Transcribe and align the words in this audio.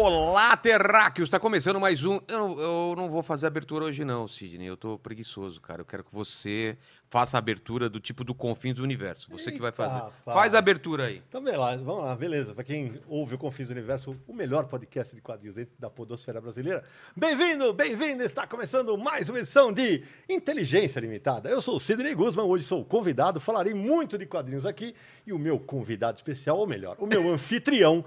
Olá, 0.00 0.56
terráqueos! 0.56 1.26
Está 1.26 1.40
começando 1.40 1.80
mais 1.80 2.04
um. 2.04 2.20
Eu 2.28 2.38
não, 2.38 2.60
eu 2.60 2.94
não 2.96 3.10
vou 3.10 3.20
fazer 3.20 3.48
abertura 3.48 3.86
hoje, 3.86 4.04
não, 4.04 4.28
Sidney. 4.28 4.68
Eu 4.68 4.76
tô 4.76 4.96
preguiçoso, 4.96 5.60
cara. 5.60 5.80
Eu 5.80 5.84
quero 5.84 6.04
que 6.04 6.14
você 6.14 6.78
faça 7.10 7.36
a 7.36 7.40
abertura 7.40 7.90
do 7.90 7.98
tipo 7.98 8.22
do 8.22 8.32
Confins 8.32 8.76
do 8.76 8.84
Universo. 8.84 9.28
Você 9.28 9.50
que 9.50 9.58
vai 9.58 9.72
fazer. 9.72 9.98
rapaz. 9.98 10.12
Faz 10.24 10.54
a 10.54 10.58
abertura 10.58 11.06
aí. 11.06 11.20
Então, 11.28 11.42
vamos 11.42 11.58
lá, 11.58 11.76
vamos 11.76 12.04
lá, 12.04 12.14
beleza. 12.14 12.54
Para 12.54 12.62
quem 12.62 13.00
ouve 13.08 13.34
o 13.34 13.38
Confins 13.38 13.66
do 13.66 13.72
Universo, 13.72 14.16
o 14.28 14.32
melhor 14.32 14.66
podcast 14.66 15.16
de 15.16 15.20
quadrinhos 15.20 15.56
dentro 15.56 15.74
da 15.80 15.90
podosfera 15.90 16.40
brasileira. 16.40 16.84
Bem-vindo, 17.16 17.72
bem-vindo! 17.72 18.22
Está 18.22 18.46
começando 18.46 18.96
mais 18.96 19.28
uma 19.28 19.40
edição 19.40 19.72
de 19.72 20.04
Inteligência 20.28 21.00
Limitada. 21.00 21.48
Eu 21.50 21.60
sou 21.60 21.74
o 21.74 21.80
Sidney 21.80 22.14
Guzman, 22.14 22.46
hoje 22.46 22.62
sou 22.62 22.84
convidado, 22.84 23.40
falarei 23.40 23.74
muito 23.74 24.16
de 24.16 24.26
quadrinhos 24.26 24.64
aqui 24.64 24.94
e 25.26 25.32
o 25.32 25.38
meu 25.40 25.58
convidado 25.58 26.18
especial, 26.18 26.56
ou 26.56 26.68
melhor, 26.68 26.96
o 27.00 27.06
meu 27.06 27.26
anfitrião, 27.32 28.04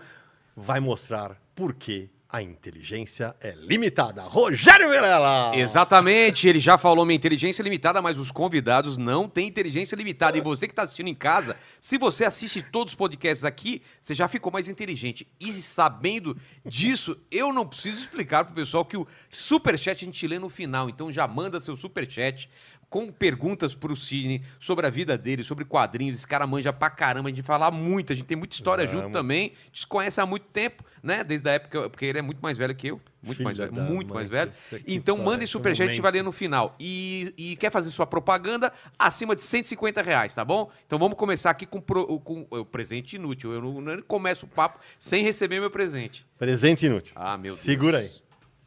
vai 0.56 0.80
mostrar 0.80 1.42
por 1.56 1.74
que 1.74 2.10
a 2.32 2.42
inteligência 2.42 3.36
é 3.42 3.52
limitada. 3.52 4.24
Rogério 4.24 4.90
Vilela! 4.90 5.52
Exatamente, 5.54 6.48
ele 6.48 6.60
já 6.60 6.78
falou 6.78 7.06
minha 7.06 7.18
inteligência 7.18 7.62
é 7.62 7.66
limitada, 7.66 8.02
mas 8.02 8.18
os 8.18 8.32
convidados 8.32 8.98
não 8.98 9.28
têm 9.28 9.50
inteligência 9.50 9.98
limitada. 9.98 10.38
E 10.38 10.42
você 10.42 10.66
que 10.66 10.72
está 10.72 10.84
assistindo 10.84 11.10
em 11.10 11.14
casa, 11.14 11.58
se 11.82 11.98
você 11.98 12.24
assiste 12.24 12.62
todos 12.62 12.94
os 12.94 12.98
podcasts 12.98 13.44
aqui, 13.44 13.82
você 14.02 14.16
já 14.16 14.30
ficou 14.30 14.50
mais 14.50 14.70
inteligente. 14.70 15.28
E 15.42 15.52
sabendo 15.52 16.38
disso, 16.66 17.18
eu 17.30 17.52
não 17.52 17.68
preciso 17.68 18.00
explicar 18.00 18.46
pro 18.46 18.56
pessoal 18.56 18.86
que 18.86 18.96
o 18.96 19.06
superchat 19.30 20.06
a 20.06 20.06
gente 20.06 20.26
lê 20.26 20.40
no 20.40 20.48
final. 20.48 20.90
Então 20.90 21.12
já 21.12 21.28
manda 21.28 21.60
seu 21.60 21.76
superchat 21.76 22.50
com 22.92 23.10
perguntas 23.10 23.74
pro 23.74 23.96
Sidney 23.96 24.42
sobre 24.60 24.86
a 24.86 24.90
vida 24.90 25.18
dele, 25.18 25.46
sobre 25.46 25.64
quadrinhos. 25.64 26.14
Esse 26.14 26.28
cara 26.28 26.46
manja 26.46 26.74
pra 26.74 26.90
caramba, 26.90 27.30
a 27.30 27.32
gente 27.32 27.42
fala 27.42 27.72
muito, 27.72 28.12
a 28.12 28.16
gente 28.16 28.26
tem 28.26 28.36
muita 28.36 28.54
história 28.54 28.86
Vamos. 28.86 29.02
junto 29.04 29.14
também. 29.14 29.54
A 29.54 29.66
gente 29.68 29.80
se 29.80 29.88
conhece 29.88 30.20
há 30.20 30.26
muito 30.26 30.46
tempo, 30.48 30.84
né? 31.02 31.24
Desde 31.24 31.48
a 31.50 31.54
época, 31.54 31.90
porque 31.90 32.04
ele 32.06 32.20
é 32.20 32.22
muito 32.22 32.40
mais 32.42 32.58
velho 32.58 32.76
que 32.76 32.88
eu. 32.88 33.00
Muito 33.24 33.38
Filha 33.38 33.46
mais 33.46 33.58
velho, 33.58 33.72
muito 33.74 34.10
mãe, 34.10 34.16
mais 34.16 34.30
velho. 34.30 34.52
Então 34.86 35.16
manda 35.18 35.42
esse 35.44 35.52
superchat, 35.54 35.88
a 35.88 35.92
gente 35.94 36.02
vai 36.02 36.12
ler 36.12 36.22
no 36.24 36.34
final. 36.34 36.76
E, 36.80 37.34
e 37.38 37.56
quer 37.56 37.72
fazer 37.72 37.92
sua 37.92 38.06
propaganda 38.06 38.74
acima 39.00 39.38
de 39.38 39.42
150 39.44 40.02
reais, 40.02 40.36
tá 40.36 40.44
bom? 40.44 40.70
Então 40.86 41.00
vamos 41.00 41.18
começar 41.18 41.50
aqui 41.52 41.66
com, 41.66 41.80
pro- 41.80 42.20
com 42.20 42.46
o 42.50 42.66
presente 42.66 43.16
inútil. 43.16 43.54
Eu 43.54 43.62
não, 43.62 43.80
não 43.80 44.02
começo 44.02 44.46
o 44.46 44.50
papo 44.50 44.80
sem 45.00 45.24
receber 45.24 45.62
meu 45.62 45.72
presente. 45.72 46.26
Presente 46.38 46.86
inútil. 46.88 47.14
Ah, 47.16 47.38
meu 47.38 47.54
Deus. 47.54 47.60
Segura 47.64 48.00
aí. 48.00 48.12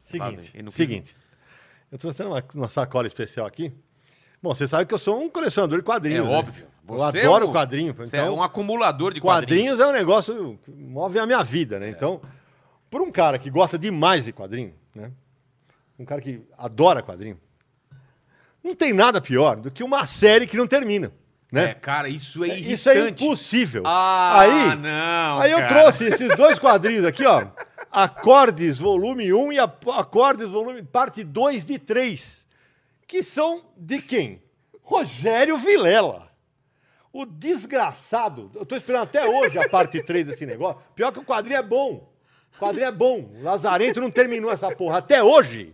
Seguinte, 0.06 0.50
quis- 0.50 0.74
seguinte. 0.74 1.16
Eu 1.92 1.98
trouxe 1.98 2.22
uma, 2.22 2.42
uma 2.54 2.68
sacola 2.70 3.06
especial 3.06 3.46
aqui. 3.46 3.70
Bom, 4.44 4.54
você 4.54 4.68
sabe 4.68 4.84
que 4.84 4.92
eu 4.92 4.98
sou 4.98 5.22
um 5.22 5.30
colecionador 5.30 5.78
de 5.78 5.84
quadrinhos. 5.84 6.26
É 6.26 6.28
né? 6.28 6.36
óbvio. 6.36 6.66
Eu 6.86 6.94
Você 6.96 7.18
é 7.20 7.24
adoro 7.24 7.48
um- 7.48 7.52
quadrinho. 7.52 7.94
Você 7.94 8.14
Então, 8.18 8.28
é 8.28 8.30
um 8.30 8.42
acumulador 8.42 9.14
de 9.14 9.18
quadrinhos. 9.22 9.70
quadrinhos 9.70 9.80
é 9.80 9.86
um 9.86 9.92
negócio 9.92 10.58
que 10.62 10.70
move 10.70 11.18
a 11.18 11.24
minha 11.24 11.42
vida, 11.42 11.76
É. 11.76 11.78
né? 11.78 11.88
Então, 11.88 12.20
por 12.90 13.00
um 13.00 13.10
cara 13.10 13.38
que 13.38 13.48
gosta 13.48 13.78
demais 13.78 14.26
de 14.26 14.34
quadrinho, 14.34 14.74
né? 14.94 15.10
Um 15.98 16.04
cara 16.04 16.20
que 16.20 16.42
adora 16.58 17.02
quadrinho, 17.02 17.40
não 18.62 18.74
tem 18.74 18.92
nada 18.92 19.18
pior 19.18 19.56
do 19.56 19.70
que 19.70 19.82
uma 19.82 20.04
série 20.04 20.46
que 20.46 20.58
não 20.58 20.66
termina, 20.66 21.10
né? 21.50 21.70
É, 21.70 21.74
cara, 21.74 22.06
isso 22.10 22.44
é 22.44 22.48
irritante. 22.48 22.72
Isso 22.74 22.90
é 22.90 23.08
impossível. 23.08 23.82
Ah, 23.86 24.40
aí, 24.40 24.76
não, 24.76 25.40
aí 25.40 25.52
eu 25.52 25.58
cara. 25.60 25.74
trouxe 25.84 26.04
esses 26.04 26.36
dois 26.36 26.58
quadrinhos 26.58 27.06
aqui, 27.06 27.24
ó. 27.24 27.46
Acordes, 27.90 28.76
volume 28.76 29.32
1 29.32 29.52
e 29.54 29.58
Acordes, 29.58 30.50
volume 30.50 30.82
parte 30.82 31.24
2 31.24 31.64
de 31.64 31.78
3. 31.78 32.43
Que 33.14 33.22
são 33.22 33.62
de 33.76 34.02
quem? 34.02 34.42
Rogério 34.82 35.56
Vilela. 35.56 36.32
O 37.12 37.24
desgraçado. 37.24 38.50
Eu 38.56 38.66
tô 38.66 38.74
esperando 38.74 39.04
até 39.04 39.24
hoje 39.24 39.56
a 39.56 39.68
parte 39.68 40.02
3 40.02 40.26
desse 40.26 40.44
negócio. 40.44 40.82
Pior 40.96 41.12
que 41.12 41.20
o 41.20 41.24
quadrinho 41.24 41.58
é 41.58 41.62
bom. 41.62 42.12
O 42.56 42.58
quadrinho 42.58 42.88
é 42.88 42.90
bom. 42.90 43.30
O 43.36 43.42
Lazarento 43.44 44.00
não 44.00 44.10
terminou 44.10 44.50
essa 44.50 44.68
porra 44.74 44.98
até 44.98 45.22
hoje. 45.22 45.72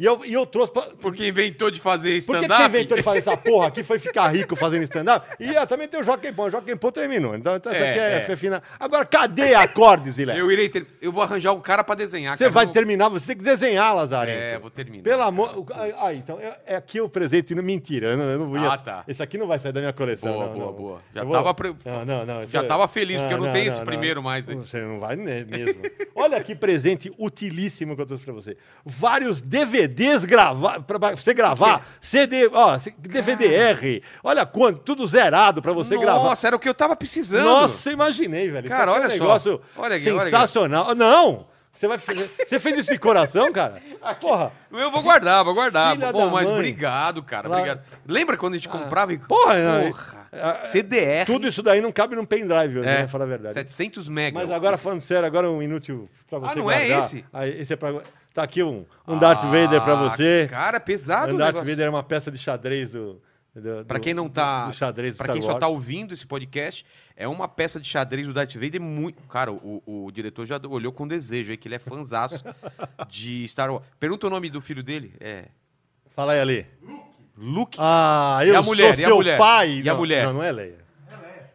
E 0.00 0.04
eu, 0.06 0.24
e 0.24 0.32
eu 0.32 0.46
trouxe 0.46 0.72
pra, 0.72 0.80
Porque 0.98 1.28
inventou 1.28 1.70
de 1.70 1.78
fazer 1.78 2.16
stand-up. 2.16 2.48
você 2.62 2.68
inventou 2.68 2.96
de 2.96 3.02
fazer 3.02 3.18
essa 3.18 3.36
porra 3.36 3.68
aqui? 3.68 3.82
Foi 3.82 3.98
ficar 3.98 4.28
rico 4.28 4.56
fazendo 4.56 4.82
stand-up? 4.84 5.26
E 5.38 5.54
ah, 5.54 5.66
também 5.66 5.86
tem 5.86 6.00
o 6.00 6.02
Joaquim 6.02 6.32
Pô. 6.32 6.44
O 6.46 6.50
Joaquim 6.50 6.74
Pô 6.74 6.90
terminou. 6.90 7.36
Então, 7.36 7.54
então 7.54 7.70
essa 7.70 7.84
É, 7.84 7.90
aqui 7.90 8.30
é, 8.30 8.32
é. 8.32 8.36
fina. 8.36 8.62
Agora, 8.78 9.04
cadê 9.04 9.54
acordes, 9.54 10.16
Vilela? 10.16 10.38
Eu 10.38 10.50
irei 10.50 10.70
ter... 10.70 10.86
Eu 11.02 11.12
vou 11.12 11.22
arranjar 11.22 11.52
um 11.52 11.60
cara 11.60 11.84
pra 11.84 11.94
desenhar. 11.94 12.34
Você 12.34 12.48
vai 12.48 12.64
Eu- 12.64 12.70
terminar, 12.70 13.10
você 13.10 13.26
tem 13.26 13.36
que 13.36 13.44
desenhar, 13.44 13.94
Lazarento. 13.94 14.38
É, 14.40 14.58
vou 14.58 14.70
terminar. 14.70 15.02
Pelo 15.04 15.20
amor. 15.20 15.66
Ah, 15.74 16.06
ah, 16.06 16.14
então, 16.14 16.40
é, 16.40 16.58
é 16.68 16.76
aqui 16.76 16.98
o 16.98 17.06
presente. 17.06 17.54
Mentira, 17.54 18.06
eu 18.12 18.16
não, 18.16 18.24
eu 18.24 18.38
não 18.38 18.56
ia. 18.56 18.72
Ah, 18.72 18.78
tá. 18.78 19.04
Esse 19.06 19.22
aqui 19.22 19.36
não 19.36 19.46
vai 19.46 19.60
sair 19.60 19.72
da 19.72 19.80
minha 19.80 19.92
coleção. 19.92 20.32
Boa, 20.32 20.46
não, 20.46 20.52
boa, 20.54 20.64
não. 20.66 20.72
boa. 20.72 21.00
Já 21.14 21.20
Eu 21.20 21.26
vou- 21.26 21.36
tava 21.36 21.52
pre- 21.52 21.74
Não, 21.84 22.04
não, 22.06 22.24
não. 22.24 22.46
Já 22.46 22.64
tava 22.64 22.88
feliz, 22.88 23.18
porque 23.20 23.34
eu 23.34 23.38
não 23.38 23.52
tenho 23.52 23.70
esse 23.70 23.80
primeiro 23.82 24.22
mais 24.22 24.48
aí. 24.48 24.56
Você 24.56 24.80
não 24.80 24.98
vai 24.98 25.14
mesmo. 25.14 25.82
Olha 26.14 26.42
que 26.42 26.54
presente 26.54 27.12
utilíssimo 27.18 27.94
que 27.94 28.00
eu 28.00 28.06
trouxe 28.06 28.24
pra 28.24 28.32
você. 28.32 28.56
Vários 28.82 29.42
DVDs 29.42 29.89
gravados, 30.24 30.84
pra 30.86 30.98
você 31.16 31.34
gravar. 31.34 31.86
CD, 32.00 32.48
ó, 32.52 32.78
DVD-R. 32.98 34.02
Olha 34.22 34.46
quanto, 34.46 34.80
tudo 34.80 35.06
zerado 35.06 35.60
pra 35.62 35.72
você 35.72 35.96
gravar. 35.98 36.22
Nossa, 36.24 36.46
era 36.46 36.56
o 36.56 36.58
que 36.58 36.68
eu 36.68 36.74
tava 36.74 36.96
precisando. 36.96 37.44
Nossa, 37.44 37.90
imaginei, 37.92 38.48
velho. 38.50 38.68
Cara, 38.68 38.90
é 38.90 38.94
olha 38.94 39.02
um 39.06 39.10
só. 39.10 39.12
negócio 39.12 39.60
Olha 39.76 39.96
aqui, 39.96 40.10
olha 40.10 40.20
aqui. 40.20 40.30
sensacional. 40.30 40.94
Não! 40.94 41.48
Você 41.72 41.86
vai. 41.88 41.96
Você 41.98 42.60
fez 42.60 42.78
isso 42.78 42.90
de 42.92 42.98
coração, 42.98 43.50
cara? 43.52 43.80
Porra. 44.20 44.52
Eu 44.70 44.90
vou 44.90 45.02
guardar, 45.02 45.42
vou 45.44 45.54
guardar. 45.54 45.94
Filha 45.94 46.12
Bom, 46.12 46.28
mas 46.28 46.44
mãe. 46.44 46.54
obrigado, 46.54 47.22
cara. 47.22 47.48
Lá- 47.48 47.56
Ah. 47.56 47.58
Obrigado. 47.60 47.80
Lembra 48.06 48.36
quando 48.36 48.54
a 48.54 48.56
gente 48.58 48.68
comprava 48.68 49.12
e. 49.14 49.18
Porra, 49.18 49.54
Porra. 49.86 50.28
é- 50.32 50.66
CDR. 50.66 51.24
Tudo 51.24 51.48
isso 51.48 51.62
daí 51.62 51.80
não 51.80 51.90
cabe 51.90 52.16
num 52.16 52.26
pendrive, 52.26 52.80
é, 52.80 52.82
né? 52.82 53.08
Falar 53.08 53.24
a 53.24 53.28
verdade. 53.28 53.54
700 53.54 54.08
mega. 54.10 54.38
Mas 54.38 54.50
agora, 54.50 54.76
falando 54.76 55.00
sério, 55.00 55.24
agora 55.26 55.48
um 55.50 55.62
inútil 55.62 56.06
pra 56.28 56.38
você 56.40 56.52
Ah, 56.52 56.56
não 56.56 56.70
é 56.70 56.78
guardar. 56.80 56.98
esse? 56.98 57.24
Aí, 57.32 57.60
esse 57.62 57.72
é 57.72 57.76
pra... 57.76 58.02
Tá 58.32 58.42
aqui 58.44 58.62
um, 58.62 58.84
um 59.08 59.18
Darth 59.18 59.42
Vader 59.42 59.82
pra 59.82 59.94
você. 59.96 60.46
Ah, 60.46 60.50
Cara, 60.50 60.80
pesado 60.80 61.32
o 61.32 61.34
o 61.34 61.38
Darth 61.38 61.54
negócio. 61.54 61.70
Vader 61.72 61.86
é 61.86 61.90
uma 61.90 62.02
peça 62.02 62.30
de 62.30 62.38
xadrez 62.38 62.92
do... 62.92 63.20
do 63.54 63.84
Pra 63.84 63.98
do- 63.98 64.02
quem 64.02 64.14
não 64.14 64.28
tá. 64.28 64.66
Do 64.68 64.72
xadrez 64.72 65.14
do 65.14 65.16
Pra 65.16 65.24
Star 65.26 65.34
quem 65.34 65.42
só 65.42 65.54
tá 65.58 65.66
ouvindo 65.66 66.14
esse 66.14 66.24
podcast, 66.26 66.86
é 67.16 67.26
uma 67.26 67.48
peça 67.48 67.80
de 67.80 67.88
xadrez 67.88 68.26
do 68.28 68.32
Darth 68.32 68.54
Vader 68.54 68.80
muito. 68.80 69.20
Cara, 69.24 69.50
o, 69.52 69.82
o 69.84 70.10
diretor 70.12 70.46
já 70.46 70.60
olhou 70.68 70.92
com 70.92 71.08
desejo 71.08 71.50
aí, 71.50 71.56
que 71.56 71.66
ele 71.66 71.74
é 71.74 71.78
fanzaço 71.80 72.44
de 73.08 73.46
Star 73.48 73.72
Wars. 73.72 73.84
Pergunta 73.98 74.28
o 74.28 74.30
nome 74.30 74.48
do 74.48 74.60
filho 74.60 74.82
dele. 74.82 75.12
É. 75.20 75.46
Fala 76.14 76.32
aí, 76.34 76.40
Ali. 76.40 76.66
Luke. 77.36 77.78
Ah, 77.80 78.40
E 78.44 78.48
eu 78.50 78.58
a 78.58 78.62
mulher, 78.62 78.94
sou 78.94 79.00
e 79.00 79.04
a 79.04 79.08
seu 79.08 79.16
mulher? 79.16 79.38
pai. 79.38 79.80
E 79.82 79.88
a 79.88 79.92
não, 79.92 79.98
mulher? 79.98 80.26
Não, 80.26 80.32
não 80.34 80.42
é 80.42 80.52
Leia. 80.52 80.78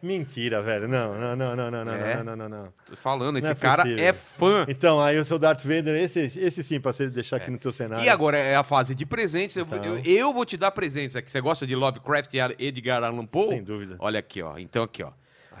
Mentira, 0.02 0.62
velho. 0.62 0.86
Não, 0.88 1.14
não, 1.18 1.36
não, 1.36 1.56
não, 1.56 1.70
não, 1.70 1.84
não, 1.84 1.92
É? 1.94 2.16
não, 2.16 2.24
não, 2.24 2.36
não, 2.36 2.48
não. 2.48 2.72
Tô 2.88 2.96
falando, 2.96 3.38
esse 3.38 3.48
é 3.48 3.54
cara 3.54 3.82
possível. 3.82 4.04
é 4.04 4.12
fã. 4.12 4.64
Então, 4.68 5.00
aí 5.00 5.18
o 5.18 5.24
seu 5.24 5.38
Darth 5.38 5.62
Vader, 5.62 5.94
esse, 5.96 6.20
esse 6.38 6.62
sim, 6.62 6.78
pra 6.80 6.92
você 6.92 7.08
deixar 7.10 7.36
aqui 7.36 7.50
no 7.50 7.58
teu 7.58 7.72
cenário. 7.72 8.04
E 8.04 8.08
agora 8.08 8.36
é 8.38 8.56
a 8.56 8.62
fase 8.64 8.94
de 8.94 9.04
presentes. 9.06 9.56
Eu, 9.56 9.64
Então. 9.64 9.84
eu- 9.84 10.02
eu 10.04 10.32
vou 10.32 10.44
te 10.44 10.56
dar 10.56 10.70
presentes 10.70 11.16
aqui. 11.16 11.30
Você 11.30 11.40
gosta 11.40 11.66
de 11.66 11.74
Lovecraft 11.74 12.32
e 12.34 12.38
Edgar 12.66 13.02
Allan 13.02 13.26
Poe? 13.26 13.48
Sem 13.48 13.62
dúvida. 13.64 13.96
Olha 13.98 14.18
aqui, 14.18 14.42
ó. 14.42 14.58
Então 14.58 14.82
aqui, 14.82 15.02
ó. 15.02 15.10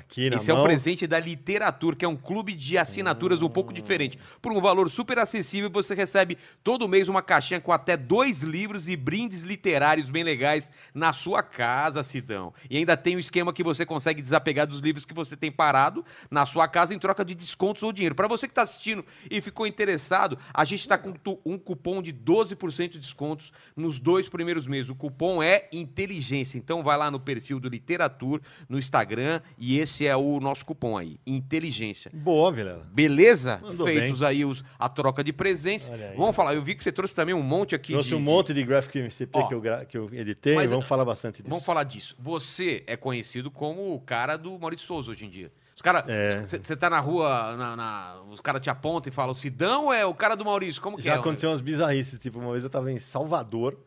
Aqui 0.08 0.30
na 0.30 0.36
Esse 0.36 0.50
é 0.50 0.54
mão. 0.54 0.62
um 0.62 0.66
presente 0.66 1.06
da 1.06 1.18
literatura, 1.18 1.96
que 1.96 2.04
é 2.04 2.08
um 2.08 2.16
clube 2.16 2.52
de 2.52 2.78
assinaturas 2.78 3.42
um 3.42 3.48
pouco 3.48 3.72
diferente. 3.72 4.18
Por 4.40 4.52
um 4.52 4.60
valor 4.60 4.88
super 4.88 5.18
acessível, 5.18 5.68
você 5.68 5.94
recebe 5.94 6.38
todo 6.62 6.88
mês 6.88 7.08
uma 7.08 7.20
caixinha 7.20 7.60
com 7.60 7.72
até 7.72 7.96
dois 7.96 8.42
livros 8.42 8.88
e 8.88 8.96
brindes 8.96 9.42
literários 9.42 10.08
bem 10.08 10.22
legais 10.22 10.70
na 10.94 11.12
sua 11.12 11.42
casa, 11.42 12.02
Sidão. 12.02 12.54
E 12.70 12.76
ainda 12.76 12.96
tem 12.96 13.16
o 13.16 13.18
esquema 13.18 13.52
que 13.52 13.64
você 13.64 13.84
consegue 13.84 14.22
desapegar 14.22 14.66
dos 14.66 14.78
livros 14.80 15.04
que 15.04 15.12
você 15.12 15.36
tem 15.36 15.50
parado 15.50 16.04
na 16.30 16.46
sua 16.46 16.68
casa 16.68 16.94
em 16.94 16.98
troca 16.98 17.24
de 17.24 17.34
descontos 17.34 17.82
ou 17.82 17.92
dinheiro. 17.92 18.14
Para 18.14 18.28
você 18.28 18.46
que 18.46 18.52
está 18.52 18.62
assistindo 18.62 19.04
e 19.28 19.40
ficou 19.40 19.66
interessado, 19.66 20.38
a 20.54 20.64
gente 20.64 20.80
está 20.80 20.96
com 20.96 21.14
um 21.44 21.58
cupom 21.58 22.00
de 22.00 22.12
12% 22.12 22.90
de 22.90 22.98
descontos 23.00 23.52
nos 23.74 23.98
dois 23.98 24.28
primeiros 24.28 24.66
meses. 24.66 24.88
O 24.88 24.94
cupom 24.94 25.42
é 25.42 25.68
inteligência. 25.72 26.58
Então 26.58 26.82
vai 26.82 26.96
lá 26.96 27.10
no 27.10 27.18
perfil 27.18 27.58
do 27.58 27.68
Literatura 27.68 28.40
no 28.68 28.78
Instagram 28.78 29.40
e 29.58 29.78
esse 29.78 29.95
é 30.04 30.16
o 30.16 30.40
nosso 30.40 30.66
cupom 30.66 30.98
aí, 30.98 31.20
inteligência. 31.24 32.10
Boa, 32.12 32.50
Vilela. 32.50 32.84
Beleza? 32.92 33.60
Mandou 33.62 33.86
Feitos 33.86 34.20
aí 34.22 34.44
os, 34.44 34.64
a 34.76 34.88
troca 34.88 35.22
de 35.22 35.32
presentes. 35.32 35.88
Vamos 36.16 36.34
falar, 36.34 36.54
eu 36.54 36.62
vi 36.62 36.74
que 36.74 36.82
você 36.82 36.90
trouxe 36.90 37.14
também 37.14 37.32
um 37.34 37.42
monte 37.42 37.74
aqui 37.76 37.92
Trouxe 37.92 38.08
de, 38.08 38.14
um 38.16 38.20
monte 38.20 38.52
de 38.52 38.64
Graphic 38.64 38.98
MCP 38.98 39.30
Ó, 39.38 39.46
que, 39.46 39.54
eu 39.54 39.60
gra- 39.60 39.84
que 39.84 39.96
eu 39.96 40.10
editei, 40.12 40.56
mas- 40.56 40.70
vamos 40.70 40.86
falar 40.86 41.04
bastante 41.04 41.36
disso. 41.42 41.48
Vamos 41.50 41.64
falar 41.64 41.84
disso. 41.84 42.16
Você 42.18 42.82
é 42.88 42.96
conhecido 42.96 43.48
como 43.50 43.94
o 43.94 44.00
cara 44.00 44.36
do 44.36 44.58
Maurício 44.58 44.86
Souza 44.86 45.12
hoje 45.12 45.24
em 45.24 45.30
dia. 45.30 45.52
Os 45.76 45.82
cara, 45.82 46.02
É. 46.08 46.40
Você 46.44 46.74
tá 46.74 46.88
na 46.90 46.98
rua, 46.98 47.54
na, 47.54 47.76
na- 47.76 48.22
os 48.30 48.40
caras 48.40 48.60
te 48.62 48.70
apontam 48.70 49.10
e 49.10 49.14
falam, 49.14 49.32
Sidão 49.34 49.92
é 49.92 50.04
o 50.04 50.14
cara 50.14 50.34
do 50.34 50.44
Maurício, 50.44 50.80
como 50.82 50.96
que 50.96 51.02
Já 51.04 51.12
é? 51.12 51.18
aconteceu 51.18 51.50
umas 51.50 51.60
bizarrices, 51.60 52.18
tipo, 52.18 52.38
uma 52.38 52.50
vez 52.52 52.64
eu 52.64 52.70
tava 52.70 52.90
em 52.90 52.98
Salvador 52.98 53.78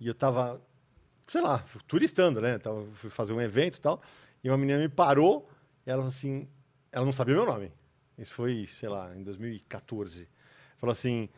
e 0.00 0.08
eu 0.08 0.14
tava, 0.14 0.60
sei 1.28 1.40
lá, 1.40 1.64
turistando, 1.86 2.40
né? 2.40 2.58
Tava, 2.58 2.84
fui 2.94 3.08
fazer 3.08 3.32
um 3.32 3.40
evento 3.40 3.76
e 3.76 3.80
tal, 3.80 4.02
e 4.42 4.48
uma 4.50 4.58
menina 4.58 4.78
me 4.78 4.88
parou 4.88 5.48
e 5.86 5.90
ela 5.90 6.00
falou 6.02 6.08
assim, 6.08 6.48
ela 6.92 7.04
não 7.04 7.12
sabia 7.12 7.34
meu 7.34 7.46
nome. 7.46 7.72
Isso 8.18 8.32
foi, 8.32 8.66
sei 8.66 8.88
lá, 8.88 9.14
em 9.16 9.22
2014. 9.22 10.28
Falou 10.78 10.92
assim: 10.92 11.28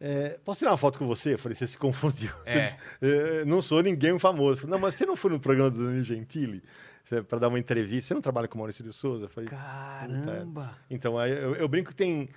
é, 0.00 0.38
posso 0.44 0.58
tirar 0.60 0.70
uma 0.72 0.76
foto 0.78 0.98
com 0.98 1.06
você? 1.06 1.34
Eu 1.34 1.38
falei, 1.38 1.54
você 1.56 1.66
se 1.66 1.76
confundiu. 1.78 2.32
É. 2.44 2.70
Você- 2.70 2.76
é, 3.40 3.44
não 3.44 3.60
sou 3.62 3.82
ninguém 3.82 4.18
famoso. 4.18 4.58
Falei, 4.60 4.72
não, 4.72 4.78
mas 4.80 4.94
você 4.94 5.04
não 5.06 5.16
foi 5.16 5.30
no 5.30 5.38
programa 5.40 5.70
do 5.70 5.84
Danilo 5.84 6.04
Gentili 6.04 6.62
para 7.28 7.38
dar 7.38 7.48
uma 7.48 7.58
entrevista? 7.58 8.08
Você 8.08 8.14
não 8.14 8.22
trabalha 8.22 8.48
com 8.48 8.54
o 8.54 8.58
Maurício 8.58 8.82
de 8.82 8.92
Souza? 8.92 9.26
Eu 9.26 9.28
falei, 9.28 9.48
Caramba. 9.50 10.76
então, 10.90 11.18
aí 11.18 11.30
eu, 11.30 11.54
eu 11.56 11.68
brinco 11.68 11.90
que 11.90 11.96
tem 11.96 12.28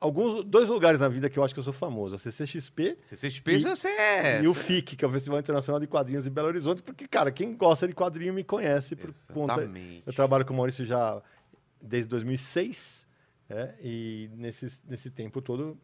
alguns, 0.00 0.44
dois 0.44 0.68
lugares 0.68 0.98
na 1.00 1.08
vida 1.08 1.28
que 1.30 1.38
eu 1.38 1.44
acho 1.44 1.54
que 1.54 1.60
eu 1.60 1.64
sou 1.64 1.72
famoso. 1.72 2.14
A 2.14 2.18
CCXP 2.18 2.98
CCXP, 3.00 3.52
E- 3.52 3.58
você 3.60 3.88
é. 3.88 4.42
e 4.42 4.48
o 4.48 4.52
você- 4.54 4.60
FIC, 4.62 4.96
que 4.96 5.04
é 5.04 5.08
o 5.08 5.10
Festival 5.10 5.38
Internacional 5.40 5.80
de 5.80 5.86
Quadrinhos 5.86 6.24
de 6.24 6.30
Belo 6.30 6.48
Horizonte, 6.48 6.82
porque, 6.82 7.06
cara, 7.08 7.30
quem 7.32 7.56
gosta 7.56 7.86
de 7.88 7.94
quadrinho 7.94 8.32
me 8.34 8.44
conhece 8.44 8.94
por 8.96 9.10
conta... 9.32 9.54
Exatamente. 9.54 10.02
Eu 10.06 10.12
trabalho 10.12 10.44
com 10.44 10.52
o 10.52 10.56
Maurício 10.56 10.84
já 10.84 11.22
desde 11.80 12.08
2006, 12.08 13.06
é, 13.48 13.74
e 13.80 14.28
nesse, 14.34 14.80
nesse 14.88 15.10
tempo 15.10 15.40
todo 15.40 15.78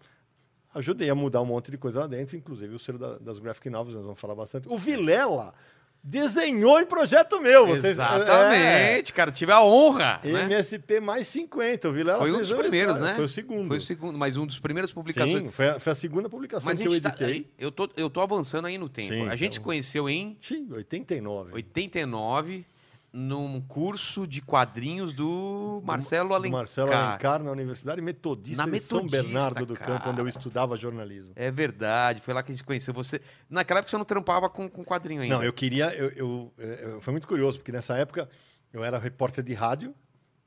ajudei 0.75 1.09
a 1.11 1.15
mudar 1.15 1.41
um 1.43 1.47
monte 1.47 1.71
de 1.71 1.77
coisa 1.79 2.01
lá 2.01 2.07
dentro, 2.07 2.37
inclusive 2.37 2.75
o 2.75 2.79
selo 2.79 2.99
da- 2.99 3.19
das 3.19 3.39
graphic 3.39 3.69
novels, 3.71 3.95
nós 3.95 4.05
vamos 4.05 4.19
falar 4.19 4.35
bastante. 4.35 4.69
O 4.69 4.77
Vilela 4.79 5.55
desenhou 6.03 6.81
em 6.81 6.87
projeto 6.87 7.41
meu. 7.41 7.67
Vocês, 7.67 7.93
Exatamente, 7.93 9.13
cara. 9.13 9.31
Tive 9.31 9.53
a 9.53 9.63
honra. 9.63 10.21
É, 10.25 10.29
né? 10.29 10.45
MSP 10.45 11.01
mais 11.01 11.29
50. 11.29 11.89
O 11.89 11.93
Vilela 11.93 12.19
Foi 12.19 12.33
um 12.33 12.39
dos 12.39 12.53
primeiros, 12.53 12.99
né? 12.99 13.15
Foi 13.15 13.25
o 13.25 13.29
segundo. 13.29 13.69
Foi 13.69 13.79
o 13.79 13.81
segundo, 13.81 14.19
mas 14.19 14.37
um 14.37 14.47
dos 14.47 14.59
primeiros 14.59 14.93
publicações. 14.93 15.45
Sim, 15.45 15.51
foi 15.51 15.69
a, 15.69 15.81
foi 15.81 15.93
a 15.93 15.95
segunda 15.95 16.29
publicação 16.29 16.67
Mas 16.67 16.79
que 16.79 16.87
eu 16.87 16.91
gente 16.91 17.03
tá, 17.03 17.11
editei. 17.11 17.51
eu, 17.59 17.71
tô, 17.71 17.89
eu 17.97 18.11
tô 18.11 18.21
avançando 18.21 18.67
aí 18.67 18.77
no 18.77 18.89
tempo. 18.89 19.15
Sim, 19.15 19.29
a 19.29 19.37
gente 19.37 19.53
se 19.53 19.59
então. 19.59 19.65
conheceu 19.65 20.09
em 20.09 20.37
Sim, 20.43 20.69
89. 20.73 21.53
89, 21.55 22.67
num 23.13 23.61
curso 23.61 24.27
de 24.27 24.41
quadrinhos 24.41 25.13
do 25.13 25.83
Marcelo 25.85 26.31
Do 26.31 26.35
Alencar. 26.35 26.59
Marcelo 26.61 26.93
Alencar 26.93 27.43
na 27.43 27.51
Universidade 27.51 28.01
Metodista 28.01 28.65
Na 28.65 28.73
de 28.73 28.81
São 28.81 29.03
Metodista, 29.03 29.23
Bernardo 29.25 29.67
do 29.67 29.75
Campo, 29.75 30.09
onde 30.09 30.21
eu 30.21 30.25
cara. 30.25 30.29
estudava 30.29 30.77
jornalismo. 30.79 31.33
É 31.37 31.51
verdade, 31.51 32.23
foi 32.23 32.33
lá 32.33 32.43
que 32.43 32.51
a 32.53 32.55
gente 32.55 32.65
conheceu 32.65 32.95
você. 32.95 33.21
Naquela 33.51 33.81
época 33.81 33.91
você 33.91 33.99
não 33.99 34.05
trampava 34.05 34.49
com, 34.49 34.69
com 34.69 34.83
quadrinho 34.83 35.21
ainda. 35.23 35.37
Não, 35.37 35.45
eu 35.45 35.53
queria. 35.53 35.95
Eu, 35.95 36.09
eu- 36.11 36.53
eu- 36.57 37.01
foi 37.03 37.11
muito 37.13 37.29
curioso, 37.29 37.59
porque 37.59 37.71
nessa 37.73 37.95
época 37.97 38.29
eu 38.73 38.83
era 38.83 38.99
repórter 38.99 39.45
de 39.45 39.53
rádio. 39.53 39.95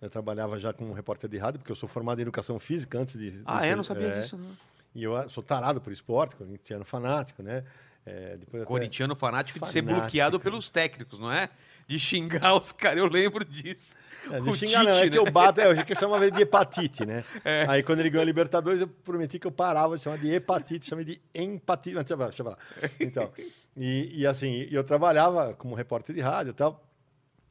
Eu 0.02 0.10
trabalhava 0.10 0.60
já 0.60 0.74
como 0.74 0.92
repórter 0.94 1.30
de 1.30 1.38
rádio, 1.38 1.60
porque 1.60 1.72
eu 1.72 1.76
sou 1.76 1.88
formado 1.88 2.20
em 2.20 2.24
educação 2.24 2.60
física 2.60 2.98
antes 3.00 3.18
de. 3.18 3.30
de 3.32 3.42
Ah, 3.46 3.62
ser- 3.62 3.68
é? 3.68 3.76
Não 3.76 3.84
sabia 3.84 4.08
é, 4.08 4.20
disso, 4.22 4.38
não. 4.38 4.50
E 4.96 5.04
eu 5.04 5.30
sou 5.30 5.44
tarado 5.44 5.80
por 5.82 5.92
esporte, 5.94 6.36
corintiano 6.36 6.84
fanático, 6.86 7.44
né? 7.44 7.64
É, 8.06 8.38
depois 8.38 8.62
até- 8.62 8.68
Corintiano 8.68 9.16
fanático 9.16 9.60
de 9.60 9.68
ser 9.68 9.82
bloqueado 9.82 10.40
pelos 10.40 10.70
técnicos, 10.70 11.18
não 11.20 11.32
é? 11.32 11.50
De 11.88 12.00
xingar 12.00 12.56
os 12.60 12.72
caras, 12.72 12.98
eu 13.00 13.08
lembro 13.08 13.44
disso. 13.46 13.96
É, 14.32 14.40
de 14.40 14.54
xingar 14.58 14.84
não, 14.84 14.92
é 14.92 14.94
Tite, 15.02 15.12
que 15.12 15.18
eu 15.20 15.24
né? 15.26 15.32
bato, 15.32 15.62
é, 15.62 15.72
eu 15.72 15.86
que 15.86 15.94
eu 15.94 16.00
chamava 16.00 16.26
ele 16.26 16.36
de 16.36 16.42
hepatite, 16.42 17.06
né? 17.06 17.24
Aí 17.70 17.84
quando 17.84 18.00
ele 18.00 18.10
ganhou 18.10 18.24
a 18.24 18.26
Libertadores, 18.26 18.82
eu 18.82 18.88
prometi 18.88 19.38
que 19.38 19.46
eu 19.46 19.52
parava 19.52 19.96
de 19.98 20.04
chamar 20.04 20.18
de 20.18 20.30
hepatite, 20.32 20.88
chamei 20.88 21.06
de 21.06 21.22
empatite. 21.34 21.96
Deixa 21.96 22.14
eu 22.14 22.18
falar, 22.18 22.30
deixa 22.30 22.42
eu 22.42 22.46
falar. 22.46 22.60
Então, 23.00 23.32
e, 23.78 24.20
e 24.22 24.26
assim, 24.28 24.68
eu 24.72 24.84
trabalhava 24.84 25.54
como 25.54 25.76
repórter 25.76 26.16
de 26.16 26.22
rádio 26.22 26.52
e 26.52 26.54
tal. 26.54 26.84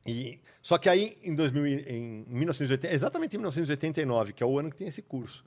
E, 0.06 0.40
só 0.60 0.78
que 0.78 0.88
aí, 0.88 1.16
em, 1.22 1.34
2000, 1.34 1.66
e- 1.66 1.84
em 1.88 2.24
1980, 2.28 2.92
exatamente 2.94 3.34
em 3.36 3.38
1989, 3.38 4.32
que 4.32 4.42
é 4.42 4.46
o 4.46 4.58
ano 4.58 4.68
que 4.70 4.76
tem 4.76 4.88
esse 4.88 5.00
curso, 5.00 5.44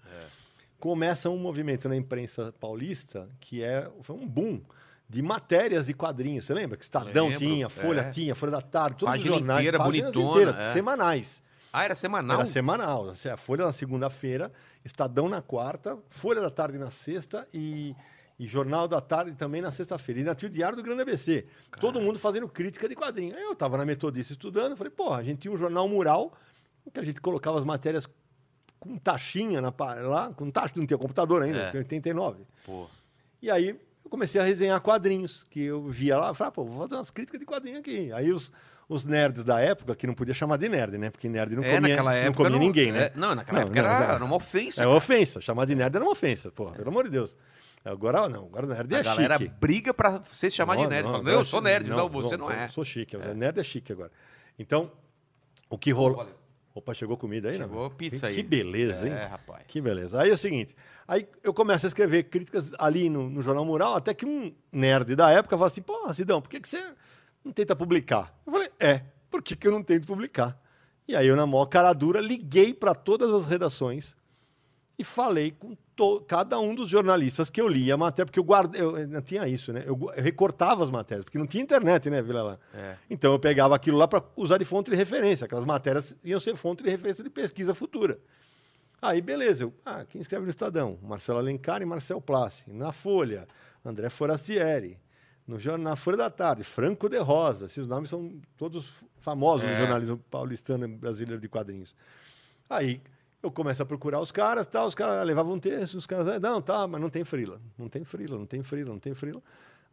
começa 0.80 1.30
um 1.30 1.38
movimento 1.38 1.90
na 1.90 1.96
imprensa 1.96 2.54
paulista 2.60 3.28
que 3.40 3.62
é 3.64 3.90
foi 4.02 4.16
um 4.16 4.28
boom 4.28 4.62
de 5.10 5.22
matérias 5.22 5.86
de 5.88 5.94
quadrinhos. 5.94 6.46
Você 6.46 6.54
lembra? 6.54 6.78
Que 6.78 6.84
Estadão 6.84 7.26
Lembro, 7.28 7.40
tinha, 7.40 7.70
Folha 7.70 8.02
é. 8.02 8.10
tinha, 8.10 8.36
Folha 8.36 8.52
da 8.52 8.62
Tarde, 8.62 8.98
todos 8.98 9.14
Página 9.14 9.32
os 9.34 9.38
jornais. 9.40 9.60
inteira, 9.60 9.80
bonitona, 9.84 10.30
inteiras, 10.32 10.56
é. 10.58 10.72
semanais. 10.74 11.44
Ah, 11.72 11.84
era 11.84 11.96
semanal? 11.96 12.38
Era 12.40 12.48
semanal. 12.48 13.10
Assim, 13.10 13.30
A 13.30 13.38
Folha 13.38 13.66
na 13.66 13.72
segunda-feira, 13.72 14.52
Estadão 14.84 15.30
na 15.30 15.42
quarta, 15.42 15.98
Folha 16.10 16.42
da 16.42 16.50
Tarde 16.50 16.78
na 16.78 16.90
sexta 16.90 17.48
e, 17.54 17.96
e 18.40 18.48
Jornal 18.48 18.88
da 18.88 19.00
Tarde 19.00 19.34
também 19.34 19.62
na 19.62 19.72
sexta-feira. 19.72 20.22
E 20.22 20.24
na 20.24 20.34
tinha 20.36 20.50
o 20.50 20.52
Diário 20.52 20.76
do 20.76 20.84
Grande 20.84 21.02
ABC. 21.04 21.46
Todo 21.80 22.02
mundo 22.02 22.18
fazendo 22.20 22.48
crítica 22.48 22.90
de 22.90 22.96
quadrinho. 22.96 23.36
Aí 23.36 23.44
eu 23.44 23.54
estava 23.54 23.78
na 23.78 23.86
Metodista 23.86 24.34
estudando, 24.34 24.76
falei, 24.76 24.92
porra, 24.92 25.18
a 25.20 25.24
gente 25.24 25.40
tinha 25.40 25.54
um 25.54 25.58
jornal 25.58 25.88
mural, 25.88 26.34
que 26.94 27.00
a 27.00 27.04
gente 27.04 27.22
colocava 27.22 27.58
as 27.60 27.66
matérias 27.66 28.08
com 28.80 28.98
taxinha 28.98 29.62
na, 29.62 29.74
lá, 30.08 30.34
com 30.34 30.50
taxa, 30.52 30.74
não 30.76 30.86
tinha 30.86 30.98
computador 30.98 31.42
ainda, 31.44 31.60
É. 31.60 31.70
tinha 31.70 31.80
89. 31.82 32.46
Pô. 32.66 32.88
E 33.42 33.52
aí 33.52 33.80
eu 34.08 34.10
comecei 34.10 34.40
a 34.40 34.44
resenhar 34.44 34.80
quadrinhos, 34.80 35.46
que 35.50 35.62
eu 35.62 35.84
via 35.84 36.18
lá, 36.18 36.34
falei, 36.34 36.48
ah, 36.50 36.52
pô, 36.52 36.64
vou 36.64 36.82
fazer 36.82 36.96
umas 36.96 37.12
críticas 37.12 37.40
de 37.40 37.46
quadrinho 37.46 37.78
aqui. 37.80 38.10
Aí 38.14 38.32
os, 38.32 38.52
os 38.88 39.04
nerds 39.04 39.44
da 39.44 39.60
época, 39.60 39.96
que 39.96 40.08
não 40.08 40.14
podia 40.14 40.34
chamar 40.34 40.58
de 40.58 40.70
nerd, 40.70 40.98
né? 40.98 41.10
Porque 41.10 41.28
nerd 41.28 41.56
não 41.56 41.64
é, 41.64 41.76
comia, 41.76 42.26
não 42.26 42.34
comia 42.34 42.58
ninguém, 42.58 42.92
né? 42.92 43.04
é, 43.04 43.12
não, 43.16 43.36
naquela 43.36 43.60
Não, 43.60 43.68
época 43.68 43.82
não, 43.82 43.90
era, 43.90 44.08
não. 44.08 44.16
era 44.16 44.26
uma 44.26 44.36
ofensa. 44.38 44.76
É 44.76 44.84
cara. 44.84 44.90
uma 44.90 44.96
ofensa. 44.98 45.42
Chamar 45.42 45.66
de 45.66 45.76
nerd 45.76 45.94
era 45.94 46.04
uma 46.06 46.12
ofensa, 46.12 46.52
porra, 46.52 46.76
pelo 46.78 46.90
amor 46.90 47.04
de 47.04 47.10
Deus. 47.10 47.36
Agora 47.84 48.28
não, 48.30 48.46
agora 48.46 48.66
nerd 48.66 48.96
A 48.96 49.00
é 49.00 49.04
galera 49.04 49.38
chique. 49.38 49.54
briga 49.60 49.94
pra 49.94 50.22
você 50.32 50.50
chamar 50.50 50.78
de 50.78 50.84
Não, 50.84 50.90
nerd. 50.90 51.04
não, 51.04 51.12
Falando, 51.12 51.28
agora 51.28 51.42
eu 51.42 51.46
sou 51.46 51.62
nerd. 51.62 51.90
Não, 51.90 52.10
você 52.10 52.38
não 52.38 52.50
é. 52.50 52.68
Sou 52.70 52.86
chique. 52.86 53.18
Nerd 53.18 53.60
é 53.60 53.64
chique 53.64 53.92
agora. 53.92 54.12
Então, 54.58 54.90
o 55.70 55.78
que 55.78 55.92
rolou... 55.92 56.26
Opa, 56.78 56.94
chegou 56.94 57.18
comida 57.18 57.50
aí, 57.50 57.58
Chegou 57.58 57.90
não? 57.90 57.90
pizza 57.90 58.20
que, 58.20 58.26
aí. 58.28 58.36
Que 58.36 58.44
beleza, 58.44 59.08
hein? 59.08 59.14
É, 59.14 59.26
rapaz. 59.26 59.64
Que 59.68 59.82
beleza. 59.82 60.22
Aí 60.22 60.30
é 60.30 60.34
o 60.34 60.38
seguinte, 60.38 60.76
aí 61.08 61.28
eu 61.44 61.52
começo 61.52 61.86
a 61.86 61.90
escrever 61.90 62.26
críticas 62.26 62.70
ali 62.78 63.10
no, 63.10 63.28
no 63.28 63.42
Jornal 63.42 63.66
Mural, 63.66 63.96
até 63.96 64.14
que 64.14 64.28
um 64.28 64.54
nerd 64.72 65.16
da 65.16 65.32
época 65.32 65.58
fala 65.58 65.72
assim, 65.72 65.82
pô, 65.82 66.14
Sidão, 66.14 66.40
por 66.40 66.50
que, 66.50 66.60
que 66.60 66.70
você 66.70 66.94
não 67.44 67.52
tenta 67.52 67.76
publicar? 67.76 68.32
Eu 68.46 68.54
falei, 68.54 68.70
é, 68.80 69.02
por 69.28 69.42
que, 69.42 69.56
que 69.56 69.68
eu 69.68 69.72
não 69.72 69.82
tento 69.82 70.06
publicar? 70.06 70.62
E 71.08 71.16
aí 71.16 71.26
eu, 71.26 71.36
na 71.36 71.48
maior 71.48 71.66
cara 71.66 71.92
dura, 71.94 72.22
liguei 72.22 72.76
para 72.76 72.94
todas 72.94 73.34
as 73.34 73.48
redações 73.48 74.16
e 75.00 75.04
falei 75.04 75.52
com 75.52 75.76
cada 76.28 76.60
um 76.60 76.76
dos 76.76 76.88
jornalistas 76.90 77.50
que 77.50 77.60
eu 77.60 77.68
lia 77.68 77.96
a 77.96 77.98
matéria, 77.98 78.26
porque 78.26 78.40
eu 78.40 78.44
guardei, 78.44 78.82
eu, 78.82 79.08
não 79.08 79.22
tinha 79.22 79.48
isso, 79.48 79.74
né? 79.74 79.84
Eu, 79.86 79.98
eu 80.16 80.24
recortava 80.24 80.84
as 80.84 80.92
matérias, 80.92 81.24
porque 81.26 81.38
não 81.38 81.48
tinha 81.48 81.64
internet, 81.64 82.10
né, 82.10 82.22
Vila 82.22 82.44
lá. 82.44 82.60
É. 82.74 82.96
Então 83.10 83.32
eu 83.32 83.40
pegava 83.40 83.76
aquilo 83.76 83.98
lá 83.98 84.08
para 84.08 84.24
usar 84.36 84.58
de 84.58 84.66
fonte 84.66 84.92
de 84.92 84.98
referência. 84.98 85.46
Aquelas 85.46 85.66
matérias 85.66 86.16
iam 86.24 86.40
ser 86.40 86.56
fonte 86.56 86.84
de 86.84 86.90
referência 86.90 87.24
de 87.24 87.30
pesquisa 87.30 87.74
futura. 87.74 88.20
Aí, 89.02 89.22
beleza. 89.22 89.64
Eu, 89.64 89.74
ah, 89.86 90.06
quem 90.10 90.20
escreve 90.22 90.44
no 90.46 90.50
Estadão? 90.50 90.98
Marcelo 91.04 91.38
Alencar 91.38 91.82
e 91.82 91.86
Marcel 91.86 92.20
Plassi. 92.20 92.72
Na 92.72 92.92
Folha, 92.92 93.48
André 93.86 94.10
Forastieri. 94.10 95.00
No 95.48 95.60
jornal, 95.60 95.92
na 95.92 95.96
Folha 95.96 96.18
da 96.18 96.30
Tarde, 96.30 96.64
Franco 96.64 97.08
de 97.08 97.18
Rosa. 97.20 97.66
Esses 97.66 97.86
nomes 97.88 98.10
são 98.10 98.40
todos 98.58 98.92
famosos 99.22 99.66
no 99.66 99.72
É. 99.74 99.80
jornalismo 99.80 100.18
paulistano 100.30 100.86
e 100.86 100.88
brasileiro 100.88 101.40
de 101.40 101.48
quadrinhos. 101.48 101.96
Aí 102.70 103.00
eu 103.44 103.52
começo 103.52 103.82
a 103.82 103.86
procurar 103.86 104.20
os 104.20 104.32
caras, 104.32 104.66
tal, 104.68 104.88
os 104.88 104.96
caras 104.96 105.26
levavam 105.26 105.54
um 105.54 105.60
texto, 105.60 105.96
os 105.96 106.06
caras, 106.08 106.28
"Ah, 106.28 106.40
não, 106.40 106.62
tá, 106.62 106.88
mas 106.88 107.00
não 107.00 107.10
tem 107.10 107.24
frila. 107.24 107.62
Não 107.78 107.88
tem 107.88 108.04
frila, 108.04 108.38
não 108.38 108.46
tem 108.46 108.64
frila, 108.64 108.90
não 108.92 109.00
tem 109.00 109.14
frila. 109.14 109.42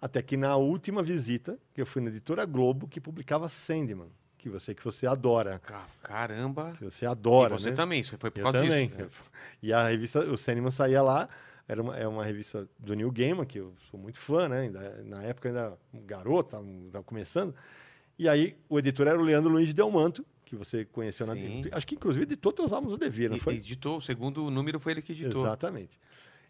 Até 0.00 0.20
que 0.22 0.36
na 0.36 0.56
última 0.56 1.02
visita, 1.02 1.58
que 1.72 1.80
eu 1.80 1.86
fui 1.86 2.02
na 2.02 2.08
editora 2.08 2.44
Globo, 2.44 2.86
que 2.88 3.00
publicava 3.00 3.48
Sandman, 3.48 4.08
que 4.38 4.48
você 4.50 4.74
que 4.74 4.84
você 4.84 5.06
adora, 5.06 5.58
Ca- 5.60 5.86
Caramba. 6.02 6.72
que 6.76 6.84
você 6.84 7.06
adora, 7.06 7.54
e 7.54 7.58
você 7.58 7.70
né? 7.70 7.76
também, 7.76 8.00
isso 8.00 8.16
foi 8.18 8.30
por 8.30 8.38
Eu 8.38 8.42
causa 8.44 8.60
também. 8.60 8.88
disso. 8.88 8.98
né? 9.00 9.08
E 9.62 9.72
a 9.72 9.84
revista, 9.88 10.20
o 10.20 10.36
Sandman 10.36 10.70
saía 10.70 11.00
lá, 11.00 11.28
era 11.66 11.80
uma, 11.80 11.96
é 11.96 12.06
uma 12.06 12.22
revista 12.24 12.68
do 12.78 12.94
Neil 12.94 13.10
Gaiman, 13.10 13.46
que 13.46 13.58
eu 13.58 13.72
sou 13.90 13.98
muito 13.98 14.18
fã, 14.18 14.48
né? 14.48 14.60
Ainda- 14.62 15.02
na 15.04 15.22
época 15.22 15.48
ainda 15.48 15.78
um 15.94 16.02
garoto, 16.04 16.56
estava 16.86 17.04
começando. 17.04 17.54
E 18.18 18.28
aí 18.28 18.56
o 18.68 18.78
editor 18.78 19.06
era 19.06 19.18
o 19.18 19.22
Leandro 19.22 19.50
Luiz 19.50 19.68
de 19.68 19.72
Delmanto, 19.74 20.24
que 20.54 20.64
você 20.64 20.84
conheceu 20.84 21.26
na 21.26 21.34
Sim. 21.34 21.62
Acho 21.72 21.86
que 21.86 21.94
inclusive 21.94 22.24
editou 22.24 22.52
teus 22.52 22.72
álbuns 22.72 22.92
do 22.92 22.98
Devia, 22.98 23.28
não 23.28 23.36
E- 23.36 23.40
foi? 23.40 23.54
Editou, 23.56 23.98
o 23.98 24.00
segundo 24.02 24.50
número 24.50 24.78
foi 24.80 24.92
ele 24.92 25.02
que 25.02 25.12
editou. 25.12 25.42
Exatamente. 25.42 25.98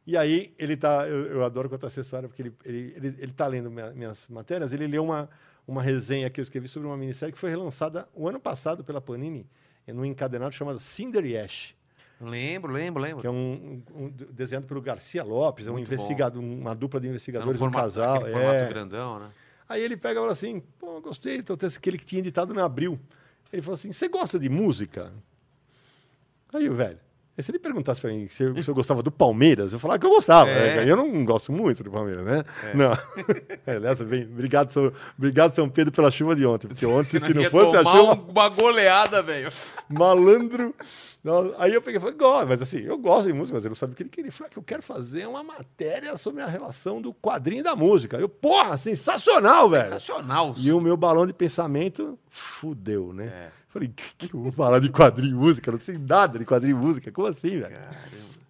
E 0.07 0.17
aí 0.17 0.53
ele 0.59 0.77
tá, 0.77 1.07
eu, 1.09 1.27
eu 1.27 1.45
adoro 1.45 1.69
contar 1.71 1.87
essa 1.87 2.01
história 2.01 2.29
porque 2.29 2.43
ele 2.43 2.53
ele, 2.65 2.93
ele, 2.97 3.17
ele 3.21 3.33
tá 3.33 3.47
lendo 3.47 3.71
minha- 3.71 3.91
minhas 3.93 4.29
matérias, 4.29 4.73
ele 4.73 4.87
leu 4.87 5.05
uma 5.05 5.29
uma 5.67 5.81
resenha 5.83 6.29
que 6.29 6.39
eu 6.39 6.43
escrevi 6.43 6.69
sobre 6.69 6.87
uma 6.87 6.97
minissérie 6.97 7.33
que 7.33 7.39
foi 7.39 7.49
relançada 7.49 8.07
o 8.15 8.29
ano 8.29 8.39
passado 8.39 8.85
pela 8.85 9.01
Panini, 9.01 9.47
em 9.89 9.95
um 9.95 10.05
encadenado 10.05 10.55
chamado 10.55 10.79
Cinder 10.79 11.25
e 11.25 11.39
Ash, 11.39 11.75
Lembro, 12.21 12.71
lembro, 12.73 13.03
lembro. 13.03 13.21
que 13.23 13.27
é 13.27 13.31
um, 13.31 13.83
um- 13.95 14.05
um 14.05 14.09
desenhado 14.11 14.67
pelo 14.67 14.81
Garcia 14.83 15.25
Lopes, 15.25 15.67
é 15.67 15.71
um 15.71 15.75
Muito 15.75 15.89
bom. 15.89 15.95
investigado, 15.95 16.39
uma 16.39 16.75
dupla 16.75 17.01
de 17.01 17.09
investigadores, 17.09 17.57
um 17.57 17.59
formato- 17.59 17.83
casal, 17.83 18.17
aquele 18.17 18.33
formato 18.33 18.55
é. 18.57 18.69
grandão, 18.69 19.19
né? 19.19 19.31
Aí 19.67 19.83
ele 19.83 19.97
pega 19.97 20.21
e 20.21 20.21
fala 20.21 20.33
assim, 20.33 20.61
pô, 20.79 21.01
gostei, 21.01 21.43
tô 21.43 21.57
tendo 21.57 21.73
aquele 21.75 21.97
que 21.97 22.05
tinha 22.05 22.19
editado 22.21 22.53
no 22.53 22.63
abril. 22.63 23.01
Ele 23.55 23.63
falou 23.63 23.75
assim, 23.75 23.93
você 23.93 24.09
gosta 24.09 24.39
de 24.39 24.49
música? 24.49 25.13
Aí, 26.53 26.69
velho, 26.69 26.99
se 27.39 27.51
ele 27.51 27.59
perguntasse 27.59 28.01
pra 28.01 28.11
mim 28.11 28.29
se 28.29 28.45
eu, 28.45 28.63
se 28.63 28.69
eu 28.69 28.75
gostava 28.75 29.03
do 29.03 29.11
Palmeiras, 29.11 29.73
eu 29.73 29.79
falava 29.81 29.99
que 29.99 30.07
eu 30.07 30.11
gostava. 30.11 30.49
É. 30.51 30.77
né? 30.85 30.91
Eu 30.91 30.97
não 30.97 31.25
gosto 31.25 31.51
muito 31.53 31.83
do 31.83 31.91
Palmeiras, 31.91 32.25
né? 32.25 32.45
Não. 32.75 32.93
É, 33.67 33.81
nessa, 33.81 34.05
bem, 34.05 34.25
obrigado, 34.25 34.73
São, 34.73 34.93
obrigado, 35.19 35.55
São 35.55 35.69
Pedro, 35.69 35.91
pela 35.93 36.11
chuva 36.11 36.37
de 36.37 36.45
ontem. 36.45 36.69
Porque 36.69 36.85
ontem, 36.85 37.19
se 37.19 37.33
não 37.35 37.41
ia 37.43 37.51
fosse 37.51 37.77
a 37.77 37.83
chuva, 37.83 38.15
um- 38.15 38.31
uma 38.31 38.49
goleada, 38.51 39.23
velho. 39.23 39.51
Malandro. 39.89 40.75
Aí 41.59 41.73
eu 41.75 41.81
peguei 41.83 41.99
e 41.99 42.01
falei, 42.01 42.17
gosto, 42.17 42.49
mas 42.49 42.61
assim, 42.63 42.79
eu 42.79 42.99
gosto 42.99 43.27
de 43.27 43.33
música, 43.33 43.57
mas 43.57 43.65
eu 43.65 43.71
não 43.71 43.77
sabia 43.77 43.93
o 43.95 43.97
que 43.97 44.03
ele 44.03 44.11
queria. 44.11 44.27
Ele 44.29 44.33
falou 44.33 44.47
"Ah, 44.49 44.51
que 44.51 44.59
eu 44.59 44.63
quero 44.63 44.83
fazer 44.83 45.27
uma 45.27 45.43
matéria 45.43 46.17
sobre 46.17 46.43
a 46.43 46.47
relação 46.47 47.01
do 47.01 47.13
quadrinho 47.15 47.61
e 47.61 47.63
da 47.63 47.75
música. 47.75 48.17
Eu, 48.19 48.29
porra, 48.29 48.77
sensacional, 48.79 49.69
velho. 49.71 49.85
Sensacional. 49.85 50.55
E 50.59 50.71
o 50.73 50.81
meu 50.81 50.97
balão 50.97 51.27
de 51.27 51.33
pensamento 51.33 52.19
fudeu, 52.31 53.13
né? 53.13 53.27
É. 53.27 53.51
Falei, 53.69 53.89
que, 53.89 54.29
que 54.29 54.35
eu 54.37 54.43
vou 54.43 54.53
falar 54.53 54.79
de 54.81 54.89
quadrinho 54.91 55.33
e 55.33 55.39
música? 55.39 55.69
Eu 55.71 55.75
não 55.75 55.81
sei 55.81 55.99
nada 55.99 56.39
de 56.39 56.45
quadrinho 56.45 56.77
e 56.77 56.81
música. 56.81 57.11
Como 57.11 57.27
assim, 57.27 57.59
velho? 57.59 57.71
Caramba. 57.75 57.97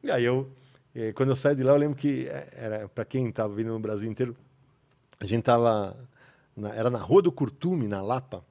E 0.02 0.10
aí 0.10 0.24
eu, 0.24 0.50
eh, 0.94 1.12
quando 1.14 1.30
eu 1.30 1.36
saí 1.36 1.54
de 1.54 1.62
lá, 1.62 1.72
eu 1.72 1.78
lembro 1.78 1.96
que 1.96 2.26
eh, 2.28 2.48
era 2.52 2.88
para 2.88 3.04
quem 3.06 3.28
estava 3.28 3.54
vindo 3.54 3.68
no 3.72 3.78
Brasil 3.78 4.10
inteiro, 4.10 4.36
a 5.18 5.26
gente 5.26 5.42
tava 5.44 5.96
na- 6.56 6.74
era 6.74 6.90
na 6.90 6.98
Rua 6.98 7.22
do 7.22 7.32
Curtume, 7.32 7.88
na 7.88 8.02
Lapa, 8.02 8.44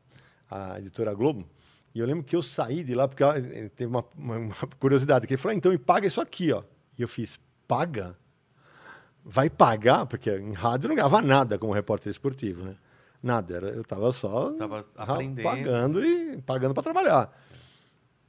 a 0.49 0.79
editora 0.79 1.13
Globo. 1.13 1.45
E 1.93 1.99
eu 1.99 2.05
lembro 2.07 2.23
que 2.23 2.35
eu 2.35 2.41
saí 2.41 2.83
de 2.83 2.95
lá 2.95 3.07
porque 3.07 3.21
ela, 3.23 3.37
eh, 3.37 3.69
teve 3.75 3.89
uma, 3.89 4.03
uma- 4.17 4.37
uma 4.37 4.55
curiosidade, 4.79 5.27
que 5.27 5.33
ele 5.33 5.41
falou: 5.41 5.53
ah, 5.53 5.57
"Então 5.57 5.71
me 5.71 5.77
paga 5.77 6.07
isso 6.07 6.19
aqui, 6.21 6.51
ó". 6.51 6.63
E 6.97 7.01
eu 7.01 7.07
fiz: 7.07 7.39
"Paga? 7.67 8.15
Vai 9.23 9.49
pagar?" 9.49 10.05
Porque 10.05 10.29
em 10.35 10.53
rádio 10.53 10.85
eu 10.85 10.89
não 10.89 10.95
ganhava 10.95 11.21
nada 11.21 11.57
como 11.57 11.71
repórter 11.73 12.11
esportivo, 12.11 12.63
né? 12.63 12.75
Nada, 13.21 13.55
era, 13.55 13.67
eu 13.69 13.81
estava 13.83 14.11
só 14.11 14.51
Tava 14.53 14.81
aprendendo. 14.97 15.43
pagando 15.45 16.05
e 16.05 16.41
pagando 16.41 16.73
para 16.73 16.83
trabalhar. 16.83 17.31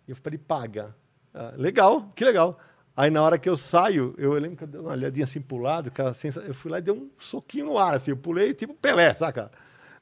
E 0.06 0.12
eu 0.12 0.16
falei, 0.16 0.38
paga. 0.38 0.94
Ah, 1.33 1.52
legal, 1.56 2.12
que 2.14 2.25
legal. 2.25 2.56
Aí 2.97 3.11
na 3.11 3.21
hora 3.21 3.37
que 3.37 3.49
eu 3.49 3.56
saio, 3.56 4.14
eu 4.16 4.35
lembro 4.35 4.56
que 4.59 4.62
eu 4.62 4.68
dei 4.68 4.80
uma 4.80 4.92
olhadinha 4.92 5.25
assim 5.25 5.40
pro 5.40 5.56
lado, 5.56 5.90
sensa... 6.14 6.40
eu 6.42 6.54
fui 6.54 6.71
lá 6.71 6.78
e 6.78 6.83
dei 6.83 6.94
um 6.94 7.11
soquinho 7.18 7.66
no 7.66 7.76
ar, 7.78 7.94
assim, 7.94 8.12
eu 8.12 8.16
pulei 8.16 8.54
tipo 8.54 8.73
Pelé, 8.73 9.12
saca? 9.14 9.50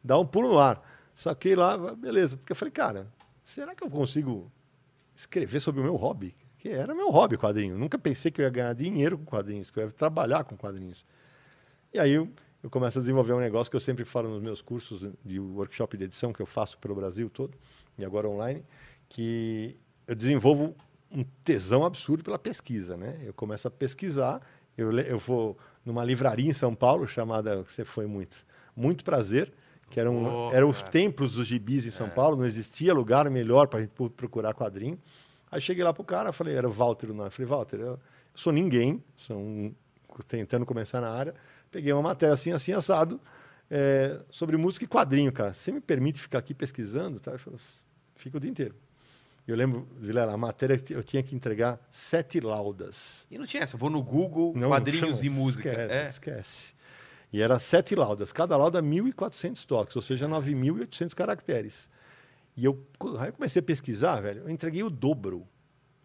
Dá 0.05 0.19
um 0.19 0.27
pulo 0.27 0.49
no 0.53 0.59
ar. 0.59 0.83
Saquei 1.15 1.55
lá, 1.57 1.79
beleza. 1.95 2.37
Porque 2.37 2.53
eu 2.53 2.57
falei, 2.57 2.71
cara, 2.73 3.07
será 3.45 3.75
que 3.75 3.85
eu 3.85 3.91
consigo 3.91 4.51
escrever 5.15 5.61
sobre 5.61 5.81
o 5.81 5.85
meu 5.85 5.97
hobby? 5.97 6.35
Que 6.59 6.69
era 6.69 6.95
meu 6.95 7.11
hobby, 7.11 7.37
quadrinho. 7.37 7.77
Nunca 7.77 7.99
pensei 7.99 8.31
que 8.31 8.41
eu 8.41 8.45
ia 8.45 8.51
ganhar 8.51 8.73
dinheiro 8.73 9.19
com 9.19 9.25
quadrinhos, 9.25 9.71
que 9.71 9.79
eu 9.79 9.85
ia 9.85 9.91
trabalhar 9.91 10.45
com 10.45 10.57
quadrinhos. 10.57 11.05
E 11.93 11.99
aí 11.99 12.13
eu, 12.13 12.29
eu 12.63 12.71
começo 12.71 12.99
a 12.99 13.01
desenvolver 13.01 13.33
um 13.33 13.41
negócio 13.41 13.71
que 13.71 13.77
eu 13.77 13.81
sempre 13.81 14.05
falo 14.05 14.29
nos 14.29 14.41
meus 14.41 14.63
cursos 14.63 15.13
de 15.25 15.41
workshop 15.41 15.97
de 15.97 16.05
edição 16.05 16.33
que 16.33 16.41
eu 16.41 16.47
faço 16.47 16.79
pelo 16.79 16.95
Brasil 16.95 17.29
todo, 17.29 17.59
e 17.99 18.05
agora 18.05 18.29
online, 18.29 18.65
que 19.09 19.77
eu 20.07 20.15
desenvolvo 20.15 20.75
um 21.11 21.25
tesão 21.45 21.85
absurdo 21.85 22.23
pela 22.23 22.39
pesquisa, 22.39 22.97
né? 22.97 23.21
Eu 23.23 23.35
começo 23.35 23.69
a 23.69 23.71
pesquisar, 23.71 24.41
eu, 24.79 24.91
eu 25.01 25.19
vou 25.19 25.59
numa 25.85 26.05
livraria 26.05 26.49
em 26.49 26.55
São 26.55 26.75
Paulo 26.75 27.07
chamada, 27.07 27.63
você 27.63 27.85
foi 27.85 28.07
muito, 28.07 28.39
Muito 28.75 29.05
Prazer, 29.05 29.53
que 29.93 30.01
era, 30.01 30.11
um, 30.11 30.49
Oh, 30.49 30.51
era 30.55 30.67
os 30.67 30.83
templos 30.83 31.33
dos 31.33 31.47
gibis 31.47 31.85
em 31.85 31.91
São 31.91 32.09
Paulo, 32.09 32.35
não 32.39 32.47
existia 32.47 32.95
lugar 32.95 33.29
melhor 33.29 33.69
para 33.69 33.81
a 33.81 33.83
gente 33.83 33.93
procurar 34.17 34.55
quadrinho. 34.55 34.99
Aí 35.51 35.61
cheguei 35.61 35.85
lá 35.85 35.93
pro 35.93 36.03
cara, 36.03 36.33
falei, 36.33 36.55
era 36.57 36.67
o 36.67 36.73
Walter 36.73 37.11
o 37.11 37.15
nome. 37.15 37.29
Falei, 37.31 37.47
Walter, 37.47 37.77
eu, 37.79 38.01
sou 38.35 38.51
ninguém, 38.55 39.05
sou 39.19 39.37
um, 39.37 39.75
tentando 40.27 40.65
começar 40.65 41.03
na 41.03 41.11
área. 41.11 41.35
Peguei 41.71 41.93
uma 41.93 42.01
matéria 42.01 42.33
assim, 42.33 42.53
assim, 42.53 42.73
assado, 42.73 43.21
é, 43.71 44.19
sobre 44.31 44.57
música 44.57 44.87
e 44.87 44.89
quadrinho, 44.89 45.31
cara. 45.31 45.53
Você 45.53 45.71
me 45.71 45.81
permite 45.81 46.19
ficar 46.19 46.39
aqui 46.39 46.55
pesquisando? 46.55 47.21
Tá? 47.21 47.33
Eu 47.33 47.39
falei, 47.39 47.59
Fica 48.17 48.39
o 48.39 48.41
dia 48.41 48.51
inteiro. 48.51 48.75
Eu 49.47 49.57
lembro, 49.57 49.87
Vilela, 49.99 50.33
a 50.33 50.37
matéria 50.39 50.79
que 50.79 50.95
eu 50.95 51.03
tinha 51.03 51.23
que 51.23 51.35
entregar 51.35 51.79
sete 51.91 52.41
laudas. 52.41 53.25
E 53.31 53.37
não 53.37 53.45
tinha 53.45 53.63
essa, 53.65 53.77
vou 53.77 53.91
no 53.91 54.01
Google, 54.01 54.55
Não, 54.57 54.69
quadrinhos 54.69 55.19
chama, 55.19 55.27
e 55.27 55.29
música. 55.29 55.69
Esquece, 55.69 55.93
É. 55.93 56.07
esquece. 56.09 56.75
E 57.33 57.41
era 57.41 57.59
sete 57.59 57.95
laudas, 57.95 58.31
cada 58.33 58.57
lauda 58.57 58.83
1.400 58.83 59.65
toques, 59.65 59.97
ou 59.97 60.03
seja, 60.03 60.29
9.800 60.29 61.15
caracteres. 61.15 61.89
E 62.57 62.65
eu, 62.65 62.87
comecei 63.35 63.61
a 63.61 63.63
pesquisar, 63.63 64.21
velho, 64.21 64.43
eu 64.43 64.51
entreguei 64.51 64.83
o 64.83 64.91
dobro. 64.91 65.47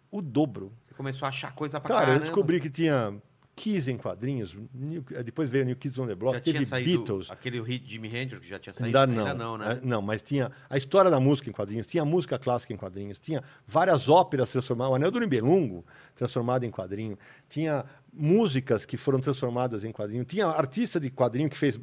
O 0.10 0.22
dobro. 0.22 0.72
Você 0.81 0.93
começou 0.93 1.25
a 1.25 1.29
achar 1.29 1.53
coisa 1.53 1.81
pra 1.81 1.89
Cara, 1.89 2.00
caramba. 2.05 2.17
eu 2.17 2.22
descobri 2.22 2.62
que 2.62 2.69
tinha 2.69 3.22
Kiss 3.57 3.89
em 3.91 3.97
quadrinhos, 3.97 4.55
New- 4.71 5.03
depois 5.25 5.49
veio 5.49 5.65
New 5.65 5.75
Kids 5.75 5.97
on 5.97 6.05
the 6.05 6.13
Block, 6.13 6.37
Já 6.37 6.43
teve 6.43 6.63
saído 6.63 6.99
Beatles. 6.99 7.31
aquele 7.31 7.59
hit 7.61 7.89
Jimi 7.91 8.07
Hendrix, 8.07 8.45
já 8.45 8.59
tinha 8.59 8.71
saído? 8.71 8.95
Ainda 8.97 9.07
não. 9.07 9.25
Ainda 9.25 9.33
não, 9.33 9.57
né? 9.57 9.71
É, 9.81 9.85
Não, 9.85 9.99
mas 9.99 10.21
tinha 10.21 10.51
a 10.69 10.77
história 10.77 11.09
da 11.09 11.19
música 11.19 11.49
em 11.49 11.51
quadrinhos, 11.53 11.87
tinha 11.87 12.05
música 12.05 12.37
clássica 12.37 12.71
em 12.71 12.77
quadrinhos, 12.77 13.17
tinha 13.17 13.43
várias 13.67 14.07
óperas 14.07 14.51
transformadas, 14.51 14.91
o 14.91 14.95
Anel 14.95 15.09
do 15.09 15.19
Nibelungo 15.19 15.83
transformado 16.15 16.63
em 16.65 16.69
quadrinho, 16.71 17.17
tinha 17.49 17.83
músicas 18.13 18.85
que 18.85 18.95
foram 18.95 19.19
transformadas 19.19 19.83
em 19.83 19.91
quadrinho, 19.91 20.23
tinha 20.23 20.45
artista 20.45 20.99
de 20.99 21.09
quadrinho 21.09 21.49
que 21.49 21.57
fez 21.57 21.79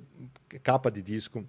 capa 0.62 0.90
de 0.92 1.02
disco, 1.02 1.44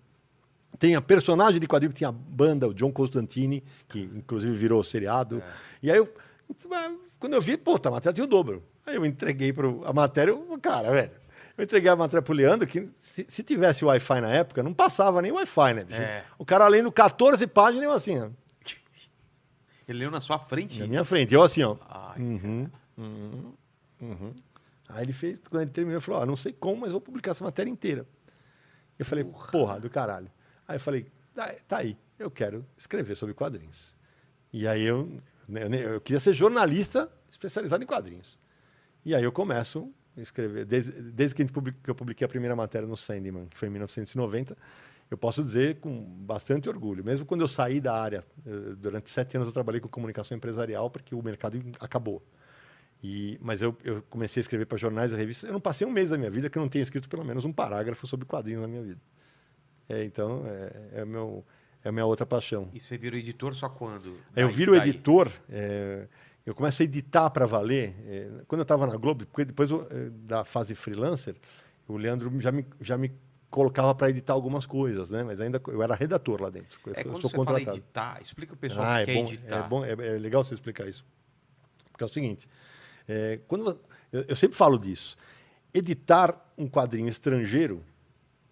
tinha 0.79 0.99
personagem 1.01 1.59
de 1.61 1.67
quadrinho 1.67 1.91
que 1.91 1.97
tinha 1.99 2.11
banda, 2.11 2.67
o 2.67 2.73
John 2.73 2.91
Constantine, 2.91 3.63
que 3.87 4.01
inclusive 4.01 4.57
virou 4.57 4.83
seriado. 4.83 5.41
E 5.81 5.89
aí 5.91 5.97
eu, 5.97 6.11
quando 7.19 7.33
eu 7.33 7.41
vi, 7.41 7.55
puta, 7.57 7.89
a 7.89 7.91
matéria 7.91 8.13
tinha 8.13 8.25
o 8.25 8.27
dobro. 8.27 8.63
Aí 8.85 8.95
eu 8.95 9.05
entreguei 9.05 9.51
pro, 9.51 9.83
a 9.85 9.91
matéria, 9.93 10.31
eu, 10.31 10.59
cara, 10.61 10.91
velho. 10.91 11.11
Eu 11.57 11.63
entreguei 11.63 11.89
a 11.89 11.95
matéria 11.95 12.21
pro 12.21 12.33
Leandro, 12.33 12.67
que 12.67 12.89
se, 12.99 13.25
se 13.29 13.41
tivesse 13.43 13.85
Wi-Fi 13.85 14.19
na 14.21 14.29
época, 14.31 14.61
não 14.61 14.73
passava 14.73 15.21
nem 15.21 15.31
Wi-Fi, 15.31 15.73
né? 15.73 15.83
bicho? 15.85 16.01
É. 16.01 16.23
O 16.37 16.45
cara 16.45 16.67
lendo 16.67 16.91
14 16.91 17.47
páginas, 17.47 17.85
eu 17.85 17.91
assim, 17.91 18.19
ó, 18.19 18.29
Ele 19.87 19.99
leu 19.99 20.11
na 20.11 20.19
sua 20.19 20.37
frente. 20.37 20.79
na 20.79 20.87
minha 20.87 21.05
frente. 21.05 21.33
Eu 21.33 21.41
assim, 21.41 21.63
ó. 21.63 21.77
Ai, 21.89 22.19
Uhum, 22.19 22.69
uhum, 22.97 23.53
uhum. 24.01 24.33
Aí 24.89 25.03
ele 25.03 25.13
fez, 25.13 25.39
quando 25.49 25.63
ele 25.63 25.71
terminou, 25.71 25.97
ele 25.97 26.05
falou: 26.05 26.21
ó, 26.21 26.25
não 26.25 26.35
sei 26.35 26.53
como, 26.53 26.81
mas 26.81 26.91
vou 26.91 27.01
publicar 27.01 27.31
essa 27.31 27.43
matéria 27.43 27.69
inteira. 27.69 28.05
Eu 28.97 29.05
falei, 29.05 29.23
porra, 29.23 29.79
do 29.79 29.89
caralho. 29.89 30.29
Aí 30.67 30.75
eu 30.75 30.79
falei, 30.79 31.05
tá, 31.33 31.53
tá 31.67 31.77
aí, 31.77 31.97
eu 32.17 32.29
quero 32.31 32.65
escrever 32.77 33.15
sobre 33.15 33.33
quadrinhos. 33.33 33.93
E 34.53 34.67
aí 34.67 34.83
eu, 34.83 35.21
eu, 35.49 35.73
eu 35.73 36.01
queria 36.01 36.19
ser 36.19 36.33
jornalista 36.33 37.11
especializado 37.29 37.83
em 37.83 37.87
quadrinhos. 37.87 38.39
E 39.05 39.13
aí 39.13 39.23
eu 39.23 39.31
começo 39.31 39.91
a 40.17 40.21
escrever, 40.21 40.65
desde, 40.65 40.91
desde 40.91 41.35
que, 41.35 41.41
a 41.41 41.45
gente 41.45 41.53
public- 41.53 41.77
que 41.83 41.89
eu 41.89 41.95
publiquei 41.95 42.25
a 42.25 42.29
primeira 42.29 42.55
matéria 42.55 42.87
no 42.87 42.97
Sandman, 42.97 43.45
que 43.47 43.57
foi 43.57 43.67
em 43.67 43.71
1990, 43.71 44.57
eu 45.11 45.17
posso 45.17 45.43
dizer 45.43 45.75
com 45.79 46.03
bastante 46.03 46.67
orgulho. 46.67 47.03
Mesmo 47.03 47.25
quando 47.25 47.41
eu 47.41 47.47
saí 47.47 47.79
da 47.79 47.93
área, 48.01 48.25
eh, 48.45 48.75
durante 48.77 49.09
sete 49.09 49.35
anos 49.37 49.47
eu 49.47 49.53
trabalhei 49.53 49.79
com 49.79 49.87
comunicação 49.87 50.35
empresarial, 50.35 50.89
porque 50.89 51.13
o 51.13 51.21
mercado 51.21 51.61
acabou. 51.79 52.23
E, 53.03 53.37
mas 53.39 53.61
eu, 53.61 53.77
eu 53.83 54.01
comecei 54.09 54.39
a 54.39 54.41
escrever 54.41 54.65
para 54.65 54.77
jornais 54.79 55.11
e 55.11 55.15
revistas. 55.15 55.47
Eu 55.47 55.53
não 55.53 55.59
passei 55.61 55.85
um 55.85 55.91
mês 55.91 56.09
da 56.09 56.17
minha 56.17 56.31
vida 56.31 56.49
que 56.49 56.57
eu 56.57 56.61
não 56.61 56.69
tenha 56.69 56.81
escrito 56.81 57.07
pelo 57.07 57.23
menos 57.23 57.45
um 57.45 57.53
parágrafo 57.53 58.07
sobre 58.07 58.25
quadrinhos 58.25 58.61
na 58.63 58.67
minha 58.67 58.81
vida. 58.81 59.01
É, 59.87 60.03
então, 60.03 60.43
é, 60.47 61.01
é, 61.01 61.05
meu, 61.05 61.45
é 61.83 61.89
a 61.89 61.91
minha 61.91 62.05
outra 62.05 62.25
paixão. 62.25 62.67
E 62.73 62.79
você 62.79 62.97
virou 62.97 63.19
editor 63.19 63.53
só 63.53 63.69
quando? 63.69 64.17
Eu 64.35 64.49
viro 64.49 64.71
daí. 64.71 64.89
editor, 64.89 65.29
é, 65.49 66.07
eu 66.45 66.53
começo 66.53 66.81
a 66.81 66.85
editar 66.85 67.29
para 67.29 67.45
valer. 67.45 67.95
é, 68.05 68.29
quando 68.47 68.59
eu 68.59 68.63
estava 68.63 68.85
na 68.85 68.95
Globo, 68.97 69.25
porque 69.25 69.45
depois 69.45 69.71
eu, 69.71 69.87
é, 69.89 70.09
da 70.11 70.45
fase 70.45 70.75
freelancer, 70.75 71.35
o 71.87 71.97
Leandro 71.97 72.39
já 72.39 72.51
me, 72.51 72.65
já 72.81 72.97
me 72.97 73.11
colocava 73.49 73.95
para 73.95 74.09
editar 74.09 74.33
algumas 74.33 74.65
coisas, 74.65 75.09
né? 75.09 75.23
Mas 75.23 75.39
ainda 75.39 75.61
eu 75.67 75.81
era 75.81 75.95
redator 75.95 76.41
lá 76.41 76.49
dentro. 76.49 76.79
Eu 76.85 76.93
É 76.93 77.03
quando 77.03 77.21
sou 77.21 77.29
você 77.29 77.35
fala 77.35 77.45
contratado. 77.47 77.77
editar, 77.77 78.21
explica 78.21 78.53
o 78.53 78.57
pessoal 78.57 78.85
Ah, 78.85 79.01
é 79.01 79.05
que 79.05 79.11
é 79.11 79.15
bom, 79.15 79.27
editar. 79.29 79.55
é 79.55 79.67
bom, 79.67 79.85
é, 79.85 79.91
é 79.91 80.17
legal 80.17 80.43
você 80.43 80.53
explicar 80.53 80.87
isso. 80.87 81.05
Porque 81.91 82.03
é 82.03 82.07
o 82.07 82.09
seguinte, 82.09 82.47
é, 83.07 83.39
quando 83.47 83.79
eu, 84.11 84.25
eu 84.27 84.35
sempre 84.35 84.57
falo 84.57 84.77
disso, 84.77 85.15
editar 85.73 86.53
um 86.57 86.67
quadrinho 86.67 87.07
estrangeiro, 87.07 87.83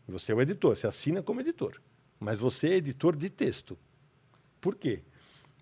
você 0.08 0.32
é 0.32 0.36
o 0.36 0.42
editor, 0.42 0.76
você 0.76 0.88
assina 0.88 1.22
como 1.22 1.42
editor, 1.42 1.82
mas 2.20 2.40
você 2.40 2.70
é 2.70 2.76
editor 2.76 3.16
de 3.16 3.30
texto. 3.30 3.78
Por 4.62 4.76
quê? 4.76 5.04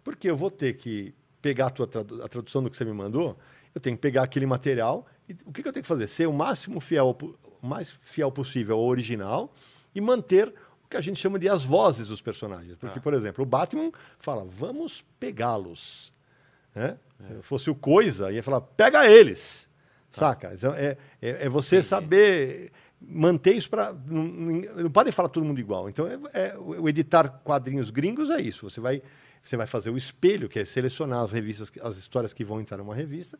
Porque 0.04 0.30
eu 0.30 0.38
vou 0.38 0.52
ter 0.52 0.74
que 0.74 1.14
pegar 1.42 1.68
a, 1.68 1.70
tua 1.70 1.88
tradu- 1.88 2.22
a 2.24 2.28
tradução 2.28 2.62
do 2.64 2.70
que 2.70 2.78
você 2.78 2.86
me 2.86 2.94
mandou, 2.94 3.38
eu 3.74 3.82
tenho 3.82 3.96
que 3.96 4.02
pegar 4.02 4.24
aquele 4.24 4.46
material 4.46 5.06
e 5.28 5.36
o 5.46 5.52
que, 5.52 5.62
que 5.62 5.68
eu 5.68 5.74
tenho 5.74 5.82
que 5.84 5.88
fazer? 5.88 6.08
Ser 6.08 6.28
o 6.28 6.34
máximo 6.34 6.80
fiel, 6.80 7.18
o 7.62 7.68
mais 7.68 7.98
fiel 8.02 8.32
possível 8.32 8.78
ao 8.78 8.84
original 8.84 9.54
e 9.96 10.02
manter 10.02 10.54
o 10.84 10.88
que 10.88 10.98
a 10.98 11.02
gente 11.02 11.20
chama 11.20 11.40
de 11.40 11.48
as 11.50 11.64
vozes 11.64 12.08
dos 12.08 12.22
personagens. 12.22 12.76
Porque, 12.76 13.00
Ah. 13.00 13.02
por 13.02 13.14
exemplo, 13.14 13.44
o 13.44 13.48
Batman 13.48 13.92
fala, 14.20 14.46
vamos 14.46 15.04
pegá-los. 15.20 16.12
Né? 16.76 16.98
Se 17.38 17.42
fosse 17.44 17.70
o 17.70 17.76
Coisa, 17.76 18.32
ia 18.32 18.42
falar, 18.44 18.62
pega 18.62 19.08
eles. 19.08 19.70
Saca? 20.10 20.54
Então, 20.54 20.74
é, 20.74 20.98
é, 21.22 21.46
é 21.46 21.50
você 21.50 21.78
Entendi. 21.78 21.88
saber 21.88 22.72
manter 23.00 23.56
isso 23.56 23.70
para. 23.70 23.94
Não, 23.94 24.24
não 24.24 24.62
não 24.84 24.92
podem 24.92 25.12
falar 25.14 25.30
todo 25.30 25.46
mundo 25.46 25.60
igual. 25.60 25.88
Então, 25.90 26.06
é, 26.08 26.20
é- 26.34 26.58
o 26.58 26.88
editar 26.90 27.30
quadrinhos 27.44 27.90
gringos 27.90 28.30
é 28.30 28.42
isso. 28.42 28.70
Você 28.70 28.82
vai, 28.82 29.02
você 29.44 29.58
vai 29.58 29.68
fazer 29.68 29.90
o 29.90 29.98
espelho, 29.98 30.48
que 30.48 30.60
é 30.60 30.66
selecionar 30.66 31.22
as 31.22 31.32
revistas, 31.32 31.72
as 31.82 31.98
histórias 31.98 32.34
que 32.34 32.44
vão 32.44 32.60
entrar 32.62 32.78
numa 32.78 32.94
revista. 32.96 33.38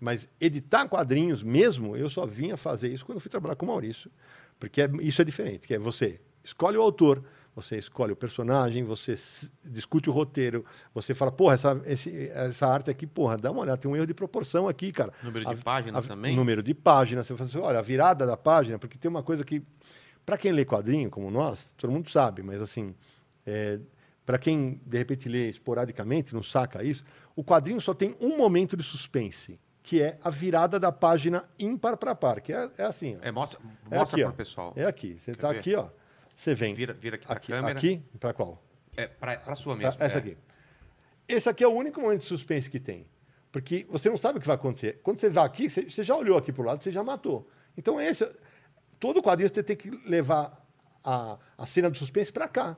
Mas 0.00 0.28
editar 0.40 0.88
quadrinhos 0.88 1.42
mesmo, 1.42 1.96
eu 1.96 2.10
só 2.10 2.26
vinha 2.26 2.56
fazer 2.56 2.88
isso 2.92 3.04
quando 3.04 3.16
eu 3.16 3.20
fui 3.20 3.30
trabalhar 3.30 3.54
com 3.56 3.64
o 3.66 3.68
Maurício. 3.68 4.10
Porque 4.58 4.82
é- 4.82 4.90
isso 5.00 5.22
é 5.22 5.24
diferente, 5.24 5.66
que 5.66 5.74
é 5.74 5.78
você 5.78 6.20
escolhe 6.42 6.76
o 6.76 6.82
autor, 6.82 7.22
você 7.54 7.76
escolhe 7.78 8.12
o 8.12 8.16
personagem, 8.16 8.82
você 8.82 9.14
discute 9.64 10.08
o 10.08 10.12
roteiro, 10.12 10.64
você 10.94 11.14
fala, 11.14 11.30
porra, 11.30 11.54
essa, 11.54 11.80
esse- 11.86 12.28
essa 12.30 12.66
arte 12.66 12.90
aqui, 12.90 13.06
porra, 13.06 13.36
dá 13.36 13.50
uma 13.50 13.60
olhada, 13.62 13.76
tem 13.78 13.90
um 13.90 13.94
erro 13.94 14.06
de 14.06 14.14
proporção 14.14 14.66
aqui, 14.68 14.90
cara. 14.90 15.12
Número 15.22 15.44
de 15.44 15.52
A- 15.52 15.56
páginas 15.62 16.04
a- 16.04 16.08
também? 16.08 16.34
Número 16.34 16.62
de 16.62 16.74
páginas. 16.74 17.26
Você 17.26 17.36
fala 17.36 17.48
assim, 17.48 17.58
olha, 17.58 17.78
a 17.78 17.82
virada 17.82 18.24
da 18.26 18.36
página, 18.36 18.78
porque 18.78 18.96
tem 18.98 19.08
uma 19.08 19.22
coisa 19.22 19.44
que, 19.44 19.62
para 20.26 20.36
quem 20.38 20.50
lê 20.50 20.64
quadrinho, 20.64 21.10
como 21.10 21.30
nós, 21.30 21.66
todo 21.76 21.92
mundo 21.92 22.10
sabe, 22.10 22.42
mas 22.42 22.60
assim, 22.62 22.94
para 24.24 24.38
quem 24.38 24.80
de 24.86 24.98
repente 24.98 25.28
lê 25.28 25.48
esporadicamente, 25.48 26.34
não 26.34 26.42
saca 26.42 26.82
isso, 26.84 27.04
o 27.34 27.42
quadrinho 27.44 27.80
só 27.80 27.92
tem 27.94 28.16
um 28.20 28.36
momento 28.36 28.76
de 28.76 28.82
suspense, 28.82 29.58
que 29.82 30.00
é 30.00 30.18
a 30.22 30.30
virada 30.30 30.78
da 30.78 30.92
página 30.92 31.44
ímpar 31.58 31.96
para 31.96 32.14
par, 32.14 32.40
que 32.40 32.52
é, 32.52 32.70
é 32.78 32.84
assim. 32.84 33.16
ó. 33.20 33.26
É, 33.26 33.32
mostra 33.32 33.58
É 33.90 33.98
mostra 33.98 34.16
aqui, 34.16 34.24
pro 34.24 34.32
ó. 34.32 34.36
pessoal. 34.36 34.72
É 34.76 34.84
aqui. 34.84 35.18
Você 35.18 35.32
está 35.32 35.50
aqui, 35.50 35.74
ó. 35.74 35.88
Você 36.36 36.54
vem 36.54 36.72
Vira, 36.74 36.92
vira 36.94 37.16
aqui 37.16 37.26
pra 37.26 37.36
aqui, 37.36 37.52
câmera. 37.52 37.78
aqui 37.78 38.02
para 38.20 38.32
qual? 38.32 38.62
É, 38.96 39.06
pra, 39.06 39.36
pra 39.36 39.54
sua 39.54 39.76
Pra- 39.76 39.86
mesmo. 39.90 40.02
essa 40.04 40.18
é. 40.18 40.20
aqui. 40.20 40.36
esse 41.28 41.48
aqui 41.48 41.64
é 41.64 41.68
o 41.68 41.72
único 41.72 42.00
momento 42.00 42.20
de 42.20 42.26
suspense 42.26 42.70
que 42.70 42.78
tem. 42.80 43.06
Porque 43.50 43.86
você 43.90 44.08
não 44.08 44.16
sabe 44.16 44.38
o 44.38 44.40
que 44.40 44.46
vai 44.46 44.56
acontecer. 44.56 45.00
Quando 45.02 45.20
você 45.20 45.28
vai 45.28 45.44
aqui, 45.44 45.68
você, 45.68 45.82
você 45.88 46.02
já 46.02 46.16
olhou 46.16 46.38
aqui 46.38 46.52
pro 46.52 46.62
lado, 46.62 46.82
você 46.82 46.90
já 46.90 47.02
matou. 47.04 47.48
Então, 47.76 48.00
esse, 48.00 48.26
todo 48.98 49.22
quadrinho 49.22 49.50
você 49.52 49.62
tem 49.62 49.76
que 49.76 49.90
levar 50.06 50.64
a, 51.04 51.38
a 51.58 51.66
cena 51.66 51.90
do 51.90 51.96
suspense 51.98 52.32
para 52.32 52.48
cá. 52.48 52.76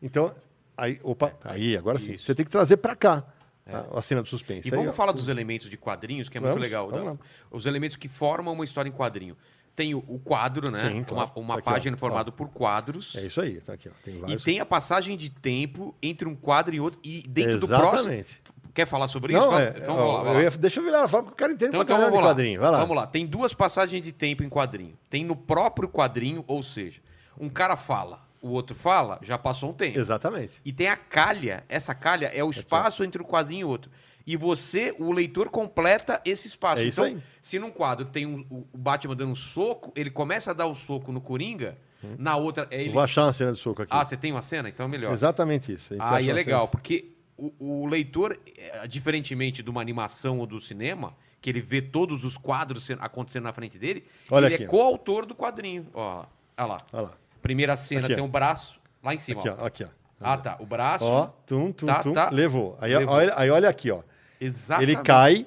Então, 0.00 0.34
aí, 0.82 1.00
opa, 1.02 1.32
aí, 1.44 1.76
agora 1.76 1.98
sim. 1.98 2.12
Isso. 2.14 2.24
Você 2.24 2.34
tem 2.34 2.44
que 2.44 2.50
trazer 2.50 2.76
para 2.78 2.94
cá 2.96 3.24
a, 3.66 3.98
a 3.98 4.02
cena 4.02 4.22
do 4.22 4.28
suspense. 4.28 4.68
E 4.68 4.72
Aí, 4.72 4.76
vamos 4.76 4.92
ó, 4.92 4.94
falar 4.94 5.12
dos 5.12 5.28
elementos 5.28 5.68
de 5.70 5.76
quadrinhos, 5.76 6.28
que 6.28 6.36
é 6.38 6.40
muito 6.40 6.50
Vamos, 6.52 6.62
legal. 6.62 6.90
né? 6.90 7.00
lá. 7.02 7.16
Os 7.50 7.66
elementos 7.66 7.96
que 7.96 8.08
formam 8.08 8.54
uma 8.54 8.64
história 8.64 8.88
em 8.88 8.92
quadrinho. 8.92 9.36
Tem 9.76 9.94
o, 9.94 10.04
o 10.08 10.18
quadro, 10.18 10.70
né? 10.70 10.90
Sim, 10.90 11.04
claro. 11.04 11.30
Uma, 11.36 11.54
uma 11.54 11.62
página 11.62 11.96
formada 11.96 12.32
por 12.32 12.48
quadros. 12.48 13.14
É 13.16 13.26
isso 13.26 13.40
aí, 13.40 13.60
tá 13.60 13.74
aqui, 13.74 13.88
ó. 13.88 13.92
Tem 14.04 14.16
E 14.16 14.18
vários. 14.18 14.42
tem 14.42 14.58
a 14.60 14.66
passagem 14.66 15.16
de 15.16 15.30
tempo 15.30 15.94
entre 16.02 16.28
um 16.28 16.34
quadro 16.34 16.74
e 16.74 16.80
outro. 16.80 16.98
E 17.04 17.22
dentro 17.22 17.60
do 17.60 17.68
próximo. 17.68 17.94
Exatamente. 18.00 18.42
Quer 18.74 18.86
falar 18.86 19.08
sobre 19.08 19.32
isso? 19.32 19.42
Não, 19.42 19.50
Fala- 19.50 19.62
é, 19.62 19.74
então 19.78 19.94
ó, 19.94 19.98
vamos 20.18 20.26
lá. 20.26 20.32
lá. 20.32 20.42
ia- 20.42 20.50
deixa 20.50 20.80
eu 20.80 20.84
virar, 20.84 21.06
fala 21.08 21.22
porque 21.22 21.34
o 21.34 21.36
cara 21.36 21.52
entende 21.52 21.68
Então, 21.70 21.82
então 21.82 21.98
vamos 22.00 22.18
lá. 22.20 22.26
quadrinho. 22.30 22.60
Vai 22.60 22.70
lá. 22.70 22.78
Vamos 22.80 22.96
lá. 22.96 23.06
Tem 23.06 23.26
duas 23.26 23.54
passagens 23.54 24.02
de 24.02 24.12
tempo 24.12 24.42
em 24.42 24.48
quadrinho. 24.48 24.96
Tem 25.08 25.24
no 25.24 25.34
próprio 25.36 25.88
quadrinho, 25.88 26.44
ou 26.46 26.62
seja, 26.62 27.00
um 27.38 27.48
cara 27.48 27.76
fala, 27.76 28.20
o 28.40 28.48
outro 28.50 28.74
fala, 28.74 29.18
já 29.22 29.36
passou 29.38 29.70
um 29.70 29.72
tempo. 29.72 29.98
Exatamente. 29.98 30.60
E 30.64 30.72
tem 30.72 30.88
a 30.88 30.96
calha. 30.96 31.64
Essa 31.68 31.94
calha 31.94 32.26
é 32.26 32.42
o 32.42 32.50
espaço 32.50 33.04
entre 33.04 33.20
o 33.20 33.24
quadrinho 33.24 33.60
e 33.60 33.64
outro. 33.64 33.90
E 34.26 34.36
você, 34.36 34.94
o 34.98 35.10
leitor, 35.12 35.48
completa 35.50 36.20
esse 36.24 36.46
espaço. 36.48 36.82
É 36.82 36.84
isso 36.84 37.00
então, 37.04 37.16
aí. 37.16 37.22
se 37.42 37.58
num 37.58 37.70
quadro 37.70 38.04
tem 38.06 38.26
um- 38.26 38.44
o 38.50 38.66
o 38.72 38.78
Batman 38.78 39.16
dando 39.16 39.32
um 39.32 39.36
soco, 39.36 39.92
ele 39.96 40.10
começa 40.10 40.50
a 40.52 40.54
dar 40.54 40.66
o 40.66 40.74
soco 40.74 41.10
no 41.10 41.20
Coringa, 41.20 41.76
na 42.18 42.36
outra. 42.36 42.66
É 42.70 42.80
ele... 42.80 42.90
Hum. 42.90 42.92
Vou 42.94 43.02
achar 43.02 43.24
uma 43.24 43.32
cena 43.32 43.52
de 43.52 43.58
soco 43.58 43.82
aqui. 43.82 43.90
Ah, 43.92 44.04
você 44.04 44.16
tem 44.16 44.30
uma 44.32 44.42
cena? 44.42 44.68
Então 44.68 44.86
é 44.86 44.88
melhor. 44.88 45.12
Exatamente 45.12 45.72
isso. 45.72 45.94
Aí 45.98 46.30
é 46.30 46.32
legal, 46.32 46.60
cena- 46.60 46.68
porque 46.70 47.12
o, 47.36 47.82
o 47.82 47.86
leitor, 47.86 48.38
eh, 48.56 48.86
diferentemente 48.86 49.62
de 49.62 49.68
uma 49.70 49.80
animação 49.80 50.38
ou 50.38 50.46
do 50.46 50.60
cinema, 50.60 51.14
que 51.40 51.50
ele 51.50 51.60
vê 51.60 51.80
todos 51.82 52.22
os 52.24 52.36
quadros 52.36 52.88
acontecendo 53.00 53.44
na 53.44 53.52
frente 53.52 53.78
dele, 53.78 54.04
Olha 54.30 54.46
ele 54.46 54.54
aqui, 54.56 54.64
é 54.64 54.66
ó. 54.66 54.70
coautor 54.70 55.24
do 55.26 55.34
quadrinho. 55.34 55.86
Ó, 55.94 56.24
olha 56.56 56.66
lá. 56.66 56.86
Olha 56.92 57.02
lá. 57.02 57.12
Primeira 57.42 57.76
cena 57.76 58.06
Aqui, 58.06 58.14
tem 58.14 58.24
o 58.24 58.28
braço 58.28 58.80
lá 59.02 59.14
em 59.14 59.18
cima. 59.18 59.40
Aqui, 59.40 59.48
ó. 59.48 59.56
ó. 59.58 59.66
Aqui, 59.66 59.84
ó. 59.84 59.88
Ah, 60.20 60.36
tá. 60.36 60.56
O 60.60 60.66
braço. 60.66 61.04
Ó, 61.04 61.26
tum, 61.46 61.72
tum, 61.72 61.86
Tá, 61.86 62.02
tum. 62.02 62.12
tá. 62.12 62.28
Levou. 62.30 62.76
Aí, 62.80 62.94
Levou. 62.96 63.14
Olha, 63.14 63.32
aí 63.36 63.50
olha 63.50 63.68
aqui, 63.68 63.90
ó. 63.90 64.02
Exatamente. 64.40 64.92
Ele 64.92 65.02
cai. 65.02 65.46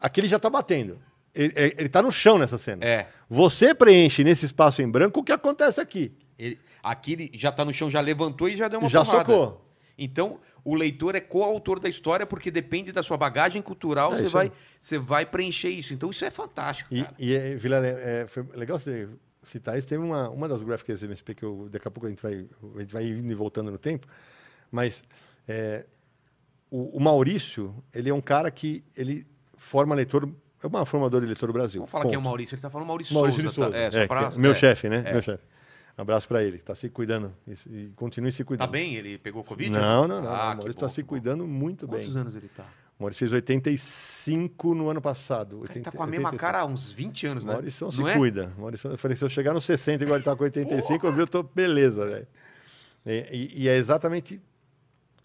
Aqui 0.00 0.20
ele 0.20 0.28
já 0.28 0.38
tá 0.38 0.48
batendo. 0.48 0.98
Ele, 1.34 1.52
ele 1.78 1.88
tá 1.88 2.02
no 2.02 2.10
chão 2.10 2.38
nessa 2.38 2.56
cena. 2.58 2.84
É. 2.84 3.06
Você 3.28 3.74
preenche 3.74 4.24
nesse 4.24 4.46
espaço 4.46 4.80
em 4.82 4.88
branco 4.88 5.20
o 5.20 5.24
que 5.24 5.32
acontece 5.32 5.80
aqui. 5.80 6.12
Ele, 6.38 6.58
aqui 6.82 7.12
ele 7.12 7.30
já 7.34 7.52
tá 7.52 7.64
no 7.64 7.72
chão, 7.72 7.90
já 7.90 8.00
levantou 8.00 8.48
e 8.48 8.56
já 8.56 8.66
deu 8.68 8.80
uma 8.80 8.88
já 8.88 9.04
porrada. 9.04 9.24
socou. 9.32 9.66
Então, 9.98 10.40
o 10.64 10.74
leitor 10.74 11.14
é 11.14 11.20
coautor 11.20 11.78
da 11.78 11.88
história 11.88 12.24
porque 12.24 12.50
depende 12.50 12.90
da 12.90 13.02
sua 13.02 13.18
bagagem 13.18 13.60
cultural, 13.60 14.14
É 14.14 14.16
você 14.16 14.28
vai, 14.28 14.46
aí. 14.46 14.52
você 14.80 14.98
vai 14.98 15.26
preencher 15.26 15.68
isso. 15.68 15.92
Então, 15.92 16.10
isso 16.10 16.24
é 16.24 16.30
fantástico, 16.30 16.92
E, 16.94 17.02
cara. 17.02 17.14
e 17.18 17.36
é, 17.36 17.54
Vila, 17.56 17.76
é, 17.86 18.26
foi 18.26 18.42
legal 18.54 18.78
você 18.78 19.06
citar 19.42 19.78
isso. 19.78 19.86
Teve 19.88 20.02
uma, 20.02 20.28
uma 20.28 20.48
das 20.48 20.62
gráficas 20.62 21.02
MSP 21.02 21.34
que 21.34 21.42
eu, 21.44 21.68
daqui 21.70 21.86
a 21.88 21.90
pouco 21.90 22.06
a 22.06 22.10
gente, 22.10 22.22
vai, 22.22 22.46
a 22.76 22.80
gente 22.80 22.92
vai 22.92 23.04
indo 23.08 23.30
e 23.30 23.34
voltando 23.34 23.70
no 23.70 23.78
tempo, 23.78 24.06
mas 24.70 25.04
é, 25.48 25.86
o, 26.70 26.96
o 26.96 27.00
Maurício, 27.00 27.74
ele 27.94 28.08
é 28.10 28.14
um 28.14 28.20
cara 28.20 28.50
que 28.50 28.84
ele 28.96 29.26
forma 29.56 29.94
leitor, 29.94 30.28
é 30.62 30.66
uma 30.66 30.84
formador 30.86 31.20
de 31.20 31.26
leitor 31.26 31.46
do 31.46 31.52
Brasil. 31.52 31.80
Vamos 31.80 31.90
falar 31.90 32.04
quem 32.04 32.14
é 32.14 32.16
o 32.16 32.20
ponto. 32.20 32.28
Maurício. 32.28 32.54
Ele 32.54 32.62
tá 32.62 32.70
falando 32.70 32.86
Maurício, 32.88 33.14
Maurício 33.14 33.42
Souza. 33.42 33.48
de 33.50 33.54
Souza. 33.54 33.90
Tá? 33.90 33.98
É, 33.98 34.02
É, 34.04 34.06
pra- 34.06 34.28
que 34.28 34.36
é 34.36 34.40
meu 34.40 34.52
é. 34.52 34.54
chefe, 34.54 34.88
né? 34.88 35.02
é. 35.06 35.12
Meu 35.12 35.22
chefe. 35.22 35.42
Abraço 35.98 36.26
pra 36.28 36.42
ele. 36.42 36.58
Tá 36.58 36.74
se 36.74 36.88
cuidando. 36.88 37.34
E, 37.68 37.90
continue 37.94 38.32
se 38.32 38.38
Tá 38.38 38.44
cuidando. 38.46 38.70
bem? 38.70 38.94
Ele 38.94 39.18
pegou 39.18 39.44
Covid? 39.44 39.68
Não, 39.70 40.08
não, 40.08 40.22
não. 40.22 40.30
Ah, 40.30 40.32
o 40.32 40.36
que 40.52 40.56
Maurício 40.56 40.64
bom, 40.80 40.86
está 40.86 40.88
se 40.88 41.02
cuidando 41.02 41.46
muito 41.46 41.86
Quantos 41.86 42.08
bem. 42.12 42.20
anos 42.22 42.34
ele 42.34 42.48
tá? 42.48 42.64
O 43.00 43.02
Maurício 43.02 43.20
fez 43.20 43.32
85 43.32 44.74
no 44.74 44.90
ano 44.90 45.00
passado. 45.00 45.56
Ele 45.56 45.62
80, 45.62 45.90
tá 45.90 45.96
com 45.96 46.02
a 46.02 46.06
mesma 46.06 46.28
85. 46.28 46.38
cara 46.40 46.60
há 46.60 46.66
uns 46.66 46.92
20 46.92 47.26
anos, 47.28 47.44
né? 47.44 47.52
Maurício 47.54 47.90
se 47.90 47.98
Não 47.98 48.08
é? 48.08 48.14
cuida. 48.14 48.52
Maurício, 48.58 48.90
eu 48.90 48.98
falei, 48.98 49.16
se 49.16 49.24
eu 49.24 49.30
chegar 49.30 49.54
nos 49.54 49.64
60 49.64 50.04
igual 50.04 50.18
ele 50.18 50.24
tá 50.24 50.36
com 50.36 50.44
85, 50.44 51.06
eu 51.06 51.12
vi, 51.12 51.20
eu 51.22 51.26
tô 51.26 51.42
beleza, 51.42 52.06
velho. 52.06 52.26
E, 53.06 53.26
e- 53.56 53.62
e 53.62 53.68
é 53.70 53.76
exatamente 53.76 54.38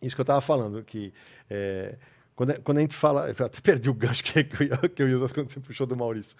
isso 0.01 0.15
que 0.15 0.21
eu 0.21 0.25
tava 0.25 0.39
falando, 0.39 0.81
que 0.83 1.13
é, 1.49 1.97
quando, 2.33 2.51
a- 2.51 2.59
quando 2.59 2.77
a 2.77 2.81
gente 2.81 2.95
fala... 2.95 3.29
Eu 3.37 3.45
até 3.45 3.59
perdi 3.59 3.89
o 3.89 3.93
gancho 3.93 4.23
que, 4.23 4.41
que 4.45 4.63
eu, 4.63 4.67
ia- 4.67 4.77
que 4.89 5.03
eu 5.03 5.09
ia 5.09 5.17
usar 5.17 5.33
quando 5.33 5.51
você 5.51 5.59
puxou 5.59 5.85
do 5.85 5.97
Maurício. 5.97 6.35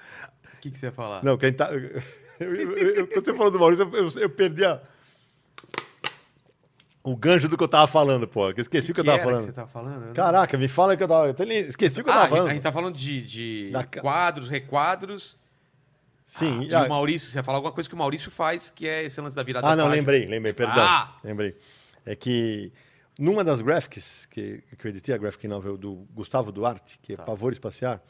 O 0.54 0.58
que, 0.62 0.71
que 0.71 0.80
você 0.80 0.86
ia 0.86 0.91
falar? 0.93 1.21
Não, 1.21 1.38
quem 1.38 1.52
tá... 1.52 1.69
eu- 2.39 2.56
eu- 2.56 2.78
eu- 2.95 3.08
quando 3.08 3.26
você 3.26 3.34
falou 3.34 3.52
do 3.52 3.60
Maurício, 3.60 3.89
eu- 3.93 4.21
eu 4.21 4.30
perdi 4.30 4.63
a... 4.63 4.82
O 7.05 7.15
gancho 7.15 7.47
do 7.47 7.55
que 7.57 7.63
eu 7.63 7.67
tava 7.67 7.87
falando, 7.87 8.27
pô. 8.27 8.51
que 8.53 8.59
eu 8.59 8.63
esqueci 8.63 8.91
o 8.91 8.93
que, 8.93 9.01
eu 9.01 9.05
tava 9.05 9.19
falando. 9.19 9.39
que 9.39 9.45
você 9.45 9.51
tava 9.53 9.67
falando? 9.69 10.05
Eu 10.07 10.13
Caraca, 10.13 10.57
me 10.57 10.67
fala 10.67 10.93
o 10.93 10.97
que 10.97 11.03
eu 11.03 11.07
tava... 11.07 11.27
Eu 11.27 11.51
esqueci 11.69 12.01
o 12.01 12.03
que 12.03 12.09
eu 12.09 12.13
Ah, 12.13 12.17
tava 12.17 12.25
a 12.25 12.27
gente- 12.27 12.29
falando. 12.37 12.49
a 12.49 12.53
gente 12.53 12.63
tá 12.63 12.71
falando 12.71 12.95
de, 12.97 13.21
de 13.21 13.69
Da 13.71 13.83
quadros, 13.83 14.49
requadros. 14.49 15.37
Sim. 16.25 16.61
Ah, 16.61 16.63
e 16.63 16.73
ah, 16.75 16.83
o 16.85 16.89
Maurício, 16.89 17.29
você 17.29 17.37
ia 17.37 17.43
falar 17.43 17.59
alguma 17.59 17.71
coisa 17.71 17.87
que 17.87 17.93
o 17.93 17.97
Maurício 17.97 18.31
faz, 18.31 18.71
que 18.71 18.87
é 18.87 19.03
esse 19.03 19.21
lance 19.21 19.35
da 19.35 19.43
virada 19.43 19.67
Ah, 19.67 19.75
não, 19.75 19.83
página. 19.85 19.95
lembrei, 19.95 20.25
lembrei, 20.25 20.53
perdão. 20.53 20.83
Ah! 20.83 21.15
Lembrei. 21.23 21.55
É 22.05 22.15
que 22.15 22.73
numa 23.17 23.43
das 23.43 23.61
graphics 23.61 24.25
que, 24.25 24.63
que 24.77 24.87
eu 24.87 24.89
editei, 24.89 25.13
a 25.13 25.17
graphic 25.17 25.47
novel 25.47 25.77
do 25.77 26.07
Gustavo 26.13 26.51
Duarte, 26.51 26.97
que 27.01 27.13
é 27.13 27.15
Tá. 27.15 27.23
Pavor 27.23 27.53
Espaciar, 27.53 28.01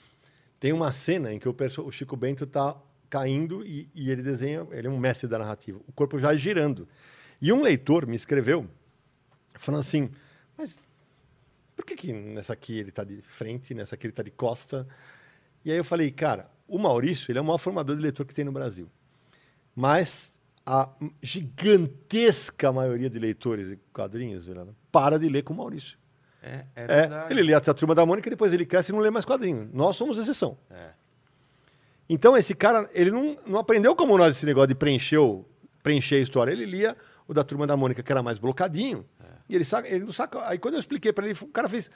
tem 0.60 0.71
uma 0.71 0.93
cena 0.93 1.34
em 1.34 1.38
que 1.39 1.47
o, 1.49 1.53
perso- 1.53 1.84
o 1.86 1.91
Chico 1.91 2.15
Bento 2.15 2.47
tá 2.47 2.75
caindo 3.10 3.65
e, 3.65 3.89
e 3.93 4.10
ele 4.10 4.21
desenha, 4.23 4.65
ele 4.71 4.88
é 4.88 4.89
um 4.89 4.97
mestre 4.97 5.27
da 5.27 5.38
narrativa, 5.38 5.79
o 5.86 5.91
corpo 5.91 6.17
já 6.17 6.34
girando. 6.36 6.88
E 7.41 7.51
um 7.51 7.62
leitor 7.62 8.08
me 8.08 8.15
escreveu 8.15 8.65
falando 9.60 9.82
assim, 9.82 10.10
mas 10.58 10.80
por 11.76 11.86
que, 11.86 11.96
que 11.96 12.13
nessa 12.13 12.54
aqui 12.54 12.80
ele 12.80 12.89
está 12.89 13.04
de 13.04 13.22
frente, 13.22 13.74
nessa 13.74 13.96
aqui 13.96 14.08
ele 14.08 14.12
está 14.12 14.24
de 14.24 14.32
costa? 14.32 14.88
E 15.63 15.72
aí 15.72 15.78
eu 15.78 15.84
falei, 15.84 16.12
cara, 16.12 16.50
o 16.68 16.78
Maurício, 16.78 17.32
ele 17.32 17.39
é 17.39 17.41
o 17.41 17.46
maior 17.46 17.58
formador 17.58 17.96
de 17.96 18.02
leitor 18.02 18.26
que 18.26 18.34
tem 18.34 18.46
no 18.46 18.52
Brasil. 18.52 18.89
Mas 19.76 20.32
a 20.65 20.89
gigantesca 21.22 22.72
maioria 22.72 23.10
de 23.10 23.20
leitores 23.20 23.70
de 23.70 23.80
quadrinhos 23.94 24.48
para 24.91 25.20
de 25.20 25.30
ler 25.30 25.44
com 25.44 25.54
o 25.54 25.58
Maurício. 25.58 25.98
É, 26.41 26.65
é 26.76 26.86
É, 26.86 27.32
ele 27.32 27.44
lê 27.44 27.54
até 27.54 27.72
a 27.72 27.74
Turma 27.74 27.94
da 27.94 28.06
Mônica 28.06 28.28
e 28.28 28.32
depois 28.32 28.54
ele 28.54 28.65
cresce 28.65 28.91
e 28.91 28.94
não 28.94 29.00
lê 29.00 29.12
mais 29.12 29.26
quadrinhos. 29.26 29.68
Nós 29.74 29.96
somos 29.96 30.18
exceção. 30.18 30.58
É. 30.70 30.89
Então 32.08 32.38
esse 32.38 32.54
cara, 32.54 32.89
ele 32.94 33.12
não, 33.12 33.38
não 33.48 33.60
aprendeu 33.60 33.96
como 33.96 34.18
nós 34.18 34.36
esse 34.36 34.46
negócio 34.46 34.68
de 34.68 34.76
preencher, 34.76 35.20
preencher 35.84 36.15
a 36.15 36.20
história. 36.20 36.52
Ele 36.52 36.65
lia 36.65 36.96
o 37.28 37.34
da 37.34 37.44
Turma 37.44 37.65
da 37.65 37.76
Mônica, 37.76 38.02
que 38.02 38.12
era 38.12 38.22
mais 38.22 38.38
blocadinho. 38.38 39.06
É. 39.49 39.51
E 39.53 39.55
ele, 39.55 39.65
saca, 39.65 39.88
ele 39.88 40.05
não 40.05 40.13
saca. 40.13 40.47
Aí 40.47 40.58
quando 40.58 40.75
eu 40.75 40.79
expliquei 40.79 41.13
para 41.13 41.25
ele, 41.27 41.38
o 41.41 41.47
cara 41.47 41.69
fez: 41.69 41.89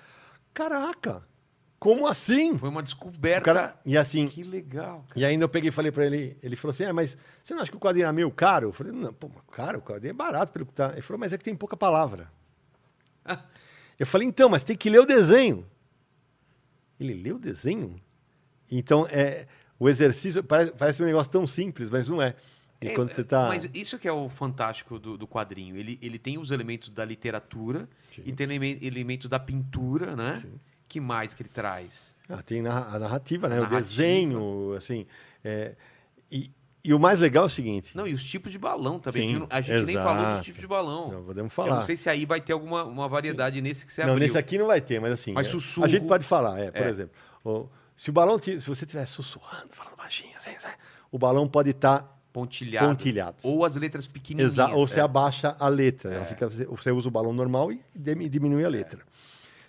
Caraca, 0.54 1.24
como 1.80 2.06
assim? 2.08 2.58
Foi 2.58 2.68
uma 2.70 2.84
descoberta. 2.84 3.46
cara, 3.46 3.80
e 3.86 3.98
assim, 3.98 4.28
Que 4.28 4.44
legal. 4.44 5.06
cara. 5.08 5.20
e 5.20 5.24
ainda 5.24 5.46
eu 5.46 5.50
peguei 5.50 5.70
e 5.70 5.72
falei 5.72 5.92
pra 5.92 6.06
ele, 6.06 6.38
ele 6.44 6.56
falou 6.58 6.74
assim, 6.74 6.84
ah, 6.84 6.92
mas 6.94 7.18
você 7.42 7.54
não 7.54 7.62
acha 7.62 7.72
que 7.72 7.78
o 7.78 7.80
quadrinho 7.80 8.06
é 8.06 8.12
meio 8.12 8.30
caro? 8.30 8.68
Eu 8.68 8.74
falei, 8.74 8.92
não, 8.92 9.14
pô, 9.14 9.30
caro, 9.50 9.80
o 9.80 9.82
quadrinho 9.82 10.12
é 10.12 10.14
barato 10.14 10.52
pelo 10.52 10.66
que 10.66 10.74
tá. 10.74 10.92
Ele 10.92 11.02
falou, 11.02 11.20
mas 11.20 11.32
é 11.32 11.38
que 11.38 11.44
tem 11.44 11.56
pouca 11.56 11.78
palavra. 11.78 12.30
eu 13.98 14.06
falei, 14.06 14.28
então, 14.28 14.50
mas 14.50 14.62
tem 14.62 14.76
que 14.76 14.90
ler 14.90 15.00
o 15.00 15.06
desenho. 15.06 15.66
Ele 17.00 17.14
leu 17.14 17.38
o 17.38 17.40
desenho? 17.40 17.96
Então, 18.70 19.08
é, 19.10 19.48
o 19.80 19.88
exercício 19.88 20.44
parece, 20.44 20.74
parece 20.74 21.02
um 21.02 21.06
negócio 21.06 21.32
tão 21.32 21.48
simples, 21.48 21.90
mas 21.90 22.10
não 22.10 22.22
é. 22.22 22.36
E 22.82 22.88
É, 22.88 22.94
quando 22.96 23.12
você 23.14 23.24
tá... 23.24 23.48
Mas 23.50 23.70
isso 23.74 23.98
que 24.00 24.08
é 24.08 24.12
o 24.14 24.30
fantástico 24.30 24.98
do, 24.98 25.18
do 25.18 25.28
quadrinho. 25.28 25.76
Ele, 25.76 26.00
ele 26.02 26.18
tem 26.18 26.38
os 26.38 26.50
elementos 26.52 26.90
da 26.90 27.04
literatura 27.04 27.90
Sim. 28.16 28.22
e 28.26 28.32
tem 28.32 28.46
eleme- 28.46 28.80
elementos 28.82 29.28
da 29.30 29.38
pintura, 29.40 30.16
né? 30.16 30.42
Sim. 30.46 30.60
Que 30.88 31.00
mais 31.00 31.34
que 31.34 31.42
ele 31.44 31.50
traz? 31.50 32.18
Ah, 32.28 32.42
tem 32.42 32.66
a 32.66 32.98
narrativa, 32.98 33.48
né? 33.50 33.58
A 33.58 33.60
o 33.60 33.62
narrativa. 33.64 33.82
desenho, 33.88 34.74
assim. 34.78 35.06
é, 35.44 35.76
e, 36.32 36.50
e 36.84 36.94
o 36.94 37.00
mais 37.00 37.20
legal 37.20 37.44
é 37.44 37.48
o 37.48 37.50
seguinte. 37.50 37.96
Não, 37.96 38.08
e 38.08 38.14
os 38.14 38.24
tipos 38.24 38.52
de 38.52 38.58
balão 38.58 38.98
também. 38.98 39.36
Sim, 39.40 39.48
a 39.50 39.62
gente 39.62 39.86
nem 39.86 39.96
falou 39.98 40.16
dos 40.24 40.28
exato. 40.32 40.44
tipos 40.46 40.62
de 40.62 40.68
balão. 40.68 41.12
Não, 41.12 41.24
podemos 41.26 41.52
Eu 41.52 41.56
falar. 41.56 41.76
não 41.76 41.82
sei 41.86 41.96
se 41.98 42.10
aí 42.10 42.26
vai 42.26 42.40
ter 42.42 42.54
alguma 42.54 42.86
uma 42.86 43.08
variedade 43.10 43.62
nesse 43.62 43.86
que 43.86 43.92
você 43.94 44.02
Não, 44.04 44.12
abriu. 44.14 44.26
nesse 44.26 44.38
aqui 44.38 44.58
não 44.58 44.66
vai 44.68 44.80
ter, 44.82 45.00
mas 45.02 45.12
assim. 45.12 45.34
Mas 45.34 45.46
é, 45.48 45.50
sussurro. 45.50 45.86
A 45.86 45.90
gente 45.90 46.08
pode 46.08 46.24
falar, 46.26 46.58
é, 46.58 46.72
por 46.72 46.82
É. 46.82 46.90
exemplo. 46.90 47.14
o- 47.44 47.68
se 47.96 48.10
o 48.10 48.14
balão. 48.14 48.40
Se 48.40 48.58
você 48.60 48.86
estiver 48.86 49.06
sussurrando, 49.06 49.68
falando 49.74 49.96
baixinho, 49.98 50.36
assim, 50.38 50.52
assim, 50.56 50.68
o 51.12 51.20
balão 51.20 51.48
pode 51.48 51.70
estar 51.72 52.18
Pontilhado. 52.32 52.88
pontilhado. 52.88 53.38
Ou 53.44 53.66
as 53.66 53.76
letras 53.76 54.06
pequenininhas. 54.06 54.54
Exa- 54.54 54.70
ou 54.74 54.88
você 54.88 55.00
é. 55.00 55.04
abaixa 55.04 55.56
a 55.60 55.68
letra. 55.68 56.14
Ela 56.14 56.26
fica, 56.26 56.48
você 56.48 56.92
usa 56.92 57.08
o 57.08 57.12
balão 57.12 57.34
normal 57.34 57.72
e 57.72 57.82
diminui 58.30 58.64
a 58.64 58.70
letra. 58.70 59.00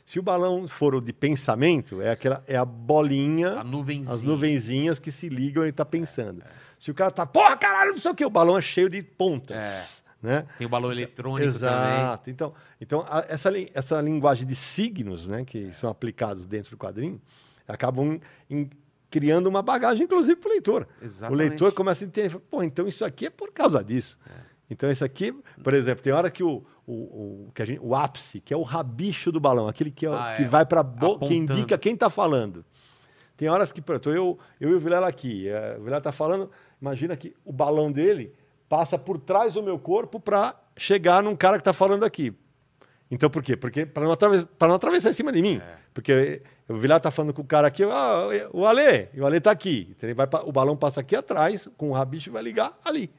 Se 0.05 0.19
o 0.19 0.23
balão 0.23 0.67
for 0.67 0.95
o 0.95 1.01
de 1.01 1.13
pensamento, 1.13 2.03
é, 2.03 2.11
aquela, 2.11 2.43
é 2.47 2.57
a 2.57 2.65
bolinha, 2.65 3.61
A 3.61 3.65
nuvenzinha. 3.65 4.15
as 4.15 4.23
nuvenzinhas 4.23 4.99
que 4.99 5.13
se 5.13 5.29
ligam 5.29 5.63
e 5.63 5.67
ele 5.67 5.71
está 5.71 5.85
pensando. 5.85 6.43
Se 6.79 6.91
o 6.91 6.95
cara 6.95 7.11
tá, 7.11 7.25
porra, 7.25 7.57
caralho, 7.57 7.93
não 7.93 7.99
sei 7.99 8.11
o 8.11 8.15
quê, 8.15 8.25
o 8.25 8.31
balão 8.31 8.59
é 8.59 8.63
cheio 8.63 8.89
de 8.91 9.03
pontas. 9.03 10.03
Né? 10.23 10.45
Tem 10.59 10.67
o 10.67 10.71
balão 10.71 10.91
eletrônico 10.93 11.53
também. 11.59 12.01
Exato. 12.01 12.29
Então, 12.29 12.53
então 12.81 13.07
a- 13.09 13.25
essa, 13.29 13.51
essa 13.73 14.01
linguagem 14.03 14.47
de 14.47 14.55
signos, 14.55 15.27
né, 15.27 15.45
que 15.47 15.71
são 15.73 15.89
aplicados 15.89 16.45
dentro 16.45 16.73
do 16.73 16.77
quadrinho, 16.77 17.19
acabam 17.67 18.21
criando 19.11 19.49
uma 19.49 19.61
bagagem, 19.61 20.05
inclusive, 20.05 20.37
para 20.37 20.49
o 20.49 20.53
leitor. 20.53 20.89
O 21.01 21.05
Exatamente. 21.05 21.49
leitor 21.49 21.73
começa 21.73 22.05
a 22.05 22.07
entender, 22.07 22.39
pô, 22.51 22.63
então 22.63 22.87
isso 22.87 23.05
aqui 23.05 23.27
é 23.27 23.31
por 23.31 23.53
causa 23.53 23.83
disso. 23.83 24.19
Então, 24.71 24.89
esse 24.89 25.03
aqui, 25.03 25.35
por 25.65 25.75
exemplo, 25.75 26.03
tem 26.03 26.13
hora 26.13 26.31
que 26.31 26.45
o, 26.45 26.65
o, 26.87 26.93
o, 26.93 27.53
que 27.53 27.61
a 27.61 27.65
gente, 27.65 27.81
o 27.83 27.93
ápice, 27.93 28.41
que 28.41 28.55
é 28.55 28.57
o 28.57 28.63
rabicho 28.63 29.33
do 29.33 29.41
balão, 29.41 29.67
aquele 29.67 29.91
que, 29.91 30.07
é, 30.07 30.09
Ah, 30.09 30.35
que 30.37 30.45
é. 30.45 30.47
vai 30.47 30.65
para 30.65 30.81
boca, 30.83 31.27
que 31.27 31.35
indica 31.35 31.77
quem 31.77 31.95
está 31.95 32.09
falando. 32.09 32.65
Tem 33.37 33.49
horas 33.49 33.73
que, 33.73 33.83
exemplo, 33.83 34.13
eu, 34.15 34.39
eu 34.61 34.71
e 34.71 34.75
o 34.75 34.79
Vilela 34.79 35.09
aqui, 35.09 35.49
eh, 35.49 35.77
o 35.77 35.83
Vilela 35.83 35.99
está 35.99 36.13
falando, 36.13 36.51
imagina 36.81 37.17
que 37.17 37.35
o 37.45 37.53
balão 37.53 37.91
dele 37.91 38.33
passa 38.69 38.97
por 38.97 39.19
trás 39.19 39.55
do 39.55 39.63
meu 39.63 39.79
corpo 39.79 40.21
para 40.21 40.55
chegar 40.77 41.23
num 41.23 41.35
cara 41.35 41.57
que 41.57 41.63
está 41.63 41.73
falando 41.73 42.05
aqui. 42.05 42.33
Então, 43.11 43.29
por 43.29 43.43
quê? 43.43 43.57
Porque 43.57 43.85
para 43.85 44.05
não, 44.05 44.13
atraves- 44.13 44.47
não 44.61 44.75
atravessar 44.75 45.11
em 45.11 45.15
cima 45.15 45.33
de 45.33 45.43
mim. 45.43 45.61
É. 45.65 45.75
Porque 45.93 46.43
o 46.69 46.77
Vilar 46.77 47.01
tá 47.01 47.11
falando 47.11 47.35
com 47.35 47.43
o 47.43 47.45
cara 47.45 47.67
aqui, 47.67 47.83
ah, 47.83 48.29
o 48.53 48.65
Ale, 48.65 49.09
e 49.13 49.21
o 49.21 49.27
Ale 49.27 49.41
tá 49.41 49.51
aqui. 49.51 49.89
Então, 49.91 50.09
ele 50.09 50.15
vai 50.15 50.27
pra- 50.27 50.43
o 50.45 50.53
balão 50.53 50.77
passa 50.77 51.01
aqui 51.01 51.17
atrás, 51.17 51.69
com 51.77 51.91
o 51.91 51.93
rabicho 51.93 52.31
vai 52.31 52.43
ligar 52.43 52.79
ali. 52.85 53.11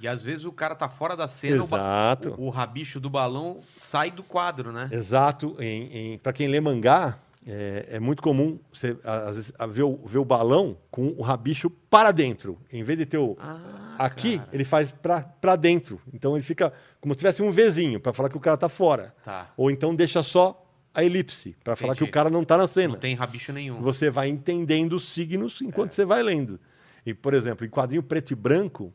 E 0.00 0.06
às 0.06 0.22
vezes 0.22 0.44
o 0.44 0.52
cara 0.52 0.74
tá 0.74 0.88
fora 0.88 1.16
da 1.16 1.26
cena, 1.28 1.62
Exato. 1.62 2.34
o, 2.36 2.46
o 2.46 2.50
rabicho 2.50 3.00
do 3.00 3.08
balão 3.08 3.60
sai 3.78 4.10
do 4.10 4.22
quadro, 4.22 4.70
né? 4.72 4.88
Exato. 4.92 5.56
Em, 5.58 6.12
em, 6.14 6.18
para 6.18 6.32
quem 6.34 6.48
lê 6.48 6.60
mangá, 6.60 7.18
é, 7.46 7.86
é 7.92 8.00
muito 8.00 8.22
comum 8.22 8.58
você 8.72 8.96
às 9.04 9.36
vezes, 9.36 9.52
ver, 9.70 9.84
o, 9.84 9.96
ver 10.04 10.18
o 10.18 10.24
balão 10.24 10.76
com 10.90 11.14
o 11.16 11.22
rabicho 11.22 11.70
para 11.70 12.10
dentro. 12.10 12.58
Em 12.72 12.82
vez 12.82 12.98
de 12.98 13.06
ter 13.06 13.18
o. 13.18 13.36
Ah, 13.38 13.94
aqui, 13.98 14.38
cara. 14.38 14.50
ele 14.52 14.64
faz 14.64 14.90
para 14.90 15.54
dentro. 15.56 16.00
Então 16.12 16.34
ele 16.34 16.42
fica 16.42 16.72
como 17.00 17.14
se 17.14 17.18
tivesse 17.18 17.42
um 17.42 17.50
Vzinho, 17.52 18.00
para 18.00 18.12
falar 18.12 18.28
que 18.28 18.36
o 18.36 18.40
cara 18.40 18.56
tá 18.56 18.68
fora. 18.68 19.14
Tá. 19.22 19.52
Ou 19.56 19.70
então 19.70 19.94
deixa 19.94 20.22
só 20.22 20.62
a 20.92 21.04
elipse, 21.04 21.54
para 21.62 21.76
falar 21.76 21.94
que 21.94 22.02
o 22.02 22.10
cara 22.10 22.28
não 22.30 22.42
tá 22.42 22.56
na 22.56 22.66
cena. 22.66 22.94
Não 22.94 23.00
tem 23.00 23.14
rabicho 23.14 23.52
nenhum. 23.52 23.80
Você 23.82 24.10
vai 24.10 24.28
entendendo 24.28 24.94
os 24.94 25.08
signos 25.08 25.60
enquanto 25.60 25.92
É. 25.92 25.94
você 25.94 26.04
vai 26.04 26.22
lendo. 26.22 26.58
E, 27.04 27.14
por 27.14 27.34
exemplo, 27.34 27.64
em 27.64 27.68
quadrinho 27.68 28.02
preto 28.02 28.32
e 28.32 28.34
branco, 28.34 28.92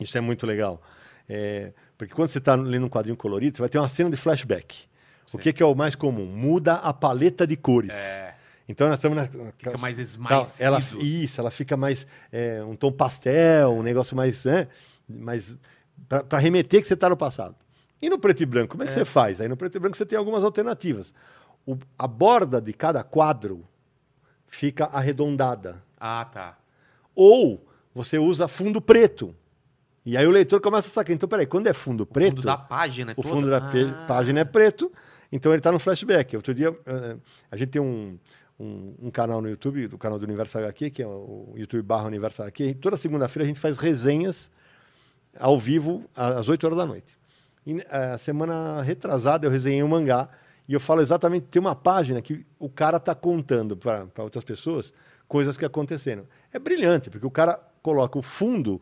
isso 0.00 0.16
é 0.18 0.20
muito 0.20 0.46
legal. 0.46 0.82
É, 1.28 1.72
porque 1.96 2.12
quando 2.14 2.30
você 2.30 2.38
está 2.38 2.56
lendo 2.56 2.86
um 2.86 2.88
quadrinho 2.88 3.16
colorido, 3.16 3.56
você 3.56 3.62
vai 3.62 3.68
ter 3.68 3.78
uma 3.78 3.86
cena 3.86 4.10
de 4.10 4.16
flashback. 4.16 4.88
O 5.32 5.38
que, 5.38 5.52
que 5.52 5.62
é 5.62 5.66
o 5.66 5.74
mais 5.74 5.94
comum? 5.94 6.26
Muda 6.26 6.74
a 6.74 6.92
paleta 6.92 7.46
de 7.46 7.56
cores. 7.56 7.94
É, 7.94 8.34
Então 8.68 8.88
nós 8.88 8.96
estamos 8.98 9.16
na. 9.16 9.26
fica 9.56 9.78
mais 9.78 9.98
esmaecido. 9.98 10.64
ela, 10.64 10.80
isso, 11.02 11.40
ela 11.40 11.50
fica 11.50 11.76
mais 11.76 12.06
é, 12.32 12.62
um 12.64 12.74
tom 12.76 12.90
pastel, 12.92 13.70
um 13.72 13.82
negócio 13.82 14.16
mais, 14.16 14.44
né, 14.44 14.68
mais 15.08 15.56
para 16.08 16.38
remeter 16.38 16.80
que 16.80 16.86
você 16.88 16.94
está 16.94 17.08
no 17.08 17.16
passado. 17.16 17.54
E 18.02 18.08
no 18.08 18.18
preto 18.18 18.42
e 18.42 18.46
branco, 18.46 18.68
como 18.72 18.82
é 18.82 18.86
que 18.86 18.92
você 18.92 19.04
faz? 19.04 19.40
Aí 19.40 19.48
no 19.48 19.56
preto 19.56 19.76
e 19.76 19.78
branco 19.78 19.96
você 19.96 20.06
tem 20.06 20.16
algumas 20.18 20.42
alternativas. 20.42 21.12
O- 21.66 21.76
a 21.98 22.06
borda 22.08 22.60
de 22.60 22.72
cada 22.72 23.02
quadro 23.04 23.66
fica 24.46 24.86
arredondada. 24.86 25.82
Ah, 25.98 26.24
tá. 26.24 26.56
Ou 27.14 27.64
você 27.94 28.18
usa 28.18 28.48
fundo 28.48 28.80
preto. 28.80 29.34
E 30.04 30.16
aí 30.16 30.26
o 30.26 30.30
leitor 30.30 30.60
começa 30.60 30.88
a 30.88 30.90
sacar. 30.90 31.14
Então, 31.14 31.28
peraí, 31.28 31.46
quando 31.46 31.66
é 31.66 31.72
fundo 31.74 32.02
O 32.02 32.06
preto, 32.06 32.36
fundo 32.36 32.42
da 32.46 32.56
página 32.56 33.12
o 33.12 33.16
toda. 33.22 33.28
fundo 33.28 33.50
da 33.50 33.58
Ah, 33.58 34.04
página 34.06 34.40
é 34.40 34.44
preto, 34.44 34.90
então 35.30 35.52
ele 35.52 35.60
está 35.60 35.70
no 35.70 35.78
flashback. 35.78 36.36
Outro 36.36 36.54
dia, 36.54 36.76
eh, 36.86 37.16
a 37.50 37.56
gente 37.56 37.70
tem 37.70 37.82
um, 37.82 38.18
um, 38.58 38.94
um 39.02 39.10
canal 39.10 39.40
no 39.40 39.48
YouTube, 39.48 39.88
do 39.88 39.98
canal 39.98 40.18
do 40.18 40.24
Universo 40.24 40.58
HQ, 40.58 40.90
que 40.90 41.02
é 41.02 41.06
o 41.06 41.54
YouTube 41.56 41.82
barra 41.82 42.06
Universo 42.06 42.42
HQ. 42.42 42.74
Toda 42.74 42.96
segunda-feira 42.96 43.44
a 43.44 43.48
gente 43.48 43.60
faz 43.60 43.78
resenhas 43.78 44.50
ao 45.38 45.58
vivo 45.58 46.04
às 46.14 46.48
8 46.48 46.64
horas 46.64 46.78
da 46.78 46.86
noite. 46.86 47.18
E, 47.66 47.78
eh, 47.78 48.12
a 48.14 48.18
semana 48.18 48.82
retrasada 48.82 49.46
eu 49.46 49.50
resenhei 49.50 49.82
um 49.82 49.88
mangá 49.88 50.28
e 50.68 50.74
eu 50.74 50.80
falo 50.80 51.00
exatamente, 51.00 51.46
tem 51.46 51.60
uma 51.60 51.74
página 51.74 52.22
que 52.22 52.46
o 52.58 52.68
cara 52.68 52.96
está 52.96 53.14
contando 53.14 53.76
para 53.76 54.08
outras 54.18 54.44
pessoas 54.44 54.92
coisas 55.26 55.56
que 55.56 55.64
aconteceram. 55.64 56.26
É 56.52 56.58
brilhante, 56.58 57.10
porque 57.10 57.26
o 57.26 57.30
cara 57.30 57.60
coloca 57.82 58.18
o 58.18 58.22
fundo 58.22 58.80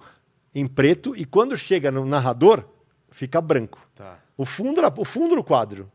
em 0.55 0.67
preto 0.67 1.15
e 1.17 1.25
quando 1.25 1.57
chega 1.57 1.91
no 1.91 2.05
narrador, 2.05 2.65
fica 3.11 3.41
branco. 3.41 3.79
Tá. 3.95 4.19
O 4.37 4.45
fundo, 4.45 4.81
o 4.97 5.05
fundo 5.05 5.37
do 5.37 5.45
quadro. 5.45 5.91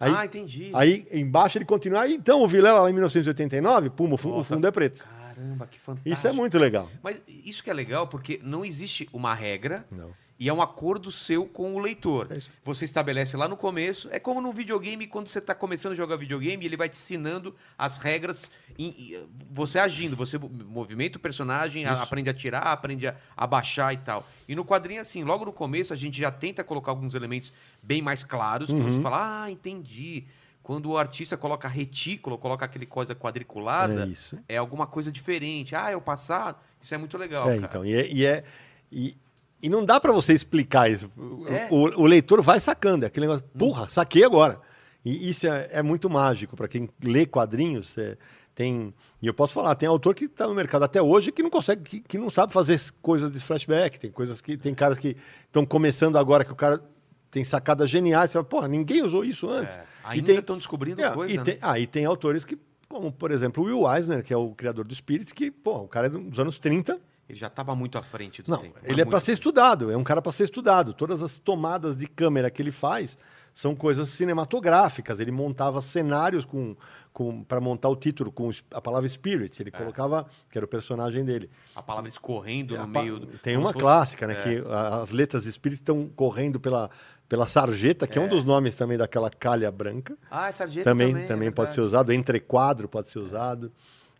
Aí, 0.00 0.14
ah, 0.16 0.24
entendi. 0.24 0.70
aí 0.72 1.06
embaixo 1.12 1.58
ele 1.58 1.66
continua. 1.66 2.00
Aí, 2.00 2.14
então 2.14 2.40
o 2.42 2.48
Vilela 2.48 2.80
lá 2.80 2.88
em 2.88 2.92
1989, 2.94 3.90
pum, 3.90 4.10
o 4.14 4.16
fundo 4.16 4.66
é 4.66 4.70
preto. 4.70 5.06
Caramba, 5.06 5.66
que 5.66 5.78
fantástico. 5.78 6.12
Isso 6.12 6.26
é 6.26 6.32
muito 6.32 6.58
legal. 6.58 6.88
Mas 7.02 7.20
isso 7.28 7.62
que 7.62 7.68
é 7.68 7.74
legal, 7.74 8.06
porque 8.06 8.40
não 8.42 8.64
existe 8.64 9.06
uma 9.12 9.34
regra 9.34 9.84
Não. 9.90 10.10
E 10.40 10.48
é 10.48 10.52
um 10.54 10.62
acordo 10.62 11.12
seu 11.12 11.44
com 11.44 11.74
o 11.74 11.78
leitor. 11.78 12.26
É. 12.30 12.40
Você 12.64 12.86
estabelece 12.86 13.36
lá 13.36 13.46
no 13.46 13.58
começo. 13.58 14.08
É 14.10 14.18
como 14.18 14.40
no 14.40 14.50
videogame, 14.54 15.06
quando 15.06 15.28
você 15.28 15.38
está 15.38 15.54
começando 15.54 15.92
a 15.92 15.94
jogar 15.94 16.16
videogame, 16.16 16.64
ele 16.64 16.78
vai 16.78 16.88
te 16.88 16.94
ensinando 16.94 17.54
as 17.76 17.98
regras, 17.98 18.50
em- 18.78 19.18
você 19.50 19.78
agindo, 19.78 20.16
você 20.16 20.38
movimenta 20.38 21.18
o 21.18 21.20
personagem, 21.20 21.82
Isso. 21.82 21.92
aprende 21.92 22.30
a 22.30 22.34
tirar, 22.34 22.60
aprende 22.62 23.06
a, 23.06 23.14
a 23.36 23.46
baixar 23.46 23.92
e 23.92 23.98
tal. 23.98 24.26
E 24.48 24.54
no 24.54 24.64
quadrinho, 24.64 25.02
assim, 25.02 25.22
logo 25.24 25.44
no 25.44 25.52
começo, 25.52 25.92
a 25.92 25.96
gente 25.96 26.18
já 26.18 26.30
tenta 26.30 26.64
colocar 26.64 26.90
alguns 26.90 27.12
elementos 27.14 27.52
bem 27.82 28.00
mais 28.00 28.24
claros, 28.24 28.68
que 28.70 28.80
você 28.80 28.96
Uhum. 28.96 29.02
fala, 29.02 29.42
ah, 29.44 29.50
entendi. 29.50 30.24
Quando 30.62 30.90
o 30.90 30.96
artista 30.96 31.36
coloca 31.36 31.68
retículo, 31.68 32.38
coloca 32.38 32.64
aquele 32.64 32.86
coisa 32.86 33.14
quadriculada, 33.14 34.04
É 34.04 34.06
isso. 34.08 34.38
é 34.48 34.56
alguma 34.56 34.86
coisa 34.86 35.12
diferente. 35.12 35.74
Ah, 35.76 35.90
é 35.90 35.96
o 35.96 36.00
passado. 36.00 36.58
Isso 36.80 36.94
é 36.94 36.98
muito 36.98 37.18
legal, 37.18 37.42
É, 37.50 37.54
cara. 37.56 37.66
então. 37.66 37.84
E, 37.84 37.92
é, 37.94 38.06
e, 38.10 38.24
é- 38.24 38.44
e- 38.90 39.16
e 39.62 39.68
não 39.68 39.84
dá 39.84 40.00
para 40.00 40.12
você 40.12 40.32
explicar 40.32 40.90
isso. 40.90 41.10
O, 41.16 41.46
É. 41.48 41.68
o- 41.70 42.02
o 42.02 42.06
leitor 42.06 42.40
vai 42.42 42.58
sacando. 42.60 43.04
É 43.04 43.08
aquele 43.08 43.26
negócio, 43.26 43.44
porra, 43.58 43.88
saquei 43.88 44.24
agora. 44.24 44.60
E 45.04 45.28
isso 45.30 45.46
é, 45.46 45.68
é 45.72 45.82
muito 45.82 46.08
mágico. 46.10 46.56
Para 46.56 46.68
quem 46.68 46.88
lê 47.02 47.24
quadrinhos, 47.26 47.96
é, 47.96 48.16
tem. 48.54 48.92
E 49.22 49.26
eu 49.26 49.32
posso 49.34 49.52
falar, 49.52 49.74
tem 49.74 49.88
autor 49.88 50.14
que 50.14 50.26
está 50.26 50.46
no 50.46 50.54
mercado 50.54 50.82
até 50.84 51.00
hoje 51.00 51.32
que 51.32 51.42
não 51.42 51.48
consegue, 51.50 51.82
que, 51.82 52.00
que 52.00 52.18
não 52.18 52.28
sabe 52.28 52.52
fazer 52.52 52.78
coisas 53.00 53.32
de 53.32 53.40
flashback. 53.40 53.98
Tem 53.98 54.10
coisas 54.10 54.40
que. 54.40 54.56
Tem 54.56 54.74
caras 54.74 54.98
que 54.98 55.16
estão 55.46 55.64
começando 55.64 56.16
agora 56.18 56.44
que 56.44 56.52
o 56.52 56.56
cara 56.56 56.82
tem 57.30 57.44
sacadas 57.44 57.88
geniais. 57.88 58.30
Você 58.30 58.34
fala, 58.34 58.44
porra, 58.44 58.68
ninguém 58.68 59.02
usou 59.02 59.24
isso 59.24 59.48
antes. 59.48 59.76
É, 59.76 59.84
ainda 60.04 60.26
tem- 60.26 60.38
estão 60.38 60.56
descobrindo 60.58 61.00
É, 61.02 61.10
coisa, 61.12 61.32
e 61.32 61.36
né? 61.38 61.44
tem, 61.44 61.58
ah, 61.62 61.78
e 61.78 61.86
tem 61.86 62.04
autores 62.04 62.44
que, 62.44 62.58
como 62.88 63.10
por 63.10 63.30
exemplo 63.30 63.62
o 63.62 63.66
Will 63.66 63.90
Eisner, 63.94 64.22
que 64.22 64.34
é 64.34 64.36
o 64.36 64.50
criador 64.50 64.84
do 64.84 64.94
Spirits, 64.94 65.32
que, 65.32 65.50
pô, 65.50 65.78
o 65.78 65.88
cara 65.88 66.08
é 66.08 66.10
dos 66.10 66.38
anos 66.38 66.58
30. 66.58 67.00
Ele 67.30 67.38
já 67.38 67.46
estava 67.46 67.74
muito 67.74 67.96
à 67.96 68.02
frente 68.02 68.42
do 68.42 68.50
Não, 68.50 68.58
tempo. 68.58 68.78
ele 68.82 69.00
é 69.00 69.04
para 69.04 69.20
ser 69.20 69.32
estudado, 69.32 69.90
é 69.90 69.96
um 69.96 70.04
cara 70.04 70.20
para 70.20 70.32
ser 70.32 70.44
estudado. 70.44 70.92
Todas 70.92 71.22
as 71.22 71.38
tomadas 71.38 71.96
de 71.96 72.06
câmera 72.06 72.50
que 72.50 72.60
ele 72.60 72.72
faz 72.72 73.16
são 73.54 73.74
coisas 73.74 74.08
cinematográficas. 74.08 75.20
Ele 75.20 75.30
montava 75.30 75.80
cenários 75.80 76.44
com, 76.44 76.76
com 77.12 77.42
para 77.44 77.60
montar 77.60 77.88
o 77.88 77.96
título 77.96 78.32
com 78.32 78.50
a 78.72 78.80
palavra 78.80 79.08
Spirit. 79.08 79.62
Ele 79.62 79.70
colocava, 79.70 80.26
que 80.50 80.58
era 80.58 80.64
o 80.64 80.68
personagem 80.68 81.24
dele. 81.24 81.50
A 81.74 81.82
palavra 81.82 82.08
escorrendo 82.08 82.76
A 82.76 82.80
no 82.80 82.88
meio. 82.88 83.18
do- 83.20 83.26
Tem 83.38 83.56
uma 83.56 83.68
fosse- 83.72 83.78
clássica, 83.78 84.26
né? 84.26 84.34
É. 84.38 84.42
Que 84.42 84.64
as 84.68 85.10
letras 85.10 85.44
Spirit 85.44 85.80
estão 85.80 86.08
correndo 86.08 86.58
pela, 86.60 86.90
pela 87.28 87.46
sarjeta, 87.46 88.06
que 88.06 88.18
é. 88.18 88.20
um 88.20 88.28
dos 88.28 88.44
nomes 88.44 88.74
também 88.74 88.96
daquela 88.98 89.30
calha 89.30 89.70
branca. 89.70 90.16
Ah, 90.30 90.48
essa 90.48 90.58
sarjeta 90.58 90.84
também 90.90 91.12
também. 91.12 91.26
também, 91.28 91.48
é 91.48 91.52
pode 91.52 91.74
ser 91.74 91.80
usado, 91.80 92.12
entrequadro 92.12 92.88
pode 92.88 93.10
ser 93.10 93.18
usado. 93.18 93.70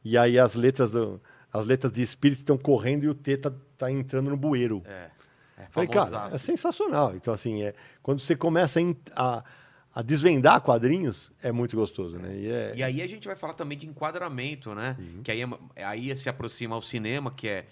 E 0.04 0.16
aí 0.18 0.38
as 0.38 0.54
letras 0.54 0.92
do- 0.92 1.20
as 1.52 1.66
letras 1.66 1.92
de 1.92 2.04
Spirit 2.06 2.38
estão 2.38 2.56
correndo 2.56 3.04
e 3.04 3.08
o 3.08 3.14
T 3.14 3.36
tá, 3.36 3.52
tá 3.76 3.90
entrando 3.90 4.30
no 4.30 4.36
bueiro. 4.36 4.82
É. 4.86 5.10
É 5.58 5.66
Falei, 5.70 5.88
cara, 5.90 6.28
é 6.34 6.38
sensacional. 6.38 7.14
Então, 7.14 7.34
assim, 7.34 7.62
é, 7.62 7.74
quando 8.02 8.20
você 8.20 8.34
começa 8.34 8.80
a, 9.14 9.44
a, 9.94 10.00
desvendar 10.02 10.60
quadrinhos, 10.62 11.30
é 11.42 11.52
muito 11.52 11.76
gostoso, 11.76 12.18
né? 12.18 12.34
E 12.34 12.50
é, 12.50 12.72
E 12.76 12.82
aí 12.82 13.02
a 13.02 13.06
gente 13.06 13.26
vai 13.26 13.36
falar 13.36 13.52
também 13.52 13.76
de 13.76 13.86
enquadramento, 13.86 14.74
né? 14.74 14.96
Uhum. 14.98 15.22
Que 15.22 15.30
aí, 15.30 15.42
é- 15.76 15.84
aí 15.84 16.16
se 16.16 16.30
aproxima 16.30 16.74
ao 16.74 16.80
cinema, 16.80 17.30
que 17.30 17.46
é 17.46 17.66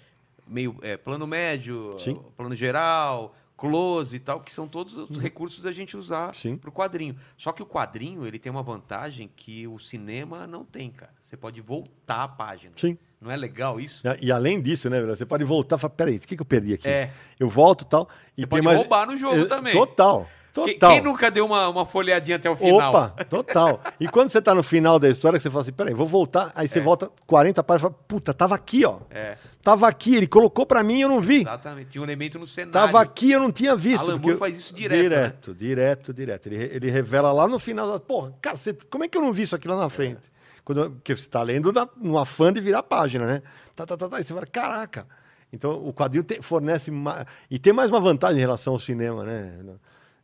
meio 0.47 0.77
é, 0.83 0.99
plano 0.99 1.27
médio, 1.27 1.97
Sim. 1.99 2.21
plano 2.37 2.55
geral, 2.55 3.35
close 3.57 4.15
e 4.17 4.21
tal, 4.21 4.41
que 4.41 4.53
são 4.53 4.69
todos 4.69 4.95
os 4.95 5.17
recursos 5.19 5.63
da 5.63 5.73
gente 5.73 5.97
usar 5.97 6.29
Uhum. 6.29 6.35
Sim. 6.35 6.57
pro 6.59 6.71
quadrinho. 6.71 7.17
Só 7.39 7.53
que 7.53 7.63
o 7.63 7.67
quadrinho, 7.67 8.27
ele 8.27 8.39
tem 8.39 8.53
uma 8.53 8.63
vantagem 8.63 9.31
que 9.35 9.67
o 9.67 9.79
cinema 9.79 10.47
não 10.47 10.63
tem, 10.63 10.91
cara. 10.91 11.13
Você 11.19 11.39
pode 11.39 11.61
voltar 11.63 12.23
a 12.25 12.29
página. 12.29 12.75
Sim. 12.77 12.99
Não 13.21 13.31
é 13.31 13.37
legal 13.37 13.81
isso? 13.81 14.03
E, 14.21 14.27
e 14.27 14.33
além 14.33 14.61
disso, 14.61 14.89
né, 14.89 15.01
você 15.03 15.27
pode 15.27 15.43
voltar 15.45 15.77
e 15.77 15.79
falar, 15.81 15.91
peraí, 15.95 16.17
o 16.17 16.21
que, 16.21 16.37
que 16.37 16.43
eu 16.43 16.47
perdi 16.47 16.75
aqui? 16.75 16.89
É. 16.89 17.11
Eu 17.39 17.49
volto 17.49 17.83
e 17.83 17.87
tal. 17.87 18.09
E 18.37 18.43
Você 18.43 18.47
pode 18.47 18.67
roubar 18.67 19.07
no 19.07 19.17
jogo 19.17 19.41
É, 19.41 19.45
também. 19.45 19.73
Total, 19.73 20.29
total. 20.55 20.91
Quem 20.93 21.01
nunca 21.01 21.31
deu 21.31 21.45
uma, 21.45 21.69
uma 21.69 21.85
folheadinha 21.85 22.37
até 22.37 22.49
o 22.49 22.55
final? 22.57 22.91
Opa, 22.91 23.09
total. 23.25 23.81
E 23.99 24.07
quando 24.09 24.31
você 24.31 24.41
tá 24.41 24.55
no 24.55 24.63
final 24.63 24.99
da 25.01 25.09
história, 25.09 25.39
você 25.41 25.51
fala 25.51 25.63
assim, 25.63 25.73
peraí, 25.73 25.95
vou 25.95 26.07
voltar. 26.07 26.53
Aí 26.55 26.69
você 26.69 26.79
volta 26.81 27.11
40 27.27 27.63
páginas 27.65 27.91
e 27.91 27.93
fala, 27.93 28.05
puta, 28.07 28.33
tava 28.33 28.55
aqui, 28.55 28.85
ó. 28.85 28.99
É, 29.11 29.37
Tava 29.61 29.87
aqui, 29.87 30.15
ele 30.15 30.27
colocou 30.27 30.65
pra 30.65 30.83
mim 30.83 30.99
e 30.99 31.01
eu 31.03 31.09
não 31.11 31.21
vi. 31.21 31.41
exatamente. 31.41 31.91
Tinha 31.91 32.01
um 32.01 32.05
elemento 32.05 32.39
no 32.39 32.47
cenário. 32.47 32.73
Tava 32.73 33.03
aqui, 33.03 33.33
eu 33.33 33.41
não 33.41 33.53
tinha 33.53 33.77
visto. 33.77 34.01
Alan 34.01 34.17
Moore 34.17 34.31
eu- 34.35 34.39
faz 34.39 34.57
isso 34.57 34.73
direto, 34.73 34.97
né? 35.03 35.09
Direto, 35.09 35.55
direto, 35.55 36.15
direto. 36.15 36.47
Ele, 36.47 36.57
ele 36.77 36.91
revela 36.91 37.33
lá 37.33 37.47
no 37.47 37.59
final, 37.59 37.99
porra, 38.01 38.33
cacete, 38.41 38.87
como 38.87 39.05
é 39.05 39.09
que 39.09 39.19
eu 39.19 39.21
não 39.21 39.31
vi 39.33 39.43
isso 39.43 39.55
aqui 39.55 39.69
lá 39.69 39.77
na 39.77 39.91
frente? 39.91 40.21
Quando, 40.69 40.91
porque 40.91 41.17
você 41.17 41.27
tá 41.27 41.43
lendo 41.43 41.73
na, 41.73 41.89
num 41.97 42.19
afã 42.19 42.53
de 42.53 42.61
virar 42.61 42.83
página, 42.83 43.25
né? 43.27 43.43
Tá, 43.75 43.87
tá, 43.87 43.97
tá, 43.97 44.07
tá, 44.07 44.21
e 44.21 44.25
você 44.25 44.35
fala, 44.35 44.45
caraca. 44.47 45.07
Então, 45.51 45.83
o 45.83 45.95
quadrinho 45.95 46.23
tem- 46.23 46.43
fornece... 46.43 46.91
ma- 46.91 47.25
E 47.51 47.59
tem 47.59 47.73
mais 47.73 47.91
uma 47.91 47.99
vantagem 48.01 48.37
em 48.37 48.41
relação 48.41 48.75
ao 48.75 48.79
cinema, 48.79 49.25
né? 49.25 49.59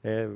É, 0.03 0.29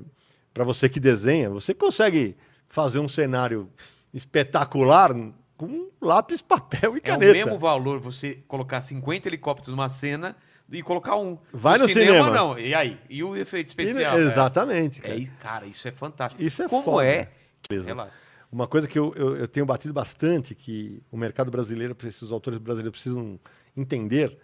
para 0.54 0.64
você 0.64 0.88
que 0.88 0.98
desenha, 0.98 1.50
você 1.50 1.74
consegue 1.74 2.38
fazer 2.70 3.00
um 3.00 3.06
cenário 3.06 3.68
espetacular 4.14 5.12
com 5.58 5.90
lápis, 6.00 6.40
papel 6.40 6.94
e 6.94 6.96
É 6.96 6.98
o 7.00 7.02
caneta. 7.02 7.32
mesmo 7.34 7.58
valor 7.58 8.00
você 8.00 8.42
colocar 8.48 8.80
50 8.80 9.28
helicópteros 9.28 9.68
numa 9.76 9.90
cena 9.90 10.34
e 10.72 10.82
colocar 10.82 11.16
um. 11.16 11.36
Vai 11.52 11.76
no 11.76 11.86
cinema. 11.86 12.30
não. 12.30 12.58
E 12.58 12.74
aí? 12.74 12.98
E 13.10 13.22
o 13.22 13.36
efeito 13.36 13.68
E- 13.68 13.70
especial? 13.72 14.18
Exatamente. 14.18 15.00
É, 15.00 15.02
cara. 15.08 15.20
é, 15.20 15.26
cara, 15.38 15.66
isso 15.66 15.86
é 15.86 15.92
fantástico. 15.92 16.42
Isso 16.42 16.62
é 16.62 16.66
Como 16.68 16.82
foda. 16.84 17.04
é? 17.06 17.28
Beleza. 17.68 17.84
Sei 17.86 17.94
lá. 17.94 18.08
Uma 18.50 18.66
coisa 18.66 18.88
que 18.88 18.98
eu, 18.98 19.12
eu, 19.14 19.37
eu 19.37 19.48
tenho 19.48 19.66
batido 19.66 19.92
bastante, 19.92 20.54
que 20.54 21.02
o 21.12 21.16
mercado 21.16 21.50
brasileiro, 21.50 21.94
precisa- 21.94 22.24
os 22.26 22.32
autores 22.32 22.58
brasileiros 22.58 22.92
precisam 22.92 23.38
entender, 23.76 24.38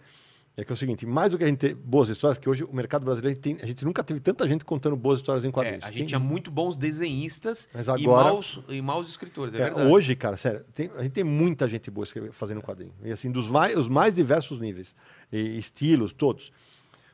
é 0.55 0.63
que 0.63 0.71
é 0.71 0.73
o 0.75 0.77
seguinte, 0.77 1.05
mais 1.05 1.31
do 1.31 1.37
que 1.37 1.43
a 1.43 1.47
gente 1.47 1.57
ter 1.57 1.73
boas 1.75 2.07
histórias, 2.07 2.37
que 2.37 2.47
hoje 2.47 2.63
o 2.63 2.73
mercado 2.73 3.03
brasileiro, 3.03 3.37
tem, 3.39 3.57
a 3.61 3.65
gente 3.65 3.83
nunca 3.83 4.03
teve 4.03 4.19
tanta 4.19 4.47
gente 4.47 4.63
contando 4.63 4.95
boas 4.95 5.19
histórias 5.19 5.43
em 5.43 5.49
É, 5.49 5.51
quadrinhos. 5.51 5.83
a 5.83 5.91
gente 5.91 6.07
tinha 6.09 6.19
muito 6.19 6.49
bons 6.51 6.77
desenhistas 6.77 7.67
Mas 7.73 7.87
e, 7.87 7.89
agora- 7.89 8.25
maus, 8.29 8.59
e 8.69 8.81
maus 8.81 9.09
escritores, 9.09 9.53
é, 9.53 9.57
É, 9.57 9.63
verdade. 9.65 9.91
hoje, 9.91 10.15
cara, 10.15 10.37
sério, 10.37 10.63
tem- 10.73 10.89
a 10.95 11.01
gente 11.03 11.11
tem 11.11 11.23
muita 11.23 11.67
gente 11.67 11.89
boa 11.91 12.05
fazendo 12.31 12.61
quadrinho. 12.61 12.93
E 13.03 13.11
assim, 13.11 13.29
dos 13.31 13.49
mais, 13.49 13.75
os 13.75 13.89
mais 13.89 14.13
diversos 14.13 14.59
níveis, 14.61 14.95
e 15.31 15.57
estilos, 15.57 16.13
todos. 16.13 16.51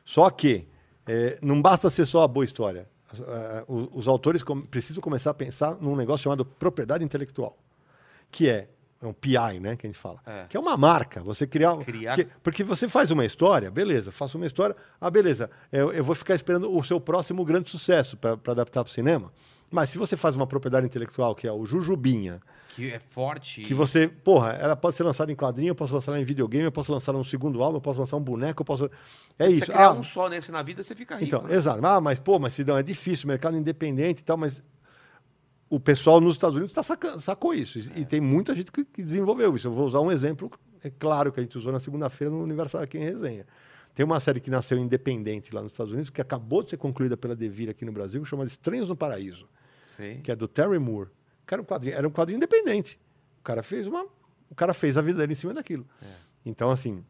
Só 0.04 0.28
que 0.30 0.66
é, 1.06 1.36
não 1.42 1.60
basta 1.60 1.90
ser 1.90 2.06
só 2.06 2.22
a 2.22 2.28
boa 2.28 2.44
história. 2.44 2.86
O- 3.68 3.88
os 3.98 4.08
autores 4.08 4.42
com- 4.42 4.60
precisam 4.62 5.00
começar 5.02 5.30
a 5.30 5.34
pensar 5.34 5.76
num 5.80 5.94
negócio 5.96 6.24
chamado 6.24 6.44
propriedade 6.44 7.04
intelectual, 7.04 7.56
que 8.30 8.48
é, 8.48 8.68
é 9.02 9.06
um 9.06 9.12
PI, 9.12 9.58
né, 9.60 9.76
que 9.76 9.86
a 9.86 9.90
gente 9.90 9.98
fala, 9.98 10.20
É. 10.26 10.46
que 10.48 10.56
é 10.56 10.60
uma 10.60 10.76
marca. 10.76 11.20
Você 11.22 11.46
criar, 11.46 11.76
Criar- 11.78 12.14
porque, 12.16 12.30
porque 12.42 12.64
você 12.64 12.88
faz 12.88 13.10
uma 13.10 13.24
história, 13.24 13.70
beleza, 13.70 14.12
faço 14.12 14.36
uma 14.38 14.46
história, 14.46 14.76
ah, 15.00 15.10
beleza, 15.10 15.50
eu, 15.72 15.92
eu 15.92 16.04
vou 16.04 16.14
ficar 16.14 16.34
esperando 16.34 16.72
o 16.74 16.82
seu 16.84 17.00
próximo 17.00 17.44
grande 17.44 17.68
sucesso 17.68 18.16
para 18.16 18.32
adaptar 18.46 18.84
para 18.84 18.90
o 18.90 18.92
cinema. 18.92 19.32
Mas 19.72 19.88
se 19.90 19.96
você 19.98 20.16
faz 20.16 20.36
uma 20.36 20.46
propriedade 20.46 20.86
intelectual, 20.86 21.34
que 21.34 21.46
é 21.48 21.52
o 21.52 21.64
Jujubinha, 21.64 22.40
Que 22.68 22.92
é 22.92 22.98
forte. 22.98 23.62
que 23.62 23.72
você, 23.72 24.06
porra, 24.06 24.50
ela 24.52 24.76
pode 24.76 24.96
ser 24.96 25.02
lançada 25.02 25.32
em 25.32 25.34
quadrinho, 25.34 25.70
eu 25.70 25.74
posso 25.74 25.94
lançar 25.94 26.12
ela 26.12 26.20
em 26.20 26.24
videogame, 26.24 26.64
eu 26.66 26.70
posso 26.72 26.92
lançar 26.92 27.14
um 27.16 27.24
segundo 27.24 27.62
álbum, 27.62 27.78
eu 27.78 27.80
posso 27.80 27.98
lançar 27.98 28.16
um 28.18 28.22
boneco, 28.22 28.60
eu 28.60 28.66
posso. 28.66 28.90
É 29.38 29.46
Se 29.46 29.50
isso. 29.56 29.64
você 29.66 29.72
criar 29.72 29.86
Ah, 29.86 29.92
um 29.94 30.02
só 30.02 30.28
nesse 30.28 30.52
na 30.52 30.62
vida, 30.62 30.82
você 30.82 30.94
fica 30.94 31.14
rico. 31.16 31.24
então, 31.26 31.42
né? 31.48 31.54
exato. 31.56 31.84
Ah, 31.86 32.00
mas, 32.02 32.18
pô, 32.18 32.38
mas 32.38 32.52
Sidão, 32.52 32.76
é 32.76 32.82
difícil, 32.82 33.26
mercado 33.26 33.56
independente 33.56 34.20
e 34.20 34.24
tal, 34.24 34.36
mas 34.36 34.62
o 35.70 35.80
pessoal 35.80 36.20
nos 36.20 36.34
Estados 36.34 36.54
Unidos 36.56 36.72
tá 36.72 36.82
saca- 36.82 37.18
sacou 37.18 37.54
isso. 37.54 37.78
E- 37.78 37.90
É. 37.96 38.00
E 38.00 38.04
tem 38.04 38.20
muita 38.20 38.54
gente 38.54 38.70
que, 38.70 38.84
que 38.84 39.02
desenvolveu 39.02 39.56
isso. 39.56 39.66
Eu 39.68 39.72
vou 39.72 39.86
usar 39.86 40.00
um 40.00 40.10
exemplo, 40.12 40.50
é 40.84 40.90
claro, 40.90 41.32
que 41.32 41.40
a 41.40 41.42
gente 41.42 41.56
usou 41.56 41.72
na 41.72 41.80
segunda-feira 41.80 42.30
no 42.30 42.42
Universal 42.42 42.82
aqui 42.82 42.98
em 42.98 43.04
Resenha. 43.04 43.46
Tem 43.94 44.04
uma 44.04 44.20
série 44.20 44.38
que 44.40 44.50
nasceu 44.50 44.78
independente 44.78 45.54
lá 45.54 45.62
nos 45.62 45.72
Estados 45.72 45.92
Unidos, 45.92 46.10
que 46.10 46.20
acabou 46.20 46.62
de 46.62 46.70
ser 46.70 46.76
concluída 46.78 47.16
pela 47.16 47.34
Devir 47.34 47.68
aqui 47.70 47.84
no 47.86 47.92
Brasil, 47.92 48.22
chamada 48.24 48.48
Estranhos 48.48 48.88
no 48.88 48.96
Paraíso 48.96 49.46
Sei. 49.96 50.18
que 50.20 50.30
é 50.30 50.36
do 50.36 50.46
Terry 50.48 50.78
Moore. 50.78 51.10
Que 51.46 51.54
era 51.54 51.62
um 51.62 51.64
quadrinho, 51.64 51.94
era 51.96 52.06
um 52.06 52.10
quadrinho 52.10 52.36
independente. 52.36 52.98
O 53.40 53.42
cara 53.42 53.62
fez 53.62 53.86
uma, 53.86 54.06
o 54.50 54.54
cara 54.54 54.72
fez 54.72 54.96
a 54.96 55.02
vida 55.02 55.18
dele 55.18 55.32
em 55.32 55.36
cima 55.36 55.52
daquilo. 55.54 55.86
É. 56.02 56.06
Então 56.46 56.70
assim, 56.70 57.04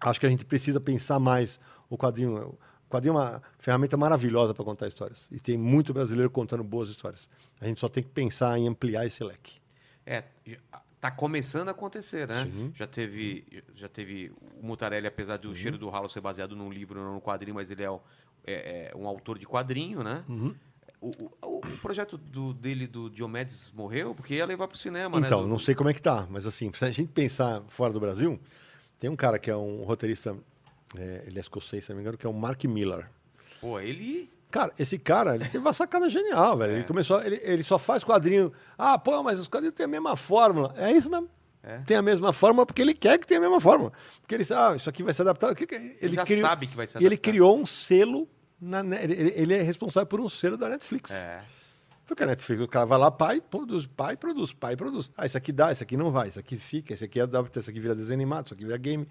acho 0.00 0.18
que 0.20 0.26
a 0.26 0.28
gente 0.30 0.44
precisa 0.44 0.80
pensar 0.80 1.18
mais 1.18 1.60
o 1.88 1.96
quadrinho. 1.98 2.56
O 2.86 2.90
quadrinho 2.90 3.12
é 3.16 3.20
uma 3.20 3.42
ferramenta 3.58 3.96
maravilhosa 3.96 4.52
para 4.54 4.64
contar 4.64 4.88
histórias. 4.88 5.28
E 5.30 5.38
tem 5.38 5.56
muito 5.56 5.92
brasileiro 5.94 6.28
contando 6.30 6.64
boas 6.64 6.88
histórias. 6.88 7.28
A 7.60 7.66
gente 7.66 7.78
só 7.78 7.88
tem 7.88 8.02
que 8.02 8.08
pensar 8.10 8.58
em 8.58 8.66
ampliar 8.66 9.06
esse 9.06 9.22
leque. 9.22 9.60
É, 10.04 10.24
tá 11.00 11.10
começando 11.10 11.68
a 11.68 11.70
acontecer, 11.70 12.26
né? 12.26 12.44
Sim. 12.46 12.72
Já 12.74 12.86
teve, 12.86 13.62
já 13.74 13.88
teve 13.88 14.32
o 14.60 14.66
Mutarelli, 14.66 15.06
apesar 15.06 15.36
do 15.36 15.54
cheiro 15.54 15.78
do 15.78 15.88
ralo 15.88 16.08
ser 16.08 16.20
baseado 16.20 16.56
num 16.56 16.68
livro, 16.70 16.98
não 17.00 17.14
num 17.14 17.20
quadrinho, 17.20 17.54
mas 17.54 17.70
ele 17.70 17.82
é, 17.84 17.90
o- 17.90 18.00
é- 18.44 18.90
é 18.92 18.96
um 18.96 19.06
autor 19.06 19.38
de 19.38 19.46
quadrinho, 19.46 20.02
né? 20.02 20.24
O, 21.00 21.10
o- 21.42 21.56
o 21.58 21.60
projeto 21.80 22.18
do- 22.18 22.52
dele, 22.52 22.86
do 22.86 23.08
Diomedes, 23.08 23.70
morreu 23.74 24.14
porque 24.14 24.34
ia 24.34 24.44
levar 24.44 24.68
pro 24.68 24.76
cinema, 24.76 25.18
né? 25.18 25.26
Então, 25.26 25.42
Do- 25.42 25.48
não 25.48 25.58
sei 25.58 25.74
como 25.74 25.88
é 25.88 25.94
que 25.94 26.02
tá, 26.02 26.26
mas 26.28 26.46
assim, 26.46 26.70
se 26.74 26.84
a 26.84 26.90
gente 26.90 27.08
pensar 27.10 27.62
fora 27.68 27.92
do 27.92 27.98
Brasil, 28.00 28.38
tem 28.98 29.08
um 29.08 29.16
cara 29.16 29.38
que 29.38 29.50
é 29.50 29.56
um 29.56 29.82
roteirista, 29.84 30.36
é, 30.96 31.24
ele 31.26 31.38
é 31.38 31.40
escocês, 31.40 31.84
se 31.84 31.90
não 31.90 31.96
me 31.96 32.02
engano, 32.02 32.18
que 32.18 32.26
é 32.26 32.28
o 32.28 32.34
Mark 32.34 32.62
Miller. 32.64 33.08
Pô, 33.60 33.80
ele. 33.80 34.30
Cara, 34.50 34.72
esse 34.78 34.98
cara, 34.98 35.36
ele 35.36 35.44
teve 35.44 35.58
uma 35.58 35.72
sacada 35.72 36.10
genial, 36.10 36.58
velho. 36.58 36.72
É. 36.72 36.76
Ele 36.76 36.84
começou, 36.84 37.22
ele, 37.22 37.40
ele 37.44 37.62
só 37.62 37.78
faz 37.78 38.02
quadrinho. 38.04 38.52
Ah, 38.76 38.98
pô, 38.98 39.22
mas 39.22 39.38
os 39.40 39.46
quadrinhos 39.48 39.74
têm 39.74 39.84
a 39.84 39.88
mesma 39.88 40.16
fórmula. 40.16 40.74
É 40.76 40.90
isso 40.92 41.08
mesmo. 41.08 41.28
É. 41.62 41.78
Tem 41.86 41.96
a 41.96 42.02
mesma 42.02 42.32
fórmula 42.32 42.66
porque 42.66 42.82
ele 42.82 42.92
quer 42.94 43.18
que 43.18 43.26
tenha 43.26 43.38
a 43.38 43.42
mesma 43.42 43.60
fórmula. 43.60 43.92
Porque 44.20 44.34
ele 44.34 44.44
sabe, 44.44 44.74
ah, 44.74 44.76
isso 44.76 44.88
aqui 44.90 45.02
vai 45.02 45.14
ser 45.14 45.22
adaptado. 45.22 45.52
O 45.52 45.74
é? 45.74 45.96
Ele 46.02 46.14
já 46.14 46.24
criou- 46.24 46.40
sabe 46.40 46.66
que 46.66 46.74
vai 46.76 46.86
ser 46.86 46.98
E 46.98 47.04
ele 47.04 47.14
adaptado. 47.14 47.30
criou 47.32 47.58
um 47.58 47.64
selo. 47.64 48.28
Na, 48.60 48.82
ne- 48.82 49.02
ele, 49.02 49.32
ele 49.36 49.54
é 49.54 49.62
responsável 49.62 50.06
por 50.06 50.20
um 50.20 50.28
selo 50.28 50.56
da 50.56 50.68
Netflix. 50.68 51.10
É. 51.12 51.42
Porque 52.06 52.22
a 52.24 52.26
Netflix, 52.26 52.60
o 52.62 52.68
cara 52.68 52.84
vai 52.84 52.98
lá, 52.98 53.10
pai, 53.10 53.40
produz, 53.40 53.86
pai, 53.86 54.16
produz, 54.16 54.52
pai, 54.52 54.76
produz. 54.76 55.10
Ah, 55.16 55.26
isso 55.26 55.36
aqui 55.38 55.52
dá, 55.52 55.70
isso 55.70 55.82
aqui 55.82 55.96
não 55.96 56.10
vai, 56.10 56.28
isso 56.28 56.38
aqui 56.40 56.58
fica, 56.58 56.92
isso 56.92 57.04
aqui 57.04 57.20
adapta, 57.20 57.60
isso 57.60 57.70
aqui 57.70 57.78
vira 57.78 57.94
desenho 57.94 58.14
animado, 58.18 58.46
isso 58.46 58.54
aqui 58.54 58.64
vira 58.64 58.76
game. 58.76 59.06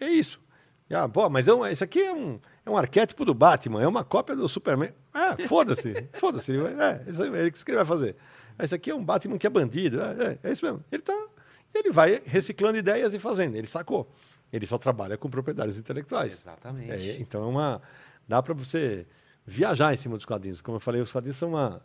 É 0.00 0.08
isso. 0.08 0.40
E, 0.88 0.94
Ah, 0.94 1.06
pô, 1.08 1.28
mas 1.28 1.46
é 1.46 1.52
um, 1.52 1.66
isso 1.66 1.84
aqui 1.84 2.00
é 2.00 2.12
um, 2.12 2.40
é 2.64 2.70
um 2.70 2.76
arquétipo 2.76 3.22
do 3.26 3.34
Batman, 3.34 3.82
é 3.82 3.86
uma 3.86 4.02
cópia 4.02 4.34
do 4.34 4.48
Superman. 4.48 4.92
É, 5.14 5.46
foda-se, 5.46 5.92
foda-se. 6.14 6.52
É, 6.56 7.04
isso 7.10 7.22
aí, 7.22 7.36
é 7.36 7.48
isso 7.48 7.64
que 7.64 7.70
ele 7.70 7.76
vai 7.76 7.86
fazer. 7.86 8.16
Ah, 8.58 8.64
Isso 8.64 8.74
aqui 8.74 8.90
é 8.90 8.94
um 8.94 9.04
Batman 9.04 9.36
que 9.38 9.46
é 9.46 9.50
bandido. 9.50 10.00
É, 10.00 10.38
é, 10.42 10.48
é 10.48 10.52
isso 10.52 10.64
mesmo. 10.64 10.82
Ele, 10.90 11.02
tá, 11.02 11.26
ele 11.74 11.92
vai 11.92 12.20
reciclando 12.24 12.76
ideias 12.78 13.12
e 13.14 13.18
fazendo. 13.18 13.54
Ele 13.56 13.66
sacou. 13.68 14.10
Ele 14.52 14.66
só 14.66 14.78
trabalha 14.78 15.16
com 15.18 15.28
propriedades 15.28 15.78
intelectuais. 15.78 16.32
Exatamente. 16.32 16.90
É, 17.10 17.20
então 17.20 17.42
é 17.44 17.46
uma. 17.46 17.82
Dá 18.28 18.42
para 18.42 18.52
você 18.52 19.06
viajar 19.46 19.94
em 19.94 19.96
cima 19.96 20.16
dos 20.16 20.26
quadrinhos. 20.26 20.60
Como 20.60 20.76
eu 20.76 20.80
falei, 20.80 21.00
os 21.00 21.10
quadrinhos 21.10 21.38
são 21.38 21.50
uma, 21.50 21.80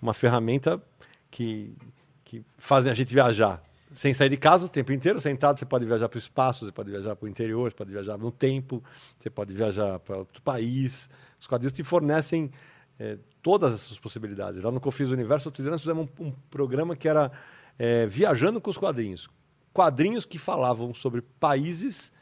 uma 0.00 0.14
ferramenta 0.14 0.80
que, 1.30 1.74
que 2.24 2.44
fazem 2.56 2.92
a 2.92 2.94
gente 2.94 3.12
viajar. 3.12 3.62
Sem 3.92 4.14
sair 4.14 4.28
de 4.28 4.36
casa 4.36 4.66
o 4.66 4.68
tempo 4.68 4.92
inteiro, 4.92 5.20
sentado, 5.20 5.58
você 5.58 5.64
pode 5.64 5.86
viajar 5.86 6.08
para 6.08 6.16
o 6.16 6.18
espaço, 6.18 6.64
você 6.64 6.72
pode 6.72 6.90
viajar 6.90 7.16
para 7.16 7.26
o 7.26 7.28
interior, 7.28 7.70
você 7.70 7.76
pode 7.76 7.90
viajar 7.90 8.16
no 8.18 8.30
tempo, 8.30 8.84
você 9.18 9.28
pode 9.28 9.52
viajar 9.52 9.98
para 9.98 10.18
outro 10.18 10.42
país. 10.42 11.10
Os 11.40 11.46
quadrinhos 11.46 11.72
te 11.72 11.82
fornecem 11.82 12.50
eh, 13.00 13.18
todas 13.42 13.72
essas 13.72 13.98
possibilidades. 13.98 14.62
Lá 14.62 14.70
no 14.70 14.80
Confis 14.80 15.08
Universo, 15.08 15.48
outro 15.48 15.62
dia 15.62 15.72
nós 15.72 15.80
fizemos 15.80 16.06
um, 16.20 16.26
um 16.26 16.32
programa 16.50 16.94
que 16.94 17.08
era 17.08 17.32
eh, 17.78 18.06
Viajando 18.06 18.60
com 18.60 18.70
os 18.70 18.76
Quadrinhos. 18.76 19.28
Quadrinhos 19.72 20.24
que 20.24 20.38
falavam 20.38 20.92
sobre 20.92 21.22
países 21.22 22.12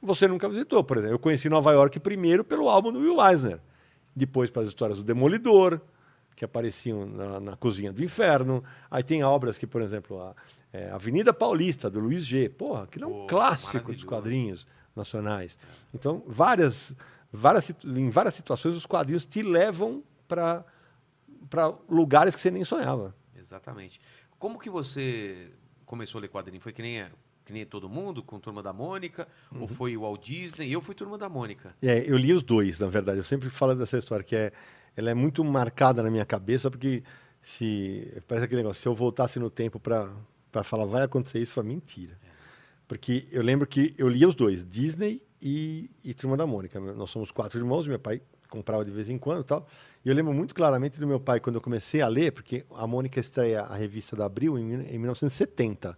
você 0.00 0.26
nunca 0.26 0.48
visitou. 0.48 0.82
Por 0.82 0.98
exemplo, 0.98 1.14
eu 1.14 1.18
conheci 1.18 1.48
Nova 1.48 1.72
York 1.72 1.98
primeiro 2.00 2.44
pelo 2.44 2.68
álbum 2.68 2.92
do 2.92 2.98
Will 3.00 3.24
Eisner, 3.24 3.60
depois 4.14 4.50
para 4.50 4.62
as 4.62 4.68
histórias 4.68 4.98
do 4.98 5.04
Demolidor, 5.04 5.80
que 6.34 6.44
apareciam 6.44 7.06
na, 7.06 7.40
na 7.40 7.56
Cozinha 7.56 7.92
do 7.92 8.02
Inferno. 8.02 8.64
Aí 8.90 9.02
tem 9.02 9.22
obras 9.22 9.58
que, 9.58 9.66
por 9.66 9.82
exemplo, 9.82 10.20
a 10.20 10.34
é, 10.72 10.90
Avenida 10.90 11.32
Paulista, 11.34 11.90
do 11.90 12.00
Luiz 12.00 12.24
G. 12.24 12.48
Porra, 12.48 12.84
aquilo 12.84 13.04
é 13.04 13.08
um 13.08 13.26
clássico 13.26 13.92
dos 13.92 14.04
quadrinhos 14.04 14.66
nacionais. 14.94 15.58
Então, 15.92 16.22
várias, 16.26 16.94
várias, 17.32 17.70
em 17.84 18.10
várias 18.10 18.34
situações, 18.34 18.74
os 18.74 18.86
quadrinhos 18.86 19.24
te 19.24 19.42
levam 19.42 20.02
para 20.26 20.64
lugares 21.88 22.34
que 22.34 22.40
você 22.40 22.50
nem 22.50 22.64
sonhava. 22.64 23.14
Exatamente. 23.36 24.00
Como 24.38 24.58
que 24.58 24.70
você 24.70 25.50
começou 25.84 26.18
a 26.18 26.22
ler 26.22 26.28
quadrinho? 26.28 26.60
Foi 26.60 26.72
que 26.72 26.82
nem, 26.82 27.04
que 27.50 27.54
nem 27.54 27.66
todo 27.66 27.88
mundo, 27.88 28.22
com 28.22 28.38
Turma 28.38 28.62
da 28.62 28.72
Mônica? 28.72 29.26
Uhum. 29.52 29.62
Ou 29.62 29.68
foi 29.68 29.96
o 29.96 30.02
Walt 30.02 30.24
Disney? 30.24 30.70
Eu 30.70 30.80
fui 30.80 30.94
Turma 30.94 31.18
da 31.18 31.28
Mônica. 31.28 31.74
É, 31.82 32.08
eu 32.08 32.16
li 32.16 32.32
os 32.32 32.44
dois, 32.44 32.78
na 32.78 32.86
verdade. 32.86 33.18
Eu 33.18 33.24
sempre 33.24 33.50
falo 33.50 33.74
dessa 33.74 33.98
história, 33.98 34.24
que 34.24 34.36
é, 34.36 34.52
ela 34.96 35.10
é 35.10 35.14
muito 35.14 35.42
marcada 35.44 36.00
na 36.02 36.10
minha 36.10 36.24
cabeça, 36.24 36.70
porque 36.70 37.02
se 37.42 38.22
parece 38.28 38.44
aquele 38.44 38.62
negócio, 38.62 38.80
se 38.80 38.86
eu 38.86 38.94
voltasse 38.94 39.38
no 39.40 39.50
tempo 39.50 39.80
para 39.80 40.12
falar 40.62 40.84
vai 40.84 41.02
acontecer 41.02 41.40
isso, 41.40 41.52
foi 41.52 41.64
mentira. 41.64 42.16
Porque 42.86 43.26
eu 43.32 43.42
lembro 43.42 43.66
que 43.66 43.94
eu 43.98 44.08
lia 44.08 44.28
os 44.28 44.34
dois, 44.34 44.64
Disney 44.64 45.20
e, 45.42 45.90
e 46.04 46.14
Turma 46.14 46.36
da 46.36 46.46
Mônica. 46.46 46.78
Nós 46.78 47.10
somos 47.10 47.32
quatro 47.32 47.58
irmãos, 47.58 47.86
meu 47.86 47.98
pai 47.98 48.22
comprava 48.48 48.84
de 48.84 48.90
vez 48.92 49.08
em 49.08 49.18
quando 49.18 49.40
e 49.40 49.44
tal. 49.44 49.66
E 50.04 50.08
eu 50.08 50.14
lembro 50.14 50.32
muito 50.32 50.54
claramente 50.54 50.98
do 51.00 51.06
meu 51.06 51.20
pai, 51.20 51.40
quando 51.40 51.56
eu 51.56 51.60
comecei 51.60 52.00
a 52.00 52.08
ler, 52.08 52.32
porque 52.32 52.64
a 52.76 52.86
Mônica 52.86 53.18
estreia 53.18 53.62
a 53.62 53.74
revista 53.74 54.16
da 54.16 54.26
Abril 54.26 54.58
em, 54.58 54.72
em 54.72 54.98
1970. 54.98 55.96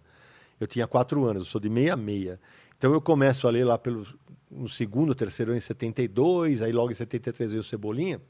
Eu 0.63 0.67
tinha 0.67 0.87
quatro 0.87 1.25
anos, 1.25 1.43
eu 1.43 1.47
sou 1.47 1.61
de 1.61 1.69
66. 1.69 2.39
Então 2.79 2.93
eu 2.93 3.01
começo 3.01 3.47
a 3.47 3.51
ler 3.51 3.65
lá 3.65 3.77
pelo 3.77 4.07
no 4.51 4.69
segundo, 4.69 5.15
terceiro 5.15 5.55
em 5.55 5.61
72, 5.61 6.61
aí 6.63 6.73
logo 6.73 6.93
em 6.93 6.95
73 6.95 7.51
veio 7.51 7.61
o 7.63 7.65
Cebolinha. 7.65 8.21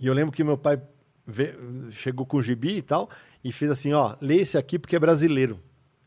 E 0.00 0.06
eu 0.06 0.14
lembro 0.14 0.32
que 0.32 0.42
meu 0.42 0.56
pai 0.56 0.80
ve- 1.26 1.54
chegou 1.90 2.24
com 2.24 2.38
o 2.38 2.42
gibi 2.42 2.78
e 2.78 2.82
tal, 2.82 3.10
e 3.44 3.52
fez 3.52 3.70
assim, 3.70 3.92
ó, 3.92 4.16
lê 4.20 4.36
esse 4.36 4.56
aqui 4.56 4.78
porque 4.78 4.96
é 4.96 4.98
brasileiro. 4.98 5.60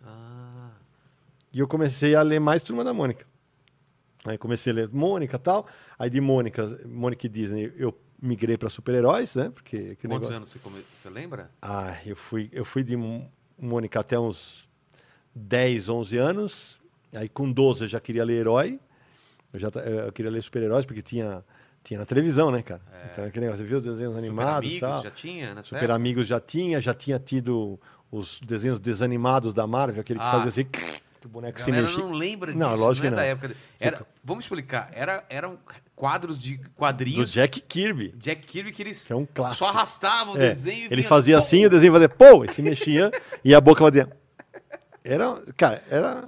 Ah, 0.04 0.72
E 1.54 1.60
eu 1.60 1.68
comecei 1.68 2.16
a 2.16 2.22
ler 2.22 2.40
mais 2.40 2.62
Turma 2.64 2.84
da 2.84 2.94
Mônica. 2.94 3.26
Aí 4.26 4.38
comecei 4.38 4.72
a 4.74 4.76
ler 4.76 4.90
Mônica 4.90 5.36
e 5.36 5.40
tal. 5.40 5.68
Aí 5.98 6.10
de 6.10 6.20
Mônica, 6.20 6.80
Mônica 6.86 7.26
e 7.26 7.30
Disney, 7.30 7.72
eu 7.78 7.98
migrei 8.22 8.58
para 8.58 8.70
super-heróis, 8.70 9.34
né? 9.36 9.50
Porque 9.50 9.96
quantos 9.96 10.04
negócio... 10.04 10.34
anos 10.36 10.52
você, 10.52 10.60
come... 10.60 10.84
você 10.94 11.10
lembra? 11.10 11.50
Ah, 11.62 11.96
eu 12.06 12.16
fui, 12.16 12.50
eu 12.52 12.66
fui 12.66 12.84
de 12.84 12.98
Mônica 13.58 14.00
até 14.00 14.20
uns 14.20 14.69
10, 15.36 15.89
11 15.89 16.18
anos. 16.18 16.80
Aí 17.15 17.28
com 17.30 17.52
12 17.52 17.84
eu 17.84 17.88
já 17.88 18.00
queria 18.00 18.24
ler 18.24 18.39
herói. 18.42 18.80
Eu 19.52 19.60
já 19.60 19.72
ta- 19.72 19.80
eu 19.82 20.12
queria 20.12 20.30
ler 20.32 20.44
super-heróis 20.44 20.86
porque 20.86 21.02
tinha, 21.02 21.44
tinha 21.84 22.00
na 22.00 22.06
televisão, 22.06 22.52
né, 22.52 22.62
cara? 22.62 22.82
Então 23.12 23.26
aquele 23.26 23.46
negócio, 23.48 23.63
você 23.65 23.68
viu 23.70 23.80
os 23.80 23.84
desenhos 23.84 24.13
Super 24.13 24.26
animados 24.28 24.70
Amigos 24.70 24.80
tal. 24.80 25.04
já 25.04 25.12
tinha, 25.12 25.56
né? 25.56 25.63
Super 25.63 25.92
Amigos 25.92 26.28
já 26.28 26.39
tinha, 26.39 26.80
já 26.80 26.94
tinha 26.94 27.18
tido 27.18 27.80
os 28.12 28.39
desenhos 28.42 28.80
desanimados 28.80 29.54
da 29.54 29.65
Marvel, 29.65 30.02
aquele 30.02 30.20
que 30.20 30.26
Ah. 30.26 30.32
fazia 30.32 30.50
assim, 30.50 30.65
Que 30.65 31.26
o 31.26 31.30
boneco 31.30 31.60
se 31.60 31.72
mexia. 31.72 31.98
não 31.98 32.12
lembra 32.12 32.54
Não, 32.54 32.72
disso, 32.72 32.84
lógico 32.84 33.08
não 33.08 33.10
é 33.10 33.12
que 33.12 33.15
da 33.15 33.22
não. 33.24 33.30
época. 33.32 33.48
de- 33.50 33.56
Era, 33.80 34.06
vamos 34.24 34.46
explicar. 34.46 34.89
Era, 34.94 35.26
eram 35.30 35.58
quadros 35.96 36.39
de 36.39 36.58
Do 36.58 36.70
quadrinhos 36.72 37.32
Jack 37.32 37.60
Kirby, 37.62 38.13
Jack 38.18 38.46
Kirby 38.48 38.72
que 38.72 38.84
eles 38.84 39.04
que 39.06 39.12
é 39.12 39.15
um 39.15 39.26
clássico. 39.26 39.65
só 39.65 39.70
arrastavam 39.70 40.36
o 40.36 40.38
É, 40.38 40.42
desenho 40.50 40.86
Ele 40.86 40.98
vinha- 40.98 41.08
fazia 41.10 41.38
Pum! 41.38 41.44
assim, 41.44 41.65
o 41.65 41.70
desenho 41.70 41.92
fazia 41.92 42.08
pô, 42.10 42.46
e 42.46 42.50
se 42.52 42.62
mexia, 42.62 43.12
e 43.44 43.54
a 43.56 43.60
boca 43.60 43.84
fazia. 43.84 44.08
Era, 45.04 45.42
cara, 45.58 45.82
era 45.90 46.24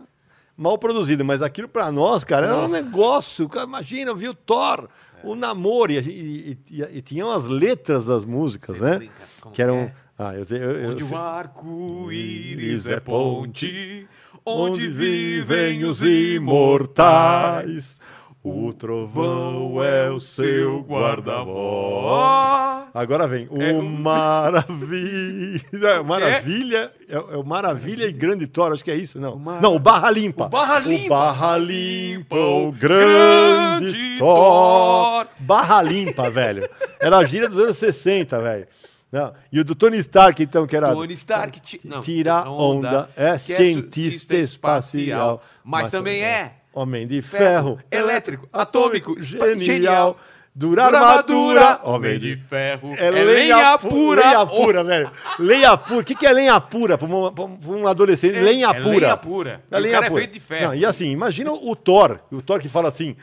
mal 0.57 0.77
produzido, 0.77 1.23
mas 1.25 1.41
aquilo 1.41 1.67
pra 1.67 1.91
nós, 1.91 2.23
cara, 2.23 2.47
era 2.47 2.57
um 2.57 2.67
negócio. 2.67 3.47
Cara, 3.49 3.65
imagina, 3.65 4.13
viu 4.13 4.33
Thor, 4.33 4.87
É. 5.23 5.27
o 5.27 5.35
namoro, 5.35 5.91
e, 5.91 5.97
e, 5.97 6.57
e, 6.69 6.81
e 6.97 7.01
tinham 7.01 7.31
as 7.31 7.45
letras 7.45 8.05
das 8.05 8.23
músicas, 8.25 8.77
Você 8.77 8.83
né? 8.83 8.97
brinca, 8.97 9.13
Que 9.53 9.61
eram. 9.61 9.77
é? 9.79 9.93
Ah, 10.19 10.35
eu, 10.35 10.45
eu, 10.55 10.71
eu 10.77 10.91
Onde 10.91 11.03
o 11.03 11.15
arco-íris 11.17 12.51
Íris 12.51 12.85
é 12.85 12.93
é 12.93 12.99
ponte, 12.99 14.07
onde 14.45 14.87
vivem 14.87 15.83
os 15.83 16.01
imortais. 16.03 18.00
O 18.43 18.73
trovão 18.73 19.83
é 19.83 20.09
o 20.09 20.19
seu 20.19 20.79
guarda-voz. 20.81 22.87
Agora 22.93 23.27
vem 23.27 23.47
o 23.51 23.61
É 23.61 23.71
um- 23.71 23.83
Maravilha. 24.01 25.61
É, 25.73 25.99
Maravilha. 26.01 26.91
É, 27.07 27.13
é 27.15 27.37
o 27.37 27.43
Maravilha 27.43 28.05
e 28.05 28.11
Grande 28.11 28.47
Thor, 28.47 28.73
acho 28.73 28.83
que 28.83 28.89
é 28.89 28.95
isso, 28.95 29.19
não. 29.19 29.35
O 29.35 29.39
Mara- 29.39 29.61
Não, 29.61 29.75
o 29.75 29.79
Barra 29.79 30.09
Limpa. 30.09 30.45
O 30.45 30.49
Barra 30.49 30.77
O 30.79 30.89
Limpa. 30.89 31.09
Barra 31.15 31.57
Limpa, 31.57 32.35
o 32.35 32.71
Grande, 32.71 33.91
Grande. 33.91 34.17
Thor. 34.17 35.27
Barra 35.39 35.81
Limpa, 35.83 36.29
velho. 36.31 36.67
Era 36.99 37.17
a 37.19 37.23
gíria 37.23 37.47
dos 37.47 37.59
anos 37.59 37.77
60, 37.77 38.41
velho. 38.41 38.67
Não, 39.11 39.33
E 39.51 39.59
o 39.59 39.65
do 39.65 39.75
Tony 39.75 39.97
Stark, 39.99 40.41
então, 40.41 40.65
que 40.65 40.75
era. 40.75 40.91
Tony 40.93 41.13
Stark 41.13 41.59
ti- 41.59 41.81
não, 41.83 42.01
Tira 42.01 42.49
onda, 42.49 43.07
é 43.15 43.33
que 43.33 43.39
cientista 43.55 44.35
espacial, 44.37 45.43
mas 45.63 45.91
também 45.91 46.23
é 46.23 46.53
Homem 46.73 47.05
de 47.05 47.21
ferro, 47.21 47.77
ferro, 47.77 47.79
elétrico, 47.91 48.47
atômico, 48.51 49.19
genial, 49.19 49.59
genial, 49.59 50.17
dura 50.55 50.85
Dura 50.85 50.99
armadura, 50.99 51.79
homem 51.83 52.17
de 52.17 52.37
ferro, 52.37 52.93
é, 52.97 53.07
é 53.07 53.11
lenha 53.11 53.77
pura. 53.77 54.21
Lenha 54.21 54.45
pura, 54.45 54.83
velho. 54.83 55.11
Lenha 55.37 55.77
pura. 55.77 55.99
O 55.99 56.03
que, 56.03 56.15
que 56.15 56.25
é 56.25 56.31
lenha 56.31 56.59
pura 56.61 56.97
para 56.97 57.07
um, 57.07 57.59
um 57.67 57.87
adolescente? 57.87 58.37
É, 58.37 58.41
lenha 58.41 58.67
é 58.69 58.73
pura. 58.81 58.99
lenha 58.99 59.17
pura. 59.17 59.61
É 59.69 59.77
o 59.77 59.79
lenha 59.79 59.93
cara 59.95 60.05
é 60.05 60.09
pura. 60.09 60.21
feito 60.21 60.33
de 60.33 60.39
ferro. 60.39 60.67
Não, 60.67 60.75
e 60.75 60.85
assim, 60.85 61.11
imagina 61.11 61.51
o 61.51 61.75
Thor. 61.75 62.19
O 62.31 62.41
Thor 62.41 62.59
que 62.61 62.69
fala 62.69 62.87
assim, 62.87 63.17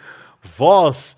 vós... 0.56 1.16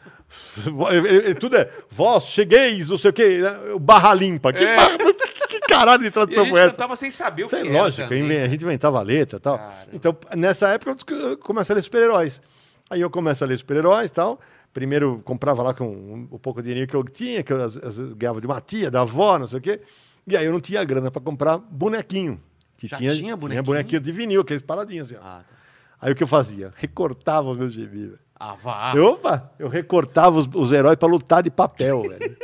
vo- 0.57 0.89
ele- 0.93 1.09
ele- 1.09 1.35
Tudo 1.35 1.57
é, 1.57 1.69
vós 1.91 2.25
chegueis, 2.27 2.89
não 2.89 2.97
sei 2.97 3.11
o 3.11 3.13
quê, 3.13 3.39
né? 3.43 3.57
barra 3.81 4.15
limpa. 4.15 4.53
Que, 4.53 4.63
É. 4.65 4.77
barra- 4.77 4.99
que 4.99 5.40
caralho 5.71 6.03
de 6.03 6.09
a 6.09 6.11
tradução 6.11 6.45
gente 6.45 6.53
foi 6.53 6.61
essa? 6.61 6.71
cantava 6.73 6.97
sem 6.97 7.11
saber 7.11 7.43
o 7.43 7.47
Isso 7.47 7.57
que 7.57 7.63
é 7.63 7.67
era 7.69 7.83
lógico, 7.83 8.03
também. 8.09 8.41
a 8.41 8.49
gente 8.49 8.63
inventava 8.65 9.01
letra 9.03 9.37
e 9.39 9.41
tal. 9.41 9.59
Caramba. 9.59 9.77
Então, 9.93 10.17
nessa 10.37 10.69
época, 10.69 10.97
eu 11.13 11.39
começo 11.39 11.73
a 11.73 11.75
ler 11.75 11.83
super-heróis. 11.83 12.43
Aí 12.91 13.01
eu 13.01 13.09
começo 13.11 13.43
a 13.45 13.47
ler 13.47 13.57
super-heróis 13.59 14.11
e 14.11 14.13
tal. 14.13 14.41
Primeiro 14.73 15.21
comprava 15.25 15.63
lá 15.63 15.75
com 15.75 15.87
um, 15.89 16.29
o 16.31 16.39
pouco 16.39 16.63
dinheiro 16.63 16.87
que 16.89 16.95
eu 16.95 17.03
tinha, 17.05 17.43
que 17.43 17.53
eu 17.53 17.59
vezes 17.71 18.13
ganhava 18.15 18.41
de 18.41 18.47
uma 18.47 18.61
tia, 18.61 18.91
da 18.91 19.01
avó, 19.01 19.39
não 19.39 19.47
sei 19.49 19.59
o 19.59 19.63
quê. 19.63 19.81
E 20.27 20.37
aí 20.37 20.45
eu 20.47 20.53
não 20.53 20.61
tinha 20.61 20.83
grana 20.85 21.11
para 21.11 21.21
comprar 21.23 21.59
bonequinho. 21.59 22.41
Que 22.77 22.87
Já 22.87 22.97
tinha, 22.97 23.15
tinha 23.15 23.37
bonequinho? 23.37 23.65
bonequinho 23.65 24.01
de 24.01 24.13
vinil, 24.13 24.41
aqueles 24.43 24.63
paradinhos 24.63 25.11
assim. 25.13 25.21
Ah, 25.23 25.41
tá. 25.49 25.55
Aí 26.01 26.13
o 26.13 26.15
que 26.17 26.23
eu 26.23 26.27
fazia? 26.29 26.73
Recortava 26.77 27.49
os 27.51 27.57
meus 27.57 27.75
velho. 27.75 28.19
Ah, 28.39 28.55
vá. 28.55 28.93
Eu, 28.95 29.07
Opa! 29.09 29.51
Eu 29.59 29.69
recortava 29.69 30.39
os, 30.39 30.49
os 30.55 30.73
heróis 30.73 30.97
para 30.97 31.09
lutar 31.09 31.43
de 31.43 31.51
papel, 31.51 32.03
velho. 32.09 32.37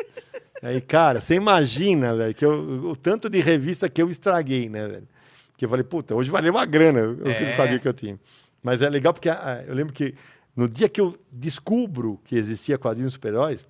Aí, 0.62 0.80
cara, 0.80 1.20
você 1.20 1.34
imagina, 1.34 2.14
velho, 2.16 2.34
que 2.34 2.44
eu- 2.44 2.90
o 2.90 2.96
tanto 2.96 3.28
de 3.28 3.40
revista 3.40 3.88
que 3.88 4.00
eu 4.00 4.08
estraguei, 4.08 4.68
né, 4.68 4.86
velho? 4.88 5.08
Que 5.56 5.64
eu 5.64 5.68
falei, 5.68 5.84
puta, 5.84 6.14
hoje 6.14 6.30
valeu 6.30 6.52
uma 6.52 6.64
grana 6.64 7.00
os 7.08 7.26
É. 7.26 7.54
quadrinhos 7.56 7.82
que 7.82 7.88
eu 7.88 7.92
tinha. 7.94 8.18
Mas 8.62 8.82
é 8.82 8.88
legal 8.88 9.12
porque 9.12 9.28
ah, 9.28 9.64
eu 9.66 9.74
lembro 9.74 9.92
que 9.92 10.14
no 10.54 10.68
dia 10.68 10.88
que 10.88 11.00
eu 11.00 11.18
descubro 11.30 12.20
que 12.24 12.36
existia 12.36 12.76
quadrinhos 12.78 13.12
super-heróis, 13.12 13.66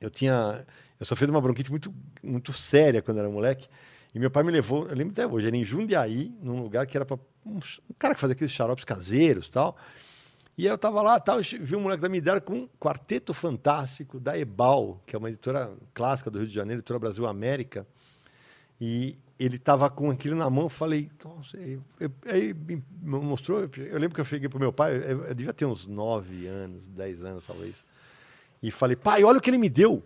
eu 0.00 0.10
tinha. 0.10 0.64
Eu 0.98 1.06
sofri 1.06 1.26
de 1.26 1.30
uma 1.30 1.40
bronquite 1.40 1.70
muito, 1.70 1.94
muito 2.22 2.52
séria 2.52 3.00
quando 3.00 3.18
era 3.18 3.28
moleque. 3.30 3.68
E 4.14 4.18
meu 4.18 4.30
pai 4.30 4.42
me 4.42 4.50
levou, 4.50 4.88
eu 4.88 4.96
lembro 4.96 5.12
até 5.12 5.26
hoje, 5.26 5.46
era 5.46 5.56
em 5.56 5.64
Jundiaí, 5.64 6.32
num 6.42 6.60
lugar 6.62 6.86
que 6.86 6.96
era 6.96 7.04
para 7.04 7.16
um, 7.46 7.56
um 7.58 7.94
cara 7.98 8.14
que 8.14 8.20
fazia 8.20 8.32
aqueles 8.34 8.52
xaropes 8.52 8.84
caseiros 8.84 9.46
e 9.46 9.50
tal. 9.50 9.76
E 10.58 10.66
eu 10.66 10.76
tava 10.76 11.00
lá, 11.00 11.20
tal, 11.20 11.38
vi 11.40 11.76
um 11.76 11.82
moleque 11.82 12.02
da 12.02 12.08
minha 12.08 12.18
idade 12.18 12.40
com 12.40 12.52
um 12.52 12.68
quarteto 12.80 13.32
fantástico 13.32 14.18
da 14.18 14.36
Ebal, 14.36 15.00
que 15.06 15.14
é 15.14 15.18
uma 15.18 15.28
editora 15.28 15.72
clássica 15.94 16.32
do 16.32 16.40
Rio 16.40 16.48
de 16.48 16.54
Janeiro, 16.54 16.80
editora 16.80 16.98
Brasil 16.98 17.28
América. 17.28 17.86
E 18.80 19.16
ele 19.38 19.56
tava 19.56 19.88
com 19.88 20.10
aquilo 20.10 20.34
na 20.34 20.50
mão, 20.50 20.68
falei, 20.68 21.08
nossa, 21.24 21.56
aí 22.26 22.52
me 22.52 22.82
mostrou, 23.00 23.70
eu 23.76 23.98
lembro 24.00 24.16
que 24.16 24.20
eu 24.20 24.24
cheguei 24.24 24.48
pro 24.48 24.58
meu 24.58 24.72
pai, 24.72 24.96
eu, 24.96 25.26
eu 25.26 25.34
devia 25.34 25.54
ter 25.54 25.64
uns 25.64 25.86
9 25.86 26.48
anos, 26.48 26.88
10 26.88 27.22
anos 27.22 27.46
talvez. 27.46 27.84
E 28.60 28.72
falei, 28.72 28.96
pai, 28.96 29.22
olha 29.22 29.38
o 29.38 29.40
que 29.40 29.50
ele 29.50 29.58
me 29.58 29.68
deu. 29.68 30.02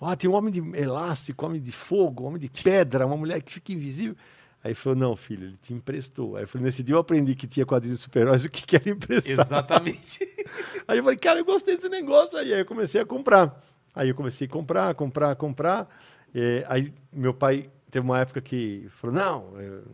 Ah, 0.00 0.16
tem 0.16 0.30
um 0.30 0.34
homem 0.34 0.50
de 0.50 0.60
elástico, 0.78 1.44
homem 1.44 1.60
de 1.60 1.72
fogo, 1.72 2.24
homem 2.24 2.40
de 2.40 2.48
pedra, 2.48 3.04
uma 3.04 3.18
mulher 3.18 3.42
que 3.42 3.52
fica 3.52 3.70
invisível. 3.72 4.16
Aí 4.62 4.74
falou, 4.74 4.98
não, 4.98 5.16
filho, 5.16 5.46
ele 5.48 5.56
te 5.62 5.72
emprestou. 5.72 6.36
Aí 6.36 6.42
eu 6.42 6.48
falei, 6.48 6.64
nesse 6.66 6.82
dia 6.82 6.94
eu 6.94 6.98
aprendi 6.98 7.34
que 7.34 7.46
tinha 7.46 7.64
quadrinhos 7.64 7.98
de 7.98 8.04
super-heróis, 8.04 8.44
o 8.44 8.50
que 8.50 8.66
que 8.66 8.76
era 8.76 8.90
emprestar. 8.90 9.30
Exatamente. 9.32 10.18
Aí 10.88 10.98
eu 10.98 11.04
falei, 11.04 11.18
cara, 11.18 11.38
eu 11.38 11.44
gostei 11.44 11.76
desse 11.76 11.88
negócio. 11.88 12.36
Aí, 12.36 12.52
aí 12.52 12.60
eu 12.60 12.66
comecei 12.66 13.00
a 13.00 13.06
comprar. 13.06 13.62
Aí 13.94 14.08
eu 14.08 14.14
comecei 14.14 14.46
a 14.46 14.50
comprar, 14.50 14.94
comprar, 14.94 15.36
comprar. 15.36 15.88
É, 16.34 16.64
aí 16.68 16.92
meu 17.12 17.32
pai 17.32 17.70
teve 17.90 18.04
uma 18.04 18.18
época 18.20 18.40
que 18.40 18.86
falou, 19.00 19.14
não, 19.16 19.60
eu, 19.60 19.84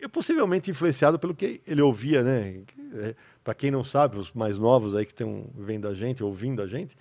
eu 0.00 0.08
possivelmente 0.08 0.70
influenciado 0.70 1.18
pelo 1.18 1.34
que 1.34 1.60
ele 1.66 1.80
ouvia, 1.82 2.22
né? 2.22 2.62
Para 3.42 3.54
quem 3.54 3.70
não 3.70 3.82
sabe, 3.84 4.18
os 4.18 4.32
mais 4.32 4.58
novos 4.58 4.94
aí 4.94 5.04
que 5.04 5.12
estão 5.12 5.46
vendo 5.54 5.86
a 5.88 5.94
gente, 5.94 6.22
ouvindo 6.22 6.60
a 6.62 6.66
gente, 6.66 6.96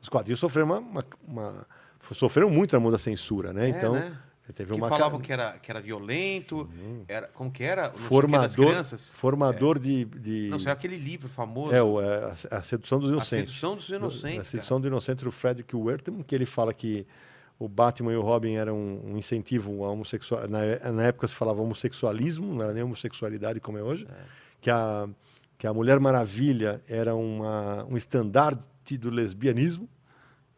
os 0.00 0.08
quadrinhos 0.08 0.40
sofreram 0.40 0.66
uma, 0.68 0.78
uma- 0.78 1.04
uma- 1.26 1.66
sofreram 2.12 2.50
muito 2.50 2.72
na 2.74 2.80
mão 2.80 2.90
da 2.90 2.98
censura, 2.98 3.52
né? 3.52 3.66
É, 3.66 3.68
então 3.70 3.94
né? 3.94 4.16
Teve 4.52 4.72
Que 4.72 4.76
uma 4.78 4.88
falavam 4.88 5.18
ca- 5.18 5.24
que 5.24 5.32
era, 5.32 5.52
que 5.58 5.70
era 5.70 5.80
violento, 5.80 6.68
era, 7.08 7.28
como 7.28 7.50
que 7.50 7.62
era? 7.62 7.90
Formador, 7.92 8.66
crianças. 8.68 9.12
formador 9.12 9.78
de, 9.78 10.04
de 10.04 10.48
Não 10.50 10.58
sei, 10.58 10.70
aquele 10.72 10.96
livro 10.98 11.28
famoso. 11.28 11.72
é, 11.74 11.82
o, 11.82 12.00
é, 12.00 12.34
a, 12.50 12.56
a 12.58 12.62
sedução 12.62 12.98
dos 12.98 13.08
A 13.10 13.12
inocentes. 13.14 13.54
Sedução 13.54 13.76
dos 13.76 13.88
Inocentes. 13.88 14.40
A 14.40 14.44
sedução 14.44 14.80
do 14.80 14.86
inocente 14.86 15.24
do 15.24 15.30
Frederick 15.32 15.74
Wertham, 15.74 16.22
que 16.22 16.34
ele 16.34 16.44
fala 16.46 16.74
que 16.74 17.06
o 17.58 17.68
Batman 17.68 18.12
e 18.12 18.16
o 18.16 18.20
Robin 18.22 18.54
eram 18.54 18.76
um, 18.76 19.16
incentivo 19.16 19.84
à 19.84 19.90
homossexual. 19.90 20.46
Na, 20.48 20.60
na 20.92 21.02
época 21.04 21.26
se 21.28 21.34
falava 21.34 21.62
homossexualismo, 21.62 22.52
não 22.54 22.62
era 22.62 22.72
nem 22.72 22.82
homossexualidade 22.82 23.60
como 23.60 23.78
é 23.78 23.82
hoje. 23.82 24.06
Que, 24.60 24.70
a, 24.70 25.08
que 25.56 25.66
a 25.66 25.72
Mulher 25.72 26.00
Maravilha 26.00 26.82
era 26.88 27.14
uma, 27.14 27.84
um 27.88 27.96
estandarte 27.96 28.98
do 28.98 29.08
lesbianismo. 29.08 29.88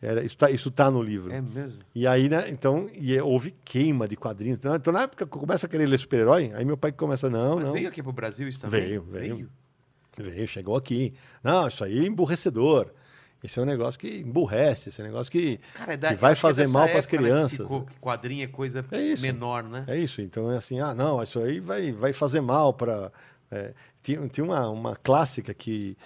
Era, 0.00 0.20
isso 0.20 0.35
está 0.35 0.50
isso 0.50 0.70
tá 0.70 0.90
no 0.90 1.02
livro. 1.02 1.32
É 1.32 1.40
mesmo? 1.40 1.80
E 1.94 2.06
aí, 2.06 2.28
né, 2.28 2.48
então, 2.50 2.88
e 2.94 3.14
é- 3.16 3.22
houve 3.22 3.54
queima 3.64 4.06
de 4.06 4.16
quadrinhos. 4.16 4.59
Então, 4.59 4.74
então, 4.74 4.92
na 4.92 5.02
época 5.02 5.26
que 5.26 5.35
eu 5.37 5.40
começo 5.40 5.64
a 5.64 5.68
querer 5.68 5.87
ler 5.87 5.98
super-herói, 5.98 6.52
aí 6.54 6.64
meu 6.64 6.76
pai 6.76 6.92
começa, 6.92 7.30
não, 7.30 7.56
Mas 7.56 7.64
não. 7.66 7.72
veio 7.72 7.88
aqui 7.88 8.02
pro 8.02 8.12
Brasil 8.12 8.46
isso 8.46 8.61
também? 8.61 8.80
Veio, 8.82 9.02
veio. 9.02 9.48
Veio, 10.18 10.48
chegou 10.48 10.76
aqui. 10.76 11.14
Não, 11.42 11.66
isso 11.68 11.82
aí 11.82 11.98
é 11.98 12.06
emburrecedor. 12.06 12.90
Esse 13.44 13.59
é 13.59 13.62
um 13.62 13.66
negócio 13.66 14.00
que 14.00 14.18
emburrece, 14.20 14.88
esse 14.88 15.00
é 15.00 15.04
um 15.04 15.06
negócio 15.06 15.30
que, 15.30 15.61
Cara, 15.74 15.92
é 15.92 15.96
da, 15.96 16.09
que 16.09 16.14
vai 16.16 16.32
é 16.32 16.35
fazer 16.35 16.66
mal 16.68 16.88
para 16.88 16.98
as 16.98 17.06
né, 17.06 17.18
crianças. 17.18 17.59
ficou 17.59 17.82
que 17.85 17.98
quadrinho 18.00 18.42
é 18.42 18.46
coisa 18.46 18.85
É 18.90 19.00
isso. 19.00 19.22
menor, 19.22 19.62
né? 19.62 19.85
É 19.87 19.96
isso. 19.98 20.20
Então 20.20 20.50
é 20.50 20.56
assim, 20.56 20.80
ah, 20.80 20.94
não, 20.94 21.22
isso 21.22 21.38
aí 21.38 21.61
vai, 21.61 21.92
vai 21.92 22.12
fazer 22.12 22.40
mal 22.40 22.72
para. 22.74 23.12
tinha 24.02 24.26
tinha 24.28 24.44
uma, 24.44 24.68
uma 24.68 24.96
clássica 24.96 25.52
que, 25.54 25.96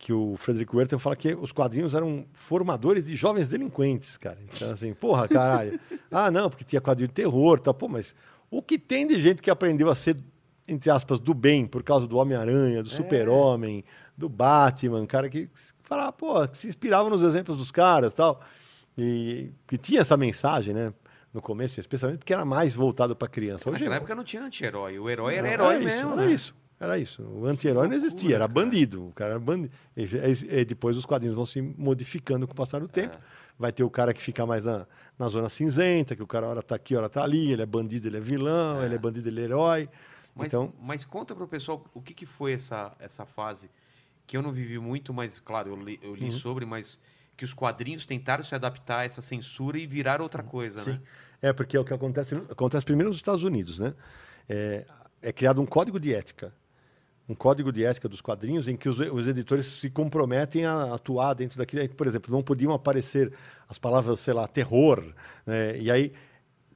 que 0.00 0.14
o 0.14 0.34
Frederick 0.38 0.74
Wertham 0.74 0.98
fala 0.98 1.14
que 1.14 1.34
os 1.34 1.52
quadrinhos 1.52 1.94
eram 1.94 2.24
formadores 2.32 3.04
de 3.04 3.14
jovens 3.14 3.48
delinquentes, 3.48 4.16
cara. 4.16 4.38
Então, 4.42 4.70
assim, 4.70 4.94
porra, 4.94 5.28
caralho. 5.28 5.78
ah, 6.10 6.30
não, 6.30 6.48
porque 6.48 6.64
tinha 6.64 6.80
quadrinho 6.80 7.08
de 7.08 7.12
terror, 7.12 7.60
tá, 7.60 7.72
pô, 7.74 7.86
mas 7.86 8.16
o 8.50 8.62
que 8.62 8.78
tem 8.78 9.06
de 9.06 9.20
gente 9.20 9.42
que 9.42 9.50
aprendeu 9.50 9.90
a 9.90 9.94
ser, 9.94 10.16
entre 10.66 10.90
aspas, 10.90 11.18
do 11.18 11.34
bem 11.34 11.66
por 11.66 11.82
causa 11.82 12.06
do 12.06 12.16
Homem-Aranha, 12.16 12.82
do 12.82 12.88
Super-Homem, 12.88 13.84
do 14.16 14.26
Batman, 14.26 15.06
cara 15.06 15.28
que 15.28 15.50
fala, 15.82 16.10
pô, 16.10 16.48
que 16.48 16.56
se 16.56 16.66
inspirava 16.66 17.10
nos 17.10 17.20
exemplos 17.20 17.58
dos 17.58 17.70
caras 17.70 18.14
tal. 18.14 18.40
E 18.96 19.52
que 19.66 19.76
tinha 19.76 20.00
essa 20.00 20.16
mensagem, 20.16 20.72
né? 20.72 20.94
No 21.32 21.42
começo, 21.42 21.78
especialmente 21.78 22.20
porque 22.20 22.32
era 22.32 22.44
mais 22.44 22.72
voltado 22.72 23.14
para 23.14 23.28
criança. 23.28 23.68
Hoje 23.68 23.80
Naquela 23.80 23.96
época 23.96 24.14
não 24.14 24.24
tinha 24.24 24.42
anti-herói. 24.42 24.98
O 24.98 25.08
herói 25.08 25.36
era 25.36 25.48
herói 25.48 25.76
isso, 25.76 25.84
mesmo, 25.84 26.12
Era 26.14 26.22
né? 26.22 26.32
isso. 26.32 26.59
Era 26.80 26.96
isso. 26.98 27.22
O 27.22 27.44
anti-herói 27.46 27.86
não 27.88 27.94
existia, 27.94 28.34
era 28.36 28.48
bandido. 28.48 29.08
O 29.08 29.12
cara 29.12 29.32
era 29.32 29.38
bandido. 29.40 29.70
E, 29.94 30.02
e- 30.04 30.60
e 30.60 30.64
depois 30.64 30.96
os 30.96 31.04
quadrinhos 31.04 31.36
vão 31.36 31.44
se 31.44 31.60
modificando 31.60 32.46
com 32.46 32.54
o 32.54 32.56
passar 32.56 32.80
do 32.80 32.88
tempo. 32.88 33.14
É. 33.16 33.20
Vai 33.58 33.70
ter 33.70 33.84
o 33.84 33.90
cara 33.90 34.14
que 34.14 34.22
fica 34.22 34.46
mais 34.46 34.64
na, 34.64 34.86
na 35.18 35.28
zona 35.28 35.50
cinzenta, 35.50 36.16
que 36.16 36.22
o 36.22 36.26
cara 36.26 36.46
hora 36.46 36.62
tá 36.62 36.74
aqui, 36.76 36.96
hora 36.96 37.10
tá 37.10 37.22
ali, 37.22 37.52
ele 37.52 37.60
é 37.60 37.66
bandido, 37.66 38.08
ele 38.08 38.16
é 38.16 38.20
vilão, 38.20 38.80
É. 38.80 38.86
ele 38.86 38.94
é 38.94 38.98
bandido, 38.98 39.28
ele 39.28 39.42
é 39.42 39.44
herói. 39.44 39.88
Mas, 40.34 40.46
então, 40.46 40.72
mas 40.80 41.04
conta 41.04 41.34
pro 41.34 41.46
pessoal 41.46 41.84
o 41.92 42.00
que, 42.00 42.14
que 42.14 42.24
foi 42.24 42.54
essa, 42.54 42.96
essa 42.98 43.26
fase 43.26 43.68
que 44.26 44.34
eu 44.36 44.40
não 44.42 44.50
vivi 44.52 44.78
muito, 44.78 45.12
mas 45.12 45.38
claro, 45.38 45.70
eu 45.70 45.76
li, 45.76 46.00
eu 46.02 46.14
li 46.14 46.26
Uhum. 46.26 46.30
sobre, 46.32 46.64
mas 46.64 46.98
que 47.36 47.44
os 47.44 47.52
quadrinhos 47.52 48.06
tentaram 48.06 48.42
se 48.44 48.54
adaptar 48.54 49.00
a 49.00 49.04
essa 49.04 49.20
censura 49.20 49.76
e 49.76 49.86
virar 49.86 50.22
outra 50.22 50.42
coisa, 50.42 50.80
Sim. 50.80 50.92
né? 50.92 51.00
é 51.42 51.52
porque 51.52 51.76
é 51.76 51.80
o 51.80 51.84
que 51.84 51.92
acontece, 51.92 52.34
acontece 52.48 52.84
primeiro 52.86 53.08
nos 53.10 53.16
Estados 53.16 53.42
Unidos, 53.42 53.78
né? 53.78 53.92
É, 54.48 54.86
é 55.20 55.32
criado 55.32 55.60
um 55.60 55.66
código 55.66 55.98
de 56.00 56.14
ética. 56.14 56.54
Um 57.30 57.34
código 57.34 57.70
de 57.72 57.84
ética 57.84 58.08
dos 58.08 58.20
quadrinhos 58.20 58.66
em 58.66 58.76
que 58.76 58.88
os, 58.88 58.98
os 58.98 59.28
editores 59.28 59.66
se 59.66 59.88
comprometem 59.88 60.64
a 60.64 60.94
atuar 60.94 61.34
dentro 61.34 61.56
daquilo. 61.56 61.88
Por 61.90 62.08
exemplo, 62.08 62.34
não 62.34 62.42
podiam 62.42 62.72
aparecer 62.72 63.32
as 63.68 63.78
palavras, 63.78 64.18
sei 64.18 64.34
lá, 64.34 64.48
terror. 64.48 65.04
Né? 65.46 65.78
E 65.78 65.90
aí, 65.92 66.12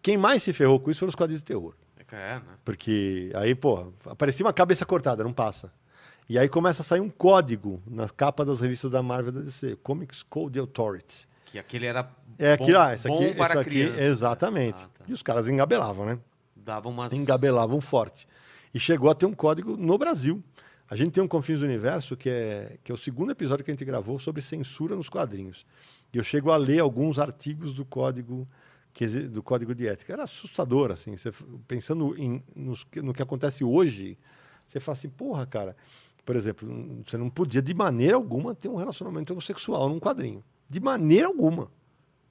quem 0.00 0.16
mais 0.16 0.44
se 0.44 0.52
ferrou 0.52 0.78
com 0.78 0.92
isso 0.92 1.00
foram 1.00 1.08
os 1.08 1.16
quadrinhos 1.16 1.42
de 1.42 1.46
terror. 1.46 1.74
É, 2.12 2.34
né? 2.34 2.42
Porque 2.64 3.32
aí, 3.34 3.56
pô, 3.56 3.92
aparecia 4.06 4.46
uma 4.46 4.52
cabeça 4.52 4.86
cortada, 4.86 5.24
não 5.24 5.32
passa. 5.32 5.72
E 6.28 6.38
aí 6.38 6.48
começa 6.48 6.82
a 6.82 6.84
sair 6.84 7.00
um 7.00 7.10
código 7.10 7.82
na 7.84 8.08
capa 8.08 8.44
das 8.44 8.60
revistas 8.60 8.88
da 8.88 9.02
Marvel 9.02 9.32
da 9.32 9.40
DC, 9.40 9.76
Comics 9.82 10.22
Code 10.22 10.60
Authority. 10.60 11.26
Que 11.44 11.58
aquele 11.58 11.86
era 11.86 12.08
É 12.38 12.56
bom, 12.56 12.62
aquilo, 12.62 12.78
ah, 12.78 12.94
esse 12.94 13.08
bom 13.08 13.16
aqui, 13.16 13.34
para 13.34 13.54
isso 13.54 13.60
aqui, 13.60 13.80
exatamente. 13.80 14.84
Ah, 14.84 14.88
tá. 14.98 15.04
E 15.08 15.12
os 15.12 15.22
caras 15.22 15.48
engabelavam, 15.48 16.06
né? 16.06 16.18
Dava 16.54 16.88
umas... 16.88 17.12
engabelavam 17.12 17.80
forte. 17.80 18.28
E 18.74 18.80
chegou 18.80 19.08
a 19.08 19.14
ter 19.14 19.24
um 19.26 19.32
código 19.32 19.76
no 19.76 19.96
Brasil. 19.96 20.42
A 20.90 20.96
gente 20.96 21.12
tem 21.12 21.22
um 21.22 21.28
Confins 21.28 21.60
do 21.60 21.64
Universo, 21.64 22.16
que 22.16 22.28
é, 22.28 22.76
que 22.82 22.92
é 22.92 22.94
o 22.94 22.98
segundo 22.98 23.30
episódio 23.32 23.64
que 23.64 23.70
a 23.70 23.74
gente 23.74 23.84
gravou 23.84 24.18
sobre 24.18 24.42
censura 24.42 24.94
nos 24.96 25.08
quadrinhos. 25.08 25.64
E 26.12 26.18
eu 26.18 26.22
chego 26.24 26.50
a 26.50 26.56
ler 26.56 26.80
alguns 26.80 27.18
artigos 27.18 27.72
do 27.72 27.84
código, 27.84 28.46
que, 28.92 29.06
do 29.06 29.42
código 29.42 29.74
de 29.74 29.86
ética. 29.86 30.12
Era 30.12 30.24
assustador, 30.24 30.90
assim. 30.90 31.16
Você, 31.16 31.32
pensando 31.66 32.14
em, 32.20 32.42
nos 32.54 32.86
no 32.96 33.14
que 33.14 33.22
acontece 33.22 33.64
hoje, 33.64 34.18
você 34.66 34.78
fala 34.78 34.98
assim, 34.98 35.08
porra, 35.08 35.46
cara, 35.46 35.74
por 36.24 36.36
exemplo, 36.36 36.68
n- 36.68 37.02
você 37.06 37.16
não 37.16 37.30
podia 37.30 37.62
de 37.62 37.72
maneira 37.72 38.16
alguma 38.16 38.54
ter 38.54 38.68
um 38.68 38.76
relacionamento 38.76 39.32
homossexual 39.32 39.88
num 39.88 39.98
quadrinho. 40.00 40.44
De 40.68 40.80
maneira 40.80 41.28
alguma. 41.28 41.70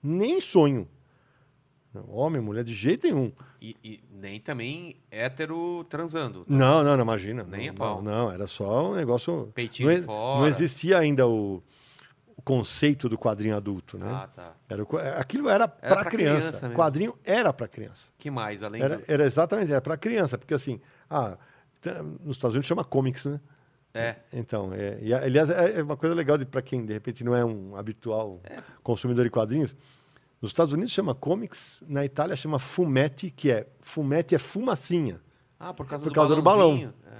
Nem 0.01 0.39
sonho. 0.39 0.87
Homem, 2.07 2.41
mulher, 2.41 2.63
de 2.63 2.73
jeito 2.73 3.05
nenhum. 3.07 3.31
E, 3.61 3.75
e 3.83 4.03
nem 4.11 4.39
também 4.39 4.95
hétero 5.11 5.83
transando. 5.89 6.45
Não, 6.47 6.83
não, 6.83 6.95
não, 6.97 7.03
imagina. 7.03 7.43
Nem 7.43 7.67
não, 7.67 7.73
a 7.73 7.77
pau. 7.77 8.01
Não, 8.01 8.11
não, 8.25 8.31
era 8.31 8.47
só 8.47 8.91
um 8.91 8.95
negócio. 8.95 9.51
Peitinho 9.53 9.95
não, 9.97 10.03
fora. 10.03 10.39
não 10.41 10.47
existia 10.47 10.97
ainda 10.97 11.27
o, 11.27 11.61
o 12.35 12.41
conceito 12.41 13.07
do 13.07 13.17
quadrinho 13.17 13.55
adulto, 13.55 13.97
né? 13.97 14.07
Ah, 14.09 14.27
tá. 14.27 14.53
Era 14.67 14.83
aquilo 15.19 15.49
era 15.49 15.63
Era 15.81 15.95
para 15.95 16.09
criança. 16.09 16.57
criança 16.59 16.69
quadrinho 16.71 17.15
era 17.23 17.53
para 17.53 17.67
criança. 17.67 18.09
que 18.17 18.29
mais, 18.31 18.63
além 18.63 18.81
Era, 18.81 18.97
do... 18.97 19.03
era 19.07 19.23
exatamente, 19.25 19.71
era 19.71 19.81
para 19.81 19.95
criança, 19.97 20.37
porque 20.37 20.53
assim, 20.53 20.79
ah, 21.09 21.37
tá- 21.81 22.01
nos 22.01 22.35
Estados 22.37 22.55
Unidos 22.55 22.67
chama 22.67 22.83
comics, 22.83 23.25
né? 23.25 23.39
É, 23.95 24.15
Então, 24.33 24.71
é, 24.73 24.97
e, 25.03 25.13
aliás, 25.13 25.51
é 25.51 25.79
é 25.79 25.83
uma 25.83 25.95
coisa 25.95 26.15
legal 26.15 26.39
para 26.47 26.63
quem 26.63 26.83
de 26.83 26.91
repente 26.93 27.23
não 27.23 27.35
é 27.35 27.45
um 27.45 27.75
habitual 27.75 28.41
consumidor 28.81 29.23
de 29.23 29.29
quadrinhos. 29.29 29.75
Nos 30.43 30.49
Estados 30.49 30.73
Unidos 30.73 30.91
chama 30.91 31.15
comics, 31.15 31.81
na 31.87 32.03
Itália 32.03 32.35
chama 32.35 32.59
fumetti, 32.59 33.31
que 33.31 33.49
é 33.49 33.65
fumetti 33.79 34.35
é 34.35 34.37
fumacinha. 34.37 35.21
Ah, 35.57 35.73
por 35.73 35.87
causa, 35.87 36.03
Por 36.03 36.09
do, 36.09 36.15
causa 36.15 36.35
do 36.35 36.41
balão. 36.41 36.93
É. 37.09 37.13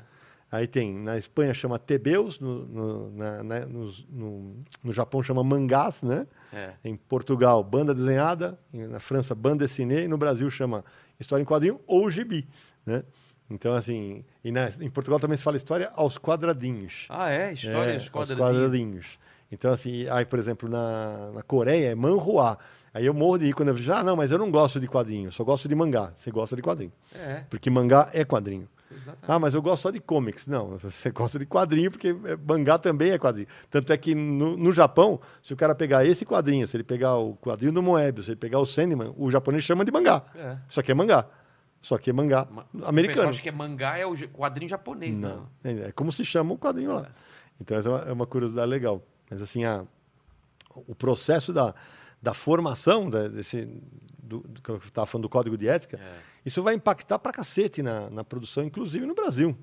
Aí 0.52 0.68
tem, 0.68 0.94
na 0.94 1.18
Espanha 1.18 1.54
chama 1.54 1.80
tebeus, 1.80 2.38
no, 2.38 2.66
no, 2.66 3.12
na- 3.12 3.42
na- 3.42 3.66
nos- 3.66 4.06
no, 4.10 4.58
no 4.84 4.92
Japão 4.92 5.24
chama 5.24 5.42
mangás, 5.42 6.02
né? 6.04 6.28
É. 6.52 6.74
Em 6.84 6.98
Portugal, 6.98 7.64
banda 7.64 7.96
desenhada, 7.96 8.60
na 8.74 9.00
França, 9.00 9.34
banda 9.34 9.64
dessinée, 9.66 10.04
e 10.04 10.08
no 10.10 10.18
Brasil 10.18 10.50
chama 10.52 10.84
história 11.18 11.42
em 11.42 11.46
quadrinho 11.46 11.80
ou 11.88 12.12
gibi, 12.12 12.46
né? 12.86 13.04
Então, 13.50 13.74
assim, 13.74 14.26
e 14.44 14.52
na- 14.52 14.70
em 14.82 14.90
Portugal 14.90 15.18
também 15.18 15.38
se 15.38 15.44
fala 15.44 15.56
história 15.56 15.90
aos 15.96 16.18
quadradinhos. 16.18 17.06
Ah, 17.08 17.30
é? 17.32 17.54
História 17.54 17.92
É, 17.92 17.96
aos 17.96 18.10
quadradinhos. 18.10 18.42
quadradinhos. 18.52 19.06
Então, 19.50 19.72
assim, 19.72 20.10
aí, 20.10 20.26
por 20.26 20.38
exemplo, 20.40 20.68
na, 20.68 21.32
na 21.32 21.42
Coreia 21.42 21.92
é 21.92 21.96
manhua. 21.96 22.58
Aí 22.94 23.06
eu 23.06 23.14
morro 23.14 23.38
de 23.40 23.46
rir 23.48 23.54
quando 23.54 23.70
eu 23.70 23.76
vejo, 23.76 23.92
ah, 23.92 24.04
não, 24.04 24.16
mas 24.16 24.32
eu 24.32 24.38
não 24.38 24.52
gosto 24.52 24.80
de 24.80 24.88
quadrinho, 24.88 25.28
eu 25.28 25.32
só 25.32 25.44
gosto 25.44 25.68
de 25.68 25.74
mangá. 25.74 26.14
Você 26.16 26.30
gosta 26.30 26.56
de 26.56 26.62
quadrinho. 26.62 26.92
É, 27.16 27.44
Porque 27.50 27.70
mangá 27.70 28.10
é 28.14 28.24
quadrinho. 28.24 28.68
exatamente. 28.92 29.26
Ah, 29.28 29.40
mas 29.40 29.56
eu 29.56 29.62
gosto 29.64 29.82
só 29.84 29.90
de 29.92 30.00
comics. 30.00 30.46
Não, 30.46 30.78
você 30.78 31.10
gosta 31.10 31.40
de 31.40 31.46
quadrinho, 31.48 31.90
porque 31.90 32.10
é, 32.10 32.38
mangá 32.48 32.78
também 32.78 33.10
é 33.12 33.18
quadrinho. 33.18 33.48
Tanto 33.72 33.92
é 33.92 33.98
que 33.98 34.14
no, 34.14 34.56
no 34.56 34.72
Japão, 34.72 35.20
se 35.42 35.52
o 35.54 35.58
cara 35.58 35.74
pegar 35.74 36.06
esse 36.06 36.24
quadrinho, 36.24 36.68
se 36.68 36.78
ele 36.78 36.84
pegar 36.84 37.16
o 37.18 37.36
quadrinho 37.38 37.72
do 37.72 37.82
Moebius, 37.82 38.26
se 38.28 38.32
ele 38.34 38.40
pegar 38.40 38.60
o 38.60 38.66
Sandman, 38.66 39.12
o 39.18 39.32
japonês 39.32 39.64
chama 39.64 39.84
de 39.84 39.92
mangá. 39.92 40.24
É. 40.36 40.58
Só 40.70 40.84
que 40.84 40.92
é 40.92 40.94
mangá. 40.94 41.26
Só 41.82 41.98
que 41.98 42.12
é 42.12 42.14
mangá 42.14 42.48
Ma- 42.50 42.66
americano. 42.86 43.28
acha 43.30 43.42
que 43.42 43.50
é 43.50 43.52
mangá 43.52 43.98
é 43.98 44.06
o 44.06 44.16
quadrinho 44.30 44.70
japonês, 44.70 45.20
não. 45.20 45.38
Não. 45.38 45.48
É 45.64 45.88
é 45.88 45.92
como 45.92 46.12
se 46.12 46.24
chama 46.24 46.54
o 46.54 46.58
quadrinho 46.60 46.94
lá. 46.94 47.08
Então, 47.60 47.76
essa 47.76 47.90
é 47.90 47.92
uma, 47.92 48.00
é 48.10 48.12
uma 48.14 48.26
curiosidade 48.28 48.70
legal. 48.70 49.02
Mas, 49.30 49.42
assim, 49.42 49.66
a, 49.66 49.84
o 50.88 50.96
processo 50.96 51.52
da, 51.52 51.74
da 52.24 52.34
formação 52.34 53.10
da- 53.10 53.28
desse, 53.28 53.66
do, 54.18 54.40
do 54.40 54.62
que 54.62 54.70
eu 54.70 54.78
estava 54.78 55.06
falando 55.06 55.24
do 55.24 55.30
código 55.30 55.58
de 55.58 55.68
ética, 55.68 55.98
É. 56.00 56.20
isso 56.46 56.64
vai 56.64 56.74
impactar 56.74 57.20
pra 57.20 57.34
cacete 57.34 57.84
na, 57.84 58.10
na 58.10 58.24
produção, 58.24 58.64
inclusive 58.64 59.06
no 59.06 59.14
Brasil. 59.14 59.56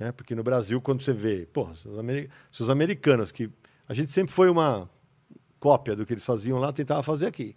Né? 0.00 0.10
Porque 0.10 0.34
no 0.34 0.42
Brasil, 0.42 0.80
quando 0.80 1.02
você 1.02 1.12
vê, 1.12 1.46
pô, 1.52 1.64
os, 1.64 1.80
se 2.50 2.62
os 2.62 2.70
americanos, 2.70 3.30
que 3.30 3.50
a 3.86 3.92
gente 3.92 4.10
sempre 4.10 4.32
foi 4.32 4.48
uma 4.48 4.88
cópia 5.60 5.94
do 5.94 6.06
que 6.06 6.14
eles 6.14 6.24
faziam 6.24 6.58
lá, 6.58 6.72
tentava 6.72 7.02
fazer 7.02 7.26
aqui. 7.26 7.54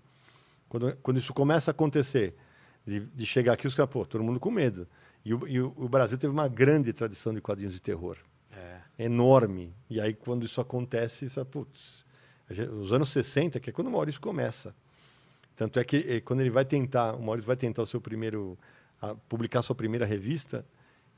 Quando, 0.68 0.95
quando 0.97 1.18
isso 1.18 1.34
começa 1.34 1.72
a 1.72 1.74
acontecer, 1.74 2.36
de, 2.86 2.99
de 2.99 3.26
chegar 3.26 3.54
aqui, 3.54 3.68
os 3.68 3.74
caras, 3.76 3.91
pô, 3.91 4.06
todo 4.06 4.24
mundo 4.24 4.39
com 4.39 4.52
medo. 4.52 4.86
E 5.24 5.34
o, 5.34 5.47
e 5.47 5.62
o- 5.62 5.74
o 5.78 5.88
Brasil 5.88 6.18
teve 6.18 6.34
uma 6.34 6.47
grande 6.47 6.91
tradição 6.91 7.34
de 7.34 7.39
quadrinhos 7.39 7.74
de 7.74 7.80
terror 7.80 8.18
É. 8.52 8.80
enorme. 9.06 9.74
E 9.89 10.02
aí, 10.02 10.14
quando 10.14 10.43
isso 10.45 10.60
acontece, 10.60 11.26
isso 11.26 11.39
é, 11.39 11.43
putz, 11.45 12.04
os 12.52 12.91
anos 12.93 13.10
60, 13.10 13.60
que 13.60 13.70
é 13.70 13.74
quando 13.74 13.88
o 13.88 13.91
Maurício 13.91 14.20
começa. 14.22 14.76
Tanto 15.56 15.80
é 15.80 15.84
que 15.84 15.97
eh, 16.08 16.22
quando 16.22 16.39
ele 16.41 16.49
vai 16.49 16.66
tentar, 16.66 17.14
o 17.16 17.22
Maurício 17.22 17.47
vai 17.47 17.56
tentar 17.56 17.84
o 17.84 17.86
seu 17.86 18.02
primeiro, 18.02 18.58
a 19.02 19.14
publicar 19.16 19.60
a 19.60 19.62
sua 19.62 19.76
primeira 19.76 20.06
revista, 20.06 20.66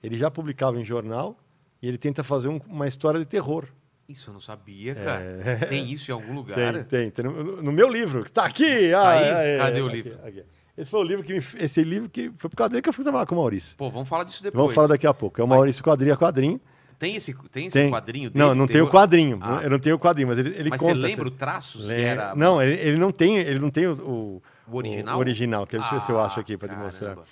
ele 0.01 0.17
já 0.17 0.29
publicava 0.29 0.79
em 0.79 0.83
jornal 0.85 1.37
e 1.81 1.87
ele 1.87 1.97
tenta 1.97 2.23
fazer 2.23 2.47
um- 2.49 2.59
uma 2.67 2.87
história 2.87 3.19
de 3.19 3.25
terror. 3.25 3.65
Isso 4.07 4.29
eu 4.29 4.33
não 4.33 4.41
sabia, 4.41 4.93
cara. 4.95 5.23
É. 5.23 5.65
Tem 5.65 5.89
isso 5.89 6.11
em 6.11 6.13
algum 6.13 6.33
lugar? 6.35 6.55
Tem, 6.55 6.83
tem, 6.83 7.09
tem. 7.11 7.25
No, 7.25 7.61
no 7.61 7.71
meu 7.71 7.87
livro, 7.87 8.23
que 8.23 8.31
tá 8.31 8.43
aqui. 8.45 8.91
Tá 8.91 8.99
ah, 9.01 9.09
aí? 9.11 9.23
é, 9.23 9.55
é, 9.55 9.57
Cadê 9.59 9.81
o 9.81 9.87
aqui, 9.87 9.95
livro? 9.95 10.19
aqui. 10.25 10.43
Esse 10.75 10.89
foi 10.89 10.99
o 10.99 11.03
livro 11.03 11.23
que 11.23 11.33
me, 11.33 11.43
esse 11.59 11.83
livro 11.83 12.09
que 12.09 12.31
foi 12.37 12.49
por 12.49 12.55
causa 12.57 12.71
dele 12.71 12.81
que 12.81 12.89
eu 12.89 12.93
fui 12.93 13.03
trabalhar 13.03 13.25
com 13.27 13.35
o 13.35 13.37
Maurício. 13.37 13.77
Pô, 13.77 13.89
vamos 13.89 14.09
falar 14.09 14.23
disso 14.23 14.41
depois. 14.43 14.59
Vamos 14.59 14.73
falar 14.73 14.87
daqui 14.87 15.05
a 15.07 15.13
pouco. 15.13 15.39
É 15.39 15.43
o 15.43 15.47
Maurício 15.47 15.83
quadrinho 15.83 16.13
a 16.13 16.17
quadrinho. 16.17 16.59
Tem 16.99 17.15
esse, 17.15 17.33
tem 17.51 17.67
esse 17.67 17.73
Tem. 17.79 17.89
quadrinho 17.89 18.29
dele? 18.29 18.43
Não, 18.45 18.53
não 18.55 18.67
tem 18.67 18.81
o 18.81 18.89
quadrinho. 18.89 19.39
Ah. 19.41 19.59
Eu 19.63 19.69
não 19.69 19.79
tenho 19.79 19.95
o 19.95 19.99
quadrinho, 19.99 20.27
mas 20.27 20.37
ele, 20.37 20.49
ele 20.55 20.69
Mas 20.69 20.79
conta. 20.81 20.93
você 20.93 20.99
lembra 20.99 21.25
o 21.25 21.27
assim. 21.27 21.37
traço? 21.37 21.79
Se 21.81 21.85
Lembra. 21.87 22.03
era 22.03 22.35
Não, 22.35 22.61
ele, 22.61 22.73
ele 22.79 22.97
não 22.97 23.11
tem, 23.11 23.37
ele 23.37 23.59
não 23.59 23.69
tem 23.69 23.87
o, 23.87 23.93
o, 23.93 24.43
o 24.67 24.77
original? 24.77 25.15
o 25.17 25.19
original, 25.19 25.67
que 25.67 25.77
deixa 25.77 25.93
eu 25.95 25.99
ver 25.99 26.05
se 26.05 26.11
eu 26.11 26.19
Ah, 26.19 26.25
acho 26.25 26.39
aqui 26.39 26.57
para 26.57 26.69
te 26.69 26.75
mostrar. 26.75 27.09
caramba. 27.09 27.25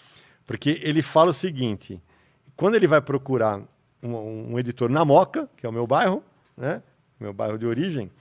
Porque 0.46 0.80
ele 0.84 1.02
fala 1.02 1.30
o 1.32 1.34
seguinte: 1.34 2.02
quando 2.56 2.76
ele 2.76 2.88
vai 2.88 3.00
procurar 3.02 3.62
um, 4.04 4.54
um 4.54 4.60
editor 4.60 4.90
na 4.90 5.06
Moca, 5.06 5.50
que 5.56 5.66
é 5.66 5.70
o 5.70 5.72
meu 5.72 5.86
bairro, 5.88 6.24
né? 6.58 6.82
Meu 7.20 7.32
bairro 7.34 7.58
de 7.58 7.66
origem, 7.66 8.12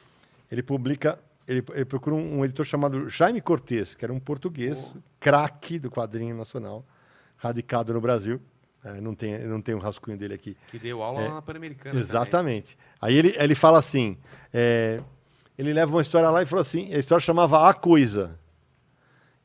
ele 0.52 0.62
publica, 0.62 1.18
ele, 1.48 1.64
ele 1.72 1.84
procura 1.86 2.14
um, 2.14 2.40
um 2.40 2.44
editor 2.44 2.66
chamado 2.66 3.08
Jaime 3.08 3.40
Cortez, 3.40 3.94
que 3.94 4.04
era 4.04 4.12
um 4.12 4.20
português, 4.20 4.94
craque 5.18 5.78
do 5.78 5.90
quadrinho 5.90 6.36
nacional, 6.36 6.84
radicado 7.38 7.92
no 7.94 8.00
Brasil. 8.00 8.40
É, 8.84 9.00
não 9.00 9.14
tem, 9.14 9.38
não 9.46 9.60
tem 9.60 9.74
o 9.74 9.78
rascunho 9.78 10.16
dele 10.16 10.32
aqui. 10.34 10.56
Que 10.70 10.78
deu 10.78 11.02
aula 11.02 11.20
É, 11.20 11.28
lá 11.28 11.34
na 11.34 11.42
Pan-Americana. 11.42 11.90
também. 11.92 12.00
Exatamente. 12.02 12.78
Aí 13.00 13.14
ele, 13.16 13.34
ele 13.38 13.54
fala 13.54 13.78
assim: 13.78 14.16
é, 14.52 15.02
ele 15.58 15.72
leva 15.72 15.92
uma 15.92 16.00
história 16.00 16.30
lá 16.30 16.42
e 16.42 16.46
fala 16.46 16.62
assim: 16.62 16.92
a 16.94 16.98
história 16.98 17.20
chamava 17.22 17.68
A 17.68 17.74
Coisa. 17.74 18.38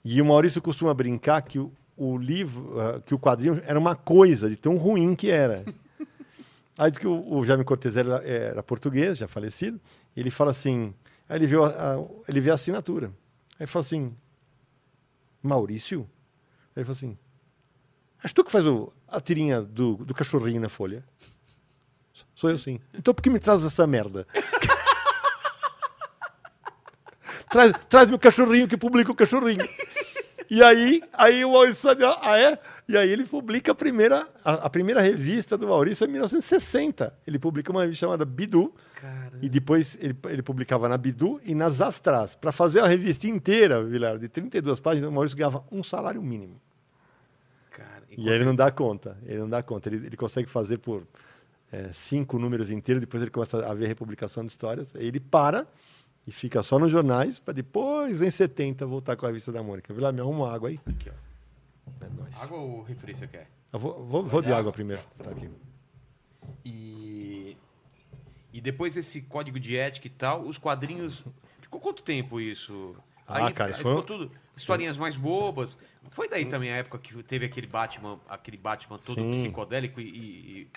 E 0.03 0.21
o 0.21 0.25
Maurício 0.25 0.61
costuma 0.61 0.93
brincar 0.93 1.41
que 1.41 1.59
o, 1.59 1.71
o 1.97 2.17
livro, 2.17 2.79
ah, 2.79 3.01
que 3.01 3.13
o 3.13 3.19
quadrinho 3.19 3.59
era 3.65 3.77
uma 3.77 3.95
coisa, 3.95 4.47
de 4.49 4.55
tão 4.55 4.77
ruim 4.77 5.15
que 5.15 5.29
era. 5.29 5.65
Aí 6.77 6.91
diz 6.91 6.99
que 6.99 7.07
o, 7.07 7.33
o 7.37 7.43
Jaime 7.45 7.63
Cortez 7.63 7.97
era, 7.97 8.17
era 8.25 8.61
português, 8.63 9.17
já 9.17 9.27
falecido, 9.27 9.79
e 10.15 10.19
ele 10.21 10.29
fala 10.31 10.51
assim: 10.51 10.93
aí 11.27 11.37
ele 11.39 11.47
vê, 11.47 11.55
a, 11.57 11.67
a- 11.67 12.05
ele 12.27 12.39
vê 12.39 12.51
a 12.51 12.53
assinatura. 12.53 13.07
Aí 13.07 13.61
ele 13.61 13.67
fala 13.67 13.81
assim: 13.83 14.13
Maurício? 15.41 16.01
Aí 16.75 16.81
ele 16.81 16.85
fala 16.85 16.95
assim: 16.95 17.17
És 18.25 18.33
tu 18.33 18.43
que 18.43 18.51
faz 18.51 18.65
o, 18.65 18.91
a 19.07 19.21
tirinha 19.21 19.61
do, 19.61 19.97
do 19.97 20.11
cachorrinho 20.11 20.59
na 20.59 20.67
folha? 20.67 21.05
Sou 22.33 22.49
eu 22.49 22.57
sim. 22.57 22.79
Então 22.91 23.13
por 23.13 23.21
que 23.21 23.29
me 23.29 23.37
traz 23.37 23.63
essa 23.63 23.85
merda? 23.85 24.25
traz, 27.47 27.71
traz-me 27.87 28.15
o 28.15 28.19
cachorrinho 28.19 28.67
que 28.67 28.77
publica 28.77 29.11
o 29.11 29.15
cachorrinho. 29.15 29.63
E 30.49 30.63
aí, 30.63 31.03
aí 31.13 31.45
o 31.45 31.51
Maurício 31.51 31.87
ah, 32.19 32.39
é? 32.39 32.57
E 32.87 32.97
aí 32.97 33.11
ele 33.11 33.25
publica 33.25 33.73
a 33.73 33.75
primeira, 33.75 34.27
a, 34.43 34.53
a 34.53 34.69
primeira 34.71 35.01
revista 35.01 35.55
do 35.55 35.67
Maurício 35.67 36.05
em 36.05 36.09
1960. 36.09 37.13
Ele 37.27 37.37
publica 37.37 37.71
uma 37.71 37.81
revista 37.81 38.07
chamada 38.07 38.25
Bidu, 38.25 38.73
Cara, 38.95 39.37
e 39.39 39.47
depois 39.47 39.99
ele, 40.01 40.17
ele 40.29 40.41
publicava 40.41 40.89
na 40.89 40.97
Bidu 40.97 41.39
e 41.45 41.53
nas 41.53 41.79
Astras. 41.79 42.33
Para 42.33 42.51
fazer 42.51 42.79
a 42.79 42.87
revista 42.87 43.27
inteira, 43.27 43.83
Vilar, 43.83 44.17
de 44.17 44.29
32 44.29 44.79
páginas, 44.79 45.09
o 45.09 45.11
Maurício 45.11 45.37
ganhava 45.37 45.63
um 45.71 45.83
salário 45.83 46.23
mínimo. 46.23 46.59
Cara. 48.15 48.27
E 48.27 48.29
aí 48.29 48.35
ele 48.35 48.45
não 48.45 48.55
dá 48.55 48.71
conta. 48.71 49.17
Ele 49.23 49.39
não 49.39 49.49
dá 49.49 49.61
conta. 49.61 49.89
Ele, 49.89 50.07
ele 50.07 50.17
consegue 50.17 50.49
fazer 50.49 50.77
por 50.77 51.05
é, 51.71 51.91
cinco 51.91 52.39
números 52.39 52.69
inteiros, 52.69 53.01
depois 53.01 53.21
ele 53.21 53.31
começa 53.31 53.65
a 53.65 53.73
ver 53.73 53.87
republicação 53.87 54.43
de 54.43 54.51
histórias. 54.51 54.95
Aí 54.95 55.07
ele 55.07 55.19
para 55.19 55.67
e 56.27 56.31
fica 56.31 56.63
só 56.63 56.79
nos 56.79 56.91
jornais, 56.91 57.39
para 57.39 57.53
depois, 57.53 58.21
em 58.21 58.31
70, 58.31 58.85
voltar 58.85 59.15
com 59.15 59.25
a 59.25 59.29
revista 59.29 59.51
da 59.51 59.61
Mônica. 59.61 59.93
Vila, 59.93 60.11
me 60.11 60.21
arruma 60.21 60.45
uma 60.45 60.53
água 60.53 60.69
aí. 60.69 60.79
Aqui, 60.85 61.09
ó. 61.09 62.03
É 62.03 62.09
nóis. 62.09 62.41
Água 62.41 62.57
ou 62.57 62.81
refri 62.81 63.13
você 63.15 63.27
quer? 63.27 63.47
Eu 63.71 63.79
vou, 63.79 64.03
vou, 64.05 64.25
vou 64.25 64.41
de 64.41 64.47
de 64.47 64.53
água, 64.53 64.61
água? 64.61 64.71
primeiro. 64.71 65.03
Tá 65.21 65.31
aqui. 65.31 65.49
E. 66.63 67.57
E 68.51 68.61
depois 68.61 68.95
desse 68.95 69.21
código 69.21 69.59
de 69.59 69.77
ética 69.77 70.07
e 70.07 70.09
tal, 70.09 70.43
os 70.43 70.57
quadrinhos. 70.57 71.25
Ficou 71.59 71.79
quanto 71.79 72.01
tempo 72.01 72.39
isso? 72.39 72.95
Ah, 73.27 73.51
cara, 73.51 73.75
aí 73.75 73.81
foi 73.81 73.91
ficou 73.91 74.03
tudo. 74.03 74.31
Historinhas 74.55 74.97
mais 74.97 75.17
bobas. 75.17 75.77
Foi 76.11 76.29
daí 76.29 76.45
também 76.45 76.71
a 76.71 76.75
época 76.77 76.97
que 76.99 77.21
teve 77.23 77.45
aquele 77.45 77.67
Batman, 77.67 78.19
aquele 78.29 78.57
Batman 78.57 78.97
todo 78.99 79.15
Sim. 79.15 79.31
psicodélico 79.31 79.99
e, 79.99 80.03
e- 80.05 80.67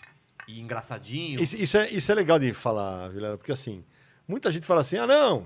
e 0.49 0.61
engraçadinho. 0.61 1.43
Isso, 1.43 1.57
isso 1.57 1.77
é, 1.77 1.89
isso 1.91 2.11
é 2.11 2.15
legal 2.15 2.39
de 2.39 2.53
falar, 2.55 3.09
Vilela, 3.11 3.37
porque 3.37 3.53
assim, 3.53 3.85
muita 4.27 4.51
gente 4.51 4.67
fala 4.67 4.81
assim, 4.81 4.97
ah, 4.97 5.07
não. 5.07 5.45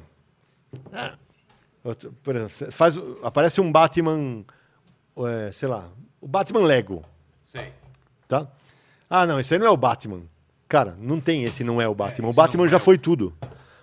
Ah, 0.93 1.17
por 2.23 2.37
exemplo, 2.37 2.73
faz, 2.73 2.97
o- 2.97 3.19
aparece 3.25 3.61
um 3.61 3.71
Batman, 3.71 4.45
é, 5.29 5.51
sei 5.53 5.69
lá, 5.69 5.91
o 6.21 6.29
Batman 6.29 6.61
Lego, 6.63 7.05
Sei. 7.43 7.73
tá? 8.29 8.47
Ah, 9.11 9.27
não, 9.27 9.41
esse 9.41 9.53
aí 9.53 9.59
não 9.61 9.67
é 9.67 9.71
o 9.71 9.77
Batman. 9.77 10.23
Cara, 10.69 10.97
não 10.99 11.21
tem 11.21 11.43
esse 11.45 11.63
não 11.65 11.81
é 11.83 11.89
o 11.89 11.95
Batman. 11.95 12.29
o 12.29 12.31
esse 12.31 12.37
Batman 12.37 12.63
não 12.63 12.71
já 12.71 12.77
é 12.77 12.81
o- 12.81 12.85
foi 12.85 12.97
tudo. 12.97 13.37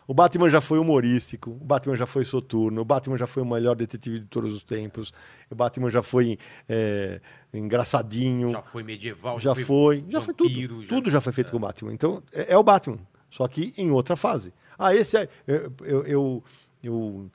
O 0.09 0.13
Batman 0.15 0.49
já 0.49 0.59
foi 0.59 0.79
humorístico, 0.79 1.51
o 1.51 1.63
Batman 1.63 1.95
já 1.95 2.07
foi 2.07 2.25
soturno, 2.25 2.81
o 2.81 2.83
Batman 2.85 3.15
já 3.15 3.27
foi 3.27 3.43
o 3.43 3.45
melhor 3.45 3.75
detetive 3.75 4.19
de 4.21 4.25
todos 4.25 4.51
os 4.55 4.63
tempos, 4.63 5.13
o 5.51 5.53
Batman 5.53 5.91
já 5.91 6.01
foi 6.01 6.35
é, 6.67 7.21
engraçadinho, 7.53 8.49
Já 8.49 8.61
foi 8.63 8.81
medieval, 8.81 9.39
já 9.39 9.53
foi, 9.53 10.03
já 10.09 10.19
foi 10.21 10.33
tudo. 10.33 10.49
já- 10.81 10.87
Tudo 10.89 11.11
já 11.11 11.21
foi 11.21 11.31
feito 11.31 11.51
com 11.51 11.57
o 11.57 11.59
Batman. 11.59 11.93
Então, 11.93 12.23
é, 12.33 12.53
é 12.53 12.57
o 12.57 12.63
Batman, 12.63 12.97
só 13.29 13.47
que 13.47 13.71
em 13.77 13.91
outra 13.91 14.15
fase. 14.17 14.51
Ah, 14.79 14.95
esse 14.95 15.15
é. 15.15 15.29
Eu. 15.45 15.71
eu, 15.85 16.03
eu- 16.07 16.43
eu- 16.83 17.31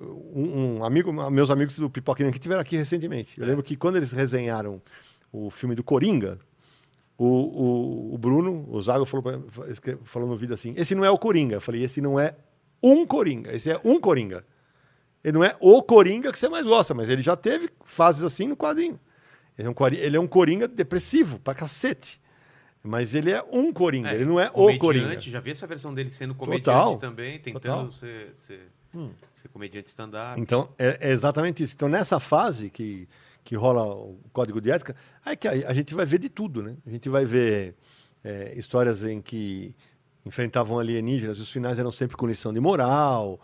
um, 0.00 0.76
um 0.78 0.84
amigo, 0.84 1.10
meus 1.30 1.48
amigos 1.50 1.76
do 1.78 1.88
Pipoquinha 1.88 2.30
que 2.30 2.38
tiveram 2.38 2.60
aqui 2.60 2.76
recentemente. 2.76 3.40
Eu 3.40 3.46
lembro 3.46 3.62
que 3.64 3.74
quando 3.74 3.96
eles 3.96 4.12
resenharam 4.12 4.82
o 5.32 5.50
filme 5.50 5.74
do 5.74 5.82
Coringa, 5.82 6.38
o, 7.18 7.26
o, 7.26 8.14
o 8.14 8.18
Bruno, 8.18 8.66
o 8.68 8.80
Zago, 8.80 9.04
falou, 9.04 9.22
pra- 9.22 9.40
falou 10.04 10.28
no 10.28 10.36
vídeo 10.36 10.54
assim: 10.54 10.74
esse 10.76 10.94
não 10.94 11.04
é 11.04 11.10
o 11.10 11.18
Coringa. 11.18 11.56
Eu 11.56 11.60
falei: 11.60 11.82
esse 11.84 12.00
não 12.00 12.18
é 12.18 12.34
um 12.82 13.06
Coringa, 13.06 13.54
esse 13.54 13.70
é 13.70 13.80
um 13.84 14.00
Coringa. 14.00 14.44
Ele 15.22 15.34
não 15.34 15.44
é 15.44 15.54
o 15.60 15.80
Coringa 15.82 16.32
que 16.32 16.38
você 16.38 16.48
mais 16.48 16.66
gosta, 16.66 16.92
mas 16.94 17.08
ele 17.08 17.22
já 17.22 17.36
teve 17.36 17.70
fases 17.84 18.24
assim 18.24 18.48
no 18.48 18.56
quadrinho. 18.56 18.98
Ele 19.56 19.68
é 19.68 19.70
um, 19.70 19.74
ele 19.92 20.16
é 20.16 20.20
um 20.20 20.26
Coringa 20.26 20.66
depressivo, 20.66 21.38
pra 21.38 21.54
cacete. 21.54 22.20
Mas 22.82 23.14
ele 23.14 23.30
é 23.30 23.40
um 23.52 23.72
Coringa, 23.72 24.10
É, 24.10 24.14
ele 24.16 24.24
não 24.24 24.40
é 24.40 24.50
o 24.52 24.76
Coringa. 24.76 25.20
Já 25.20 25.38
vi 25.38 25.52
essa 25.52 25.66
versão 25.68 25.94
dele 25.94 26.10
sendo 26.10 26.34
comediante 26.34 26.64
Total. 26.64 26.96
também, 26.96 27.38
tentando 27.38 27.60
Total. 27.62 27.84
Hum. 27.84 27.92
ser, 27.92 28.32
ser, 28.36 28.60
ser 29.32 29.48
comediante 29.50 29.88
stand-up. 29.88 30.40
Então, 30.40 30.68
é, 30.76 30.98
é 31.00 31.12
exatamente 31.12 31.62
isso. 31.62 31.74
Então, 31.76 31.88
nessa 31.88 32.18
fase 32.18 32.68
que, 32.68 33.08
que 33.44 33.56
rola 33.56 33.84
o 33.84 34.18
código 34.32 34.60
de 34.60 34.70
ética, 34.70 34.94
aí 35.24 35.36
que 35.36 35.48
a, 35.48 35.74
gente 35.74 35.94
vai 35.94 36.06
ver 36.06 36.18
de 36.18 36.28
tudo, 36.28 36.62
né? 36.62 36.76
A 36.86 36.90
gente 36.90 37.08
vai 37.08 37.24
ver 37.24 37.74
é, 38.22 38.54
histórias 38.56 39.02
em 39.04 39.20
que 39.20 39.74
enfrentavam 40.24 40.78
alienígenas, 40.78 41.40
os 41.40 41.50
finais 41.50 41.78
eram 41.78 41.90
sempre 41.90 42.16
com 42.16 42.26
lição 42.26 42.52
de 42.52 42.60
moral. 42.60 43.40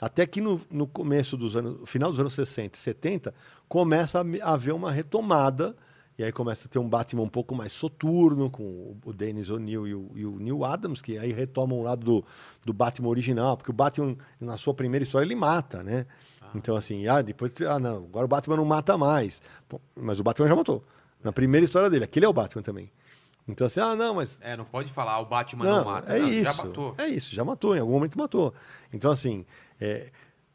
Até 0.00 0.26
que 0.26 0.40
no, 0.40 0.60
no 0.70 0.86
começo 0.86 1.36
dos 1.36 1.54
anos, 1.54 1.88
final 1.88 2.10
dos 2.10 2.18
anos 2.18 2.32
60 2.32 2.76
e 2.76 2.80
70, 2.80 3.34
começa 3.68 4.20
a 4.20 4.52
haver 4.52 4.72
uma 4.72 4.90
retomada, 4.90 5.76
e 6.18 6.24
aí 6.24 6.32
começa 6.32 6.66
a 6.66 6.70
ter 6.70 6.78
um 6.78 6.88
Batman 6.88 7.22
um 7.22 7.28
pouco 7.28 7.54
mais 7.54 7.72
soturno, 7.72 8.50
com 8.50 8.96
o 9.04 9.12
Dennis 9.12 9.48
O'Neill 9.50 9.86
e 9.86 9.94
o, 9.94 10.10
e 10.14 10.26
o 10.26 10.38
Neil 10.38 10.64
Adams, 10.64 11.00
que 11.00 11.18
aí 11.18 11.32
retomam 11.32 11.78
o 11.78 11.82
lado 11.82 12.04
do, 12.04 12.24
do 12.64 12.72
Batman 12.72 13.08
original, 13.08 13.56
porque 13.56 13.70
o 13.70 13.74
Batman, 13.74 14.16
na 14.40 14.56
sua 14.56 14.74
primeira 14.74 15.04
história, 15.04 15.26
ele 15.26 15.36
mata, 15.36 15.82
né? 15.82 16.06
Então, 16.54 16.76
assim, 16.76 17.06
ah, 17.06 17.22
depois, 17.22 17.52
ah, 17.62 17.78
não, 17.78 17.96
agora 18.04 18.24
o 18.24 18.28
Batman 18.28 18.56
não 18.56 18.64
mata 18.64 18.96
mais. 18.98 19.40
Pô, 19.68 19.80
mas 19.94 20.20
o 20.20 20.22
Batman 20.22 20.48
já 20.48 20.56
matou. 20.56 20.84
Na 21.22 21.32
primeira 21.32 21.64
história 21.64 21.88
dele, 21.88 22.04
aquele 22.04 22.26
é 22.26 22.28
o 22.28 22.32
Batman 22.32 22.62
também. 22.62 22.90
Então, 23.48 23.66
assim, 23.66 23.80
ah, 23.80 23.96
não, 23.96 24.14
mas 24.14 24.38
É, 24.40 24.56
não 24.56 24.64
pode 24.64 24.92
falar, 24.92 25.18
o 25.20 25.24
Batman 25.26 25.64
não, 25.64 25.76
não, 25.78 25.84
mata. 25.84 26.12
é 26.14 26.18
Não, 26.20 26.28
isso. 26.28 26.44
Já 26.44 26.54
matou. 26.54 26.94
É 26.98 27.06
isso, 27.08 27.34
já 27.34 27.44
matou, 27.44 27.76
em 27.76 27.80
algum 27.80 27.92
momento 27.92 28.18
matou. 28.18 28.54
Então, 28.92 29.10
assim, 29.10 29.44
é, 29.80 30.10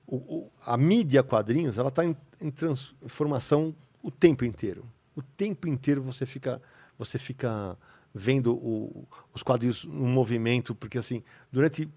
o- 0.05 0.15
o- 0.17 0.51
a 0.65 0.77
mídia 0.77 1.21
quadrinhos, 1.23 1.77
ela 1.77 1.89
está 1.89 2.05
em, 2.05 2.15
em 2.39 2.49
transformação 2.51 3.75
o 4.01 4.09
tempo 4.11 4.45
inteiro. 4.45 4.85
O 5.15 5.21
tempo 5.21 5.67
inteiro 5.67 6.01
você 6.01 6.25
fica, 6.25 6.61
você 6.97 7.17
fica 7.19 7.77
vendo 8.13 8.53
o- 8.55 9.05
os 9.33 9.43
quadrinhos 9.43 9.83
no 9.83 10.05
movimento, 10.07 10.73
porque, 10.73 10.97
assim, 10.97 11.23
durante 11.51 11.89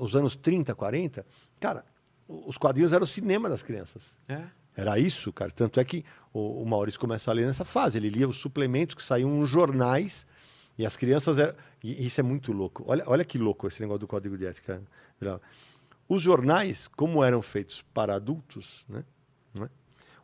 os 0.00 0.14
anos 0.16 0.34
30, 0.36 0.74
40, 0.74 1.24
cara, 1.60 1.84
os 2.28 2.58
quadrinhos 2.58 2.92
eram 2.92 3.04
o 3.04 3.06
cinema 3.06 3.48
das 3.48 3.62
crianças. 3.62 4.16
É. 4.28 4.42
Era 4.76 4.98
isso, 4.98 5.32
cara. 5.32 5.50
Tanto 5.50 5.80
é 5.80 5.84
que 5.84 6.04
o, 6.32 6.62
o 6.62 6.66
Maurício 6.66 7.00
começa 7.00 7.30
a 7.30 7.34
ler 7.34 7.46
nessa 7.46 7.64
fase. 7.64 7.98
Ele 7.98 8.08
lia 8.08 8.28
os 8.28 8.36
suplementos 8.36 8.94
que 8.94 9.02
saíam 9.02 9.30
nos 9.30 9.50
jornais 9.50 10.26
e 10.76 10.86
as 10.86 10.96
crianças. 10.96 11.38
Eram... 11.38 11.54
E 11.82 12.06
isso 12.06 12.20
é 12.20 12.22
muito 12.22 12.52
louco. 12.52 12.84
Olha, 12.86 13.02
olha 13.06 13.24
que 13.24 13.38
louco 13.38 13.66
esse 13.66 13.80
negócio 13.80 14.00
do 14.00 14.06
código 14.06 14.36
de 14.36 14.46
ética. 14.46 14.80
Os 16.08 16.22
jornais, 16.22 16.86
como 16.86 17.24
eram 17.24 17.42
feitos 17.42 17.82
para 17.92 18.14
adultos, 18.14 18.84
né? 18.88 19.02
é? 19.56 19.68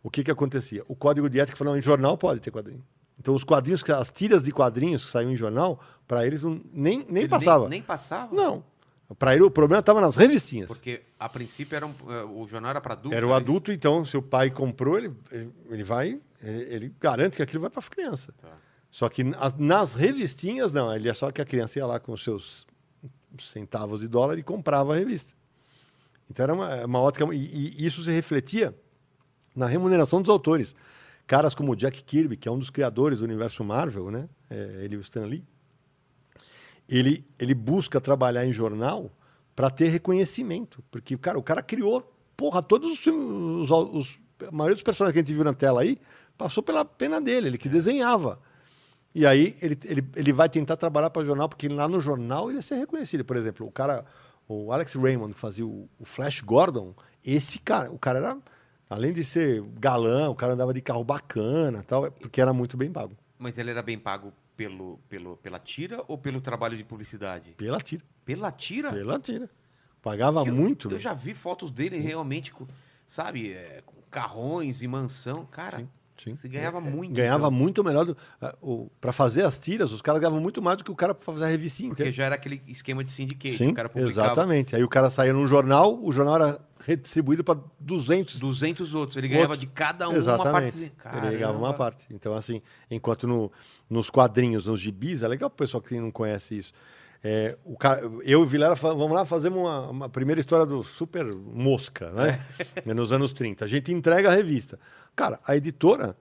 o 0.03 0.11
que, 0.11 0.23
que 0.23 0.31
acontecia? 0.31 0.85
O 0.87 0.95
código 0.95 1.29
de 1.29 1.41
ética 1.41 1.57
falou: 1.57 1.73
não, 1.73 1.79
em 1.79 1.83
jornal 1.83 2.17
pode 2.17 2.41
ter 2.41 2.53
quadrinho. 2.53 2.85
Então, 3.19 3.35
os 3.35 3.45
quadrinhos, 3.45 3.83
as 3.91 4.09
tiras 4.09 4.43
de 4.43 4.53
quadrinhos 4.53 5.05
que 5.05 5.11
saíam 5.11 5.33
em 5.33 5.37
jornal, 5.37 5.81
para 6.07 6.27
eles 6.27 6.43
não, 6.43 6.61
nem, 6.73 7.05
nem 7.09 7.23
Ele 7.23 7.29
passava. 7.29 7.69
Nem, 7.69 7.83
passava? 7.83 8.35
Não. 8.35 8.65
Para 9.19 9.35
ele, 9.35 9.43
o 9.45 9.51
problema 9.51 9.81
estava 9.81 10.01
nas 10.01 10.17
revistinhas. 10.17 10.67
Porque 10.67 11.03
a 11.19 11.29
princípio 11.29 11.77
era 11.77 11.87
um- 11.87 11.95
eh, 12.09 12.25
o 12.25 12.47
jornal 12.47 12.71
era 12.71 12.81
para 12.81 12.95
adulto. 12.95 13.15
Era 13.15 13.27
o 13.27 13.31
né? 13.31 13.37
adulto, 13.37 13.71
então, 13.71 14.05
se 14.05 14.17
o 14.17 14.23
pai 14.23 14.51
comprou, 14.51 14.97
ele, 14.97 15.13
ele, 15.69 15.85
vai, 15.85 16.21
ele, 16.43 16.63
ele 16.75 16.95
garante 16.99 17.37
que 17.37 17.43
aquilo 17.43 17.61
vai 17.61 17.71
para 17.71 17.81
a 17.81 17.89
criança. 17.89 18.33
Tá. 18.41 18.57
Só 18.91 19.09
que 19.09 19.23
nas, 19.23 19.53
nas 19.59 19.95
revistinhas, 19.95 20.73
não. 20.73 20.95
Ele 20.95 21.09
é 21.09 21.15
só 21.15 21.31
que 21.31 21.43
a 21.43 21.45
criança 21.45 21.79
ia 21.79 21.87
lá 21.87 22.01
com 22.01 22.17
seus 22.17 22.67
centavos 23.39 24.01
de 24.01 24.09
dólar 24.09 24.39
e 24.39 24.43
comprava 24.43 24.95
a 24.95 24.97
revista. 24.97 25.33
Então 26.31 26.45
era 26.45 26.55
uma, 26.55 26.85
uma 26.87 27.01
ótica. 27.01 27.25
E, 27.35 27.75
e 27.77 27.87
isso 27.87 28.03
se 28.05 28.11
refletia 28.11 28.75
na 29.55 29.67
remuneração 29.67 30.23
dos 30.23 30.31
autores. 30.31 30.75
Caras 31.27 31.55
como 31.55 31.73
o 31.73 31.77
Jack 31.77 32.05
Kirby, 32.05 32.37
que 32.37 32.49
é 32.49 32.53
um 32.53 32.59
dos 32.59 32.71
criadores 32.71 33.19
do 33.19 33.25
universo 33.25 33.65
Marvel, 33.65 34.11
né? 34.11 34.29
É, 34.49 34.83
ele 34.85 34.95
e 34.95 34.99
o 34.99 35.01
Stan 35.01 35.25
Lee. 35.27 35.45
Ele, 36.89 37.25
ele 37.39 37.55
busca 37.55 38.01
trabalhar 38.01 38.47
em 38.47 38.53
jornal 38.53 39.11
para 39.55 39.71
ter 39.71 39.89
reconhecimento. 39.89 40.83
Porque, 40.91 41.17
cara, 41.17 41.39
o 41.39 41.43
cara 41.43 41.63
criou, 41.63 42.13
porra, 42.37 42.63
todos 42.63 42.93
os 42.93 43.07
os, 43.07 43.71
os, 43.71 44.21
a 44.47 44.51
maioria 44.51 44.75
dos 44.75 44.83
personagens 44.83 45.13
que 45.13 45.19
a 45.19 45.23
gente 45.23 45.35
viu 45.35 45.45
na 45.45 45.55
tela 45.55 45.83
aí, 45.83 45.99
passou 46.37 46.63
pela 46.63 46.85
pena 46.85 47.21
dele, 47.21 47.49
ele 47.49 47.59
que 47.59 47.69
desenhava. 47.69 48.41
E 49.15 49.25
aí 49.25 49.57
ele, 49.63 49.79
ele, 49.85 50.05
ele 50.17 50.33
vai 50.33 50.49
tentar 50.49 50.77
trabalhar 50.77 51.09
para 51.11 51.25
jornal, 51.25 51.49
porque 51.49 51.69
lá 51.69 51.89
no 51.89 52.01
jornal 52.01 52.49
ele 52.49 52.59
ia 52.59 52.63
ser 52.63 52.75
reconhecido. 52.75 53.25
Por 53.25 53.37
exemplo, 53.37 53.67
o 53.67 53.71
cara, 53.71 54.05
o 54.49 54.73
Alex 54.73 54.95
Raymond, 54.95 55.35
que 55.35 55.41
fazia 55.41 55.65
o, 55.65 55.89
o 55.99 56.05
Flash 56.05 56.41
Gordon, 56.41 56.95
esse 57.25 57.61
cara, 57.61 57.91
o 57.93 57.99
cara 57.99 58.19
era, 58.19 58.39
além 58.91 59.13
de 59.13 59.25
ser 59.25 59.63
galã, 59.79 60.29
o 60.29 60.35
cara 60.35 60.55
andava 60.55 60.75
de 60.75 60.81
carro 60.81 61.05
bacana 61.05 61.83
tal, 61.85 62.11
porque 62.11 62.41
era 62.41 62.53
muito 62.53 62.77
bem 62.77 62.91
pago. 62.91 63.17
Mas 63.39 63.57
ele 63.57 63.71
era 63.71 63.83
bem 63.83 63.99
pago 63.99 64.33
pelo, 64.57 64.99
pelo, 65.09 65.37
pela 65.39 65.59
tira 65.59 66.03
ou 66.09 66.17
pelo 66.17 66.41
trabalho 66.41 66.77
de 66.77 66.85
publicidade? 66.85 67.53
Pela 67.57 67.81
tira. 67.81 68.03
Pela 68.25 68.51
tira? 68.51 68.93
Pela 68.93 69.19
tira. 69.19 69.51
Pagava 70.03 70.41
Eu- 70.47 70.55
muito. 70.55 70.91
Eu 70.91 70.99
já 70.99 71.13
vi 71.15 71.35
fotos 71.35 71.71
dele 71.71 71.99
realmente, 71.99 72.53
com, 72.53 72.67
sabe, 73.07 73.53
é, 73.53 73.83
com 73.85 73.95
carrões 74.11 74.83
e 74.83 74.87
mansão. 74.89 75.47
Cara, 75.51 75.79
Sim, 75.79 75.89
sim. 76.23 76.35
você 76.37 76.49
ganhava 76.49 76.81
muito. 76.81 77.13
Ganhava 77.15 77.47
então, 77.47 77.51
muito 77.51 77.83
melhor. 77.83 78.15
Para 79.01 79.13
fazer 79.13 79.45
as 79.45 79.57
tiras, 79.57 79.93
os 79.93 80.01
caras 80.03 80.21
ganhavam 80.21 80.41
muito 80.41 80.61
mais 80.63 80.77
do 80.79 80.85
que 80.85 80.91
o 80.91 80.95
cara 80.95 81.15
para 81.15 81.25
fazer 81.25 81.45
a 81.45 81.49
revistinha 81.49 81.89
Porque 81.89 82.03
inteira. 82.03 82.17
já 82.17 82.25
era 82.25 82.35
aquele 82.35 82.63
esquema 82.67 83.03
de 83.03 83.11
syndicate. 83.11 83.57
Sim, 83.57 83.75
exatamente. 83.97 84.77
Aí 84.77 84.85
o 84.85 84.89
cara 84.89 85.11
saía 85.11 85.33
num 85.33 85.47
jornal, 85.47 85.99
o 86.03 86.13
jornal 86.13 86.37
era 86.37 86.61
redistribuído 86.87 87.43
para 87.43 87.59
200 87.81 88.39
200 88.39 88.95
outros. 88.95 89.17
Ele 89.17 89.29
ganhava 89.29 89.57
de 89.57 89.67
cada 89.67 90.07
um 90.07 90.13
uma 90.13 90.19
Exatamente. 90.19 90.53
partezinha. 90.53 90.93
Ele 91.15 91.37
ganhava 91.37 91.53
uma 91.59 91.61
Caramba. 91.69 91.75
parte. 91.79 92.07
Então, 92.11 92.35
assim, 92.35 92.61
enquanto 92.91 93.27
no- 93.27 93.51
nos 93.89 94.11
quadrinhos, 94.11 94.67
nos 94.67 94.81
gibis, 94.81 95.23
é 95.23 95.29
legal 95.29 95.49
o 95.49 95.51
pessoal 95.51 95.83
que 95.83 95.99
não 95.99 96.11
conhece 96.11 96.59
isso. 96.59 96.73
É, 97.27 97.57
o 97.65 97.75
eu 98.23 98.41
e 98.41 98.43
o 98.43 98.47
Vilela, 98.47 98.75
vamos 98.75 99.13
lá, 99.13 99.25
fazemos 99.25 99.59
uma, 99.59 99.81
uma 99.89 100.09
primeira 100.11 100.39
história 100.41 100.67
do 100.67 100.83
Super 100.83 101.25
Mosca, 101.35 102.11
né? 102.11 102.39
É. 102.85 102.93
Nos 102.93 103.13
anos 103.13 103.33
30. 103.33 103.65
A 103.65 103.69
gente 103.69 103.91
entrega 103.91 104.29
a 104.31 104.35
revista. 104.35 104.79
Cara, 105.17 105.41
a 105.47 105.57
editora 105.57 106.15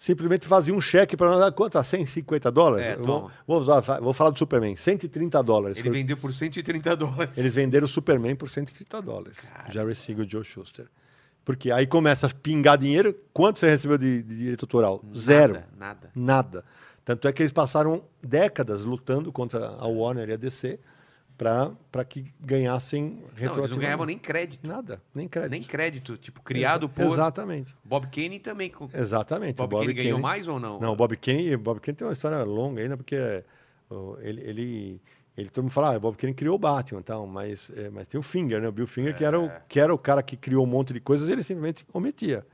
simplesmente 0.00 0.46
fazia 0.46 0.72
um 0.74 0.80
cheque 0.80 1.14
para 1.14 1.28
nós, 1.28 1.42
ah, 1.42 1.52
quanto? 1.52 1.76
Ah, 1.76 1.84
150 1.84 2.50
dólares? 2.50 2.86
É, 2.86 2.96
vou, 2.96 3.30
vou, 3.46 3.62
vou 4.00 4.12
falar 4.14 4.30
do 4.30 4.38
Superman, 4.38 4.74
130 4.74 5.42
dólares. 5.42 5.76
Ele 5.76 5.88
Foi- 5.90 5.98
vendeu 5.98 6.16
por 6.16 6.32
130 6.32 6.96
dólares. 6.96 7.36
eles 7.36 7.52
venderam 7.52 7.84
o 7.84 7.88
Superman 7.88 8.34
por 8.34 8.48
130 8.48 9.02
dólares. 9.02 9.46
Jerry 9.70 9.94
Siegel 9.94 10.24
e 10.24 10.30
Joe 10.30 10.42
Schuster. 10.42 10.86
Porque 11.44 11.70
aí 11.70 11.86
começa 11.86 12.26
a 12.26 12.30
pingar 12.30 12.78
dinheiro. 12.78 13.14
Quanto 13.30 13.58
você 13.58 13.68
recebeu 13.68 13.98
de, 13.98 14.22
de 14.22 14.36
direito 14.38 14.64
autoral? 14.64 15.02
Nada, 15.04 15.18
Zero. 15.20 15.62
Nada. 15.76 16.10
Nada. 16.14 16.64
Tanto 17.04 17.28
é 17.28 17.32
que 17.32 17.42
eles 17.42 17.52
passaram 17.52 18.02
décadas 18.22 18.84
lutando 18.84 19.30
contra 19.30 19.66
a 19.66 19.86
Warner 19.86 20.30
e 20.30 20.32
a 20.32 20.36
DC 20.36 20.80
para 21.40 22.04
que 22.04 22.24
ganhassem 22.38 23.02
Não, 23.02 23.10
eles 23.10 23.20
não 23.22 23.34
retroativamente. 23.36 23.80
ganhavam 23.80 24.06
nem 24.06 24.18
crédito. 24.18 24.68
Nada, 24.68 25.00
nem 25.14 25.26
crédito. 25.26 25.50
Nem 25.50 25.62
crédito. 25.62 26.16
Tipo, 26.18 26.42
criado 26.42 26.84
Exa- 26.86 26.94
por. 26.94 27.12
Exatamente. 27.14 27.74
Bob 27.82 28.06
Kane 28.08 28.38
também. 28.38 28.70
Exatamente. 28.92 29.56
Bob, 29.56 29.74
o 29.74 29.78
Kane 29.80 29.92
ganhou 29.94 30.12
Kane- 30.18 30.22
mais 30.22 30.46
ou 30.48 30.60
não? 30.60 30.78
Não, 30.78 30.94
Bob 30.94 31.16
Kane, 31.16 31.56
Bob 31.56 31.80
Kane 31.80 31.96
tem 31.96 32.06
uma 32.06 32.12
história 32.12 32.42
longa 32.44 32.82
ainda, 32.82 32.96
porque 32.96 33.16
ele, 34.20 34.40
ele, 34.42 35.00
ele 35.36 35.48
todo 35.50 35.64
mundo 35.64 35.72
fala, 35.72 35.92
ah, 35.92 35.94
é 35.94 35.98
porque 35.98 36.26
ele 36.26 36.34
criou 36.34 36.56
o 36.56 36.58
Batman 36.58 37.00
e 37.00 37.04
tal, 37.04 37.26
mas, 37.26 37.70
é, 37.74 37.88
mas 37.88 38.06
tem 38.06 38.18
o 38.20 38.22
Finger, 38.22 38.60
né? 38.60 38.68
O 38.68 38.72
Bill 38.72 38.86
Finger, 38.86 39.16
que, 39.16 39.24
era 39.24 39.40
o, 39.40 39.46
É. 39.46 39.62
que 39.68 39.80
era 39.80 39.92
o 39.94 39.98
cara 39.98 40.22
que 40.22 40.36
criou 40.36 40.64
um 40.64 40.68
monte 40.68 40.92
de 40.92 41.00
coisas, 41.00 41.28
ele 41.28 41.42
simplesmente 41.42 41.86
omitia. 41.92 42.46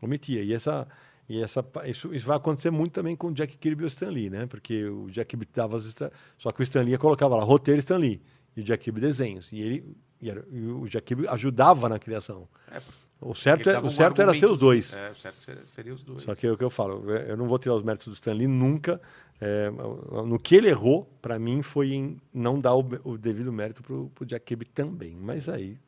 Omitia. 0.00 0.42
E 0.42 0.52
essa. 0.54 0.88
E 1.32 1.42
essa, 1.42 1.64
isso, 1.86 2.14
isso 2.14 2.26
vai 2.26 2.36
acontecer 2.36 2.70
muito 2.70 2.92
também 2.92 3.16
com 3.16 3.28
o 3.28 3.32
Jack 3.32 3.56
Kirby 3.56 3.84
e 3.84 3.86
o 3.86 3.88
Stan 3.88 4.10
Lee, 4.10 4.28
né? 4.28 4.44
Porque 4.44 4.84
o 4.84 5.10
Jack 5.10 5.30
Kirby 5.30 5.48
dava 5.54 5.78
as 5.78 5.94
Só 6.36 6.52
que 6.52 6.60
o 6.60 6.62
Stan 6.62 6.82
Lee 6.82 6.98
colocava 6.98 7.34
lá 7.36 7.42
roteiro 7.42 7.78
Stan 7.78 7.96
Lee 7.96 8.20
e 8.54 8.60
o 8.60 8.64
Jack 8.64 8.84
Kirby 8.84 9.00
desenhos. 9.00 9.50
E, 9.50 9.58
ele, 9.58 9.96
e, 10.20 10.28
era- 10.28 10.44
e 10.52 10.60
o 10.60 10.86
Jack 10.86 11.06
Kirby 11.06 11.26
ajudava 11.28 11.88
na 11.88 11.98
criação. 11.98 12.46
É, 12.70 12.82
O 13.22 13.34
certo, 13.34 13.70
é, 13.70 13.80
o 13.80 13.88
certo 13.88 14.20
era 14.20 14.34
ser 14.34 14.44
os 14.44 14.58
dois. 14.58 14.92
É, 14.92 15.10
o 15.10 15.14
certo 15.14 15.40
seria, 15.40 15.64
seria 15.64 15.94
os 15.94 16.02
dois. 16.02 16.20
Só 16.20 16.34
que 16.34 16.46
é 16.46 16.52
o 16.52 16.58
que 16.58 16.64
eu 16.64 16.68
falo, 16.68 17.10
é, 17.10 17.30
eu 17.30 17.36
não 17.38 17.48
vou 17.48 17.58
tirar 17.58 17.76
os 17.76 17.82
méritos 17.82 18.08
do 18.08 18.12
Stan 18.12 18.34
Lee 18.34 18.46
nunca. 18.46 19.00
É, 19.40 19.70
no 19.70 20.38
que 20.38 20.54
ele 20.54 20.68
errou, 20.68 21.10
para 21.22 21.38
mim, 21.38 21.62
foi 21.62 21.94
em 21.94 22.20
não 22.32 22.60
dar 22.60 22.74
o, 22.74 22.86
o 23.04 23.16
devido 23.16 23.50
mérito 23.50 23.82
pro, 23.82 24.10
pro 24.14 24.26
Jack 24.26 24.44
Kirby 24.44 24.66
também. 24.66 25.16
Mas 25.16 25.48
aí, 25.48 25.78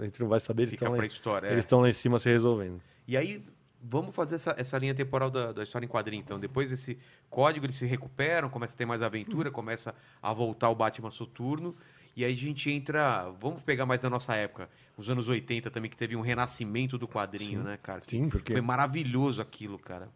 a 0.00 0.04
gente 0.04 0.20
não 0.20 0.28
vai 0.28 0.40
saber, 0.40 0.62
eles 0.62 0.72
estão 0.72 0.90
lá, 0.92 0.96
é. 0.96 1.52
eles 1.52 1.64
estão 1.66 1.80
lá 1.82 1.90
em 1.90 1.92
cima 1.92 2.18
se 2.18 2.30
resolvendo. 2.30 2.80
E 3.06 3.14
aí, 3.16 3.44
vamos 3.82 4.14
fazer 4.14 4.34
essa, 4.36 4.54
essa 4.58 4.76
linha 4.78 4.94
temporal 4.94 5.30
da, 5.30 5.52
da 5.52 5.62
história 5.62 5.84
em 5.84 5.88
quadrinho. 5.88 6.20
Então, 6.20 6.38
depois 6.38 6.70
desse 6.70 6.98
código, 7.28 7.66
eles 7.66 7.76
se 7.76 7.86
recuperam, 7.86 8.48
começa 8.48 8.74
a 8.74 8.78
ter 8.78 8.86
mais 8.86 9.02
aventura, 9.02 9.50
começa 9.50 9.94
a 10.22 10.32
voltar 10.32 10.68
o 10.70 10.74
Batman 10.74 11.10
Soturno. 11.10 11.74
E 12.16 12.24
aí 12.24 12.32
a 12.34 12.36
gente 12.36 12.70
entra. 12.70 13.30
Vamos 13.40 13.62
pegar 13.62 13.86
mais 13.86 14.00
da 14.00 14.10
nossa 14.10 14.34
época, 14.34 14.68
os 14.96 15.08
anos 15.08 15.28
80 15.28 15.70
também, 15.70 15.90
que 15.90 15.96
teve 15.96 16.16
um 16.16 16.20
renascimento 16.20 16.98
do 16.98 17.06
quadrinho, 17.08 17.62
né, 17.62 17.78
cara? 17.80 18.02
Sim, 18.06 18.28
porque 18.28 18.52
Foi 18.52 18.60
maravilhoso 18.60 19.40
aquilo, 19.40 19.78
cara. 19.78 20.08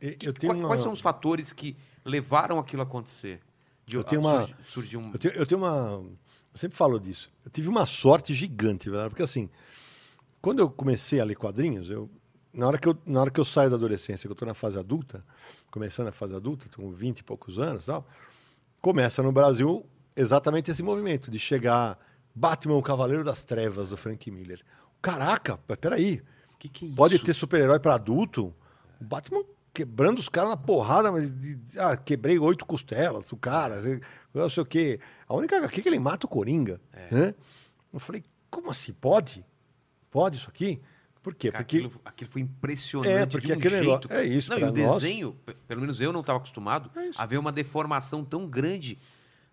eu 0.00 0.32
tenho 0.32 0.52
qua- 0.52 0.58
uma, 0.60 0.68
Quais 0.68 0.80
são 0.80 0.92
os 0.92 1.00
fatores 1.00 1.52
que 1.52 1.76
levaram 2.04 2.58
aquilo 2.58 2.82
a 2.82 2.84
acontecer? 2.84 3.40
De, 3.86 3.96
Eu 3.96 4.04
tenho 4.04 4.20
uma- 4.22 4.46
surgi- 4.46 4.54
surgir 4.68 4.96
um. 4.96 5.10
Eu 5.12 5.18
tenho, 5.18 5.34
eu 5.34 5.46
tenho 5.46 5.60
uma. 5.60 6.02
Eu 6.52 6.58
sempre 6.58 6.76
falo 6.76 6.98
disso. 7.00 7.30
Eu 7.44 7.50
tive 7.50 7.68
uma 7.68 7.84
sorte 7.84 8.32
gigante, 8.32 8.88
velho, 8.88 9.10
porque 9.10 9.22
assim, 9.22 9.50
quando 10.40 10.60
eu 10.60 10.70
comecei 10.70 11.20
a 11.20 11.24
ler 11.24 11.34
quadrinhos, 11.34 11.90
eu, 11.90 12.08
na, 12.54 12.66
hora 12.66 12.78
que 12.78 12.88
eu, 12.88 12.96
na 13.04 13.20
hora 13.20 13.30
que 13.30 13.40
eu 13.40 13.44
saio 13.44 13.68
da 13.70 13.76
adolescência, 13.76 14.26
que 14.26 14.32
eu 14.32 14.34
estou 14.34 14.46
na 14.48 14.54
fase 14.54 14.78
adulta, 14.78 15.24
começando 15.70 16.08
a 16.08 16.12
fase 16.12 16.34
adulta, 16.34 16.66
com 16.74 16.90
20 16.90 17.18
e 17.18 17.22
poucos 17.24 17.58
anos 17.58 17.84
tal, 17.84 18.06
começa 18.80 19.22
no 19.22 19.32
Brasil 19.32 19.84
exatamente 20.16 20.70
esse 20.70 20.82
movimento 20.82 21.30
de 21.30 21.38
chegar 21.38 21.98
Batman, 22.34 22.76
o 22.76 22.82
Cavaleiro 22.82 23.24
das 23.24 23.42
Trevas, 23.42 23.88
do 23.88 23.96
Frank 23.96 24.30
Miller. 24.30 24.60
Caraca, 25.02 25.58
peraí, 25.80 26.22
Que 26.58 26.68
que 26.68 26.92
é 26.92 26.94
Pode 26.94 27.18
ter 27.18 27.34
super-herói 27.34 27.78
para 27.78 27.94
adulto? 27.94 28.54
O 29.00 29.04
Batman 29.04 29.44
quebrando 29.72 30.18
os 30.20 30.28
caras 30.28 30.50
na 30.50 30.56
porrada, 30.56 31.10
mas 31.10 31.30
de- 31.32 31.58
ah, 31.76 31.96
quebrei 31.96 32.38
oito 32.38 32.64
costelas, 32.64 33.30
o 33.32 33.36
cara, 33.36 33.82
não 34.32 34.48
sei 34.48 34.62
o 34.62 34.66
quê. 34.66 35.00
A 35.28 35.34
única 35.34 35.56
HQ 35.56 35.82
que 35.82 35.88
ele 35.88 35.98
mata 35.98 36.26
o 36.26 36.28
Coringa. 36.28 36.80
É. 36.92 37.14
Né? 37.14 37.34
Eu 37.92 37.98
falei, 37.98 38.22
como 38.48 38.70
assim? 38.70 38.92
Pode? 38.92 39.44
Pode 40.10 40.38
isso 40.38 40.48
aqui? 40.48 40.80
Por 41.24 41.34
quê? 41.34 41.50
Cara, 41.50 41.64
Porque 41.64 41.78
Aquilo, 41.78 42.00
aquilo 42.04 42.30
foi 42.30 42.42
impressionante. 42.42 43.10
É, 43.22 43.26
porque 43.26 43.46
de 43.48 43.52
um 43.54 43.56
aquele 43.56 43.82
jeito. 43.82 44.12
é 44.12 44.24
isso, 44.24 44.50
Não, 44.50 44.58
e 44.58 44.62
o 44.62 44.66
nós- 44.66 45.00
desenho, 45.02 45.32
pe- 45.44 45.54
pelo 45.66 45.80
menos 45.80 45.98
eu 46.00 46.12
não 46.12 46.20
estava 46.20 46.36
acostumado 46.36 46.90
É 46.94 47.10
a 47.16 47.24
ver 47.26 47.38
uma 47.38 47.50
deformação 47.50 48.22
tão 48.22 48.46
grande 48.46 48.98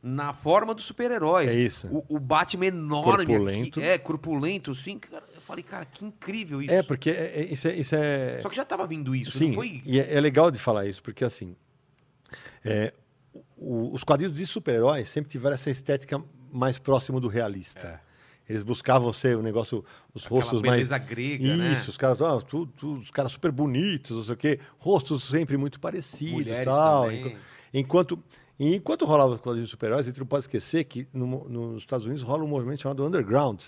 na 0.04 0.34
forma 0.34 0.76
dos 0.76 0.84
super-heróis. 0.84 1.50
É 1.50 1.56
isso. 1.56 1.88
O, 1.88 2.18
o 2.18 2.20
Batman 2.20 2.66
enorme 2.66 3.26
Corpulento. 3.26 3.80
aqui. 3.80 3.88
É, 3.88 3.98
corpulento, 3.98 4.76
sim. 4.76 5.00
Eu 5.34 5.40
falei, 5.42 5.64
cara, 5.64 5.86
que 5.86 6.04
incrível 6.04 6.62
isso. 6.62 6.74
é, 6.74 6.84
porque 6.84 7.10
é- 7.10 7.40
é- 7.42 7.54
isso 7.54 7.68
é. 7.68 7.76
Isso 7.78 7.96
é 7.96 8.42
Só 8.42 8.50
que 8.50 8.56
já 8.58 8.66
tava 8.66 8.86
vindo 8.86 9.16
isso, 9.16 9.32
Sim, 9.38 9.48
não 9.48 9.54
foi? 9.56 9.82
e 9.86 9.98
é, 10.00 10.14
é 10.16 10.20
legal 10.20 10.52
de 10.52 10.60
falar 10.60 10.86
isso, 10.88 11.02
porque 11.02 11.24
assim, 11.24 11.56
é, 12.66 12.94
o- 13.58 13.94
os 13.94 14.04
quadrinhos 14.04 14.36
de 14.36 14.46
super-heróis 14.46 15.10
sempre 15.10 15.32
tiveram 15.32 15.54
essa 15.56 15.70
estética 15.70 16.22
mais 16.52 16.78
próxima 16.78 17.20
do 17.20 17.30
realista. 17.30 18.02
Eles 18.52 18.64
buscavam 18.64 19.12
ser 19.14 19.38
o 19.38 19.42
negócio, 19.42 19.84
os 20.14 20.24
É. 20.24 20.26
Aquela 20.26 20.42
rostos 20.42 20.62
mais 20.62 20.74
beleza 20.74 20.98
grega, 20.98 21.56
né? 21.56 21.74
Isso, 21.74 21.90
os 21.90 21.98
caras, 21.98 22.22
ah, 22.22 22.40
tu- 22.42 22.68
tu- 22.68 22.96
os 22.98 23.10
caras 23.12 23.32
super 23.32 23.52
bonitos, 23.52 24.16
não 24.18 24.24
sei 24.24 24.34
o 24.34 24.38
quê, 24.38 24.60
rostos 24.78 25.24
sempre 25.24 25.56
muito 25.58 25.80
parecidos, 25.80 26.34
Mulheres 26.34 26.66
tal. 26.66 27.04
também. 27.06 27.36
Enquanto, 27.74 28.20
enquanto 28.60 29.06
rolava 29.06 29.34
os 29.36 29.40
quadrinhos 29.40 29.70
de 29.70 29.72
super-heróis, 29.72 30.06
a 30.06 30.10
gente 30.10 30.20
não 30.20 30.28
pode 30.28 30.44
esquecer 30.44 30.84
que 30.84 31.08
no 31.14 31.26
nos 31.50 31.78
Estados 31.82 32.06
Unidos 32.06 32.24
rola 32.24 32.44
um 32.44 32.48
movimento 32.48 32.82
chamado 32.82 33.06
Underground, 33.06 33.62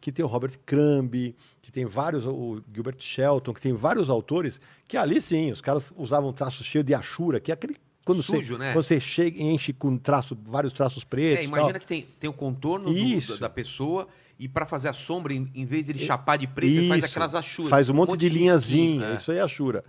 que 0.00 0.12
tem 0.12 0.24
o 0.24 0.28
Robert 0.28 0.52
Crumb, 0.66 1.34
que 1.62 1.72
tem 1.72 1.86
vários, 1.86 2.26
o 2.26 2.60
Gilbert 2.72 2.96
Shelton, 2.98 3.54
que 3.54 3.60
tem 3.60 3.72
vários 3.72 4.10
autores, 4.10 4.60
que 4.86 4.96
ali 4.96 5.20
sim, 5.20 5.50
os 5.50 5.60
caras 5.62 5.92
usavam 5.96 6.32
traço 6.32 6.62
cheio 6.62 6.84
de 6.84 6.94
achura, 6.94 7.40
que 7.40 7.50
é 7.50 7.54
aquele 7.54 7.76
quando 8.04 8.22
Sujo, 8.22 8.54
você, 8.54 8.58
né? 8.60 8.72
Quando 8.72 8.84
você 8.84 9.00
chega, 9.00 9.42
enche 9.42 9.72
com 9.72 9.96
traço, 9.98 10.38
vários 10.46 10.72
traços 10.72 11.02
pretos. 11.02 11.38
É, 11.38 11.42
e 11.42 11.46
imagina 11.46 11.76
que 11.80 11.86
tem, 11.88 12.06
tem 12.20 12.30
o 12.30 12.32
contorno 12.32 12.92
do- 12.94 13.38
da 13.38 13.48
pessoa 13.50 14.06
e 14.38 14.48
pra 14.48 14.66
fazer 14.66 14.88
a 14.88 14.92
sombra, 14.92 15.32
em, 15.32 15.64
vez 15.64 15.86
de 15.86 15.92
ele 15.92 15.98
chapar 15.98 16.36
de 16.36 16.46
preto, 16.46 16.76
ele 16.76 16.88
faz 16.88 17.02
Isso. 17.02 17.10
aquelas 17.10 17.34
achuras. 17.34 17.70
Faz 17.70 17.88
um 17.88 17.94
monte, 17.94 18.16
de 18.16 18.26
risquinho, 18.26 18.44
linhazinha, 18.44 19.06
é. 19.06 19.14
isso 19.14 19.30
aí 19.30 19.38
é 19.38 19.40
Ashura. 19.40 19.84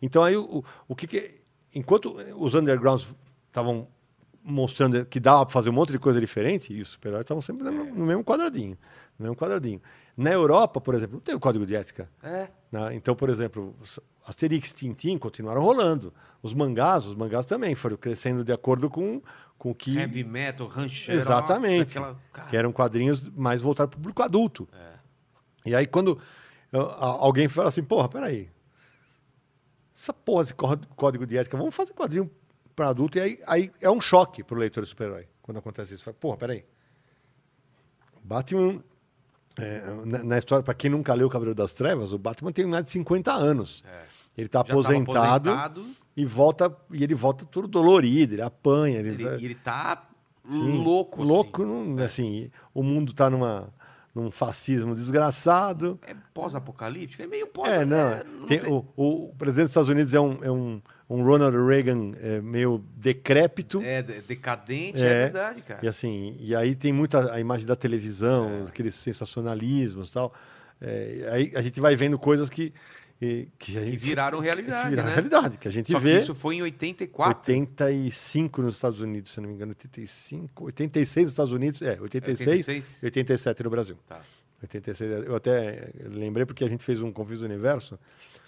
Então 0.00 0.24
aí 0.24 0.36
o, 0.36 0.64
o, 0.88 0.96
que, 0.96 1.06
que 1.06 1.40
enquanto 1.74 2.16
os 2.36 2.54
undergrounds 2.54 3.14
estavam 3.46 3.86
mostrando 4.42 5.04
que 5.06 5.20
dava 5.20 5.46
para 5.46 5.52
fazer 5.52 5.70
um 5.70 5.72
monte 5.72 5.92
de 5.92 5.98
coisa 5.98 6.20
diferente, 6.20 6.72
e 6.72 6.82
os 6.82 6.88
super-heróis 6.88 7.22
estavam 7.22 7.40
sempre 7.40 7.62
no, 7.64 7.84
no 7.84 8.06
mesmo 8.06 8.24
quadradinho, 8.24 8.76
no 9.18 9.24
mesmo 9.24 9.36
quadradinho. 9.36 9.80
Na 10.16 10.30
Europa, 10.30 10.80
por 10.80 10.94
exemplo, 10.94 11.14
não 11.14 11.20
tem 11.20 11.34
o 11.34 11.40
código 11.40 11.64
de 11.64 11.76
ética. 11.76 12.10
É. 12.22 12.48
né? 12.70 12.94
Então, 12.94 13.14
por 13.14 13.30
exemplo, 13.30 13.74
Asterix, 14.24 14.72
Tintin 14.72 15.18
continuaram 15.18 15.62
rolando. 15.62 16.12
Os 16.42 16.54
mangás, 16.54 17.04
os 17.06 17.14
mangás 17.14 17.44
também 17.46 17.74
foram 17.74 17.96
crescendo 17.96 18.44
de 18.44 18.52
acordo 18.52 18.88
com 18.90 19.22
com 19.58 19.70
o 19.70 19.74
que 19.76 19.96
Heavy 19.96 20.24
metal, 20.24 20.66
rancheiro. 20.66 21.20
Exatamente. 21.20 21.96
Aquela... 21.96 22.20
Que 22.50 22.56
eram 22.56 22.72
quadrinhos 22.72 23.20
mais 23.30 23.62
voltados 23.62 23.90
para 23.90 23.96
o 23.98 24.00
público 24.00 24.20
adulto. 24.20 24.68
É. 24.72 24.92
E 25.70 25.74
aí, 25.76 25.86
quando 25.86 26.18
uh, 26.72 26.78
a- 26.78 27.06
alguém 27.20 27.48
fala 27.48 27.68
assim, 27.68 27.84
porra, 27.84 28.08
peraí, 28.08 28.50
essa 29.94 30.12
porra, 30.12 30.42
esse 30.42 30.52
có- 30.54 30.76
código 30.96 31.24
de 31.24 31.36
ética, 31.38 31.56
vamos 31.56 31.72
fazer 31.76 31.92
quadrinho 31.92 32.28
para 32.74 32.88
adulto, 32.88 33.18
e 33.18 33.20
aí, 33.20 33.38
aí 33.46 33.70
é 33.80 33.88
um 33.88 34.00
choque 34.00 34.42
para 34.42 34.56
o 34.56 34.58
leitor 34.58 34.84
super-herói, 34.84 35.28
quando 35.40 35.58
acontece 35.58 35.94
isso. 35.94 36.02
Fala, 36.02 36.16
porra, 36.18 36.36
peraí. 36.38 36.64
Batman, 38.24 38.82
é, 39.58 39.82
na, 40.04 40.24
na 40.24 40.38
história, 40.38 40.62
para 40.62 40.74
quem 40.74 40.90
nunca 40.90 41.12
leu 41.14 41.26
O 41.26 41.30
Cavaleiro 41.30 41.56
das 41.56 41.72
Trevas, 41.72 42.12
o 42.12 42.18
Batman 42.18 42.52
tem 42.52 42.66
mais 42.66 42.84
de 42.84 42.90
50 42.92 43.32
anos. 43.32 43.82
É. 43.86 44.02
Ele 44.36 44.46
está 44.46 44.60
aposentado, 44.60 45.50
aposentado 45.50 45.86
e 46.16 46.24
volta, 46.24 46.74
e 46.90 47.04
ele 47.04 47.14
volta 47.14 47.44
todo 47.44 47.68
dolorido, 47.68 48.34
ele 48.34 48.42
apanha, 48.42 48.98
ele, 48.98 49.10
ele, 49.10 49.24
e 49.24 49.44
ele 49.44 49.54
tá 49.54 50.02
Sim, 50.48 50.82
louco. 50.82 51.22
assim. 51.22 51.30
Louco, 51.32 51.64
não, 51.64 52.02
assim, 52.02 52.50
o 52.72 52.82
mundo 52.82 53.12
está 53.12 53.28
numa, 53.28 53.68
num 54.14 54.30
fascismo 54.30 54.94
desgraçado. 54.94 55.98
É 56.06 56.14
pós-apocalíptico? 56.34 57.22
É 57.22 57.26
meio 57.26 57.46
pós 57.48 57.68
É, 57.68 57.84
não. 57.84 57.96
é, 57.96 58.24
não 58.24 58.46
tem- 58.46 58.58
tem- 58.60 58.72
o, 58.72 58.84
o 58.96 59.34
presidente 59.36 59.66
dos 59.66 59.70
Estados 59.72 59.88
Unidos 59.90 60.14
é 60.14 60.20
um, 60.20 60.38
é 60.42 60.50
um, 60.50 60.80
um 61.14 61.24
Ronald 61.24 61.56
Reagan 61.66 62.12
é, 62.20 62.40
meio 62.40 62.84
decrépito. 62.96 63.80
É 63.82 64.02
de- 64.02 64.20
decadente, 64.22 65.02
é, 65.02 65.06
É. 65.06 65.14
verdade, 65.24 65.62
cara. 65.62 65.80
E 65.82 65.88
assim, 65.88 66.36
e 66.40 66.54
aí 66.54 66.74
tem 66.74 66.92
muita 66.92 67.32
a 67.32 67.38
imagem 67.40 67.66
da 67.66 67.76
televisão, 67.76 68.62
É. 68.64 68.68
aqueles 68.68 68.94
sensacionalismos 68.94 70.08
e 70.08 70.12
tal. 70.12 70.32
É, 70.80 71.28
aí 71.32 71.52
a 71.54 71.62
gente 71.62 71.78
vai 71.80 71.94
vendo 71.94 72.18
coisas 72.18 72.48
que, 72.50 72.72
que, 73.20 73.48
a 73.52 73.56
Que 73.58 73.72
gente, 73.72 73.98
viraram 74.04 74.40
realidade, 74.40 74.90
viraram 74.90 75.08
né? 75.10 75.14
realidade, 75.14 75.56
que 75.58 75.68
a 75.68 75.70
gente 75.70 75.92
Só 75.92 75.98
que 75.98 76.04
vê 76.04 76.20
isso 76.20 76.34
foi 76.34 76.56
em 76.56 76.62
84. 76.62 77.38
85 77.52 78.62
nos 78.62 78.74
Estados 78.74 79.00
Unidos, 79.00 79.32
se 79.32 79.40
não 79.40 79.48
me 79.48 79.54
engano, 79.54 79.70
85, 79.70 80.64
86 80.64 81.24
nos 81.26 81.32
Estados 81.32 81.52
Unidos, 81.52 81.82
é, 81.82 82.00
86, 82.00 82.48
86? 82.68 83.02
87 83.04 83.62
no 83.62 83.70
Brasil. 83.70 83.96
Tá. 84.08 84.20
86, 84.62 85.26
eu 85.26 85.34
até 85.36 85.90
lembrei 86.04 86.46
porque 86.46 86.64
a 86.64 86.68
gente 86.68 86.84
fez 86.84 87.00
um 87.02 87.12
Confis 87.12 87.40
do 87.40 87.44
Universo 87.44 87.98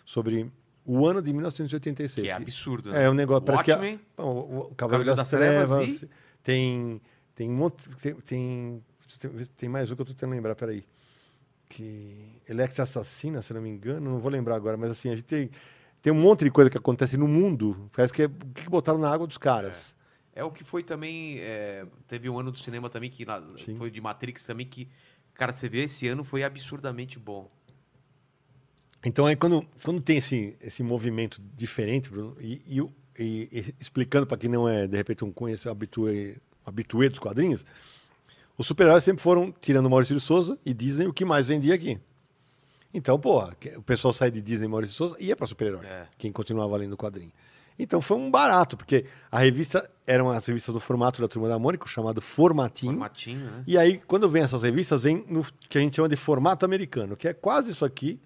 sobre 0.04 0.50
o 0.84 1.06
ano 1.06 1.20
de 1.22 1.32
1986. 1.32 2.26
Que 2.26 2.30
é 2.30 2.34
absurdo, 2.34 2.90
né? 2.92 3.04
É 3.04 3.10
um 3.10 3.14
negócio. 3.14 3.42
Parece 3.42 3.64
que 3.64 3.72
a- 3.72 3.78
Bom, 4.16 4.24
o, 4.24 4.58
o 4.70 4.74
Cavaleiro 4.74 5.06
das, 5.06 5.16
das 5.16 5.30
Trevas 5.30 6.02
e- 6.02 6.10
tem, 6.42 7.00
tem 7.34 7.50
um 7.50 7.54
monte. 7.54 7.88
Tem, 8.00 8.14
tem, 8.14 8.84
tem, 9.56 9.68
mais 9.68 9.90
um 9.90 9.96
que 9.96 10.02
eu 10.02 10.06
tô 10.06 10.12
tentando 10.12 10.30
lembrar, 10.32 10.54
peraí. 10.54 10.84
Que. 11.68 12.40
Electra 12.48 12.82
Assassina, 12.84 13.40
se 13.40 13.52
não 13.54 13.62
me 13.62 13.70
engano, 13.70 14.10
não 14.12 14.18
vou 14.18 14.30
lembrar 14.30 14.54
agora, 14.56 14.76
mas 14.76 14.90
assim, 14.90 15.08
a 15.08 15.12
gente 15.16 15.24
tem, 15.24 15.50
tem 16.02 16.12
um 16.12 16.16
monte 16.16 16.44
de 16.44 16.50
coisa 16.50 16.68
que 16.68 16.76
acontece 16.76 17.16
no 17.16 17.26
mundo. 17.26 17.90
Parece 17.94 18.12
que 18.12 18.22
é 18.22 18.26
o 18.26 18.30
que 18.30 18.68
botaram 18.68 18.98
na 18.98 19.10
água 19.10 19.26
dos 19.26 19.38
caras. 19.38 19.96
É 20.34 20.44
o 20.44 20.50
que 20.50 20.62
foi 20.64 20.82
também. 20.82 21.38
é, 21.40 21.86
teve 22.06 22.28
um 22.28 22.38
ano 22.38 22.50
do 22.52 22.58
cinema 22.58 22.90
também 22.90 23.08
que 23.08 23.24
na- 23.24 23.42
foi 23.76 23.90
de 23.90 24.00
Matrix 24.00 24.44
também 24.44 24.66
que. 24.66 24.88
Cara, 25.32 25.52
você 25.52 25.68
vê 25.68 25.84
esse 25.84 26.06
ano 26.06 26.22
foi 26.22 26.44
absurdamente 26.44 27.18
bom. 27.18 27.50
Então 29.04 29.26
aí 29.26 29.36
quando, 29.36 29.66
quando 29.82 30.00
tem 30.00 30.16
esse, 30.18 30.56
esse 30.60 30.82
movimento 30.82 31.40
diferente, 31.56 32.08
Bruno, 32.10 32.36
e, 32.40 32.62
e 32.66 32.80
o- 32.80 32.92
e- 33.18 33.48
e 33.52 33.74
explicando 33.80 34.26
para 34.26 34.36
quem 34.38 34.48
não 34.50 34.68
é, 34.68 34.86
de 34.86 34.96
repente, 34.96 35.24
um 35.24 35.30
conhecedor 35.32 35.72
habituê, 35.72 36.36
habituê 36.64 37.08
dos 37.08 37.18
quadrinhos, 37.18 37.64
os 38.56 38.66
super-heróis 38.66 39.04
sempre 39.04 39.22
foram, 39.22 39.52
tirando 39.60 39.90
Maurício 39.90 40.14
de 40.14 40.20
Souza 40.20 40.58
e 40.64 40.72
Disney, 40.72 41.06
o 41.06 41.12
que 41.12 41.24
mais 41.24 41.46
vendia 41.46 41.74
aqui. 41.74 41.98
Então, 42.92 43.18
pô, 43.18 43.42
o 43.76 43.82
pessoal 43.82 44.14
sai 44.14 44.30
de 44.30 44.40
Disney 44.40 44.66
e 44.66 44.68
Maurício 44.68 44.92
de 44.92 44.96
Souza 44.98 45.16
e 45.18 45.26
ia 45.26 45.36
para 45.36 45.46
super-herói, 45.46 45.84
É. 45.84 46.06
quem 46.16 46.30
continuava 46.32 46.76
lendo 46.76 46.92
o 46.92 46.96
quadrinho. 46.96 47.32
Então 47.76 48.00
foi 48.00 48.16
um 48.16 48.30
barato, 48.30 48.76
porque 48.76 49.04
a 49.32 49.40
revista 49.40 49.90
eram 50.06 50.30
as 50.30 50.46
revistas 50.46 50.72
do 50.72 50.78
formato 50.78 51.20
da 51.20 51.26
Turma 51.26 51.48
da 51.48 51.58
Mônica, 51.58 51.88
chamado 51.88 52.20
Formatinho. 52.20 52.92
Formatinho, 52.92 53.40
né? 53.50 53.64
E 53.66 53.76
aí, 53.76 53.98
quando 54.06 54.30
vem 54.30 54.44
essas 54.44 54.62
revistas, 54.62 55.02
vem 55.02 55.24
no 55.28 55.44
que 55.68 55.76
a 55.76 55.80
gente 55.80 55.96
chama 55.96 56.08
de 56.08 56.14
formato 56.14 56.64
americano, 56.64 57.16
que 57.16 57.26
é 57.26 57.32
quase 57.34 57.72
isso 57.72 57.84
aqui, 57.84 58.20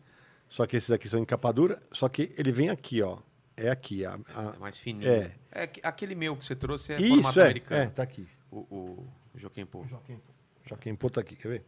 só 0.48 0.66
que 0.66 0.76
esses 0.76 0.90
aqui 0.90 1.08
são 1.08 1.20
em 1.20 1.24
capa 1.24 1.52
dura, 1.52 1.82
só 1.92 2.08
que 2.08 2.32
ele 2.38 2.50
vem 2.52 2.68
aqui, 2.70 3.02
ó. 3.02 3.18
É 3.56 3.70
aqui. 3.70 4.04
A, 4.04 4.14
a- 4.34 4.54
É 4.56 4.58
mais 4.58 4.78
fininho. 4.78 5.08
É. 5.10 5.34
É. 5.50 5.66
que- 5.66 5.80
aquele 5.82 6.14
meu 6.14 6.36
que 6.36 6.44
você 6.44 6.54
trouxe 6.54 6.92
é 6.92 7.00
Isso, 7.00 7.14
formato 7.16 7.40
é, 7.40 7.44
americano. 7.44 7.82
é, 7.82 7.86
tá 7.88 8.02
aqui. 8.02 8.26
O, 8.50 8.58
o 8.58 9.06
Joaquim 9.34 9.66
Pô. 9.66 9.84
Joaquim, 9.86 10.20
Joaquim 10.68 10.94
Pô 10.94 11.10
tá 11.10 11.20
aqui, 11.20 11.34
quer 11.36 11.48
ver? 11.48 11.64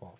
Ó. 0.00 0.12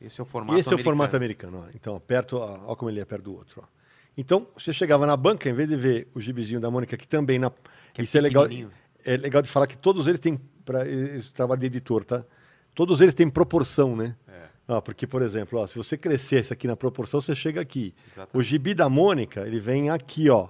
Esse 0.00 0.20
é 0.20 0.22
o 0.22 0.26
formato 0.26 0.58
Esse 0.58 0.68
é 0.68 0.70
o 0.70 0.74
americano. 0.74 0.84
formato 0.84 1.16
americano, 1.16 1.64
ó. 1.66 1.70
Então, 1.74 1.94
ó, 1.94 2.00
perto, 2.00 2.36
ó, 2.36 2.60
ó 2.72 2.76
como 2.76 2.90
ele 2.90 3.00
é 3.00 3.04
perto 3.04 3.24
do 3.24 3.34
outro, 3.34 3.62
ó. 3.64 3.68
Então, 4.16 4.46
você 4.56 4.72
chegava 4.72 5.06
na 5.06 5.16
banca, 5.16 5.48
em 5.48 5.54
vez 5.54 5.68
de 5.68 5.76
ver 5.76 6.08
o 6.14 6.20
gibizinho 6.20 6.60
da 6.60 6.70
Mônica, 6.70 6.96
que 6.96 7.06
também 7.08 7.36
na. 7.38 7.50
Que 7.92 8.00
é 8.00 8.04
isso 8.04 8.16
é 8.16 8.20
legal. 8.20 8.44
pequenininho. 8.44 8.72
É 9.04 9.16
legal 9.16 9.42
de 9.42 9.50
falar 9.50 9.66
que 9.66 9.76
todos 9.76 10.06
eles 10.06 10.20
têm. 10.20 10.38
Pra, 10.64 10.86
esse 10.88 11.30
trabalho 11.32 11.60
de 11.60 11.66
editor, 11.66 12.04
tá? 12.04 12.24
Todos 12.74 13.00
eles 13.00 13.14
têm 13.14 13.28
proporção, 13.30 13.94
né? 13.96 14.16
É, 14.28 14.44
Ó, 14.66 14.80
porque, 14.80 15.06
por 15.06 15.22
exemplo, 15.22 15.58
ó, 15.58 15.66
se 15.66 15.76
você 15.76 15.96
crescesse 15.96 16.52
aqui 16.52 16.66
na 16.66 16.74
proporção, 16.74 17.20
você 17.20 17.34
chega 17.34 17.60
aqui. 17.60 17.94
O 17.96 18.10
exatamente. 18.10 18.48
gibi 18.48 18.74
da 18.74 18.88
Mônica, 18.88 19.42
ele 19.42 19.60
vem 19.60 19.90
aqui, 19.90 20.30
ó. 20.30 20.48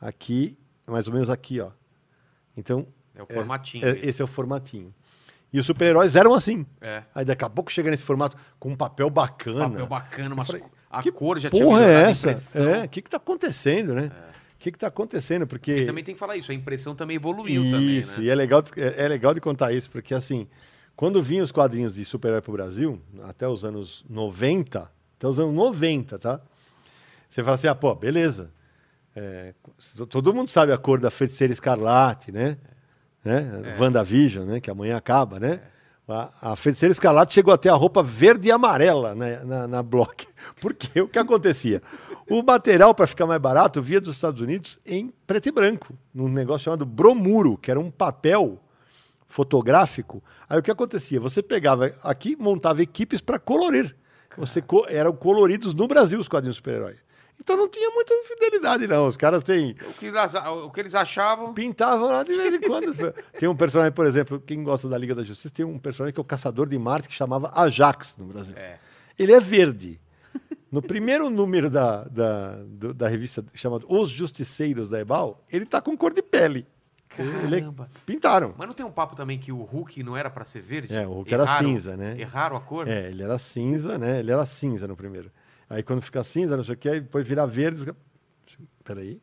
Aqui, 0.00 0.56
mais 0.86 1.06
ou 1.06 1.14
menos 1.14 1.30
aqui, 1.30 1.60
ó. 1.60 1.70
Então, 2.56 2.86
É 3.14 3.22
o 3.22 3.26
formatinho. 3.26 3.84
é- 3.86 3.90
esse. 3.90 4.06
esse 4.06 4.22
é 4.22 4.24
o 4.24 4.28
formatinho. 4.28 4.92
E 5.52 5.58
os 5.58 5.66
super-heróis 5.66 6.16
eram 6.16 6.34
assim. 6.34 6.66
É. 6.80 7.04
Aí 7.14 7.24
daqui 7.24 7.44
a 7.44 7.48
pouco 7.48 7.70
chega 7.70 7.88
nesse 7.88 8.02
formato 8.02 8.36
com 8.58 8.70
um 8.70 8.76
papel 8.76 9.08
bacana. 9.08 9.68
Papel 9.70 9.86
bacana, 9.86 10.34
mas 10.34 10.50
a 10.90 11.00
que 11.00 11.12
cor 11.12 11.38
já 11.38 11.48
tinha 11.48 11.64
Porra, 11.64 11.80
é 11.82 11.86
melhorado 11.86 12.06
a 12.08 12.10
essa? 12.32 12.58
É, 12.60 12.84
o 12.84 12.88
que 12.88 13.00
que 13.00 13.08
tá 13.08 13.16
acontecendo, 13.18 13.94
né? 13.94 14.10
O 14.56 14.58
que 14.58 14.72
que 14.72 14.78
tá 14.78 14.88
acontecendo? 14.88 15.46
Porque... 15.46 15.76
E 15.76 15.86
também 15.86 16.02
tem 16.02 16.14
que 16.14 16.18
falar 16.18 16.36
isso, 16.36 16.50
a 16.50 16.54
impressão 16.54 16.94
também 16.96 17.16
evoluiu 17.16 17.62
também, 17.70 17.98
Isso, 17.98 18.18
né? 18.18 18.24
e 18.24 18.30
é 18.30 18.34
legal, 18.34 18.64
é, 18.76 19.04
é 19.04 19.08
legal 19.08 19.32
de 19.34 19.40
contar 19.40 19.72
isso, 19.72 19.90
porque 19.90 20.14
assim, 20.14 20.48
quando 20.96 21.22
vinham 21.22 21.44
os 21.44 21.52
quadrinhos 21.52 21.94
de 21.94 22.04
super-herói 22.04 22.40
pro 22.40 22.52
Brasil, 22.52 23.00
até 23.22 23.48
os 23.48 23.64
anos 23.64 24.04
90, 24.08 24.90
até 25.16 25.28
os 25.28 25.38
anos 25.38 25.54
90, 25.54 26.18
tá? 26.18 26.40
Você 27.28 27.42
fala 27.42 27.56
assim, 27.56 27.66
ah, 27.66 27.74
pô, 27.74 27.94
beleza. 27.94 28.52
É, 29.16 29.54
todo 30.08 30.32
mundo 30.32 30.50
sabe 30.50 30.72
a 30.72 30.78
cor 30.78 31.00
da 31.00 31.10
feiticeira 31.10 31.52
escarlate, 31.52 32.30
né? 32.30 32.56
né? 33.24 33.74
É. 33.76 33.80
WandaVision, 33.80 34.44
né? 34.44 34.60
Que 34.60 34.70
amanhã 34.70 34.96
acaba, 34.96 35.40
né? 35.40 35.60
A, 36.06 36.52
a 36.52 36.56
feiticeira 36.56 36.92
escarlate 36.92 37.32
chegou 37.32 37.52
até 37.52 37.68
a 37.68 37.74
roupa 37.74 38.02
verde 38.02 38.48
e 38.48 38.52
amarela 38.52 39.14
né, 39.14 39.42
na, 39.44 39.66
na 39.66 39.82
Block. 39.82 40.26
Porque 40.60 41.00
o 41.00 41.08
que 41.08 41.18
acontecia? 41.18 41.80
O 42.28 42.42
material, 42.42 42.94
para 42.94 43.06
ficar 43.06 43.26
mais 43.26 43.40
barato, 43.40 43.82
via 43.82 44.00
dos 44.00 44.14
Estados 44.14 44.40
Unidos 44.40 44.78
em 44.84 45.12
preto 45.26 45.48
e 45.48 45.52
branco, 45.52 45.94
num 46.12 46.28
negócio 46.28 46.64
chamado 46.64 46.84
bromuro, 46.84 47.56
que 47.56 47.70
era 47.70 47.80
um 47.80 47.90
papel 47.90 48.60
fotográfico. 49.34 50.22
Aí 50.48 50.58
o 50.58 50.62
que 50.62 50.70
acontecia? 50.70 51.18
Você 51.20 51.42
pegava 51.42 51.92
aqui, 52.02 52.36
montava 52.36 52.80
equipes 52.82 53.20
para 53.20 53.38
colorir. 53.38 53.94
Você 54.38 54.62
co- 54.62 54.86
eram 54.88 55.12
coloridos 55.12 55.74
no 55.74 55.86
Brasil 55.88 56.18
os 56.20 56.28
quadrinhos 56.28 56.56
super-herói. 56.56 56.96
Então 57.40 57.56
não 57.56 57.68
tinha 57.68 57.90
muita 57.90 58.14
fidelidade, 58.28 58.86
não. 58.86 59.06
Os 59.08 59.16
caras 59.16 59.42
têm. 59.42 59.72
O 59.88 59.92
que, 59.94 60.06
eles, 60.06 60.34
o 60.34 60.70
que 60.70 60.80
eles 60.80 60.94
achavam. 60.94 61.52
Pintavam 61.52 62.08
lá 62.08 62.22
de 62.22 62.32
vez 62.34 62.54
em 62.54 62.60
quando. 62.60 62.94
tem 63.38 63.48
um 63.48 63.56
personagem, 63.56 63.92
por 63.92 64.06
exemplo, 64.06 64.40
quem 64.40 64.62
gosta 64.62 64.88
da 64.88 64.96
Liga 64.96 65.14
da 65.16 65.24
Justiça, 65.24 65.50
tem 65.52 65.64
um 65.64 65.78
personagem 65.78 66.14
que 66.14 66.20
é 66.20 66.22
o 66.22 66.24
Caçador 66.24 66.68
de 66.68 66.78
Marte, 66.78 67.08
que 67.08 67.14
chamava 67.14 67.50
Ajax 67.54 68.14
no 68.16 68.26
Brasil. 68.26 68.54
É. 68.56 68.78
Ele 69.18 69.32
é 69.32 69.40
verde. 69.40 70.00
No 70.70 70.80
primeiro 70.80 71.28
número 71.28 71.68
da, 71.70 72.04
da, 72.04 72.56
do- 72.64 72.94
da 72.94 73.08
revista 73.08 73.44
chamado 73.52 73.84
Os 73.88 74.10
Justiceiros 74.10 74.88
da 74.88 75.00
Ebal, 75.00 75.44
ele 75.52 75.66
tá 75.66 75.80
com 75.80 75.96
cor 75.96 76.12
de 76.14 76.22
pele. 76.22 76.66
Ele 77.22 77.56
é- 77.60 77.86
pintaram. 78.04 78.54
Mas 78.56 78.66
não 78.66 78.74
tem 78.74 78.84
um 78.84 78.90
papo 78.90 79.14
também 79.16 79.38
que 79.38 79.50
o 79.52 79.62
Hulk 79.62 80.02
não 80.02 80.16
era 80.16 80.28
pra 80.30 80.44
ser 80.44 80.60
verde? 80.60 80.94
É, 80.94 81.06
o 81.06 81.12
Hulk 81.12 81.32
era 81.34 81.42
Erraram- 81.44 81.68
cinza, 81.68 81.96
né? 81.96 82.16
Erraram 82.18 82.56
a 82.56 82.60
cor? 82.60 82.88
É, 82.88 83.08
ele 83.08 83.22
era 83.22 83.38
cinza, 83.38 83.98
né? 83.98 84.20
Ele 84.20 84.30
era 84.32 84.44
cinza 84.46 84.86
no 84.88 84.96
primeiro. 84.96 85.30
Aí 85.68 85.82
quando 85.82 86.02
fica 86.02 86.22
cinza, 86.24 86.56
não 86.56 86.64
sei 86.64 86.74
o 86.74 86.78
que, 86.78 86.88
aí 86.88 87.00
depois 87.00 87.26
vira 87.26 87.46
verde. 87.46 87.92
Peraí. 88.84 89.20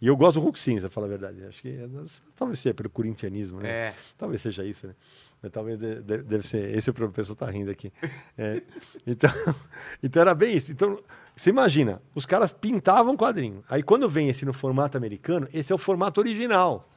E 0.00 0.06
eu 0.06 0.16
gosto 0.16 0.34
do 0.38 0.42
Hulk 0.44 0.56
cinza, 0.58 0.82
pra 0.82 0.90
falar 0.90 1.06
a 1.06 1.10
verdade. 1.10 1.44
Acho 1.44 1.60
que 1.60 1.68
é- 1.70 1.88
talvez 2.36 2.60
seja 2.60 2.72
pelo 2.72 2.88
corintianismo, 2.88 3.60
né? 3.60 3.68
É. 3.68 3.94
Talvez 4.16 4.40
seja 4.40 4.64
isso, 4.64 4.86
né? 4.86 4.94
Mas 5.42 5.50
talvez 5.50 5.76
de- 5.78 6.02
de- 6.02 6.22
deve 6.22 6.46
ser. 6.46 6.76
Esse 6.76 6.88
é 6.88 6.92
o 6.92 6.94
problema, 6.94 7.10
o 7.12 7.14
pessoal 7.14 7.34
tá 7.34 7.46
rindo 7.50 7.70
aqui. 7.70 7.92
É, 8.36 8.62
então, 9.06 9.30
então 10.02 10.20
era 10.22 10.34
bem 10.36 10.56
isso. 10.56 10.70
Então, 10.70 11.00
você 11.34 11.50
imagina, 11.50 12.00
os 12.14 12.24
caras 12.24 12.52
pintavam 12.52 13.16
quadrinho. 13.16 13.64
Aí 13.68 13.82
quando 13.82 14.08
vem 14.08 14.28
esse 14.28 14.44
no 14.44 14.52
formato 14.52 14.96
americano, 14.96 15.48
esse 15.52 15.72
é 15.72 15.74
o 15.74 15.78
formato 15.78 16.20
original. 16.20 16.88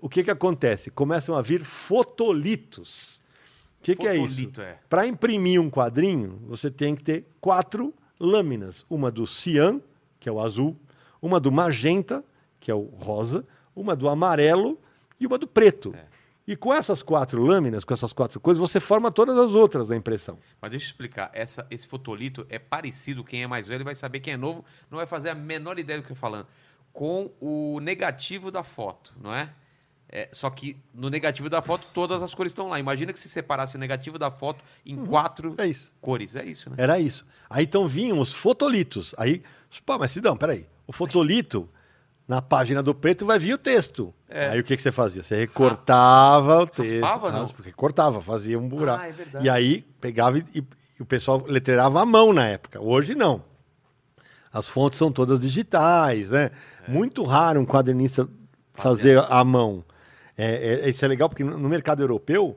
O 0.00 0.08
que 0.08 0.24
que 0.24 0.30
acontece? 0.30 0.90
Começam 0.90 1.34
a 1.34 1.42
vir 1.42 1.64
fotolitos. 1.64 3.20
O 3.78 3.82
que, 3.82 3.96
que 3.96 4.06
é 4.06 4.16
isso? 4.16 4.60
É. 4.60 4.78
Para 4.88 5.06
imprimir 5.06 5.60
um 5.60 5.70
quadrinho, 5.70 6.40
você 6.46 6.70
tem 6.70 6.94
que 6.94 7.02
ter 7.02 7.26
quatro 7.40 7.94
lâminas. 8.18 8.84
Uma 8.90 9.10
do 9.10 9.26
cian, 9.26 9.80
que 10.18 10.28
é 10.28 10.32
o 10.32 10.40
azul, 10.40 10.76
uma 11.20 11.40
do 11.40 11.50
magenta, 11.50 12.24
que 12.58 12.70
é 12.70 12.74
o 12.74 12.82
rosa, 12.82 13.46
uma 13.74 13.96
do 13.96 14.08
amarelo 14.08 14.78
e 15.18 15.26
uma 15.26 15.38
do 15.38 15.46
preto. 15.46 15.94
É. 15.96 16.10
E 16.46 16.56
com 16.56 16.74
essas 16.74 17.02
quatro 17.02 17.42
lâminas, 17.42 17.84
com 17.84 17.94
essas 17.94 18.12
quatro 18.12 18.40
coisas, 18.40 18.60
você 18.60 18.80
forma 18.80 19.10
todas 19.10 19.38
as 19.38 19.52
outras 19.52 19.86
da 19.86 19.94
impressão. 19.94 20.38
Mas 20.60 20.72
deixa 20.72 20.86
eu 20.86 20.88
explicar. 20.88 21.30
Essa, 21.32 21.66
esse 21.70 21.86
fotolito 21.86 22.44
é 22.48 22.58
parecido, 22.58 23.22
quem 23.22 23.42
é 23.42 23.46
mais 23.46 23.68
velho 23.68 23.84
vai 23.84 23.94
saber, 23.94 24.20
quem 24.20 24.34
é 24.34 24.36
novo 24.36 24.64
não 24.90 24.98
vai 24.98 25.06
fazer 25.06 25.28
a 25.30 25.34
menor 25.34 25.78
ideia 25.78 26.00
do 26.00 26.04
que 26.04 26.10
eu 26.10 26.16
tô 26.16 26.20
falando. 26.20 26.46
Com 26.92 27.30
o 27.40 27.78
negativo 27.80 28.50
da 28.50 28.64
foto, 28.64 29.14
não 29.22 29.32
é? 29.32 29.54
É, 30.12 30.28
só 30.32 30.50
que 30.50 30.76
no 30.92 31.08
negativo 31.08 31.48
da 31.48 31.62
foto 31.62 31.86
todas 31.94 32.20
as 32.20 32.34
cores 32.34 32.50
estão 32.50 32.68
lá. 32.68 32.80
Imagina 32.80 33.12
que 33.12 33.20
se 33.20 33.28
separasse 33.28 33.76
o 33.76 33.78
negativo 33.78 34.18
da 34.18 34.28
foto 34.30 34.64
em 34.84 34.96
quatro 35.06 35.54
É 35.56 35.72
cores. 36.00 36.34
É 36.34 36.44
isso, 36.44 36.68
né? 36.68 36.76
Era 36.78 36.98
isso. 36.98 37.24
Aí 37.48 37.64
então 37.64 37.86
vinham 37.86 38.18
os 38.18 38.32
fotolitos. 38.32 39.14
Aí, 39.16 39.40
pô, 39.86 39.96
mas 39.98 40.10
Sidão, 40.10 40.36
peraí. 40.36 40.66
O 40.84 40.92
fotolito, 40.92 41.68
na 42.26 42.42
página 42.42 42.82
do 42.82 42.92
preto, 42.92 43.24
vai 43.24 43.38
vir 43.38 43.54
o 43.54 43.58
texto. 43.58 44.12
É. 44.28 44.48
Aí 44.48 44.58
o 44.60 44.64
que, 44.64 44.76
que 44.76 44.82
você 44.82 44.90
fazia? 44.90 45.22
Você 45.22 45.36
recortava 45.36 46.62
o 46.62 46.66
texto. 46.66 47.00
Raspava, 47.00 47.30
não? 47.30 47.46
Porque 47.46 47.70
cortava, 47.70 48.20
fazia 48.20 48.58
um 48.58 48.68
buraco. 48.68 49.04
Ah, 49.04 49.08
é 49.08 49.12
verdade. 49.12 49.46
E 49.46 49.48
aí 49.48 49.82
pegava 50.00 50.38
e, 50.38 50.44
e- 50.54 50.64
o 50.98 51.04
pessoal 51.04 51.44
letreirava 51.46 52.02
à 52.02 52.04
mão 52.04 52.32
na 52.32 52.46
época. 52.48 52.80
Hoje 52.80 53.14
não. 53.14 53.42
As 54.52 54.66
fontes 54.66 54.98
são 54.98 55.12
todas 55.12 55.38
digitais, 55.38 56.30
né? 56.30 56.50
É. 56.86 56.90
Muito 56.90 57.22
raro 57.22 57.60
um 57.60 57.64
quadrinista 57.64 58.28
fazer 58.74 59.18
à 59.30 59.44
mão. 59.44 59.84
É, 60.42 60.86
é- 60.86 60.90
isso 60.90 61.04
é 61.04 61.08
legal 61.08 61.28
porque 61.28 61.44
no 61.44 61.68
mercado 61.68 62.02
europeu, 62.02 62.56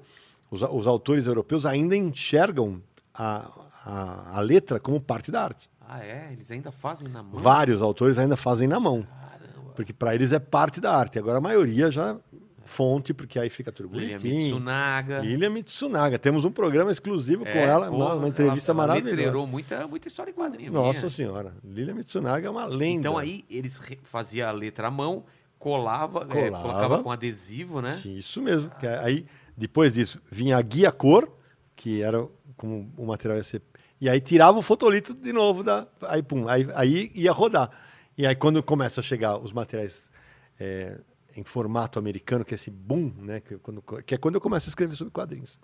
os, 0.51 0.61
os 0.61 0.87
autores 0.87 1.27
europeus 1.27 1.65
ainda 1.65 1.95
enxergam 1.95 2.81
a, 3.13 3.49
a, 3.85 4.37
a 4.37 4.39
letra 4.39 4.79
como 4.79 4.99
parte 5.01 5.31
da 5.31 5.43
arte. 5.43 5.69
Ah, 5.87 6.03
é? 6.03 6.29
Eles 6.31 6.49
ainda 6.51 6.71
fazem 6.71 7.07
na 7.07 7.21
mão? 7.21 7.41
Vários 7.41 7.81
autores 7.81 8.17
ainda 8.17 8.37
fazem 8.37 8.67
na 8.67 8.79
mão, 8.79 9.03
Caramba. 9.03 9.71
porque 9.75 9.91
para 9.93 10.15
eles 10.15 10.31
é 10.31 10.39
parte 10.39 10.79
da 10.79 10.95
arte. 10.95 11.19
Agora 11.19 11.37
a 11.39 11.41
maioria 11.41 11.91
já 11.91 12.17
fonte, 12.65 13.13
porque 13.13 13.37
aí 13.37 13.49
fica 13.49 13.71
tudo 13.73 13.89
Lilian 13.93 14.17
bonitinho. 14.17 14.43
Mitsunaga. 14.55 15.19
Lilian 15.19 15.49
Mitsunaga. 15.49 16.17
Temos 16.17 16.45
um 16.45 16.51
programa 16.51 16.91
exclusivo 16.93 17.43
com 17.43 17.49
É, 17.51 17.63
ela, 17.65 17.89
pô, 17.89 17.97
uma, 17.97 18.15
uma 18.15 18.27
entrevista 18.29 18.71
ela, 18.71 18.79
ela 18.83 18.87
maravilhosa. 18.87 19.15
letreirou 19.17 19.45
muita, 19.45 19.85
muita 19.85 20.07
história 20.07 20.31
em 20.31 20.33
quadrinho. 20.33 20.71
Nossa 20.71 20.99
minha. 20.99 21.09
senhora, 21.09 21.53
Lilian 21.63 21.95
Mitsunaga 21.95 22.47
é 22.47 22.49
uma 22.49 22.65
lenda. 22.65 22.99
Então 23.09 23.17
aí 23.17 23.43
eles 23.49 23.81
faziam 24.03 24.47
a 24.47 24.51
letra 24.53 24.87
à 24.87 24.91
mão, 24.91 25.25
colava, 25.63 26.27
é, 26.29 26.49
Colava. 26.49 26.61
colocava 26.61 27.03
com 27.03 27.09
adesivo, 27.09 27.81
né? 27.81 27.93
Sim, 27.93 28.17
isso 28.17 28.41
mesmo. 28.41 28.69
Que 28.71 28.85
aí, 28.85 29.25
depois 29.55 29.93
disso, 29.93 30.21
vinha 30.29 30.57
a 30.57 30.61
guia 30.61 30.91
cor, 30.91 31.31
que 31.73 32.01
era 32.01 32.27
como 32.57 32.91
o 32.97 33.05
material 33.05 33.37
ia 33.37 33.45
ser. 33.45 33.61
E 34.01 34.09
aí 34.09 34.19
tirava 34.19 34.57
o 34.57 34.61
fotolito 34.61 35.13
de 35.13 35.31
novo, 35.31 35.63
da, 35.63 35.87
aí, 36.01 36.21
pum, 36.21 36.49
aí, 36.49 36.67
aí 36.75 37.09
ia 37.15 37.31
rodar. 37.31 37.71
E 38.17 38.27
aí, 38.27 38.35
quando 38.35 38.61
começa 38.61 38.99
a 38.99 39.03
chegar 39.03 39.37
os 39.37 39.53
materiais 39.53 40.11
é, 40.59 40.99
em 41.33 41.45
formato 41.45 41.97
americano, 41.97 42.43
que 42.43 42.53
é 42.53 42.55
esse 42.55 42.69
boom, 42.69 43.13
né? 43.19 43.39
Que, 43.39 43.57
quando, 43.57 43.81
que 44.05 44.15
é 44.15 44.17
quando 44.17 44.35
eu 44.35 44.41
começo 44.41 44.67
a 44.67 44.69
escrever 44.69 44.97
sobre 44.97 45.13
quadrinhos. 45.13 45.57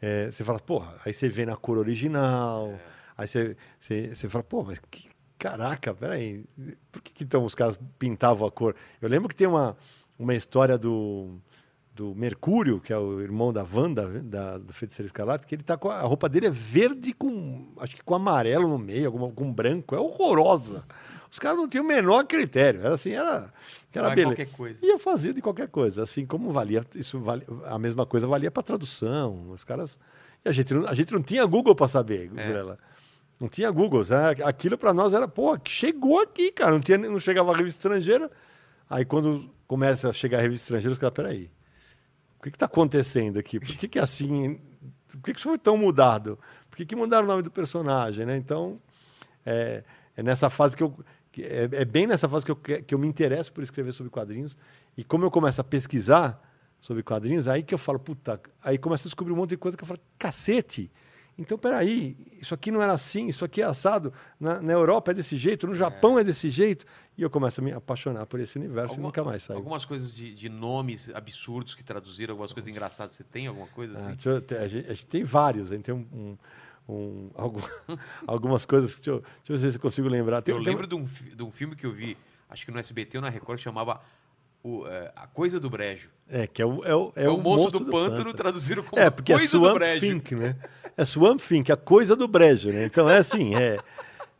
É, 0.00 0.30
você 0.30 0.44
fala, 0.44 0.60
porra, 0.60 0.96
aí 1.04 1.12
você 1.12 1.28
vê 1.28 1.44
na 1.44 1.56
cor 1.56 1.76
original, 1.76 2.78
aí 3.16 3.26
você, 3.26 3.56
você, 3.80 4.14
você 4.14 4.28
fala, 4.28 4.44
pô, 4.44 4.62
mas 4.62 4.78
que 4.88 5.07
caraca, 5.38 5.94
peraí, 5.94 6.44
por 6.90 7.00
que, 7.00 7.12
que 7.12 7.24
então 7.24 7.44
os 7.44 7.54
caras 7.54 7.78
pintavam 7.98 8.46
a 8.46 8.50
cor? 8.50 8.74
Eu 9.00 9.08
lembro 9.08 9.28
que 9.28 9.34
tem 9.36 9.46
uma, 9.46 9.76
uma 10.18 10.34
história 10.34 10.76
do, 10.76 11.38
do 11.94 12.14
Mercúrio, 12.14 12.80
que 12.80 12.92
é 12.92 12.98
o 12.98 13.20
irmão 13.20 13.52
da 13.52 13.64
Wanda, 13.64 14.06
da, 14.22 14.58
do 14.58 14.72
Feiticeiro 14.72 15.06
Escarlate, 15.06 15.46
que 15.46 15.54
ele 15.54 15.62
tá 15.62 15.76
com 15.76 15.90
a, 15.90 15.96
a 15.96 16.02
roupa 16.02 16.28
dele 16.28 16.46
é 16.46 16.50
verde 16.50 17.12
com, 17.12 17.72
acho 17.78 17.96
que 17.96 18.02
com 18.02 18.14
amarelo 18.14 18.68
no 18.68 18.78
meio, 18.78 19.06
alguma, 19.06 19.30
com 19.30 19.52
branco, 19.52 19.94
é 19.94 19.98
horrorosa. 19.98 20.84
Os 21.30 21.38
caras 21.38 21.58
não 21.58 21.68
tinham 21.68 21.84
o 21.84 21.88
menor 21.88 22.24
critério, 22.24 22.80
era 22.80 22.94
assim, 22.94 23.10
era, 23.10 23.52
era 23.92 24.08
beleza. 24.10 24.28
qualquer 24.28 24.50
coisa. 24.50 24.86
Ia 24.86 24.98
fazer 24.98 25.32
de 25.34 25.42
qualquer 25.42 25.68
coisa, 25.68 26.02
assim 26.02 26.24
como 26.24 26.50
valia, 26.52 26.82
isso 26.94 27.20
vale, 27.20 27.46
a 27.66 27.78
mesma 27.78 28.06
coisa 28.06 28.26
valia 28.26 28.50
para 28.50 28.62
tradução. 28.62 29.50
Os 29.50 29.62
caras, 29.62 29.98
e 30.44 30.48
a 30.48 30.52
gente 30.52 30.72
não, 30.72 30.86
a 30.86 30.94
gente 30.94 31.12
não 31.12 31.22
tinha 31.22 31.44
Google 31.44 31.74
para 31.74 31.88
saber, 31.88 32.30
É. 32.36 32.46
Gurela. 32.46 32.78
Não 33.40 33.48
tinha 33.48 33.70
Google. 33.70 34.02
Né? 34.08 34.44
Aquilo 34.44 34.76
para 34.76 34.92
nós 34.92 35.12
era, 35.12 35.28
pô, 35.28 35.58
chegou 35.64 36.20
aqui, 36.20 36.50
cara. 36.50 36.72
Não, 36.72 36.80
tinha, 36.80 36.98
não 36.98 37.18
chegava 37.18 37.52
a 37.52 37.56
revista 37.56 37.78
estrangeira. 37.78 38.30
Aí 38.88 39.04
quando 39.04 39.50
começa 39.66 40.10
a 40.10 40.12
chegar 40.12 40.38
a 40.38 40.42
revista 40.42 40.64
estrangeira, 40.64 40.92
os 40.92 40.98
caras, 40.98 41.14
peraí, 41.14 41.50
o 42.38 42.42
que 42.42 42.48
está 42.48 42.66
acontecendo 42.66 43.38
aqui? 43.38 43.60
Por 43.60 43.68
que, 43.68 43.88
que 43.88 43.98
é 43.98 44.02
assim? 44.02 44.60
Por 45.08 45.22
que, 45.22 45.32
que 45.32 45.38
isso 45.38 45.48
foi 45.48 45.58
tão 45.58 45.76
mudado? 45.76 46.38
Por 46.70 46.76
que, 46.76 46.86
que 46.86 46.96
mudaram 46.96 47.24
o 47.24 47.28
nome 47.28 47.42
do 47.42 47.50
personagem? 47.50 48.24
Né? 48.24 48.36
Então, 48.36 48.80
é, 49.44 49.84
é 50.16 50.22
nessa 50.22 50.50
fase 50.50 50.76
que 50.76 50.82
eu. 50.82 50.94
É, 51.40 51.68
é, 51.70 51.84
bem 51.84 52.06
nessa 52.06 52.28
fase 52.28 52.44
que 52.44 52.50
eu, 52.50 52.56
que 52.56 52.92
eu 52.92 52.98
me 52.98 53.06
interesso 53.06 53.52
por 53.52 53.62
escrever 53.62 53.92
sobre 53.92 54.10
quadrinhos. 54.10 54.56
E 54.96 55.04
como 55.04 55.24
eu 55.24 55.30
começo 55.30 55.60
a 55.60 55.64
pesquisar 55.64 56.42
sobre 56.80 57.02
quadrinhos, 57.02 57.46
aí 57.46 57.62
que 57.62 57.72
eu 57.72 57.78
falo, 57.78 57.98
puta, 57.98 58.40
aí 58.62 58.76
começo 58.76 59.06
a 59.06 59.08
descobrir 59.08 59.32
um 59.32 59.36
monte 59.36 59.50
de 59.50 59.56
coisa 59.56 59.76
que 59.76 59.84
eu 59.84 59.86
falo, 59.86 60.00
cacete, 60.18 60.90
então, 61.38 61.56
peraí, 61.56 62.16
isso 62.40 62.52
aqui 62.52 62.70
não 62.72 62.82
era 62.82 62.92
assim, 62.92 63.28
isso 63.28 63.44
aqui 63.44 63.62
é 63.62 63.64
assado. 63.64 64.12
Na, 64.40 64.60
na 64.60 64.72
Europa 64.72 65.12
é 65.12 65.14
desse 65.14 65.36
jeito, 65.36 65.68
no 65.68 65.74
Japão 65.74 66.18
é. 66.18 66.22
é. 66.22 66.24
desse 66.24 66.50
jeito. 66.50 66.84
E 67.16 67.22
eu 67.22 67.30
começo 67.30 67.60
a 67.60 67.64
me 67.64 67.70
apaixonar 67.72 68.26
por 68.26 68.40
esse 68.40 68.58
universo 68.58 68.94
Alguma, 68.94 69.06
e 69.06 69.06
nunca 69.06 69.24
mais 69.24 69.44
saio. 69.44 69.56
Algumas 69.56 69.84
coisas 69.84 70.12
de, 70.12 70.34
de, 70.34 70.48
nomes 70.48 71.10
absurdos 71.10 71.76
que 71.76 71.84
traduziram, 71.84 72.32
algumas 72.32 72.52
coisas 72.52 72.68
engraçadas. 72.68 73.12
Você 73.12 73.22
tem 73.22 73.46
alguma 73.46 73.68
coisa 73.68 73.94
ah, 73.94 73.96
assim? 73.96 74.16
Ah, 74.26 74.28
eu, 74.28 74.36
a, 74.58 74.68
gente, 74.68 74.86
a, 74.86 74.94
gente, 74.94 75.06
tem 75.06 75.22
vários, 75.22 75.70
a 75.70 75.76
gente 75.76 75.84
tem 75.84 75.94
um, 75.94 76.06
um 76.12 76.38
um, 76.88 77.30
algum, 77.36 77.60
algumas 78.26 78.64
coisas. 78.64 78.94
Deixa 78.94 79.10
eu, 79.10 79.20
deixa 79.20 79.52
eu 79.52 79.58
ver 79.58 79.70
se 79.70 79.76
eu 79.76 79.80
consigo 79.80 80.08
lembrar. 80.08 80.42
Tem, 80.42 80.54
eu 80.54 80.62
tem 80.62 80.72
lembro 80.72 80.86
de, 80.86 80.94
um, 80.94 81.04
de 81.04 81.42
um 81.42 81.50
filme 81.50 81.76
que 81.76 81.86
eu 81.86 81.92
vi, 81.92 82.16
acho 82.48 82.64
que 82.64 82.72
no 82.72 82.78
SBT 82.78 83.18
ou 83.18 83.22
na 83.22 83.28
Record, 83.28 83.60
chamava 83.60 84.00
o, 84.62 84.86
é, 84.86 85.12
A 85.14 85.26
Coisa 85.26 85.60
do 85.60 85.70
Brejo. 85.70 86.08
É, 86.28 86.46
que 86.46 86.60
é 86.60 86.66
o, 86.66 86.84
é 86.84 86.94
o, 86.94 87.12
é 87.16 87.24
é 87.24 87.28
o, 87.28 87.36
o 87.36 87.42
moço, 87.42 87.64
moço 87.64 87.70
do, 87.70 87.78
do 87.78 87.90
pântano, 87.90 88.16
pântano, 88.16 88.34
traduziram 88.34 88.82
como 88.82 89.00
é, 89.00 89.08
porque 89.08 89.32
Coisa 89.32 89.46
é 89.46 89.48
Swamp 89.48 89.72
do 89.72 89.78
Brejo. 89.78 90.00
Think, 90.00 90.34
né? 90.34 90.56
É 90.96 91.04
Swamp 91.04 91.40
Think, 91.40 91.72
a 91.72 91.76
Coisa 91.76 92.14
do 92.14 92.28
Brejo, 92.28 92.70
né? 92.70 92.84
Então 92.84 93.08
é 93.08 93.18
assim, 93.18 93.54
é, 93.54 93.78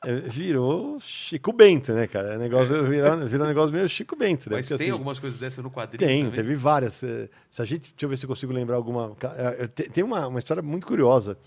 é 0.04 0.14
virou 0.14 1.00
Chico 1.00 1.52
Bento, 1.52 1.92
né, 1.92 2.06
cara? 2.06 2.34
É 2.34 2.38
negócio, 2.38 2.84
virou, 2.84 3.18
virou 3.26 3.46
um 3.46 3.48
negócio 3.48 3.72
meio 3.72 3.88
Chico 3.88 4.14
Bento. 4.16 4.50
Né? 4.50 4.56
Mas 4.56 4.66
porque, 4.66 4.78
tem 4.78 4.88
assim, 4.88 4.92
algumas 4.92 5.18
coisas 5.18 5.38
dessas 5.38 5.64
no 5.64 5.70
quadrinho 5.70 6.06
Tem, 6.06 6.24
também? 6.24 6.36
teve 6.36 6.56
várias. 6.56 6.94
Se 6.94 7.62
a 7.62 7.64
gente, 7.64 7.90
deixa 7.90 8.04
eu 8.04 8.08
ver 8.08 8.18
se 8.18 8.24
eu 8.24 8.28
consigo 8.28 8.52
lembrar 8.52 8.76
alguma. 8.76 9.16
É, 9.36 9.66
tem 9.66 10.04
uma, 10.04 10.26
uma 10.26 10.38
história 10.38 10.62
muito 10.62 10.86
curiosa. 10.86 11.38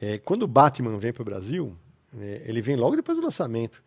É, 0.00 0.18
quando 0.18 0.42
o 0.42 0.48
Batman 0.48 0.98
vem 0.98 1.12
para 1.12 1.22
o 1.22 1.24
Brasil, 1.24 1.76
é, 2.18 2.42
ele 2.46 2.60
vem 2.62 2.76
logo 2.76 2.94
depois 2.94 3.16
do 3.16 3.24
lançamento. 3.24 3.82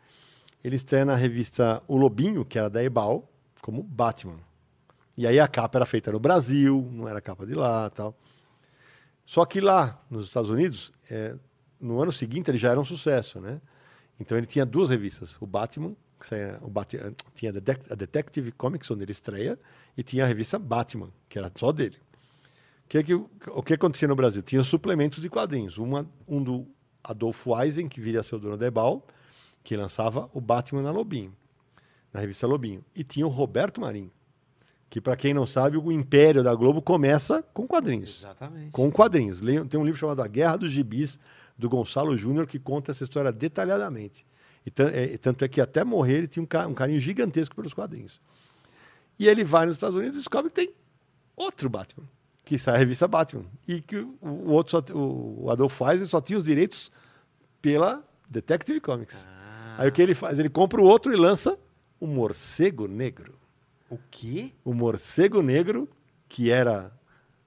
Ele 0.64 0.76
estreia 0.76 1.06
na 1.06 1.16
revista 1.16 1.82
O 1.88 1.96
Lobinho, 1.96 2.44
que 2.44 2.58
era 2.58 2.70
da 2.70 2.84
Ebal, 2.84 3.30
como 3.66 3.82
Batman. 3.82 4.38
E 5.18 5.26
aí 5.26 5.40
a 5.40 5.48
capa 5.48 5.80
era 5.80 5.88
feita 5.88 6.12
no 6.12 6.20
Brasil, 6.20 6.88
não 6.92 7.08
era 7.08 7.20
capa 7.20 7.48
de 7.48 7.56
lá 7.56 7.90
tal. 7.90 8.16
Só 9.26 9.44
que 9.44 9.60
lá, 9.60 10.06
nos 10.08 10.26
Estados 10.26 10.52
Unidos, 10.52 10.94
é, 11.10 11.36
no 11.82 12.00
ano 12.00 12.12
seguinte 12.12 12.52
ele 12.52 12.60
já 12.60 12.70
era 12.70 12.80
um 12.80 12.86
sucesso, 12.86 13.42
né? 13.42 13.60
Então 14.20 14.38
ele 14.38 14.46
tinha 14.46 14.68
duas 14.68 14.92
revistas, 14.92 15.36
o 15.42 15.48
Batman, 15.48 15.96
que 16.20 16.28
saia, 16.28 16.60
o 16.62 16.70
Bat 16.70 16.96
tinha 17.34 17.52
a 17.90 17.96
Detective 17.96 18.52
Comics, 18.52 18.92
onde 18.92 19.02
ele 19.02 19.12
estreia, 19.12 19.58
e 19.98 20.04
tinha 20.04 20.26
a 20.26 20.28
revista 20.28 20.60
Batman, 20.60 21.10
que 21.28 21.40
era 21.40 21.52
só 21.56 21.72
dele. 21.72 21.98
O 22.86 22.88
que, 22.88 23.02
que, 23.02 23.16
o 23.16 23.64
que 23.64 23.74
acontecia 23.74 24.08
no 24.08 24.16
Brasil? 24.16 24.44
Tinha 24.44 24.64
suplementos 24.64 25.20
de 25.20 25.28
quadrinhos. 25.28 25.80
Uma, 25.80 26.08
um 26.28 26.44
do 26.44 26.68
Adolfo 27.04 27.60
Eisen, 27.60 27.90
que 27.90 28.00
viria 28.00 28.20
a 28.20 28.24
ser 28.24 28.36
o 28.36 28.40
dono 28.40 28.58
da 28.58 28.68
Ebal, 28.68 29.08
que 29.64 29.76
lançava 29.76 30.30
o 30.36 30.40
Batman 30.40 30.84
na 30.84 30.92
Lobinho, 30.92 31.36
na 32.16 32.22
revista 32.22 32.48
Lobinho. 32.48 32.84
E 32.96 33.04
tinha 33.04 33.28
o 33.28 33.30
Roberto 33.30 33.82
Marinho, 33.82 34.10
que 34.90 35.02
para 35.02 35.18
quem 35.18 35.34
não 35.34 35.46
sabe, 35.46 35.76
o 35.76 35.92
Império 35.92 36.42
da 36.42 36.56
Globo 36.56 36.82
começa 36.82 37.44
com 37.54 37.68
quadrinhos. 37.68 38.20
Exatamente. 38.22 38.72
Com 38.72 38.90
quadrinhos. 38.90 39.42
Tem 39.70 39.78
um 39.78 39.84
livro 39.84 40.00
chamado 40.00 40.22
A 40.22 40.28
Guerra 40.28 40.56
dos 40.56 40.72
Gibis, 40.72 41.20
do 41.58 41.68
Gonçalo 41.68 42.18
Júnior, 42.18 42.48
que 42.48 42.58
conta 42.58 42.92
essa 42.92 43.04
história 43.04 43.34
detalhadamente. 43.34 44.26
E 44.66 44.72
é, 44.82 45.18
tanto 45.18 45.44
é 45.44 45.50
que 45.50 45.60
até 45.60 45.84
morrer 45.84 46.20
ele 46.20 46.28
tinha 46.28 46.44
um 46.68 46.74
carinho 46.74 47.02
gigantesco 47.02 47.54
pelos 47.54 47.74
quadrinhos. 47.74 48.22
E 49.20 49.28
ele 49.28 49.44
vai 49.44 49.66
nos 49.66 49.76
Estados 49.76 49.98
Unidos 49.98 50.16
e 50.16 50.20
descobre 50.20 50.50
que 50.50 50.56
tem 50.56 50.74
outro 51.36 51.70
Batman, 51.70 52.08
que 52.46 52.58
sai 52.58 52.76
a 52.76 52.78
revista 52.78 53.10
Batman. 53.10 53.46
E 53.68 53.82
que 53.82 53.98
o, 53.98 54.52
outro, 54.52 54.72
só, 54.72 54.98
o 54.98 55.50
Adolf 55.52 55.82
Eisner 55.82 56.08
só 56.08 56.22
tinha 56.22 56.38
os 56.38 56.46
direitos 56.46 56.90
pela 57.62 58.02
Detective 58.30 58.80
Comics. 58.80 59.28
Ah. 59.28 59.76
Aí 59.80 59.90
o 59.90 59.92
que 59.92 60.02
ele 60.02 60.16
faz? 60.16 60.40
Ele 60.40 60.50
compra 60.50 60.82
o 60.82 60.86
outro 60.86 61.12
e 61.12 61.18
lança 61.18 61.58
o 62.00 62.08
Morcego 62.08 62.88
Negro. 62.88 63.36
O 63.90 64.00
quê? 64.10 64.52
O 64.64 64.74
Morcego 64.74 65.42
Negro, 65.42 65.88
que 66.28 66.50
era. 66.50 66.92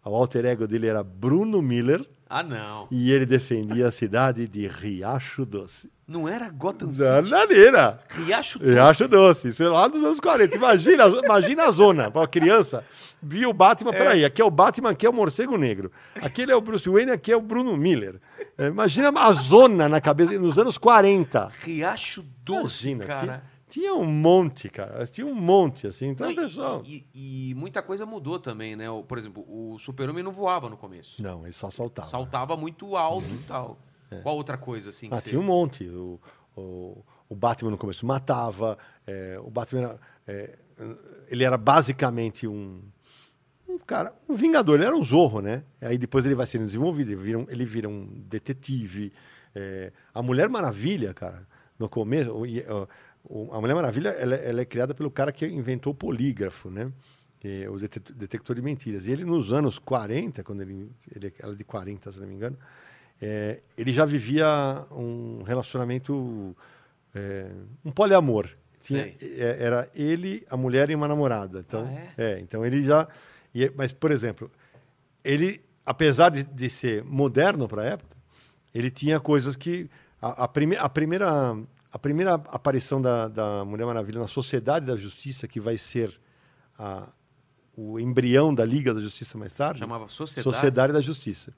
O 0.04 0.14
alter 0.14 0.46
ego 0.46 0.66
dele 0.66 0.86
era 0.86 1.02
Bruno 1.02 1.60
Miller. 1.60 2.08
Ah, 2.30 2.42
não. 2.42 2.86
E 2.90 3.10
ele 3.10 3.24
defendia 3.26 3.88
a 3.88 3.92
cidade 3.92 4.46
de 4.46 4.66
Riacho 4.66 5.44
Doce. 5.46 5.90
Não 6.06 6.26
era 6.28 6.48
Gotham 6.48 6.92
City? 6.92 7.30
Naneira. 7.30 7.98
Riacho 8.08 8.58
Doce. 8.58 8.70
Riacho 8.70 9.08
Doce. 9.08 9.48
Isso 9.48 9.62
é 9.62 9.68
lá 9.68 9.88
dos 9.88 10.02
anos 10.02 10.20
40. 10.20 10.56
Imagina, 10.56 11.04
imagina 11.24 11.64
a 11.64 11.70
zona. 11.70 12.10
Para 12.10 12.26
criança, 12.26 12.84
viu 13.22 13.50
o 13.50 13.52
Batman. 13.52 13.90
É. 13.90 13.98
Peraí, 13.98 14.24
aqui 14.24 14.40
é 14.40 14.44
o 14.44 14.50
Batman, 14.50 14.90
aqui 14.90 15.06
é 15.06 15.10
o 15.10 15.12
Morcego 15.12 15.56
Negro. 15.58 15.90
Aquele 16.22 16.52
é 16.52 16.56
o 16.56 16.60
Bruce 16.60 16.88
Wayne, 16.88 17.12
aqui 17.12 17.32
é 17.32 17.36
o 17.36 17.40
Bruno 17.42 17.76
Miller. 17.76 18.20
É, 18.56 18.66
imagina 18.66 19.10
a 19.14 19.32
zona 19.32 19.88
na 19.88 20.00
cabeça, 20.00 20.38
nos 20.38 20.58
anos 20.58 20.78
40. 20.78 21.50
Riacho 21.62 22.24
Doce, 22.44 22.90
imagina, 22.90 23.06
cara. 23.06 23.20
Tinha, 23.20 23.42
tinha 23.68 23.94
um 23.94 24.06
monte, 24.06 24.68
cara. 24.70 25.06
Tinha 25.06 25.26
um 25.26 25.34
monte, 25.34 25.86
assim. 25.86 26.08
Então, 26.08 26.26
não, 26.26 26.34
pessoal. 26.34 26.82
E, 26.86 27.06
e, 27.14 27.50
e, 27.50 27.54
muita 27.54 27.82
coisa 27.82 28.06
mudou 28.06 28.38
também, 28.38 28.74
né? 28.74 28.86
Por 29.06 29.18
exemplo, 29.18 29.44
o 29.46 29.78
Super-Homem 29.78 30.24
não 30.24 30.32
voava 30.32 30.70
no 30.70 30.76
começo. 30.76 31.22
Não, 31.22 31.44
ele 31.44 31.52
só 31.52 31.70
saltava. 31.70 32.08
Saltava 32.08 32.56
muito 32.56 32.96
alto 32.96 33.28
uhum. 33.28 33.34
e 33.34 33.42
tal. 33.44 33.78
É. 34.10 34.20
Qual 34.20 34.36
outra 34.36 34.56
coisa, 34.56 34.88
assim? 34.90 35.08
Ah, 35.10 35.20
você... 35.20 35.30
tinha 35.30 35.40
um 35.40 35.44
monte. 35.44 35.84
O, 35.84 36.18
o, 36.56 37.04
o, 37.28 37.34
Batman 37.36 37.70
no 37.70 37.78
começo 37.78 38.06
matava. 38.06 38.78
É, 39.06 39.38
o 39.42 39.50
Batman 39.50 39.80
era, 39.80 40.00
é, 40.26 40.58
ele 41.28 41.44
era 41.44 41.58
basicamente 41.58 42.46
um, 42.46 42.80
um 43.68 43.78
cara, 43.78 44.14
um 44.26 44.34
vingador. 44.34 44.76
Ele 44.76 44.86
era 44.86 44.96
um 44.96 45.02
zorro, 45.02 45.40
né? 45.40 45.62
Aí 45.80 45.98
depois 45.98 46.24
ele 46.24 46.34
vai 46.34 46.46
sendo 46.46 46.64
desenvolvido. 46.64 47.12
Ele 47.12 47.22
vira 47.22 47.38
um, 47.38 47.46
ele 47.48 47.64
vira 47.66 47.88
um 47.88 48.06
detetive. 48.26 49.12
É, 49.54 49.92
a 50.14 50.22
Mulher 50.22 50.48
Maravilha, 50.48 51.12
cara, 51.12 51.46
no 51.78 51.88
começo. 51.88 52.30
O, 52.32 52.46
a 53.52 53.60
Mulher 53.60 53.74
Maravilha 53.74 54.08
ela, 54.10 54.34
ela, 54.34 54.60
é 54.60 54.64
criada 54.64 54.94
pelo 54.94 55.10
cara 55.10 55.30
que 55.30 55.46
inventou 55.46 55.92
o 55.92 55.96
polígrafo, 55.96 56.70
né? 56.70 56.90
É 57.44 57.68
o 57.68 57.78
detector 57.78 58.56
de 58.56 58.62
mentiras. 58.62 59.06
E 59.06 59.12
ele, 59.12 59.24
nos 59.24 59.52
anos 59.52 59.78
40, 59.78 60.42
quando 60.42 60.62
ele, 60.62 60.90
ele 61.14 61.32
ela 61.38 61.52
é 61.52 61.56
de 61.56 61.62
40, 61.62 62.10
se 62.10 62.20
não 62.20 62.26
me 62.26 62.34
engano, 62.34 62.58
é, 63.20 63.60
ele 63.76 63.92
já 63.92 64.04
vivia 64.04 64.46
um 64.90 65.42
relacionamento, 65.44 66.56
é, 67.14 67.50
um 67.84 67.92
poliamor. 67.92 68.48
Tinha, 68.80 69.14
é, 69.20 69.56
era 69.60 69.88
ele, 69.94 70.44
a 70.50 70.56
mulher 70.56 70.90
e 70.90 70.94
uma 70.94 71.06
namorada. 71.06 71.60
Então, 71.60 71.84
ah, 71.86 72.22
é? 72.22 72.32
é? 72.32 72.40
então 72.40 72.64
ele 72.64 72.82
já. 72.82 73.06
E, 73.54 73.70
mas, 73.76 73.92
por 73.92 74.10
exemplo, 74.10 74.50
ele, 75.24 75.60
apesar 75.84 76.30
de, 76.30 76.42
de 76.42 76.70
ser 76.70 77.04
moderno 77.04 77.68
para 77.68 77.82
a 77.82 77.86
época, 77.86 78.16
ele 78.74 78.90
tinha 78.90 79.20
coisas 79.20 79.54
que. 79.54 79.88
A, 80.20 80.44
a, 80.44 80.48
prime, 80.48 80.76
a 80.76 80.88
primeira 80.88 81.56
a 81.92 81.98
primeira 81.98 82.34
aparição 82.34 83.00
da, 83.00 83.28
da 83.28 83.64
Mulher 83.64 83.86
Maravilha 83.86 84.20
na 84.20 84.28
Sociedade 84.28 84.86
da 84.86 84.96
Justiça, 84.96 85.48
que 85.48 85.58
vai 85.58 85.78
ser 85.78 86.12
a, 86.78 87.08
o 87.76 87.98
embrião 87.98 88.54
da 88.54 88.64
Liga 88.64 88.92
da 88.92 89.00
Justiça 89.00 89.38
mais 89.38 89.52
tarde. 89.52 89.80
Chamava 89.80 90.08
Sociedade? 90.08 90.42
Sociedade 90.42 90.92
da 90.92 91.00
Justiça. 91.00 91.52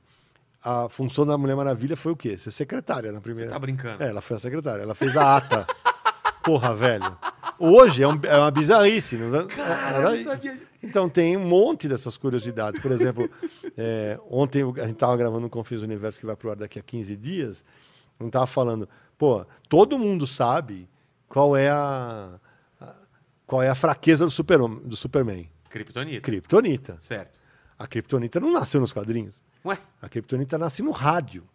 A 0.62 0.88
função 0.88 1.26
da 1.26 1.38
Mulher 1.38 1.56
Maravilha 1.56 1.96
foi 1.96 2.12
o 2.12 2.16
quê? 2.16 2.36
Ser 2.38 2.50
secretária 2.50 3.10
na 3.10 3.20
primeira. 3.20 3.48
Você 3.48 3.54
tá 3.54 3.58
brincando? 3.58 4.02
É, 4.02 4.08
ela 4.08 4.20
foi 4.20 4.36
a 4.36 4.40
secretária. 4.40 4.82
Ela 4.82 4.94
fez 4.94 5.16
a 5.16 5.36
ata. 5.36 5.66
Porra, 6.44 6.74
velho. 6.74 7.18
Hoje 7.58 8.02
é, 8.02 8.08
um, 8.08 8.18
é 8.22 8.36
uma 8.36 8.50
bizarrice. 8.50 9.16
Não, 9.16 9.40
é? 9.40 9.46
Cara, 9.46 10.18
sabia... 10.22 10.60
Então 10.82 11.08
tem 11.08 11.36
um 11.36 11.46
monte 11.46 11.88
dessas 11.88 12.16
curiosidades. 12.16 12.80
Por 12.80 12.92
exemplo, 12.92 13.28
é, 13.76 14.18
ontem 14.30 14.62
a 14.62 14.82
gente 14.82 14.92
estava 14.92 15.16
gravando 15.16 15.46
um 15.46 15.50
Confis 15.50 15.82
Universo 15.82 16.20
que 16.20 16.26
vai 16.26 16.36
pro 16.36 16.50
ar 16.50 16.56
daqui 16.56 16.78
a 16.78 16.82
15 16.82 17.16
dias. 17.16 17.64
Não 18.18 18.26
estava 18.26 18.46
falando 18.46 18.88
Pô, 19.20 19.44
todo 19.68 19.98
mundo 19.98 20.26
sabe 20.26 20.88
qual 21.28 21.54
é 21.54 21.68
a, 21.68 22.40
a 22.80 22.94
qual 23.46 23.62
é 23.62 23.68
a 23.68 23.74
fraqueza 23.74 24.24
do, 24.24 24.30
super, 24.30 24.58
do 24.60 24.96
Superman. 24.96 25.46
Kryptonita. 25.68 26.20
Kryptonita. 26.22 26.96
Certo. 26.98 27.38
A 27.78 27.86
Kryptonita 27.86 28.40
não 28.40 28.50
nasceu 28.50 28.80
nos 28.80 28.94
quadrinhos. 28.94 29.42
Ué? 29.62 29.76
A 30.00 30.08
Kryptonita 30.08 30.56
nasce 30.56 30.82
no 30.82 30.90
rádio. 30.90 31.46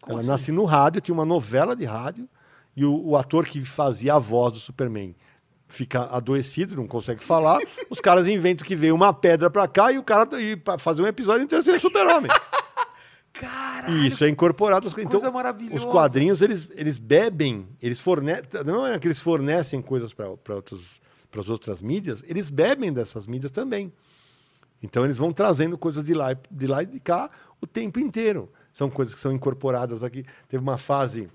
Como 0.00 0.14
Ela 0.14 0.20
assim? 0.20 0.30
nasce 0.30 0.50
no 0.50 0.64
rádio, 0.64 1.02
tinha 1.02 1.14
uma 1.14 1.26
novela 1.26 1.76
de 1.76 1.84
rádio, 1.84 2.26
e 2.74 2.86
o, 2.86 3.08
o, 3.08 3.16
ator 3.18 3.44
que 3.44 3.62
fazia 3.66 4.14
a 4.14 4.18
voz 4.18 4.54
do 4.54 4.58
Superman 4.58 5.14
fica 5.66 6.04
adoecido, 6.04 6.74
não 6.74 6.86
consegue 6.86 7.22
falar. 7.22 7.58
os 7.90 8.00
caras 8.00 8.26
inventam 8.26 8.66
que 8.66 8.74
veio 8.74 8.94
uma 8.94 9.12
pedra 9.12 9.50
pra 9.50 9.68
cá 9.68 9.92
e 9.92 9.98
o 9.98 10.02
cara 10.02 10.26
e 10.40 10.56
pra 10.56 10.78
fazer 10.78 11.02
um 11.02 11.06
episódio 11.06 11.44
inteiro 11.44 11.62
ser 11.62 11.78
super-homem. 11.78 12.30
Caralho, 13.38 14.06
Isso 14.06 14.24
é 14.24 14.28
incorporado. 14.28 14.90
Coisa 14.90 15.08
então, 15.08 15.32
maravilhosa. 15.32 15.76
os 15.76 15.84
quadrinhos, 15.84 16.42
eles, 16.42 16.68
eles 16.72 16.98
bebem, 16.98 17.68
eles 17.80 18.00
fornecem. 18.00 18.44
Não 18.66 18.86
é 18.86 18.98
que 18.98 19.06
eles 19.06 19.20
fornecem 19.20 19.80
coisas 19.80 20.12
para 20.12 20.26
as 21.40 21.48
outras 21.48 21.80
mídias, 21.80 22.22
eles 22.26 22.50
bebem 22.50 22.92
dessas 22.92 23.26
mídias 23.26 23.52
também. 23.52 23.92
Então 24.82 25.04
eles 25.04 25.16
vão 25.16 25.32
trazendo 25.32 25.76
coisas 25.76 26.04
de 26.04 26.14
lá, 26.14 26.36
de 26.50 26.66
lá 26.66 26.82
e 26.82 26.86
de 26.86 27.00
cá 27.00 27.30
o 27.60 27.66
tempo 27.66 27.98
inteiro. 28.00 28.50
São 28.72 28.90
coisas 28.90 29.14
que 29.14 29.20
são 29.20 29.32
incorporadas 29.32 30.02
aqui. 30.02 30.24
Teve 30.48 30.62
uma 30.62 30.78
fase. 30.78 31.28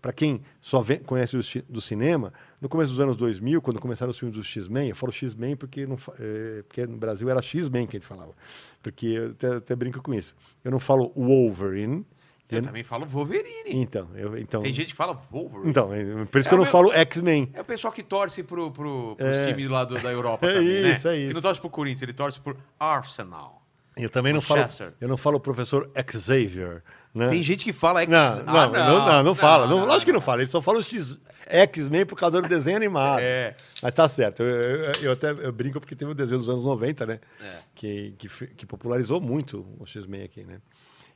Para 0.00 0.12
quem 0.12 0.40
só 0.60 0.82
conhece 1.04 1.36
o 1.36 1.42
ci- 1.42 1.64
do 1.68 1.80
cinema, 1.80 2.32
no 2.60 2.68
começo 2.68 2.90
dos 2.92 3.00
anos 3.00 3.16
2000, 3.16 3.60
quando 3.60 3.80
começaram 3.80 4.10
os 4.10 4.18
filmes 4.18 4.36
do 4.36 4.42
X-Men, 4.42 4.88
eu 4.90 4.96
falo 4.96 5.12
X-Men 5.12 5.56
porque, 5.56 5.86
não 5.86 5.96
eh, 6.18 6.62
porque 6.66 6.86
no 6.86 6.96
Brasil 6.96 7.28
era 7.28 7.42
X-Men 7.42 7.86
que 7.86 7.96
a 7.96 8.00
gente 8.00 8.08
falava. 8.08 8.32
Porque 8.82 9.06
eu 9.06 9.30
até, 9.32 9.56
até 9.56 9.76
brinco 9.76 10.00
com 10.02 10.14
isso. 10.14 10.34
Eu 10.64 10.70
não 10.70 10.80
falo 10.80 11.12
Wolverine. 11.16 12.04
Eu 12.50 12.58
eu- 12.58 12.62
também 12.64 12.82
falo 12.84 13.06
Wolverine. 13.06 13.70
então, 13.72 14.08
eu, 14.14 14.36
então, 14.36 14.60
Tem 14.62 14.72
gente 14.74 14.88
que 14.88 14.94
fala 14.94 15.14
Wolverine. 15.30 15.70
então, 15.70 15.92
é 15.92 16.24
por 16.26 16.38
isso 16.38 16.48
É 16.48 16.50
que 16.50 16.54
eu 16.54 16.58
não 16.58 16.64
meu- 16.64 16.72
falo 16.72 16.92
X-Men. 16.92 17.50
É 17.54 17.60
o 17.62 17.64
pessoal 17.64 17.92
que 17.92 18.02
torce 18.02 18.42
pro, 18.42 18.70
pro, 18.70 19.16
pros 19.16 19.28
É. 19.36 19.48
times 19.48 19.68
lá 19.68 19.84
do- 19.84 19.98
da 20.00 20.12
Europa 20.12 20.44
É 20.50 20.54
também, 20.54 20.92
isso, 20.92 21.08
né? 21.08 21.14
é 21.14 21.18
isso. 21.18 21.28
Que 21.28 21.34
não 21.34 21.40
torce 21.40 21.60
pro 21.60 21.70
Corinthians, 21.70 22.02
ele 22.02 22.12
torce 22.12 22.38
pro 22.40 22.56
Arsenal. 22.78 23.62
Eu 23.96 24.08
também 24.10 24.32
não 24.32 24.40
falo, 24.40 24.62
eu 25.00 25.08
não 25.08 25.16
falo 25.18 25.38
professor 25.40 25.90
Xavier, 26.10 26.82
né? 27.14 27.28
Tem 27.28 27.42
gente 27.42 27.64
que 27.64 27.72
fala 27.72 28.00
X... 28.02 28.08
Não, 28.10 28.18
Ah, 28.18 28.66
não, 28.66 28.72
não, 28.72 29.06
não, 29.06 29.22
não 29.24 29.34
fala. 29.34 29.66
Não, 29.66 29.84
lógico 29.84 30.06
que 30.06 30.12
não 30.12 30.20
não. 30.20 30.24
fala. 30.24 30.42
Ele 30.42 30.50
só 30.50 30.60
fala 30.62 30.78
os 30.78 30.86
X-Men 31.46 32.06
por 32.06 32.16
causa 32.18 32.40
do 32.40 32.48
desenho 32.48 32.76
animado. 32.76 33.20
É. 33.20 33.54
Mas 33.82 33.94
tá 33.94 34.08
certo. 34.08 34.42
Eu, 34.42 34.62
eu- 34.84 34.92
eu 35.02 35.12
até 35.12 35.30
eu 35.30 35.52
brinco 35.52 35.78
porque 35.80 35.94
teve 35.94 36.10
o 36.10 36.14
desenho 36.14 36.38
dos 36.38 36.48
anos 36.48 36.62
90, 36.62 37.04
né? 37.06 37.20
É. 37.40 37.56
Que, 37.74 38.14
que, 38.18 38.28
que 38.28 38.66
popularizou 38.66 39.20
muito 39.20 39.66
o 39.78 39.84
X-Men 39.86 40.22
aqui, 40.24 40.44
né? 40.44 40.58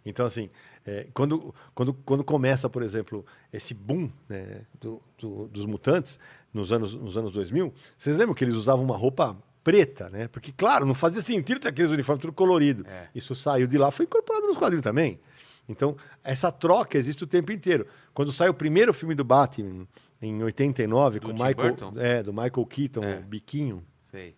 Então, 0.04 0.24
assim, 0.24 0.48
é, 0.86 1.08
quando, 1.12 1.52
quando, 1.74 1.92
quando 1.92 2.22
começa, 2.22 2.68
por 2.70 2.82
exemplo, 2.82 3.24
esse 3.52 3.74
boom 3.74 4.08
né, 4.28 4.60
do- 4.80 5.02
do- 5.18 5.48
dos 5.48 5.66
mutantes 5.66 6.18
nos 6.54 6.70
anos, 6.70 6.94
nos 6.94 7.16
anos 7.16 7.32
2000, 7.32 7.72
vocês 7.96 8.16
lembram 8.16 8.34
que 8.34 8.44
eles 8.44 8.54
usavam 8.54 8.84
uma 8.84 8.96
roupa 8.96 9.36
preta, 9.64 10.08
né? 10.10 10.28
Porque, 10.28 10.52
claro, 10.52 10.86
não 10.86 10.94
fazia 10.94 11.20
sentido 11.22 11.58
ter 11.58 11.68
aqueles 11.68 11.90
uniformes 11.90 12.20
tudo 12.22 12.32
colorido. 12.32 12.86
É. 12.86 13.08
Isso 13.14 13.34
saiu 13.34 13.66
de 13.66 13.76
lá, 13.76 13.90
foi 13.90 14.04
incorporado 14.04 14.46
nos 14.46 14.56
quadrinhos 14.56 14.84
também. 14.84 15.18
Então, 15.68 15.96
essa 16.22 16.50
troca 16.52 16.96
existe 16.96 17.24
o 17.24 17.26
tempo 17.26 17.50
inteiro. 17.52 17.86
Quando 18.14 18.32
sai 18.32 18.48
o 18.48 18.54
primeiro 18.54 18.94
filme 18.94 19.14
do 19.14 19.24
Batman, 19.24 19.86
em 20.22 20.42
89, 20.42 21.18
Do 21.20 21.26
com 21.28 21.34
Tim 21.34 21.42
Michael, 21.42 21.54
Burton? 21.74 21.92
é, 21.98 22.22
do 22.22 22.32
Michael 22.32 22.66
Keaton, 22.66 23.02
É. 23.04 23.18
o 23.18 23.22
Biquinho, 23.22 23.84
Sei. 24.00 24.34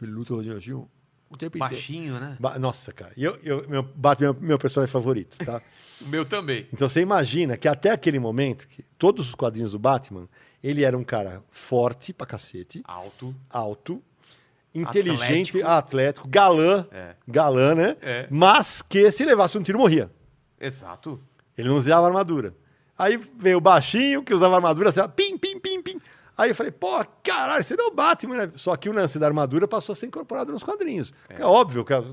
ele 0.00 0.10
luta 0.10 0.34
o 0.34 0.60
Gil, 0.60 0.88
o 1.28 1.36
tempo 1.36 1.56
inteiro. 1.58 1.74
Baixinho, 1.74 2.18
né? 2.18 2.36
Ba- 2.40 2.58
Nossa, 2.58 2.92
cara. 2.92 3.12
E 3.16 3.22
eu, 3.22 3.38
eu, 3.42 3.68
meu, 3.68 3.82
Batman 3.82 4.28
é 4.28 4.30
o 4.30 4.36
meu 4.40 4.58
personagem 4.58 4.92
favorito, 4.92 5.38
tá? 5.44 5.60
O 6.00 6.08
meu 6.08 6.24
também. 6.24 6.66
Então 6.72 6.88
você 6.88 7.02
imagina 7.02 7.58
que 7.58 7.68
até 7.68 7.90
aquele 7.90 8.18
momento, 8.18 8.66
que 8.68 8.82
todos 8.96 9.28
os 9.28 9.34
quadrinhos 9.34 9.72
do 9.72 9.78
Batman, 9.78 10.26
ele 10.64 10.82
era 10.82 10.96
um 10.96 11.04
cara 11.04 11.44
forte 11.50 12.10
pra 12.14 12.26
cacete, 12.26 12.80
Alto. 12.86 13.34
alto, 13.50 14.02
inteligente, 14.74 15.50
Atlético. 15.58 15.68
atlético, 15.68 16.28
galã, 16.28 16.86
É. 16.90 17.14
galã, 17.28 17.74
né? 17.74 17.96
É. 18.00 18.26
Mas 18.30 18.80
que 18.80 19.10
se 19.12 19.24
levasse 19.26 19.58
um 19.58 19.62
tiro 19.62 19.78
morria. 19.78 20.10
Exato. 20.60 21.20
Ele 21.56 21.68
não 21.68 21.76
usava 21.76 22.06
armadura. 22.06 22.54
Aí 22.98 23.16
veio 23.16 23.58
o 23.58 23.60
baixinho, 23.60 24.22
que 24.22 24.34
usava 24.34 24.56
armadura, 24.56 24.90
assim, 24.90 25.00
pim, 25.16 25.38
pim, 25.38 25.58
pim, 25.58 25.82
pim. 25.82 26.00
Aí 26.36 26.50
eu 26.50 26.54
falei, 26.54 26.70
pô, 26.72 27.02
caralho, 27.22 27.64
você 27.64 27.74
não 27.76 27.86
é 27.86 27.88
o 27.88 27.94
Batman, 27.94 28.36
né? 28.46 28.52
Só 28.56 28.76
que 28.76 28.88
o 28.88 28.92
lance 28.92 29.18
da 29.18 29.26
armadura 29.26 29.66
passou 29.66 29.92
a 29.92 29.96
ser 29.96 30.06
incorporado 30.06 30.52
nos 30.52 30.62
quadrinhos. 30.62 31.12
É, 31.28 31.44
óbvio 31.44 31.84
que 31.84 31.92
a- 31.92 32.04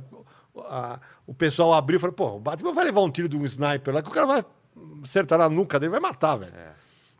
a- 0.65 0.99
o 1.25 1.33
pessoal 1.33 1.73
abriu 1.73 1.97
e 1.97 1.99
falou, 1.99 2.13
pô, 2.13 2.35
o 2.35 2.39
Batman 2.39 2.73
vai 2.73 2.85
levar 2.85 3.01
um 3.01 3.11
tiro 3.11 3.27
de 3.29 3.37
um 3.37 3.45
sniper 3.45 3.93
lá, 3.93 4.01
que 4.01 4.09
o 4.09 4.11
cara 4.11 4.25
vai 4.25 4.45
acertar 5.03 5.37
na 5.39 5.49
nuca 5.49 5.79
dele, 5.79 5.91
vai 5.91 5.99
matar, 5.99 6.35
velho. 6.37 6.53
É. 6.55 6.71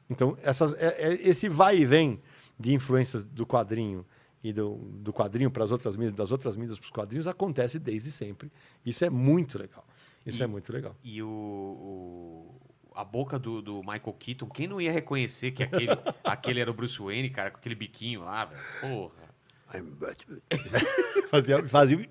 Então, 0.10 0.38
essas, 0.42 0.74
é- 0.74 0.96
é- 1.12 1.28
esse 1.30 1.48
vai 1.50 1.78
e 1.78 1.86
vem 1.86 2.22
de 2.60 2.74
influências 2.74 3.24
do 3.24 3.46
quadrinho 3.46 4.06
e 4.44 4.52
do, 4.54 4.76
do 4.76 5.12
quadrinho 5.14 5.52
para 5.52 5.64
as 5.64 5.72
outras 5.72 5.96
mídias, 5.98 6.14
das 6.16 6.32
outras 6.32 6.56
mídias 6.56 6.78
para 6.80 6.86
os 6.86 6.92
quadrinhos, 6.92 7.28
acontece 7.28 7.80
desde 7.80 8.12
sempre. 8.12 8.52
Isso 8.86 9.04
é 9.06 9.10
muito 9.10 9.58
legal. 9.60 9.86
Isso 10.28 10.42
E- 10.42 10.44
é 10.44 10.48
muito 10.48 10.72
legal. 10.72 10.96
E 11.04 11.22
o, 11.24 11.28
o- 11.28 12.62
a 12.94 13.04
boca 13.04 13.38
do, 13.40 13.62
do 13.62 13.80
Michael 13.82 14.14
Keaton, 14.20 14.48
quem 14.48 14.68
não 14.68 14.80
ia 14.82 14.92
reconhecer 14.92 15.52
que 15.52 15.64
aquele, 15.64 15.88
aquele 16.24 16.60
era 16.60 16.70
o 16.70 16.74
Bruce 16.74 17.00
Wayne, 17.02 17.30
cara, 17.30 17.50
com 17.52 17.58
aquele 17.58 17.76
biquinho 17.76 18.24
lá, 18.24 18.46
velho? 18.46 18.62
Porra. 18.82 19.28
fazia, 21.30 21.68
fazia. 21.68 22.10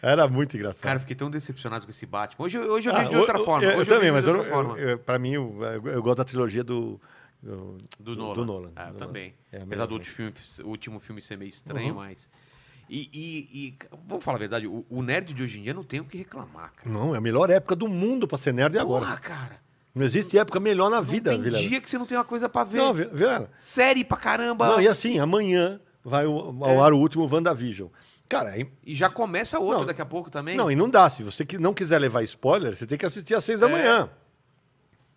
Era 0.00 0.26
muito 0.26 0.56
engraçado. 0.56 0.80
Cara, 0.82 0.96
eu 0.96 1.00
fiquei 1.00 1.14
tão 1.14 1.30
decepcionado 1.30 1.84
com 1.84 1.90
esse 1.90 2.04
Batman. 2.06 2.44
Hoje, 2.44 2.56
eu- 2.58 2.72
hoje 2.72 2.88
eu 2.88 2.94
Ah, 2.94 2.98
vejo 2.98 3.10
de 3.10 3.16
outra 3.16 3.38
eu- 3.38 3.44
forma. 3.44 3.64
Eu, 3.66 3.78
Hoje 3.78 3.88
também, 3.90 4.10
mas 4.10 4.26
eu, 4.26 4.32
outra 4.34 4.48
eu, 4.48 4.52
forma. 4.52 4.78
eu, 4.78 4.98
pra 4.98 5.18
mim, 5.18 5.32
eu, 5.32 5.58
eu- 5.62 5.86
eu 5.88 6.02
gosto 6.02 6.18
da 6.18 6.24
trilogia 6.24 6.64
do. 6.64 7.00
Do, 7.42 7.76
do 7.98 8.14
Nolan. 8.16 8.34
Do 8.34 8.44
Nolan. 8.44 8.72
Ah, 8.76 8.86
eu 8.88 8.92
Do 8.92 8.98
também. 8.98 9.34
É, 9.50 9.62
Apesar 9.62 9.86
do 9.86 9.94
último 9.94 10.14
filme, 10.16 10.32
último 10.64 11.00
filme 11.00 11.20
ser 11.20 11.36
meio 11.36 11.48
estranho, 11.48 11.88
Uhum. 11.88 11.94
mas. 11.96 12.30
E, 12.94 13.08
e- 13.10 13.68
e, 13.68 13.74
vamos 14.06 14.22
falar 14.22 14.36
a 14.36 14.40
verdade, 14.40 14.66
o, 14.66 14.84
o 14.90 15.02
nerd 15.02 15.32
de 15.32 15.42
hoje 15.42 15.58
em 15.58 15.62
dia 15.62 15.72
não 15.72 15.82
tem 15.82 15.98
o 16.00 16.04
que 16.04 16.18
reclamar, 16.18 16.74
cara. 16.76 16.90
Não, 16.90 17.14
é 17.14 17.18
a 17.18 17.20
melhor 17.22 17.48
época 17.48 17.74
do 17.74 17.88
mundo 17.88 18.28
pra 18.28 18.36
ser 18.36 18.52
nerd 18.52 18.78
agora. 18.78 19.06
Porra, 19.06 19.16
cara. 19.18 19.62
Não 19.94 20.04
existe 20.04 20.36
época 20.38 20.60
melhor 20.60 20.90
na 20.90 21.00
vida, 21.00 21.30
não 21.32 21.38
tem 21.38 21.44
Vilela. 21.50 21.68
dia 21.68 21.80
que 21.80 21.88
você 21.88 21.96
não 21.96 22.04
tem 22.04 22.18
uma 22.18 22.24
coisa 22.24 22.50
pra 22.50 22.64
ver. 22.64 22.76
Não, 22.78 22.92
Vi- 22.92 23.06
Vilela. 23.06 23.50
Série 23.58 24.04
pra 24.04 24.18
caramba. 24.18 24.66
Não, 24.66 24.80
e 24.80 24.86
assim, 24.88 25.18
amanhã 25.18 25.80
vai 26.04 26.26
ao, 26.26 26.48
ao 26.64 26.70
É. 26.70 26.80
ar 26.80 26.92
o 26.92 26.98
último 26.98 27.26
WandaVision. 27.26 27.88
Cara, 28.28 28.50
aí- 28.50 28.70
E 28.84 28.94
já 28.94 29.08
começa 29.08 29.58
outro 29.58 29.80
Não. 29.80 29.86
daqui 29.86 30.02
a 30.02 30.06
pouco 30.06 30.30
também. 30.30 30.54
não, 30.56 30.70
e 30.70 30.76
não 30.76 30.88
dá. 30.90 31.08
Se 31.08 31.22
você 31.22 31.46
que 31.46 31.56
não 31.56 31.72
quiser 31.72 31.98
levar 31.98 32.22
spoiler, 32.24 32.76
você 32.76 32.86
tem 32.86 32.98
que 32.98 33.06
assistir 33.06 33.34
às 33.34 33.42
seis 33.44 33.60
da 33.60 33.68
É. 33.68 33.72
manhã. 33.72 34.10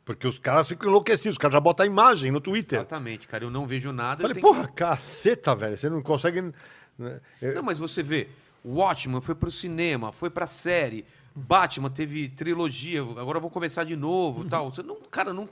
Porque 0.05 0.27
os 0.27 0.37
caras 0.37 0.67
ficam 0.67 0.87
enlouquecidos, 0.89 1.31
os 1.33 1.37
caras 1.37 1.53
já 1.55 1.59
botam 1.59 1.83
a 1.83 1.87
imagem 1.87 2.31
no 2.31 2.39
Twitter. 2.39 2.79
Exatamente, 2.79 3.27
cara. 3.27 3.43
Eu 3.43 3.49
não 3.49 3.65
vejo 3.65 3.91
nada. 3.91 4.21
eu 4.23 4.27
Falei, 4.29 4.41
porra, 4.41 4.67
caceta, 4.67 5.55
velho. 5.55 5.77
Você 5.77 5.89
não 5.89 6.01
consegue. 6.01 6.53
Né? 6.97 7.19
Eu- 7.41 7.55
Não, 7.55 7.63
mas 7.63 7.77
você 7.77 8.01
vê, 8.03 8.29
Watchman 8.63 9.21
foi 9.21 9.35
pro 9.35 9.51
cinema, 9.51 10.11
foi 10.11 10.29
pra 10.29 10.47
série. 10.47 11.05
Batman 11.37 11.89
teve 11.89 12.29
trilogia, 12.29 13.01
agora 13.01 13.41
vão 13.41 13.49
começar 13.49 13.83
de 13.83 13.93
novo 13.95 14.43
Uhum. 14.43 14.47
tal. 14.49 14.71
Você 14.73 14.81
não, 14.81 14.95
cara, 15.11 15.33
não. 15.33 15.49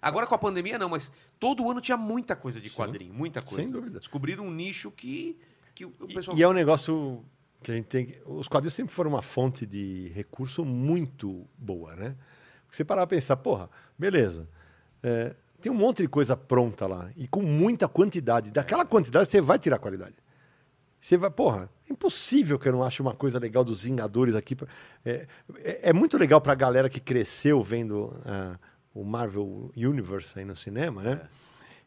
Agora 0.00 0.26
com 0.26 0.34
a 0.34 0.38
pandemia, 0.38 0.78
não, 0.78 0.88
mas 0.88 1.12
todo 1.38 1.70
ano 1.70 1.82
tinha 1.82 1.98
muita 1.98 2.34
coisa 2.34 2.58
de 2.58 2.70
quadrinho, 2.70 3.12
muita 3.12 3.42
coisa. 3.42 3.56
Sem 3.62 3.70
dúvida. 3.70 3.98
Descobriram 3.98 4.46
um 4.46 4.50
nicho 4.50 4.90
que, 4.90 5.38
que 5.74 5.84
o 5.84 5.92
o 6.00 6.06
E- 6.08 6.14
pessoal. 6.14 6.36
E, 6.38 6.42
é 6.42 6.48
um 6.48 6.54
negócio 6.54 7.22
que 7.62 7.70
a 7.70 7.74
gente 7.74 7.86
tem. 7.88 8.06
que- 8.06 8.22
Os 8.24 8.48
quadrinhos 8.48 8.72
sempre 8.72 8.94
foram 8.94 9.10
uma 9.10 9.20
fonte 9.20 9.66
de 9.66 10.08
recurso 10.14 10.64
muito 10.64 11.46
boa, 11.58 11.94
né? 11.94 12.16
Porque 12.64 12.76
você 12.76 12.84
parar 12.84 13.06
pra 13.06 13.14
pensar, 13.16 13.36
porra, 13.36 13.68
beleza. 13.98 14.48
é, 15.02 15.34
tem 15.60 15.70
um 15.70 15.74
monte 15.74 16.00
de 16.02 16.08
coisa 16.08 16.34
pronta 16.36 16.86
lá. 16.86 17.10
E 17.16 17.28
com 17.28 17.42
muita 17.42 17.86
quantidade. 17.86 18.50
Daquela 18.50 18.84
quantidade 18.86 19.30
você 19.30 19.40
vai 19.42 19.58
tirar 19.58 19.78
qualidade. 19.78 20.14
Você 21.02 21.16
vai, 21.16 21.30
porra, 21.30 21.68
é 21.88 21.92
impossível 21.92 22.58
que 22.60 22.68
eu 22.68 22.72
não 22.72 22.84
ache 22.84 23.02
uma 23.02 23.12
coisa 23.12 23.36
legal 23.36 23.64
dos 23.64 23.82
Vingadores 23.82 24.36
aqui. 24.36 24.54
pra- 24.54 24.68
É, 25.04 25.26
é, 25.64 25.90
é 25.90 25.92
muito 25.92 26.16
legal 26.16 26.40
pra 26.40 26.54
galera 26.54 26.88
que 26.88 27.00
cresceu 27.00 27.60
vendo 27.60 28.16
ah, 28.24 28.56
o 28.94 29.02
Marvel 29.04 29.68
Universe 29.76 30.38
aí 30.38 30.44
no 30.44 30.54
cinema, 30.54 31.02
né? 31.02 31.20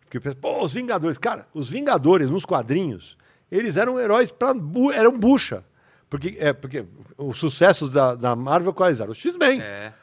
Porque 0.02 0.20
pensa, 0.20 0.36
pô, 0.36 0.62
os 0.66 0.74
Vingadores. 0.74 1.18
Cara, 1.18 1.48
os 1.54 1.70
Vingadores 1.70 2.30
nos 2.30 2.44
quadrinhos, 2.44 3.18
eles 3.50 3.78
eram 3.78 3.98
heróis 3.98 4.32
para 4.32 4.54
eram 4.94 5.18
bucha. 5.18 5.64
Porque, 6.10 6.36
é, 6.38 6.52
porque 6.52 6.86
os 7.18 7.38
sucessos 7.38 7.90
da, 7.90 8.16
da 8.16 8.36
Marvel 8.36 8.74
quais 8.74 9.00
eram? 9.00 9.14
Os 9.14 9.18
X-Men. 9.18 9.62
É. 9.62 9.94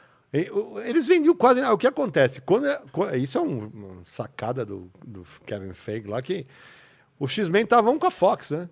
Eles 0.85 1.05
vendiam 1.05 1.35
quase. 1.35 1.61
O 1.61 1.77
que 1.77 1.85
acontece? 1.85 2.41
Quando 2.41 2.65
é- 2.65 2.81
quando- 2.91 3.15
isso 3.15 3.37
é 3.37 3.41
um- 3.41 3.67
uma 3.67 4.03
sacada 4.07 4.65
do, 4.65 4.89
do 5.05 5.23
Kevin 5.45 5.73
Feige 5.73 6.07
lá, 6.07 6.19
que 6.21 6.47
os 7.19 7.31
X-Men 7.31 7.63
estavam 7.63 7.99
com 7.99 8.07
a 8.07 8.11
Fox, 8.11 8.49
né? 8.49 8.67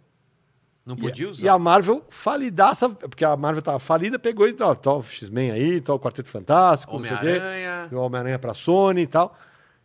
Não 0.86 0.96
E- 0.96 1.00
podia 1.02 1.30
usar. 1.30 1.44
E 1.46 1.50
a 1.50 1.60
Marvel 1.60 2.04
falidaça, 2.10 2.90
porque 2.90 3.24
a 3.24 3.36
Marvel 3.38 3.62
tava 3.62 3.80
falida, 3.80 4.18
pegou 4.18 4.48
e 4.48 4.54
tal, 4.54 4.76
tal 4.76 5.04
X-Men 5.04 5.52
aí, 5.52 5.80
tal 5.82 6.00
Quarteto 6.00 6.30
Fantástico, 6.30 6.94
o. 6.94 6.96
Homem-Aranha. 6.98 7.88
O 7.92 7.96
Homem-Aranha 7.98 8.40
pra 8.40 8.54
Sony 8.54 9.02
e 9.04 9.08
tal. 9.08 9.38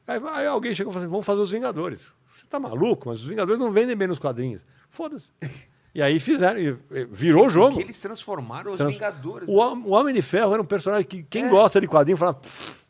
Aí, 0.07 0.21
aí 0.33 0.47
alguém 0.47 0.75
chegou 0.75 0.91
e 0.91 0.95
falou 0.95 1.05
assim: 1.05 1.11
vamos 1.11 1.27
fazer 1.27 1.41
os 1.41 1.51
Vingadores. 1.51 2.15
Você 2.33 2.47
tá 2.47 2.59
maluco? 2.61 3.09
Mas 3.09 3.19
os 3.21 3.27
Vingadores 3.27 3.59
não 3.61 3.71
vendem 3.73 3.95
bem 3.97 4.09
nos 4.09 4.19
quadrinhos. 4.19 4.65
Foda-se. 4.91 5.33
E 5.97 6.03
aí 6.03 6.21
fizeram, 6.21 6.61
e- 6.61 6.77
e 6.91 7.05
virou 7.07 7.47
o 7.47 7.49
jogo. 7.49 7.69
Porque 7.71 7.83
eles 7.87 7.99
transformaram 7.99 8.71
os 8.73 8.77
Trans- 8.77 8.93
Vingadores. 8.93 9.49
O, 9.49 9.55
o 9.55 9.93
Homem 9.95 10.15
de 10.15 10.21
Ferro 10.21 10.53
era 10.53 10.61
um 10.61 10.65
personagem 10.67 11.07
que 11.07 11.23
quem 11.23 11.45
É. 11.45 11.49
gosta 11.49 11.81
de 11.81 11.89
quadrinho 11.89 12.19
fala. 12.19 12.35
"Pff, 12.35 12.85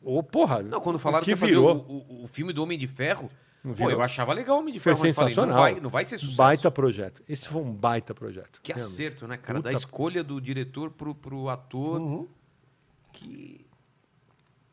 Ô, 0.00 0.22
porra. 0.22 0.62
Não, 0.62 0.80
quando 0.80 0.96
falaram 0.96 1.22
o 1.22 1.24
que, 1.24 1.30
que 1.30 1.30
ia 1.32 1.36
fazer 1.36 1.52
virou. 1.52 1.74
o, 1.88 2.20
o- 2.20 2.22
o 2.22 2.26
filme 2.28 2.52
do 2.52 2.62
Homem 2.62 2.78
de 2.78 2.86
Ferro, 2.86 3.28
pô, 3.76 3.90
eu 3.90 4.02
achava 4.02 4.32
legal 4.32 4.56
o 4.56 4.60
Homem 4.60 4.74
de 4.74 4.80
Foi 4.80 4.94
Ferro, 4.94 5.14
falei, 5.14 5.34
sensacional. 5.34 5.48
não 5.56 5.62
vai, 5.62 5.80
não 5.80 5.90
vai 5.90 6.04
ser 6.04 6.18
sucesso. 6.18 6.36
Baita 6.36 6.70
projeto. 6.70 7.22
Esse 7.28 7.48
foi 7.48 7.62
um 7.62 7.72
baita 7.72 8.14
projeto. 8.14 8.60
Que 8.62 8.72
realmente. 8.72 8.92
acerto, 8.92 9.26
né, 9.26 9.36
cara? 9.36 9.60
Da 9.62 9.70
Puta- 9.70 9.78
escolha 9.78 10.22
do 10.22 10.40
diretor 10.40 10.90
pro, 10.90 11.14
pro 11.14 11.48
ator. 11.48 12.00
Uhum. 12.00 12.28
Que. 13.12 13.64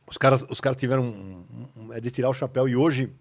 Os 0.07 0.17
caras, 0.17 0.43
os 0.49 0.59
caras 0.59 0.77
tiveram. 0.77 1.03
um- 1.05 1.67
um- 1.77 1.93
é 1.93 1.99
de 2.01 2.11
tirar 2.11 2.29
o 2.29 2.33
chapéu. 2.33 2.67
E 2.67 2.75
hoje, 2.75 3.11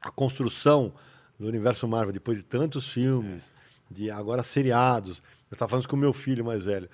a 0.00 0.10
construção 0.10 0.92
do 1.38 1.46
universo 1.46 1.86
Marvel, 1.86 2.12
depois 2.12 2.38
de 2.38 2.44
tantos 2.44 2.88
filmes, 2.88 3.52
de 3.90 4.10
agora 4.10 4.42
seriados. 4.42 5.22
Eu 5.50 5.54
estava 5.54 5.68
falando 5.68 5.82
isso 5.82 5.88
com 5.88 5.96
o 5.96 5.98
meu 5.98 6.12
filho 6.12 6.44
mais 6.44 6.64
velho. 6.64 6.88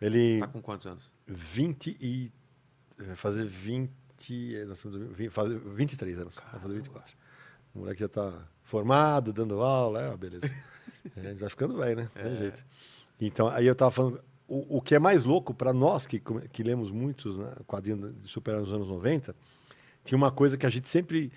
Ele. 0.00 0.40
Tá 0.40 0.48
com 0.48 0.60
quantos 0.60 0.86
anos? 0.86 1.10
20 1.26 1.96
e. 2.00 2.30
Vai 2.98 3.16
fazer 3.16 3.46
20. 3.46 3.90
Nós 4.66 4.78
estamos, 4.84 5.16
fazer 5.32 5.58
23 5.58 6.18
anos. 6.18 6.34
Vai 6.52 6.60
fazer 6.60 6.74
24. 6.74 7.14
O 7.74 7.80
moleque 7.80 8.00
já 8.00 8.06
está 8.06 8.32
formado, 8.62 9.32
dando 9.32 9.60
aula, 9.60 10.00
é 10.02 10.08
uma 10.08 10.16
beleza. 10.16 10.50
É, 11.22 11.34
já 11.34 11.50
ficando 11.50 11.76
velho, 11.76 11.96
né? 11.96 12.08
Não 12.16 12.22
Tem 12.22 12.36
jeito. 12.38 12.64
Então, 13.20 13.46
aí 13.48 13.66
eu 13.66 13.74
estava 13.74 13.90
falando. 13.90 14.20
o, 14.48 14.78
o 14.78 14.80
que 14.80 14.94
é 14.94 14.98
mais 14.98 15.22
louco 15.24 15.52
para 15.52 15.70
nós 15.70 16.06
que, 16.06 16.18
que 16.50 16.62
lemos 16.62 16.90
muitos 16.90 17.36
né, 17.36 17.52
quadrinhos 17.66 18.14
de 18.22 18.26
super-heróis 18.26 18.68
nos 18.68 18.74
anos 18.76 18.88
90, 18.88 19.36
tinha 20.02 20.16
uma 20.16 20.30
coisa 20.32 20.56
que 20.56 20.64
a 20.64 20.70
gente 20.70 20.88
sempre 20.88 21.30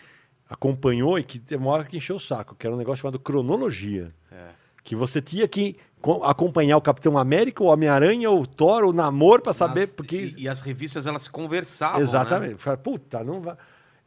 acompanhou 0.50 1.20
e 1.20 1.24
que 1.24 1.38
tem 1.38 1.58
uma 1.58 1.70
hora 1.72 1.84
que 1.84 1.98
encheu 1.98 2.16
o 2.16 2.20
saco, 2.20 2.56
que 2.56 2.66
era 2.66 2.74
um 2.74 2.78
negócio 2.80 3.02
chamado 3.02 3.20
cronologia. 3.20 4.14
É. 4.32 4.50
Que 4.86 4.96
você 4.96 5.22
tinha 5.22 5.46
que 5.50 5.76
co- 6.02 6.24
acompanhar 6.24 6.78
o 6.78 6.82
Capitão 6.82 7.18
América, 7.18 7.62
o 7.62 7.68
Homem-Aranha, 7.68 8.32
o 8.32 8.48
Thor, 8.48 8.86
o 8.86 8.94
Namor, 8.94 9.42
para 9.42 9.52
saber. 9.52 9.82
Nas- 9.82 9.94
porque 9.94 10.16
e, 10.38 10.44
e 10.44 10.50
as 10.50 10.62
revistas 10.62 11.06
elas 11.06 11.28
conversavam. 11.28 11.98
né? 11.98 12.04
Exatamente. 12.06 12.56
Fala, 12.56 12.78
Puta, 12.78 13.22
não 13.22 13.42
vai. 13.42 13.58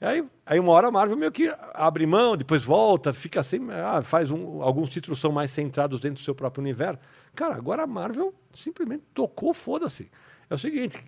Aí, 0.01 0.25
aí 0.47 0.59
uma 0.59 0.73
hora 0.73 0.89
a 0.89 0.91
Marvel 0.91 1.17
meio 1.17 1.31
que 1.31 1.53
abre 1.75 2.07
mão, 2.07 2.35
depois 2.35 2.65
volta, 2.65 3.13
fica 3.13 3.41
assim, 3.41 3.61
ah, 3.71 4.03
faz 4.03 4.31
um, 4.31 4.63
alguns 4.63 4.89
títulos 4.89 5.21
são 5.21 5.31
mais 5.31 5.51
centrados 5.51 6.01
dentro 6.01 6.23
do 6.23 6.25
seu 6.25 6.35
próprio 6.35 6.63
universo. 6.63 6.99
Cara, 7.35 7.55
agora 7.55 7.83
a 7.83 7.87
Marvel 7.87 8.35
simplesmente 8.55 9.05
tocou, 9.13 9.53
foda-se. 9.53 10.11
É 10.49 10.55
o 10.55 10.59
seguinte, 10.59 10.99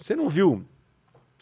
você 0.00 0.16
não 0.16 0.30
viu, 0.30 0.64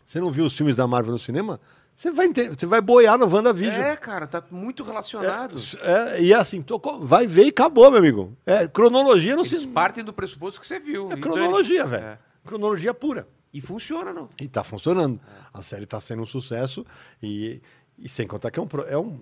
você 0.05 0.21
não 0.21 0.33
viu 0.33 0.47
os 0.47 0.57
filmes 0.57 0.75
da 0.75 0.87
Marvel 0.89 1.13
no 1.13 1.19
cinema? 1.19 1.61
Você 1.95 2.11
vai, 2.11 2.29
você 2.29 2.67
vai 2.67 2.81
boiar 2.81 3.17
no 3.17 3.33
WandaVision. 3.33 3.81
É, 3.81 3.97
cara, 3.97 4.27
tá 4.27 4.45
muito 4.51 4.83
relacionado. 4.83 5.57
É, 5.81 6.21
e 6.21 6.33
é 6.33 6.37
assim, 6.37 6.61
tocou, 6.61 7.01
vai 7.01 7.27
ver 7.27 7.47
e 7.47 7.49
acabou, 7.49 7.89
meu 7.91 8.01
amigo. 8.01 8.37
É 8.45 8.69
cronologia 8.69 9.35
no 9.35 9.43
Eles 9.43 9.51
cinema. 9.51 9.73
partem 9.73 10.05
do 10.05 10.13
pressuposto 10.13 10.61
que 10.61 10.67
você 10.67 10.79
viu. 10.79 11.11
É 11.11 11.15
e 11.15 11.21
cronologia, 11.21 11.85
dane-se. 11.85 12.01
velho. 12.01 12.13
É. 12.13 12.19
Cronologia 12.45 12.93
pura. 12.93 13.27
E 13.57 13.61
funciona, 13.61 14.13
não? 14.13 14.29
E 14.39 14.47
tá 14.47 14.63
funcionando. 14.63 15.19
A 15.53 15.63
série 15.63 15.87
tá 15.87 15.99
sendo 15.99 16.23
um 16.23 16.27
sucesso 16.27 16.85
e, 17.23 17.63
e 17.99 18.09
sem 18.09 18.27
contar 18.27 18.51
que 18.51 18.59
é 18.59 18.63
um, 18.63 18.69
é 18.87 18.99
um 18.99 19.21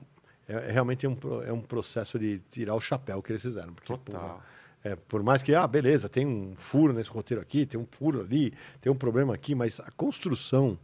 é, 0.49 0.73
realmente 0.73 1.07
é 1.07 1.09
um, 1.09 1.17
é 1.47 1.53
um 1.53 1.61
processo 1.61 2.19
de 2.19 2.41
tirar 2.51 2.75
o 2.75 2.81
chapéu 2.81 3.23
que 3.23 3.31
eles 3.31 3.43
fizeram. 3.43 3.73
Porque, 3.73 3.93
Total. 3.93 4.21
porra, 4.21 4.45
é, 4.83 4.97
por 4.97 5.23
mais 5.23 5.41
que, 5.41 5.55
ah, 5.55 5.67
beleza, 5.67 6.09
tem 6.09 6.27
um 6.27 6.55
furo 6.57 6.93
nesse 6.93 7.09
roteiro 7.11 7.41
aqui, 7.41 7.65
tem 7.65 7.81
um 7.81 7.87
furo 7.87 8.21
ali, 8.21 8.53
tem 8.81 8.93
um 8.93 8.97
problema 8.97 9.33
aqui, 9.33 9.55
mas 9.55 9.79
a 9.79 9.91
construção 9.93 10.77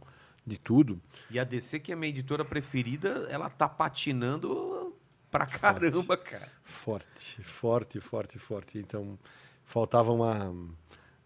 de 0.45 0.57
tudo, 0.57 0.99
E 1.29 1.39
a 1.39 1.43
DC, 1.43 1.79
que 1.79 1.91
é 1.91 1.95
minha 1.95 2.09
editora 2.09 2.43
preferida, 2.43 3.27
ela 3.29 3.49
tá 3.49 3.69
patinando 3.69 4.95
pra 5.29 5.45
caramba, 5.45 6.17
cara. 6.17 6.49
forte, 6.63 7.43
forte, 7.43 7.99
forte, 7.99 8.39
forte. 8.39 8.79
Então, 8.79 9.19
faltava 9.63 10.11
uma. 10.11 10.53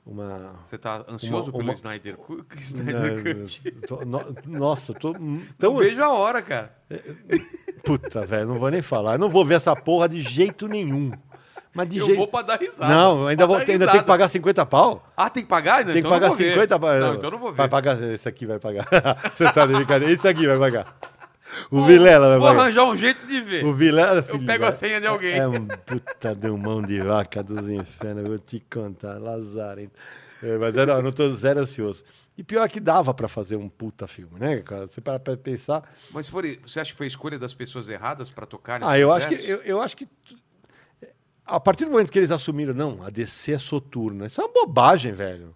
Uma 0.06 0.60
Você 0.64 0.78
tá 0.78 1.04
ansioso 1.10 1.46
Uma- 1.46 1.52
pelo 1.52 1.64
uma- 1.64 1.74
Snyder, 1.74 2.16
Snyder 2.60 3.24
Cut? 3.24 3.62
nossa, 4.46 4.94
tô 4.94 5.14
Não 5.14 5.42
tão 5.58 5.78
vejo 5.78 6.04
a 6.04 6.10
hora, 6.14 6.42
cara. 6.42 6.76
Puta, 7.84 8.26
velho, 8.26 8.48
não 8.48 8.56
vou 8.56 8.70
nem 8.70 8.82
falar. 8.82 9.14
Eu 9.14 9.20
não 9.20 9.30
vou 9.30 9.44
ver 9.46 9.56
essa 9.56 9.76
porra 9.76 10.08
de 10.08 10.22
jeito 10.22 10.68
nenhum. 10.68 11.12
Mas 11.74 11.90
de 11.90 11.98
eu 11.98 12.06
jeito. 12.06 12.18
vou 12.18 12.28
pra 12.28 12.42
dar 12.42 12.58
risada. 12.58 12.88
Não, 12.94 13.28
ainda, 13.28 13.46
vou, 13.46 13.58
ainda 13.58 13.86
tem 13.92 14.00
que 14.00 14.06
pagar 14.06 14.30
50 14.30 14.66
pau. 14.66 15.06
Ah, 15.18 15.30
tem 15.30 15.44
que 15.44 15.50
pagar? 15.50 15.80
Não, 15.80 15.86
Tem 15.86 15.94
que 15.96 16.00
então 16.00 16.12
pagar 16.12 16.28
não 16.28 16.36
vou 16.36 16.38
ver. 16.38 16.54
50 16.54 16.80
pau. 16.80 16.94
Não, 17.00 17.16
então 17.16 17.32
não 17.32 17.38
vou 17.40 17.52
ver. 17.52 17.58
Vai 17.58 17.68
pagar, 17.68 18.02
esse 18.02 18.30
aqui 18.30 18.46
vai 18.46 18.60
pagar. 18.60 18.88
Você 19.30 19.44
tá 19.52 19.66
de 19.66 19.74
brincadeira. 19.74 20.14
Esse 20.14 20.26
aqui 20.26 20.48
vai 20.48 20.58
pagar. 20.58 20.96
O 21.70 21.86
Vilela 21.86 22.28
vai 22.30 22.40
Vou 22.40 22.48
pagar. 22.48 22.62
arranjar 22.62 22.84
um 22.86 22.98
jeito 22.98 23.26
de 23.28 23.42
ver. 23.42 23.66
O 23.66 23.74
Vilela, 23.74 24.20
Eu 24.20 24.24
filho, 24.24 24.46
pego 24.46 24.66
a 24.66 24.74
senha 24.74 25.00
de 25.00 25.08
alguém. 25.08 25.38
É 25.38 25.48
um 25.48 25.66
puta 25.68 26.36
de 26.36 26.50
um 26.50 26.58
mão 26.58 26.82
de 26.82 27.00
vaca 27.02 27.44
dos 27.44 27.68
infernos, 27.70 28.24
eu 28.24 28.30
vou 28.30 28.40
te 28.40 28.60
contar, 28.72 29.18
Lazarento. 29.20 29.94
É, 30.44 30.58
mas 30.58 30.76
eu 30.76 30.86
não, 30.86 30.96
eu 30.96 31.02
não 31.04 31.12
tô 31.12 31.32
zero 31.34 31.60
ansioso. 31.62 32.04
E 32.38 32.44
pior 32.44 32.68
que 32.70 32.80
dava 32.80 33.14
pra 33.14 33.28
fazer 33.28 33.56
um 33.56 33.70
puta 33.70 34.08
filme, 34.08 34.40
né? 34.40 34.60
cara? 34.62 34.88
Você 34.88 35.00
para 35.00 35.20
pra 35.20 35.38
pensar. 35.38 35.84
Mas 36.12 36.28
for, 36.28 36.44
você 36.66 36.80
acha 36.82 36.92
que 36.92 36.98
foi 36.98 37.06
a 37.06 37.08
escolha 37.08 37.40
das 37.40 37.54
pessoas 37.54 37.88
erradas 37.88 38.30
pra 38.30 38.46
tocar 38.46 38.84
Ah, 38.84 39.00
eu 39.00 39.12
acho 39.12 39.28
que 39.30 39.36
eu, 39.36 39.62
eu 39.64 39.82
acho 39.82 39.96
que 39.96 40.08
a 41.46 41.60
partir 41.60 41.86
do 41.86 41.92
momento 41.92 42.12
que 42.12 42.18
eles 42.20 42.32
assumiram, 42.32 42.74
não, 42.74 43.02
a 43.04 43.10
DC 43.10 43.54
é 43.54 43.58
soturna. 43.60 44.26
Isso 44.26 44.42
é 44.42 44.44
uma 44.44 44.52
bobagem, 44.52 45.14
velho. 45.14 45.56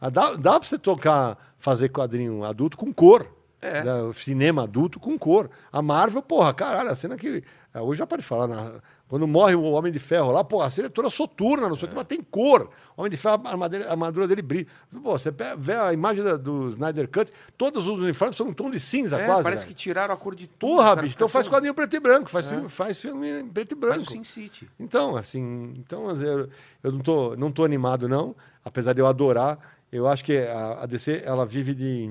Ah, 0.00 0.10
Dá, 0.10 0.34
dá 0.34 0.60
pra 0.60 0.68
você 0.68 0.78
tocar, 0.78 1.54
fazer 1.58 1.88
quadrinho 1.88 2.44
adulto 2.44 2.76
com 2.76 2.92
cor. 2.92 3.26
É. 3.64 3.82
Né? 3.84 4.12
Cinema 4.14 4.64
adulto 4.64 5.00
com 5.00 5.18
cor. 5.18 5.50
A 5.72 5.80
Marvel, 5.80 6.22
porra, 6.22 6.52
caralho, 6.52 6.90
a 6.90 6.94
cena 6.94 7.16
que. 7.16 7.42
ah, 7.72 7.82
Hoje 7.82 7.98
já 7.98 8.06
pode 8.06 8.22
falar, 8.22 8.46
na- 8.46 8.80
quando 9.06 9.28
morre 9.28 9.54
o 9.54 9.62
Homem 9.62 9.92
de 9.92 9.98
Ferro 9.98 10.32
lá, 10.32 10.42
porra, 10.42 10.66
a 10.66 10.70
cena 10.70 10.86
é 10.86 10.90
toda 10.90 11.08
soturna, 11.10 11.68
não 11.68 11.76
sei 11.76 11.86
o 11.86 11.88
que, 11.90 11.94
mas 11.96 12.06
tem 12.06 12.20
cor. 12.22 12.70
O 12.96 13.00
Homem 13.02 13.10
de 13.10 13.16
Ferro, 13.16 13.40
a 13.44 13.50
armadura, 13.50 13.86
a 13.86 13.90
armadura 13.92 14.26
dele 14.26 14.42
brilha. 14.42 14.66
Pô, 15.02 15.16
você 15.18 15.30
vê 15.58 15.74
a 15.74 15.92
imagem 15.92 16.24
da- 16.24 16.36
do 16.36 16.70
Snyder 16.70 17.08
Cut, 17.08 17.30
todos 17.56 17.86
os 17.86 17.98
uniformes 18.00 18.36
são 18.36 18.48
um 18.48 18.52
tom 18.52 18.70
de 18.70 18.80
cinza 18.80 19.20
É, 19.20 19.26
quase. 19.26 19.42
parece 19.42 19.66
que 19.66 19.74
tiraram 19.74 20.14
a 20.14 20.16
cor 20.16 20.34
de 20.34 20.46
tudo. 20.46 20.58
Porra, 20.58 20.88
cara, 20.90 21.02
bicho, 21.02 21.14
então 21.14 21.28
faz 21.28 21.46
quadrinho 21.48 21.74
preto 21.74 21.94
e 21.94 22.00
branco, 22.00 22.30
faz, 22.30 22.46
É. 22.50 22.54
filme, 22.54 22.68
faz 22.68 23.00
filme 23.00 23.40
em 23.40 23.48
preto 23.48 23.72
e 23.76 23.78
Faz 23.80 23.92
branco. 23.94 24.10
o 24.10 24.12
Sin 24.12 24.24
City. 24.24 24.68
Então, 24.80 25.16
assim, 25.16 25.74
então 25.78 26.10
eu, 26.10 26.48
eu 26.82 26.92
não, 26.92 26.98
tô, 27.00 27.36
não 27.36 27.52
tô 27.52 27.64
animado, 27.64 28.08
não. 28.08 28.34
Apesar 28.64 28.94
de 28.94 29.00
eu 29.00 29.06
adorar, 29.06 29.58
eu 29.92 30.08
acho 30.08 30.24
que 30.24 30.36
a, 30.38 30.82
a 30.82 30.86
DC 30.86 31.22
ela 31.24 31.44
vive 31.46 31.74
de, 31.74 32.10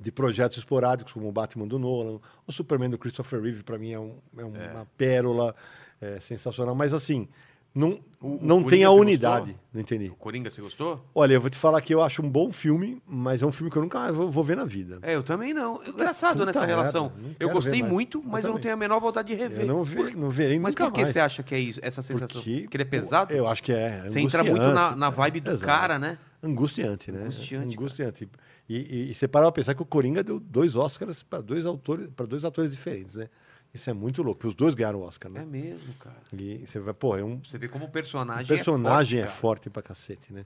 de 0.00 0.10
projetos 0.10 0.58
esporádicos, 0.58 1.12
como 1.12 1.28
o 1.28 1.32
Batman 1.32 1.66
do 1.66 1.78
Nolan, 1.78 2.18
o 2.46 2.52
Superman 2.52 2.88
do 2.90 2.96
Christopher 2.98 3.40
Reeve, 3.42 3.62
para 3.62 3.76
mim, 3.78 3.92
é, 3.92 3.98
um- 4.00 4.14
é 4.38 4.44
uma 4.44 4.86
pérola 4.96 5.54
é, 6.00 6.18
sensacional. 6.18 6.74
Mas, 6.74 6.94
assim, 6.94 7.28
não, 7.74 8.00
O- 8.20 8.36
o 8.36 8.38
não 8.40 8.56
tem 8.60 8.64
Coringa 8.64 8.86
a 8.88 8.90
unidade. 8.92 9.46
gostou? 9.52 9.60
Não 9.74 9.80
entendi. 9.82 10.08
O 10.08 10.14
Coringa, 10.14 10.50
você 10.50 10.62
gostou? 10.62 11.04
Olha, 11.14 11.34
eu 11.34 11.40
vou 11.42 11.50
te 11.50 11.58
falar 11.58 11.80
que 11.82 11.94
eu 11.94 12.00
acho 12.02 12.22
um 12.22 12.28
bom 12.30 12.50
filme, 12.50 13.02
mas 13.06 13.42
é 13.42 13.46
um 13.46 13.52
filme 13.52 13.70
que 13.70 13.76
eu 13.76 13.82
nunca 13.82 14.10
vou, 14.10 14.42
ver 14.42 14.56
na 14.56 14.64
vida. 14.64 14.98
É, 15.02 15.14
eu 15.14 15.22
também 15.22 15.52
não. 15.52 15.80
Engraçado 15.86 16.38
puta 16.38 16.46
nessa 16.46 16.64
relação. 16.64 17.12
não 17.18 17.34
Eu 17.38 17.50
gostei 17.50 17.82
muito, 17.82 18.18
Eu 18.18 18.24
mas 18.24 18.44
eu, 18.46 18.48
não 18.48 18.54
também. 18.54 18.62
tenho 18.62 18.74
a 18.74 18.76
menor 18.78 18.98
vontade 18.98 19.28
de 19.28 19.34
rever. 19.34 19.60
Eu 19.60 19.66
não, 19.66 19.84
ve, 19.84 20.16
não 20.16 20.30
verei 20.30 20.58
Mas 20.58 20.74
por 20.74 20.90
que 20.90 21.02
mais. 21.02 21.12
você 21.12 21.20
acha 21.20 21.42
que 21.42 21.54
é 21.54 21.60
isso, 21.60 21.78
essa 21.82 22.00
sensação? 22.00 22.40
Porque, 22.42 22.62
Porque 22.62 22.76
ele 22.78 22.82
é 22.82 22.86
pesado? 22.86 23.32
Eu 23.34 23.46
acho 23.46 23.62
que 23.62 23.70
é. 23.72 24.00
Você 24.08 24.20
entra 24.20 24.42
muito 24.42 24.58
na, 24.72 24.96
na 24.96 25.10
vibe 25.10 25.40
do 25.40 25.50
Exato. 25.50 25.66
cara, 25.66 25.98
né? 25.98 26.16
Angustiante, 26.42 27.12
né? 27.12 27.24
Angustiante, 27.24 27.74
Angustiante. 27.76 28.28
E, 28.72 28.76
e, 28.76 29.10
e 29.10 29.14
você 29.16 29.26
parar 29.26 29.46
pra 29.46 29.52
pensar 29.52 29.74
que 29.74 29.82
o 29.82 29.84
Coringa 29.84 30.22
deu 30.22 30.38
dois 30.38 30.76
Oscars 30.76 31.24
para 31.24 31.40
dois 31.40 31.66
autores, 31.66 32.08
para 32.14 32.24
dois 32.24 32.44
atores 32.44 32.70
diferentes, 32.70 33.16
né? 33.16 33.28
Isso 33.74 33.90
é 33.90 33.92
muito 33.92 34.22
louco. 34.22 34.38
porque 34.38 34.48
Os 34.48 34.54
dois 34.54 34.74
ganharam 34.74 35.00
o 35.00 35.02
Oscar, 35.02 35.30
É 35.30 35.40
né? 35.40 35.44
mesmo, 35.44 35.92
cara. 35.94 36.16
E 36.32 36.64
você 36.64 36.78
vai, 36.78 36.94
pô, 36.94 37.16
é 37.16 37.24
um 37.24 37.40
Você 37.44 37.58
vê 37.58 37.66
como 37.68 37.86
o 37.86 37.90
personagem, 37.90 38.44
o 38.44 38.48
personagem 38.48 39.18
é 39.18 39.22
é 39.22 39.24
forte. 39.26 39.38
forte 39.40 39.70
pra 39.70 39.82
cacete, 39.82 40.32
né? 40.32 40.44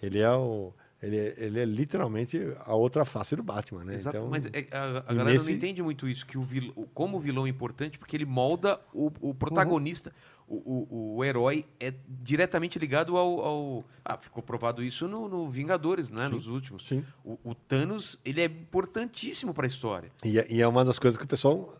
Ele 0.00 0.20
é 0.20 0.30
o 0.32 0.72
ele 1.06 1.16
é, 1.18 1.34
ele 1.36 1.60
é 1.60 1.64
literalmente 1.64 2.38
a 2.64 2.74
outra 2.74 3.04
face 3.04 3.34
do 3.36 3.42
Batman, 3.42 3.84
né? 3.84 3.94
Exato, 3.94 4.16
Então, 4.16 4.28
mas 4.30 4.46
é- 4.46 4.66
a, 4.70 4.98
a 4.98 5.14
galera 5.14 5.32
nesse- 5.32 5.50
não 5.50 5.56
entende 5.56 5.82
muito 5.82 6.08
isso, 6.08 6.24
que 6.26 6.36
o 6.38 6.42
vil, 6.42 6.72
como 6.94 7.16
o 7.16 7.20
vilão 7.20 7.46
é 7.46 7.48
importante, 7.50 7.98
porque 7.98 8.16
ele 8.16 8.24
molda 8.26 8.80
o, 8.92 9.10
o 9.20 9.34
protagonista, 9.34 10.12
o, 10.46 10.56
o, 10.56 11.16
o 11.16 11.24
herói 11.24 11.64
é 11.80 11.92
diretamente 12.22 12.78
ligado 12.78 13.16
ao... 13.16 13.40
ao- 13.40 13.84
ah, 14.04 14.18
ficou 14.18 14.42
provado 14.42 14.82
isso 14.82 15.08
no, 15.08 15.28
no 15.28 15.48
Vingadores, 15.48 16.10
né? 16.10 16.28
Nos 16.28 16.46
últimos. 16.48 16.86
Sim. 16.86 17.02
O, 17.24 17.38
o 17.42 17.54
Thanos, 17.54 18.18
ele 18.24 18.40
é 18.42 18.44
importantíssimo 18.44 19.54
pra 19.54 19.66
história. 19.66 20.10
E, 20.24 20.38
é- 20.38 20.46
e 20.50 20.60
é 20.60 20.68
uma 20.68 20.84
das 20.84 20.98
coisas 20.98 21.16
que 21.16 21.24
o 21.24 21.28
pessoal 21.28 21.78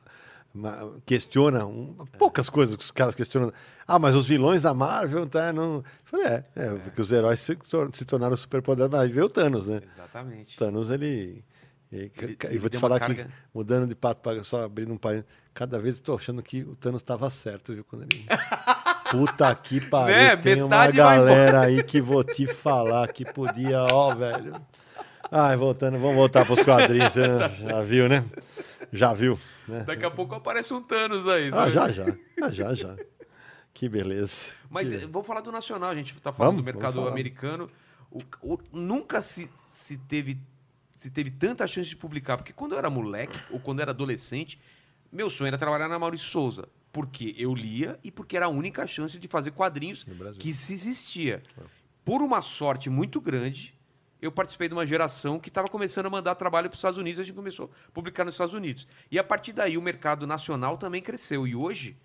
questiona, 1.05 1.67
um- 1.67 1.95
poucas 2.19 2.49
coisas 2.49 2.77
que 2.77 2.85
os 2.85 2.91
caras 2.91 3.15
questionam. 3.15 3.53
Ah, 3.87 3.99
mas 3.99 4.15
os 4.15 4.27
vilões 4.27 4.63
da 4.63 4.73
Marvel, 4.73 5.27
tá? 5.27 5.53
Não... 5.53 5.77
Eu 5.77 5.85
falei, 6.05 6.27
é, 6.27 6.45
é, 6.57 6.69
porque 6.75 7.01
os 7.01 7.11
heróis 7.13 7.41
se, 7.41 7.55
tor- 7.57 7.91
se 7.93 8.05
tornaram 8.05 8.37
superpoderosos, 8.37 8.97
mas 8.97 9.11
veio 9.11 9.27
o 9.27 9.29
Thanos, 9.29 9.67
né? 9.69 9.81
Exatamente. 9.87 10.55
O 10.55 10.59
Thanos, 10.59 10.91
ele. 10.91 11.45
E, 11.93 12.11
Ele- 12.19 12.37
e 12.51 12.59
vou 12.59 12.69
te 12.69 12.79
falar 12.79 12.95
uma 12.97 13.01
carga- 13.01 13.29
mudando 13.55 13.87
de 13.87 13.95
pato 13.95 14.21
para 14.21 14.43
só 14.43 14.65
abrindo 14.65 14.93
um 14.93 14.97
parênteses, 14.97 15.31
cada 15.53 15.79
vez 15.81 15.97
eu 15.97 16.03
tô 16.03 16.15
achando 16.17 16.43
que 16.43 16.63
o 16.63 16.75
Thanos 16.75 17.03
estava 17.03 17.29
certo, 17.31 17.73
viu? 17.73 17.85
Quando 17.85 18.03
ele. 18.03 18.25
Puta 19.11 19.55
que 19.55 19.81
pariu. 19.81 20.17
Né? 20.17 20.37
Tem 20.37 20.55
uma 20.57 20.65
Metade 20.69 20.97
vai 20.97 21.17
galera 21.19 21.61
aí 21.61 21.83
que 21.85 22.01
vou 22.01 22.25
te 22.25 22.47
falar 22.49 23.07
que 23.13 23.25
podia, 23.33 23.83
ó, 23.85 24.13
velho. 24.15 24.55
Ai, 25.31 25.57
voltando, 25.57 25.99
vamos 25.99 26.17
voltar 26.17 26.45
para 26.45 26.55
os 26.55 26.63
quadrinhos. 26.65 27.13
Você 27.15 27.29
Tá 27.29 27.49
já 27.49 27.83
viu, 27.83 28.09
né? 28.09 28.25
Já 28.93 29.13
viu, 29.13 29.39
né? 29.69 29.81
Daqui 29.85 30.05
a 30.05 30.11
pouco 30.11 30.35
aparece 30.35 30.73
um 30.75 30.83
Thanos 30.83 31.27
aí. 31.29 31.49
Ah, 31.49 31.53
sabe? 31.53 31.71
já, 31.73 31.93
já. 31.93 32.17
Ah, 32.43 32.51
já, 32.51 32.75
já. 32.75 32.97
Que 33.73 33.89
beleza. 33.89 34.55
Mas 34.71 34.91
Que- 34.91 34.99
vamos 35.07 35.27
falar 35.27 35.41
do 35.41 35.51
nacional, 35.51 35.91
a 35.91 35.95
gente 35.95 36.13
está 36.15 36.33
falando 36.33 36.57
Vamos, 36.57 36.63
do 36.63 36.65
mercado 36.65 37.07
americano. 37.09 37.69
O- 38.11 38.23
o- 38.43 38.59
nunca 38.73 39.21
se, 39.21 39.51
se, 39.69 39.97
teve, 39.99 40.39
se 40.93 41.11
teve 41.11 41.31
tanta 41.31 41.67
chance 41.67 41.89
de 41.89 41.97
publicar, 41.97 42.37
porque 42.37 42.53
quando 42.53 42.73
eu 42.73 42.79
era 42.79 42.89
moleque 42.89 43.37
ou 43.51 43.59
quando 43.59 43.81
eu 43.81 43.83
era 43.83 43.91
adolescente, 43.91 44.61
meu 45.11 45.29
sonho 45.29 45.49
era 45.49 45.59
trabalhar 45.59 45.89
na 45.89 45.99
Maurício 45.99 46.29
Souza. 46.29 46.69
Porque 46.93 47.35
eu 47.37 47.53
lia 47.53 47.99
e 48.05 48.11
porque 48.13 48.37
era 48.37 48.47
a 48.47 48.49
única 48.49 48.87
chance 48.87 49.19
de 49.19 49.27
fazer 49.27 49.51
quadrinhos 49.51 50.07
que 50.39 50.53
se 50.53 50.73
existia. 50.73 51.43
Por 52.05 52.23
uma 52.23 52.41
sorte 52.41 52.89
muito 52.89 53.21
grande, 53.21 53.74
eu 54.25 54.33
participei 54.33 54.69
de 54.69 54.75
uma 54.75 54.87
geração 54.87 55.39
que 55.39 55.49
estava 55.49 55.69
começando 55.69 56.07
a 56.07 56.11
mandar 56.11 56.35
trabalho 56.35 56.69
para 56.69 56.75
os 56.75 56.79
Estados 56.79 56.99
Unidos, 56.99 57.21
a 57.21 57.25
gente 57.25 57.35
começou 57.35 57.71
a 57.89 57.91
publicar 57.93 58.25
nos 58.25 58.35
Estados 58.35 58.55
Unidos. 58.55 58.87
E 59.11 59.19
a 59.19 59.25
partir 59.25 59.53
daí 59.53 59.77
o 59.77 59.83
mercado 59.83 60.27
nacional 60.27 60.77
também 60.79 61.03
cresceu. 61.03 61.47
E 61.47 61.55
hoje, 61.55 61.97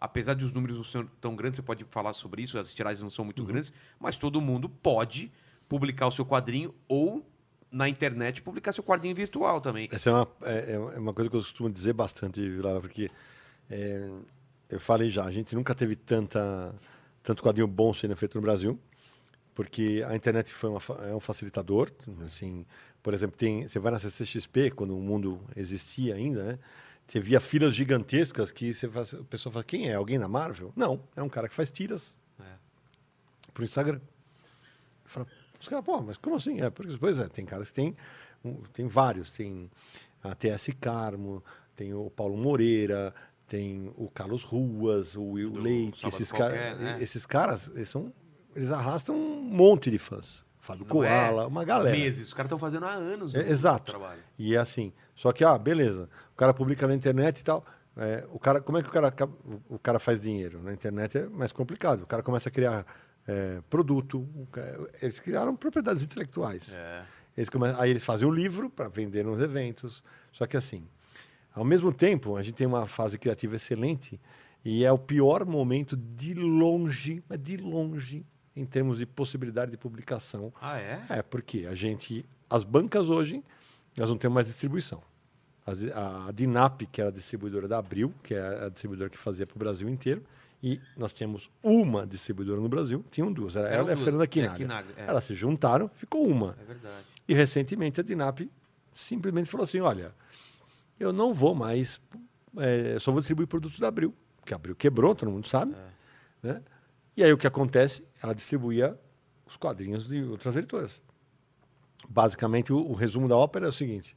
apesar 0.00 0.34
de 0.34 0.44
os 0.44 0.52
números 0.52 0.76
não 0.76 0.84
serem 0.84 1.10
tão 1.20 1.34
grandes, 1.34 1.56
você 1.56 1.62
pode 1.62 1.84
falar 1.90 2.12
sobre 2.12 2.42
isso, 2.42 2.58
as 2.58 2.72
tiragens 2.72 3.02
não 3.02 3.10
são 3.10 3.24
muito 3.24 3.40
Uhum. 3.40 3.46
grandes, 3.48 3.72
mas 3.98 4.16
todo 4.16 4.40
mundo 4.40 4.68
pode 4.68 5.32
publicar 5.68 6.06
o 6.06 6.10
seu 6.10 6.24
quadrinho 6.24 6.74
ou 6.86 7.24
na 7.70 7.88
internet 7.88 8.40
publicar 8.40 8.72
seu 8.72 8.84
quadrinho 8.84 9.14
virtual 9.16 9.60
também. 9.60 9.88
Essa 9.90 10.10
é 10.10 10.12
uma, 10.12 10.28
é, 10.42 10.72
é 10.74 10.98
uma 10.98 11.12
coisa 11.12 11.28
que 11.28 11.36
eu 11.36 11.40
costumo 11.40 11.68
dizer 11.68 11.92
bastante, 11.92 12.40
Vilela, 12.40 12.80
porque 12.80 13.10
é, 13.68 14.08
eu 14.68 14.78
falei 14.78 15.10
já, 15.10 15.24
a 15.24 15.32
gente 15.32 15.56
nunca 15.56 15.74
teve 15.74 15.96
tanta, 15.96 16.72
tanto 17.22 17.42
quadrinho 17.42 17.66
bom 17.66 17.92
sendo 17.92 18.16
feito 18.16 18.36
no 18.36 18.42
Brasil. 18.42 18.78
Porque 19.54 20.04
a 20.06 20.14
internet 20.16 20.52
foi 20.52 20.70
uma 20.70 20.80
é 21.08 21.14
um 21.14 21.20
facilitador, 21.20 21.90
assim, 22.24 22.66
por 23.02 23.14
exemplo, 23.14 23.36
tem, 23.36 23.66
você 23.68 23.78
vai 23.78 23.92
na 23.92 23.98
CCXP, 23.98 24.70
quando 24.70 24.96
o 24.96 25.00
mundo 25.00 25.40
existia 25.56 26.14
ainda, 26.14 26.42
né? 26.44 26.58
Você 27.06 27.20
via 27.20 27.38
filas 27.38 27.74
gigantescas 27.74 28.50
que 28.50 28.72
você 28.72 28.88
fala, 28.88 29.06
a 29.20 29.24
pessoa 29.24 29.52
fala, 29.52 29.64
quem 29.64 29.90
é? 29.90 29.94
Alguém 29.94 30.18
na 30.18 30.26
Marvel? 30.26 30.72
Não, 30.74 31.02
é 31.14 31.22
um 31.22 31.28
cara 31.28 31.48
que 31.48 31.54
faz 31.54 31.70
tiras 31.70 32.16
É. 32.40 32.54
pro 33.52 33.62
Instagram. 33.62 34.00
Fala, 35.04 35.26
os 35.60 35.68
caras, 35.68 35.84
pô, 35.84 36.00
mas 36.00 36.16
como 36.16 36.36
assim? 36.36 36.60
É, 36.60 36.70
porque, 36.70 36.96
pois 36.98 37.18
é, 37.18 37.28
tem 37.28 37.44
caras 37.44 37.68
que 37.68 37.74
tem, 37.74 37.94
tem 38.72 38.88
vários, 38.88 39.30
tem 39.30 39.70
a 40.22 40.34
TS 40.34 40.70
Carmo, 40.80 41.44
tem 41.76 41.92
o 41.92 42.08
Paulo 42.10 42.36
Moreira, 42.36 43.14
tem 43.46 43.92
o 43.96 44.08
Carlos 44.08 44.42
Ruas, 44.42 45.14
o 45.14 45.22
Will 45.32 45.54
Leite, 45.54 46.08
esses, 46.08 46.32
caras, 46.32 46.78
né? 46.78 46.96
esses 47.00 47.26
caras, 47.26 47.68
eles, 47.74 47.90
são, 47.90 48.12
eles 48.54 48.70
arrastam 48.70 49.14
um 49.16 49.40
monte 49.42 49.90
de 49.90 49.98
fãs. 49.98 50.44
Fábio 50.60 50.86
Não 50.88 51.04
é 51.04 51.08
Koala, 51.08 51.46
uma 51.46 51.62
galera. 51.64 51.94
Meses. 51.96 52.28
Os 52.28 52.32
caras 52.32 52.46
estão 52.48 52.58
fazendo 52.58 52.86
há 52.86 52.92
anos 52.92 53.34
É, 53.34 53.50
exato. 53.50 53.90
trabalho. 53.92 54.20
E 54.38 54.54
é 54.54 54.58
assim. 54.58 54.92
Só 55.14 55.30
que, 55.32 55.44
ah, 55.44 55.58
beleza. 55.58 56.08
O 56.32 56.36
cara 56.36 56.54
publica 56.54 56.86
na 56.88 56.94
internet 56.94 57.40
e 57.40 57.44
tal. 57.44 57.64
É, 57.96 58.24
o 58.32 58.38
cara, 58.38 58.60
como 58.62 58.78
é 58.78 58.82
que 58.82 58.88
o 58.88 58.92
cara, 58.92 59.12
o- 59.68 59.78
cara 59.78 59.98
faz 59.98 60.18
dinheiro? 60.20 60.62
Na 60.62 60.72
internet 60.72 61.18
é 61.18 61.26
mais 61.28 61.52
complicado. 61.52 62.02
O 62.02 62.06
cara 62.06 62.22
começa 62.22 62.48
a 62.48 62.52
criar 62.52 62.86
é, 63.26 63.60
produto. 63.70 64.26
Eles 65.02 65.18
criaram 65.20 65.54
propriedades 65.56 66.02
intelectuais. 66.02 66.72
É. 66.74 67.02
Eles 67.36 67.48
come- 67.50 67.74
Aí 67.78 67.90
eles 67.90 68.04
fazem 68.04 68.26
o 68.26 68.30
livro 68.30 68.68
para 68.70 68.88
vender 68.88 69.24
nos 69.24 69.40
eventos. 69.42 70.02
Só 70.32 70.46
que 70.46 70.56
assim, 70.56 70.86
ao 71.54 71.64
mesmo 71.64 71.92
tempo, 71.92 72.36
a 72.36 72.42
gente 72.42 72.54
tem 72.56 72.66
uma 72.66 72.86
fase 72.86 73.18
criativa 73.18 73.56
excelente 73.56 74.20
e 74.64 74.84
é 74.84 74.90
o 74.92 74.98
pior 74.98 75.44
momento 75.44 75.94
de 75.96 76.32
longe, 76.34 77.22
mas 77.28 77.38
de 77.38 77.56
longe, 77.58 78.24
em 78.56 78.64
termos 78.64 78.98
de 78.98 79.06
possibilidade 79.06 79.70
de 79.70 79.76
publicação. 79.76 80.52
Ah, 80.60 80.78
é? 80.78 81.02
É, 81.08 81.22
porque 81.22 81.66
a 81.66 81.74
gente, 81.74 82.24
as 82.48 82.62
bancas 82.64 83.08
hoje, 83.08 83.42
nós 83.96 84.08
não 84.08 84.16
temos 84.16 84.34
mais 84.34 84.46
distribuição. 84.46 85.02
As- 85.66 85.84
a, 85.86 86.26
a 86.28 86.32
Dinap, 86.32 86.82
que 86.86 87.00
era 87.00 87.10
a 87.10 87.12
distribuidora 87.12 87.66
da 87.66 87.78
Abril, 87.78 88.12
que 88.22 88.34
é 88.34 88.66
a 88.66 88.68
distribuidora 88.68 89.10
que 89.10 89.18
fazia 89.18 89.46
para 89.46 89.56
o 89.56 89.58
Brasil 89.58 89.88
inteiro, 89.88 90.22
e 90.62 90.80
nós 90.96 91.12
tínhamos 91.12 91.50
uma 91.62 92.06
distribuidora 92.06 92.60
no 92.60 92.68
Brasil, 92.68 93.04
tinham 93.10 93.30
duas, 93.32 93.54
era 93.56 93.68
Eram 93.68 93.80
ela 93.80 93.90
e 93.90 93.94
a. 93.94 93.96
Fernanda 93.96 94.24
É, 94.24 94.26
Quinaga. 94.26 94.56
Quinaga, 94.56 94.88
é. 94.96 95.06
Elas 95.06 95.24
se 95.24 95.34
juntaram, 95.34 95.88
ficou 95.88 96.26
uma. 96.26 96.56
É 96.60 96.64
verdade. 96.64 97.04
E 97.28 97.34
recentemente 97.34 98.00
a 98.00 98.04
Dinap 98.04 98.40
simplesmente 98.92 99.50
falou 99.50 99.64
assim: 99.64 99.80
olha, 99.80 100.12
eu 100.98 101.12
não 101.12 101.34
vou 101.34 101.54
mais, 101.54 102.00
é, 102.58 102.98
só 102.98 103.10
vou 103.10 103.20
distribuir 103.20 103.46
produtos 103.48 103.78
da 103.78 103.88
Abril, 103.88 104.14
porque 104.40 104.54
a 104.54 104.56
Abril 104.56 104.74
quebrou, 104.76 105.14
todo 105.14 105.30
mundo 105.30 105.46
sabe. 105.48 105.74
É. 105.74 106.46
Né? 106.48 106.62
E 107.16 107.22
aí 107.24 107.32
o 107.32 107.38
que 107.38 107.46
acontece? 107.46 108.02
Ela 108.24 108.34
distribuía 108.34 108.98
os 109.44 109.54
quadrinhos 109.54 110.06
de 110.06 110.22
outras 110.22 110.56
editoras. 110.56 111.02
Basicamente, 112.08 112.72
o, 112.72 112.78
o 112.78 112.94
resumo 112.94 113.28
da 113.28 113.36
ópera 113.36 113.66
é 113.66 113.68
o 113.68 113.72
seguinte: 113.72 114.16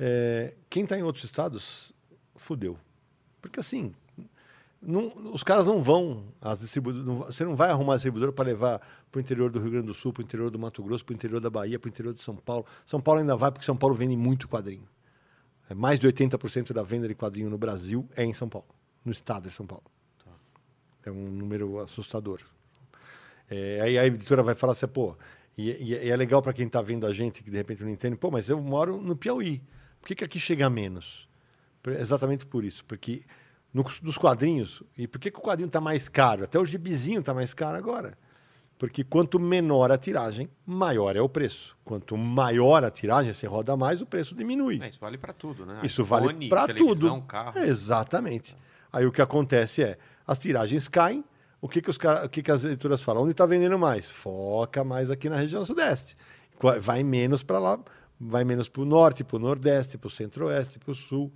é, 0.00 0.54
quem 0.70 0.84
está 0.84 0.98
em 0.98 1.02
outros 1.02 1.24
estados, 1.24 1.92
fudeu. 2.36 2.78
Porque 3.42 3.60
assim, 3.60 3.94
não- 4.80 5.12
os 5.34 5.42
caras 5.42 5.66
não 5.66 5.82
vão, 5.82 6.24
as 6.40 6.60
distribuidoras, 6.60 7.34
você 7.36 7.44
não 7.44 7.54
vai 7.54 7.68
arrumar 7.68 7.96
distribuidora 7.96 8.32
para 8.32 8.46
levar 8.46 8.78
para 9.12 9.18
o 9.18 9.20
interior 9.20 9.50
do 9.50 9.60
Rio 9.60 9.72
Grande 9.72 9.88
do 9.88 9.94
Sul, 9.94 10.10
para 10.10 10.22
o 10.22 10.24
interior 10.24 10.50
do 10.50 10.58
Mato 10.58 10.82
Grosso, 10.82 11.04
para 11.04 11.12
o 11.12 11.16
interior 11.16 11.38
da 11.38 11.50
Bahia, 11.50 11.78
para 11.78 11.86
o 11.88 11.90
interior 11.90 12.14
de 12.14 12.22
São 12.22 12.34
Paulo. 12.34 12.64
São 12.86 12.98
Paulo 12.98 13.20
ainda 13.20 13.36
vai, 13.36 13.52
porque 13.52 13.66
São 13.66 13.76
Paulo 13.76 13.94
vende 13.94 14.16
muito 14.16 14.48
quadrinho. 14.48 14.88
É, 15.68 15.74
mais 15.74 16.00
de 16.00 16.06
80% 16.06 16.72
da 16.72 16.82
venda 16.82 17.06
de 17.06 17.14
quadrinho 17.14 17.50
no 17.50 17.58
Brasil 17.58 18.08
é 18.16 18.24
em 18.24 18.32
São 18.32 18.48
Paulo, 18.48 18.68
no 19.04 19.12
estado 19.12 19.50
de 19.50 19.54
São 19.54 19.66
Paulo. 19.66 19.84
É 21.04 21.10
um 21.10 21.30
número 21.30 21.78
assustador. 21.80 22.40
É, 23.50 23.80
aí 23.82 23.98
a 23.98 24.06
editora 24.06 24.42
vai 24.42 24.54
falar 24.54 24.72
assim, 24.72 24.86
pô, 24.88 25.16
e, 25.56 25.70
e- 25.92 26.08
é 26.10 26.16
legal 26.16 26.40
para 26.42 26.52
quem 26.52 26.66
está 26.66 26.80
vendo 26.82 27.06
a 27.06 27.12
gente 27.12 27.42
que 27.42 27.50
de 27.50 27.56
repente 27.56 27.82
não 27.84 27.90
entende, 27.90 28.16
pô, 28.16 28.30
mas 28.30 28.48
eu 28.48 28.60
moro 28.60 29.00
no 29.00 29.14
Piauí. 29.16 29.62
Por 30.00 30.08
que, 30.08 30.14
que 30.14 30.24
aqui 30.24 30.40
chega 30.40 30.68
menos? 30.70 31.28
Exatamente 31.98 32.46
por 32.46 32.64
isso, 32.64 32.84
porque 32.84 33.22
no- 33.72 33.84
nos 34.02 34.16
quadrinhos, 34.16 34.82
e 34.96 35.06
por 35.06 35.18
que, 35.18 35.30
que 35.30 35.38
o 35.38 35.42
quadrinho 35.42 35.66
está 35.66 35.80
mais 35.80 36.08
caro? 36.08 36.44
Até 36.44 36.58
o 36.58 36.64
gibizinho 36.64 37.20
está 37.20 37.34
mais 37.34 37.52
caro 37.52 37.76
agora. 37.76 38.16
Porque 38.78 39.04
quanto 39.04 39.38
menor 39.38 39.92
a 39.92 39.96
tiragem, 39.98 40.48
maior 40.66 41.14
é 41.14 41.20
o 41.20 41.28
preço. 41.28 41.76
Quanto 41.84 42.16
maior 42.16 42.82
a 42.84 42.90
tiragem, 42.90 43.32
você 43.32 43.46
roda 43.46 43.76
mais, 43.76 44.00
o 44.02 44.06
preço 44.06 44.34
diminui. 44.34 44.78
É, 44.82 44.88
isso 44.88 44.98
vale 44.98 45.16
pra 45.16 45.32
tudo, 45.32 45.64
né? 45.64 45.80
Isso 45.84 46.02
iPhone, 46.02 46.20
vale 46.26 46.48
para 46.48 46.74
tudo. 46.74 47.22
carro. 47.22 47.58
É, 47.58 47.66
exatamente. 47.68 48.56
Aí 48.92 49.06
o 49.06 49.12
que 49.12 49.22
acontece 49.22 49.82
é, 49.82 49.96
as 50.26 50.38
tiragens 50.38 50.88
caem, 50.88 51.24
o 51.64 51.68
que, 51.68 51.80
que, 51.80 51.88
os, 51.88 51.96
o 51.96 52.28
que, 52.28 52.42
que 52.42 52.50
as 52.50 52.62
editoras 52.62 53.00
falam? 53.00 53.22
Onde 53.22 53.32
está 53.32 53.46
vendendo 53.46 53.78
mais? 53.78 54.06
Foca 54.06 54.84
mais 54.84 55.10
aqui 55.10 55.30
na 55.30 55.36
região 55.36 55.64
sudeste. 55.64 56.14
Vai 56.82 57.02
menos 57.02 57.42
para 57.42 57.58
lá, 57.58 57.80
vai 58.20 58.44
menos 58.44 58.68
para 58.68 58.82
o 58.82 58.84
norte, 58.84 59.24
para 59.24 59.36
o 59.36 59.38
nordeste, 59.38 59.96
para 59.96 60.08
o 60.08 60.10
centro-oeste, 60.10 60.78
para 60.78 60.92
o 60.92 60.94
sul. 60.94 61.32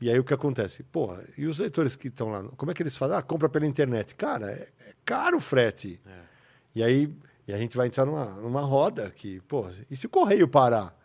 E 0.00 0.10
aí 0.10 0.18
o 0.18 0.24
que 0.24 0.32
acontece? 0.32 0.82
Porra, 0.84 1.22
e 1.36 1.44
os 1.44 1.58
leitores 1.58 1.96
que 1.96 2.08
estão 2.08 2.30
lá, 2.30 2.42
como 2.56 2.70
é 2.70 2.74
que 2.74 2.82
eles 2.82 2.96
fazem? 2.96 3.18
Ah, 3.18 3.20
compra 3.20 3.46
pela 3.46 3.66
internet. 3.66 4.14
Cara, 4.14 4.50
é, 4.50 4.68
é 4.86 4.92
caro 5.04 5.36
o 5.36 5.40
frete. 5.40 6.00
É. 6.06 6.20
E 6.76 6.82
aí 6.82 7.14
e 7.46 7.52
a 7.52 7.58
gente 7.58 7.76
vai 7.76 7.88
entrar 7.88 8.06
numa, 8.06 8.24
numa 8.36 8.62
roda 8.62 9.10
que, 9.10 9.38
pô, 9.42 9.66
e 9.90 9.96
se 9.96 10.06
o 10.06 10.08
correio 10.08 10.48
parar? 10.48 10.96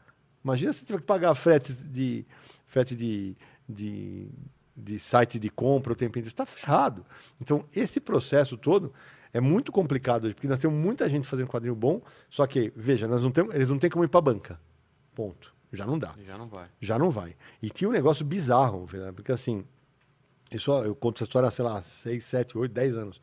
Imagina 0.41 0.71
se 0.71 0.85
tiver 0.85 0.99
que 0.99 1.05
pagar 1.05 1.35
frete 1.35 1.73
de 1.73 2.25
frete 2.67 2.95
de, 2.95 3.35
de, 3.67 4.29
de 4.75 4.99
site 4.99 5.39
de 5.39 5.49
compra 5.49 5.93
o 5.93 5.95
tempo 5.95 6.17
inteiro. 6.17 6.27
Está 6.27 6.45
ferrado. 6.45 7.05
Então, 7.39 7.65
esse 7.73 7.99
processo 7.99 8.57
todo 8.57 8.93
é 9.33 9.41
muito 9.41 9.71
complicado 9.71 10.25
hoje, 10.25 10.35
porque 10.35 10.47
nós 10.47 10.59
temos 10.59 10.77
muita 10.77 11.09
gente 11.09 11.27
fazendo 11.27 11.47
quadrinho 11.47 11.75
bom, 11.75 12.01
só 12.29 12.45
que, 12.45 12.71
veja, 12.75 13.07
nós 13.07 13.21
não 13.21 13.31
temos, 13.31 13.53
eles 13.53 13.69
não 13.69 13.79
têm 13.79 13.89
como 13.89 14.03
ir 14.03 14.07
para 14.07 14.21
banca. 14.21 14.59
Ponto. 15.15 15.53
Já 15.71 15.87
não 15.87 15.97
dá 15.97 16.13
Já 16.23 16.37
não 16.37 16.47
vai. 16.47 16.67
já 16.79 16.99
não 16.99 17.09
vai. 17.09 17.35
E 17.59 17.69
tinha 17.69 17.89
um 17.89 17.93
negócio 17.93 18.23
bizarro, 18.23 18.87
porque 19.15 19.31
assim, 19.31 19.65
isso 20.51 20.71
eu 20.83 20.93
conto 20.93 21.17
essa 21.17 21.23
história, 21.23 21.49
sei 21.49 21.65
lá, 21.65 21.81
6, 21.83 22.23
7, 22.23 22.57
8, 22.57 22.71
10 22.71 22.95
anos. 22.95 23.21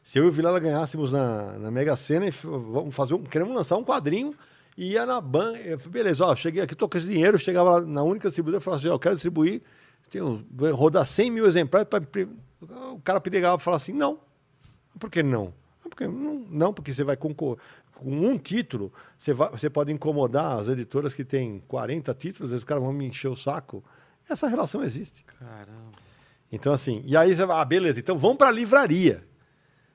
Se 0.00 0.16
eu 0.18 0.24
e 0.24 0.28
o 0.28 0.32
Vilela 0.32 0.60
ganhássemos 0.60 1.10
na, 1.10 1.58
na 1.58 1.70
Mega 1.72 1.96
Sena 1.96 2.26
e 2.26 2.30
vamos 2.30 2.94
fazer 2.94 3.14
um, 3.14 3.22
queremos 3.24 3.52
lançar 3.52 3.76
um 3.76 3.84
quadrinho 3.84 4.32
e 4.76 4.92
ia 4.92 5.04
na 5.04 5.20
banca, 5.20 5.76
beleza, 5.88 6.24
ó, 6.24 6.36
cheguei 6.36 6.62
aqui, 6.62 6.76
tô 6.76 6.88
com 6.88 6.96
esse 6.96 7.06
dinheiro, 7.06 7.36
chegava 7.36 7.72
lá 7.72 7.80
na 7.80 8.04
única 8.04 8.28
distribuidora 8.28 8.62
e 8.62 8.64
falava 8.64 8.80
assim, 8.80 8.88
ó, 8.88 8.94
eu 8.94 8.98
quero 9.00 9.16
distribuir, 9.16 9.60
rodar 10.72 11.04
100 11.04 11.30
mil 11.30 11.46
exemplares, 11.46 11.88
imprimir." 12.00 12.36
o 12.60 13.00
cara 13.00 13.20
pegava 13.20 13.60
e 13.60 13.64
falava 13.64 13.82
assim, 13.82 13.92
não. 13.92 14.18
Por 14.98 15.10
que 15.10 15.22
não? 15.22 15.52
Ah, 15.84 15.88
Porque, 15.88 16.06
não, 16.06 16.44
não, 16.50 16.74
porque 16.74 16.92
você 16.92 17.04
vai 17.04 17.16
concorrer. 17.16 17.58
Com 17.94 18.10
um 18.10 18.38
título, 18.38 18.92
você, 19.18 19.32
vai, 19.32 19.50
você 19.50 19.68
pode 19.68 19.92
incomodar 19.92 20.58
as 20.58 20.68
editoras 20.68 21.14
que 21.14 21.24
têm 21.24 21.62
40 21.66 22.14
títulos, 22.14 22.52
os 22.52 22.62
caras 22.62 22.82
vão 22.82 22.92
me 22.92 23.06
encher 23.06 23.28
o 23.28 23.36
saco. 23.36 23.82
Essa 24.28 24.46
relação 24.46 24.84
existe. 24.84 25.24
Caramba. 25.24 25.98
Então, 26.50 26.72
assim, 26.72 27.02
e 27.04 27.16
aí 27.16 27.34
você 27.34 27.44
vai, 27.44 27.60
ah, 27.60 27.64
beleza, 27.64 27.98
então 27.98 28.16
vamos 28.16 28.38
para 28.38 28.48
a 28.48 28.52
livraria. 28.52 29.26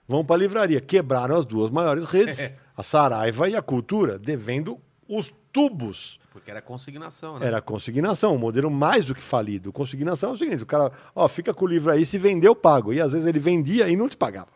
Vamos 0.07 0.25
para 0.25 0.35
a 0.35 0.39
livraria. 0.39 0.81
Quebraram 0.81 1.37
as 1.37 1.45
duas 1.45 1.71
maiores 1.71 2.05
redes, 2.05 2.51
a 2.75 2.83
Saraiva 2.83 3.47
e 3.47 3.55
a 3.55 3.61
Cultura, 3.61 4.19
devendo 4.19 4.79
os 5.07 5.33
tubos. 5.51 6.19
Porque 6.33 6.49
era 6.49 6.63
consignação, 6.63 7.37
né? 7.37 7.45
Era 7.45 7.61
consignação, 7.61 8.33
um 8.33 8.39
modelo 8.39 8.69
mais 8.71 9.05
do 9.05 9.13
que 9.13 9.21
falido. 9.21 9.71
Consignação 9.71 10.31
é 10.31 10.33
o 10.33 10.37
seguinte: 10.37 10.63
o 10.63 10.65
cara, 10.65 10.91
ó, 11.15 11.27
fica 11.27 11.53
com 11.53 11.63
o 11.63 11.67
livro 11.67 11.91
aí, 11.91 12.05
se 12.07 12.17
vender, 12.17 12.47
eu 12.47 12.55
pago. 12.55 12.91
E 12.91 12.99
às 12.99 13.11
vezes 13.11 13.27
ele 13.27 13.39
vendia 13.39 13.87
e 13.87 13.95
não 13.95 14.09
te 14.09 14.17
pagava. 14.17 14.51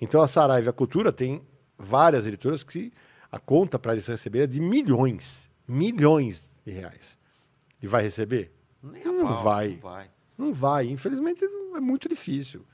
Então 0.00 0.22
a 0.22 0.28
Saraiva 0.28 0.70
a 0.70 0.72
Cultura 0.72 1.12
tem 1.12 1.42
várias 1.76 2.24
editoras 2.24 2.62
que 2.62 2.92
a 3.30 3.38
conta 3.40 3.80
para 3.80 3.92
eles 3.92 4.06
receberem 4.06 4.44
é 4.44 4.46
de 4.46 4.60
milhões, 4.60 5.50
milhões 5.66 6.48
de 6.64 6.72
reais. 6.72 7.18
E 7.82 7.88
vai 7.88 8.02
receber? 8.02 8.52
Nem 8.80 9.04
Não 9.04 9.26
pau, 9.26 9.42
vai. 9.42 9.68
Não 9.70 9.80
vai. 9.80 10.10
Não 10.38 10.52
vai. 10.52 10.86
Infelizmente 10.86 11.44
é 11.44 11.80
muito 11.80 12.08
difícil. 12.08 12.64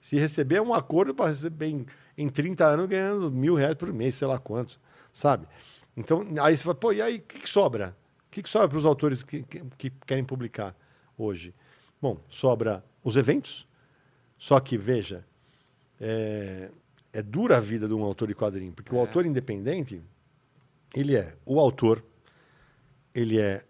Se 0.00 0.16
receber 0.16 0.56
é 0.56 0.62
um 0.62 0.72
acordo 0.72 1.12
para 1.12 1.30
receber 1.30 1.66
em, 1.66 1.86
em 2.16 2.28
30 2.28 2.64
anos 2.64 2.86
ganhando 2.86 3.28
mil 3.28 3.56
reais 3.56 3.74
por 3.74 3.92
mês, 3.92 4.14
sei 4.14 4.28
lá 4.28 4.38
quantos, 4.38 4.78
sabe? 5.12 5.48
Então, 5.96 6.24
aí 6.42 6.56
você 6.56 6.62
fala, 6.62 6.74
pô, 6.74 6.92
e 6.92 7.00
aí 7.00 7.16
o 7.16 7.22
que, 7.22 7.40
que 7.40 7.48
sobra? 7.48 7.96
O 8.28 8.30
que, 8.30 8.42
que 8.42 8.48
sobra 8.48 8.68
para 8.68 8.78
os 8.78 8.84
autores 8.84 9.22
que, 9.22 9.42
que, 9.44 9.62
que 9.78 9.90
querem 10.06 10.24
publicar 10.24 10.74
hoje? 11.16 11.54
Bom, 12.00 12.18
sobra 12.28 12.84
os 13.02 13.16
eventos, 13.16 13.66
só 14.38 14.60
que, 14.60 14.76
veja, 14.76 15.24
é, 16.00 16.70
é 17.12 17.22
dura 17.22 17.56
a 17.56 17.60
vida 17.60 17.88
de 17.88 17.94
um 17.94 18.02
autor 18.04 18.28
de 18.28 18.34
quadrinho, 18.34 18.72
porque 18.72 18.94
o 18.94 18.98
É. 18.98 19.00
autor 19.00 19.24
independente, 19.24 20.02
ele 20.94 21.16
é 21.16 21.34
o 21.46 21.58
autor, 21.58 22.04
ele 23.14 23.40
é 23.40 23.64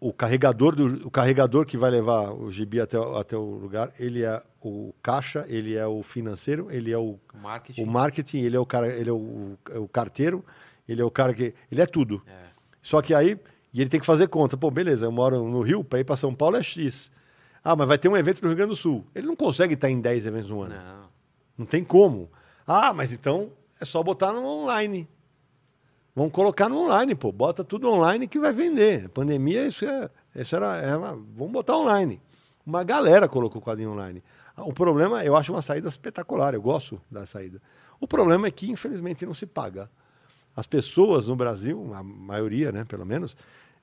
o 0.00 0.12
carregador, 0.12 0.74
do, 0.74 1.06
o 1.06 1.10
carregador 1.10 1.64
que 1.66 1.76
vai 1.76 1.90
levar 1.90 2.32
o 2.32 2.50
gibi 2.50 2.80
até, 2.80 2.98
o- 2.98 3.16
até 3.16 3.36
o 3.36 3.42
lugar, 3.56 3.92
ele 3.98 4.24
é 4.24 4.42
o 4.60 4.92
caixa, 5.02 5.44
ele 5.48 5.76
é 5.76 5.86
o 5.86 6.02
financeiro, 6.02 6.68
ele 6.70 6.90
é 6.92 6.98
o, 6.98 7.18
O 7.34 7.38
marketing. 7.40 7.82
o 7.82 7.86
marketing, 7.86 8.38
ele 8.38 8.56
é 8.56 8.60
o 8.60 8.66
cara, 8.66 8.88
ele 8.88 9.10
é 9.10 9.12
o, 9.12 9.56
é 9.70 9.78
o 9.78 9.86
carteiro, 9.88 10.44
ele 10.88 11.02
é 11.02 11.04
o 11.04 11.10
cara 11.10 11.32
que. 11.34 11.54
Ele 11.70 11.80
é 11.80 11.86
tudo. 11.86 12.22
É. 12.26 12.48
Só 12.80 13.02
que 13.02 13.12
aí, 13.14 13.38
e 13.72 13.80
ele 13.80 13.90
tem 13.90 14.00
que 14.00 14.06
fazer 14.06 14.28
conta. 14.28 14.56
Pô, 14.56 14.70
beleza, 14.70 15.04
eu 15.06 15.12
moro 15.12 15.42
no 15.48 15.60
Rio, 15.60 15.84
para 15.84 16.00
ir 16.00 16.04
para 16.04 16.16
São 16.16 16.34
Paulo 16.34 16.56
é 16.56 16.62
X. 16.62 17.10
Ah, 17.62 17.76
mas 17.76 17.86
vai 17.88 17.98
ter 17.98 18.08
um 18.08 18.16
evento 18.16 18.40
no 18.42 18.48
Rio 18.48 18.56
Grande 18.56 18.70
do 18.70 18.76
Sul. 18.76 19.04
Ele 19.14 19.26
não 19.26 19.36
consegue 19.36 19.74
estar 19.74 19.90
em 19.90 20.00
10 20.00 20.26
eventos 20.26 20.50
no 20.50 20.62
ano. 20.62 20.74
Não. 20.74 21.08
Não 21.58 21.66
tem 21.66 21.84
como. 21.84 22.30
Ah, 22.66 22.92
mas 22.92 23.12
então 23.12 23.50
é 23.80 23.84
só 23.84 24.02
botar 24.02 24.32
no 24.32 24.44
online. 24.44 25.08
Vamos 26.14 26.32
colocar 26.32 26.68
no 26.68 26.78
online, 26.84 27.14
pô. 27.14 27.30
Bota 27.30 27.62
tudo 27.62 27.88
online 27.88 28.26
que 28.26 28.38
vai 28.38 28.52
vender. 28.52 29.08
Pandemia, 29.10 29.66
isso, 29.66 29.84
é, 29.84 30.10
isso 30.36 30.56
era, 30.56 30.76
é 30.78 30.96
uma- 30.96 31.12
Vamos 31.12 31.52
botar 31.52 31.76
online. 31.76 32.20
Uma 32.66 32.82
galera 32.84 33.28
colocou 33.28 33.60
o 33.60 33.64
quadrinho 33.64 33.92
online. 33.92 34.22
O 34.56 34.72
problema, 34.72 35.24
eu 35.24 35.36
acho 35.36 35.52
uma 35.52 35.62
saída 35.62 35.88
espetacular. 35.88 36.54
Eu 36.54 36.62
gosto 36.62 37.00
da 37.10 37.26
saída. 37.26 37.60
O 38.00 38.06
problema 38.06 38.46
é 38.46 38.50
que, 38.50 38.70
infelizmente, 38.70 39.24
não 39.24 39.32
se 39.34 39.46
paga. 39.46 39.88
As 40.58 40.66
pessoas 40.66 41.24
no 41.24 41.36
Brasil, 41.36 41.94
a 41.94 42.02
maioria, 42.02 42.72
né, 42.72 42.84
pelo 42.84 43.06
menos, 43.06 43.36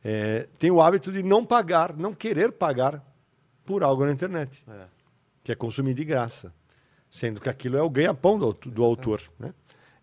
é, 0.03 0.45
tem 0.59 0.69
o 0.69 0.81
hábito 0.81 1.09
de 1.09 1.23
não 1.23 1.45
pagar, 1.45 1.95
não 1.95 2.13
querer 2.13 2.51
pagar 2.51 3.01
por 3.65 3.81
algo 3.81 4.05
na 4.05 4.11
internet 4.11 4.61
É. 4.67 4.83
que 5.41 5.53
é 5.53 5.55
consumir 5.55 5.93
de 5.93 6.03
graça, 6.03 6.53
sendo 7.09 7.39
que 7.39 7.47
aquilo 7.47 7.77
é 7.77 7.81
o 7.81 7.89
ganha-pão 7.89 8.37
do, 8.37 8.51
do 8.51 8.83
autor, 8.83 9.21
né? 9.39 9.53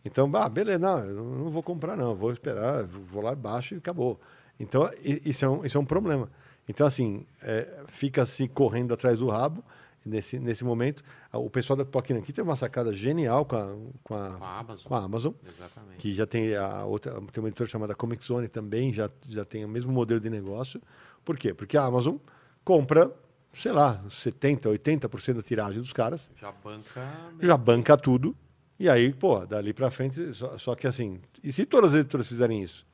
Então, 0.02 0.30
ah, 0.34 0.48
beleza, 0.48 0.78
não, 0.78 0.98
eu 1.00 1.22
não 1.22 1.50
vou 1.50 1.62
comprar 1.62 1.94
não, 1.94 2.14
vou 2.14 2.32
esperar, 2.32 2.84
vou 2.84 3.22
lá 3.22 3.34
embaixo 3.34 3.74
e 3.74 3.76
acabou. 3.76 4.18
Então, 4.58 4.90
isso 5.02 5.44
é 5.44 5.48
um, 5.50 5.66
isso 5.66 5.76
é 5.76 5.80
um 5.80 5.84
problema. 5.84 6.30
Então, 6.66 6.86
assim, 6.86 7.26
é, 7.42 7.68
fica 7.88 8.24
se 8.24 8.48
correndo 8.48 8.94
atrás 8.94 9.18
do 9.18 9.28
rabo 9.28 9.62
nesse, 10.04 10.38
nesse 10.38 10.64
momento. 10.64 11.02
O 11.32 11.48
pessoal 11.50 11.76
da 11.76 11.84
Poquina 11.84 12.18
aqui 12.18 12.32
teve 12.32 12.48
uma 12.48 12.56
sacada 12.56 12.92
genial 12.94 13.44
com 13.44 13.56
a, 13.56 13.76
com 14.02 14.14
a, 14.14 14.30
Com 14.38 14.44
a 14.44 14.58
Amazon. 14.58 14.84
com 14.86 14.94
a 14.94 14.98
Amazon, 15.04 15.32
Exatamente. 15.48 15.96
que 15.98 16.14
já 16.14 16.26
tem 16.26 16.54
a 16.56 16.84
outra, 16.84 17.12
tem 17.32 17.42
uma 17.42 17.48
editora 17.48 17.68
chamada 17.68 17.94
Comic 17.94 18.24
Zone 18.24 18.48
também, 18.48 18.92
já, 18.92 19.10
já 19.28 19.44
tem 19.44 19.64
o 19.64 19.68
mesmo 19.68 19.92
modelo 19.92 20.20
de 20.20 20.28
negócio. 20.30 20.80
Por 21.24 21.36
quê? 21.38 21.54
Porque 21.54 21.76
a 21.76 21.84
Amazon 21.84 22.16
compra, 22.64 23.10
sei 23.52 23.72
lá, 23.72 24.02
70%, 24.08 24.62
80% 24.62 25.34
da 25.34 25.42
tiragem 25.42 25.80
dos 25.80 25.92
caras, 25.92 26.30
Já 26.40 26.50
banca. 26.52 27.08
já 27.40 27.56
banca 27.56 27.96
tudo, 27.96 28.36
e 28.78 28.88
aí, 28.88 29.12
pô, 29.12 29.44
dali 29.46 29.72
pra 29.72 29.90
frente, 29.90 30.34
só, 30.34 30.58
só 30.58 30.74
que 30.74 30.86
assim, 30.86 31.20
e 31.42 31.52
se 31.52 31.64
todas 31.64 31.92
as 31.94 32.00
editoras 32.00 32.26
fizerem 32.26 32.62
isso? 32.62 32.84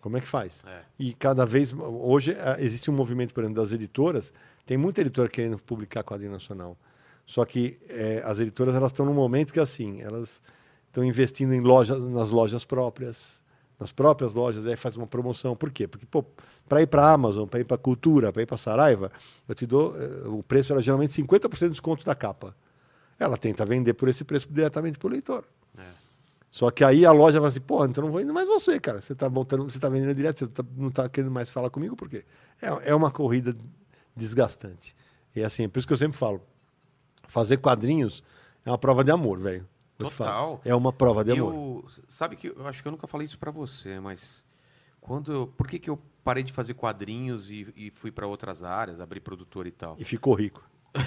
Como 0.00 0.16
é 0.16 0.20
que 0.20 0.28
faz? 0.28 0.64
É. 0.66 0.80
E 0.98 1.12
cada 1.12 1.44
vez, 1.44 1.72
hoje 1.72 2.32
eh, 2.32 2.56
existe 2.60 2.90
um 2.90 2.94
movimento, 2.94 3.34
por 3.34 3.42
exemplo, 3.42 3.62
das 3.62 3.72
editoras, 3.72 4.32
tem 4.66 4.76
muita 4.76 5.00
editora 5.00 5.28
querendo 5.28 5.58
publicar 5.58 6.02
quadrinho 6.02 6.32
nacional. 6.32 6.76
Só 7.26 7.44
que 7.44 7.78
eh, 7.88 8.22
as 8.24 8.38
editoras 8.38 8.74
elas 8.74 8.90
estão 8.90 9.06
num 9.06 9.14
momento 9.14 9.52
que 9.52 9.60
assim, 9.60 10.00
elas 10.00 10.42
estão 10.86 11.04
investindo 11.04 11.52
em 11.52 11.60
lojas, 11.60 12.02
nas 12.02 12.30
lojas 12.30 12.64
próprias, 12.64 13.40
nas 13.78 13.92
próprias 13.92 14.32
lojas, 14.32 14.66
aí 14.66 14.76
faz 14.76 14.96
uma 14.96 15.06
promoção. 15.06 15.54
Por 15.54 15.70
quê? 15.70 15.86
Porque, 15.86 16.06
para 16.68 16.82
ir 16.82 16.86
para 16.86 17.04
a 17.04 17.12
Amazon, 17.12 17.46
para 17.46 17.60
ir 17.60 17.64
para 17.64 17.76
a 17.76 17.78
Cultura, 17.78 18.32
para 18.32 18.42
ir 18.42 18.46
para 18.46 18.56
Saraiva, 18.56 19.12
eu 19.48 19.54
te 19.54 19.66
dou, 19.66 19.96
eh, 19.96 20.28
o 20.28 20.42
preço 20.42 20.72
era 20.72 20.82
geralmente 20.82 21.14
50% 21.14 21.58
de 21.60 21.70
desconto 21.70 22.04
da 22.04 22.14
capa. 22.14 22.54
Ela 23.18 23.36
tenta 23.36 23.64
vender 23.66 23.94
por 23.94 24.08
esse 24.08 24.24
preço 24.24 24.48
diretamente 24.50 24.98
para 24.98 25.08
o 25.08 25.10
leitor. 25.10 25.44
É. 25.78 25.82
Só 26.50 26.70
que 26.70 26.82
aí 26.82 27.06
a 27.06 27.12
loja 27.12 27.38
vai 27.38 27.48
assim, 27.48 27.60
pô, 27.60 27.84
então 27.84 28.04
não 28.04 28.10
vou 28.10 28.20
indo 28.20 28.34
mais 28.34 28.48
você, 28.48 28.80
cara. 28.80 29.00
Você 29.00 29.14
tá 29.14 29.28
botando, 29.28 29.62
você 29.70 29.78
tá 29.78 29.88
vendendo 29.88 30.14
direto, 30.14 30.40
você 30.40 30.46
tá- 30.48 30.64
não 30.76 30.90
tá 30.90 31.08
querendo 31.08 31.30
mais 31.30 31.48
falar 31.48 31.70
comigo, 31.70 31.94
por 31.94 32.08
quê? 32.08 32.24
É, 32.60 32.90
é 32.90 32.94
uma 32.94 33.10
corrida 33.10 33.56
desgastante. 34.16 34.94
E 35.34 35.42
assim, 35.42 35.68
por 35.68 35.78
isso 35.78 35.86
que 35.86 35.92
eu 35.92 35.96
sempre 35.96 36.18
falo, 36.18 36.42
fazer 37.28 37.58
quadrinhos 37.58 38.22
é 38.64 38.70
uma 38.70 38.78
prova 38.78 39.04
de 39.04 39.10
amor, 39.12 39.38
velho. 39.38 39.66
Total. 39.96 40.60
É 40.64 40.74
uma 40.74 40.92
prova 40.92 41.22
de 41.22 41.32
amor. 41.32 41.54
Eu, 41.54 41.84
sabe 42.08 42.34
que 42.34 42.48
eu 42.48 42.66
acho 42.66 42.82
que 42.82 42.88
eu 42.88 42.92
nunca 42.92 43.06
falei 43.06 43.26
isso 43.26 43.38
pra 43.38 43.50
você, 43.50 44.00
mas 44.00 44.44
quando 45.00 45.32
eu, 45.32 45.46
por 45.46 45.68
que, 45.68 45.78
que 45.78 45.90
eu 45.90 45.98
parei 46.24 46.42
de 46.42 46.52
fazer 46.52 46.74
quadrinhos 46.74 47.50
e, 47.50 47.72
e 47.76 47.90
fui 47.90 48.10
pra 48.10 48.26
outras 48.26 48.62
áreas, 48.62 48.98
abrir 49.00 49.20
produtor 49.20 49.66
e 49.66 49.70
tal? 49.70 49.96
E 49.98 50.04
ficou 50.04 50.34
rico. 50.34 50.62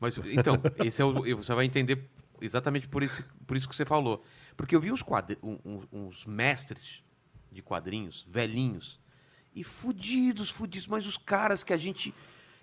Mas 0.00 0.16
então, 0.26 0.54
esse 0.84 1.02
é 1.02 1.04
o, 1.04 1.36
você 1.36 1.52
vai 1.54 1.64
entender 1.64 2.08
exatamente 2.40 2.88
por 2.88 3.02
isso, 3.02 3.24
por 3.46 3.56
isso 3.56 3.68
que 3.68 3.74
você 3.74 3.84
falou. 3.84 4.24
Porque 4.56 4.74
eu 4.74 4.80
vi 4.80 4.90
uns, 4.92 5.02
quadri, 5.02 5.38
um- 5.42 5.82
uns 5.92 6.24
mestres 6.24 7.02
de 7.50 7.62
quadrinhos, 7.62 8.26
velhinhos, 8.28 8.98
e 9.54 9.64
fudidos, 9.64 10.50
fudidos, 10.50 10.86
mas 10.86 11.06
os 11.06 11.16
caras 11.16 11.64
que 11.64 11.72
a 11.72 11.76
gente. 11.76 12.14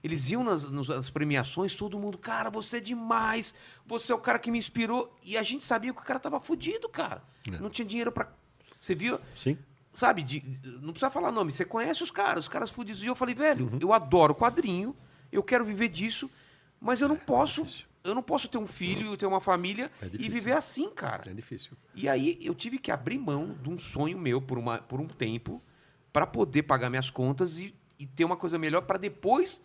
Eles 0.03 0.29
iam 0.29 0.43
nas, 0.43 0.63
nas 0.71 1.09
premiações, 1.09 1.75
todo 1.75 1.97
mundo, 1.97 2.15
cara, 2.17 2.51
você 2.51 2.77
é 2.77 2.79
demais, 2.79 3.55
você 3.87 4.11
é 4.11 4.15
o 4.15 4.19
cara 4.19 4.37
que 4.37 4.51
me 4.51 4.59
inspirou. 4.59 5.11
E 5.23 5.35
a 5.35 5.41
gente 5.41 5.65
sabia 5.65 5.91
que 5.91 5.99
o 5.99 6.03
cara 6.03 6.19
tava 6.19 6.39
fudido, 6.39 6.87
cara. 6.87 7.23
É. 7.47 7.57
Não 7.57 7.71
tinha 7.71 7.85
dinheiro 7.87 8.11
pra. 8.11 8.31
Você 8.79 8.93
viu? 8.95 9.19
Sim. 9.35 9.57
sabe, 9.93 10.21
de- 10.23 10.43
não 10.81 10.91
precisa 10.91 11.09
falar 11.09 11.31
nome, 11.31 11.53
você 11.53 11.63
conhece 11.63 12.03
os 12.03 12.11
caras, 12.11 12.41
os 12.43 12.49
caras 12.49 12.69
fudidos. 12.69 13.01
E 13.01 13.05
eu 13.05 13.15
falei, 13.15 13.33
velho, 13.33 13.69
Uhum. 13.71 13.79
eu 13.81 13.93
adoro 13.93 14.35
quadrinho, 14.35 14.93
eu 15.31 15.41
quero 15.41 15.63
viver 15.63 15.87
disso, 15.87 16.29
mas 16.81 16.99
eu 16.99 17.07
não 17.07 17.15
posso, 17.15 17.63
difícil. 17.63 17.85
Eu 18.05 18.15
não 18.15 18.23
posso 18.23 18.47
ter 18.47 18.57
um 18.57 18.67
filho, 18.67 19.17
ter 19.17 19.25
uma 19.25 19.41
família 19.41 19.91
É 20.01 20.05
e 20.13 20.29
viver 20.29 20.53
assim, 20.53 20.89
cara. 20.91 21.29
É 21.29 21.33
difícil. 21.33 21.75
E 21.93 22.07
aí 22.07 22.37
eu 22.41 22.53
tive 22.53 22.77
que 22.77 22.91
abrir 22.91 23.17
mão 23.17 23.57
de 23.61 23.69
um 23.69 23.77
sonho 23.77 24.17
meu 24.17 24.41
por, 24.41 24.57
uma, 24.57 24.77
por 24.77 25.01
um 25.01 25.07
tempo 25.07 25.61
para 26.13 26.25
poder 26.25 26.63
pagar 26.63 26.89
minhas 26.89 27.09
contas 27.09 27.57
e, 27.57 27.75
e 27.99 28.05
ter 28.05 28.23
uma 28.23 28.37
coisa 28.37 28.57
melhor 28.57 28.81
para 28.81 28.97
depois 28.97 29.61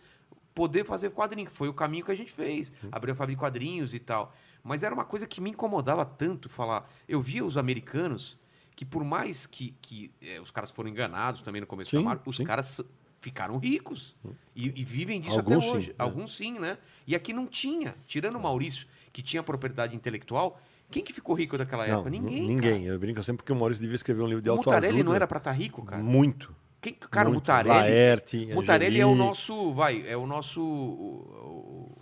poder 0.53 0.83
fazer 0.83 1.11
quadrinho, 1.11 1.47
que 1.47 1.55
foi 1.55 1.69
o 1.69 1.73
caminho 1.73 2.03
que 2.03 2.11
a 2.11 2.15
gente 2.15 2.31
fez. 2.33 2.73
Abrir 2.91 3.11
a 3.11 3.15
fábrica 3.15 3.37
de 3.37 3.39
quadrinhos 3.39 3.93
e 3.93 3.99
tal. 3.99 4.33
Mas 4.63 4.83
era 4.83 4.93
uma 4.93 5.05
coisa 5.05 5.25
que 5.25 5.39
me 5.39 5.51
incomodava 5.51 6.03
tanto 6.03 6.49
falar. 6.49 6.89
Eu 7.07 7.21
via 7.21 7.45
os 7.45 7.57
americanos 7.57 8.37
que 8.75 8.85
por 8.85 9.03
mais 9.03 9.45
que, 9.45 9.75
que 9.81 10.11
eh, 10.21 10.39
os 10.41 10.49
caras 10.49 10.71
foram 10.71 10.89
enganados 10.89 11.41
também 11.41 11.61
no 11.61 11.67
começo 11.67 11.91
Sim, 11.91 11.97
da 11.97 12.03
Marvel, 12.03 12.23
os 12.25 12.37
sim. 12.37 12.43
caras 12.43 12.81
ficaram 13.21 13.57
ricos 13.57 14.15
e, 14.55 14.67
e 14.81 14.83
vivem 14.83 15.21
disso 15.21 15.37
Alguns 15.37 15.57
até 15.57 15.61
sim, 15.65 15.71
hoje. 15.77 15.87
né? 15.89 15.95
Alguns 15.99 16.35
sim, 16.35 16.59
né? 16.59 16.77
E 17.07 17.15
aqui 17.15 17.31
não 17.31 17.47
tinha. 17.47 17.95
Tirando 18.07 18.35
o 18.35 18.41
Maurício, 18.41 18.85
que 19.13 19.21
tinha 19.21 19.41
propriedade 19.43 19.95
intelectual, 19.95 20.59
quem 20.89 21.03
que 21.03 21.13
ficou 21.13 21.33
rico 21.35 21.57
daquela 21.57 21.87
Não, 21.87 21.93
época? 21.95 22.09
Ninguém. 22.09 22.47
ninguém. 22.47 22.83
Eu 22.85 22.99
brinco 22.99 23.21
sempre 23.23 23.45
que 23.45 23.51
o 23.51 23.55
Maurício 23.55 23.81
devia 23.81 23.95
escrever 23.95 24.21
um 24.23 24.27
livro 24.27 24.41
de 24.41 24.49
O 24.49 24.53
autoajuda. 24.53 24.81
Mutarelli 24.87 25.03
não 25.03 25.13
era 25.13 25.25
pra 25.27 25.37
estar 25.37 25.51
rico, 25.51 25.85
cara? 25.85 26.01
Muito. 26.03 26.53
Quem, 26.81 26.93
cara, 26.95 27.29
o. 27.29 27.33
Mutarelli. 27.33 27.77
Laerte, 27.77 28.49
Mutarelli 28.53 28.99
é 28.99 29.05
o 29.05 29.13
nosso. 29.15 29.71
Vai, 29.73 30.03
é 30.07 30.17
o 30.17 30.25
nosso. 30.25 30.59
o- 30.61 31.95
o- 31.95 31.97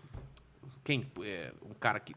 quem? 0.84 1.06
É, 1.22 1.52
um 1.70 1.74
cara 1.74 2.00
que. 2.00 2.16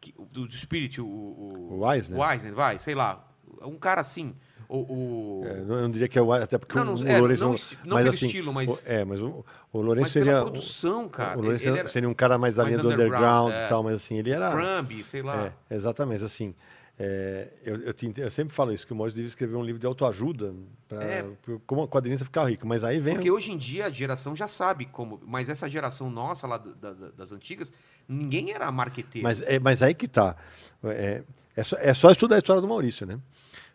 que 0.00 0.12
do, 0.30 0.46
do 0.46 0.52
Spirit, 0.52 1.00
o. 1.00 1.06
O, 1.06 1.78
O 1.78 1.92
Eisner? 1.92 2.18
O 2.18 2.30
Eisner, 2.30 2.52
vai, 2.54 2.78
sei 2.80 2.94
lá. 2.96 3.24
Um 3.62 3.76
cara 3.76 4.00
assim. 4.00 4.34
O. 4.72 5.40
o- 5.42 5.44
É, 5.46 5.54
não- 5.62 5.74
eu 5.76 5.82
não 5.82 5.90
diria 5.90 6.06
que 6.06 6.16
é 6.18 6.22
o 6.22 6.32
até 6.32 6.56
porque 6.56 6.76
Não, 6.78 6.94
o, 6.94 6.96
não- 6.98 7.04
o 7.04 7.08
é, 7.08 7.18
Lourenço 7.18 7.42
não 7.42 7.50
não 7.84 7.96
pelo 7.96 8.14
estilo, 8.14 8.52
mas- 8.52 8.70
o- 8.70 8.78
é, 8.88 9.04
mas 9.04 9.20
o, 9.20 9.44
o 9.72 9.80
Lourenço 9.80 10.04
mas 10.04 10.12
seria 10.12 10.40
produção, 10.42 11.08
cara. 11.08 11.36
o 11.36 11.42
Lourenço 11.42 11.68
era 11.68 11.88
seria 11.88 12.08
um 12.08 12.14
cara 12.14 12.38
mais 12.38 12.54
da 12.54 12.62
linha 12.64 12.78
do 12.78 12.88
underground, 12.88 13.52
é. 13.52 13.66
e 13.66 13.68
tal, 13.68 13.82
mas 13.82 13.94
assim, 13.96 14.16
ele 14.18 14.30
era 14.30 14.50
Crumb, 14.52 15.02
sei 15.04 15.22
lá. 15.22 15.52
é, 15.68 15.74
exatamente 15.74 16.22
assim. 16.22 16.54
é, 17.00 17.48
eu, 17.64 17.76
eu, 17.82 17.92
te 17.94 18.12
eu 18.16 18.30
sempre 18.30 18.54
falo 18.54 18.72
isso 18.72 18.86
que 18.86 18.92
o 18.92 18.96
Maurício 18.96 19.16
devia 19.16 19.28
escrever 19.28 19.56
um 19.56 19.64
livro 19.64 19.80
de 19.80 19.86
autoajuda 19.86 20.54
para 20.86 21.02
É. 21.02 21.24
como 21.66 21.82
a 21.82 21.88
quadrinista 21.88 22.24
ficar 22.24 22.44
rico, 22.48 22.64
mas 22.66 22.84
aí 22.84 23.00
vem 23.00 23.14
Porque 23.14 23.30
hoje 23.30 23.50
em 23.50 23.56
dia 23.56 23.86
a 23.86 23.90
geração 23.90 24.36
já 24.36 24.46
sabe 24.46 24.84
como. 24.84 25.18
Mas 25.26 25.48
essa 25.48 25.68
geração 25.68 26.08
nossa 26.10 26.46
lá 26.46 26.58
da- 26.58 26.92
da- 26.92 27.08
das 27.16 27.32
antigas, 27.32 27.72
ninguém 28.06 28.52
era 28.52 28.70
marqueteiro. 28.70 29.26
Mas, 29.26 29.40
é, 29.40 29.58
mas 29.58 29.82
aí 29.82 29.94
que 29.94 30.06
tá. 30.06 30.36
É, 30.84 31.22
é, 31.56 31.64
só, 31.64 31.76
é 31.80 31.92
só 31.94 32.10
estudar 32.12 32.36
a 32.36 32.38
história 32.38 32.60
do 32.62 32.68
Maurício, 32.68 33.04
né? 33.06 33.18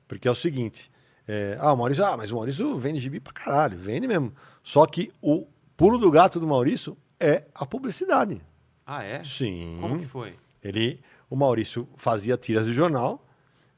Porque 0.07 0.27
é 0.27 0.31
o 0.31 0.35
seguinte. 0.35 0.91
é, 1.27 1.57
ah, 1.59 1.73
o 1.73 1.77
Maurício, 1.77 2.05
ah, 2.05 2.15
mas 2.15 2.31
o 2.31 2.35
Maurício 2.35 2.77
vende 2.77 2.99
gibi 2.99 3.19
pra 3.19 3.33
caralho, 3.33 3.77
vende 3.77 4.07
mesmo. 4.07 4.31
Só 4.63 4.85
que 4.85 5.11
o 5.21 5.47
pulo 5.75 5.97
do 5.97 6.11
gato 6.11 6.39
do 6.39 6.45
Maurício 6.47 6.95
é 7.19 7.43
a 7.55 7.65
publicidade. 7.65 8.41
Ah, 8.85 9.03
é? 9.03 9.23
Sim. 9.23 9.77
Como 9.81 9.97
que 9.97 10.05
foi? 10.05 10.35
Ele, 10.63 10.99
o 11.29 11.35
Maurício 11.35 11.87
fazia 11.97 12.37
tiras 12.37 12.67
de 12.67 12.73
jornal 12.73 13.25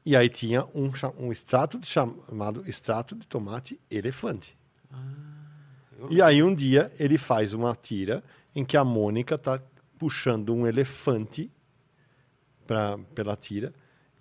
e 0.04 0.14
aí 0.16 0.28
tinha 0.28 0.64
um, 0.74 0.90
um 1.18 1.32
extrato 1.32 1.78
de 1.78 1.86
chamado 1.86 2.62
extrato 2.66 3.14
de 3.14 3.26
tomate 3.26 3.80
elefante. 3.90 4.56
Eu- 5.98 6.08
E 6.10 6.20
aí 6.22 6.42
um 6.42 6.54
dia 6.54 6.92
ele 6.98 7.16
faz 7.18 7.52
uma 7.54 7.74
tira 7.74 8.22
em 8.54 8.64
que 8.64 8.76
a 8.76 8.84
Mônica 8.84 9.34
está 9.36 9.60
puxando 9.98 10.54
um 10.54 10.66
elefante 10.66 11.50
pra, 12.66 12.98
pela 13.14 13.36
tira 13.36 13.72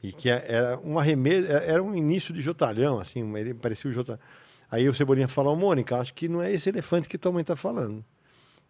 e 0.01 0.11
que 0.13 0.29
é- 0.29 0.45
era 0.47 0.79
um 0.79 0.97
arremesso, 0.99 1.47
era 1.51 1.81
um 1.83 1.95
início 1.95 2.33
de 2.33 2.41
jotalhão, 2.41 2.99
assim, 2.99 3.35
ele 3.37 3.53
parecia 3.53 3.89
o 3.89 3.93
jotalhão. 3.93 4.19
Aí 4.69 4.87
o 4.89 4.93
Cebolinha 4.93 5.27
falou, 5.27 5.55
Mônica, 5.55 5.97
acho 5.97 6.13
que 6.13 6.27
não 6.27 6.41
é 6.41 6.51
esse 6.51 6.69
elefante 6.69 7.07
que 7.07 7.17
tua 7.17 7.31
mãe 7.31 7.41
está 7.41 7.55
falando. 7.55 8.03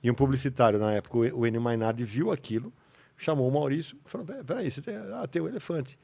E 0.04 0.12
um 0.12 0.14
publicitário 0.14 0.78
na 0.78 0.94
época, 0.94 1.18
o 1.18 1.46
Enio 1.46 1.60
Mainardi, 1.60 2.06
viu 2.06 2.32
aquilo, 2.32 2.72
chamou 3.18 3.48
o 3.48 3.52
Maurício 3.52 3.98
e 4.06 4.10
falou, 4.10 4.28
"Pera- 4.28 4.44
peraí, 4.44 4.70
você 4.70 4.80
tem, 4.82 4.96
ah, 4.96 5.28
tem 5.30 5.42
o 5.42 5.48
elefante. 5.48 5.98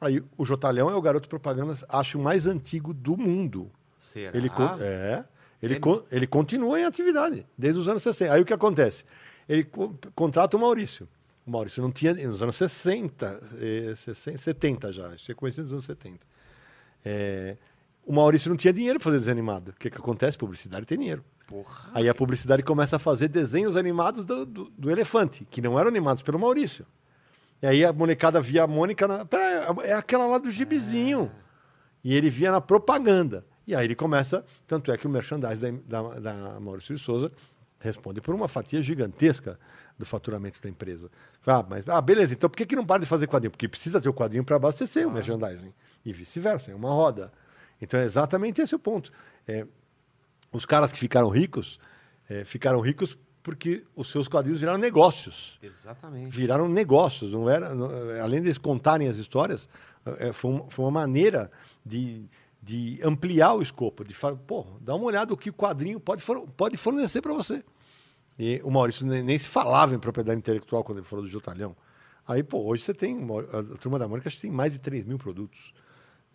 Aí 0.00 0.22
o 0.36 0.44
Jotalhão 0.44 0.90
é 0.90 0.94
o 0.94 1.00
garoto 1.00 1.28
propaganda, 1.28 1.72
acho, 1.88 2.18
mais 2.18 2.46
antigo 2.46 2.92
do 2.92 3.16
mundo. 3.16 3.70
Será? 3.98 4.36
Ele, 4.36 4.48
é, 4.84 5.24
ele, 5.62 5.74
É 5.74 5.80
con- 5.80 6.02
ele 6.12 6.26
continua 6.26 6.78
em 6.78 6.84
atividade, 6.84 7.44
desde 7.56 7.80
os 7.80 7.88
anos 7.88 8.02
60. 8.02 8.32
Aí 8.34 8.40
o 8.40 8.44
que 8.44 8.52
acontece? 8.52 9.04
Ele 9.48 9.64
co- 9.64 9.94
contrata 10.14 10.56
o 10.56 10.60
Maurício. 10.60 11.08
Maurício 11.50 11.82
não 11.82 11.90
tinha, 11.90 12.12
nos 12.14 12.42
anos 12.42 12.56
60, 12.56 13.40
eh, 13.60 13.94
60 13.96 14.38
70 14.38 14.92
já, 14.92 15.12
é 15.28 15.34
conhecido 15.34 15.64
nos 15.64 15.72
anos 15.72 15.84
70. 15.86 16.18
É, 17.04 17.56
o 18.04 18.12
Maurício 18.12 18.48
não 18.48 18.56
tinha 18.56 18.72
dinheiro 18.72 18.98
para 18.98 19.04
fazer 19.04 19.18
desenho 19.18 19.34
animado. 19.36 19.68
O 19.68 19.72
que, 19.74 19.90
que 19.90 19.96
acontece? 19.98 20.36
Publicidade 20.36 20.86
tem 20.86 20.98
dinheiro. 20.98 21.24
Porra. 21.46 21.90
Aí 21.94 22.08
a 22.08 22.14
publicidade 22.14 22.62
começa 22.62 22.96
a 22.96 22.98
fazer 22.98 23.28
desenhos 23.28 23.76
animados 23.76 24.24
do, 24.24 24.44
do- 24.44 24.70
do 24.76 24.90
elefante, 24.90 25.46
que 25.50 25.62
não 25.62 25.78
eram 25.78 25.88
animados 25.88 26.22
pelo 26.22 26.38
Maurício. 26.38 26.84
E 27.62 27.66
aí 27.66 27.84
a 27.84 27.92
molecada 27.92 28.40
via 28.40 28.64
a 28.64 28.66
Mônica. 28.66 29.08
Na... 29.08 29.24
Pera, 29.24 29.66
é 29.82 29.92
aquela 29.92 30.26
lá 30.26 30.38
do 30.38 30.50
gibizinho. 30.50 31.30
E 32.04 32.14
ele 32.14 32.30
via 32.30 32.50
na 32.52 32.60
propaganda. 32.60 33.44
E 33.66 33.74
aí 33.74 33.84
ele 33.86 33.94
começa. 33.94 34.44
Tanto 34.66 34.92
é 34.92 34.96
que 34.96 35.06
o 35.06 35.10
merchandising 35.10 35.82
da, 35.86 36.02
da, 36.02 36.20
da 36.52 36.60
Maurício 36.60 36.94
de 36.94 37.02
Souza 37.02 37.32
responde 37.80 38.20
por 38.20 38.34
uma 38.34 38.48
fatia 38.48 38.82
gigantesca 38.82 39.58
do 39.98 40.04
faturamento 40.04 40.60
da 40.60 40.68
empresa. 40.68 41.10
Ah, 41.46 41.64
mas, 41.68 41.88
ah, 41.88 42.00
beleza, 42.00 42.34
então 42.34 42.48
por 42.48 42.56
que, 42.56 42.66
que 42.66 42.76
não 42.76 42.84
para 42.84 43.00
de 43.00 43.06
fazer 43.06 43.26
quadrinho? 43.26 43.50
Porque 43.50 43.68
precisa 43.68 44.00
ter 44.00 44.08
o 44.08 44.14
quadrinho 44.14 44.44
para 44.44 44.56
abastecer 44.56 45.04
ah. 45.04 45.08
o 45.08 45.10
merchandising. 45.10 45.72
E 46.04 46.12
vice-versa, 46.12 46.70
é 46.70 46.74
uma 46.74 46.90
roda. 46.90 47.32
Então 47.80 47.98
é 47.98 48.04
exatamente 48.04 48.60
esse 48.60 48.74
o 48.74 48.78
ponto. 48.78 49.12
É, 49.46 49.66
os 50.52 50.64
caras 50.64 50.92
que 50.92 50.98
ficaram 50.98 51.28
ricos, 51.28 51.78
é, 52.28 52.44
ficaram 52.44 52.80
ricos 52.80 53.18
porque 53.42 53.84
os 53.96 54.10
seus 54.10 54.28
quadrinhos 54.28 54.60
viraram 54.60 54.78
negócios. 54.78 55.58
Exatamente. 55.62 56.36
Viraram 56.36 56.68
negócios. 56.68 57.30
Não 57.32 57.48
era, 57.48 57.74
não, 57.74 57.88
além 58.22 58.40
de 58.40 58.48
eles 58.48 58.58
contarem 58.58 59.08
as 59.08 59.16
histórias, 59.16 59.68
é, 60.18 60.32
foi, 60.32 60.50
uma, 60.50 60.70
foi 60.70 60.84
uma 60.84 60.90
maneira 60.90 61.50
de, 61.84 62.28
de 62.68 63.00
ampliar 63.02 63.54
o 63.54 63.62
escopo, 63.62 64.04
de 64.04 64.12
falar, 64.12 64.36
pô, 64.36 64.66
dá 64.78 64.94
uma 64.94 65.06
olhada 65.06 65.32
o 65.32 65.38
que 65.38 65.48
o 65.48 65.54
quadrinho 65.54 65.98
pode, 65.98 66.20
for, 66.20 66.46
pode 66.50 66.76
fornecer 66.76 67.22
para 67.22 67.32
você. 67.32 67.64
E 68.38 68.60
o 68.62 68.70
Maurício 68.70 69.06
nem, 69.06 69.22
nem, 69.22 69.38
se 69.38 69.48
falava 69.48 69.94
em 69.94 69.98
propriedade 69.98 70.38
intelectual 70.38 70.84
quando 70.84 70.98
ele 70.98 71.06
falou 71.06 71.24
do 71.24 71.30
Jotalhão. 71.30 71.74
Aí, 72.26 72.42
pô, 72.42 72.62
hoje 72.62 72.84
você 72.84 72.92
tem, 72.92 73.26
a 73.54 73.78
Turma 73.78 73.98
da 73.98 74.06
Mônica 74.06 74.28
acho 74.28 74.36
que 74.36 74.42
tem 74.42 74.50
mais 74.50 74.74
de 74.74 74.80
3 74.80 75.06
mil 75.06 75.16
produtos. 75.16 75.72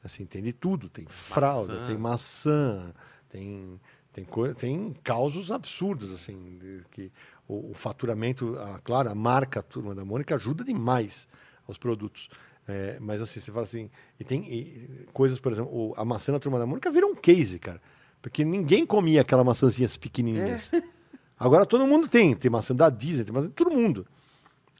Assim, 0.03 0.25
tem 0.25 0.41
de 0.41 0.51
tudo. 0.51 0.89
Tem 0.89 1.05
fralda, 1.05 1.73
maçã. 1.73 1.85
tem 1.85 1.97
maçã, 1.99 2.93
tem, 3.29 3.79
tem, 4.11 4.25
tem 4.55 4.93
causos 5.03 5.51
absurdos, 5.51 6.11
assim, 6.11 6.59
que 6.89 7.11
o, 7.47 7.69
o, 7.69 7.73
faturamento, 7.75 8.57
a, 8.57 8.79
claro, 8.79 9.11
a 9.11 9.15
marca 9.15 9.61
Turma 9.61 9.93
da 9.93 10.03
Mônica 10.03 10.33
ajuda 10.33 10.63
demais 10.63 11.27
aos 11.67 11.77
produtos. 11.77 12.27
É, 12.67 12.97
mas 12.99 13.21
assim, 13.21 13.39
você 13.39 13.51
fala 13.51 13.63
assim, 13.63 13.89
e 14.19 14.23
tem 14.23 14.41
e, 14.41 15.07
coisas, 15.11 15.39
por 15.39 15.51
exemplo, 15.51 15.93
a 15.97 16.05
maçã 16.05 16.31
da 16.31 16.39
Turma 16.39 16.57
da 16.57 16.65
Mônica 16.65 16.89
virou 16.91 17.11
um 17.11 17.15
case, 17.15 17.59
cara. 17.59 17.81
Porque 18.21 18.45
ninguém 18.45 18.85
comia 18.85 19.21
aquela 19.21 19.43
maçãzinhas 19.43 19.97
pequenininhas. 19.97 20.73
É. 20.73 20.81
Agora 21.37 21.65
todo 21.65 21.85
mundo 21.85 22.07
tem. 22.07 22.33
Tem 22.35 22.49
maçã 22.49 22.73
da 22.73 22.89
Disney, 22.89 23.25
tem 23.25 23.33
maçã 23.33 23.47
de 23.47 23.53
todo 23.53 23.69
mundo. 23.69 24.07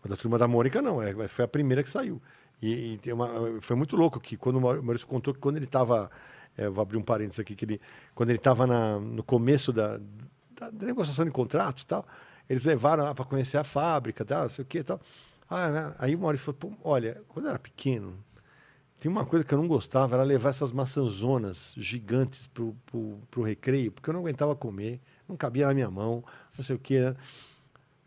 A 0.04 0.08
da 0.08 0.16
Turma 0.16 0.38
da 0.38 0.48
Mônica 0.48 0.82
não, 0.82 1.02
é, 1.02 1.28
foi 1.28 1.46
a 1.46 1.48
primeira 1.48 1.84
que 1.84 1.90
saiu. 1.90 2.22
E, 2.62 3.00
e 3.06 3.12
uma, 3.12 3.60
foi 3.60 3.76
muito 3.76 3.98
louco 3.98 4.20
que 4.20 4.38
quando 4.38 4.58
o 4.58 4.62
Maurício 4.62 5.06
contou 5.06 5.34
que 5.34 5.40
quando 5.40 5.58
ele 5.58 5.66
estava, 5.66 6.10
é, 6.58 6.70
vou 6.70 6.82
abrir 6.82 6.98
um 6.98 7.02
parênteses 7.02 7.40
aqui, 7.40 7.56
que 7.56 7.66
ele, 7.66 7.82
quando 8.16 8.30
ele 8.30 8.38
estava 8.38 8.66
no 9.00 9.24
começo 9.24 9.74
da, 9.74 9.98
da, 10.58 10.70
da, 10.70 10.86
negociação 10.86 11.26
de 11.26 11.32
contrato 11.32 11.82
e 11.82 11.86
tal, 11.86 12.06
eles 12.50 12.64
levaram 12.64 13.14
para 13.14 13.26
conhecer 13.26 13.58
a 13.58 13.66
fábrica, 13.66 14.24
tal, 14.24 14.44
não 14.44 14.50
sei 14.50 14.64
o 14.64 14.66
que 14.66 14.82
tal. 14.84 15.02
Ah, 15.50 15.70
né? 15.70 15.96
Aí 16.00 16.16
o 16.16 16.20
Maurício 16.20 16.54
falou, 16.54 16.78
olha, 16.84 17.22
quando 17.28 17.46
eu 17.46 17.50
era 17.50 17.60
pequeno, 17.60 18.18
tinha 18.98 19.12
uma 19.12 19.26
coisa 19.26 19.44
que 19.44 19.54
eu 19.54 19.58
não 19.58 19.68
gostava, 19.68 20.16
era 20.16 20.24
levar 20.24 20.50
essas 20.50 20.72
maçãzonas 20.72 21.74
gigantes 21.78 22.48
pro, 22.48 22.76
pro, 22.86 23.20
pro 23.30 23.44
recreio, 23.44 23.92
porque 23.92 24.10
eu 24.10 24.14
não 24.14 24.22
aguentava 24.22 24.56
comer, 24.56 25.02
não 25.28 25.36
cabia 25.36 25.68
na 25.68 25.74
minha 25.74 25.92
mão, 25.92 26.24
não 26.58 26.64
sei 26.64 26.76
o 26.76 26.80
que. 26.80 27.00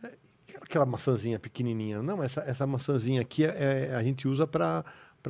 Né? 0.03 0.13
Aquela 0.61 0.87
maçãzinha 0.87 1.39
pequenininha. 1.39 2.03
Não, 2.03 2.23
essa, 2.23 2.41
essa 2.41 2.67
maçãzinha 2.67 3.21
aqui 3.21 3.45
é, 3.45 3.89
é 3.91 3.95
a 3.95 4.03
gente 4.03 4.27
usa 4.27 4.47
para 4.47 4.85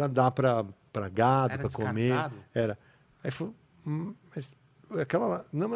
dar 0.08 0.30
para 0.30 1.08
gado, 1.12 1.58
para 1.58 1.70
comer. 1.70 2.14
Era. 2.54 2.78
Aí 3.24 3.30
falou, 3.32 3.52
hum, 3.84 4.14
mas 4.34 4.48
aquela 5.00 5.26
lá. 5.26 5.44
Não, 5.52 5.68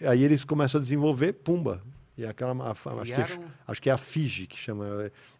aí 0.00 0.24
eles 0.24 0.44
começam 0.44 0.80
a 0.80 0.82
desenvolver, 0.82 1.32
pumba. 1.34 1.80
E 2.18 2.26
aquela, 2.26 2.52
a, 2.64 2.72
acho, 2.72 3.04
que, 3.04 3.12
é, 3.12 3.38
acho 3.68 3.82
que 3.82 3.88
é 3.88 3.92
a 3.92 3.96
Fiji 3.96 4.48
que 4.48 4.58
chama. 4.58 4.84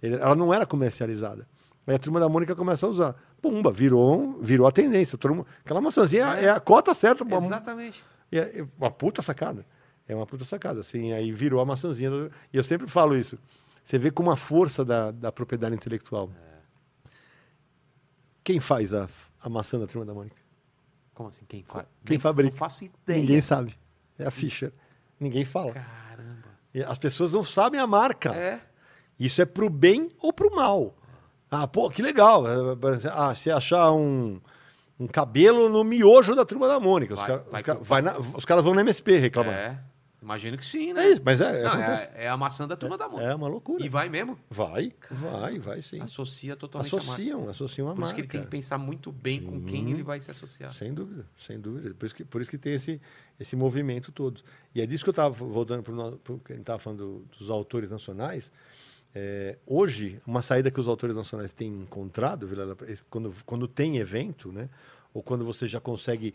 Ela 0.00 0.36
não 0.36 0.54
era 0.54 0.64
comercializada. 0.64 1.44
Aí 1.84 1.96
a 1.96 1.98
turma 1.98 2.20
da 2.20 2.28
Mônica 2.28 2.54
começa 2.54 2.86
a 2.86 2.88
usar. 2.88 3.16
Pumba, 3.42 3.72
virou, 3.72 4.38
virou 4.40 4.64
a 4.64 4.70
tendência. 4.70 5.18
Mundo, 5.24 5.44
aquela 5.64 5.80
maçãzinha 5.80 6.36
é, 6.36 6.44
é 6.44 6.50
a 6.50 6.60
cota 6.60 6.94
certa. 6.94 7.24
Exatamente. 7.24 8.00
Uma, 8.30 8.40
é 8.40 8.66
uma 8.78 8.90
puta 8.92 9.20
sacada. 9.22 9.66
É 10.06 10.14
uma 10.14 10.24
puta 10.24 10.44
sacada. 10.44 10.80
Assim, 10.80 11.12
aí 11.12 11.32
virou 11.32 11.60
a 11.60 11.66
maçãzinha. 11.66 12.30
E 12.52 12.56
eu 12.56 12.62
sempre 12.62 12.86
falo 12.86 13.16
isso. 13.16 13.36
Você 13.82 13.98
vê 13.98 14.12
como 14.12 14.30
a 14.30 14.36
força 14.36 14.84
da, 14.84 15.10
da 15.10 15.32
propriedade 15.32 15.74
intelectual. 15.74 16.30
É. 16.40 17.10
Quem 18.44 18.60
faz 18.60 18.94
a, 18.94 19.08
a 19.42 19.48
maçã 19.48 19.80
da 19.80 19.86
turma 19.88 20.06
da 20.06 20.14
Mônica? 20.14 20.36
Como 21.12 21.28
assim? 21.28 21.44
Quem 21.48 21.64
faz? 21.64 21.86
Quem 22.04 22.20
fabrica? 22.20 22.52
Não 22.52 22.58
faço 22.58 22.84
ideia. 22.84 23.20
Ninguém 23.20 23.40
sabe. 23.40 23.74
É 24.16 24.26
a 24.26 24.30
Fischer. 24.30 24.72
Ninguém 25.18 25.44
fala. 25.44 25.72
Caramba. 25.72 26.27
As 26.86 26.98
pessoas 26.98 27.32
não 27.32 27.42
sabem 27.44 27.80
a 27.80 27.86
marca. 27.86 28.34
É. 28.34 28.60
Isso 29.18 29.42
é 29.42 29.44
pro 29.44 29.68
bem 29.68 30.08
ou 30.20 30.32
pro 30.32 30.54
mal. 30.54 30.94
Ah, 31.50 31.66
pô, 31.66 31.88
que 31.90 32.02
legal. 32.02 32.44
Ah, 33.12 33.34
se 33.34 33.50
achar 33.50 33.90
um, 33.92 34.40
um 34.98 35.06
cabelo 35.06 35.68
no 35.68 35.82
miojo 35.82 36.34
da 36.34 36.44
turma 36.44 36.68
da 36.68 36.78
Mônica. 36.78 37.14
Vai, 37.14 37.24
os, 37.24 37.28
cara, 37.28 37.44
vai, 37.50 37.62
os, 37.62 37.88
vai 37.88 38.02
na, 38.02 38.18
os 38.18 38.44
caras 38.44 38.64
vão 38.64 38.74
no 38.74 38.80
MSP 38.80 39.18
reclamar. 39.18 39.54
É. 39.54 39.78
Imagino 40.20 40.58
que 40.58 40.66
sim, 40.66 40.92
né? 40.92 41.06
É 41.06 41.12
isso, 41.12 41.22
mas 41.24 41.40
é. 41.40 41.62
Não, 41.62 41.80
é, 41.80 42.10
é, 42.14 42.28
a 42.28 42.36
maçã 42.36 42.66
da 42.66 42.76
turma 42.76 42.96
é, 42.96 42.98
da 42.98 43.08
Mônica. 43.08 43.30
É 43.30 43.34
uma 43.34 43.46
loucura. 43.46 43.84
E 43.84 43.88
vai 43.88 44.08
mesmo? 44.08 44.36
Vai, 44.50 44.92
vai, 45.10 45.58
vai 45.60 45.80
sim. 45.80 46.00
Associa 46.00 46.56
totalmente 46.56 46.94
associam, 46.94 47.36
a 47.36 47.38
marca. 47.38 47.50
Associam 47.52 47.88
a 47.88 47.94
Por 47.94 48.00
marca. 48.00 48.06
isso 48.06 48.14
que 48.14 48.20
ele 48.22 48.28
tem 48.28 48.42
que 48.42 48.48
pensar 48.48 48.78
muito 48.78 49.12
bem 49.12 49.40
sim. 49.40 49.46
com 49.46 49.62
quem 49.62 49.90
ele 49.92 50.02
vai 50.02 50.20
se 50.20 50.28
associar. 50.30 50.72
Sem 50.72 50.92
dúvida, 50.92 51.24
sem 51.38 51.60
dúvida. 51.60 51.94
Por 51.94 52.06
isso 52.06 52.14
que, 52.14 52.24
por 52.24 52.42
isso 52.42 52.50
que 52.50 52.58
tem 52.58 52.74
esse, 52.74 53.00
esse 53.38 53.54
movimento 53.54 54.10
todo. 54.10 54.42
E 54.74 54.80
é 54.80 54.86
disso 54.86 55.04
que 55.04 55.10
eu 55.10 55.12
estava 55.12 55.30
voltando 55.30 55.84
para 55.84 56.34
o 56.34 56.38
que 56.40 56.52
a 56.52 56.56
gente 56.56 56.62
estava 56.62 56.80
falando 56.80 57.24
dos 57.38 57.48
autores 57.48 57.90
nacionais. 57.90 58.50
É, 59.14 59.56
hoje, 59.66 60.20
uma 60.26 60.42
saída 60.42 60.70
que 60.70 60.80
os 60.80 60.88
autores 60.88 61.14
nacionais 61.14 61.52
têm 61.52 61.68
encontrado, 61.68 62.48
quando, 63.08 63.32
quando 63.46 63.68
tem 63.68 63.98
evento, 63.98 64.52
né, 64.52 64.68
ou 65.14 65.22
quando 65.22 65.44
você 65.44 65.66
já 65.66 65.80
consegue 65.80 66.34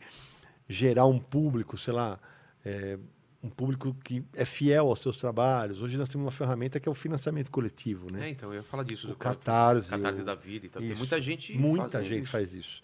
gerar 0.67 1.05
um 1.05 1.19
público, 1.19 1.77
sei 1.77 1.93
lá, 1.93 2.19
é, 2.65 2.97
um 3.43 3.49
público 3.49 3.93
que 4.03 4.23
é 4.33 4.45
fiel 4.45 4.87
aos 4.87 4.99
seus 4.99 5.17
trabalhos. 5.17 5.81
Hoje 5.81 5.97
nós 5.97 6.07
temos 6.07 6.25
uma 6.25 6.31
ferramenta 6.31 6.79
que 6.79 6.87
é 6.87 6.91
o 6.91 6.95
financiamento 6.95 7.51
coletivo, 7.51 8.07
né? 8.11 8.27
É, 8.27 8.29
então 8.29 8.49
eu 8.49 8.55
ia 8.55 8.63
falar 8.63 8.83
disso. 8.83 9.11
O 9.11 9.15
Catarse. 9.15 9.89
Catarse 9.89 10.21
o... 10.21 10.25
da 10.25 10.33
vida. 10.33 10.65
Então, 10.65 10.81
tem 10.81 10.95
muita 10.95 11.21
gente 11.21 11.57
Muita 11.57 12.03
gente 12.03 12.23
isso. 12.23 12.31
faz 12.31 12.53
isso. 12.53 12.81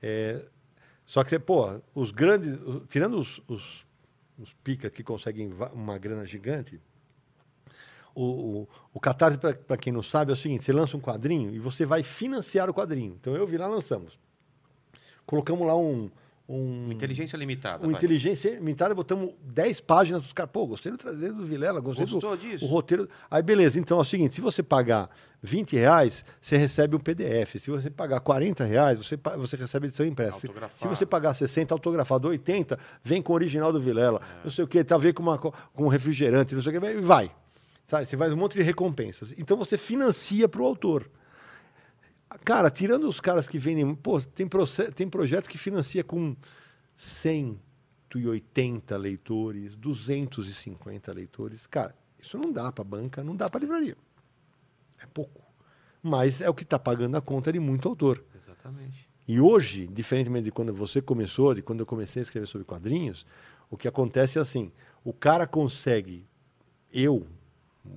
É, 0.00 0.46
só 1.04 1.24
que, 1.24 1.36
pô, 1.38 1.80
os 1.94 2.12
grandes, 2.12 2.56
tirando 2.88 3.18
os, 3.18 3.42
os, 3.48 3.84
os 4.38 4.52
pica 4.62 4.88
que 4.88 5.02
conseguem 5.02 5.52
uma 5.72 5.98
grana 5.98 6.24
gigante, 6.24 6.80
o, 8.14 8.24
o, 8.24 8.68
o 8.94 9.00
Catarse, 9.00 9.38
para 9.38 9.76
quem 9.76 9.92
não 9.92 10.02
sabe, 10.02 10.30
é 10.30 10.34
o 10.34 10.36
seguinte: 10.36 10.64
você 10.64 10.72
lança 10.72 10.96
um 10.96 11.00
quadrinho 11.00 11.52
e 11.54 11.58
você 11.58 11.84
vai 11.84 12.04
financiar 12.04 12.70
o 12.70 12.74
quadrinho. 12.74 13.16
Então 13.20 13.34
eu 13.34 13.46
vi 13.46 13.58
lá, 13.58 13.66
lançamos. 13.66 14.18
Colocamos 15.26 15.66
lá 15.66 15.76
um. 15.76 16.10
Um, 16.48 16.92
inteligência 16.92 17.36
limitada. 17.36 17.84
Um 17.84 17.90
inteligência 17.90 18.54
limitada, 18.54 18.94
botamos 18.94 19.34
10 19.42 19.80
páginas 19.80 20.22
dos 20.22 20.32
caras. 20.32 20.52
Pô, 20.52 20.64
gostei 20.64 20.92
do 20.92 20.98
traseiro 20.98 21.34
do 21.34 21.44
Vilela, 21.44 21.80
gostei 21.80 22.06
Gostou 22.06 22.36
do 22.36 22.40
disso? 22.40 22.64
O 22.64 22.68
roteiro. 22.68 23.08
Aí, 23.28 23.42
beleza. 23.42 23.80
Então 23.80 23.98
é 23.98 24.00
o 24.00 24.04
seguinte: 24.04 24.36
se 24.36 24.40
você 24.40 24.62
pagar 24.62 25.10
20 25.42 25.74
reais, 25.74 26.24
você 26.40 26.56
recebe 26.56 26.94
um 26.94 27.00
PDF. 27.00 27.56
Se 27.58 27.68
você 27.68 27.90
pagar 27.90 28.20
40 28.20 28.64
reais, 28.64 28.96
você, 28.96 29.18
você 29.36 29.56
recebe 29.56 29.88
edição 29.88 30.06
impressa. 30.06 30.38
Se 30.76 30.86
você 30.86 31.04
pagar 31.04 31.34
60, 31.34 31.74
autografado, 31.74 32.28
80, 32.28 32.78
vem 33.02 33.20
com 33.20 33.32
o 33.32 33.34
original 33.34 33.72
do 33.72 33.80
Vilela. 33.80 34.20
É. 34.40 34.44
Não 34.44 34.50
sei 34.50 34.64
o 34.64 34.68
que, 34.68 34.84
tá 34.84 34.96
ver 34.96 35.14
com, 35.14 35.24
uma, 35.24 35.36
com 35.38 35.52
um 35.76 35.88
refrigerante, 35.88 36.54
não 36.54 36.62
sei 36.62 36.76
o 36.76 36.80
que, 36.80 37.00
vai. 37.00 37.30
Sabe? 37.88 38.04
Você 38.04 38.16
faz 38.16 38.32
um 38.32 38.36
monte 38.36 38.54
de 38.54 38.62
recompensas. 38.62 39.34
Então 39.36 39.56
você 39.56 39.76
financia 39.76 40.48
para 40.48 40.62
o 40.62 40.64
autor. 40.64 41.10
Cara, 42.44 42.70
tirando 42.70 43.08
os 43.08 43.20
caras 43.20 43.46
que 43.46 43.58
vendem. 43.58 43.94
Pô, 43.94 44.20
tem, 44.20 44.48
tem 44.94 45.08
projetos 45.08 45.48
que 45.48 45.56
financia 45.56 46.02
com 46.02 46.36
180 46.96 48.96
leitores, 48.96 49.76
250 49.76 51.12
leitores. 51.12 51.66
Cara, 51.66 51.94
isso 52.18 52.36
não 52.38 52.52
dá 52.52 52.72
para 52.72 52.84
banca, 52.84 53.22
não 53.22 53.36
dá 53.36 53.48
para 53.48 53.60
livraria. 53.60 53.96
É 55.00 55.06
pouco. 55.06 55.42
Mas 56.02 56.40
é 56.40 56.48
o 56.48 56.54
que 56.54 56.62
está 56.62 56.78
pagando 56.78 57.16
a 57.16 57.20
conta 57.20 57.52
de 57.52 57.60
muito 57.60 57.88
autor. 57.88 58.24
Exatamente. 58.34 59.08
E 59.28 59.40
hoje, 59.40 59.88
diferentemente 59.88 60.44
de 60.44 60.52
quando 60.52 60.72
você 60.72 61.02
começou, 61.02 61.54
de 61.54 61.62
quando 61.62 61.80
eu 61.80 61.86
comecei 61.86 62.20
a 62.20 62.24
escrever 62.24 62.46
sobre 62.46 62.64
quadrinhos, 62.64 63.26
o 63.70 63.76
que 63.76 63.88
acontece 63.88 64.38
é 64.38 64.40
assim: 64.40 64.72
o 65.04 65.12
cara 65.12 65.46
consegue, 65.46 66.26
eu, 66.92 67.26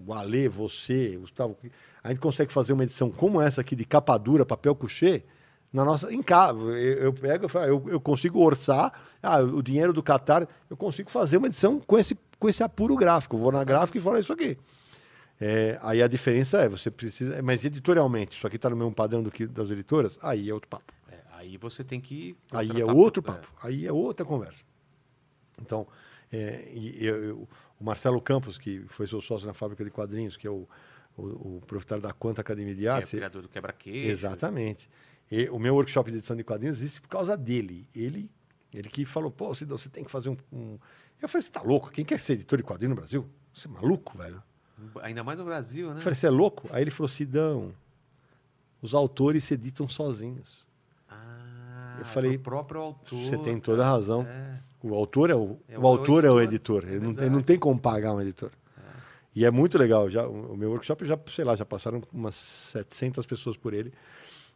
o 0.05 0.13
Alê, 0.13 0.49
você, 0.49 1.17
Gustavo, 1.17 1.57
a 2.03 2.09
gente 2.09 2.19
consegue 2.19 2.51
fazer 2.51 2.73
uma 2.73 2.83
edição 2.83 3.11
como 3.11 3.41
essa 3.41 3.61
aqui 3.61 3.75
de 3.75 3.85
capa 3.85 4.17
dura, 4.17 4.45
papel 4.45 4.75
couché, 4.75 5.23
na 5.71 5.85
nossa 5.85 6.11
em 6.13 6.21
casa. 6.21 6.59
Eu, 6.59 7.03
eu 7.03 7.13
pego, 7.13 7.47
eu, 7.59 7.85
eu 7.89 7.99
consigo 7.99 8.39
orçar 8.39 8.91
ah, 9.21 9.39
o 9.39 9.61
dinheiro 9.61 9.93
do 9.93 10.03
Qatar, 10.03 10.47
eu 10.69 10.75
consigo 10.75 11.09
fazer 11.09 11.37
uma 11.37 11.47
edição 11.47 11.79
com 11.79 11.97
esse, 11.97 12.17
com 12.39 12.49
esse 12.49 12.63
apuro 12.63 12.95
gráfico. 12.95 13.37
vou 13.37 13.51
na 13.51 13.63
gráfica 13.63 13.97
e 13.97 14.01
falo 14.01 14.17
isso 14.17 14.33
aqui. 14.33 14.57
É, 15.41 15.79
aí 15.81 16.03
a 16.03 16.07
diferença 16.07 16.57
é, 16.57 16.67
você 16.67 16.91
precisa. 16.91 17.41
Mas 17.41 17.63
editorialmente, 17.63 18.35
isso 18.35 18.45
aqui 18.45 18.57
está 18.57 18.69
no 18.69 18.75
mesmo 18.75 18.93
padrão 18.93 19.23
do 19.23 19.31
que 19.31 19.47
das 19.47 19.69
editoras, 19.69 20.19
aí 20.21 20.49
é 20.49 20.53
outro 20.53 20.67
papo. 20.67 20.93
É, 21.09 21.17
aí 21.31 21.57
você 21.57 21.83
tem 21.83 22.01
que. 22.01 22.35
Aí 22.51 22.81
é 22.81 22.85
outro 22.85 23.23
papo. 23.23 23.47
É. 23.63 23.67
Aí 23.67 23.87
é 23.87 23.91
outra 23.91 24.25
conversa. 24.25 24.65
Então, 25.61 25.87
é, 26.31 26.67
eu, 26.99 27.23
eu, 27.23 27.47
o 27.79 27.83
Marcelo 27.83 28.19
Campos, 28.21 28.57
que 28.57 28.79
foi 28.87 29.07
seu 29.07 29.21
sócio 29.21 29.47
na 29.47 29.53
fábrica 29.53 29.83
de 29.83 29.89
quadrinhos, 29.89 30.35
que 30.35 30.45
é 30.45 30.49
o, 30.49 30.67
o, 31.17 31.57
o 31.57 31.61
proprietário 31.65 32.01
da 32.01 32.11
Quanta 32.11 32.41
Academia 32.41 32.75
de 32.75 32.81
Que 32.81 32.87
é 32.87 32.99
o 32.99 33.07
criador 33.07 33.41
do 33.41 33.49
quebra-queixo. 33.49 34.07
Exatamente. 34.07 34.89
E 35.31 35.47
o 35.49 35.59
meu 35.59 35.75
workshop 35.75 36.11
de 36.11 36.17
edição 36.17 36.35
de 36.35 36.43
quadrinhos 36.43 36.77
existe 36.77 37.01
por 37.01 37.07
causa 37.09 37.37
dele. 37.37 37.87
Ele, 37.95 38.29
ele 38.73 38.89
que 38.89 39.05
falou, 39.05 39.31
pô, 39.31 39.53
Cidão, 39.53 39.77
você 39.77 39.89
tem 39.89 40.03
que 40.03 40.11
fazer 40.11 40.29
um, 40.29 40.37
um... 40.51 40.77
Eu 41.21 41.29
falei, 41.29 41.43
você 41.43 41.51
tá 41.51 41.61
louco? 41.61 41.91
Quem 41.91 42.03
quer 42.03 42.19
ser 42.19 42.33
editor 42.33 42.57
de 42.57 42.63
quadrinho 42.63 42.89
no 42.89 42.95
Brasil? 42.95 43.25
Você 43.53 43.67
é 43.67 43.71
maluco, 43.71 44.17
velho? 44.17 44.41
Ainda 45.01 45.23
mais 45.23 45.37
no 45.37 45.45
Brasil, 45.45 45.89
né? 45.89 45.97
Eu 45.97 46.01
falei, 46.01 46.15
você 46.15 46.27
é 46.27 46.29
louco? 46.29 46.67
Aí 46.71 46.81
ele 46.81 46.91
falou, 46.91 47.07
Sidão, 47.09 47.73
os 48.81 48.93
autores 48.93 49.43
se 49.43 49.53
editam 49.53 49.87
sozinhos. 49.87 50.65
Ah, 51.09 51.97
Eu 51.99 52.05
falei, 52.05 52.37
pro 52.37 52.51
próprio 52.51 52.81
autor. 52.81 53.19
Você 53.19 53.37
tem 53.37 53.59
toda 53.59 53.85
a 53.85 53.89
razão. 53.89 54.23
É. 54.23 54.68
O 54.81 54.93
autor 54.95 55.29
é 55.29 55.35
o, 55.35 55.57
É 55.67 55.77
o 55.77 55.81
o 55.81 55.87
autor 55.87 56.23
é 56.23 56.31
o 56.31 56.39
editor, 56.39 56.83
editor. 56.83 56.89
é 56.89 56.95
ele, 56.95 57.05
não, 57.05 57.23
ele 57.23 57.29
não 57.29 57.41
tem 57.41 57.59
como 57.59 57.79
pagar 57.79 58.13
um 58.13 58.21
editor. 58.21 58.51
E 59.35 59.45
é 59.45 59.51
muito 59.51 59.77
legal. 59.77 60.09
Já, 60.09 60.27
o 60.27 60.57
meu 60.57 60.71
workshop, 60.71 61.05
já, 61.05 61.17
sei 61.27 61.45
lá, 61.45 61.55
já 61.55 61.65
passaram 61.65 62.01
umas 62.11 62.35
700 62.35 63.25
pessoas 63.25 63.55
por 63.55 63.73
ele. 63.73 63.93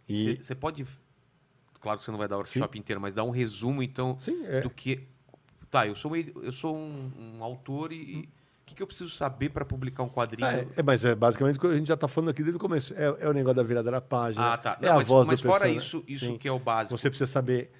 E, 0.09 0.37
Você 0.41 0.55
pode. 0.55 0.85
Claro 1.79 1.99
que 1.99 2.05
você 2.05 2.11
não 2.11 2.17
vai 2.17 2.27
dar 2.27 2.35
o 2.35 2.39
workshop 2.39 2.77
inteiro, 2.79 2.99
mas 2.99 3.13
dar 3.13 3.23
um 3.23 3.29
resumo, 3.29 3.83
então, 3.83 4.17
sim, 4.17 4.43
é, 4.45 4.61
do 4.61 4.69
que. 4.69 5.07
Tá, 5.69 5.87
eu 5.87 5.95
sou, 5.95 6.11
um 6.11 6.15
eu 6.15 6.51
sou 6.51 6.75
um, 6.75 7.11
um 7.37 7.43
autor 7.43 7.91
e. 7.91 7.95
e 7.95 8.29
O 8.63 8.65
que, 8.65 8.75
que 8.75 8.81
eu 8.81 8.87
preciso 8.87 9.09
saber 9.09 9.49
para 9.49 9.65
publicar 9.65 10.03
um 10.03 10.09
quadrinho? 10.09 10.47
é, 10.47 10.65
é, 10.77 10.81
mas 10.83 11.03
é 11.03 11.13
basicamente 11.13 11.57
o 11.57 11.59
que 11.61 11.67
a 11.67 11.77
gente 11.77 11.87
já 11.87 11.93
está 11.95 12.07
falando 12.07 12.29
aqui 12.29 12.41
desde 12.41 12.55
o 12.57 12.59
começo. 12.59 12.93
É, 12.95 13.25
é 13.25 13.29
o 13.29 13.33
negócio 13.33 13.57
da 13.57 13.63
virada 13.63 13.91
da 13.91 13.99
página. 14.01 14.53
Ah, 14.53 14.57
tá. 14.57 14.77
É 14.81 14.85
Não, 14.85 14.93
a 14.93 14.95
mas, 14.97 15.07
voz 15.07 15.27
mas 15.27 15.41
do 15.41 15.47
fora 15.47 15.67
isso, 15.67 16.03
isso 16.07 16.25
Sim. 16.25 16.37
que 16.37 16.47
é 16.47 16.51
o 16.51 16.57
básico. 16.59 16.97
Você 16.97 17.09
precisa 17.09 17.29
saber 17.29 17.71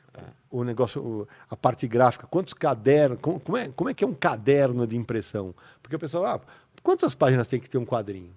o 0.51 0.64
negócio, 0.64 1.01
o- 1.01 1.27
a 1.49 1.55
parte 1.55 1.88
gráfica, 1.88 2.27
quantos 2.27 2.53
cadernos, 2.53 3.18
como, 3.22 3.39
como 3.39 3.57
é, 3.57 3.69
como 3.69 3.89
é 3.89 3.93
que 3.93 4.03
é 4.03 4.07
um 4.07 4.14
caderno 4.14 4.85
de 4.85 4.95
impressão? 4.97 5.55
Porque 5.81 5.95
o 5.95 5.99
pessoal, 5.99 6.26
ah, 6.26 6.41
quantas 6.84 7.15
páginas 7.15 7.47
tem 7.47 7.60
que 7.60 7.68
ter 7.69 7.77
um 7.80 7.85
quadrinho? 7.85 8.35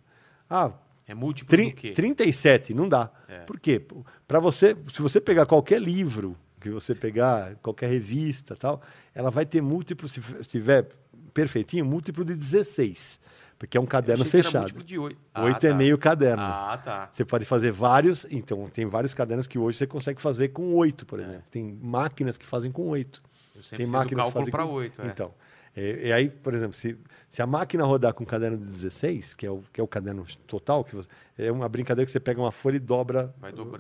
Ah, 0.49 0.71
É 1.09 1.15
múltiplo 1.15 1.51
Tri- 1.51 1.71
do 1.71 1.77
quê? 1.77 1.93
37, 1.93 2.73
não 2.75 2.89
dá. 2.89 3.11
É. 3.29 3.41
Por 3.41 3.61
quê? 3.61 3.85
Para 4.27 4.41
você, 4.41 4.75
se 4.95 5.03
você 5.03 5.21
pegar 5.21 5.47
qualquer 5.47 5.81
livro 5.83 6.37
que 6.61 6.71
você 6.71 6.95
pegar, 6.95 7.55
qualquer 7.57 7.89
revista, 7.89 8.57
tal, 8.57 8.81
ela 9.15 9.31
vai 9.31 9.45
ter 9.47 9.61
múltiplo, 9.61 10.09
se 10.09 10.19
f- 10.21 10.43
tiver 10.47 10.89
perfeitinho, 11.37 11.85
múltiplo 11.85 12.25
de 12.25 12.35
16, 12.35 13.21
porque 13.59 13.77
é 13.77 13.81
um 13.81 13.87
caderno 13.87 14.23
achei 14.25 14.31
que 14.31 14.37
era 14.39 14.45
fechado. 14.47 14.63
múltiplo 14.63 14.85
de 14.85 14.99
8. 14.99 15.19
Oito 15.45 15.67
é 15.67 15.75
meio 15.75 15.99
caderno. 15.99 16.43
Ah, 16.43 16.81
tá. 16.83 17.11
Você 17.13 17.25
pode 17.25 17.45
fazer 17.45 17.71
vários, 17.71 18.27
então 18.31 18.67
tem 18.69 18.87
vários 18.87 19.13
cadernos 19.15 19.47
que 19.47 19.59
hoje 19.59 19.79
você 19.79 19.87
consegue 19.87 20.21
fazer 20.21 20.49
com 20.49 20.75
oito, 20.75 21.05
por 21.05 21.21
exemplo. 21.21 21.45
Tem 21.51 21.79
máquinas 21.83 22.39
que 22.39 22.47
fazem 22.47 22.73
com 22.73 22.89
oito. 22.89 23.23
Eu 23.55 23.63
sempre 23.63 23.77
Tem 23.79 23.87
máquinas 23.87 24.09
que 24.27 24.33
cálculo 24.33 24.41
fazem 24.45 24.53
para 24.53 24.65
com- 24.65 24.73
8. 24.73 25.03
É. 25.03 25.07
Então, 25.07 25.35
é, 25.77 26.09
e 26.09 26.13
aí, 26.13 26.29
por 26.31 26.55
exemplo, 26.55 26.75
se, 26.75 26.97
se 27.29 27.41
a 27.43 27.47
máquina 27.47 27.85
rodar 27.85 28.13
com 28.15 28.25
um 28.25 28.27
caderno 28.27 28.57
de 28.57 28.65
16, 28.65 29.35
que 29.35 29.47
é 29.47 29.51
o, 29.51 29.63
que 29.73 29.81
é 29.81 29.85
o 29.85 29.89
caderno 29.89 30.25
total, 30.47 30.83
que 30.85 30.95
você- 30.97 31.09
é 31.39 31.53
uma 31.53 31.69
brincadeira 31.69 32.07
que 32.07 32.13
você 32.13 32.21
pega 32.21 32.41
uma 32.41 32.53
folha 32.53 32.77
e 32.77 32.81
dobra 32.81 33.35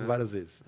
várias 0.06 0.32
vezes. 0.32 0.62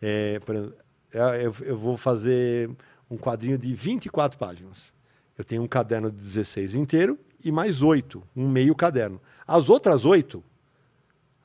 É, 0.00 0.38
por 0.40 0.54
exemplo, 0.54 0.74
é, 1.12 1.46
eu, 1.46 1.54
eu 1.62 1.76
vou 1.78 1.96
fazer 1.96 2.70
um 3.10 3.16
quadrinho 3.18 3.58
de 3.58 3.74
24 3.74 4.38
páginas. 4.38 4.92
Eu 5.40 5.44
tenho 5.44 5.62
um 5.62 5.66
caderno 5.66 6.10
de 6.10 6.18
16 6.18 6.74
inteiro 6.74 7.18
e 7.42 7.50
mais 7.50 7.80
oito, 7.82 8.22
um 8.36 8.46
meio 8.46 8.74
caderno. 8.74 9.18
As 9.46 9.70
outras 9.70 10.04
oito, 10.04 10.44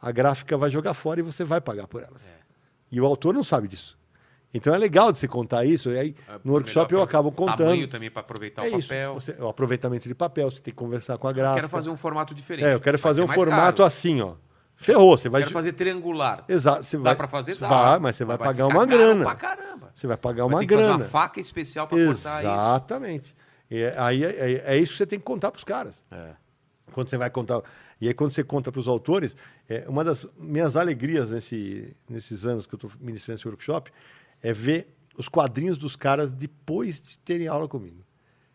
a 0.02 0.12
gráfica 0.12 0.58
vai 0.58 0.70
jogar 0.70 0.94
fora 0.94 1.22
e 1.22 1.24
você 1.24 1.46
vai 1.46 1.62
pagar 1.62 1.88
por 1.88 2.04
elas. 2.04 2.28
É. 2.28 2.32
E 2.92 3.00
o 3.00 3.06
autor 3.06 3.34
não 3.34 3.42
sabe 3.42 3.70
disso. 3.70 3.98
Então 4.54 4.76
é 4.76 4.78
legal 4.78 5.14
de 5.14 5.20
você 5.20 5.30
contar 5.30 5.64
isso. 5.64 5.90
E 5.92 5.98
aí, 5.98 6.16
É 6.28 6.40
no 6.44 6.52
workshop 6.52 6.94
eu 6.94 7.02
acabo 7.02 7.32
contando. 7.32 7.58
Tamanho 7.60 7.88
também 7.88 8.12
para 8.12 8.20
aproveitar 8.20 8.66
É 8.68 8.76
o 8.76 8.82
papel. 8.82 9.14
Você- 9.14 9.32
o 9.40 9.48
aproveitamento 9.48 10.10
de 10.10 10.14
papel, 10.16 10.52
você 10.52 10.58
tem 10.62 10.74
que 10.74 10.78
conversar 10.78 11.18
com 11.18 11.28
a 11.28 11.32
Eu 11.32 11.36
gráfica. 11.36 11.56
quero 11.62 11.70
fazer 11.70 11.90
um 11.90 11.96
formato 11.98 12.36
diferente. 12.36 12.66
É, 12.66 12.74
eu 12.74 12.82
quero 12.82 12.98
Vai 12.98 13.02
fazer 13.02 13.22
um 13.24 13.28
formato 13.30 13.78
caro. 13.78 13.84
assim, 13.88 14.20
ó. 14.20 14.34
Ferrou, 14.76 15.18
você 15.18 15.30
vai. 15.30 15.42
Quero 15.44 15.54
fazer 15.54 15.72
triangular. 15.72 16.44
Exato. 16.50 16.84
Você 16.84 16.98
Dá 16.98 17.04
vai... 17.04 17.16
pra 17.16 17.28
fazer? 17.30 17.56
Dá. 17.58 17.68
Vai, 17.70 18.00
mas 18.00 18.18
você 18.18 18.26
vai, 18.26 18.38
Mas 18.38 18.46
pagar 18.46 18.68
uma 18.68 18.86
grana. 18.86 19.24
Pra 19.24 19.36
caramba. 19.36 19.90
Você 19.94 20.06
vai 20.06 20.18
pagar 20.18 20.44
Vai 20.44 20.54
uma 20.54 20.60
ter 20.60 20.68
que 20.68 20.74
fazer 20.74 20.86
grana. 20.88 21.04
uma 21.06 21.10
faca 21.10 21.40
especial 21.40 21.88
para 21.88 21.98
cortar 22.06 22.44
isso. 22.44 22.52
Exatamente. 22.52 23.36
E 23.70 23.78
é- 23.78 23.96
aí 23.98 24.24
é, 24.24 24.30
é- 24.30 24.64
é 24.76 24.78
isso 24.78 24.92
que 24.94 24.98
você 25.00 25.06
tem 25.08 25.20
que 25.20 25.26
contar 25.26 25.52
para 25.52 25.58
os 25.58 25.64
caras. 25.64 26.04
É. 26.12 26.34
Quando 26.92 27.10
você 27.10 27.18
vai 27.18 27.30
contar. 27.30 27.62
E 28.00 28.08
aí, 28.08 28.14
quando 28.14 28.34
você 28.34 28.44
conta 28.44 28.72
para 28.72 28.80
os 28.80 28.88
autores, 28.88 29.36
é, 29.68 29.86
uma 29.88 30.04
das 30.04 30.28
minhas 30.38 30.76
alegrias 30.76 31.32
nesse, 31.32 31.96
nesses 32.08 32.46
anos 32.46 32.66
que 32.68 32.76
eu 32.76 32.78
estou 32.78 32.92
ministrando 33.00 33.40
esse 33.40 33.48
workshop 33.48 33.92
é 34.42 34.54
ver 34.54 34.88
os 35.18 35.28
quadrinhos 35.28 35.78
dos 35.78 35.96
caras 35.96 36.32
depois 36.32 37.02
de 37.02 37.18
terem 37.20 37.48
aula 37.48 37.68
comigo. 37.68 38.04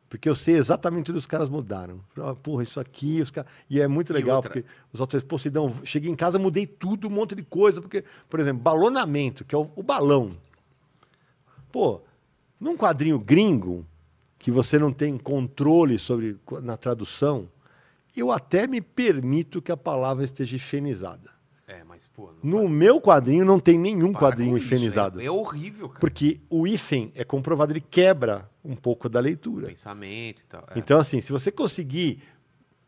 Porque 0.09 0.29
eu 0.29 0.35
sei 0.35 0.57
exatamente 0.57 1.11
onde 1.11 1.19
os 1.19 1.27
caras 1.27 1.49
mudaram. 1.49 2.01
Ah, 2.17 2.35
Porra, 2.35 2.63
isso 2.63 2.81
aqui, 2.81 3.21
os 3.21 3.31
caras. 3.31 3.51
E 3.69 3.81
é 3.81 3.87
muito 3.87 4.13
legal, 4.13 4.41
porque 4.43 4.65
os 4.93 5.01
autores, 5.01 5.25
pô, 5.25 5.39
Sidão, 5.39 5.75
cheguei 5.85 6.11
em 6.11 6.17
casa, 6.17 6.39
mudei 6.39 6.67
tudo, 6.67 7.07
um 7.09 7.11
monte 7.11 7.35
de 7.35 7.43
coisa. 7.43 7.81
Porque, 7.81 8.05
por 8.29 8.41
exemplo, 8.41 8.63
balonamento, 8.63 9.45
que 9.45 9.55
é 9.55 9.59
o, 9.59 9.71
o 9.77 9.83
balão. 9.83 10.37
Pô, 11.71 12.01
num 12.59 12.77
quadrinho 12.77 13.19
gringo, 13.19 13.87
que 14.41 14.51
você 14.51 14.77
não 14.79 14.93
tem 14.93 15.17
controle 15.17 15.99
sobre 15.99 16.37
na 16.63 16.77
tradução, 16.77 17.49
eu 18.17 18.33
até 18.33 18.67
me 18.67 18.81
permito 18.81 19.63
que 19.63 19.71
a 19.71 19.77
palavra 19.77 20.25
esteja 20.25 20.57
hifenizada. 20.57 21.31
É, 21.69 21.85
mas, 21.85 22.09
pô. 22.09 22.31
No 22.43 22.69
meu 22.69 23.01
quadrinho 23.01 23.45
não 23.45 23.61
tem 23.61 23.79
nenhum 23.79 24.11
para 24.13 24.23
quadrinho 24.31 24.57
isso, 24.57 24.67
hifenizado. 24.67 25.21
É, 25.21 25.27
é 25.27 25.31
horrível, 25.31 25.89
cara. 25.89 26.01
Porque 26.01 26.41
o 26.51 26.67
hífen 26.67 27.13
é 27.15 27.23
comprovado, 27.23 27.73
ele 27.73 27.81
quebra 27.81 28.51
um 28.65 28.75
pouco 28.75 29.09
da 29.09 29.21
leitura. 29.21 29.69
Pensamento 29.69 30.41
e 30.43 30.47
tal. 30.47 30.65
é. 30.75 30.77
Então, 30.79 30.99
assim, 30.99 31.21
se 31.21 31.31
você 31.31 31.53
conseguir 31.53 32.21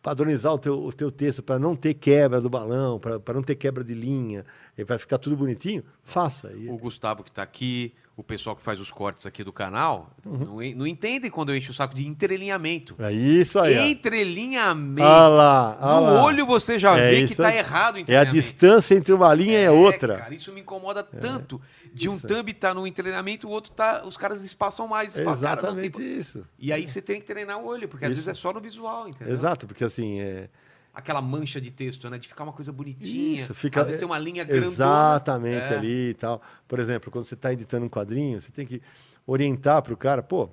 padronizar 0.03 0.53
o 0.53 0.59
teu, 0.59 0.83
o 0.83 0.93
teu 0.93 1.13
texto 1.13 1.45
para 1.45 1.61
não 1.61 1.77
ter 1.77 1.95
quebra 1.95 2.41
do 2.41 2.51
balão, 2.51 2.99
para 2.99 3.35
não 3.35 3.43
ter 3.43 3.55
quebra 3.55 3.85
de 3.85 3.95
linha, 3.95 4.45
vai 4.85 4.99
ficar 4.99 5.19
tudo 5.19 5.37
bonitinho, 5.37 5.85
faça. 6.03 6.53
E- 6.53 6.69
O 6.69 6.77
Gustavo 6.77 7.23
que 7.23 7.31
tá 7.31 7.43
aqui, 7.45 7.95
o 8.15 8.23
pessoal 8.23 8.55
que 8.55 8.63
faz 8.63 8.79
os 8.79 8.91
cortes 8.91 9.25
aqui 9.25 9.43
do 9.43 9.53
canal, 9.53 10.11
não, 10.25 10.63
en- 10.63 10.75
não 10.75 10.87
entendem 10.87 11.31
quando 11.31 11.49
eu 11.51 11.57
encho 11.57 11.71
o 11.71 11.75
saco 11.75 11.95
de 11.95 12.07
entrelinhamento. 12.07 12.95
É 12.99 13.11
isso 13.13 13.59
aí. 13.59 13.91
Entrelinhamento. 13.91 15.03
Ah 15.03 15.29
lá, 15.29 15.79
ah 15.81 15.95
no 16.01 16.07
lá. 16.07 16.23
olho 16.25 16.45
você 16.47 16.79
já 16.79 16.97
É 16.99 17.11
vê 17.11 17.27
que 17.27 17.35
tá 17.35 17.49
aí. 17.49 17.59
errado 17.59 17.97
o 17.97 18.05
É 18.13 18.17
a 18.17 18.25
distância 18.25 18.95
entre 18.95 19.13
uma 19.13 19.33
linha 19.35 19.63
e 19.63 19.69
outra. 19.69 20.19
Cara, 20.19 20.35
isso 20.35 20.53
me 20.53 20.61
incomoda 20.61 21.03
tanto. 21.03 21.61
De 21.93 22.09
um 22.09 22.17
isso. 22.17 22.27
thumb 22.27 22.53
tá 22.53 22.75
no 22.75 22.87
entrelinhamento, 22.87 23.49
o 23.49 23.51
outro 23.51 23.73
tá. 23.73 24.03
Os 24.05 24.17
caras 24.17 24.45
espaçam 24.45 24.87
mais. 24.87 25.19
É 25.19 25.25
fala, 25.25 25.37
cara, 25.39 25.63
não 25.63 25.75
tem 25.77 25.85
exatamente 25.87 26.19
isso. 26.19 26.47
E 26.59 26.73
aí 26.73 26.87
você 26.87 27.01
tem 27.03 27.19
que 27.21 27.27
treinar 27.27 27.59
o 27.59 27.67
olho, 27.67 27.89
porque 27.89 28.05
às 28.05 28.11
Isso. 28.13 28.23
vezes 28.25 28.29
é 28.39 28.41
só 28.41 28.53
no 28.53 28.61
visual, 28.61 29.09
entendeu? 29.09 29.33
Exato, 29.33 29.67
porque 29.67 29.85
assim, 29.85 30.21
é, 30.21 30.49
Aquela 30.95 31.23
mancha 31.23 31.61
de 31.61 31.71
texto, 31.71 32.09
né? 32.11 32.19
De 32.19 32.29
ficar 32.29 32.45
uma 32.45 32.53
coisa 32.53 32.71
bonitinha. 32.71 33.41
Isso, 33.41 33.55
fica- 33.55 33.81
Às 33.81 33.89
vezes 33.89 33.99
tem 33.99 34.07
uma 34.07 34.19
linha 34.19 34.45
grandona. 34.45 34.73
exatamente 34.73 35.73
É. 35.73 35.77
ali 35.79 36.11
e 36.11 36.15
tal. 36.15 36.43
Por 36.69 36.79
exemplo, 36.79 37.11
quando 37.11 37.25
você 37.25 37.35
está 37.35 37.53
editando 37.53 37.87
um 37.87 37.89
quadrinho, 37.89 38.41
você 38.41 38.53
tem 38.53 38.67
que 38.67 38.83
orientar 39.27 39.81
para 39.83 39.95
o 39.95 39.97
cara, 39.97 40.23
pô, 40.23 40.51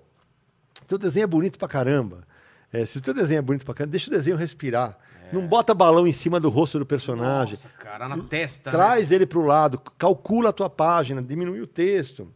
teu 0.87 0.97
desenho 0.97 1.25
é 1.25 1.27
bonito 1.27 1.59
pra 1.59 1.67
caramba. 1.67 2.23
É, 2.71 2.85
se 2.85 2.99
o 2.99 3.01
teu 3.01 3.13
desenho 3.13 3.39
é 3.39 3.41
bonito 3.41 3.65
pra 3.65 3.73
caramba, 3.73 3.91
deixa 3.91 4.07
o 4.09 4.13
desenho 4.13 4.37
respirar. 4.37 4.97
Não 5.33 5.45
bota 5.45 5.73
balão 5.75 6.07
em 6.07 6.13
cima 6.13 6.39
do 6.39 6.49
rosto 6.49 6.79
do 6.79 6.85
personagem. 6.85 7.53
Nossa, 7.55 7.69
cara, 7.69 8.07
na 8.07 8.17
testa. 8.23 8.71
né? 8.71 8.75
Traz 8.77 9.11
ele 9.11 9.25
para 9.27 9.37
o 9.39 9.43
lado, 9.45 9.77
calcula 9.97 10.49
a 10.49 10.53
tua 10.53 10.69
página, 10.69 11.21
diminui 11.21 11.61
o 11.61 11.67
texto. 11.67 12.31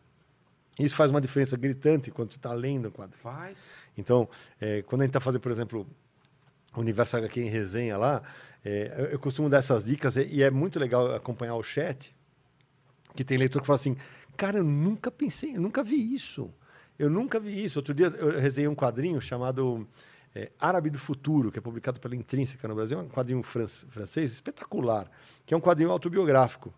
Isso 0.80 0.96
faz 0.96 1.10
uma 1.10 1.22
diferença 1.22 1.56
gritante 1.56 2.12
quando 2.12 2.32
você 2.34 2.38
está 2.38 2.52
lendo 2.54 2.88
o 2.90 2.92
quadro. 2.92 3.18
Faz. 3.18 3.66
Então, 3.98 4.28
é, 4.60 4.82
quando 4.84 5.02
a 5.02 5.06
gente 5.06 5.10
está 5.12 5.20
fazendo, 5.20 5.42
por 5.42 5.52
exemplo, 5.52 5.88
Universo 6.82 7.18
HQ 7.18 7.42
em 7.42 7.50
resenha 7.50 7.98
lá, 7.98 8.22
é, 8.64 8.96
eu, 8.98 9.06
eu 9.06 9.20
costumo 9.20 9.50
dar 9.50 9.58
essas 9.58 9.84
dicas 9.84 10.16
e, 10.16 10.26
e 10.26 10.44
é 10.44 10.50
muito 10.50 10.80
legal 10.80 11.14
acompanhar 11.14 11.56
o 11.56 11.64
chat, 11.64 12.16
que 13.16 13.24
tem 13.24 13.38
leitor 13.38 13.62
que 13.62 13.68
fala 13.68 13.80
assim, 13.80 13.96
cara, 14.36 14.58
eu 14.58 14.64
nunca 14.64 15.12
pensei, 15.12 15.56
eu 15.56 15.62
nunca 15.62 15.84
vi 15.84 16.16
isso. 16.16 16.52
Eu 16.98 17.10
nunca 17.10 17.40
vi 17.40 17.64
isso. 17.64 17.80
Outro 17.80 17.94
dia 17.94 18.08
eu 18.08 18.40
resenhei 18.40 18.68
um 18.68 18.76
quadrinho 18.76 19.20
chamado 19.20 19.88
é, 20.34 20.52
Árabe 20.60 20.90
do 20.90 21.00
Futuro, 21.00 21.52
que 21.52 21.60
é 21.60 21.62
publicado 21.62 22.00
pela 22.00 22.16
Intrínseca 22.16 22.68
no 22.68 22.76
Brasil, 22.76 23.00
é 23.00 23.02
um 23.02 23.10
quadrinho 23.10 23.44
fran- 23.44 23.68
francês 23.68 24.32
espetacular, 24.32 25.10
que 25.46 25.54
é 25.54 25.58
um 25.58 25.62
quadrinho 25.62 25.92
autobiográfico, 25.92 26.74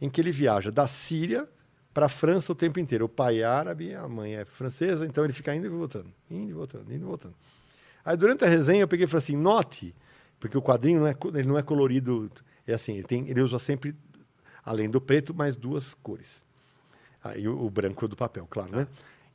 em 0.00 0.08
que 0.08 0.20
ele 0.20 0.32
viaja 0.32 0.70
da 0.70 0.86
Síria 0.86 1.48
para 1.92 2.06
a 2.06 2.08
França 2.08 2.52
o 2.52 2.54
tempo 2.54 2.78
inteiro. 2.78 3.06
O 3.06 3.08
pai 3.08 3.40
é 3.40 3.44
árabe, 3.44 3.94
a 3.94 4.08
mãe 4.08 4.36
é 4.36 4.44
francesa, 4.44 5.06
então 5.06 5.24
ele 5.24 5.32
fica 5.32 5.54
indo 5.54 5.66
e 5.66 5.68
voltando, 5.68 6.10
indo 6.30 6.50
e 6.50 6.54
voltando, 6.54 6.84
indo 6.84 7.02
e 7.02 7.06
voltando. 7.06 7.34
Aí 8.04 8.16
durante 8.16 8.44
a 8.44 8.48
resenha 8.48 8.82
eu 8.82 8.88
peguei 8.88 9.04
e 9.04 9.08
falei 9.08 9.22
assim, 9.22 9.36
note, 9.36 9.94
porque 10.38 10.56
o 10.56 10.62
quadrinho 10.62 11.00
não 11.00 11.06
é, 11.06 11.14
ele 11.34 11.48
não 11.48 11.58
é 11.58 11.62
colorido, 11.62 12.30
é 12.66 12.72
assim, 12.74 12.94
ele, 12.94 13.04
tem, 13.04 13.28
ele 13.28 13.40
usa 13.42 13.58
sempre, 13.58 13.94
além 14.64 14.88
do 14.88 15.00
preto, 15.00 15.34
mais 15.34 15.54
duas 15.56 15.94
cores. 15.94 16.42
Aí 17.22 17.46
o, 17.46 17.64
o 17.64 17.70
branco 17.70 18.08
do 18.08 18.16
papel, 18.16 18.46
claro, 18.48 18.74
né? 18.74 18.86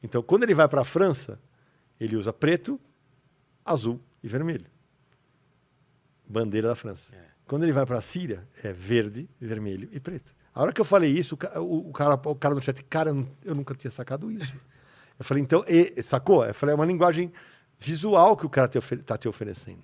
Então, 0.02 0.22
quando 0.22 0.44
ele 0.44 0.54
vai 0.56 0.68
para 0.68 0.82
a 0.82 0.86
França, 0.86 1.40
ele 2.00 2.16
usa 2.16 2.34
preto, 2.34 2.80
azul 3.64 4.00
e 4.24 4.28
vermelho. 4.28 4.66
Bandeira 6.28 6.70
da 6.70 6.76
França. 6.76 7.16
É. 7.16 7.20
Quando 7.48 7.64
ele 7.64 7.74
vai 7.74 7.86
para 7.86 7.98
a 7.98 8.02
Síria, 8.02 8.48
é 8.64 8.74
verde, 8.74 9.30
vermelho 9.40 9.88
e 9.92 10.00
preto. 10.00 10.34
A 10.54 10.62
hora 10.62 10.74
que 10.74 10.82
eu 10.82 10.86
falei 10.86 11.12
isso, 11.12 11.38
o, 11.58 11.90
o- 11.90 11.94
cara, 11.94 12.16
o 12.16 12.36
cara 12.36 12.56
no 12.56 12.62
chat, 12.62 12.84
cara, 12.86 13.12
eu 13.44 13.54
nunca 13.54 13.76
tinha 13.76 13.92
sacado 13.92 14.32
isso. 14.32 14.60
Eu 15.18 15.24
falei, 15.24 15.42
então, 15.42 15.64
e- 15.66 16.04
sacou? 16.04 16.44
Eu 16.46 16.54
falei, 16.54 16.74
é 16.74 16.76
uma 16.76 16.84
linguagem 16.86 17.32
visual 17.80 18.36
que 18.38 18.46
o 18.46 18.50
cara 18.50 18.66
está 18.68 18.80
te, 18.80 18.86
ofe- 18.86 19.18
te 19.20 19.28
oferecendo. 19.28 19.84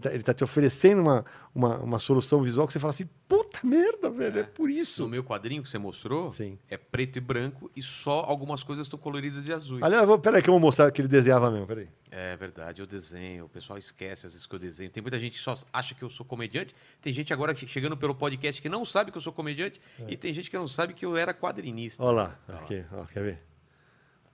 Tá- 0.00 0.12
ele 0.12 0.24
tá 0.24 0.34
te 0.34 0.42
oferecendo 0.42 1.02
uma, 1.02 1.24
uma, 1.54 1.78
uma 1.78 1.98
solução 2.00 2.42
visual 2.42 2.66
que 2.66 2.72
você 2.72 2.80
fala 2.80 2.90
assim, 2.90 3.08
puta 3.28 3.60
merda, 3.62 4.10
velho, 4.10 4.40
é, 4.40 4.42
por 4.42 4.64
No 4.64 4.70
isso. 4.70 5.06
meu 5.08 5.22
quadrinho 5.22 5.62
que 5.62 5.68
você 5.68 5.78
mostrou, 5.78 6.32
Sim. 6.32 6.58
é 6.68 6.76
preto 6.76 7.18
e 7.18 7.20
branco 7.20 7.70
e 7.76 7.82
só 7.82 8.24
algumas 8.26 8.64
coisas 8.64 8.86
estão 8.86 8.98
coloridas 8.98 9.44
de 9.44 9.52
azul. 9.52 9.78
Aliás, 9.82 10.04
vou, 10.04 10.18
peraí 10.18 10.42
que 10.42 10.50
eu 10.50 10.52
vou 10.54 10.58
mostrar 10.60 10.90
que 10.90 11.00
ele 11.00 11.06
desenhava 11.06 11.48
mesmo, 11.48 11.68
peraí. 11.68 11.88
É 12.10 12.36
verdade, 12.36 12.82
eu 12.82 12.86
desenho. 12.88 13.44
O 13.44 13.48
pessoal 13.48 13.78
esquece 13.78 14.26
às 14.26 14.32
vezes 14.32 14.48
que 14.48 14.54
eu 14.56 14.58
desenho. 14.58 14.90
Tem 14.90 15.00
muita 15.00 15.20
gente 15.20 15.34
que 15.34 15.38
só 15.44 15.56
acha 15.72 15.94
que 15.94 16.02
eu 16.02 16.10
sou 16.10 16.26
comediante. 16.26 16.74
Tem 17.00 17.12
gente 17.12 17.32
agora 17.32 17.54
chegando 17.54 17.96
pelo 17.96 18.16
podcast 18.16 18.60
que 18.60 18.68
não 18.68 18.84
sabe 18.84 19.12
que 19.12 19.18
eu 19.18 19.22
sou 19.22 19.32
comediante. 19.32 19.80
É. 20.00 20.06
E 20.12 20.16
tem 20.16 20.34
gente 20.34 20.50
que 20.50 20.56
não 20.58 20.66
sabe 20.66 20.92
que 20.94 21.06
eu 21.06 21.16
era 21.16 21.32
quadrinista. 21.32 22.02
Olha 22.02 22.16
lá, 22.16 22.38
aqui, 22.48 22.84
ó, 22.92 23.04
quer 23.04 23.22
ver? 23.22 23.42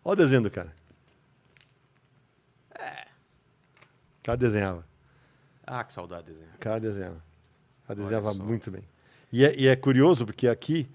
Olha 0.03 0.15
o 0.15 0.17
desenho 0.17 0.41
do 0.43 0.51
cara. 0.51 0.75
Cara 4.23 4.37
desenhava. 4.37 4.85
Ah, 5.67 5.85
que 5.85 5.93
saudade 5.93 6.27
de 6.27 6.33
desenhar. 6.33 6.57
Cara 6.59 6.81
desenhava. 6.81 7.23
Cara 7.87 8.01
desenhava 8.01 8.35
muito 8.35 8.71
bem. 8.71 8.83
E 9.33 9.45
é, 9.45 9.55
e 9.57 9.67
é 9.69 9.77
curioso, 9.77 10.27
porque 10.27 10.49
aqui 10.49 10.89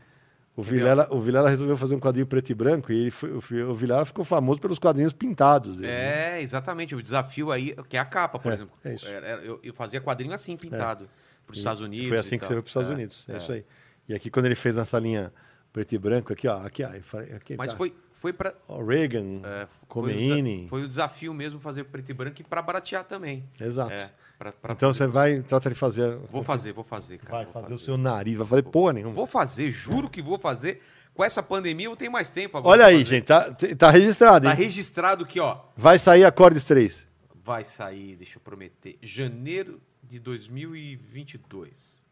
o. 0.56 0.61
Vilela, 0.61 1.07
o 1.11 1.22
Vilela 1.22 1.49
resolveu 1.49 1.77
fazer 1.77 1.95
um 1.95 1.99
quadrinho 1.99 2.27
preto 2.27 2.49
e 2.49 2.53
branco 2.53 2.91
e 2.91 2.95
ele 3.03 3.11
foi- 3.11 3.64
o, 3.64 3.73
Vilela 3.73 4.06
ficou 4.06 4.26
famoso 4.26 4.60
pelos 4.60 4.77
quadrinhos 4.80 5.14
pintados. 5.14 5.77
dele, 5.77 5.88
né? 5.88 6.38
É, 6.38 6.41
exatamente. 6.41 6.93
O 6.95 7.02
desafio 7.02 7.52
aí, 7.52 7.76
que 7.89 7.95
é 7.97 7.99
a 7.99 8.06
capa, 8.06 8.38
por 8.39 8.52
É, 8.52 8.56
exemplo. 8.56 8.73
é 8.84 9.39
eu, 9.43 9.60
eu 9.64 9.73
fazia 9.73 10.02
quadrinho 10.02 10.34
assim, 10.34 10.56
pintado. 10.57 11.10
Para 11.45 11.52
os 11.53 11.57
Estados 11.60 11.80
Unidos. 11.81 12.10
Foi 12.10 12.18
assim 12.18 12.38
que 12.38 12.39
tal. 12.39 12.47
você 12.49 12.53
foi 12.56 12.61
para 12.64 12.68
os 12.68 12.72
Estados 12.72 12.89
É, 12.89 12.93
Unidos. 12.93 13.26
É, 13.30 13.34
é. 13.34 13.38
isso 13.38 13.52
aí. 13.52 13.65
E 14.10 14.15
aqui, 14.15 14.30
quando 14.31 14.45
ele 14.47 14.56
fez 14.56 14.76
nessa 14.76 14.97
linha 14.99 15.31
preto 15.72 15.93
e 15.93 15.97
branco, 15.97 16.34
aqui, 16.34 16.47
ó, 16.47 16.57
aqui, 16.65 16.84
ó, 16.84 16.88
aqui 17.35 17.56
Mas 17.56 17.72
tá. 17.72 17.77
foi, 17.77 17.93
foi 18.26 18.34
para. 18.34 18.56
Reagan, 18.88 19.41
É, 19.43 19.68
Khomeini. 19.88 20.68
Foi, 20.68 20.81
o 20.84 20.88
desafio 20.88 21.31
mesmo 21.31 21.60
fazer 21.60 21.84
preto 21.84 22.10
e 22.10 22.14
branco 22.14 22.41
e 22.41 22.43
para 22.43 22.60
baratear 22.60 23.03
também. 23.03 23.47
Exato. 23.60 23.93
É, 23.93 24.10
pra- 24.39 24.52
pra 24.52 24.73
então 24.73 24.89
fazer- 24.91 25.06
você 25.06 25.07
vai, 25.11 25.41
trata 25.43 25.69
de 25.69 25.76
fazer. 25.76 26.18
Vou 26.31 26.41
fazer, 26.41 26.73
vou 26.73 26.84
fazer, 26.84 27.19
cara. 27.19 27.31
Vai 27.31 27.45
vou 27.45 27.53
fazer, 27.61 27.73
o 27.76 27.77
seu 27.80 27.97
nariz, 27.97 28.35
vai 28.35 28.47
fazer 28.47 28.64
porra 28.64 28.93
nenhuma. 28.93 29.14
Vou 29.14 29.27
fazer, 29.27 29.69
juro 29.69 30.10
que 30.10 30.23
vou 30.23 30.39
fazer. 30.39 30.81
Com 31.14 31.23
essa 31.23 31.43
pandemia 31.43 31.85
eu 31.85 31.95
tenho 31.95 32.11
mais 32.11 32.31
tempo 32.31 32.57
agora. 32.57 32.72
Olha 32.73 32.85
aí, 32.88 32.97
fazer. 33.03 33.06
gente, 33.18 33.26
tá, 33.26 33.52
tá 33.77 33.91
registrado, 33.91 34.45
Tá 34.47 34.52
hein? 34.53 34.57
registrado 34.57 35.23
aqui, 35.23 35.39
ó. 35.39 35.60
Vai 35.77 35.99
sair 35.99 36.23
Acordes 36.23 36.64
3. 36.64 37.06
Vai 37.43 37.64
sair, 37.64 38.15
deixa 38.15 38.38
eu 38.38 38.41
prometer, 38.41 38.97
janeiro 39.03 39.80
de 40.03 40.18
2022. 40.19 42.03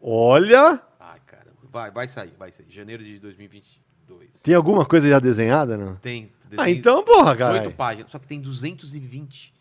Olha! 0.00 0.82
Ai, 0.98 1.20
caramba. 1.26 1.52
Vai, 1.70 1.90
vai 1.90 2.08
sair, 2.08 2.32
vai 2.38 2.50
sair. 2.52 2.66
Janeiro 2.70 3.04
de 3.04 3.18
2022. 3.18 3.82
Tem 4.42 4.54
alguma 4.54 4.84
coisa 4.84 5.08
já 5.08 5.18
desenhada, 5.18 5.76
não? 5.78 5.94
Tem. 5.96 6.30
Ah, 6.58 6.68
então, 6.68 7.02
porra, 7.02 7.34
18 7.34 7.62
cara. 7.62 7.70
páginas, 7.76 8.10
só 8.12 8.18
que 8.18 8.26
tem 8.26 8.40
220. 8.40 9.52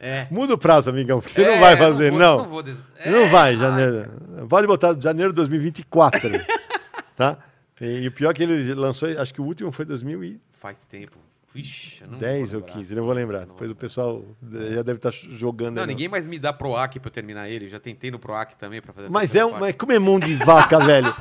É. 0.00 0.26
Muda 0.30 0.54
o 0.54 0.58
prazo, 0.58 0.88
amigão, 0.88 1.18
porque 1.20 1.32
você 1.32 1.42
É, 1.42 1.50
não 1.52 1.60
vai 1.60 1.76
fazer, 1.76 2.10
vou- 2.10 2.18
não. 2.18 2.36
Não, 2.38 2.48
vou 2.48 2.62
des- 2.62 2.76
Não 3.04 3.18
É, 3.24 3.28
vai, 3.28 3.50
ai, 3.54 3.56
janeiro. 3.60 4.10
Pode 4.48 4.66
botar 4.66 4.94
janeiro 5.00 5.32
de 5.32 5.36
2024, 5.36 6.20
tá? 7.16 7.38
E, 7.80 8.00
e 8.02 8.08
o 8.08 8.12
pior 8.12 8.30
é 8.30 8.34
que 8.34 8.42
ele 8.42 8.72
lançou, 8.74 9.08
acho 9.18 9.34
que 9.34 9.40
o 9.40 9.44
último 9.44 9.70
foi 9.72 9.84
2010 9.84 10.38
Faz 10.52 10.84
tempo. 10.84 11.18
Vixe, 11.52 12.00
eu 12.00 12.06
não 12.06 12.14
ou 12.14 12.20
vou 12.20 12.30
lembrar. 12.60 12.72
15, 12.74 12.94
não 12.94 13.04
vou 13.04 13.12
lembrar. 13.12 13.38
Não 13.40 13.46
Depois 13.48 13.68
vou 13.68 13.72
o 13.72 13.76
pessoal 13.76 14.24
já 14.70 14.82
deve 14.82 14.98
estar 14.98 15.10
jogando. 15.10 15.74
Não, 15.74 15.82
aí, 15.82 15.88
ninguém 15.88 16.06
mais 16.06 16.24
me 16.26 16.38
dá 16.38 16.52
Proac 16.52 17.00
pra 17.00 17.08
eu 17.08 17.12
terminar 17.12 17.48
ele. 17.48 17.66
Eu 17.66 17.70
já 17.70 17.80
tentei 17.80 18.08
no 18.10 18.20
Proac 18.20 18.54
também 18.56 18.80
pra 18.80 18.92
fazer 18.92 19.10
Mas 19.10 19.34
é 19.34 19.44
um, 19.44 19.58
mas 19.58 19.74
como 19.74 19.90
é 19.92 19.98
mão 19.98 20.20
de 20.20 20.32
vaca, 20.34 20.78
velho. 20.86 21.12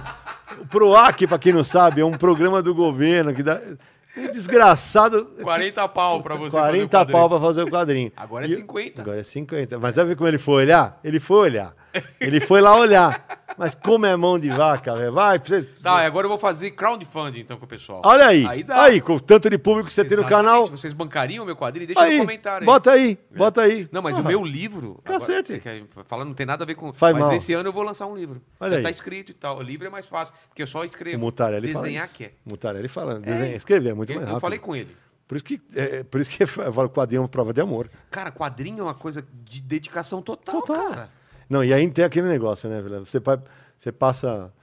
O 0.62 0.66
PROAC, 0.66 1.28
pra 1.28 1.40
quem 1.40 1.54
não 1.54 1.64
sabe, 1.64 2.02
é 2.02 2.06
um 2.06 2.12
programa 2.12 2.62
do 2.62 2.76
governo 2.76 3.34
que 3.34 3.42
dá. 3.44 3.60
Um 4.18 4.32
desgraçado. 4.32 5.26
40 5.42 5.88
pau 5.88 6.22
pra 6.22 6.36
você 6.36 6.52
40 6.52 6.98
fazer 7.00 7.10
o 7.10 7.14
pau 7.14 7.30
pra 7.30 7.40
fazer 7.40 7.64
o 7.64 7.68
quadrinho. 7.70 8.12
Agora 8.18 8.46
é 8.46 8.50
E- 8.50 8.56
50. 8.56 9.02
Agora 9.02 9.20
é 9.20 9.24
50. 9.24 9.80
Mas 9.80 9.96
sabe 9.96 10.16
como 10.16 10.28
ele 10.28 10.38
foi 10.38 10.56
olhar? 10.64 11.00
Ele 11.04 11.20
foi 11.20 11.38
olhar. 11.38 11.74
Ele 12.20 12.40
foi 12.40 12.62
lá 12.62 12.76
olhar. 12.78 13.40
Mas 13.58 13.76
como 13.76 14.06
é 14.06 14.16
mão 14.16 14.40
de 14.40 14.48
vaca, 14.50 14.96
velho. 14.96 15.12
Vai, 15.12 15.38
você. 15.40 15.64
Tá, 15.64 16.06
agora 16.06 16.26
eu 16.26 16.30
vou 16.30 16.38
fazer 16.38 16.72
crowdfunding 16.72 17.42
então 17.42 17.58
com 17.58 17.66
o 17.66 17.68
pessoal. 17.68 18.02
Olha 18.06 18.28
aí. 18.28 18.46
Aí 18.46 18.60
Aí, 18.60 18.64
dá. 19.00 19.02
com 19.02 19.16
o 19.16 19.20
tanto 19.20 19.50
de 19.50 19.58
público 19.58 19.88
que 19.90 19.94
você 19.94 20.06
tem 20.06 20.16
no 20.16 20.24
Exatamente. 20.24 20.46
canal. 20.48 20.68
Vocês 20.68 20.94
bancariam 20.94 21.44
o 21.44 21.46
meu 21.46 21.56
quadrinho? 21.58 21.88
Deixa 21.88 22.02
Aí, 22.02 22.20
no 22.20 22.24
comentário 22.26 22.62
aí. 22.62 22.66
bota 22.66 22.92
aí, 22.92 23.18
bota 23.36 23.62
aí. 23.62 23.90
Não, 23.92 24.02
mas 24.02 24.16
Porra. 24.16 24.26
o 24.28 24.32
meu 24.32 24.46
livro. 24.46 25.02
Cacete. 25.04 25.54
Agora, 25.56 25.76
é 25.76 25.80
que 25.82 25.88
Fala, 26.06 26.24
não 26.24 26.34
tem 26.34 26.46
nada 26.46 26.64
a 26.64 26.68
ver 26.68 26.76
com. 26.76 26.94
Faz 26.94 27.14
mas 27.14 27.24
mal. 27.26 27.34
esse 27.36 27.54
ano 27.54 27.68
eu 27.70 27.74
vou 27.74 27.84
lançar 27.84 28.06
um 28.06 28.16
livro. 28.16 28.42
Olha 28.60 28.72
Já 28.74 28.78
aí. 28.78 28.84
tá 28.84 28.90
escrito 28.92 29.32
e 29.32 29.34
tal. 29.36 29.58
O 29.58 29.62
livro 29.62 29.86
é 29.88 29.90
mais 29.90 30.08
fácil, 30.08 30.34
porque 30.48 30.62
eu 30.64 30.68
só 30.68 30.80
O 30.80 30.86
escrevo. 30.86 31.20
Mutarelli 31.20 31.74
fala 31.74 31.84
Desenhar 31.86 32.06
isso. 32.06 32.16
que 32.16 32.24
é. 32.26 32.32
Mutarelli 32.50 32.88
falando. 32.88 33.24
Desenhar, 33.26 33.56
escrever 33.56 33.90
é 33.90 33.94
muito 33.94 34.09
Eu, 34.14 34.16
mais 34.18 34.28
eu 34.28 34.34
rápido. 34.34 34.42
falei 34.42 34.60
com 34.60 34.76
ele. 34.76 34.96
Por 35.28 35.36
isso 35.36 35.44
que, 35.46 35.62
é, 35.76 36.04
por 36.04 36.20
isso 36.20 36.30
que 36.30 36.42
eu 36.44 36.48
o 36.48 36.90
quadrinho 36.90 37.20
é 37.20 37.22
uma 37.22 37.30
prova 37.30 37.54
de 37.54 37.62
amor. 37.62 37.90
Cara, 38.10 38.32
quadrinho 38.32 38.80
é 38.80 38.84
uma 38.84 38.96
coisa 38.96 39.24
de 39.44 39.62
dedicação 39.62 40.22
total, 40.22 40.62
Total. 40.62 40.90
cara. 40.90 41.10
Não, 41.50 41.64
e 41.64 41.74
aí 41.74 41.90
tem 41.90 42.06
aquele 42.06 42.28
negócio, 42.28 42.70
né, 42.70 42.82
Vila? 42.82 43.00
Você, 43.00 43.20
você 43.78 43.92
passa 43.92 44.54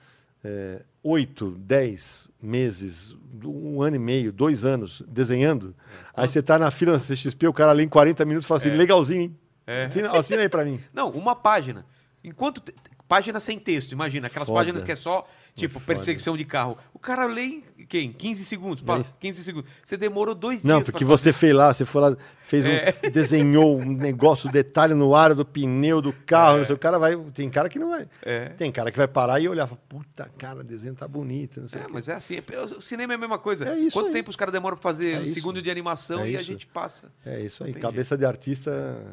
é, 0.44 0.82
oito, 1.02 1.51
dez 1.59 2.31
meses, 2.40 3.16
um 3.44 3.82
ano 3.82 3.97
e 3.97 3.98
meio, 3.98 4.32
dois 4.32 4.64
anos 4.64 5.02
desenhando. 5.09 5.74
Aí 6.14 6.28
você 6.28 6.43
tá 6.43 6.59
na 6.59 6.70
fila 6.70 6.93
da 6.93 6.98
CXP, 6.98 7.48
o 7.48 7.52
cara 7.52 7.73
lê 7.73 7.85
em 7.85 7.89
40 7.89 8.24
minutos 8.24 8.44
e 8.44 8.48
fala 8.48 8.59
assim, 8.59 8.70
legalzinho, 8.70 9.23
hein? 9.23 9.39
É. 9.66 9.86
Assina, 9.86 10.10
assina 10.18 10.43
aí 10.43 10.48
pra 10.48 10.64
mim. 10.64 10.81
Não, 10.93 11.10
uma 11.10 11.35
página. 11.35 11.85
Enquanto. 12.23 12.62
Página 13.09 13.39
sem 13.39 13.59
texto, 13.59 13.93
imagina. 13.93 14.27
Aquelas 14.27 14.49
Foda. 14.49 14.61
páginas 14.61 14.83
que 14.83 14.91
é 14.93 14.97
só, 14.97 15.27
tipo, 15.55 15.81
perseguição 15.81 16.37
de 16.37 16.45
carro. 16.45 16.77
O 16.93 16.99
cara 16.99 17.24
lê 17.27 17.43
em 17.45 17.62
quem? 17.89 18.12
15 18.12 18.45
segundos. 18.45 18.83
Pá, 18.83 18.97
É 18.97 19.01
isso. 19.03 19.15
15 19.20 19.45
segundos. 19.45 19.70
Você 19.85 19.97
demorou 19.97 20.35
dois 20.35 20.65
Não, 20.65 20.77
dias. 20.77 20.91
porque 20.91 21.05
pra 21.05 21.16
você 21.16 21.33
fez 21.33 21.55
lá, 21.55 21.73
você 21.73 21.85
foi 21.85 22.01
lá, 22.03 22.16
fez 22.45 22.65
um, 22.65 22.69
É. 22.69 22.93
desenhou 23.12 23.78
um 23.78 23.85
negócio, 23.93 24.51
detalhe 24.51 24.93
no 24.93 25.15
aro 25.15 25.37
do 25.37 25.45
pneu 25.45 26.03
do 26.03 26.12
carro. 26.12 26.59
não 26.59 26.66
sei, 26.66 26.74
o 26.74 26.78
cara 26.78 26.99
vai. 26.99 27.16
Tem 27.33 27.49
cara 27.49 27.69
que 27.69 27.78
não 27.78 27.91
vai. 27.91 28.09
É. 28.23 28.47
Tem 28.51 28.73
cara 28.73 28.91
que 28.91 28.97
vai 28.97 29.07
parar 29.07 29.39
e 29.39 29.49
olhar, 29.49 29.66
e 29.66 29.69
falar, 29.69 29.81
puta, 29.89 30.28
cara, 30.37 30.61
o 30.61 30.65
desenho 30.65 30.95
tá 30.97 31.07
bonito, 31.07 31.61
não 31.61 31.69
sei 31.69 31.83
É, 31.83 31.87
o 31.87 31.93
mas 31.93 32.09
é 32.09 32.15
assim. 32.15 32.37
é- 32.37 32.61
O 32.77 32.81
cinema 32.81 33.12
é 33.12 33.16
a 33.16 33.19
mesma 33.19 33.39
coisa. 33.39 33.69
É 33.69 33.78
isso 33.78 33.93
Quanto 33.93 34.09
aí. 34.09 34.12
tempo 34.15 34.31
os 34.31 34.37
caras 34.37 34.53
demoram 34.53 34.77
pra 34.77 34.83
fazer 34.83 35.12
É 35.12 35.19
um 35.20 35.23
isso. 35.23 35.35
segundo 35.35 35.62
de 35.62 35.70
animação 35.70 36.20
É 36.23 36.31
e 36.31 36.37
a 36.37 36.43
gente 36.43 36.66
passa? 36.66 37.12
É 37.24 37.41
isso 37.41 37.62
aí, 37.62 37.73
cabeça 37.73 38.19
de 38.19 38.24
artista. 38.24 38.70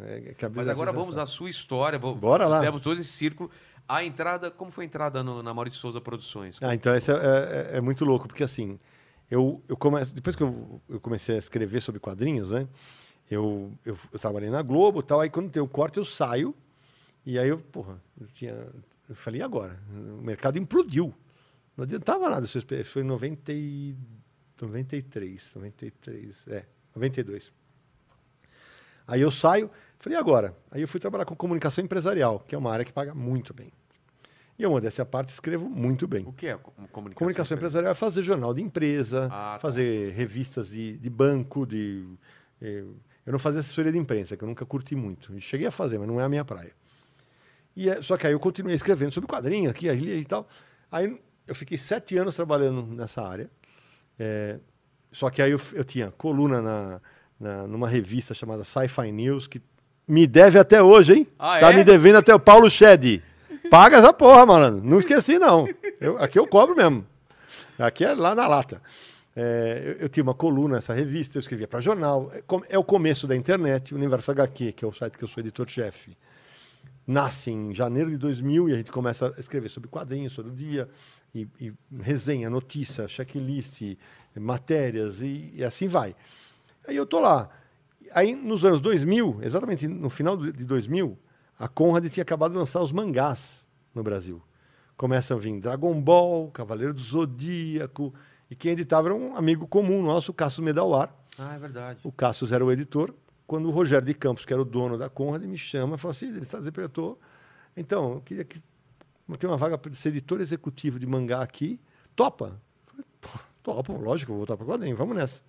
é- 0.08 0.34
cabeça 0.34 0.62
Mas 0.62 0.68
agora 0.68 0.92
vamos 0.92 1.16
à 1.16 1.28
sua 1.28 1.50
história. 1.50 2.00
Bora 2.00 2.48
lá. 2.48 2.60
Fizemos 2.60 2.82
todo 2.82 3.00
esse 3.00 3.10
círculo. 3.12 3.52
A 3.88 4.04
entrada, 4.04 4.50
como 4.50 4.72
foi 4.72 4.86
a 4.86 4.88
entrada 4.88 5.24
no- 5.24 5.44
na 5.44 5.54
Maurício 5.54 5.80
Souza 5.80 6.00
Produções? 6.02 6.58
Ah, 6.62 6.74
então 6.74 6.96
esse 6.96 7.12
é, 7.12 7.16
é- 7.16 7.78
é 7.78 7.82
muito 7.82 8.06
louco, 8.06 8.28
porque 8.28 8.44
assim, 8.44 8.80
eu, 9.30 9.62
eu 9.68 9.76
come... 9.78 10.04
depois 10.06 10.36
que 10.36 10.44
eu, 10.44 10.82
eu 10.90 11.00
comecei 11.00 11.36
a 11.36 11.40
escrever 11.40 11.82
sobre 11.82 12.00
quadrinhos, 12.00 12.52
né? 12.52 12.68
Eu, 13.30 13.72
eu, 13.86 13.98
eu 14.12 14.20
trabalhei 14.20 14.50
na 14.50 14.62
Globo 14.62 15.02
tal, 15.02 15.20
aí 15.20 15.30
quando 15.30 15.50
tem 15.50 15.62
o 15.62 15.68
corte 15.68 15.98
eu 15.98 16.06
saio, 16.06 16.54
e 17.26 17.38
aí 17.40 17.48
eu, 17.50 17.58
porra, 17.60 18.02
eu 18.20 18.28
tinha. 18.28 18.68
Eu 19.10 19.16
falei, 19.16 19.40
e 19.42 19.44
agora? 19.44 19.80
O 19.92 20.22
mercado 20.22 20.58
implodiu. 20.58 21.14
Não 21.76 21.84
adiantava 21.84 22.30
nada. 22.30 22.46
Isso 22.46 22.60
foi 22.86 23.02
em 23.02 23.06
90 23.06 23.52
e... 23.54 23.96
93, 24.62 25.52
93, 25.56 26.48
é, 26.48 26.66
92. 26.96 27.52
Aí 29.08 29.22
eu 29.22 29.32
saio, 29.32 29.70
falei, 30.00 30.18
e 30.18 30.20
agora? 30.20 30.56
Aí 30.72 30.82
eu 30.82 30.88
fui 30.88 31.00
trabalhar 31.00 31.26
com 31.26 31.36
comunicação 31.36 31.84
empresarial, 31.84 32.40
que 32.40 32.56
é 32.56 32.58
uma 32.58 32.72
área 32.72 32.86
que 32.86 32.94
paga 32.94 33.14
muito 33.14 33.54
bem. 33.54 33.72
E 34.58 34.64
eu, 34.64 34.70
modéstia 34.70 35.02
à 35.02 35.06
parte, 35.06 35.30
escrevo 35.30 35.68
muito 35.70 36.08
bem. 36.08 36.26
O 36.28 36.32
que 36.32 36.48
é 36.48 36.56
co- 36.56 36.72
comunicação? 36.92 37.14
Comunicação 37.16 37.58
empresarial 37.58 37.92
é 37.92 37.96
fazer 37.96 38.22
jornal 38.22 38.54
de 38.54 38.62
empresa, 38.62 39.26
Ah, 39.32 39.54
tá. 39.54 39.60
fazer 39.60 40.12
revistas 40.14 40.70
de, 40.70 40.98
de 40.98 41.10
banco, 41.10 41.66
de. 41.66 42.06
eh, 42.62 42.84
eu 43.26 43.32
não 43.32 43.40
fazia 43.40 43.62
assessoria 43.62 43.92
de 43.92 43.98
imprensa, 43.98 44.38
que 44.38 44.44
eu 44.44 44.48
nunca 44.48 44.66
curti 44.66 44.96
muito. 44.96 45.40
Cheguei 45.42 45.66
a 45.68 45.72
fazer, 45.72 45.98
mas 45.98 46.08
não 46.08 46.20
é 46.20 46.24
a 46.24 46.30
minha 46.30 46.46
praia. 46.46 46.72
E 47.76 47.90
é- 47.90 48.02
só 48.02 48.16
que 48.16 48.28
aí 48.28 48.34
eu 48.34 48.40
continuei 48.40 48.76
escrevendo 48.76 49.12
sobre 49.12 49.28
quadrinhos 49.28 49.72
aqui, 49.72 49.90
ali 49.90 50.18
e 50.20 50.26
tal. 50.26 50.48
Aí 50.92 51.20
eu 51.48 51.56
fiquei 51.56 51.78
sete 51.78 52.16
anos 52.18 52.36
trabalhando 52.36 52.86
nessa 52.86 53.22
área. 53.28 53.50
É, 54.20 54.60
só 55.12 55.30
que 55.32 55.42
aí 55.42 55.52
eu, 55.52 55.62
eu 55.74 55.84
tinha 55.84 56.12
coluna 56.12 56.62
na, 56.62 57.02
na- 57.40 57.68
numa 57.68 57.88
revista 57.88 58.34
chamada 58.34 58.64
Sci-Fi 58.64 59.12
News, 59.12 59.48
que 59.48 59.62
me 60.08 60.28
deve 60.28 60.60
até 60.60 60.82
hoje, 60.82 61.14
hein? 61.14 61.28
Ah, 61.40 61.60
tá 61.60 61.72
é? 61.72 61.76
me 61.76 61.84
devendo 61.84 62.18
até 62.18 62.34
o 62.34 62.40
Paulo 62.40 62.70
Shed. 62.70 63.22
Paga 63.70 63.98
essa 63.98 64.12
porra, 64.14 64.46
malandro. 64.46 64.84
Não 64.88 65.00
esqueci, 65.00 65.40
não. 65.40 65.68
Eu- 66.00 66.18
aqui 66.22 66.38
eu 66.38 66.46
cobro 66.48 66.76
mesmo. 66.76 67.06
Aqui 67.80 68.04
é 68.04 68.14
lá 68.14 68.36
na 68.36 68.46
lata. 68.48 68.82
É, 69.36 69.82
eu, 69.86 70.04
eu 70.04 70.10
tinha 70.10 70.24
uma 70.24 70.34
coluna 70.36 70.76
nessa 70.76 70.94
revista, 70.94 71.38
eu 71.38 71.40
escrevia 71.40 71.68
para 71.68 71.82
jornal. 71.82 72.32
É, 72.34 72.44
é 72.76 72.78
o 72.78 72.84
começo 72.84 73.26
da 73.26 73.36
internet, 73.36 73.94
o 73.94 73.98
Universo 73.98 74.30
HQ, 74.32 74.74
que 74.74 74.86
é 74.86 74.88
o 74.88 74.94
site 74.94 75.18
que 75.18 75.24
eu 75.24 75.28
sou 75.28 75.42
editor-chefe. 75.42 76.16
Nasce 77.08 77.52
em 77.52 77.74
janeiro 77.74 78.10
de 78.10 78.18
2000 78.18 78.70
e 78.70 78.74
a 78.74 78.78
gente 78.78 78.92
começa 78.92 79.34
a 79.36 79.40
escrever 79.40 79.70
sobre 79.70 79.90
quadrinhos 79.90 80.36
todo 80.36 80.52
dia, 80.52 80.88
e, 81.36 81.48
e 81.60 81.74
resenha, 82.02 82.50
notícia, 82.50 83.08
checklist, 83.08 83.82
matérias, 84.40 85.22
e, 85.22 85.52
e 85.56 85.64
assim 85.64 85.88
vai. 85.88 86.16
Aí 86.88 86.96
eu 86.96 87.06
tô 87.06 87.20
lá. 87.20 87.50
Aí 88.14 88.36
nos 88.36 88.64
anos 88.66 88.80
2000, 88.82 89.40
exatamente 89.42 89.88
no 89.88 90.10
final 90.10 90.38
de 90.38 90.64
2000, 90.66 91.18
a 91.58 91.68
Conrad 91.68 92.06
tinha 92.10 92.22
acabado 92.22 92.52
de 92.52 92.58
lançar 92.58 92.82
os 92.82 92.92
mangás 92.92 93.66
no 93.94 94.04
Brasil. 94.04 94.42
Começam 94.96 95.38
a 95.38 95.40
vir 95.40 95.60
Dragon 95.60 96.00
Ball, 96.00 96.50
Cavaleiro 96.52 96.94
do 96.94 97.02
Zodíaco, 97.02 98.14
e 98.50 98.56
quem 98.56 98.72
editava 98.74 99.08
era 99.08 99.16
um 99.16 99.36
amigo 99.36 99.68
comum 99.68 100.04
nosso, 100.04 100.32
o 100.32 100.34
Cássio 100.34 100.62
Medawar. 100.64 101.14
Ah, 101.38 101.56
é 101.56 101.60
verdade. 101.60 102.00
O 102.04 102.12
Cássio 102.12 102.54
era 102.54 102.64
o 102.64 102.72
editor. 102.72 103.14
quando 103.48 103.68
o 103.68 103.72
Rogério 103.72 104.06
de 104.06 104.14
Campos, 104.14 104.46
que 104.46 104.54
era 104.54 104.62
o 104.62 104.66
dono 104.66 104.98
da 104.98 105.10
Conrad, 105.10 105.44
me 105.44 105.58
chama 105.58 105.96
e 105.96 105.98
fala 105.98 106.12
assim, 106.12 106.28
ele 106.28 106.40
está 106.42 106.58
desempregado. 106.60 107.18
Então, 107.76 108.14
eu 108.14 108.22
queria 108.22 108.44
que 108.44 108.62
tem 109.40 109.50
uma 109.50 109.58
vaga 109.58 109.78
para 109.78 109.94
ser 109.94 110.10
editor 110.10 110.40
executivo 110.42 111.00
de 111.00 111.06
mangá 111.08 111.42
aqui. 111.42 111.80
Topa? 112.16 112.46
Eu 112.46 112.54
Falei, 112.86 113.06
"Pô, 113.20 113.30
topo, 113.64 113.94
lógico, 113.98 114.32
vou 114.32 114.38
voltar 114.40 114.56
para 114.58 114.66
o 114.66 114.70
quadrinho, 114.70 114.96
vamos 114.96 115.16
nessa. 115.16 115.42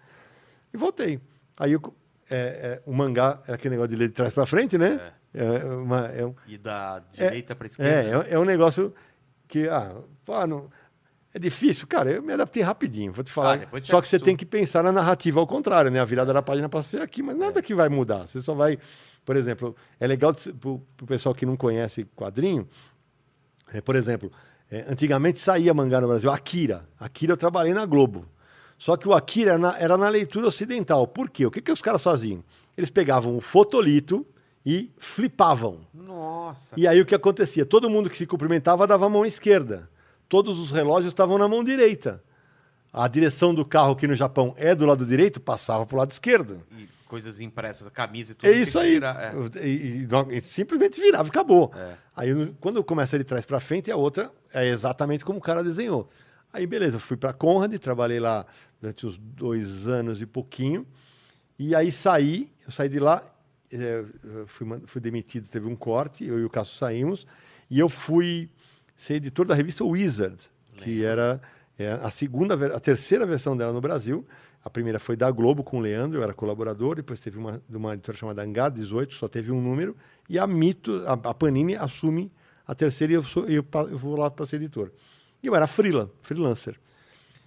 E 0.75 0.77
voltei. 0.77 1.21
Aí 1.57 1.73
eu, 1.73 1.81
é, 2.29 2.37
é, 2.37 2.83
o 2.85 2.93
mangá 2.93 3.41
era 3.47 3.55
aquele 3.55 3.77
negócio 3.77 3.91
de 3.91 3.97
ler 3.97 4.09
de 4.09 4.15
trás 4.15 4.33
para 4.35 4.45
frente, 4.45 4.77
né? 4.77 5.13
É. 5.33 5.65
uma- 5.65 6.07
é 6.09 6.25
um, 6.25 6.35
E 6.47 6.57
da 6.57 7.01
direita 7.13 7.57
pra 7.57 7.67
esquerda. 7.67 7.91
é, 8.27 8.31
é, 8.31 8.35
é 8.35 8.39
um 8.39 8.45
negócio 8.45 8.95
que, 9.49 9.69
ah, 9.69 9.97
pô, 10.25 10.47
não, 10.47 10.71
é 11.33 11.39
difícil. 11.41 11.89
Cara, 11.89 12.09
eu 12.11 12.23
me 12.23 12.33
adaptei 12.33 12.63
rapidinho, 12.63 13.13
vou 13.13 13.25
te 13.25 13.31
Ah, 13.31 13.35
falar. 13.35 13.67
você 13.69 13.81
Só 13.91 14.01
que 14.01 14.09
você 14.09 14.19
tem 14.21 14.37
que 14.37 14.47
pensar 14.47 14.85
na 14.85 14.93
narrativa 14.93 15.41
ao 15.41 15.47
contrário, 15.47 15.91
né? 15.91 15.99
A 16.01 16.05
virada 16.05 16.33
da 16.33 16.41
página 16.41 16.69
para 16.69 16.83
ser 16.85 17.01
aqui, 17.03 17.21
mas 17.23 17.37
nada 17.37 17.61
que 17.63 17.75
vai 17.75 17.89
mudar. 17.89 18.27
Você 18.29 18.41
só 18.43 18.55
vai, 18.55 18.79
por 19.25 19.35
exemplo, 19.37 19.75
é 19.99 20.07
legal 20.07 20.33
para 20.35 20.71
o 20.71 21.07
pessoal 21.07 21.35
que 21.35 21.45
não 21.45 21.57
conhece 21.57 22.05
quadrinho, 22.17 22.69
é, 23.73 23.81
por 23.81 23.97
exemplo, 23.97 24.31
é, 24.71 24.85
antigamente 24.89 25.41
saía 25.41 25.75
mangá 25.75 26.01
no 26.01 26.07
Brasil, 26.07 26.31
Akira. 26.31 26.89
Akira 26.99 27.33
eu 27.33 27.37
trabalhei 27.37 27.75
na 27.75 27.85
Globo. 27.87 28.25
Só 28.85 28.99
que 28.99 29.09
o 29.09 29.15
Akira 29.15 29.53
era 29.53 29.59
na, 29.59 29.79
era 29.79 29.97
na 29.97 30.11
leitura 30.11 30.47
ocidental. 30.47 31.07
Por 31.07 31.31
quê? 31.31 31.47
O 31.47 31.51
que, 31.51 31.63
que 31.63 31.73
os 31.73 31.81
caras 31.81 32.03
faziam? 32.03 32.45
Eles 32.77 32.91
pegavam 32.91 33.35
o 33.35 33.41
fotolito 33.41 34.27
e 34.67 34.91
flipavam. 34.99 35.81
Nossa. 35.95 36.75
E 36.79 36.87
aí 36.87 37.01
o 37.01 37.07
que 37.07 37.15
acontecia? 37.15 37.65
Todo 37.65 37.89
mundo 37.89 38.11
que 38.11 38.19
se 38.19 38.27
cumprimentava 38.27 38.87
dava 38.87 39.07
a 39.07 39.09
mão 39.09 39.25
esquerda. 39.25 39.89
Todos 40.29 40.59
os 40.59 40.71
relógios 40.71 41.13
estavam 41.15 41.39
na 41.39 41.49
mão 41.49 41.65
direita. 41.65 42.23
A 42.93 43.09
direção 43.09 43.55
do 43.55 43.65
carro 43.65 43.93
aqui 43.93 44.07
no 44.07 44.15
Japão 44.15 44.53
é 44.59 44.75
do 44.75 44.85
lado 44.85 45.07
direito, 45.07 45.41
passava 45.41 45.87
para 45.87 45.95
o 45.97 45.99
lado 46.01 46.11
esquerdo. 46.13 46.63
E 46.77 46.87
coisas 47.07 47.41
impressas, 47.41 47.89
camisa 47.89 48.33
e 48.33 48.35
tudo. 48.35 48.51
É 48.51 48.53
isso 48.53 48.79
que 48.79 48.85
aí. 48.85 48.91
virar, 48.93 49.35
é. 49.35 49.67
E, 49.67 50.07
e- 50.31 50.37
e 50.37 50.41
simplesmente 50.43 51.01
virava, 51.01 51.27
acabou. 51.27 51.73
É. 51.75 51.95
Aí 52.15 52.29
eu- 52.29 52.55
quando 52.61 52.85
começa 52.85 53.17
de 53.17 53.25
trás 53.25 53.47
para 53.47 53.61
frente, 53.61 53.91
a 53.91 53.97
outra 53.97 54.31
é 54.53 54.69
exatamente 54.69 55.25
como 55.25 55.39
o 55.39 55.43
cara 55.43 55.65
desenhou. 55.65 56.07
Aí 56.53 56.67
beleza, 56.69 56.97
eu 56.97 57.01
fui 57.01 57.17
para 57.17 57.33
Conrad, 57.33 57.75
trabalhei 57.79 58.21
lá 58.21 58.47
durante 58.85 59.07
uns 59.07 59.17
dois 59.19 59.89
anos 59.89 60.21
e 60.21 60.27
pouquinho. 60.27 60.87
E 61.59 61.75
aí 61.75 61.91
saí, 61.91 62.53
eu 62.67 62.71
saí 62.71 62.89
de 62.89 62.99
lá, 62.99 63.25
eh, 63.73 64.05
eu 64.23 64.47
fui, 64.47 64.67
fui 64.85 65.01
demitido, 65.01 65.49
teve 65.49 65.67
um 65.67 65.75
corte, 65.75 66.25
eu 66.25 66.39
e 66.39 66.45
o 66.45 66.51
Cássio 66.51 66.77
saímos, 66.77 67.27
e 67.71 67.79
eu 67.79 67.89
fui 67.89 68.51
ser 68.97 69.15
editor 69.15 69.47
da 69.47 69.55
revista 69.55 69.85
Wizard, 69.85 70.37
que 70.77 71.05
era 71.05 71.41
é, 71.79 71.93
a 71.93 72.11
segunda, 72.11 72.55
a 72.75 72.81
terceira 72.81 73.25
versão 73.25 73.57
dela 73.57 73.73
no 73.73 73.81
Brasil. 73.81 74.27
A 74.63 74.69
primeira 74.69 74.99
foi 74.99 75.17
da 75.17 75.31
Globo 75.31 75.63
com 75.63 75.79
o 75.79 75.81
Leandro, 75.81 76.19
eu 76.19 76.23
era 76.23 76.35
colaborador, 76.35 76.97
depois 76.97 77.21
teve 77.21 77.39
uma, 77.39 77.63
de 77.69 77.77
uma 77.77 77.95
editora 77.95 78.19
chamada 78.19 78.43
Hangar 78.43 78.71
18, 78.71 79.15
só 79.15 79.29
teve 79.29 79.53
um 79.53 79.61
número, 79.61 79.97
e 80.29 80.39
a 80.39 80.47
Mito, 80.47 81.03
a, 81.07 81.13
a 81.13 81.35
Panini 81.35 81.75
assume 81.77 82.31
a 82.67 82.75
terceira 82.75 83.13
e 83.13 83.17
eu, 83.17 83.23
sou, 83.23 83.47
eu, 83.47 83.65
eu 83.91 83.99
vou 83.99 84.19
lá 84.19 84.31
para 84.31 84.47
ser 84.47 84.57
editor. 84.57 84.91
E 85.43 85.47
eu 85.47 85.55
era 85.55 85.67
freela, 85.67 86.11
freelancer. 86.23 86.79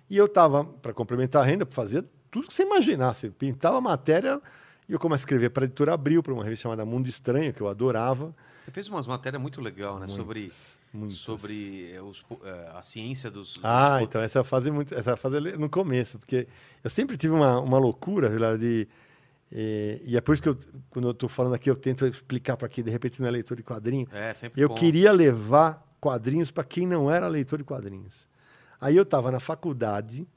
E 0.10 0.18
eu 0.18 0.26
estava, 0.26 0.64
para 0.64 0.94
complementar 0.94 1.44
a 1.44 1.46
renda, 1.46 1.66
fazia 1.70 2.04
tudo 2.32 2.48
que 2.48 2.54
você 2.54 2.64
imaginasse. 2.64 3.30
Pintava 3.30 3.80
matéria 3.82 4.42
e 4.88 4.94
eu 4.94 5.00
comecei 5.00 5.24
a 5.24 5.26
escrever 5.26 5.50
para 5.50 5.64
a 5.64 5.66
editora 5.66 5.94
Abril, 5.94 6.24
para 6.24 6.34
uma 6.34 6.44
revista 6.44 6.64
chamada 6.64 6.86
Mundo 6.86 7.10
Estranho, 7.10 7.54
que 7.54 7.62
eu 7.62 7.68
adorava. 7.68 8.34
Você 8.64 8.72
fez 8.72 8.88
umas 8.88 9.06
matérias 9.08 9.42
muito 9.42 9.62
legal, 9.62 10.00
né? 10.00 10.08
sobre 10.08 10.42
Muitas, 10.42 10.78
muitas. 10.94 11.18
sobre 11.18 11.92
eh, 11.94 12.02
os 12.02 12.24
eh, 12.44 12.72
a 12.74 12.82
ciência 12.82 13.30
dos. 13.30 13.54
dos 13.54 13.64
Ah, 13.64 14.00
então 14.02 14.22
essa 14.22 14.44
fase 14.44 14.70
é 14.70 14.72
muito, 14.72 14.94
essa 14.94 15.18
fase 15.18 15.38
é 15.38 15.58
no 15.58 15.70
começo, 15.70 16.18
porque 16.20 16.48
eu 16.84 16.90
sempre 16.90 17.18
tive 17.18 17.34
uma, 17.34 17.60
uma 17.60 17.78
loucura, 17.78 18.30
Vilar, 18.30 18.58
de 18.58 18.88
eh, 19.52 20.02
e 20.06 20.18
é 20.18 20.22
por 20.22 20.34
isso 20.34 20.42
que 20.42 20.50
eu, 20.50 20.58
quando 20.90 21.08
eu 21.08 21.12
estou 21.12 21.30
falando 21.30 21.54
aqui, 21.54 21.70
eu 21.70 21.76
tento 21.76 22.06
explicar 22.06 22.58
para 22.58 22.68
quem 22.68 22.84
de 22.84 22.92
repente 22.92 23.22
não 23.22 23.28
é 23.28 23.32
leitor 23.32 23.56
de 23.56 23.64
quadrinho. 23.64 24.08
É, 24.12 24.34
sempre 24.34 24.62
Eu 24.62 24.70
bom. 24.70 24.76
queria 24.76 25.12
levar 25.12 25.86
quadrinhos 26.00 26.52
para 26.52 26.64
quem 26.64 26.86
não 26.86 27.10
era 27.10 27.28
leitor 27.28 27.58
de 27.60 27.66
quadrinhos. 27.66 28.28
Aí 28.80 28.96
eu 28.96 29.04
estava 29.04 29.32
na 29.32 29.40
faculdade 29.40 30.28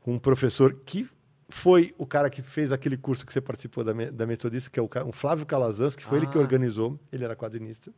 com 0.00 0.14
um 0.14 0.18
professor 0.18 0.74
que 0.84 1.08
foi 1.48 1.92
o 1.98 2.06
cara 2.06 2.30
que 2.30 2.42
fez 2.42 2.70
aquele 2.72 2.96
curso 2.96 3.26
que 3.26 3.32
você 3.32 3.40
participou 3.40 3.82
da, 3.84 3.92
da 3.92 4.26
Metodista, 4.26 4.70
que 4.70 4.78
é 4.78 4.82
o, 4.82 4.88
o 5.06 5.12
Flávio 5.12 5.44
Calazans, 5.44 5.96
que 5.96 6.04
foi 6.04 6.18
ele 6.18 6.26
que 6.26 6.38
Ah. 6.38 6.40
organizou, 6.40 6.98
ele 7.12 7.24
era 7.24 7.34
quadrinista. 7.34 7.92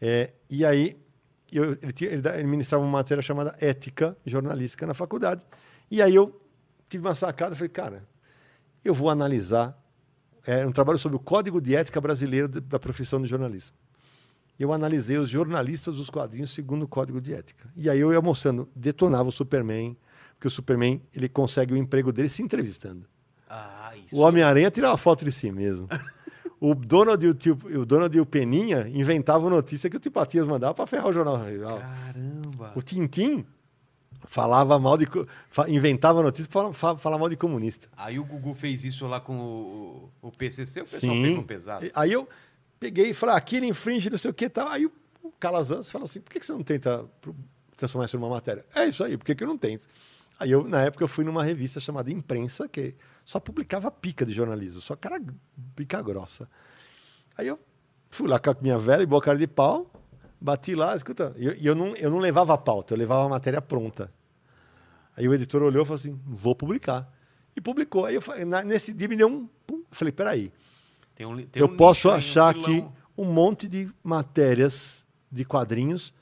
É, 0.00 0.32
e 0.50 0.64
aí 0.64 0.96
eu- 1.52 1.72
ele, 1.82 1.92
tinha- 1.92 2.10
ele 2.10 2.26
ele 2.26 2.44
ministrava 2.46 2.82
uma 2.82 2.90
matéria 2.90 3.22
chamada 3.22 3.54
Ética 3.60 4.16
Jornalística 4.26 4.86
na 4.86 4.94
faculdade. 4.94 5.44
E 5.90 6.00
aí 6.02 6.14
eu 6.14 6.40
tive 6.88 7.06
uma 7.06 7.14
sacada, 7.14 7.54
falei, 7.54 7.68
cara, 7.68 8.02
eu 8.84 8.94
vou 8.94 9.08
analisar 9.10 9.78
é 10.46 10.66
um 10.66 10.72
trabalho 10.72 10.98
sobre 10.98 11.16
o 11.16 11.20
Código 11.20 11.58
de 11.60 11.74
Ética 11.74 11.98
Brasileiro 12.02 12.48
da 12.48 12.78
profissão 12.78 13.20
de 13.22 13.26
jornalismo. 13.28 13.74
Eu 14.58 14.72
analisei 14.72 15.18
os 15.18 15.28
jornalistas 15.28 15.96
dos 15.96 16.08
quadrinhos 16.08 16.54
segundo 16.54 16.84
o 16.84 16.88
Código 16.88 17.20
de 17.20 17.34
Ética. 17.34 17.68
E 17.76 17.90
aí 17.90 17.98
eu 17.98 18.12
ia 18.12 18.20
mostrando, 18.20 18.68
detonava 18.74 19.28
o 19.28 19.32
Superman, 19.32 19.96
porque 20.34 20.46
o 20.46 20.50
Superman 20.50 21.02
ele 21.14 21.28
consegue 21.28 21.74
o 21.74 21.76
emprego 21.76 22.12
dele 22.12 22.28
se 22.28 22.42
entrevistando. 22.42 23.06
Ah, 23.48 23.92
isso. 24.04 24.16
O 24.16 24.20
Homem-Aranha 24.20 24.70
tirava 24.70 24.96
foto 24.96 25.24
de 25.24 25.32
si 25.32 25.50
mesmo. 25.50 25.88
o 26.60 26.74
Donald 26.74 27.24
e 27.24 27.28
o, 27.28 27.34
tio, 27.34 27.58
o 27.76 27.84
Donald 27.84 28.16
e 28.16 28.20
o 28.20 28.26
Peninha 28.26 28.88
inventavam 28.88 29.50
notícia 29.50 29.90
que 29.90 29.96
o 29.96 30.00
Tio 30.00 30.10
Patias 30.10 30.46
mandava 30.46 30.74
para 30.74 30.86
ferrar 30.86 31.08
o 31.08 31.12
jornal. 31.12 31.36
rival. 31.44 31.78
Caramba. 31.78 32.72
O 32.74 32.82
Tintim 32.82 33.44
falava 34.26 34.78
mal 34.78 34.96
de. 34.96 35.06
inventava 35.68 36.22
notícia 36.22 36.50
para 36.50 36.72
falar, 36.72 36.98
falar 36.98 37.18
mal 37.18 37.28
de 37.28 37.36
comunista. 37.36 37.88
Aí 37.96 38.18
o 38.18 38.24
Gugu 38.24 38.54
fez 38.54 38.84
isso 38.84 39.06
lá 39.06 39.20
com 39.20 39.38
o, 39.38 40.10
o 40.22 40.32
PCC, 40.32 40.80
o 40.80 40.84
pessoal 40.84 41.12
Sim. 41.12 41.22
pegou 41.22 41.44
pesado. 41.44 41.90
Aí 41.94 42.12
eu 42.12 42.28
peguei 42.84 43.10
e 43.10 43.14
falei, 43.14 43.34
ah, 43.34 43.38
aqui 43.38 43.56
ele 43.56 43.66
infringe, 43.66 44.10
não 44.10 44.18
sei 44.18 44.30
o 44.30 44.34
que 44.34 44.48
tal. 44.48 44.68
Aí 44.68 44.84
o 44.84 44.92
Calazans 45.40 45.88
falou 45.88 46.04
assim, 46.04 46.20
por 46.20 46.30
que 46.30 46.44
você 46.44 46.52
não 46.52 46.62
tenta 46.62 47.04
transformar 47.76 48.04
isso 48.04 48.18
numa 48.18 48.28
matéria? 48.28 48.64
É 48.74 48.86
isso 48.86 49.02
aí, 49.02 49.16
por 49.16 49.24
que 49.24 49.34
que 49.34 49.42
eu 49.42 49.48
não 49.48 49.56
tento? 49.56 49.86
Aí 50.38 50.50
eu, 50.50 50.68
na 50.68 50.82
época, 50.82 51.02
eu 51.02 51.08
fui 51.08 51.24
numa 51.24 51.42
revista 51.42 51.80
chamada 51.80 52.10
Imprensa, 52.10 52.68
que 52.68 52.94
só 53.24 53.40
publicava 53.40 53.90
pica 53.90 54.26
de 54.26 54.34
jornalismo, 54.34 54.80
só 54.82 54.94
cara 54.94 55.18
pica 55.74 56.02
grossa. 56.02 56.48
Aí 57.38 57.46
eu 57.48 57.58
fui 58.10 58.28
lá 58.28 58.38
com 58.38 58.50
a 58.50 58.56
minha 58.60 58.78
velha 58.78 59.02
e 59.02 59.06
boa 59.06 59.22
cara 59.22 59.38
de 59.38 59.46
pau, 59.46 59.90
bati 60.40 60.74
lá, 60.74 60.94
escuta, 60.94 61.34
e 61.38 61.46
eu, 61.46 61.52
eu, 61.54 61.74
não, 61.74 61.96
eu 61.96 62.10
não 62.10 62.18
levava 62.18 62.52
a 62.52 62.58
pauta, 62.58 62.92
eu 62.92 62.98
levava 62.98 63.24
a 63.24 63.28
matéria 63.28 63.62
pronta. 63.62 64.12
Aí 65.16 65.26
o 65.26 65.32
editor 65.32 65.62
olhou 65.62 65.84
e 65.84 65.86
falou 65.86 65.98
assim, 65.98 66.20
vou 66.26 66.54
publicar. 66.54 67.10
E 67.56 67.60
publicou. 67.60 68.04
Aí 68.04 68.16
eu, 68.16 68.20
fa- 68.20 68.44
na- 68.44 68.62
nesse 68.64 68.92
dia 68.92 69.06
me 69.08 69.16
deu 69.16 69.28
um... 69.28 69.48
Pum, 69.64 69.84
falei, 69.92 70.10
peraí, 70.12 70.52
Tem 71.14 71.26
um, 71.26 71.36
tem 71.36 71.60
eu 71.60 71.66
um 71.66 71.76
posso 71.76 72.08
nicho 72.08 72.18
achar 72.18 72.48
aqui 72.50 72.84
um 73.16 73.24
monte 73.24 73.68
de 73.68 73.88
matérias 74.02 75.04
de 75.30 75.44
quadrinhos 75.44 76.12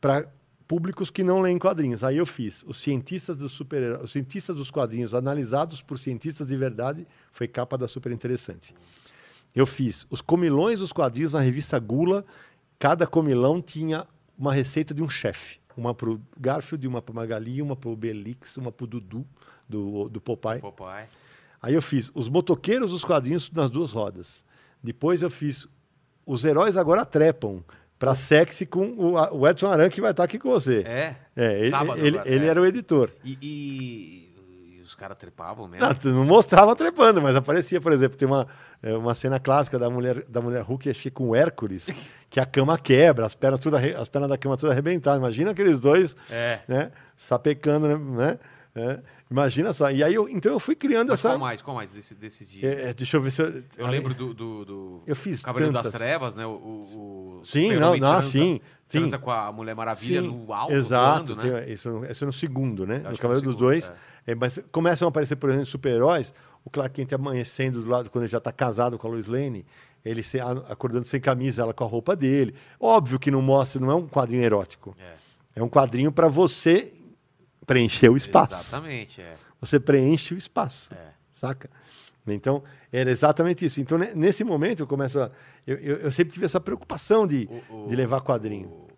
para 0.00 0.28
públicos 0.66 1.10
que 1.10 1.22
não 1.22 1.40
leem 1.40 1.58
quadrinhos. 1.58 2.02
Aí 2.02 2.16
eu 2.16 2.24
fiz 2.24 2.64
os 2.66 2.80
cientistas 2.80 3.36
dos 3.36 3.52
super 3.52 4.00
os 4.00 4.12
cientistas 4.12 4.56
dos 4.56 4.70
quadrinhos 4.70 5.14
analisados 5.14 5.82
por 5.82 5.98
cientistas 5.98 6.46
de 6.46 6.56
verdade, 6.56 7.06
foi 7.30 7.46
capa 7.46 7.76
da 7.76 7.86
super 7.86 8.10
interessante. 8.10 8.74
Eu 9.54 9.66
fiz 9.66 10.06
os 10.08 10.22
comilões 10.22 10.78
dos 10.78 10.92
quadrinhos 10.92 11.34
na 11.34 11.40
revista 11.40 11.78
Gula, 11.78 12.24
cada 12.78 13.06
comilão 13.06 13.60
tinha 13.60 14.06
uma 14.38 14.54
receita 14.54 14.94
de 14.94 15.02
um 15.02 15.10
chefe, 15.10 15.60
uma 15.76 15.94
para 15.94 16.08
o 16.08 16.20
Garfield, 16.40 16.88
uma 16.88 17.02
para 17.02 17.14
Magali, 17.14 17.60
uma 17.60 17.76
para 17.76 17.90
o 17.90 17.96
Belix, 17.96 18.56
uma 18.56 18.72
para 18.72 18.84
o 18.84 18.86
Dudu 18.86 19.26
do 19.68 20.08
do 20.08 20.20
Popeye. 20.22 20.60
Popeye. 20.60 21.06
Aí 21.62 21.74
eu 21.74 21.80
fiz 21.82 22.10
os 22.14 22.28
motoqueiros 22.28 22.90
dos 22.90 23.04
quadrinhos 23.04 23.50
nas 23.52 23.70
duas 23.70 23.92
rodas. 23.92 24.44
Depois 24.82 25.22
eu 25.22 25.30
fiz 25.30 25.68
os 26.26 26.44
heróis 26.44 26.76
agora 26.76 27.04
trepam 27.04 27.62
para 27.98 28.16
sexy 28.16 28.66
com 28.66 28.94
o, 29.32 29.48
Edson 29.48 29.68
Aran 29.68 29.88
que 29.88 30.00
vai 30.00 30.10
estar 30.10 30.24
aqui 30.24 30.38
com 30.38 30.50
você. 30.50 30.80
É? 30.84 31.16
É, 31.36 31.58
ele, 31.60 31.70
Sábado 31.70 31.98
ele, 32.00 32.18
agora, 32.18 32.34
ele 32.34 32.44
é. 32.46 32.48
era 32.48 32.60
o 32.60 32.66
editor. 32.66 33.10
E, 33.24 33.38
e- 33.40 34.32
e 34.78 34.82
os 34.82 34.92
caras 34.96 35.16
trepavam 35.16 35.68
mesmo? 35.68 35.86
Não, 36.04 36.12
não 36.12 36.24
mostrava 36.24 36.74
trepando, 36.74 37.22
mas 37.22 37.36
aparecia, 37.36 37.80
por 37.80 37.92
exemplo, 37.92 38.16
tem 38.18 38.26
uma, 38.26 38.46
é, 38.82 38.92
uma 38.96 39.14
cena 39.14 39.38
clássica 39.38 39.78
da 39.78 39.88
mulher 39.88 40.24
da 40.28 40.40
mulher 40.40 40.62
Hulk, 40.62 40.90
acho 40.90 41.00
que 41.00 41.10
com 41.12 41.28
o 41.28 41.36
Hércules, 41.36 41.88
que 42.28 42.40
a 42.40 42.44
cama 42.46 42.76
quebra, 42.76 43.24
as 43.24 43.34
pernas 43.36 43.60
tudo 43.60 43.76
as 43.76 44.08
pernas 44.08 44.28
da 44.30 44.36
cama 44.36 44.56
todas 44.56 44.72
arrebentadas. 44.72 45.20
Imagina 45.20 45.52
aqueles 45.52 45.78
dois, 45.78 46.16
É. 46.28 46.58
né, 46.66 46.90
sapecando, 47.16 47.86
né? 47.98 48.38
É, 48.74 49.00
imagina 49.30 49.70
só. 49.74 49.90
E 49.90 50.02
aí 50.02 50.14
eu, 50.14 50.26
então 50.28 50.50
eu 50.52 50.58
fui 50.58 50.74
criando 50.74 51.10
Mas 51.10 51.18
essa 51.20 51.28
qual 51.30 51.38
mais? 51.38 51.60
Qual 51.60 51.76
mais 51.76 51.92
desse, 51.92 52.14
desse 52.14 52.44
dia? 52.46 52.66
É, 52.66 52.88
é, 52.88 52.94
deixa 52.94 53.18
eu 53.18 53.20
ver 53.20 53.30
se 53.30 53.42
eu, 53.42 53.62
Eu 53.76 53.86
lembro 53.86 54.14
do, 54.14 54.32
do, 54.32 54.64
do 54.64 55.02
Eu 55.06 55.14
fiz 55.14 55.42
tantas. 55.42 55.70
das 55.84 55.92
Trevas, 55.92 56.34
né? 56.34 56.46
O, 56.46 56.50
o, 56.52 57.38
o 57.40 57.44
Sim, 57.44 57.74
não, 57.74 57.90
não, 57.92 57.98
transa- 57.98 58.28
sim, 58.30 58.60
sim. 58.88 58.98
Transa 59.00 59.18
com 59.18 59.30
a 59.30 59.52
Mulher 59.52 59.74
Maravilha 59.76 60.22
Sim, 60.22 60.26
no 60.28 60.52
alto 60.54 60.72
Exato, 60.72 61.34
voando, 61.34 61.36
né? 61.36 61.62
tem- 61.64 61.74
isso, 61.74 62.02
isso 62.10 62.24
é 62.24 62.26
no 62.26 62.32
segundo, 62.32 62.86
né? 62.86 62.96
Acho 62.96 63.08
no 63.08 63.14
é 63.14 63.16
Cavaleiro 63.18 63.46
no 63.46 63.52
dos 63.52 63.60
Dois. 63.60 63.92
É, 64.26 64.34
mas 64.34 64.58
começam 64.72 65.06
a 65.06 65.10
aparecer, 65.10 65.36
por 65.36 65.50
exemplo, 65.50 65.66
super-heróis. 65.66 66.32
O 66.64 66.70
Clark 66.70 66.94
Kent 66.94 67.12
amanhecendo 67.12 67.82
do 67.82 67.90
lado, 67.90 68.08
quando 68.08 68.24
ele 68.24 68.30
já 68.32 68.38
está 68.38 68.52
casado 68.52 68.96
com 68.98 69.06
a 69.06 69.10
Lois 69.10 69.26
Lane, 69.26 69.66
ele 70.02 70.22
se- 70.22 70.40
acordando 70.40 71.04
sem 71.06 71.20
camisa, 71.20 71.60
ela 71.60 71.74
com 71.74 71.84
a 71.84 71.86
roupa 71.86 72.16
dele. 72.16 72.54
Óbvio 72.80 73.18
que 73.18 73.30
não 73.30 73.42
mostra, 73.42 73.78
não 73.80 73.90
é 73.90 73.94
um 73.94 74.06
quadrinho 74.08 74.42
erótico. 74.42 74.96
É, 74.98 75.60
É 75.60 75.62
um 75.62 75.68
quadrinho 75.68 76.10
para 76.10 76.28
você 76.28 76.90
preencher 77.66 78.08
o 78.08 78.16
espaço. 78.16 78.54
Exatamente, 78.54 79.20
é. 79.20 79.36
Você 79.60 79.78
preenche 79.78 80.34
o 80.34 80.38
espaço. 80.38 80.92
é. 80.94 81.12
saca? 81.32 81.68
Então, 82.26 82.62
era 82.92 83.10
exatamente 83.10 83.64
isso. 83.64 83.80
Então, 83.80 83.98
ne- 83.98 84.14
nesse 84.14 84.44
momento, 84.44 84.80
eu 84.80 84.86
começo 84.86 85.18
a. 85.20 85.30
Eu, 85.66 85.76
eu, 85.78 85.96
eu 85.96 86.12
sempre 86.12 86.32
tive 86.32 86.44
essa 86.46 86.60
preocupação 86.60 87.26
de, 87.26 87.48
O- 87.70 87.86
o- 87.86 87.88
de 87.88 87.96
levar 87.96 88.20
quadrinho. 88.20 88.68
o 88.68 88.88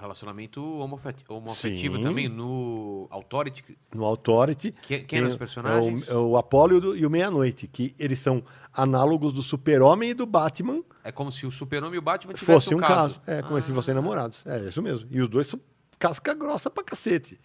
relacionamento 0.00 0.60
homoafet- 0.80 1.22
homoafetivo 1.28 2.00
também 2.00 2.28
no 2.28 3.06
Authority. 3.10 3.62
No 3.94 4.04
Authority. 4.04 4.72
Quem, 4.88 5.04
quem 5.04 5.18
eram 5.20 5.28
os 5.28 5.36
personagens? 5.36 6.08
É 6.08 6.12
o, 6.12 6.16
é 6.16 6.18
o 6.20 6.36
Apollo 6.36 6.96
e 6.96 7.06
o 7.06 7.10
Meia-Noite, 7.10 7.68
que 7.68 7.94
eles 7.96 8.18
são 8.18 8.42
análogos 8.72 9.32
do 9.32 9.42
Super-Homem 9.42 10.10
e 10.10 10.14
do 10.14 10.26
Batman, 10.26 10.82
É 11.04 11.12
como 11.12 11.30
se 11.30 11.46
o 11.46 11.52
Super-Homem 11.52 11.94
e 11.94 11.98
o 11.98 12.02
Batman 12.02 12.34
tivessem 12.34 12.54
fosse 12.60 12.74
um 12.74 12.78
caso. 12.78 13.20
É, 13.24 13.40
como 13.40 13.62
se 13.62 13.70
Ah. 13.70 13.74
fossem 13.74 13.94
namorados. 13.94 14.44
É 14.46 14.58
isso 14.68 14.82
mesmo. 14.82 15.08
E 15.12 15.20
os 15.22 15.28
dois 15.28 15.46
são 15.46 15.60
casca 15.96 16.34
grossa 16.34 16.68
pra 16.68 16.82
cacete. 16.82 17.38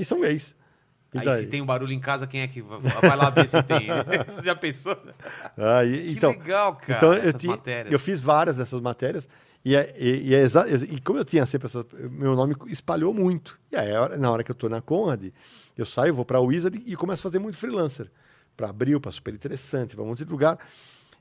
E 0.00 0.04
são 0.04 0.20
gays. 0.20 0.54
E 1.12 1.18
Aí 1.18 1.24
daí? 1.24 1.42
se 1.42 1.48
tem 1.48 1.60
um 1.60 1.66
barulho 1.66 1.92
em 1.92 1.98
casa, 1.98 2.26
quem 2.26 2.40
é 2.40 2.46
que 2.48 2.62
vai 2.62 3.16
lá 3.16 3.30
ver 3.30 3.48
se 3.48 3.60
tem? 3.64 3.88
Você 4.36 4.42
já 4.46 4.54
pensou? 4.54 4.96
Ah, 5.58 5.84
e- 5.84 6.04
Que 6.06 6.10
então, 6.12 6.30
legal, 6.30 6.76
cara, 6.76 6.96
então 6.96 7.12
eu, 7.12 7.28
essas 7.28 7.40
tinha- 7.40 7.50
matérias. 7.56 7.92
eu 7.92 7.98
fiz 7.98 8.22
várias 8.22 8.56
dessas 8.56 8.80
matérias 8.80 9.28
e, 9.64 9.74
é- 9.74 9.92
e, 9.98 10.32
é 10.34 10.38
exa- 10.40 10.66
e 10.68 11.00
como 11.00 11.18
eu 11.18 11.24
tinha 11.24 11.44
sempre 11.46 11.66
essa, 11.66 11.84
meu 12.12 12.36
nome 12.36 12.54
espalhou 12.68 13.12
muito. 13.12 13.58
E 13.72 13.76
aí, 13.76 13.88
na 14.18 14.30
hora 14.30 14.44
que 14.44 14.52
eu 14.52 14.54
tô 14.54 14.68
na 14.68 14.80
Conrad, 14.80 15.30
eu 15.76 15.84
saio, 15.84 16.14
vou 16.14 16.24
para 16.24 16.38
a 16.38 16.40
Wizard 16.40 16.80
e 16.86 16.94
começo 16.94 17.26
a 17.26 17.30
fazer 17.30 17.40
muito 17.40 17.58
freelancer. 17.58 18.08
Para 18.56 18.68
Abril, 18.70 19.00
para 19.00 19.10
Super 19.10 19.34
Interessante, 19.34 19.96
para 19.96 20.04
um 20.04 20.08
monte 20.08 20.24
de 20.24 20.30
lugar. 20.30 20.58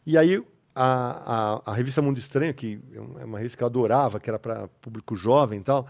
E 0.06 0.18
aí 0.20 0.44
a, 0.76 1.62
a, 1.66 1.72
a 1.72 1.74
revista 1.74 2.00
Mundo 2.02 2.20
Estranho, 2.20 2.54
que 2.54 2.80
é 3.18 3.26
uma 3.26 3.38
revista 3.40 3.58
que 3.58 3.64
eu 3.64 3.68
adorava, 3.68 4.20
que 4.20 4.30
era 4.30 4.38
para 4.38 4.68
público 4.82 5.16
jovem 5.16 5.60
e 5.60 5.64
tal, 5.64 5.88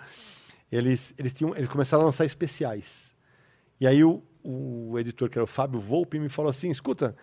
eles, 0.71 1.13
eles, 1.17 1.33
tinham, 1.33 1.55
eles 1.55 1.67
começaram 1.67 2.03
a 2.03 2.05
lançar 2.07 2.25
especiais. 2.25 3.15
E 3.79 3.87
aí 3.87 4.03
o, 4.03 4.21
o 4.43 4.97
editor, 4.99 5.29
que 5.29 5.37
era 5.37 5.43
o 5.43 5.47
Fábio 5.47 5.79
Volpe, 5.79 6.19
me 6.19 6.29
falou 6.29 6.49
assim, 6.49 6.69
escuta, 6.69 7.15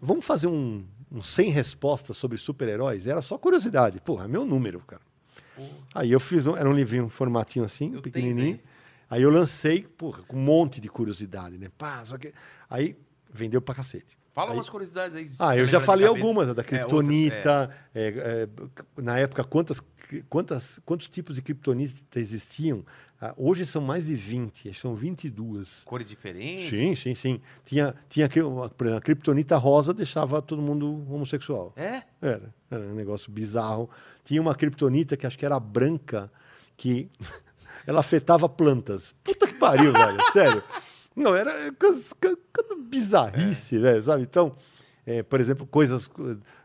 vamos 0.00 0.24
fazer 0.24 0.46
um, 0.46 0.84
um 1.10 1.22
100 1.22 1.50
respostas 1.50 2.16
sobre 2.16 2.36
super-heróis? 2.38 3.06
Era 3.06 3.22
só 3.22 3.38
curiosidade. 3.38 4.00
Porra, 4.00 4.24
é 4.24 4.28
meu 4.28 4.44
número, 4.44 4.80
cara. 4.80 5.02
Pô, 5.56 5.62
Aí 5.94 6.10
eu 6.10 6.20
fiz, 6.20 6.46
um, 6.46 6.56
era 6.56 6.68
um 6.68 6.72
livrinho, 6.72 7.04
um 7.04 7.08
formatinho 7.08 7.64
assim, 7.64 7.86
Eu 7.86 7.90
tenho 7.90 8.02
pequenininho. 8.02 8.54
isso 8.56 8.64
Aí 9.10 9.22
eu 9.22 9.30
lancei, 9.30 9.82
porra, 9.82 10.22
com 10.22 10.36
um 10.36 10.40
monte 10.40 10.80
de 10.80 10.88
curiosidade, 10.88 11.58
né? 11.58 11.68
Pá, 11.76 12.04
só 12.04 12.16
que... 12.16 12.32
Aí 12.68 12.96
vendeu 13.32 13.60
pra 13.60 13.74
cacete. 13.74 14.16
Fala 14.32 14.50
Aí- 14.52 14.56
umas 14.56 14.68
curiosidades 14.68 15.16
aí. 15.16 15.28
Ah, 15.38 15.56
eu 15.56 15.66
já 15.66 15.80
falei 15.80 16.06
algumas, 16.06 16.48
a 16.48 16.52
da 16.52 16.62
É, 16.62 16.64
outra- 16.64 16.68
Kryptonita. 16.78 17.70
é, 17.94 18.08
é, 18.46 19.02
na 19.02 19.18
época, 19.18 19.42
quantas, 19.42 19.82
quantas, 20.28 20.78
quantos 20.84 21.08
tipos 21.08 21.34
de 21.34 21.42
Kryptonita 21.42 22.18
existiam? 22.20 22.84
Ah, 23.20 23.34
hoje 23.36 23.66
são 23.66 23.82
mais 23.82 24.06
de 24.06 24.14
20, 24.14 24.68
acho 24.68 24.76
que 24.76 24.80
são 24.80 24.94
22. 24.94 25.82
Cores 25.84 26.08
diferentes? 26.08 26.68
Sim, 26.70 26.94
sim, 26.94 27.14
sim. 27.14 27.40
Tinha, 27.64 27.94
tinha 28.08 28.26
a 28.26 29.00
Kryptonita 29.00 29.56
rosa 29.58 29.92
deixava 29.92 30.40
todo 30.40 30.62
mundo 30.62 31.04
homossexual. 31.12 31.72
É? 31.76 32.02
Era, 32.22 32.54
era 32.70 32.82
um 32.84 32.94
negócio 32.94 33.30
bizarro. 33.30 33.90
Tinha 34.24 34.40
uma 34.40 34.54
Kryptonita 34.54 35.16
que 35.16 35.26
acho 35.26 35.36
que 35.36 35.44
era 35.44 35.58
branca, 35.60 36.30
que 36.76 37.10
ela 37.86 38.00
afetava 38.00 38.48
plantas. 38.48 39.12
Puta 39.24 39.46
que 39.46 39.54
pariu, 39.54 39.92
velho, 39.92 40.18
sério. 40.32 40.62
Não, 41.20 41.36
era 41.36 41.52
bizarrice, 42.88 43.78
velho, 43.78 44.02
sabe? 44.02 44.22
Então, 44.22 44.56
é, 45.06 45.22
por 45.22 45.38
exemplo, 45.38 45.66
coisas 45.66 46.10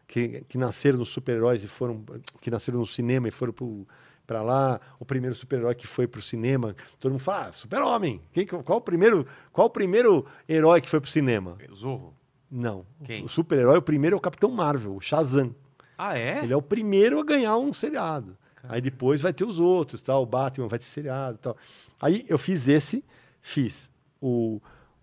que, 0.07 0.45
que 0.47 0.57
nasceram 0.57 0.97
nos 0.97 1.09
super-heróis 1.09 1.61
e 1.63 1.67
foram. 1.67 2.03
que 2.39 2.49
nasceram 2.49 2.79
no 2.79 2.85
cinema 2.85 3.27
e 3.27 3.31
foram 3.31 3.51
pro, 3.51 3.85
pra 4.25 4.41
lá. 4.41 4.79
O 4.97 5.05
primeiro 5.05 5.35
super-herói 5.35 5.75
que 5.75 5.85
foi 5.85 6.07
pro 6.07 6.21
cinema, 6.21 6.73
todo 7.01 7.11
mundo 7.11 7.21
fala, 7.21 7.47
ah, 7.47 7.51
super-homem. 7.51 8.21
Qual 8.63 8.77
o 8.77 8.81
primeiro, 8.81 9.27
qual 9.51 9.67
o 9.67 9.69
primeiro 9.69 10.25
herói 10.47 10.79
que 10.79 10.89
foi 10.89 11.01
pro 11.01 11.11
cinema? 11.11 11.57
Zorro. 11.73 12.15
Não. 12.49 12.85
Quem? 13.03 13.25
O 13.25 13.27
super-herói, 13.27 13.77
o 13.77 13.81
primeiro 13.81 14.15
é 14.15 14.17
o 14.17 14.21
Capitão 14.21 14.49
Marvel, 14.51 14.95
o 14.95 15.01
Shazam. 15.01 15.53
Ah, 15.97 16.17
é? 16.17 16.43
Ele 16.43 16.53
é 16.53 16.57
o 16.57 16.61
primeiro 16.61 17.19
a 17.19 17.25
ganhar 17.25 17.57
um 17.57 17.73
seriado. 17.73 18.37
Aí 18.67 18.79
depois 18.79 19.19
vai 19.19 19.33
ter 19.33 19.43
os 19.43 19.59
outros, 19.59 19.99
tal. 19.99 20.23
O 20.23 20.25
Batman 20.25 20.67
vai 20.67 20.79
ter 20.79 20.85
seriado, 20.85 21.37
tal. 21.39 21.57
Aí 22.01 22.25
eu 22.29 22.37
fiz 22.37 22.67
esse, 22.67 23.03
fiz 23.41 23.91
o 24.21 24.61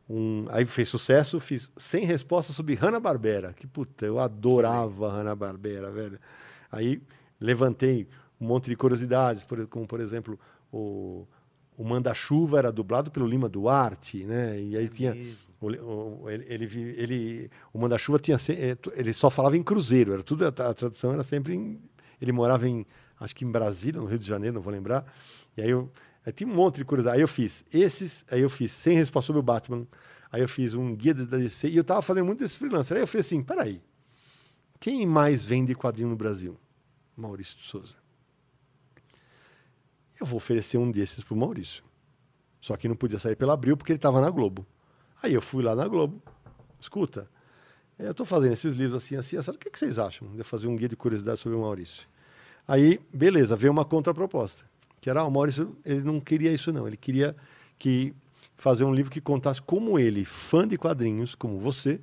um, 0.09 0.47
aí 0.51 0.67
fez 0.67 0.89
sucesso, 0.89 1.39
fiz 1.41 1.71
100 1.77 2.05
respostas 2.05 2.55
sobre 2.57 2.75
Hanna 2.75 3.01
Barbera. 3.01 3.53
Que 3.53 3.67
puta, 3.67 4.05
eu 4.05 4.19
adorava 4.19 5.09
Hanna 5.11 5.35
Barbera, 5.35 5.91
velho. 5.91 6.19
Aí 6.71 7.01
levantei 7.41 8.07
um 8.41 8.47
monte 8.47 8.69
de 8.69 8.77
curiosidades, 8.77 9.43
por- 9.45 9.67
como 9.69 9.87
por 9.87 10.01
exemplo 10.01 10.39
o 10.73 11.27
o 11.75 11.85
Manda-Chuva 11.85 12.59
era 12.59 12.71
dublado 12.71 13.11
pelo 13.11 13.27
Lima 13.27 13.49
Duarte, 13.49 14.25
né? 14.27 14.61
E 14.61 14.77
aí 14.77 14.89
tinha 14.91 15.15
mesmo. 15.15 15.37
o, 15.61 16.25
o- 16.25 16.31
ele, 16.31 16.45
ele, 16.47 16.65
ele- 16.99 17.51
o 17.73 17.79
Manda-Chuva 17.79 18.19
tinha 18.19 18.37
eh, 18.51 18.77
ele 18.95 19.13
só 19.15 19.31
falava 19.31 19.57
em 19.57 19.63
cruzeiro, 19.63 20.13
era 20.13 20.23
tudo 20.23 20.45
a, 20.45 20.49
a 20.49 20.75
tradução 20.75 21.13
era 21.15 21.25
sempre 21.25 21.55
em, 21.55 21.81
ele 22.21 22.31
morava 22.31 22.69
em 22.69 22.85
acho 23.19 23.35
que 23.35 23.45
em 23.45 23.51
Brasília, 23.51 24.01
no 24.01 24.07
Rio 24.07 24.19
de 24.19 24.27
Janeiro, 24.29 24.55
não 24.57 24.63
vou 24.63 24.73
lembrar. 24.73 25.07
E 25.57 25.63
aí 25.63 25.71
eu 25.71 25.91
aí 26.25 26.33
tinha 26.33 26.49
um 26.49 26.55
monte 26.55 26.77
de 26.77 26.85
curiosidade. 26.85 27.17
Aí 27.19 27.23
eu 27.23 27.29
fiz 27.29 27.65
esses, 27.73 28.25
aí 28.31 28.41
eu 28.41 28.51
fiz 28.51 28.73
100 28.73 28.97
respostas 28.97 29.27
sobre 29.27 29.41
o 29.41 29.43
Batman. 29.43 29.87
Aí 30.31 30.41
eu 30.41 30.49
fiz 30.49 30.75
um 30.75 30.95
guia 30.97 31.15
da 31.15 31.37
DC 31.37 31.69
e 31.69 31.77
eu 31.77 31.85
tava 31.85 32.01
fazendo 32.03 32.27
muito 32.27 32.39
desse 32.39 32.57
freelancer. 32.57 32.97
Aí 32.97 33.03
eu 33.03 33.07
falei 33.07 33.21
assim, 33.21 33.43
peraí, 33.43 33.83
quem 34.81 35.07
mais 35.07 35.45
vende 35.45 35.75
quadrinho 35.75 36.09
no 36.09 36.17
Brasil? 36.17 36.59
Maurício 37.17 37.57
de 37.59 37.67
Souza. 37.67 37.95
Eu 40.19 40.27
vou 40.27 40.39
oferecer 40.39 40.79
um 40.79 40.91
desses 40.91 41.23
pro 41.23 41.37
Maurício. 41.37 41.85
Só 42.61 42.77
que 42.77 42.89
não 42.89 42.97
podia 42.97 43.19
sair 43.19 43.37
pela 43.37 43.53
Abril 43.53 43.77
porque 43.77 43.93
ele 43.93 43.99
estava 43.99 44.21
na 44.21 44.31
Globo. 44.31 44.67
Aí 45.23 45.35
eu 45.35 45.43
fui 45.43 45.63
lá 45.63 45.75
na 45.75 45.87
Globo. 45.87 46.23
Escuta, 46.81 47.29
eh, 47.99 48.07
eu 48.07 48.13
estou 48.13 48.25
fazendo 48.25 48.53
esses 48.53 48.73
livros 48.73 48.97
assim, 48.97 49.17
assim, 49.17 49.37
assim. 49.37 49.51
O 49.51 49.59
que, 49.59 49.71
que 49.71 49.79
vocês 49.79 49.99
acham 49.99 50.35
de 50.35 50.43
fazer 50.43 50.67
um 50.67 50.77
guia 50.77 50.89
de 50.89 50.97
curiosidade 50.97 51.41
sobre 51.41 51.59
o 51.59 51.61
Maurício? 51.61 52.09
Aí, 52.67 53.01
beleza, 53.13 53.57
veio 53.57 53.73
uma 53.73 53.85
contraproposta. 53.85 54.65
Que 55.03 55.11
era, 55.11 55.21
ah, 55.21 55.27
o 55.27 55.31
Maurício, 55.33 55.77
ele 55.85 56.03
não 56.03 56.21
queria 56.21 56.53
isso 56.53 56.73
não. 56.73 56.87
Ele 56.87 56.97
queria 56.97 57.35
que 57.77 58.15
fazer 58.57 58.85
um 58.85 58.95
livro 58.95 59.11
que 59.11 59.21
contasse 59.21 59.61
como 59.61 59.99
ele, 59.99 60.25
fã 60.25 60.67
de 60.67 60.79
quadrinhos, 60.79 61.35
como 61.35 61.59
você, 61.59 62.01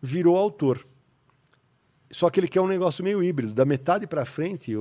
virou 0.00 0.34
autor. 0.38 0.86
Só 2.10 2.30
que 2.30 2.40
ele 2.40 2.48
quer 2.48 2.62
um 2.62 2.66
negócio 2.66 3.04
meio 3.04 3.22
híbrido, 3.22 3.52
da 3.52 3.66
metade 3.66 4.06
para 4.06 4.24
frente, 4.24 4.72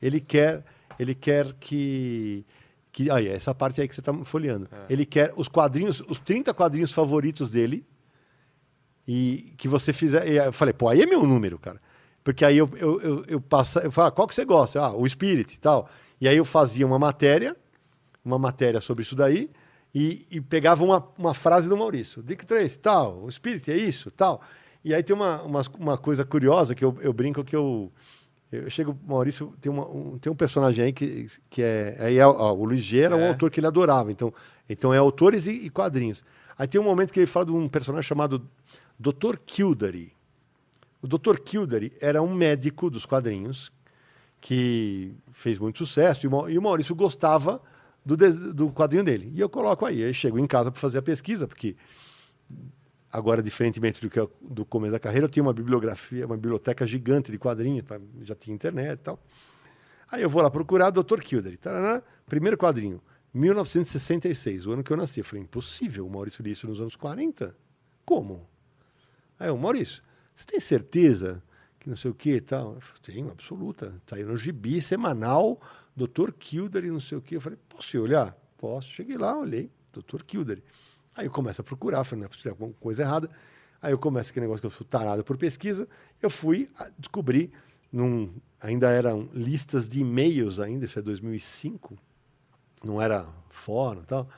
ele 0.00 0.20
quer, 0.20 0.62
ele 0.98 1.14
quer 1.14 1.54
que 1.54 2.44
que 2.92 3.10
aí, 3.10 3.28
essa 3.28 3.54
parte 3.54 3.80
aí 3.80 3.88
que 3.88 3.94
você 3.94 4.02
está 4.02 4.12
folheando. 4.24 4.68
Ele 4.88 5.06
quer 5.06 5.32
os 5.36 5.48
quadrinhos, 5.48 6.00
os 6.06 6.18
30 6.18 6.52
quadrinhos 6.52 6.92
favoritos 6.92 7.48
dele 7.48 7.84
e 9.08 9.54
que 9.56 9.66
você 9.66 9.90
fizer. 9.90 10.28
Eu 10.28 10.52
falei, 10.52 10.74
pô, 10.74 10.90
aí 10.90 11.00
é 11.00 11.06
meu 11.06 11.24
número, 11.24 11.58
cara. 11.58 11.80
Porque 12.22 12.44
aí 12.44 12.58
eu, 12.58 12.70
eu, 12.76 13.00
eu, 13.00 13.24
eu 13.26 13.40
passa, 13.40 13.80
eu 13.80 13.90
falo, 13.90 14.12
qual 14.12 14.28
que 14.28 14.34
você 14.34 14.44
gosta? 14.44 14.80
Ah, 14.80 14.94
o 14.94 15.08
Spirit 15.08 15.54
e 15.54 15.58
tal. 15.58 15.88
E 16.20 16.28
aí 16.28 16.36
eu 16.36 16.44
fazia 16.44 16.86
uma 16.86 16.98
matéria, 16.98 17.56
uma 18.24 18.38
matéria 18.38 18.80
sobre 18.80 19.02
isso 19.02 19.14
daí, 19.14 19.50
e, 19.94 20.26
e 20.30 20.40
pegava 20.40 20.82
uma, 20.84 21.06
uma 21.16 21.34
frase 21.34 21.68
do 21.68 21.76
Maurício. 21.76 22.22
Dick 22.22 22.44
Trace, 22.44 22.78
tal, 22.78 23.22
o 23.22 23.30
Spirit 23.30 23.70
é 23.70 23.76
isso, 23.76 24.10
tal. 24.10 24.40
E 24.84 24.92
aí 24.94 25.02
tem 25.02 25.14
uma, 25.14 25.42
uma, 25.42 25.62
uma 25.78 25.98
coisa 25.98 26.24
curiosa 26.24 26.74
que 26.74 26.84
eu, 26.84 26.96
eu 27.00 27.12
brinco 27.12 27.44
que 27.44 27.54
eu. 27.56 27.90
Eu 28.52 28.70
chego, 28.70 28.96
Maurício, 29.06 29.52
tem, 29.60 29.70
uma, 29.72 29.88
um, 29.88 30.16
tem 30.18 30.30
um 30.32 30.36
personagem 30.36 30.84
aí 30.84 30.92
que, 30.92 31.28
que 31.50 31.62
é. 31.62 31.96
Aí 31.98 32.18
é, 32.18 32.26
ó, 32.26 32.52
o 32.52 32.64
Luiz 32.64 32.92
era 32.92 33.16
um 33.16 33.20
É. 33.20 33.28
autor 33.28 33.50
que 33.50 33.58
ele 33.58 33.66
adorava. 33.66 34.12
Então, 34.12 34.32
então 34.68 34.94
é 34.94 34.98
autores 34.98 35.46
e, 35.46 35.52
e 35.52 35.70
quadrinhos. 35.70 36.22
Aí 36.56 36.68
tem 36.68 36.80
um 36.80 36.84
momento 36.84 37.12
que 37.12 37.18
ele 37.18 37.26
fala 37.26 37.46
de 37.46 37.52
um 37.52 37.68
personagem 37.68 38.06
chamado 38.06 38.46
Dr. 38.98 39.36
Kildare. 39.44 40.12
O 41.02 41.08
Dr. 41.08 41.38
Kildare 41.44 41.92
era 42.00 42.22
um 42.22 42.32
médico 42.32 42.88
dos 42.88 43.04
quadrinhos 43.04 43.72
que 44.44 45.14
fez 45.32 45.58
muito 45.58 45.78
sucesso 45.78 46.26
e 46.26 46.28
o 46.28 46.30
Mau- 46.30 46.44
o 46.44 46.60
Maurício 46.62 46.94
gostava 46.94 47.62
do, 48.04 48.14
do 48.52 48.70
quadrinho 48.70 49.02
dele. 49.02 49.32
E 49.34 49.40
eu 49.40 49.48
coloco 49.48 49.86
aí. 49.86 50.04
Aí 50.04 50.12
chego 50.12 50.38
em 50.38 50.46
casa 50.46 50.70
para 50.70 50.78
fazer 50.78 50.98
a 50.98 51.02
pesquisa, 51.02 51.48
porque 51.48 51.74
agora, 53.10 53.42
diferentemente 53.42 54.02
do 54.02 54.10
que 54.10 54.20
eu- 54.20 54.30
do 54.42 54.62
começo 54.66 54.92
da 54.92 54.98
carreira, 55.00 55.24
eu 55.24 55.30
tinha 55.30 55.42
uma 55.42 55.54
bibliografia, 55.54 56.26
uma 56.26 56.36
biblioteca 56.36 56.86
gigante 56.86 57.32
de 57.32 57.38
quadrinhos, 57.38 57.84
já 58.22 58.34
tinha 58.34 58.54
internet 58.54 58.92
e 58.92 59.02
tal. 59.02 59.18
Aí 60.10 60.20
eu 60.20 60.28
vou 60.28 60.42
lá 60.42 60.50
procurar 60.50 60.90
Dr. 60.90 61.20
Kildare. 61.20 61.56
Tarará, 61.56 62.02
primeiro 62.26 62.58
quadrinho, 62.58 63.00
1966, 63.32 64.66
o 64.66 64.72
ano 64.72 64.84
que 64.84 64.92
eu 64.92 64.96
nasci. 64.98 65.20
Eu 65.20 65.24
falei, 65.24 65.42
impossível, 65.42 66.06
o 66.06 66.10
Maurício 66.10 66.44
li 66.44 66.50
isso 66.50 66.68
nos 66.68 66.82
anos 66.82 66.96
40. 66.96 67.56
Como? 68.04 68.46
Aí 69.38 69.48
eu, 69.48 69.56
Maurício, 69.56 70.02
você 70.34 70.44
tem 70.44 70.60
certeza 70.60 71.42
que 71.84 71.90
não 71.90 71.96
sei 71.96 72.10
o 72.10 72.14
que 72.14 72.30
e 72.36 72.40
tal? 72.40 72.74
Eu 72.74 72.80
falei, 72.80 73.00
tenho, 73.02 73.30
absoluta. 73.30 73.94
Saiu 74.06 74.26
no 74.26 74.36
gibi 74.36 74.80
semanal, 74.80 75.60
Dr. 75.94 76.32
Kildare, 76.32 76.90
não 76.90 76.98
sei 76.98 77.18
o 77.18 77.22
que. 77.22 77.36
Eu 77.36 77.40
falei, 77.40 77.58
posso 77.68 77.98
olhar? 78.00 78.36
Posso. 78.56 78.88
Cheguei 78.90 79.16
lá, 79.18 79.38
olhei, 79.38 79.70
Dr. 79.92 80.22
Kildare. 80.24 80.64
Aí 81.14 81.26
eu 81.26 81.30
começo 81.30 81.60
a 81.60 81.64
procurar, 81.64 82.02
falei, 82.04 82.20
não 82.20 82.26
é 82.26 82.28
possível, 82.28 82.52
alguma 82.52 82.72
coisa 82.80 83.02
errada. 83.02 83.30
Aí 83.82 83.92
eu 83.92 83.98
começo 83.98 84.30
aquele 84.30 84.46
negócio 84.46 84.62
que 84.62 84.66
eu 84.66 84.70
sou 84.70 84.86
tarado 84.86 85.22
por 85.22 85.36
pesquisa. 85.36 85.86
Eu 86.22 86.30
fui 86.30 86.70
descobrir, 86.98 87.52
num, 87.92 88.34
ainda 88.60 88.88
eram 88.90 89.28
listas 89.34 89.86
de 89.86 90.00
e-mails 90.00 90.58
ainda, 90.58 90.86
isso 90.86 90.98
é 90.98 91.02
2005, 91.02 91.96
não 92.82 93.00
era 93.00 93.28
fórum 93.50 94.00
e 94.02 94.06
tal. 94.06 94.28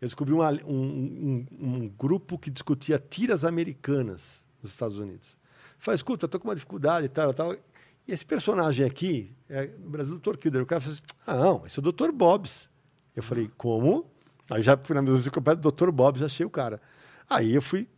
eu 0.00 0.06
descobri 0.08 0.32
uma- 0.34 0.52
um, 0.64 0.66
um- 0.68 1.46
um 1.58 1.88
grupo 1.88 2.38
que 2.38 2.50
discutia 2.50 2.98
tiras 2.98 3.44
americanas 3.44 4.44
nos 4.62 4.70
Estados 4.70 4.98
Unidos. 4.98 5.36
Falei, 5.78 5.96
escuta, 5.96 6.26
tô 6.26 6.38
com 6.38 6.48
uma 6.48 6.54
dificuldade 6.54 7.06
e 7.06 7.08
tal, 7.08 7.32
tal. 7.32 7.54
E 7.54 8.12
esse 8.12 8.24
personagem 8.24 8.84
aqui, 8.84 9.34
é, 9.48 9.66
no 9.78 9.90
Brasil, 9.90 10.14
o 10.14 10.18
Dr. 10.18 10.36
Kilder. 10.36 10.62
O 10.62 10.66
cara 10.66 10.80
falou 10.80 10.94
assim, 10.94 11.02
ah, 11.26 11.36
não, 11.36 11.66
esse 11.66 11.78
é 11.78 11.82
o 11.82 11.92
Dr. 11.92 12.10
Bobs. 12.12 12.68
Eu 13.14 13.22
falei, 13.22 13.50
como? 13.56 14.10
Aí 14.50 14.62
já 14.62 14.76
fui 14.76 14.94
na 14.94 15.02
minha 15.02 15.14
enciclopédia 15.14 15.60
do 15.60 15.72
Dr. 15.72 15.90
Bobs, 15.90 16.22
achei 16.22 16.46
o 16.46 16.50
cara. 16.50 16.80
Aí 17.28 17.54
eu 17.54 17.62
fui 17.62 17.88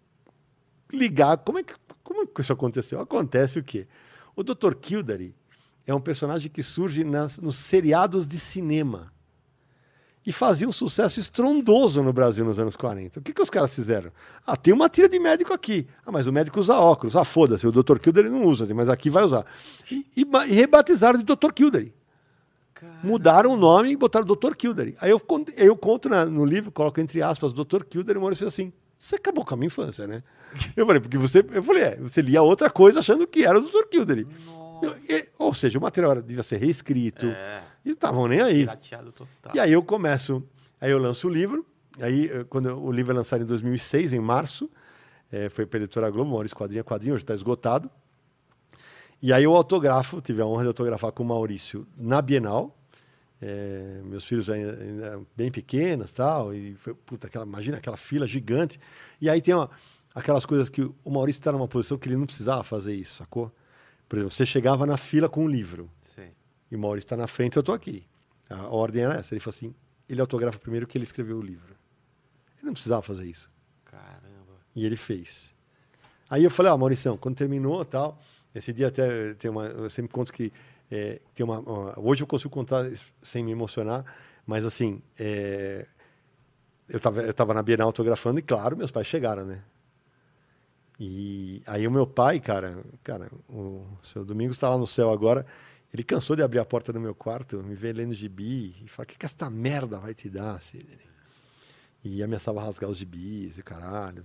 ligar, 0.92 1.36
como 1.38 1.58
é 1.58 1.62
que, 1.62 1.74
como 2.02 2.22
é 2.22 2.26
que 2.26 2.40
isso 2.40 2.52
aconteceu? 2.52 3.00
Acontece 3.00 3.58
o 3.58 3.64
quê? 3.64 3.86
O 4.34 4.42
Dr. 4.42 4.74
Kildare 4.74 5.34
é 5.86 5.94
um 5.94 6.00
personagem 6.00 6.50
que 6.50 6.62
surge 6.62 7.04
nas, 7.04 7.38
nos 7.38 7.56
seriados 7.56 8.26
de 8.26 8.38
cinema 8.38 9.12
e 10.28 10.32
fazia 10.32 10.68
um 10.68 10.72
sucesso 10.72 11.18
estrondoso 11.18 12.02
no 12.02 12.12
Brasil 12.12 12.44
nos 12.44 12.58
anos 12.58 12.76
40. 12.76 13.18
O 13.18 13.22
que, 13.22 13.32
que 13.32 13.40
os 13.40 13.48
caras 13.48 13.74
fizeram? 13.74 14.10
Ah, 14.46 14.56
tem 14.56 14.74
uma 14.74 14.86
tira 14.90 15.08
de 15.08 15.18
médico 15.18 15.54
aqui. 15.54 15.86
Ah, 16.04 16.12
mas 16.12 16.26
o 16.26 16.32
médico 16.32 16.60
usa 16.60 16.74
óculos. 16.74 17.16
Ah, 17.16 17.24
foda-se, 17.24 17.66
o 17.66 17.72
Dr. 17.72 17.98
Kildare 17.98 18.28
não 18.28 18.44
usa, 18.44 18.66
mas 18.74 18.90
aqui 18.90 19.08
vai 19.08 19.24
usar. 19.24 19.46
E, 19.90 20.04
e 20.14 20.26
e 20.48 20.52
rebatizaram 20.52 21.18
de 21.18 21.24
Dr. 21.24 21.50
Kildare. 21.54 21.94
Mudaram 23.02 23.52
o 23.52 23.56
nome 23.56 23.90
e 23.90 23.96
botaram 23.96 24.26
Dr. 24.26 24.54
Kildare. 24.54 24.94
Aí 25.00 25.10
eu, 25.10 25.18
conto- 25.18 25.50
eu 25.56 25.74
conto 25.76 26.08
na- 26.08 26.24
no 26.26 26.44
livro, 26.44 26.70
coloco 26.70 27.00
entre 27.00 27.22
aspas, 27.22 27.52
Dr. 27.52 27.82
Kildare, 27.88 28.16
e 28.16 28.18
o 28.18 28.20
Maurício 28.22 28.46
assim. 28.46 28.70
Você 28.98 29.14
acabou 29.16 29.44
com 29.44 29.54
a 29.54 29.56
minha 29.56 29.68
infância, 29.68 30.06
né? 30.06 30.22
Eu 30.76 30.84
falei, 30.84 31.00
porque 31.00 31.16
você. 31.16 31.44
Eu 31.52 31.62
falei, 31.62 31.82
é, 31.84 31.96
você 31.96 32.20
lia 32.20 32.42
outra 32.42 32.68
coisa 32.68 32.98
achando 32.98 33.26
que 33.26 33.44
era 33.44 33.58
o 33.58 33.62
Dr. 33.62 33.84
Kildare. 33.90 34.26
Eu- 35.08 35.26
ou 35.38 35.54
seja, 35.54 35.78
o 35.78 35.82
material 35.82 36.20
devia 36.20 36.42
ser 36.42 36.56
reescrito. 36.58 37.26
É. 37.26 37.62
E 37.88 37.92
estavam 37.92 38.28
nem 38.28 38.40
aí. 38.42 38.62
E 39.54 39.60
aí 39.60 39.72
eu 39.72 39.82
começo, 39.82 40.42
aí 40.78 40.90
eu 40.90 40.98
lanço 40.98 41.26
o 41.26 41.30
livro, 41.30 41.64
aí 41.98 42.28
eh, 42.30 42.44
quando 42.44 42.66
o 42.78 42.92
livro 42.92 43.12
é 43.12 43.16
lançado 43.16 43.42
em 43.42 43.46
2006, 43.46 44.12
em 44.12 44.20
março, 44.20 44.70
eh, 45.32 45.48
foi 45.48 45.64
pela 45.64 45.84
Editora 45.84 46.10
Globo, 46.10 46.30
Maurício 46.30 46.54
Quadrinha 46.56 46.84
Quadrinho, 46.84 47.14
hoje 47.14 47.24
está 47.24 47.34
esgotado. 47.34 47.90
E 49.22 49.32
aí 49.32 49.42
eu 49.44 49.56
autografo, 49.56 50.20
tive 50.20 50.42
a 50.42 50.46
honra 50.46 50.62
de 50.64 50.68
autografar 50.68 51.10
com 51.12 51.22
o 51.22 51.26
Maurício 51.26 51.86
na 51.96 52.20
Bienal, 52.20 52.76
eh, 53.40 54.02
meus 54.04 54.24
filhos 54.24 54.50
ainda, 54.50 54.72
ainda 54.80 55.20
bem 55.34 55.50
pequenos 55.50 56.10
tal, 56.10 56.52
e 56.54 56.74
foi, 56.74 56.92
puta, 56.92 57.26
aquela, 57.26 57.46
imagina 57.46 57.78
aquela 57.78 57.96
fila 57.96 58.26
gigante. 58.26 58.78
E 59.20 59.30
aí 59.30 59.40
tem 59.40 59.54
uma- 59.54 59.70
aquelas 60.14 60.44
coisas 60.44 60.68
que 60.68 60.82
o 60.82 61.10
Maurício 61.10 61.40
está 61.40 61.50
numa 61.52 61.66
posição 61.66 61.96
que 61.96 62.06
ele 62.06 62.16
não 62.18 62.26
precisava 62.26 62.62
fazer 62.62 62.94
isso, 62.94 63.14
sacou? 63.16 63.50
Por 64.08 64.16
exemplo, 64.18 64.34
você 64.34 64.44
chegava 64.46 64.86
na 64.86 64.96
fila 64.98 65.28
com 65.28 65.44
um 65.44 65.48
livro, 65.48 65.90
Sim. 66.02 66.28
E 66.70 66.76
o 66.76 66.78
Maurício 66.78 67.06
está 67.06 67.16
na 67.16 67.26
frente, 67.26 67.56
eu 67.56 67.60
estou 67.60 67.74
aqui. 67.74 68.06
A 68.48 68.66
ordem 68.68 69.02
era 69.04 69.14
essa. 69.14 69.34
Ele 69.34 69.40
falou 69.40 69.54
assim: 69.56 69.74
ele 70.08 70.20
autografa 70.20 70.58
primeiro 70.58 70.86
que 70.86 70.96
ele 70.96 71.04
escreveu 71.04 71.38
o 71.38 71.42
livro. 71.42 71.74
Ele 72.56 72.66
não 72.66 72.72
precisava 72.72 73.02
fazer 73.02 73.26
isso. 73.26 73.50
Caramba. 73.84 74.58
E 74.74 74.84
ele 74.84 74.96
fez. 74.96 75.54
Aí 76.30 76.44
eu 76.44 76.50
falei: 76.50 76.72
Ó, 76.72 76.76
Maurição, 76.78 77.16
quando 77.16 77.36
terminou 77.36 77.84
tal, 77.84 78.18
esse 78.54 78.72
dia 78.72 78.88
até 78.88 79.34
tem 79.34 79.50
uma. 79.50 79.64
Eu 79.66 79.90
sempre 79.90 80.12
conto 80.12 80.32
que 80.32 80.52
é, 80.90 81.20
tem 81.34 81.44
uma, 81.44 81.58
uma- 81.60 81.98
Hoje 82.00 82.22
eu 82.22 82.26
consigo 82.26 82.50
contar 82.50 82.90
sem 83.22 83.44
me 83.44 83.52
emocionar, 83.52 84.04
mas 84.46 84.64
assim. 84.64 85.02
é, 85.18 85.86
eu 86.88 86.96
estava 86.96 87.20
eu 87.20 87.34
tava 87.34 87.52
na 87.52 87.62
Bienal 87.62 87.86
autografando 87.88 88.38
e, 88.38 88.42
claro, 88.42 88.76
meus 88.76 88.90
pais 88.90 89.06
chegaram, 89.06 89.44
né? 89.44 89.62
E 90.98 91.62
aí 91.66 91.86
o 91.86 91.90
meu 91.90 92.06
pai, 92.06 92.40
cara, 92.40 92.82
cara, 93.04 93.30
o 93.48 93.86
seu 94.02 94.24
Domingos 94.24 94.56
está 94.56 94.68
lá 94.68 94.76
no 94.76 94.86
céu 94.86 95.10
agora. 95.12 95.46
Ele 95.92 96.02
cansou 96.02 96.36
de 96.36 96.42
abrir 96.42 96.58
a 96.58 96.64
porta 96.64 96.92
do 96.92 97.00
meu 97.00 97.14
quarto, 97.14 97.62
me 97.62 97.74
ver 97.74 97.94
lendo 97.94 98.12
gibi 98.12 98.74
e 98.84 98.88
falar: 98.88 99.04
o 99.04 99.06
que, 99.06 99.18
que 99.18 99.26
essa 99.26 99.48
merda 99.48 99.98
vai 99.98 100.14
te 100.14 100.28
dar, 100.28 100.60
Sidney? 100.62 100.98
E 102.04 102.22
ameaçava 102.22 102.62
rasgar 102.62 102.90
os 102.90 102.98
gibis 102.98 103.58
e 103.58 103.62
caralho. 103.62 104.24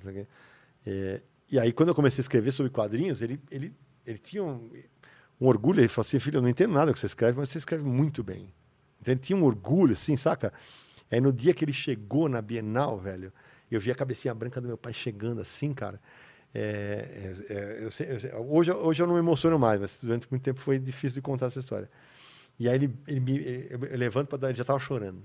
É, 0.86 1.22
e 1.50 1.58
aí, 1.60 1.72
quando 1.72 1.90
eu 1.90 1.96
comecei 1.96 2.22
a 2.22 2.24
escrever 2.24 2.52
sobre 2.52 2.70
quadrinhos, 2.72 3.22
ele, 3.22 3.40
ele, 3.50 3.74
ele 4.06 4.18
tinha 4.18 4.44
um, 4.44 4.70
um 5.40 5.48
orgulho. 5.48 5.80
Ele 5.80 5.88
falou 5.88 6.06
assim: 6.06 6.20
filho, 6.20 6.38
eu 6.38 6.42
não 6.42 6.50
entendo 6.50 6.74
nada 6.74 6.88
do 6.88 6.94
que 6.94 7.00
você 7.00 7.06
escreve, 7.06 7.38
mas 7.38 7.50
você 7.50 7.58
escreve 7.58 7.84
muito 7.84 8.24
bem. 8.24 8.54
Então, 9.02 9.14
ele 9.14 9.22
tinha 9.22 9.38
um 9.38 9.44
orgulho, 9.44 9.94
assim, 9.94 10.18
saca? 10.18 10.54
Aí, 11.10 11.22
no 11.22 11.32
dia 11.32 11.54
que 11.54 11.64
ele 11.64 11.74
chegou 11.74 12.28
na 12.28 12.42
Bienal, 12.42 13.00
velho, 13.00 13.32
eu 13.72 13.80
vi 13.80 13.92
a 13.92 13.96
cabecinha 13.96 14.34
branca 14.34 14.60
do 14.60 14.68
meu 14.68 14.78
pai 14.78 14.94
chegando 14.94 15.42
assim, 15.42 15.74
cara. 15.74 16.00
É, 16.54 17.34
é, 17.50 17.54
é, 17.54 17.84
eu 17.86 17.90
sei- 17.92 18.12
eu 18.12 18.20
sei- 18.20 18.32
hoje, 18.36 18.72
hoje 18.72 19.02
eu 19.02 19.08
não 19.08 19.14
me 19.16 19.20
emociono 19.20 19.58
mais, 19.58 19.80
mas 19.80 19.98
durante 20.02 20.28
muito 20.30 20.44
tempo 20.44 20.60
foi 20.60 20.78
difícil 20.78 21.16
de 21.16 21.22
contar 21.22 21.48
essa 21.48 21.60
história. 21.60 21.90
E 22.60 22.70
aí 22.70 22.76
ele, 22.76 22.96
ele 23.08 23.20
me, 23.20 23.38
ele- 23.38 23.68
eu 23.92 23.98
levanto 23.98 24.28
para 24.30 24.38
dar, 24.38 24.50
ele 24.50 24.58
já 24.58 24.62
estava 24.64 24.80
chorando. 24.80 25.22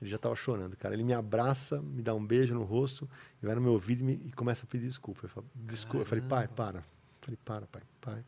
Ele 0.00 0.10
já 0.10 0.16
estava 0.16 0.34
chorando, 0.34 0.76
cara. 0.76 0.94
Ele 0.94 1.04
me 1.04 1.12
abraça, 1.14 1.80
me 1.80 2.02
dá 2.02 2.14
um 2.14 2.24
beijo 2.24 2.54
no 2.54 2.64
rosto, 2.64 3.08
e 3.42 3.46
vai 3.46 3.54
no 3.54 3.60
meu 3.60 3.72
ouvido 3.72 4.00
e, 4.00 4.04
me- 4.04 4.20
e 4.26 4.32
começa 4.32 4.64
a 4.64 4.66
pedir 4.66 4.86
desculpa. 4.86 5.24
Eu 5.24 5.28
falo, 5.28 5.46
desculpa. 5.54 5.98
Eu 6.02 6.06
falei, 6.06 6.24
pai, 6.24 6.48
para. 6.48 6.78
Eu 6.78 6.84
falei, 7.20 7.38
para, 7.44 7.66
pai, 7.66 7.82
pai. 8.00 8.18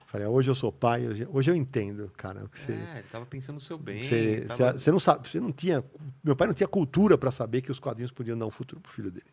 Eu 0.00 0.06
falei, 0.06 0.26
"Ah, 0.26 0.30
hoje 0.30 0.48
eu 0.50 0.54
sou 0.54 0.70
pai, 0.70 1.06
hoje, 1.08 1.26
hoje 1.32 1.50
eu 1.50 1.54
entendo, 1.56 2.10
cara, 2.16 2.44
o 2.44 2.48
que 2.48 2.60
você. 2.60 2.72
É, 2.72 2.98
ele 2.98 3.08
tava 3.08 3.26
pensando 3.26 3.54
no 3.56 3.60
seu 3.60 3.76
bem. 3.76 4.02
Você, 4.04 4.40
tava- 4.46 4.72
você 4.78 4.90
não 4.92 5.00
sabe, 5.00 5.28
você 5.28 5.40
não 5.40 5.50
tinha. 5.52 5.84
Meu 6.22 6.36
pai 6.36 6.46
não 6.46 6.54
tinha 6.54 6.68
cultura 6.68 7.18
para 7.18 7.32
saber 7.32 7.60
que 7.60 7.72
os 7.72 7.80
quadrinhos 7.80 8.12
podiam 8.12 8.38
dar 8.38 8.46
um 8.46 8.50
futuro 8.50 8.80
pro 8.80 8.90
filho 8.92 9.10
dele. 9.10 9.26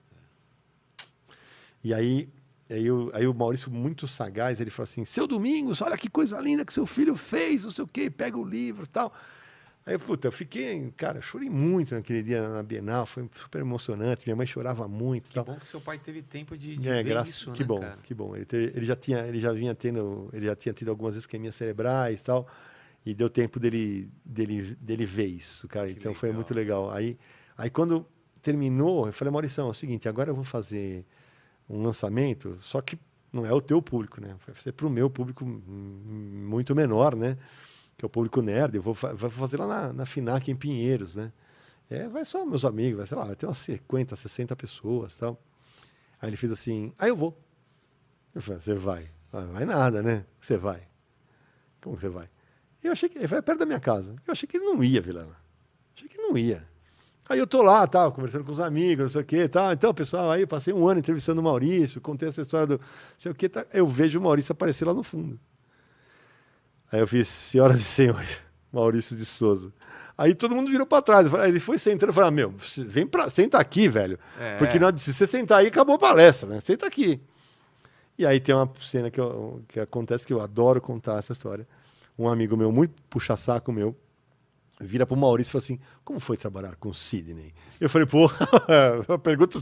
E 1.83 1.93
aí, 1.93 2.29
aí, 2.69 2.89
o, 2.89 3.11
aí 3.13 3.27
o 3.27 3.33
Maurício, 3.33 3.69
muito 3.71 4.07
sagaz, 4.07 4.61
ele 4.61 4.71
falou 4.71 4.85
assim: 4.85 5.05
Seu 5.05 5.27
Domingos, 5.27 5.81
olha 5.81 5.97
que 5.97 6.09
coisa 6.09 6.39
linda 6.39 6.63
que 6.65 6.73
seu 6.73 6.85
filho 6.85 7.15
fez, 7.15 7.63
não 7.63 7.71
sei 7.71 7.83
o 7.83 7.87
quê, 7.87 8.09
pega 8.09 8.37
o 8.37 8.43
livro 8.45 8.83
e 8.83 8.87
tal. 8.87 9.13
Aí, 9.85 9.97
puta, 9.97 10.29
eu 10.29 10.31
fiquei, 10.31 10.93
cara, 10.95 11.17
eu 11.17 11.21
chorei 11.21 11.49
muito 11.49 11.93
naquele 11.93 12.23
dia 12.23 12.47
na 12.47 12.63
Bienal, 12.63 13.05
foi 13.05 13.29
super 13.35 13.59
emocionante. 13.59 14.25
Minha 14.25 14.35
mãe 14.37 14.47
chorava 14.47 14.87
muito 14.87 15.27
Que 15.27 15.33
tal. 15.33 15.43
bom 15.43 15.59
que 15.59 15.67
seu 15.67 15.81
pai 15.81 15.99
teve 15.99 16.21
tempo 16.21 16.57
de, 16.57 16.77
de 16.77 16.87
É, 16.87 17.03
ver 17.03 17.09
graças, 17.09 17.35
isso, 17.35 17.51
que 17.51 17.63
né, 17.63 17.67
bom, 17.67 17.79
cara? 17.81 17.97
que 18.01 18.13
bom. 18.13 18.33
Ele, 18.33 18.47
ele 18.49 18.85
já 18.85 18.95
tinha, 18.95 19.19
ele 19.27 19.41
já 19.41 19.51
vinha 19.51 19.75
tendo, 19.75 20.29
ele 20.31 20.45
já 20.45 20.55
tinha 20.55 20.71
tido 20.73 20.87
algumas 20.89 21.17
isquemias 21.17 21.55
cerebrais 21.55 22.21
e 22.21 22.23
tal, 22.23 22.47
e 23.05 23.13
deu 23.13 23.29
tempo 23.29 23.59
dele, 23.59 24.09
dele, 24.23 24.73
dele 24.79 25.05
ver 25.05 25.25
isso, 25.27 25.67
cara. 25.67 25.87
Que 25.87 25.99
então 25.99 26.13
foi 26.13 26.29
legal. 26.29 26.35
muito 26.37 26.53
legal. 26.53 26.89
Aí, 26.89 27.17
aí 27.57 27.69
quando 27.69 28.07
terminou, 28.41 29.07
eu 29.07 29.11
falei, 29.11 29.33
Maurição, 29.33 29.67
é 29.67 29.71
o 29.71 29.73
seguinte, 29.73 30.07
agora 30.07 30.29
eu 30.31 30.35
vou 30.35 30.45
fazer 30.45 31.05
um 31.69 31.83
lançamento, 31.83 32.57
só 32.61 32.81
que 32.81 32.97
não 33.31 33.45
é 33.45 33.51
o 33.51 33.61
teu 33.61 33.81
público, 33.81 34.21
né? 34.21 34.35
Vai 34.45 34.55
ser 34.57 34.71
para 34.73 34.85
o 34.85 34.89
meu 34.89 35.09
público 35.09 35.43
muito 35.43 36.75
menor, 36.75 37.15
né? 37.15 37.37
Que 37.97 38.05
é 38.05 38.07
o 38.07 38.09
público 38.09 38.41
nerd. 38.41 38.75
Eu 38.75 38.81
vou, 38.83 38.93
vou 38.93 39.29
fazer 39.31 39.57
lá 39.57 39.67
na, 39.67 39.93
na 39.93 40.05
Finac 40.05 40.49
em 40.49 40.55
Pinheiros, 40.55 41.15
né? 41.15 41.31
É, 41.89 42.07
vai 42.07 42.25
só 42.25 42.45
meus 42.45 42.63
amigos, 42.63 42.97
vai, 42.97 43.07
sei 43.07 43.17
lá, 43.17 43.25
vai 43.25 43.35
ter 43.35 43.45
umas 43.45 43.57
50, 43.57 44.15
60 44.15 44.55
pessoas 44.55 45.17
tal. 45.17 45.41
Aí 46.21 46.29
ele 46.29 46.37
fez 46.37 46.51
assim, 46.51 46.93
aí 46.97 47.09
eu 47.09 47.15
vou. 47.15 47.37
Eu 48.33 48.41
falei, 48.41 48.61
você 48.61 48.75
vai? 48.75 49.11
Ah, 49.31 49.41
vai 49.45 49.65
nada, 49.65 50.01
né? 50.01 50.25
Você 50.39 50.57
vai. 50.57 50.87
Como 51.81 51.99
você 51.99 52.09
vai? 52.09 52.29
Eu 52.83 52.91
achei 52.91 53.09
que 53.09 53.17
ele 53.17 53.27
vai 53.27 53.41
perto 53.41 53.59
da 53.59 53.65
minha 53.65 53.79
casa. 53.79 54.15
Eu 54.25 54.31
achei 54.31 54.47
que 54.47 54.57
ele 54.57 54.65
não 54.65 54.83
ia, 54.83 55.01
Vilela. 55.01 55.35
Achei 55.95 56.07
que 56.07 56.17
ele 56.17 56.27
não 56.27 56.37
ia. 56.37 56.67
Aí 57.29 57.39
eu 57.39 57.47
tô 57.47 57.61
lá, 57.61 57.87
tal, 57.87 58.11
conversando 58.11 58.43
com 58.43 58.51
os 58.51 58.59
amigos, 58.59 59.03
não 59.05 59.09
sei 59.09 59.21
o 59.21 59.25
quê, 59.25 59.47
tal. 59.47 59.71
Então, 59.71 59.93
pessoal, 59.93 60.29
aí 60.31 60.41
eu 60.41 60.47
passei 60.47 60.73
um 60.73 60.87
ano 60.87 60.99
entrevistando 60.99 61.39
o 61.39 61.43
Maurício, 61.43 62.01
contei 62.01 62.27
essa 62.29 62.41
história 62.41 62.67
do 62.67 62.73
não 62.77 62.79
sei 63.17 63.31
o 63.31 63.35
quê, 63.35 63.47
tá. 63.47 63.65
eu 63.73 63.87
vejo 63.87 64.19
o 64.19 64.21
Maurício 64.21 64.51
aparecer 64.51 64.85
lá 64.85 64.93
no 64.93 65.03
fundo. 65.03 65.39
Aí 66.91 66.99
eu 66.99 67.07
fiz, 67.07 67.27
senhoras 67.27 67.79
e 67.79 67.83
senhores, 67.83 68.41
Maurício 68.71 69.15
de 69.15 69.25
Souza. 69.25 69.71
Aí 70.17 70.35
todo 70.35 70.53
mundo 70.55 70.69
virou 70.69 70.85
para 70.85 71.01
trás. 71.01 71.27
Ele 71.47 71.59
foi 71.59 71.79
sentando, 71.79 72.09
eu 72.11 72.13
falei, 72.13 72.27
ah, 72.27 72.31
meu, 72.31 72.53
vem 72.85 73.07
pra, 73.07 73.27
senta 73.29 73.57
aqui, 73.57 73.87
velho. 73.87 74.19
É. 74.39 74.57
Porque 74.57 74.77
na- 74.77 74.95
se 74.95 75.11
você 75.11 75.25
sentar 75.25 75.59
aí, 75.59 75.67
acabou 75.67 75.95
a 75.95 75.99
palestra, 75.99 76.47
né? 76.47 76.59
Senta 76.59 76.85
aqui. 76.85 77.19
E 78.15 78.25
aí 78.25 78.39
tem 78.39 78.53
uma 78.53 78.69
cena 78.79 79.09
que, 79.09 79.19
eu- 79.19 79.63
que 79.67 79.79
acontece 79.79 80.23
que 80.23 80.31
eu 80.33 80.39
adoro 80.39 80.79
contar 80.79 81.17
essa 81.17 81.31
história. 81.33 81.67
Um 82.19 82.29
amigo 82.29 82.55
meu, 82.55 82.71
muito 82.71 82.93
puxa-saco 83.09 83.71
meu, 83.71 83.95
vira 84.83 85.05
pro 85.05 85.15
Maurício 85.15 85.49
e 85.49 85.53
fala 85.53 85.63
assim: 85.63 85.79
Como 86.03 86.19
foi 86.19 86.37
trabalhar 86.37 86.75
com 86.75 86.89
o 86.89 86.93
Sidney? 86.93 87.53
Eu 87.79 87.89
falei, 87.89 88.07
pô, 88.07 88.29
a 89.07 89.17
pergunta 89.17 89.59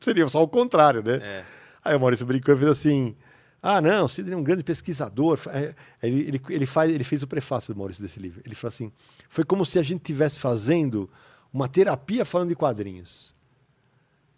seria, 0.00 0.28
só 0.28 0.42
o 0.42 0.48
contrário, 0.48 1.02
né? 1.02 1.16
É. 1.16 1.44
Aí 1.84 1.96
o 1.96 2.00
Maurício 2.00 2.24
brincou 2.24 2.54
e 2.54 2.58
fez 2.58 2.70
assim: 2.70 3.16
Ah, 3.60 3.80
não, 3.80 4.04
o 4.04 4.08
Sidney 4.08 4.34
é 4.34 4.36
um 4.36 4.42
grande 4.42 4.62
pesquisador. 4.64 5.38
É, 5.48 5.74
Ele, 6.02 6.20
ele, 6.28 6.40
ele, 6.48 6.66
faz, 6.66 6.90
ele 6.90 7.04
fez 7.04 7.22
o 7.22 7.26
prefácio 7.26 7.74
do 7.74 7.78
Maurício 7.78 8.02
desse 8.02 8.20
livro. 8.20 8.40
Ele 8.44 8.54
falou 8.54 8.72
assim: 8.72 8.92
Foi 9.28 9.44
como 9.44 9.66
se 9.66 9.78
a 9.78 9.82
gente 9.82 10.00
estivesse 10.00 10.38
fazendo 10.38 11.10
uma 11.52 11.68
terapia 11.68 12.24
falando 12.24 12.48
de 12.48 12.56
quadrinhos. 12.56 13.31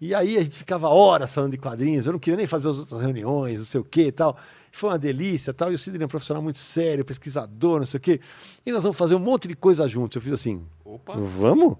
E 0.01 0.15
aí 0.15 0.37
a 0.37 0.41
gente 0.43 0.57
ficava 0.57 0.89
horas 0.89 1.33
falando 1.33 1.53
de 1.53 1.59
quadrinhos, 1.59 2.05
eu 2.05 2.13
não 2.13 2.19
queria 2.19 2.37
nem 2.37 2.47
fazer 2.47 2.69
as 2.69 2.79
outras 2.79 3.01
reuniões, 3.01 3.59
não 3.61 3.67
sei 3.67 3.81
o 3.81 3.85
quê 3.85 4.07
e 4.09 4.13
tal. 4.13 4.37
Foi 4.73 4.91
uma 4.91 4.99
delícia 4.99 5.55
tal. 5.55 5.71
E 5.71 5.75
o 5.77 5.79
Sidney 5.79 6.03
é 6.03 6.07
um 6.07 6.09
profissional 6.09 6.43
muito 6.43 6.59
sério, 6.59 7.05
pesquisador, 7.05 7.79
não 7.79 7.87
sei 7.87 7.99
o 7.99 8.01
quê. 8.01 8.21
E 8.67 8.73
nós 8.73 8.83
vamos 8.83 8.99
fazer 8.99 9.15
um 9.15 9.21
monte 9.21 9.47
de 9.49 9.55
coisa 9.55 9.89
juntos. 9.89 10.17
Eu 10.17 10.23
fiz 10.23 10.33
assim: 10.33 10.67
Opa. 10.85 11.17
Vamos? 11.17 11.77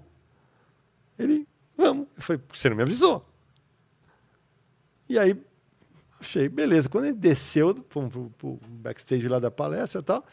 Ele, 1.19 1.45
vamos. 1.77 2.07
Eu 2.15 2.21
falei, 2.23 2.41
você 2.53 2.69
não 2.69 2.77
me 2.77 2.83
avisou. 2.83 3.25
E 5.07 5.19
aí, 5.19 5.39
achei, 6.19 6.49
beleza. 6.49 6.89
Quando 6.89 7.05
ele 7.05 7.15
desceu 7.17 7.73
pro, 7.75 8.09
pro- 8.09 8.29
pro 8.37 8.59
backstage 8.69 9.27
lá 9.27 9.39
da 9.39 9.51
palestra 9.51 10.01
e 10.01 10.03
tal, 10.03 10.25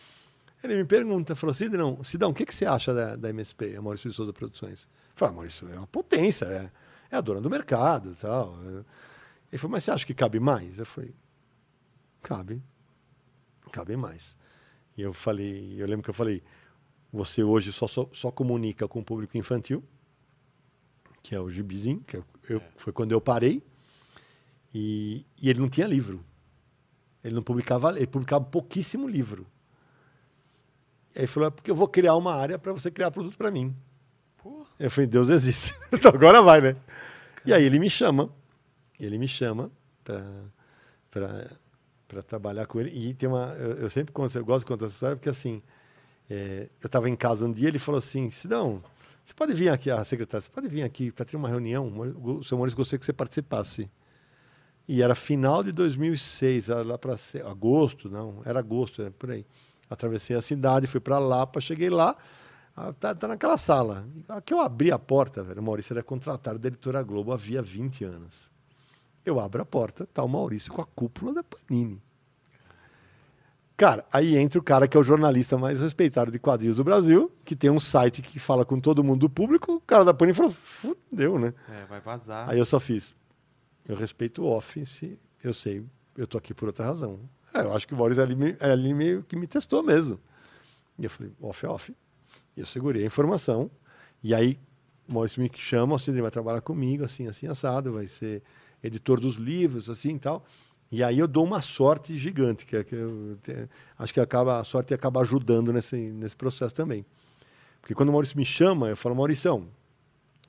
Ele 0.63 0.77
me 0.77 0.85
pergunta, 0.85 1.35
falou, 1.37 1.53
Sidão, 1.53 2.03
Sidão, 2.05 2.31
o 2.31 2.35
que, 2.35 2.47
que 2.47 2.55
você 2.55 2.65
acha 2.65 2.95
da, 2.95 3.17
da 3.17 3.29
MSP, 3.31 3.77
a 3.77 3.83
Maurício 3.83 4.09
de 4.09 4.17
Souza 4.17 4.33
Produções? 4.33 4.85
Eu 4.85 4.89
falei, 5.17 5.33
ah, 5.33 5.35
Maurício, 5.37 5.69
é 5.69 5.77
uma 5.77 5.87
potência, 5.89 6.45
é, 6.47 6.71
é 7.13 7.17
a 7.17 7.21
dona 7.21 7.41
do 7.41 7.51
mercado 7.51 8.15
tal. 8.21 8.59
Ele 9.51 9.59
falou, 9.59 9.73
mas 9.73 9.85
você 9.85 9.91
acha 9.91 10.07
que 10.07 10.15
cabe 10.15 10.41
mais? 10.41 10.79
Eu 10.79 10.87
falei, 10.87 11.15
cabe, 12.23 12.63
cabe 13.71 13.97
mais. 13.97 14.37
E 14.97 15.03
eu 15.03 15.13
falei, 15.13 15.77
eu 15.79 15.87
lembro 15.87 16.03
que 16.03 16.11
eu 16.11 16.15
falei, 16.15 16.43
você 17.13 17.43
hoje 17.43 17.71
só, 17.73 17.87
só, 17.87 18.09
só 18.13 18.31
comunica 18.31 18.89
com 18.89 19.01
o 19.01 19.05
público 19.05 19.37
infantil, 19.37 19.85
que 21.23 21.35
é 21.35 21.41
o 21.41 21.51
gibizinho, 21.51 22.01
que 22.01 22.17
eu, 22.17 22.25
eu, 22.49 22.59
é. 22.59 22.73
foi 22.77 22.93
quando 22.93 23.13
eu 23.13 23.21
parei, 23.21 23.63
e, 24.75 25.27
e 25.41 25.51
ele 25.51 25.61
não 25.61 25.69
tinha 25.69 25.87
livro. 25.87 26.25
Ele 27.23 27.35
não 27.35 27.43
publicava, 27.43 27.95
ele 27.95 28.07
publicava 28.07 28.45
pouquíssimo 28.45 29.07
livro. 29.07 29.47
E 31.15 31.19
aí 31.19 31.25
ele 31.25 31.27
falou, 31.27 31.49
é 31.49 31.51
porque 31.51 31.71
eu 31.71 31.77
vou 31.77 31.87
criar 31.87 32.17
uma 32.17 32.35
área 32.35 32.59
para 32.59 32.73
você 32.73 32.91
criar 32.91 33.11
produto 33.11 33.37
para 33.37 33.51
mim. 33.51 33.77
Eu 34.83 34.91
falei, 34.91 35.07
Deus 35.07 35.29
existe. 35.29 35.79
então 35.93 36.11
agora 36.13 36.43
vai, 36.43 36.61
né? 36.61 36.77
E 37.47 37.53
aí 37.53 37.65
ele 37.65 37.79
me 37.79 37.89
chama, 37.89 38.29
ele 38.99 39.17
me 39.19 39.29
chama 39.29 39.71
para 41.11 42.23
trabalhar 42.23 42.67
com 42.67 42.81
ele. 42.81 42.91
E 42.91 43.15
tem 43.15 43.29
uma, 43.29 43.55
eu, 43.59 43.79
eu 43.79 43.91
sempre 43.91 44.13
conto, 44.13 44.37
eu 44.37 44.45
gosto 44.45 44.61
de 44.61 44.67
contar 44.67 44.87
essa 44.87 44.95
história 44.95 45.17
porque 45.17 45.29
assim, 45.29 45.63
é, 46.29 46.69
eu 46.81 46.87
estava 46.87 47.09
em 47.09 47.15
casa 47.15 47.45
um 47.45 47.53
dia, 47.53 47.69
ele 47.69 47.79
falou 47.79 47.99
assim, 47.99 48.31
Sidão, 48.31 48.83
você 49.25 49.35
pode 49.35 49.55
vir 49.55 49.69
aqui, 49.69 49.91
a 49.91 50.03
secretária, 50.03 50.41
você 50.41 50.51
pode 50.51 50.67
vir 50.67 50.83
aqui, 50.83 51.07
está 51.07 51.25
tendo 51.25 51.39
uma 51.39 51.49
reunião, 51.49 51.87
o 52.23 52.43
seu 52.43 52.57
Maurício 52.59 52.77
gostaria 52.77 52.99
que 52.99 53.07
você 53.07 53.13
participasse. 53.13 53.89
E 54.89 55.01
era 55.01 55.15
final 55.15 55.63
de 55.63 55.71
2006, 55.71 56.69
lá 56.69 56.99
para 56.99 57.15
agosto, 57.47 58.11
não, 58.11 58.43
era 58.45 58.59
agosto, 58.59 59.01
é 59.03 59.11
por 59.11 59.31
aí. 59.31 59.47
Atravessei 59.89 60.35
a 60.35 60.43
cidade, 60.43 60.89
fui 60.89 60.99
para 60.99 61.19
Lapa, 61.19 61.61
cheguei 61.61 61.89
lá, 61.89 62.17
ah, 62.75 62.93
tá, 62.93 63.15
tá, 63.15 63.29
naquela 63.29 63.57
sala. 63.57 64.07
Aqui 64.29 64.55
eu 64.55 64.61
abri 64.61 64.91
a 64.91 64.99
porta, 64.99 65.43
velho. 65.43 65.61
O 65.61 65.65
Maurício 65.65 65.93
era 65.93 66.03
contratado 66.03 66.59
da 66.59 66.69
editora 66.69 67.03
Globo 67.03 67.33
havia 67.33 67.61
20 67.61 68.05
anos. 68.05 68.51
Eu 69.25 69.39
abro 69.39 69.63
a 69.63 69.65
porta, 69.65 70.07
tá 70.13 70.23
o 70.23 70.29
Maurício 70.29 70.73
com 70.73 70.81
a 70.81 70.87
cúpula 70.87 71.35
da 71.35 71.43
Panini. 71.45 72.03
Cara, 73.77 74.05
aí 74.13 74.37
entra 74.37 74.59
o 74.59 74.63
cara 74.63 74.87
que 74.87 74.97
é 74.97 75.01
o 75.01 75.05
jornalista 75.05 75.59
mais 75.59 75.81
respeitado 75.81 76.31
de 76.31 76.39
quadrinhos 76.39 76.77
do 76.77 76.85
Brasil, 76.85 77.33
que 77.45 77.57
tem 77.57 77.71
um 77.71 77.79
site 77.79 78.23
que 78.23 78.39
fala 78.39 78.65
com 78.65 78.79
todo 78.79 79.03
mundo 79.03 79.21
do 79.21 79.31
público. 79.31 79.75
O 79.75 79.81
cara 79.81 80.05
da 80.05 80.15
Panini 80.15 80.37
falou: 80.37 80.53
fudeu, 80.53 81.39
né? 81.39 81.53
É, 81.69 81.85
vai 81.87 82.01
vazar. 82.01 82.49
Aí 82.49 82.59
eu 82.59 82.65
só 82.65 82.81
fiz. 82.81 83.15
Eu 83.87 83.97
respeito 83.97 84.43
o 84.43 84.47
off, 84.47 84.85
se 84.87 85.19
eu 85.43 85.53
sei, 85.53 85.85
eu 86.17 86.27
tô 86.27 86.39
aqui 86.39 86.55
por 86.55 86.67
outra 86.67 86.87
razão. 86.87 87.19
É, 87.53 87.61
eu 87.61 87.75
acho 87.75 87.87
que 87.87 87.95
o 87.95 87.97
Maurício 87.97 88.23
ali, 88.23 88.57
ali 88.61 88.95
meio 88.95 89.23
que 89.25 89.37
me 89.37 89.47
testou 89.47 89.83
mesmo. 89.83 90.19
E 90.99 91.05
eu 91.05 91.11
falei: 91.11 91.33
off 91.41 91.67
é 91.67 91.69
off. 91.69 91.95
Eu 92.57 92.67
segurei 92.67 93.03
a 93.03 93.07
informação. 93.07 93.71
E 94.23 94.35
aí 94.35 94.59
Maurício 95.07 95.43
me 95.43 95.51
chama, 95.55 95.95
o 95.95 95.99
Cidre 95.99 96.21
vai 96.21 96.31
trabalhar 96.31 96.61
comigo, 96.61 97.05
assim, 97.05 97.27
assim, 97.27 97.47
assado, 97.47 97.93
vai 97.93 98.07
ser 98.07 98.43
editor 98.83 99.21
dos 99.21 99.37
livros, 99.37 99.91
assim 99.91 100.17
e 100.17 100.19
tal. 100.19 100.45
E 100.91 101.03
aí 101.03 101.19
eu 101.19 101.27
dou 101.27 101.45
uma 101.45 101.63
sorte 101.63 102.19
gigante, 102.19 102.67
que, 102.67 102.77
é, 102.77 102.85
que 102.85 102.95
eu, 102.95 103.39
acho 103.99 104.13
que 104.13 104.21
acaba, 104.21 104.61
a 104.61 104.65
sorte 104.65 104.93
acaba 104.93 105.21
ajudando 105.23 105.73
nesse, 105.73 105.97
nesse 105.97 106.37
processo 106.37 106.75
também. 106.75 107.05
Porque 107.81 107.95
quando 107.95 108.11
o 108.11 108.13
Maurício 108.13 108.37
me 108.37 108.45
chama, 108.45 108.89
eu 108.89 108.97
falo, 108.97 109.15
Maurição, 109.15 109.69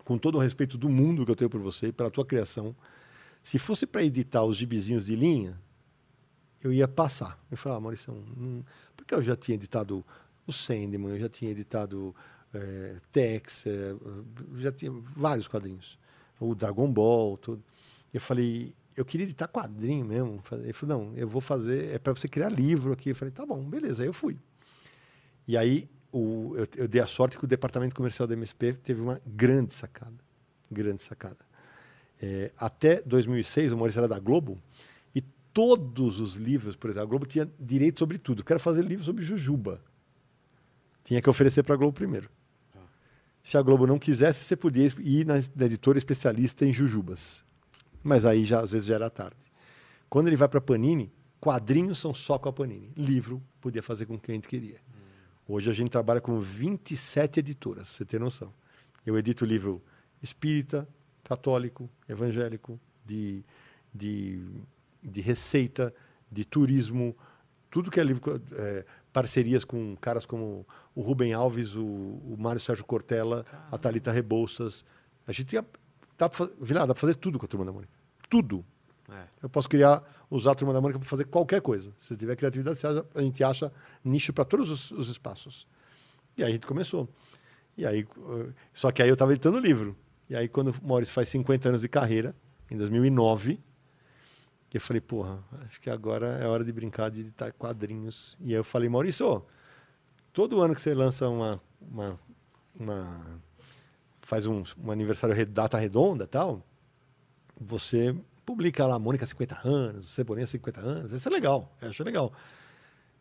com 0.04 0.18
todo 0.18 0.36
o 0.36 0.40
respeito 0.40 0.78
do 0.78 0.90
mundo 0.90 1.26
que 1.26 1.32
eu 1.32 1.36
tenho 1.36 1.50
por 1.50 1.62
você 1.62 1.88
e 1.88 1.92
pela 1.92 2.12
tua 2.12 2.26
criação, 2.26 2.76
se 3.42 3.58
fosse 3.58 3.86
para 3.86 4.04
editar 4.04 4.44
os 4.44 4.58
gibizinhos 4.58 5.06
de 5.06 5.16
linha, 5.16 5.60
eu 6.62 6.72
ia 6.72 6.88
passar. 6.88 7.40
Eu 7.50 7.58
falava, 7.58 7.80
ah, 7.80 7.82
Maurição, 7.82 8.16
hum, 8.38 8.64
porque 8.96 9.14
eu 9.14 9.24
já 9.24 9.36
tinha 9.36 9.56
editado 9.56 10.04
o 10.46 10.52
Sandman, 10.52 11.12
eu 11.12 11.20
já 11.20 11.30
tinha 11.30 11.52
editado 11.52 12.16
é, 12.54 12.96
Tex, 13.12 13.66
é, 13.66 13.96
já 14.58 14.72
tinha 14.72 14.92
vários 15.16 15.48
quadrinhos. 15.48 15.98
O 16.40 16.54
Dragon 16.54 16.92
Ball, 16.92 17.38
tudo. 17.38 17.64
Eu 18.14 18.22
falei, 18.22 18.76
eu 18.96 19.04
queria 19.04 19.26
editar 19.26 19.48
quadrinho 19.48 20.06
mesmo. 20.06 20.44
Ele 20.52 20.74
falou, 20.74 21.00
não, 21.00 21.16
eu 21.16 21.28
vou 21.28 21.42
fazer, 21.42 21.96
é 21.96 22.00
para 22.00 22.14
você 22.14 22.28
criar 22.28 22.50
livro 22.50 22.94
aqui. 22.94 23.10
Eu 23.10 23.16
falei, 23.16 23.32
tá 23.32 23.46
bom, 23.46 23.64
beleza. 23.64 24.04
Aí 24.04 24.08
eu 24.08 24.14
fui. 24.14 24.38
E 25.48 25.58
aí 25.58 25.90
o, 26.12 26.54
eu, 26.56 26.68
eu, 26.76 26.88
dei 26.88 27.02
a 27.02 27.08
sorte 27.08 27.38
que 27.38 27.44
o 27.44 27.48
departamento 27.48 27.96
comercial 27.96 28.28
da 28.28 28.36
MSP 28.36 28.74
teve 28.84 29.02
uma 29.02 29.20
grande 29.26 29.74
sacada. 29.74 30.16
Grande 30.72 31.04
sacada. 31.04 31.40
É, 32.22 32.52
até 32.56 33.02
2006, 33.02 33.72
o 33.72 33.78
Maurício 33.78 34.00
era 34.00 34.08
da 34.08 34.20
Globo, 34.20 34.58
e 35.14 35.22
todos 35.52 36.20
os 36.20 36.36
livros, 36.36 36.76
por 36.76 36.90
exemplo, 36.90 37.08
a 37.08 37.10
Globo 37.10 37.26
tinha 37.26 37.50
direito 37.60 38.00
sobre 38.00 38.18
tudo. 38.18 38.42
Eu 38.42 38.46
quero 38.46 38.60
fazer 38.60 38.84
livro 38.84 39.04
sobre 39.04 39.24
Jujuba. 39.24 39.82
Tinha 41.04 41.22
que 41.22 41.30
oferecer 41.30 41.64
para 41.64 41.76
a 41.76 41.78
Globo 41.78 41.94
primeiro. 41.94 42.30
Se 43.44 43.58
a 43.58 43.62
Globo 43.62 43.86
não 43.86 44.00
quisesse, 44.00 44.46
você 44.46 44.56
podia 44.56 44.88
ir 45.00 45.26
na, 45.26 45.36
na 45.56 45.66
editora 45.66 45.98
especialista 45.98 46.66
em 46.66 46.72
Jujubas 46.72 47.44
mas 48.04 48.26
aí 48.26 48.46
já 48.46 48.60
às 48.60 48.72
vezes 48.74 48.86
já 48.86 48.96
era 48.96 49.10
tarde. 49.10 49.52
Quando 50.10 50.28
ele 50.28 50.36
vai 50.36 50.48
para 50.48 50.60
Panini, 50.60 51.12
quadrinhos 51.40 51.98
são 51.98 52.14
só 52.14 52.38
com 52.38 52.50
a 52.50 52.54
Panini. 52.54 52.92
Livro 52.98 53.42
podia 53.62 53.82
fazer 53.82 54.06
com 54.06 54.20
quem 54.20 54.34
a 54.34 54.36
gente 54.36 54.48
queria. 54.48 54.80
Hoje 55.48 55.70
a 55.70 55.74
gente 55.74 55.90
trabalha 55.90 56.22
com 56.22 56.40
27 56.40 57.40
editoras, 57.40 57.88
você 57.88 58.06
tem 58.06 58.20
noção. 58.20 58.54
Eu 59.06 59.18
edito 59.18 59.46
livro 59.46 59.82
espírita, 60.22 60.88
católico, 61.24 61.90
evangélico, 62.08 62.80
de, 63.06 63.44
de, 63.94 64.46
de 65.02 65.22
receita, 65.22 65.94
de 66.32 66.46
turismo, 66.46 67.16
tudo 67.70 67.92
que 67.92 68.00
é 68.00 68.04
livro, 68.04 68.42
é, 68.54 68.86
parcerias 69.14 69.64
com 69.64 69.96
caras 70.02 70.26
como 70.26 70.68
o 70.94 71.02
Rubem 71.02 71.32
Alves, 71.32 71.76
o, 71.76 71.86
o 71.86 72.36
Mário 72.38 72.60
Sérgio 72.60 72.84
Cortella, 72.84 73.44
Caramba. 73.44 73.68
a 73.72 73.78
Thalita 73.78 74.12
Rebouças. 74.12 74.84
A 75.26 75.32
gente 75.32 75.54
ia 75.54 75.64
Dá 76.18 76.30
pra, 76.30 76.38
fazer, 76.38 76.74
dá 76.74 76.86
pra 76.88 76.96
fazer 76.96 77.16
tudo 77.16 77.40
com 77.40 77.46
a 77.46 77.48
Turma 77.48 77.66
da 77.66 77.72
Mônica. 77.72 77.92
Tudo. 78.30 78.66
É. 79.10 79.24
Eu 79.42 79.50
posso 79.50 79.68
criar, 79.68 80.04
usar 80.30 80.52
a 80.52 80.56
Turma 80.56 80.74
da 80.74 80.80
Mônica 80.80 81.00
para 81.00 81.08
fazer 81.08 81.26
qualquer 81.26 81.62
coisa. 81.62 81.92
Se 82.00 82.16
tiver 82.16 82.36
criatividade, 82.36 82.80
a 83.14 83.22
gente 83.22 83.44
acha 83.44 83.72
nicho 84.04 84.32
para 84.32 84.46
todos 84.46 84.70
os, 84.70 84.92
os, 84.92 85.10
espaços. 85.10 85.68
E 86.38 86.44
aí 86.44 86.50
a 86.50 86.54
gente 86.54 86.66
começou. 86.66 87.10
E 87.78 87.86
aí, 87.86 88.04
uh, 88.18 88.54
só 88.74 88.92
que 88.92 89.02
aí 89.02 89.10
eu 89.10 89.14
estava 89.14 89.34
editando 89.34 89.58
o 89.58 89.60
livro. 89.60 89.96
E 90.30 90.36
aí, 90.36 90.48
quando 90.48 90.70
o 90.70 90.88
Maurício 90.88 91.14
faz 91.14 91.30
50 91.30 91.70
anos 91.70 91.82
de 91.82 91.90
carreira, 91.90 92.36
em 92.72 92.78
2009, 92.78 93.60
eu 94.78 94.82
falei, 94.82 95.02
porra, 95.02 95.44
acho 95.66 95.80
que 95.80 95.90
agora 95.90 96.40
é 96.40 96.48
hora 96.48 96.64
de 96.64 96.74
brincar 96.74 97.10
de 97.10 97.22
editar 97.22 97.52
quadrinhos. 97.52 98.36
E 98.40 98.50
aí 98.50 98.54
eu 98.54 98.64
falei, 98.64 98.90
Maurício, 98.90 99.46
todo 100.32 100.62
ano 100.62 100.74
que 100.74 100.82
você 100.82 100.94
lança 100.94 101.30
uma, 101.30 101.62
uma, 101.80 102.20
uma 102.76 103.42
faz 104.22 104.48
um, 104.48 104.64
um 104.84 104.92
aniversário 104.92 105.46
data 105.46 105.78
redonda 105.78 106.26
tal, 106.26 106.66
você 107.60 108.16
publica 108.46 108.88
lá 108.88 108.98
Mônica 108.98 109.26
50 109.26 109.68
anos, 109.68 110.10
Cebolinha 110.10 110.48
50 110.48 110.82
anos, 110.82 111.12
isso 111.12 111.28
é 111.28 111.32
legal, 111.32 111.72
eu 111.82 111.90
acho 111.90 112.04
legal. 112.04 112.34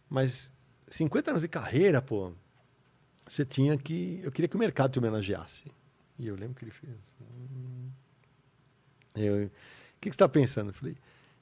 Mas 0.09 0.51
50 0.89 1.31
anos 1.31 1.43
de 1.43 1.49
carreira, 1.49 2.01
pô, 2.01 2.33
você 3.29 3.45
tinha 3.45 3.77
que. 3.79 4.21
Eu 4.23 4.33
queria 4.33 4.49
que 4.49 4.57
o 4.57 4.59
mercado 4.59 4.93
te 4.93 4.99
homenageasse. 4.99 5.65
E 6.19 6.27
eu 6.27 6.35
lembro 6.35 6.55
que 6.55 6.65
ele 6.65 6.71
fez. 6.71 6.93
Assim, 6.93 7.93
eu, 9.17 9.47
o 9.47 9.51
que, 10.01 10.01
que 10.01 10.11
você 10.11 10.11
está 10.11 10.29
pensando? 10.29 10.71
Eu 10.71 10.75
falei, 10.75 10.97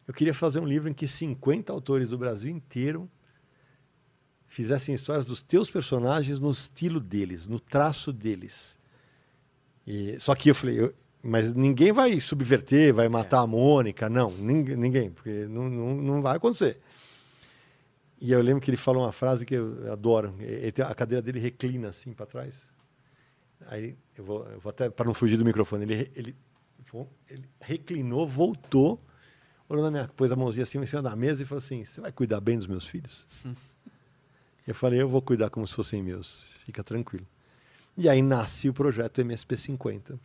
eu 0.06 0.14
queria 0.14 0.34
fazer 0.34 0.60
um 0.60 0.66
livro 0.66 0.88
em 0.88 0.94
que 0.94 1.06
50 1.06 1.72
autores 1.72 2.10
do 2.10 2.18
Brasil 2.18 2.50
inteiro 2.50 3.08
fizessem 4.46 4.94
histórias 4.94 5.24
dos 5.24 5.40
teus 5.40 5.70
personagens 5.70 6.38
no 6.38 6.50
estilo 6.50 6.98
deles, 6.98 7.46
no 7.46 7.60
traço 7.60 8.12
deles. 8.12 8.78
E, 9.86 10.18
só 10.18 10.34
que 10.34 10.50
eu 10.50 10.54
falei, 10.54 10.80
eu, 10.80 10.94
mas 11.22 11.54
ninguém 11.54 11.92
vai 11.92 12.18
subverter, 12.18 12.94
vai 12.94 13.08
matar 13.08 13.38
é. 13.38 13.40
a 13.40 13.46
Mônica, 13.46 14.08
não, 14.08 14.30
ninguém, 14.32 14.76
ninguém 14.76 15.10
porque 15.10 15.46
não, 15.46 15.68
não, 15.68 15.94
não 15.94 16.22
vai 16.22 16.36
acontecer. 16.36 16.80
E 18.20 18.32
eu 18.32 18.42
lembro 18.42 18.60
que 18.60 18.70
ele 18.70 18.76
falou 18.76 19.04
uma 19.04 19.12
frase 19.12 19.46
que 19.46 19.54
eu 19.54 19.90
adoro. 19.92 20.34
Ele, 20.40 20.74
a 20.82 20.94
cadeira 20.94 21.22
dele 21.22 21.40
reclina 21.40 21.88
assim 21.88 22.12
para 22.12 22.26
trás. 22.26 22.68
Aí 23.66 23.96
eu 24.16 24.24
vou, 24.24 24.46
eu 24.46 24.60
vou 24.60 24.70
até 24.70 24.90
para 24.90 25.06
não 25.06 25.14
fugir 25.14 25.36
do 25.36 25.44
microfone. 25.44 25.84
Ele, 25.84 26.10
ele, 26.14 26.36
ele 27.30 27.48
reclinou, 27.60 28.28
voltou, 28.28 29.02
olhou 29.70 29.84
na 29.84 29.90
minha, 29.90 30.08
pôs 30.08 30.30
a 30.32 30.36
mãozinha 30.36 30.64
assim 30.64 30.78
em 30.78 30.86
cima 30.86 31.00
da 31.00 31.16
mesa 31.16 31.42
e 31.42 31.46
falou 31.46 31.60
assim: 31.60 31.84
"Você 31.84 32.00
vai 32.00 32.12
cuidar 32.12 32.40
bem 32.40 32.58
dos 32.58 32.66
meus 32.66 32.84
filhos?" 32.84 33.26
eu 34.66 34.74
falei: 34.74 35.00
"Eu 35.00 35.08
vou 35.08 35.22
cuidar 35.22 35.48
como 35.48 35.66
se 35.66 35.72
fossem 35.72 36.02
meus. 36.02 36.44
Fica 36.66 36.84
tranquilo." 36.84 37.26
E 37.96 38.08
aí 38.08 38.20
nasce 38.20 38.68
o 38.68 38.74
projeto 38.74 39.22
MSP50, 39.22 40.18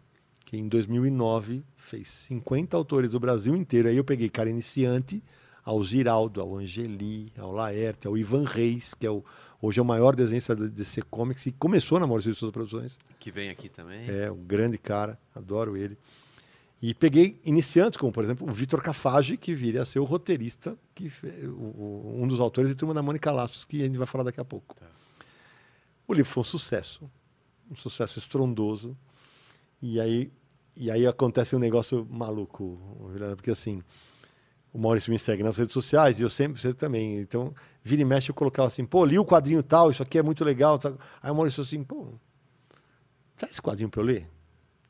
que 0.45 0.57
em 0.57 0.67
2009 0.67 1.63
fez 1.77 2.07
50 2.07 2.75
autores 2.75 3.11
do 3.11 3.19
Brasil 3.19 3.55
inteiro. 3.55 3.87
Aí 3.87 3.97
eu 3.97 4.03
peguei 4.03 4.29
cara 4.29 4.49
iniciante, 4.49 5.23
ao 5.63 5.83
Giraldo, 5.83 6.39
ao 6.41 6.55
Angeli, 6.55 7.31
ao 7.37 7.51
Laerte, 7.51 8.07
ao 8.07 8.17
Ivan 8.17 8.45
Reis, 8.45 8.93
que 8.93 9.05
é 9.05 9.09
o, 9.09 9.23
hoje 9.59 9.79
é 9.79 9.81
o 9.81 9.85
maior 9.85 10.15
desenhista 10.15 10.55
da 10.55 10.67
DC 10.67 11.01
Comics 11.09 11.47
e 11.47 11.51
começou 11.51 11.99
na 11.99 12.05
Maurício 12.05 12.31
de 12.31 12.37
Souza 12.37 12.51
Produções. 12.51 12.99
Que 13.19 13.31
vem 13.31 13.49
aqui 13.49 13.67
também. 13.67 14.07
É, 14.07 14.31
um 14.31 14.43
grande 14.43 14.77
cara, 14.77 15.19
adoro 15.33 15.75
ele. 15.75 15.97
E 16.81 16.93
peguei 16.93 17.39
iniciantes, 17.43 17.97
como 17.97 18.11
por 18.11 18.23
exemplo 18.23 18.47
o 18.47 18.51
Vitor 18.51 18.81
Cafage, 18.81 19.37
que 19.37 19.55
viria 19.55 19.81
a 19.81 19.85
ser 19.85 19.99
o 19.99 20.03
roteirista, 20.03 20.77
que 20.93 21.11
o, 21.43 22.21
um 22.21 22.27
dos 22.27 22.39
autores 22.39 22.69
de 22.69 22.75
Turma 22.75 22.93
da 22.93 23.01
Mônica 23.01 23.31
Laços, 23.31 23.65
que 23.65 23.81
a 23.81 23.85
gente 23.85 23.97
vai 23.97 24.07
falar 24.07 24.23
daqui 24.23 24.39
a 24.39 24.45
pouco. 24.45 24.75
Tá. 24.75 24.85
O 26.07 26.13
livro 26.13 26.29
foi 26.29 26.41
um 26.41 26.43
sucesso, 26.43 27.09
um 27.71 27.75
sucesso 27.75 28.19
estrondoso. 28.19 28.95
E 29.81 29.99
aí, 29.99 30.31
e 30.75 30.91
aí 30.91 31.07
acontece 31.07 31.55
um 31.55 31.59
negócio 31.59 32.07
maluco, 32.09 32.79
porque 33.35 33.51
assim, 33.51 33.81
o 34.73 34.77
Maurício 34.77 35.11
me 35.11 35.17
segue 35.17 35.41
nas 35.41 35.57
redes 35.57 35.73
sociais 35.73 36.19
e 36.19 36.23
eu 36.23 36.29
sempre, 36.29 36.61
você 36.61 36.73
também. 36.73 37.17
Então, 37.19 37.53
vira 37.81 38.01
e 38.01 38.05
mexe, 38.05 38.29
eu 38.29 38.35
colocava 38.35 38.67
assim, 38.67 38.85
pô, 38.85 39.05
li 39.05 39.17
o 39.17 39.25
quadrinho 39.25 39.63
tal, 39.63 39.89
isso 39.89 40.03
aqui 40.03 40.17
é 40.17 40.21
muito 40.21 40.43
legal. 40.43 40.77
Tal. 40.77 40.97
Aí 41.23 41.31
o 41.31 41.35
Maurício 41.35 41.63
assim, 41.63 41.83
pô, 41.83 42.13
traz 43.37 43.53
esse 43.53 43.61
quadrinho 43.61 43.89
para 43.89 44.01
eu 44.01 44.05
ler. 44.05 44.29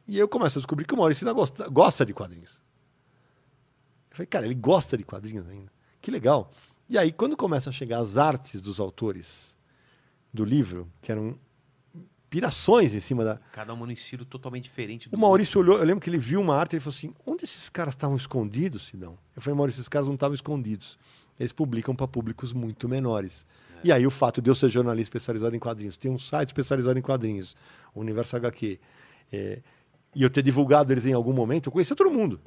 E 0.08 0.18
eu 0.18 0.28
começo 0.28 0.60
a 0.60 0.62
descobrir 0.62 0.86
que 0.86 0.94
o 0.94 0.98
Maurício 0.98 1.28
ainda 1.28 1.34
gosta, 1.34 1.68
gosta 1.70 2.06
de 2.06 2.14
quadrinhos. 2.14 2.62
Eu 4.12 4.18
falei, 4.18 4.28
cara, 4.28 4.46
ele 4.46 4.56
gosta 4.56 4.98
de 4.98 5.04
quadrinhos 5.04 5.48
ainda. 5.48 5.72
Que 6.02 6.12
legal. 6.12 6.52
E 6.88 6.98
aí, 6.98 7.12
quando 7.12 7.36
começam 7.36 7.72
a 7.72 7.74
chegar 7.74 8.00
as 8.00 8.18
artes 8.18 8.62
dos 8.62 8.80
autores 8.80 9.56
do 10.32 10.46
livro, 10.46 10.88
que 11.02 11.12
eram 11.12 11.38
pirações 12.30 12.94
em 12.94 13.00
cima 13.00 13.24
da. 13.24 13.38
Cada 13.52 13.74
um 13.74 13.78
num 13.78 13.92
estilo 13.92 14.26
totalmente 14.26 14.66
diferente. 14.66 15.10
O 15.12 15.18
Maurício 15.18 15.60
olhou, 15.62 15.78
eu 15.78 15.84
lembro 15.86 16.02
que 16.02 16.10
ele 16.10 16.18
viu 16.18 16.42
uma 16.42 16.56
arte 16.56 16.74
e 16.74 16.76
ele 16.76 16.82
falou 16.82 16.96
assim: 16.96 17.14
onde 17.26 17.44
esses 17.44 17.70
caras 17.70 17.94
estavam 17.94 18.16
escondidos, 18.16 18.88
Sidão? 18.88 19.18
Eu 19.36 19.42
falei, 19.42 19.58
Maurício, 19.58 19.80
esses 19.80 19.90
caras 19.90 20.08
não 20.08 20.16
estavam 20.16 20.36
escondidos. 20.36 21.00
Eles 21.40 21.52
publicam 21.52 21.96
para 21.96 22.08
públicos 22.08 22.54
muito 22.54 22.88
menores. 22.88 23.46
É. 23.78 23.88
E 23.88 23.92
aí 23.92 24.06
o 24.06 24.12
fato 24.12 24.42
de 24.42 24.50
eu 24.50 24.56
ser 24.56 24.70
jornalista 24.70 25.18
especializado 25.18 25.56
em 25.56 25.60
quadrinhos, 25.60 25.98
ter 25.98 26.10
um 26.10 26.20
site 26.20 26.50
especializado 26.50 27.00
em 27.00 27.02
quadrinhos, 27.02 27.56
o 27.94 28.02
Universo 28.02 28.36
HQ, 28.36 28.80
é, 29.32 29.62
e 30.16 30.24
eu 30.24 30.30
ter 30.30 30.42
divulgado 30.42 30.94
eles 30.94 31.06
em 31.06 31.14
algum 31.14 31.34
momento, 31.34 31.68
eu 31.68 31.72
conhecia 31.72 31.96
todo 31.96 32.10
mundo. 32.10 32.40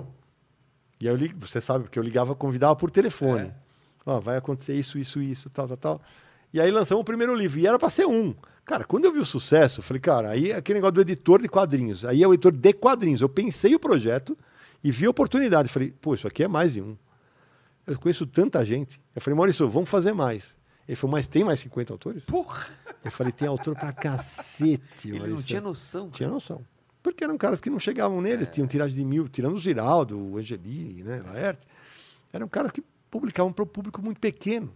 E 1.01 1.07
aí 1.07 1.15
eu 1.15 1.17
li, 1.17 1.29
você 1.39 1.61
sabe, 1.61 1.85
porque 1.85 1.99
eu 1.99 2.03
ligava, 2.03 2.35
convidava 2.35 2.75
por 2.75 2.91
telefone. 2.91 3.49
É. 3.49 3.55
Ó, 4.07 4.19
vai 4.21 4.39
acontecer 4.39 4.75
isso, 4.75 4.99
isso, 4.99 5.21
isso, 5.21 5.51
tal, 5.51 5.69
tal, 5.69 5.77
tal. 5.77 6.03
E 6.53 6.61
aí 6.61 6.71
lançamos 6.71 7.03
o 7.03 7.05
primeiro 7.05 7.35
livro. 7.35 7.59
E 7.59 7.67
era 7.67 7.79
para 7.79 7.91
ser 7.91 8.07
um. 8.07 8.35
Cara, 8.65 8.85
quando 8.85 9.05
eu 9.05 9.13
vi 9.13 9.19
o 9.19 9.25
sucesso, 9.25 9.81
eu 9.81 9.85
falei, 9.85 10.01
cara, 10.01 10.31
aí 10.31 10.51
é 10.51 10.57
aquele 10.57 10.79
negócio 10.79 10.95
do 10.95 11.01
editor 11.03 11.41
de 11.43 11.49
quadrinhos. 11.49 12.05
Aí 12.05 12.23
é 12.23 12.27
o 12.27 12.33
editor 12.33 12.53
de 12.53 12.73
quadrinhos. 12.73 13.21
Eu 13.21 13.29
pensei 13.29 13.75
o 13.75 13.79
projeto 13.79 14.37
e 14.83 14.91
vi 14.91 15.07
a 15.07 15.11
oportunidade. 15.11 15.69
Falei, 15.69 15.93
pô, 16.01 16.15
isso 16.15 16.27
aqui 16.27 16.43
é 16.43 16.49
mais 16.49 16.73
de 16.73 16.81
um. 16.81 16.97
Eu 17.87 17.99
conheço 17.99 18.27
tanta 18.27 18.65
gente. 18.65 19.01
Eu 19.15 19.21
falei, 19.21 19.37
Maurício, 19.37 19.69
vamos 19.69 19.89
fazer 19.89 20.13
mais. 20.13 20.57
Ele 20.87 20.97
falou, 20.97 21.13
mas 21.13 21.27
tem 21.27 21.45
mais 21.45 21.61
50 21.61 21.93
autores? 21.93 22.25
Porra! 22.25 22.67
Eu 23.05 23.11
falei, 23.11 23.33
tem 23.33 23.47
autor 23.47 23.75
pra 23.75 23.93
cacete. 23.93 24.81
Ele 25.05 25.19
Maurício. 25.19 25.37
não 25.37 25.43
tinha 25.43 25.61
noção. 25.61 26.11
Tinha 26.11 26.29
noção. 26.29 26.63
Porque 27.09 27.25
eram 27.25 27.39
caras 27.39 27.59
que 27.59 27.71
não 27.71 27.79
chegavam 27.79 28.21
neles, 28.21 28.49
é. 28.49 28.51
tinham 28.51 28.67
tiragem 28.67 28.95
de 28.95 29.03
mil, 29.03 29.27
tirando 29.29 29.55
o 29.55 29.59
Giraldo, 29.59 30.19
o 30.19 30.37
Angelini, 30.37 31.03
né, 31.03 31.23
Laerte. 31.25 31.67
Eram 32.31 32.47
caras 32.47 32.71
que 32.71 32.83
publicavam 33.11 33.51
para 33.51 33.63
o 33.63 33.67
público 33.67 34.03
muito 34.03 34.21
pequeno. 34.21 34.71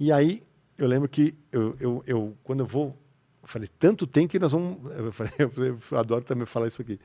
E 0.00 0.10
aí, 0.10 0.42
eu 0.76 0.88
lembro 0.88 1.08
que 1.08 1.32
eu, 1.52 1.76
eu, 1.78 2.04
eu, 2.08 2.36
quando 2.42 2.60
eu 2.60 2.66
vou, 2.66 2.98
eu 3.40 3.48
falei, 3.48 3.68
tanto 3.78 4.04
tem 4.04 4.26
que 4.26 4.36
nós 4.36 4.50
vamos. 4.50 4.78
Eu, 4.98 5.12
falei, 5.12 5.32
eu 5.38 5.98
adoro 5.98 6.24
também 6.24 6.44
falar 6.44 6.66
isso 6.66 6.82
aqui. 6.82 6.98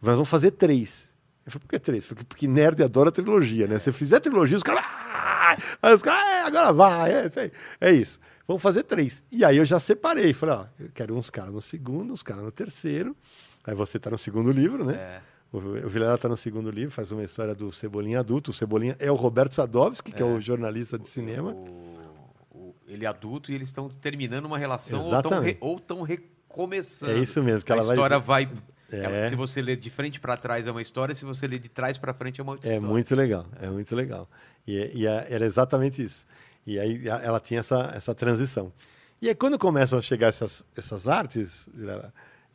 Nós 0.00 0.14
vamos 0.14 0.28
fazer 0.28 0.52
três. 0.52 1.08
Eu 1.44 1.50
falei, 1.50 1.66
por 1.66 1.70
que 1.70 1.78
três? 1.80 2.06
Porque, 2.06 2.24
porque 2.24 2.46
nerd 2.46 2.82
adora 2.82 3.10
trilogia, 3.10 3.66
né? 3.66 3.78
Se 3.80 3.90
fizer 3.92 4.20
trilogia, 4.20 4.56
os 4.56 4.62
caras. 4.62 4.84
Aí 5.82 5.94
os 5.94 6.02
caras, 6.02 6.28
é, 6.28 6.42
agora 6.42 6.72
vai. 6.72 7.12
É, 7.12 7.30
é, 7.80 7.92
isso. 7.92 8.20
Vamos 8.46 8.62
fazer 8.62 8.84
três. 8.84 9.22
E 9.30 9.44
aí 9.44 9.56
eu 9.56 9.64
já 9.64 9.80
separei. 9.80 10.32
Falei, 10.32 10.54
ó, 10.54 10.66
eu 10.78 10.88
quero 10.94 11.16
uns 11.16 11.30
caras 11.30 11.52
no 11.52 11.60
segundo, 11.60 12.12
uns 12.12 12.22
caras 12.22 12.44
no 12.44 12.52
terceiro. 12.52 13.16
Aí 13.64 13.74
você 13.74 13.96
está 13.96 14.10
no 14.10 14.18
segundo 14.18 14.52
livro, 14.52 14.84
né? 14.84 14.94
É. 14.94 15.20
O, 15.52 15.58
o 15.58 15.88
Vilela 15.88 16.14
está 16.14 16.28
no 16.28 16.36
segundo 16.36 16.70
livro, 16.70 16.92
faz 16.92 17.10
uma 17.10 17.24
história 17.24 17.54
do 17.54 17.72
Cebolinha 17.72 18.20
adulto. 18.20 18.52
O 18.52 18.54
Cebolinha 18.54 18.96
é 19.00 19.10
o 19.10 19.16
Roberto 19.16 19.54
Sadovski, 19.54 20.12
que 20.12 20.22
é, 20.22 20.26
é 20.26 20.28
o 20.28 20.40
jornalista 20.40 20.98
de 20.98 21.08
cinema. 21.08 21.52
O, 21.52 21.98
o, 22.52 22.74
ele 22.86 23.04
é 23.04 23.08
adulto 23.08 23.50
e 23.50 23.54
eles 23.54 23.68
estão 23.68 23.88
terminando 23.88 24.44
uma 24.44 24.58
relação 24.58 25.02
ou 25.60 25.76
estão 25.76 26.02
re, 26.02 26.14
recomeçando. 26.14 27.12
É 27.12 27.18
isso 27.18 27.42
mesmo. 27.42 27.64
Que 27.64 27.72
a 27.72 27.76
ela 27.76 27.92
história 27.92 28.18
vai... 28.18 28.46
vai 28.46 28.56
é. 28.90 28.98
Ela, 29.00 29.28
se 29.28 29.34
você 29.34 29.60
ler 29.60 29.76
de 29.76 29.90
frente 29.90 30.20
para 30.20 30.36
trás 30.36 30.66
é 30.66 30.70
uma 30.70 30.82
história, 30.82 31.14
se 31.14 31.24
você 31.24 31.46
ler 31.46 31.58
de 31.58 31.68
trás 31.68 31.98
para 31.98 32.14
frente 32.14 32.40
é 32.40 32.44
uma 32.44 32.52
outra 32.52 32.68
é 32.68 32.74
história. 32.74 32.88
É 32.88 32.92
muito 32.92 33.14
legal, 33.14 33.46
é 33.60 33.70
muito 33.70 33.94
legal. 33.94 34.28
E, 34.66 34.90
e 34.94 35.06
era 35.06 35.44
exatamente 35.44 36.04
isso. 36.04 36.26
E 36.66 36.78
aí 36.78 37.06
ela 37.06 37.40
tinha 37.40 37.60
essa, 37.60 37.92
essa 37.94 38.14
transição. 38.14 38.72
E 39.20 39.28
aí 39.28 39.34
quando 39.34 39.58
começam 39.58 39.98
a 39.98 40.02
chegar 40.02 40.28
essas, 40.28 40.64
essas 40.76 41.08
artes, 41.08 41.68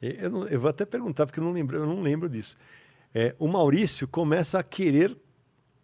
eu, 0.02 0.30
não, 0.30 0.48
eu 0.48 0.60
vou 0.60 0.70
até 0.70 0.86
perguntar 0.86 1.26
porque 1.26 1.40
eu 1.40 1.44
não 1.44 1.52
lembro, 1.52 1.78
eu 1.78 1.86
não 1.86 2.02
lembro 2.02 2.30
disso 2.30 2.58
é, 3.14 3.36
o 3.38 3.48
Maurício 3.48 4.08
começa 4.08 4.60
a 4.60 4.64
querer 4.64 5.16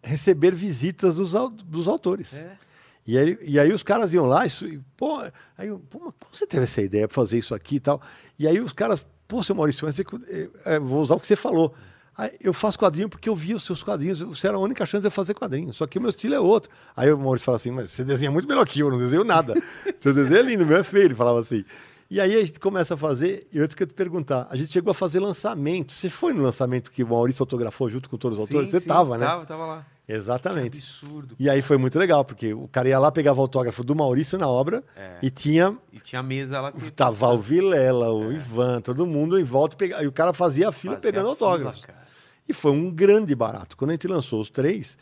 receber 0.02 0.56
visitas 0.56 1.16
dos, 1.16 1.34
dos 1.66 1.88
autores. 1.88 2.34
É. 2.34 2.58
E, 3.06 3.18
aí, 3.18 3.38
e 3.42 3.60
aí 3.60 3.72
os 3.72 3.84
caras 3.84 4.14
iam 4.14 4.26
lá, 4.26 4.46
isso, 4.46 4.68
e, 4.68 4.80
pô, 4.96 5.20
aí, 5.58 5.70
pô, 5.90 6.00
como 6.00 6.16
você 6.32 6.46
teve 6.46 6.64
essa 6.64 6.82
ideia 6.82 7.08
para 7.08 7.16
fazer 7.16 7.38
isso 7.38 7.54
aqui 7.54 7.76
e 7.76 7.80
tal? 7.80 8.02
E 8.38 8.48
aí 8.48 8.60
os 8.60 8.74
caras, 8.74 9.06
pô, 9.28 9.44
seu 9.44 9.56
Maurício, 9.56 9.86
mas 9.86 10.00
é, 10.00 10.50
é, 10.66 10.80
vou 10.80 11.02
usar 11.02 11.16
o 11.16 11.20
que 11.20 11.28
você 11.28 11.36
falou. 11.36 11.74
Aí, 12.18 12.32
eu 12.42 12.52
faço 12.54 12.80
quadrinho 12.80 13.08
porque 13.08 13.30
eu 13.30 13.36
vi 13.36 13.54
os 13.54 13.64
seus 13.64 13.84
quadrinhos, 13.84 14.22
você 14.22 14.48
era 14.48 14.58
a 14.58 14.60
única 14.60 14.86
chance 14.86 15.02
de 15.02 15.08
eu 15.08 15.12
fazer 15.12 15.36
quadrinho, 15.36 15.72
só 15.72 15.86
que 15.86 16.00
o 16.00 16.02
meu 16.02 16.10
estilo 16.10 16.34
é 16.34 16.40
outro. 16.40 16.72
Aí 16.96 17.12
o 17.12 17.18
Maurício 17.18 17.46
fala 17.46 17.58
assim, 17.58 17.70
mas 17.70 17.92
você 17.92 18.04
desenha 18.04 18.32
muito 18.32 18.48
melhor 18.48 18.66
que 18.68 18.80
eu, 18.80 18.90
não 18.90 18.98
desenho 18.98 19.24
nada. 19.24 19.54
Seu 20.02 20.14
desenho 20.14 20.40
é 20.40 20.44
lindo, 20.44 20.66
meu 20.66 20.78
é 20.78 20.84
feio, 20.84 21.06
ele 21.06 21.16
falava 21.16 21.40
assim. 21.40 21.64
E 22.10 22.22
aí 22.22 22.36
a 22.36 22.40
gente 22.40 22.60
começa 22.60 22.94
a 22.94 22.98
fazer, 22.98 23.48
e 23.54 23.58
eu 23.58 23.68
queria 23.68 23.86
te 23.86 23.94
perguntar, 23.94 24.48
a 24.50 24.56
gente 24.56 24.72
chegou 24.72 24.92
a 24.92 24.94
fazer 24.94 25.20
lançamento. 25.20 25.92
Você 25.92 26.10
foi 26.10 26.34
no 26.34 26.42
lançamento 26.42 26.90
que 26.90 27.04
o 27.04 27.08
Maurício 27.08 27.38
fotografou 27.38 27.90
junto 27.90 28.10
com 28.10 28.18
todos 28.18 28.40
os 28.40 28.48
sim, 28.48 28.54
autores? 28.54 28.72
Você 28.72 28.78
estava, 28.78 29.18
né? 29.18 29.26
Tava, 29.26 29.46
tava 29.46 29.66
lá. 29.66 29.86
Exatamente. 30.08 30.72
Que 30.72 30.78
absurdo. 30.78 31.36
E 31.38 31.50
aí 31.50 31.62
foi 31.62 31.78
muito 31.78 32.00
legal, 32.00 32.24
porque 32.24 32.54
o 32.54 32.68
cara 32.70 32.88
ia 32.88 32.98
lá, 32.98 33.12
pegava 33.12 33.40
o 33.40 33.42
autógrafo 33.42 33.84
do 33.84 33.94
Maurício 33.94 34.38
na 34.38 34.48
obra 34.48 34.84
é. 34.96 35.18
e 35.22 35.30
tinha. 35.30 35.78
E 35.92 36.00
tinha 36.00 36.22
a 36.22 36.24
mesa 36.24 36.62
lá 36.62 36.72
que. 36.72 36.92
Tava 36.92 37.28
o 37.28 37.40
Vilela, 37.40 38.12
o 38.12 38.32
é. 38.32 38.36
Ivan, 38.36 38.80
todo 38.80 39.06
mundo 39.06 39.38
em 39.38 39.44
volta. 39.44 39.84
E, 39.86 39.90
e 39.90 40.08
o 40.08 40.12
cara 40.12 40.32
fazia 40.32 40.70
a 40.70 40.72
fila 40.72 40.96
fazia 40.96 41.12
pegando 41.12 41.28
autógrafos. 41.30 41.86
E 42.48 42.54
foi 42.54 42.72
um 42.72 42.90
grande 42.90 43.36
barato. 43.36 43.76
Quando 43.76 43.92
a 43.92 43.94
gente 43.94 44.08
lançou 44.08 44.40
os 44.40 44.50
três. 44.50 44.98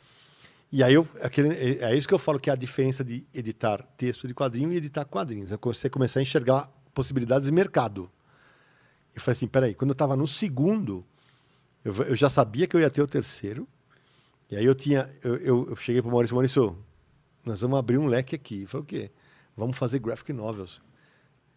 E 0.72 0.84
aí 0.84 0.96
eu, 0.96 1.08
aquele, 1.22 1.50
é, 1.54 1.92
é 1.92 1.96
isso 1.96 2.08
que 2.08 2.14
eu 2.14 2.20
falo 2.20 2.40
que 2.40 2.50
é 2.50 2.54
a 2.54 2.56
diferença 2.56 3.04
de 3.04 3.24
editar 3.34 3.84
texto 3.96 4.28
de 4.28 4.34
quadrinho 4.34 4.74
e 4.74 4.78
editar 4.78 5.06
quadrinhos. 5.06 5.52
É 5.52 5.58
você 5.62 5.90
começar 5.90 6.20
a 6.20 6.24
enxergar 6.24 6.70
possibilidades 6.94 7.48
de 7.48 7.54
mercado. 7.54 8.10
Eu 9.14 9.22
falei 9.22 9.34
assim, 9.34 9.48
peraí, 9.48 9.74
quando 9.76 9.92
eu 9.92 9.94
estava 9.94 10.18
no 10.18 10.28
segundo, 10.28 11.06
eu, 11.84 11.94
eu, 12.04 12.16
já 12.16 12.30
sabia 12.30 12.66
que 12.68 12.76
eu 12.76 12.80
ia 12.80 12.90
ter 12.90 13.02
o 13.02 13.08
terceiro. 13.08 13.68
E 14.50 14.56
aí 14.56 14.66
eu 14.66 14.76
tinha, 14.76 15.10
eu, 15.24 15.36
eu, 15.38 15.68
eu 15.70 15.76
cheguei 15.76 16.02
para 16.02 16.10
o 16.10 16.12
Maurício, 16.12 16.36
Maurício, 16.36 16.78
nós 17.44 17.62
vamos 17.62 17.78
abrir 17.78 17.98
um 17.98 18.08
leque 18.08 18.36
aqui. 18.36 18.58
Ele 18.58 18.68
falou, 18.68 18.84
o 18.84 18.88
quê? 18.88 19.12
Vamos 19.56 19.78
fazer 19.78 20.00
graphic 20.00 20.34
novels. 20.34 20.78
O 20.78 20.82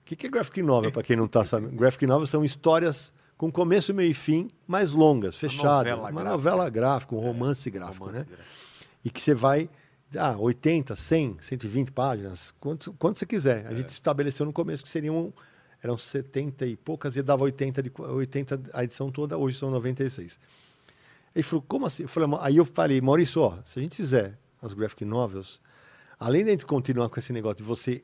que, 0.05 0.17
que 0.17 0.27
é 0.27 0.31
graphic 0.31 0.63
novel, 0.63 0.91
para 0.91 1.03
quem 1.03 1.17
não 1.17 1.27
está 1.27 1.45
sabendo? 1.45 1.77
graphic 1.77 2.07
novels 2.07 2.31
são 2.31 2.45
histórias 2.45 3.13
com 3.37 3.53
começo, 3.53 3.93
meio 3.95 4.11
e 4.11 4.15
fim, 4.15 4.49
mais 4.67 4.93
longas, 4.93 5.37
fechadas. 5.39 5.93
Uma 5.93 6.11
novela, 6.11 6.11
uma 6.11 6.25
novela 6.25 6.71
gráfica, 6.71 7.15
um 7.15 7.23
é, 7.23 7.27
romance 7.27 7.71
gráfico, 7.71 8.07
romance 8.07 8.19
né? 8.21 8.27
Gráfico. 8.29 8.49
E 9.05 9.11
que 9.11 9.21
você 9.21 9.35
vai 9.35 9.71
ah, 10.17 10.37
80, 10.39 10.97
100, 10.97 11.37
120 11.41 11.93
páginas, 11.93 12.55
quanto, 12.59 12.93
quanto 12.95 13.19
você 13.19 13.27
quiser. 13.27 13.67
A 13.67 13.73
é. 13.73 13.77
gente 13.77 13.91
estabeleceu 13.91 14.47
no 14.47 14.53
começo 14.53 14.83
que 14.83 14.89
seriam 14.89 15.33
eram 15.83 15.97
70 15.97 16.67
e 16.67 16.77
poucas 16.77 17.17
e 17.17 17.23
dava 17.23 17.45
80, 17.45 17.83
de, 17.83 17.93
80 17.97 18.61
a 18.73 18.83
edição 18.83 19.13
toda, 19.13 19.39
hoje 19.39 19.59
são 19.59 19.71
96. 19.71 20.39
Ele 21.35 21.43
falou, 21.43 21.65
como 21.67 21.87
assim? 21.87 22.03
Eu 22.05 22.09
falei, 22.09 22.29
aí 22.41 22.57
eu 22.57 22.65
falei, 22.65 23.01
Maurício, 23.01 23.43
ó, 23.43 23.59
se 23.65 23.79
a 23.79 23.83
gente 23.83 23.97
fizer 23.97 24.39
as 24.61 24.73
graphic 24.73 25.05
novels, 25.05 25.61
além 26.19 26.43
de 26.43 26.51
a 26.51 26.53
gente 26.53 26.67
continuar 26.67 27.09
com 27.09 27.19
esse 27.19 27.33
negócio 27.33 27.59
de 27.59 27.63
você 27.63 28.03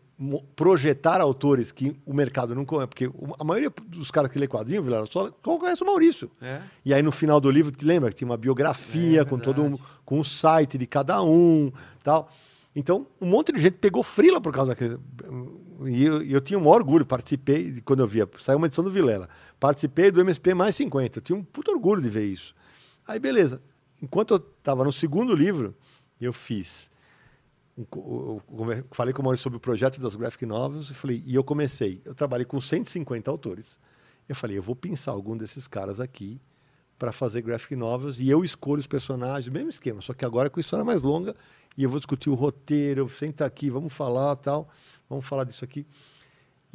projetar 0.55 1.21
autores 1.21 1.73
que 1.73 1.97
o 2.07 2.15
mercado 2.15 2.55
não 2.55 2.65
conhece, 2.65 2.87
porque 2.89 3.11
a 3.39 3.45
maioria 3.45 3.73
dos 3.87 4.11
caras 4.11 4.31
que 4.31 4.39
lê 4.39 4.47
quadrinho, 4.47 4.83
Vilar, 4.83 5.05
só 5.07 5.31
conhece 5.31 5.83
o 5.83 5.87
Maurício. 5.87 6.31
É. 6.41 6.61
E 6.85 6.95
aí 6.95 7.03
no 7.03 7.11
final 7.11 7.41
do 7.41 7.51
livro, 7.51 7.73
te 7.73 7.85
lembra 7.85 8.11
que 8.11 8.17
tinha 8.17 8.29
uma 8.29 8.37
biografia 8.37 9.23
é, 9.23 9.25
com 9.25 9.39
todo 9.39 9.63
um, 9.63 9.79
com 10.05 10.21
o 10.21 10.25
site 10.25 10.79
de 10.79 10.87
cada 10.87 11.21
um, 11.23 11.73
tal. 12.03 12.31
Então, 12.77 13.07
um 13.21 13.27
monte 13.27 13.53
de 13.53 13.61
gente 13.61 13.75
pegou 13.75 14.03
frila 14.03 14.41
por 14.41 14.53
causa 14.53 14.71
daquele. 14.71 14.99
E 15.87 16.05
eu, 16.05 16.23
eu 16.23 16.41
tinha 16.41 16.59
um 16.59 16.67
orgulho, 16.67 17.07
participei, 17.07 17.81
quando 17.85 18.01
eu 18.01 18.07
via, 18.07 18.29
saiu 18.43 18.59
uma 18.59 18.67
edição 18.67 18.83
do 18.83 18.91
Vilela, 18.91 19.29
participei 19.59 20.11
do 20.11 20.21
MSP 20.21 20.55
mais 20.55 20.75
50. 20.77 21.19
Eu 21.19 21.23
tinha 21.23 21.39
um 21.39 21.43
puto 21.43 21.71
orgulho 21.71 22.03
de 22.03 22.09
ver 22.09 22.25
isso. 22.25 22.55
Aí, 23.07 23.19
beleza. 23.19 23.63
Enquanto 24.03 24.35
eu 24.35 24.39
estava 24.59 24.85
no 24.85 24.93
segundo 24.93 25.35
livro, 25.35 25.75
eu 26.21 26.33
fiz 26.33 26.91
eu 27.77 28.41
falei 28.93 29.13
com 29.13 29.21
o 29.21 29.25
Maurício 29.25 29.43
sobre 29.43 29.57
o 29.57 29.61
projeto 29.61 30.01
das 30.01 30.15
graphic 30.15 30.47
novels 30.47 30.91
e 30.91 30.95
falei, 30.95 31.23
e 31.27 31.35
eu 31.35 31.43
comecei, 31.43 32.01
eu 32.05 32.15
trabalhei 32.15 32.45
com 32.45 32.61
150 32.61 33.31
autores. 33.31 33.79
Eu 34.29 34.37
falei, 34.37 34.57
eu 34.57 34.63
vou 34.63 34.77
pensar 34.77 35.11
algum 35.11 35.37
desses 35.37 35.67
caras 35.67 36.01
aqui 36.01 36.41
para 36.97 37.11
fazer 37.11 37.43
graphic 37.43 37.75
novels 37.75 38.21
e 38.21 38.31
eu 38.31 38.45
escolho 38.45 38.79
os 38.79 38.87
personagens, 38.87 39.53
mesmo 39.53 39.69
esquema, 39.69 40.01
só 40.01 40.15
que 40.15 40.25
agora 40.25 40.49
com 40.49 40.61
história 40.61 40.85
mais 40.85 41.03
longa 41.03 41.35
e 41.77 41.83
eu 41.83 41.91
vou 41.91 41.99
discutir 41.99 42.31
o 42.31 42.35
roteiro, 42.35 43.09
senta 43.09 43.45
aqui, 43.45 43.69
vamos 43.69 43.93
falar, 43.93 44.37
tal, 44.37 44.69
vamos 45.11 45.27
falar 45.27 45.43
disso 45.43 45.65
aqui. 45.65 45.85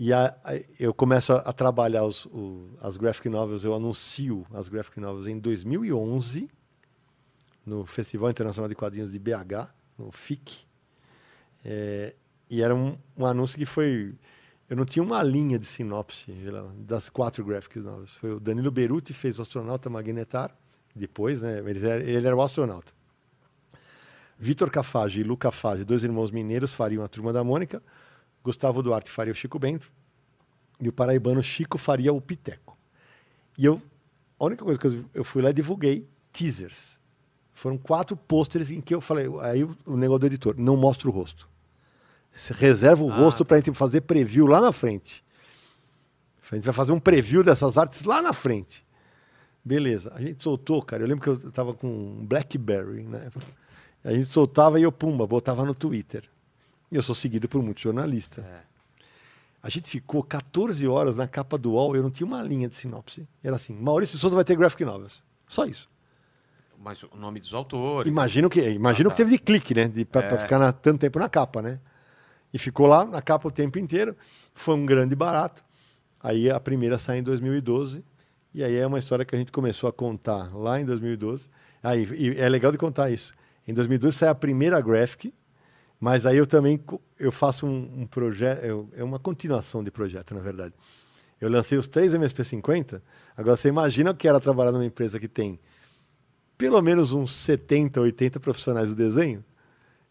E 0.01 0.13
a, 0.13 0.33
a, 0.45 0.53
eu 0.79 0.93
começo 0.93 1.33
a, 1.33 1.39
a 1.39 1.51
trabalhar 1.51 2.05
os, 2.05 2.25
o, 2.27 2.69
as 2.79 2.95
graphic 2.95 3.27
novels, 3.27 3.65
eu 3.65 3.75
anuncio 3.75 4.47
as 4.53 4.69
graphic 4.69 4.97
novels 4.97 5.27
em 5.27 5.37
2011 5.37 6.49
no 7.65 7.85
Festival 7.85 8.29
Internacional 8.29 8.69
de 8.69 8.75
Quadrinhos 8.75 9.11
de 9.11 9.19
BH, 9.19 9.67
no 9.97 10.09
FIC. 10.09 10.65
É, 11.65 12.15
e 12.49 12.61
era 12.61 12.73
um, 12.73 12.97
um, 13.17 13.25
anúncio 13.25 13.57
que 13.57 13.65
foi. 13.65 14.15
Eu 14.69 14.77
não 14.77 14.85
tinha 14.85 15.03
uma 15.03 15.21
linha 15.21 15.59
de 15.59 15.65
sinopse 15.65 16.33
das 16.77 17.09
quatro 17.09 17.43
graphic 17.43 17.77
novels. 17.79 18.15
Foi 18.15 18.31
o 18.31 18.39
Danilo 18.39 18.71
Beruti 18.71 19.13
fez 19.13 19.37
o 19.37 19.41
Astronauta 19.41 19.89
Magnetar, 19.89 20.55
depois, 20.95 21.41
né? 21.41 21.59
Ele 21.59 21.85
era, 21.85 22.01
ele 22.01 22.25
era 22.25 22.35
o 22.37 22.41
astronauta. 22.41 22.93
Vitor 24.39 24.71
Cafage 24.71 25.19
e 25.19 25.23
Luca 25.23 25.51
Fage, 25.51 25.83
dois 25.83 26.05
irmãos 26.05 26.31
mineiros, 26.31 26.73
fariam 26.73 27.03
a 27.03 27.09
Turma 27.09 27.33
da 27.33 27.43
Mônica. 27.43 27.83
Gustavo 28.43 28.81
Duarte 28.81 29.11
faria 29.11 29.31
o 29.31 29.35
Chico 29.35 29.59
Bento. 29.59 29.91
E 30.79 30.87
o 30.87 30.93
paraibano 30.93 31.43
Chico 31.43 31.77
faria 31.77 32.13
o 32.13 32.21
Piteco. 32.21 32.77
E 33.57 33.65
eu, 33.65 33.81
a 34.39 34.45
única 34.45 34.63
coisa 34.63 34.79
que 34.79 34.87
eu, 34.87 35.05
eu 35.13 35.23
fui 35.23 35.41
lá 35.41 35.49
e 35.49 35.53
divulguei 35.53 36.07
teasers. 36.31 36.97
Foram 37.53 37.77
quatro 37.77 38.15
pôsteres 38.15 38.69
em 38.69 38.79
que 38.79 38.95
eu 38.95 39.01
falei, 39.01 39.25
aí 39.41 39.63
o, 39.63 39.77
o 39.85 39.97
negócio 39.97 40.19
do 40.19 40.25
editor, 40.27 40.55
não 40.57 40.77
mostra 40.77 41.09
o 41.09 41.11
rosto. 41.11 41.49
Você 42.33 42.53
reserva 42.53 43.03
o 43.03 43.11
ah, 43.11 43.15
rosto 43.15 43.39
tá. 43.39 43.45
para 43.45 43.57
a 43.57 43.59
gente 43.59 43.73
fazer 43.73 44.01
preview 44.01 44.47
lá 44.47 44.61
na 44.61 44.71
frente. 44.71 45.23
A 46.51 46.55
gente 46.55 46.63
vai 46.63 46.73
fazer 46.73 46.91
um 46.91 46.99
preview 46.99 47.43
dessas 47.43 47.77
artes 47.77 48.03
lá 48.03 48.21
na 48.21 48.33
frente. 48.33 48.85
Beleza. 49.63 50.11
A 50.15 50.21
gente 50.21 50.43
soltou, 50.43 50.81
cara. 50.81 51.03
Eu 51.03 51.07
lembro 51.07 51.21
que 51.21 51.29
eu 51.29 51.49
estava 51.49 51.73
com 51.73 51.87
um 51.87 52.25
Blackberry, 52.25 53.03
né? 53.03 53.29
A 54.01 54.13
gente 54.13 54.31
soltava 54.31 54.79
e 54.79 54.83
eu, 54.83 54.93
pumba, 54.93 55.27
botava 55.27 55.65
no 55.65 55.75
Twitter. 55.75 56.23
E 56.91 56.95
eu 56.95 57.01
sou 57.01 57.15
seguido 57.15 57.47
por 57.47 57.61
muitos 57.61 57.83
jornalistas. 57.83 58.43
É. 58.43 58.61
A 59.61 59.69
gente 59.69 59.89
ficou 59.89 60.23
14 60.23 60.87
horas 60.87 61.15
na 61.15 61.27
capa 61.27 61.57
do 61.57 61.73
UOL, 61.73 61.95
eu 61.95 62.03
não 62.03 62.09
tinha 62.09 62.25
uma 62.25 62.41
linha 62.41 62.67
de 62.69 62.75
sinopse. 62.75 63.27
Era 63.43 63.57
assim, 63.57 63.73
Maurício 63.73 64.17
Souza 64.17 64.35
vai 64.35 64.45
ter 64.45 64.55
graphic 64.55 64.85
novels. 64.85 65.21
Só 65.47 65.65
isso. 65.65 65.89
Mas 66.81 67.03
o 67.03 67.09
nome 67.15 67.41
dos 67.41 67.53
autores. 67.53 68.09
Imagino 68.09 68.49
que, 68.49 68.61
imagino 68.69 69.09
ah, 69.09 69.11
tá. 69.11 69.17
que 69.17 69.23
teve 69.23 69.37
de 69.37 69.43
clique, 69.43 69.75
né? 69.75 69.87
De, 69.87 70.05
pra, 70.05 70.21
é. 70.21 70.29
pra 70.29 70.37
ficar 70.37 70.57
na, 70.57 70.71
tanto 70.71 70.99
tempo 70.99 71.19
na 71.19 71.27
capa, 71.27 71.61
né? 71.61 71.79
E 72.53 72.57
ficou 72.57 72.87
lá 72.87 73.03
na 73.03 73.21
capa 73.21 73.47
o 73.49 73.51
tempo 73.51 73.77
inteiro. 73.77 74.15
Foi 74.53 74.75
um 74.75 74.85
grande 74.85 75.13
barato. 75.13 75.63
Aí 76.21 76.49
a 76.49 76.59
primeira 76.59 76.97
sai 76.97 77.19
em 77.19 77.23
2012. 77.23 78.03
E 78.53 78.63
aí 78.63 78.75
é 78.75 78.87
uma 78.87 78.97
história 78.97 79.25
que 79.25 79.35
a 79.35 79.37
gente 79.37 79.51
começou 79.51 79.89
a 79.89 79.93
contar 79.93 80.55
lá 80.55 80.79
em 80.79 80.85
2012. 80.85 81.49
Aí, 81.83 82.07
e 82.13 82.39
é 82.39 82.47
legal 82.47 82.71
de 82.71 82.77
contar 82.77 83.09
isso. 83.09 83.33
Em 83.67 83.73
2012 83.73 84.17
sai 84.17 84.29
a 84.29 84.35
primeira 84.35 84.79
graphic, 84.81 85.33
mas 85.99 86.25
aí 86.25 86.37
eu 86.37 86.47
também 86.47 86.79
eu 87.19 87.31
faço 87.31 87.65
um, 87.65 88.01
um 88.01 88.07
projeto, 88.07 88.89
é 88.93 89.03
uma 89.03 89.19
continuação 89.19 89.83
de 89.83 89.91
projeto, 89.91 90.33
na 90.33 90.41
verdade. 90.41 90.73
Eu 91.39 91.49
lancei 91.49 91.77
os 91.77 91.87
três 91.87 92.13
MSP50. 92.13 93.01
Agora 93.35 93.55
você 93.55 93.69
imagina 93.69 94.11
o 94.11 94.15
que 94.15 94.27
era 94.27 94.39
trabalhar 94.39 94.71
numa 94.71 94.85
empresa 94.85 95.19
que 95.19 95.27
tem 95.27 95.59
pelo 96.57 96.81
menos 96.81 97.13
uns 97.13 97.31
70, 97.31 98.01
80 98.01 98.39
profissionais 98.39 98.89
do 98.89 98.95
desenho. 98.95 99.43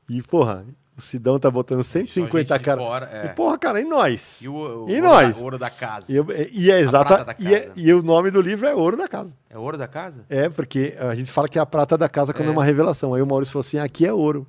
E, 0.09 0.23
porra, 0.23 0.65
o 0.97 1.02
Sidão 1.02 1.39
tá 1.39 1.51
botando 1.51 1.85
150 1.85 2.59
caras. 2.59 2.85
É. 3.12 3.27
E, 3.27 3.28
porra, 3.35 3.59
cara, 3.59 3.81
e 3.82 3.85
nós? 3.85 4.40
E, 4.40 4.48
o, 4.48 4.86
o 4.86 4.90
e 4.90 4.98
nós? 4.98 5.36
Da, 5.36 5.43
ouro 5.43 5.59
da 5.59 5.69
casa. 5.69 6.06
E, 6.10 6.16
e 6.51 6.70
é 6.70 6.81
exata. 6.81 7.35
E, 7.39 7.55
é, 7.55 7.70
e, 7.77 7.93
o 7.93 8.02
nome 8.02 8.31
do 8.31 8.40
livro 8.40 8.66
é 8.66 8.74
Ouro 8.74 8.97
da 8.97 9.06
Casa. 9.06 9.31
É 9.51 9.59
Ouro 9.59 9.77
da 9.77 9.86
Casa? 9.86 10.24
É, 10.31 10.48
porque 10.48 10.97
a 10.98 11.15
gente 11.15 11.31
fala 11.31 11.51
que 11.51 11.59
é 11.59 11.62
a 11.62 11.66
prata 11.66 11.98
da 11.98 12.09
casa 12.09 12.32
quando 12.32 12.47
é, 12.47 12.48
é 12.48 12.52
uma 12.52 12.65
revelação. 12.65 13.12
Aí 13.12 13.20
o 13.20 13.27
Maurício 13.27 13.52
falou 13.52 13.66
assim: 13.66 13.78
aqui 13.78 14.06
é 14.06 14.12
ouro. 14.12 14.47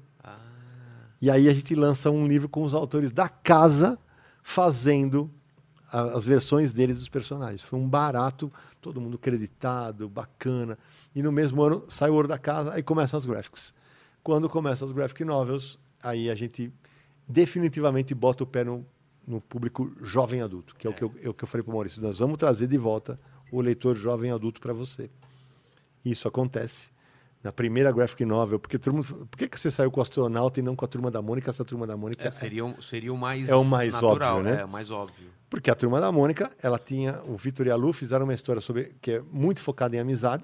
E 1.21 1.29
aí 1.29 1.49
a 1.49 1.53
gente 1.53 1.75
lança 1.75 2.09
um 2.09 2.27
livro 2.27 2.47
com 2.47 2.63
os 2.63 2.73
autores 2.73 3.11
da 3.11 3.27
casa 3.27 3.99
fazendo 4.41 5.29
as 5.91 6.25
versões 6.25 6.71
deles 6.71 6.99
dos 6.99 7.09
personagens. 7.09 7.61
Foi 7.61 7.79
um 7.79 7.87
barato, 7.87 8.51
todo 8.79 9.01
mundo 9.01 9.17
creditado, 9.17 10.07
bacana. 10.07 10.77
E 11.15 11.21
no 11.21 11.31
mesmo 11.31 11.61
ano 11.63 11.83
sai 11.87 12.09
o 12.09 12.13
Ouro 12.13 12.27
da 12.27 12.37
Casa, 12.37 12.73
aí 12.73 12.83
começam 12.83 13.17
as 13.17 13.25
graphics. 13.25 13.73
Quando 14.23 14.47
começam 14.47 14.87
as 14.87 14.93
graphic 14.93 15.23
novels, 15.25 15.79
aí 16.01 16.29
a 16.29 16.35
gente 16.35 16.71
definitivamente 17.27 18.13
bota 18.13 18.43
o 18.43 18.47
pé 18.47 18.63
no, 18.63 18.85
no 19.27 19.41
público 19.41 19.91
jovem 20.01 20.41
adulto, 20.41 20.75
que 20.75 20.87
é, 20.87 20.91
é. 20.91 20.93
O, 20.93 20.95
que 20.95 21.03
eu, 21.03 21.33
que 21.33 21.43
eu 21.43 21.47
falei 21.47 21.63
para 21.63 21.71
o 21.71 21.73
Maurício. 21.73 22.01
Nós 22.01 22.19
vamos 22.19 22.37
trazer 22.37 22.67
de 22.67 22.77
volta 22.77 23.19
o 23.51 23.59
leitor 23.59 23.95
jovem 23.95 24.31
adulto 24.31 24.61
para 24.61 24.73
você. 24.73 25.09
Isso 26.05 26.27
acontece 26.27 26.91
na 27.43 27.51
primeira 27.53 27.91
graphic 27.91 28.25
novel, 28.25 28.59
porque 28.59 28.77
todo 28.77 28.95
mundo, 28.95 29.27
por 29.29 29.37
que, 29.37 29.47
que 29.47 29.59
você 29.59 29.71
saiu 29.71 29.89
com 29.89 29.99
o 29.99 30.03
astronauta 30.03 30.59
e 30.59 30.63
não 30.63 30.75
com 30.75 30.83
a 30.83 30.87
turma 30.87 31.09
da 31.09 31.21
Mônica? 31.21 31.49
Essa 31.49 31.63
turma 31.63 31.87
da 31.87 31.95
Mônica 31.95 32.27
é, 32.27 32.31
seria, 32.31 32.63
seria 32.81 33.13
o 33.13 33.17
mais 33.17 33.47
é 33.47 33.55
o 33.55 33.63
mais 33.63 33.93
natural, 33.93 34.37
óbvio, 34.37 34.51
né? 34.51 34.61
É 34.61 34.65
o 34.65 34.69
mais 34.69 34.91
óbvio. 34.91 35.29
Porque 35.49 35.71
a 35.71 35.75
turma 35.75 36.01
da 36.01 36.11
Mônica, 36.11 36.51
ela 36.61 36.77
tinha 36.77 37.21
o 37.25 37.37
Vitor 37.37 37.65
e 37.65 37.71
a 37.71 37.75
Lu 37.75 37.93
fizeram 37.93 38.25
uma 38.25 38.33
história 38.33 38.61
sobre 38.61 38.95
que 39.01 39.11
é 39.11 39.21
muito 39.31 39.61
focada 39.61 39.95
em 39.95 39.99
amizade 39.99 40.43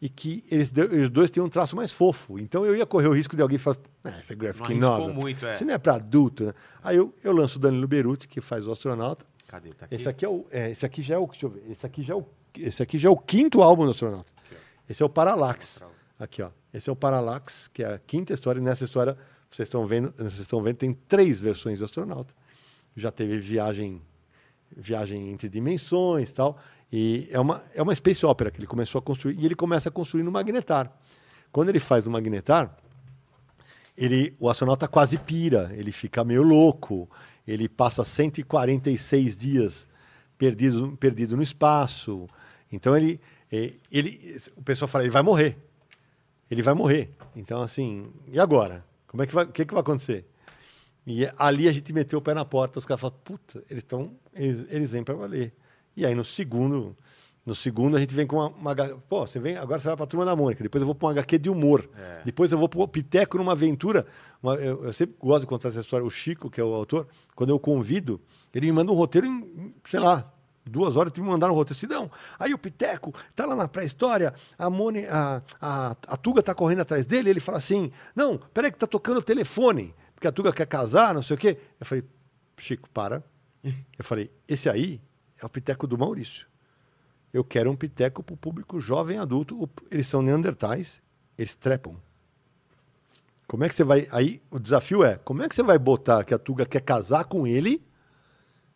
e 0.00 0.08
que 0.08 0.42
eles, 0.50 0.72
eles 0.74 1.10
dois 1.10 1.30
tinham 1.30 1.46
um 1.46 1.50
traço 1.50 1.76
mais 1.76 1.92
fofo. 1.92 2.38
Então 2.38 2.64
eu 2.64 2.74
ia 2.74 2.86
correr 2.86 3.08
o 3.08 3.12
risco 3.12 3.36
de 3.36 3.42
alguém 3.42 3.58
falar, 3.58 3.76
ah, 4.02 4.18
essa 4.18 4.32
é 4.32 4.36
graphic 4.36 4.74
não 4.74 4.98
novel. 4.98 5.14
muito, 5.14 5.44
é. 5.44 5.52
Isso 5.52 5.64
não 5.64 5.74
é 5.74 5.78
para 5.78 5.94
adulto, 5.94 6.44
né? 6.46 6.54
Aí 6.82 6.96
eu, 6.96 7.14
eu 7.22 7.32
lanço 7.32 7.58
o 7.58 7.60
Danilo 7.60 7.86
Beruti, 7.86 8.26
que 8.26 8.40
faz 8.40 8.66
o 8.66 8.72
astronauta. 8.72 9.24
Cadê? 9.46 9.70
Tá 9.74 9.84
aqui? 9.84 9.94
Esse 9.94 10.08
aqui 10.08 10.24
é 10.24 10.28
o, 10.28 10.46
é, 10.50 10.70
esse 10.70 10.84
aqui 10.84 11.02
já 11.02 11.14
é 11.14 11.18
o, 11.18 11.26
deixa 11.26 11.46
eu 11.46 11.50
ver, 11.50 11.62
esse 11.70 11.86
aqui 11.86 12.02
já 12.02 12.14
é 12.14 12.16
o, 12.16 12.26
esse 12.56 12.82
aqui 12.82 12.98
já 12.98 13.08
é 13.08 13.12
o 13.12 13.16
quinto 13.16 13.62
álbum 13.62 13.84
do 13.84 13.90
astronauta. 13.90 14.32
Esse 14.88 15.02
é 15.02 15.06
o 15.06 15.08
Parallax. 15.08 15.82
Aqui, 16.18 16.42
ó. 16.42 16.50
Esse 16.72 16.88
é 16.88 16.92
o 16.92 16.96
Parallax, 16.96 17.68
que 17.68 17.82
é 17.82 17.94
a 17.94 17.98
quinta 17.98 18.32
história. 18.32 18.58
E 18.58 18.62
nessa 18.62 18.84
história, 18.84 19.16
vocês 19.50 19.66
estão 19.66 19.86
vendo, 19.86 20.12
vocês 20.16 20.40
estão 20.40 20.62
vendo, 20.62 20.76
tem 20.76 20.92
três 20.92 21.40
versões 21.40 21.78
do 21.78 21.84
astronauta. 21.84 22.34
Já 22.96 23.10
teve 23.10 23.38
viagem, 23.38 24.00
viagem 24.74 25.30
entre 25.30 25.48
dimensões, 25.48 26.32
tal. 26.32 26.58
E 26.90 27.28
é 27.30 27.38
uma 27.38 27.62
é 27.74 27.82
uma 27.82 27.94
space 27.94 28.24
opera 28.24 28.50
que 28.50 28.58
ele 28.58 28.66
começou 28.66 28.98
a 28.98 29.02
construir 29.02 29.38
e 29.38 29.44
ele 29.44 29.54
começa 29.54 29.88
a 29.88 29.92
construir 29.92 30.22
no 30.22 30.32
Magnetar. 30.32 30.90
Quando 31.52 31.68
ele 31.68 31.80
faz 31.80 32.04
no 32.04 32.10
Magnetar, 32.10 32.74
ele 33.96 34.34
o 34.38 34.48
astronauta 34.48 34.88
quase 34.88 35.18
pira, 35.18 35.70
ele 35.74 35.92
fica 35.92 36.24
meio 36.24 36.42
louco, 36.42 37.10
ele 37.46 37.68
passa 37.68 38.04
146 38.04 39.36
dias 39.36 39.88
perdido 40.38 40.96
perdido 40.96 41.36
no 41.36 41.42
espaço. 41.42 42.26
Então 42.72 42.96
ele 42.96 43.20
é, 43.50 43.72
ele, 43.92 44.40
o 44.56 44.62
pessoal 44.62 44.88
fala, 44.88 45.04
ele 45.04 45.12
vai 45.12 45.22
morrer. 45.22 45.56
Ele 46.50 46.62
vai 46.62 46.74
morrer. 46.74 47.10
Então, 47.34 47.60
assim, 47.60 48.10
e 48.28 48.38
agora? 48.38 48.84
Como 49.06 49.22
é 49.22 49.26
que 49.26 49.34
vai, 49.34 49.44
o 49.44 49.48
que, 49.48 49.64
que 49.64 49.72
vai 49.72 49.80
acontecer? 49.80 50.26
E 51.06 51.24
ali 51.38 51.68
a 51.68 51.72
gente 51.72 51.92
meteu 51.92 52.18
o 52.18 52.22
pé 52.22 52.34
na 52.34 52.44
porta, 52.44 52.78
os 52.78 52.86
caras 52.86 53.00
falaram, 53.00 53.20
puta, 53.22 53.62
eles 53.70 53.82
estão, 53.82 54.12
eles, 54.34 54.66
eles 54.68 54.90
vêm 54.90 55.04
para 55.04 55.14
valer. 55.14 55.54
E 55.96 56.04
aí 56.04 56.14
no 56.14 56.24
segundo, 56.24 56.96
no 57.44 57.54
segundo 57.54 57.96
a 57.96 58.00
gente 58.00 58.12
vem 58.12 58.26
com 58.26 58.36
uma, 58.36 58.48
uma 58.48 58.74
pô, 59.08 59.24
você 59.24 59.38
vem, 59.38 59.56
agora 59.56 59.78
você 59.78 59.86
vai 59.86 59.96
para 59.96 60.04
a 60.04 60.08
turma 60.08 60.26
da 60.26 60.34
Mônica, 60.34 60.64
depois 60.64 60.82
eu 60.82 60.86
vou 60.86 60.96
para 60.96 61.06
um 61.06 61.10
HQ 61.12 61.38
de 61.38 61.48
humor, 61.48 61.88
é. 61.96 62.22
depois 62.24 62.50
eu 62.50 62.58
vou 62.58 62.68
para 62.68 62.80
o 62.80 62.88
Piteco 62.88 63.38
numa 63.38 63.52
aventura. 63.52 64.04
Uma, 64.42 64.56
eu, 64.56 64.84
eu, 64.84 64.92
sempre 64.92 65.14
gosto 65.20 65.42
de 65.42 65.46
contar 65.46 65.68
essa 65.68 65.80
história. 65.80 66.04
O 66.04 66.10
Chico, 66.10 66.50
que 66.50 66.60
é 66.60 66.64
o 66.64 66.74
autor, 66.74 67.06
quando 67.36 67.50
eu 67.50 67.58
convido, 67.60 68.20
ele 68.52 68.66
me 68.66 68.72
manda 68.72 68.90
um 68.90 68.96
roteiro 68.96 69.28
em, 69.28 69.72
sei 69.84 70.00
lá, 70.00 70.30
duas 70.70 70.96
horas, 70.96 71.12
tive 71.12 71.24
que 71.24 71.30
mandar 71.30 71.48
no 71.48 71.54
roteiro. 71.54 71.94
Assim, 71.96 72.10
Aí 72.38 72.52
o 72.52 72.58
Piteco 72.58 73.14
tá 73.34 73.46
lá 73.46 73.54
na 73.54 73.68
pré-história, 73.68 74.34
a, 74.58 74.66
a, 74.66 75.42
a, 75.60 75.96
a 76.06 76.16
Tuga 76.16 76.42
tá 76.42 76.54
correndo 76.54 76.80
atrás 76.80 77.06
dele, 77.06 77.30
ele 77.30 77.40
fala 77.40 77.58
assim: 77.58 77.90
Não, 78.14 78.38
peraí, 78.38 78.72
que 78.72 78.78
tá 78.78 78.86
tocando 78.86 79.18
o 79.18 79.22
telefone, 79.22 79.94
porque 80.14 80.26
a 80.26 80.32
Tuga 80.32 80.52
quer 80.52 80.66
casar, 80.66 81.14
não 81.14 81.22
sei 81.22 81.34
o 81.34 81.38
quê. 81.38 81.58
Eu 81.78 81.86
falei, 81.86 82.04
Chico, 82.58 82.88
para. 82.90 83.22
Eu 83.98 84.04
falei, 84.04 84.30
esse 84.46 84.68
aí 84.68 85.00
é 85.40 85.44
o 85.44 85.48
Piteco 85.48 85.86
do 85.86 85.98
Maurício. 85.98 86.46
Eu 87.32 87.44
quero 87.44 87.70
um 87.70 87.76
Piteco 87.76 88.22
para 88.22 88.34
o 88.34 88.36
público 88.36 88.80
jovem 88.80 89.18
adulto. 89.18 89.68
Eles 89.90 90.06
são 90.06 90.22
neandertais, 90.22 91.02
eles 91.36 91.54
trepam. 91.54 91.96
Como 93.46 93.64
é 93.64 93.68
que 93.68 93.74
você 93.74 93.84
vai. 93.84 94.08
Aí 94.10 94.40
o 94.50 94.58
desafio 94.58 95.04
é: 95.04 95.16
como 95.16 95.42
é 95.42 95.48
que 95.48 95.54
você 95.54 95.62
vai 95.62 95.78
botar 95.78 96.24
que 96.24 96.34
a 96.34 96.38
Tuga 96.38 96.64
quer 96.64 96.80
casar 96.80 97.24
com 97.24 97.46
ele 97.46 97.84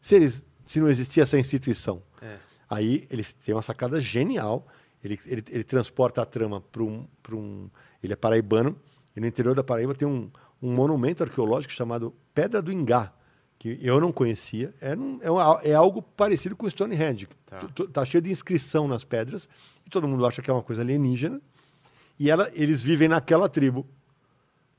se 0.01 0.15
eles 0.15 0.45
se 0.71 0.79
não 0.79 0.89
existia 0.89 1.25
essa 1.25 1.37
instituição. 1.37 2.01
É. 2.23 2.37
Aí 2.69 3.05
ele 3.11 3.25
tem 3.45 3.53
uma 3.53 3.61
sacada 3.61 4.01
genial. 4.01 4.69
Ele, 5.03 5.19
ele, 5.27 5.45
ele 5.51 5.65
transporta 5.65 6.23
a 6.23 6.25
trama 6.25 6.61
para 6.61 6.85
um, 6.85 7.09
um. 7.33 7.69
Ele 8.01 8.13
é 8.13 8.17
paraibano, 8.17 8.79
e 9.17 9.21
no 9.21 9.27
interior 9.27 9.53
da 9.57 9.65
Paraíba 9.65 9.97
tem 9.97 10.07
um, 10.07 10.31
um 10.63 10.73
monumento 10.73 11.25
arqueológico 11.25 11.73
chamado 11.73 12.15
Pedra 12.33 12.63
do 12.63 12.71
Ingá, 12.71 13.13
que 13.59 13.81
eu 13.83 14.01
não 14.01 14.13
conhecia. 14.13 14.73
É, 14.81 14.95
um, 14.95 15.19
é, 15.21 15.29
um, 15.29 15.39
é 15.65 15.75
algo 15.75 16.01
parecido 16.03 16.55
com 16.55 16.71
Stonehenge. 16.71 17.27
Tá. 17.47 17.59
tá 17.93 18.05
cheio 18.05 18.23
de 18.23 18.31
inscrição 18.31 18.87
nas 18.87 19.03
pedras, 19.03 19.49
e 19.85 19.91
todo 19.91 20.07
mundo 20.07 20.25
acha 20.25 20.41
que 20.41 20.49
é 20.49 20.55
uma 20.55 20.63
coisa 20.63 20.83
alienígena. 20.83 21.41
E 22.17 22.31
ela, 22.31 22.49
eles 22.55 22.81
vivem 22.81 23.09
naquela 23.09 23.49
tribo. 23.49 23.85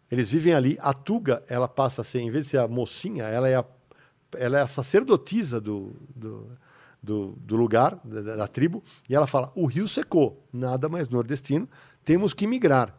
Eles 0.10 0.30
vivem 0.30 0.54
ali. 0.54 0.78
A 0.80 0.94
Tuga, 0.94 1.44
ela 1.50 1.68
passa 1.68 2.00
a 2.02 2.06
ser, 2.06 2.22
em 2.22 2.32
vez 2.32 2.46
de 2.46 2.52
ser 2.52 2.60
a 2.60 2.68
mocinha, 2.70 3.26
ela 3.26 3.50
é 3.50 3.56
a 3.56 3.66
ela 4.38 4.60
é 4.60 4.62
a 4.62 4.68
sacerdotisa 4.68 5.60
do, 5.60 5.96
do, 6.16 6.48
do, 7.02 7.36
do 7.38 7.56
lugar, 7.56 8.00
da, 8.04 8.36
da, 8.36 8.48
tribo, 8.48 8.84
e 9.10 9.16
ela 9.16 9.28
fala: 9.28 9.52
o 9.56 9.66
rio 9.66 9.88
secou, 9.88 10.44
nada 10.52 10.88
mais 10.88 11.08
nordestino, 11.08 11.68
temos 12.04 12.34
que 12.34 12.48
migrar. 12.48 12.96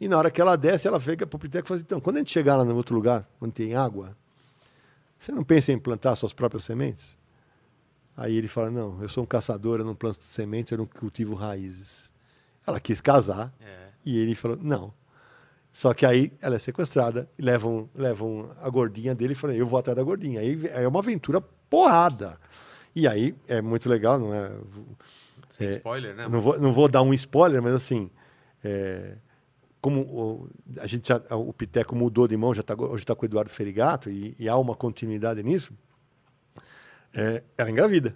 E 0.00 0.08
na 0.08 0.18
hora 0.18 0.30
que 0.30 0.40
ela 0.40 0.56
desce, 0.56 0.88
ela 0.88 0.98
pega 1.00 1.26
para 1.26 1.36
o 1.36 1.40
Piteco 1.40 1.66
e 1.66 1.68
fala: 1.68 1.76
assim, 1.76 1.84
então, 1.84 2.00
quando 2.00 2.16
a 2.16 2.18
gente 2.20 2.32
chegar 2.32 2.56
lá 2.56 2.64
no 2.64 2.74
outro 2.74 2.94
lugar, 2.94 3.28
onde 3.40 3.52
tem 3.52 3.74
água, 3.74 4.16
você 5.18 5.30
não 5.32 5.44
pensa 5.44 5.72
em 5.72 5.78
plantar 5.78 6.16
suas 6.16 6.32
próprias 6.32 6.64
sementes? 6.64 7.16
Aí 8.16 8.36
ele 8.36 8.48
fala: 8.48 8.70
não, 8.70 9.00
eu 9.02 9.08
sou 9.08 9.22
um 9.22 9.26
caçador, 9.26 9.80
eu 9.80 9.84
não 9.84 9.94
planto 9.94 10.24
sementes, 10.24 10.72
eu 10.72 10.78
não 10.78 10.86
cultivo 10.86 11.34
raízes. 11.34 12.12
Ela 12.66 12.78
quis 12.80 13.00
casar, 13.00 13.52
é. 13.60 13.88
e 14.04 14.18
ele 14.18 14.34
falou: 14.34 14.58
não, 14.60 14.92
só 15.72 15.94
que 15.94 16.04
aí 16.04 16.32
ela 16.40 16.56
é 16.56 16.58
sequestrada 16.58 17.28
levam, 17.38 17.88
levam 17.94 18.50
a 18.60 18.68
gordinha 18.68 19.14
dele 19.14 19.32
e 19.32 19.36
falam, 19.36 19.56
eu 19.56 19.66
vou 19.66 19.78
atrás 19.78 19.96
da 19.96 20.02
gordinha. 20.02 20.40
Aí 20.40 20.60
é 20.66 20.86
uma 20.86 20.98
aventura 20.98 21.40
porrada. 21.40 22.38
E 22.94 23.08
aí 23.08 23.34
é 23.48 23.62
muito 23.62 23.88
legal, 23.88 24.18
não 24.18 24.34
é? 24.34 24.52
Sem 25.48 25.68
É, 25.68 25.76
spoiler, 25.76 26.14
né? 26.14 26.28
Não 26.28 26.40
vou, 26.40 26.60
não 26.60 26.72
vou 26.72 26.88
dar 26.88 27.02
um 27.02 27.14
spoiler, 27.14 27.62
mas 27.62 27.72
assim, 27.72 28.10
é, 28.62 29.16
como 29.80 30.02
o, 30.02 30.48
a 30.78 30.86
gente 30.86 31.08
já, 31.08 31.16
o 31.34 31.52
Piteco 31.54 31.96
mudou 31.96 32.28
de 32.28 32.36
mão, 32.36 32.52
já 32.52 32.62
tá, 32.62 32.74
hoje 32.78 33.02
está 33.02 33.14
com 33.14 33.22
o 33.22 33.26
Eduardo 33.26 33.50
Ferigato 33.50 34.10
e, 34.10 34.36
e 34.38 34.48
há 34.48 34.56
uma 34.56 34.74
continuidade 34.74 35.42
nisso, 35.42 35.72
é, 37.14 37.42
ela 37.56 37.70
engravida. 37.70 38.14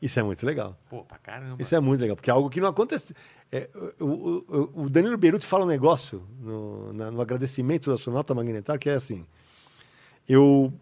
Isso 0.00 0.18
é 0.18 0.22
muito 0.22 0.46
legal. 0.46 0.76
Pô, 0.88 1.04
pra 1.04 1.18
caramba. 1.18 1.60
Isso 1.62 1.74
é 1.74 1.80
muito 1.80 2.00
legal, 2.00 2.16
porque 2.16 2.30
é 2.30 2.32
algo 2.32 2.48
que 2.48 2.60
não 2.60 2.68
acontece. 2.68 3.14
É, 3.52 3.68
o, 4.00 4.04
o- 4.06 4.70
o 4.84 4.88
Danilo 4.90 5.18
Beruti 5.18 5.44
fala 5.44 5.64
um 5.64 5.68
negócio 5.68 6.22
no, 6.40 6.92
na- 6.92 7.10
no 7.10 7.20
agradecimento 7.20 7.90
do 7.90 7.94
astronauta 7.94 8.34
magnetar 8.34 8.78
que 8.78 8.88
é 8.88 8.94
assim: 8.94 9.26
eu, 10.28 10.72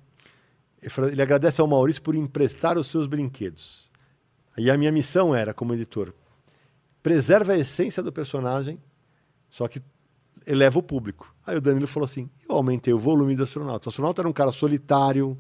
ele 1.11 1.23
agradece 1.23 1.61
ao 1.61 1.67
Maurício 1.67 2.03
por 2.03 2.15
emprestar 2.15 2.79
os 2.79 2.87
seus 2.87 3.07
brinquedos. 3.07 3.89
E 4.57 4.71
a 4.71 4.77
minha 4.79 4.93
missão 4.93 5.35
era, 5.35 5.55
como 5.55 5.75
editor, 5.75 6.13
preserva 7.03 7.53
a 7.53 7.59
essência 7.59 8.03
do 8.03 8.13
personagem, 8.13 8.79
só 9.49 9.67
que 9.69 9.81
eleva 10.47 10.79
o 10.79 10.83
público. 10.83 11.33
Aí 11.47 11.57
o 11.57 11.61
Danilo 11.61 11.87
falou 11.87 12.05
assim: 12.05 12.29
eu 12.49 12.55
aumentei 12.55 12.93
o 12.93 12.99
volume 12.99 13.35
do 13.35 13.43
astronauta. 13.45 13.89
O 13.89 13.91
astronauta 13.91 14.23
era 14.23 14.29
um 14.29 14.33
cara 14.33 14.53
solitário, 14.53 15.37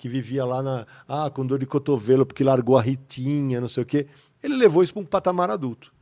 que 0.00 0.08
vivia 0.08 0.46
lá 0.46 0.62
na, 0.62 0.86
ah, 1.06 1.28
com 1.28 1.44
dor 1.44 1.58
de 1.58 1.66
cotovelo 1.66 2.24
porque 2.24 2.42
largou 2.42 2.78
a 2.78 2.80
Ritinha, 2.80 3.60
não 3.60 3.68
sei 3.68 3.82
o 3.82 3.86
quê. 3.86 4.06
Ele 4.42 4.56
levou 4.56 4.82
isso 4.82 4.94
para 4.94 5.02
um 5.02 5.04
patamar 5.04 5.50
adulto. 5.50 5.92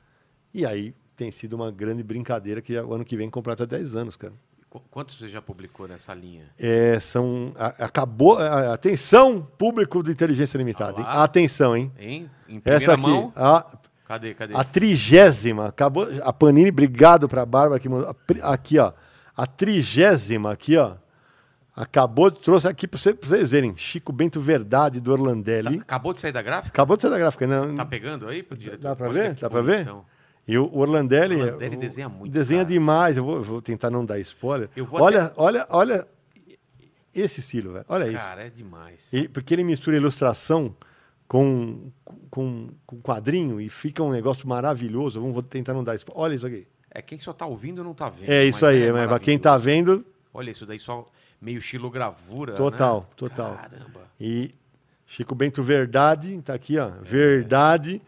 E 0.55 0.65
aí 0.65 0.95
tem 1.17 1.33
sido 1.33 1.55
uma 1.55 1.69
grande 1.73 2.05
brincadeira 2.05 2.63
que 2.63 2.79
o 2.79 2.95
ano 2.95 3.05
que 3.05 3.17
vem 3.17 3.29
completa 3.29 3.67
10 3.67 3.97
anos, 3.97 4.17
cara. 4.17 4.33
Qu- 4.71 4.81
Quantos 4.89 5.19
você 5.19 5.29
já 5.29 5.43
publicou 5.43 5.89
nessa 5.89 6.15
linha? 6.15 6.45
É, 6.57 7.01
são, 7.01 7.53
a- 7.59 7.87
acabou. 7.87 8.39
a- 8.39 8.73
Atenção, 8.73 9.43
público 9.59 10.01
do 10.01 10.13
Inteligência 10.13 10.57
Limitada. 10.59 11.03
Ah. 11.03 11.25
Atenção, 11.25 11.77
hein? 11.77 11.91
Hein? 11.99 12.31
Em 12.49 12.61
primeira 12.61 12.85
Essa 12.85 12.93
aqui, 12.95 13.03
mão? 13.03 13.33
a, 13.35 13.67
Cadê, 14.07 14.33
cadê? 14.33 14.55
a 14.55 14.63
trigésima. 14.63 15.67
Acabou. 15.67 16.07
A 16.23 16.33
Panini, 16.33 16.69
obrigado 16.71 17.29
para 17.29 17.43
a 17.43 17.47
Bárbara 17.47 17.81
que 17.81 17.89
mandou. 17.89 18.15
Aqui, 18.45 18.79
ó. 18.79 18.93
A 19.37 19.45
trigésima 19.45 20.53
aqui, 20.53 20.77
ó. 20.77 20.93
Acabou, 21.83 22.29
trouxe 22.31 22.67
aqui 22.67 22.89
para 22.89 22.99
vocês 22.99 23.51
verem. 23.51 23.77
Chico 23.77 24.13
Bento 24.13 24.41
Verdade, 24.41 25.01
do 25.01 25.15
Tá- 25.15 25.23
Orlandelli. 25.23 25.79
acabou 25.79 26.13
de 26.13 26.21
sair 26.21 26.33
da 26.33 26.43
gráfica? 26.43 26.69
Acabou 26.75 26.97
de 26.97 27.03
sair 27.03 27.11
da 27.13 27.19
gráfica, 27.19 27.47
né? 27.47 27.73
Tá 27.77 27.85
pegando 27.85 28.27
aí 28.27 28.45
diretor? 28.57 28.79
Dá 28.79 28.97
pra 28.97 29.09
Olha 29.09 29.23
ver? 29.23 29.35
Dá 29.35 29.49
pra 29.49 29.61
ver? 29.61 29.89
E 30.47 30.59
o 30.59 30.65
Orlandelli. 30.77 31.37
O 31.37 31.45
Orlandelli 31.45 31.77
o- 31.77 31.79
desenha 31.81 32.09
muito, 32.09 32.33
Desenha 32.33 32.63
cara. 32.65 32.69
demais. 32.75 33.17
Eu 33.17 33.25
vou, 33.25 33.43
vou 33.43 33.63
tentar 33.63 33.91
não 33.91 34.05
dar 34.05 34.19
spoiler. 34.19 34.69
Eu 34.75 34.87
vou 34.87 35.01
olha, 35.01 35.33
olha, 35.37 35.67
olha 35.71 36.07
esse 37.15 37.41
estilo, 37.41 37.73
velho. 37.75 37.85
Olha 37.89 38.07
isso. 38.09 38.17
Cara, 38.17 38.47
é 38.47 38.51
demais. 38.51 39.01
E- 39.13 39.29
porque 39.29 39.55
ele 39.55 39.63
mistura 39.63 39.97
ilustração 39.97 40.75
com, 41.29 41.93
com, 42.31 42.71
com 42.87 43.01
quadrinho 43.01 43.61
e 43.61 43.69
fica 43.69 44.03
um 44.03 44.11
negócio 44.11 44.49
maravilhoso. 44.49 45.21
Vamos 45.21 45.35
vou 45.35 45.43
tentar 45.45 45.75
não 45.75 45.85
dar 45.85 45.95
spoiler. 45.95 46.23
Olha 46.25 46.35
isso 46.35 46.47
aqui. 46.47 46.67
É 46.91 47.03
quem 47.03 47.19
só 47.21 47.33
tá 47.33 47.47
ouvindo 47.47 47.85
não 47.85 47.95
tá 47.95 48.09
vendo. 48.09 48.29
É 48.31 48.45
isso 48.45 48.65
mas 48.65 48.75
aí, 48.75 48.93
mas 48.93 49.07
pra 49.07 49.19
quem 49.21 49.39
tá 49.39 49.57
vendo. 49.59 50.05
Olha 50.33 50.51
isso 50.51 50.65
daí, 50.67 50.79
só 50.79 51.07
meio 51.41 51.61
xilogravura. 51.61 52.53
Total, 52.55 53.01
né? 53.01 53.07
total. 53.17 53.55
Caramba. 53.57 54.01
E 54.21 54.55
Chico 55.07 55.35
Bento 55.35 55.63
Verdade, 55.63 56.41
tá 56.43 56.55
aqui, 56.55 56.79
ó. 56.79 56.91
Verdade. 57.03 58.03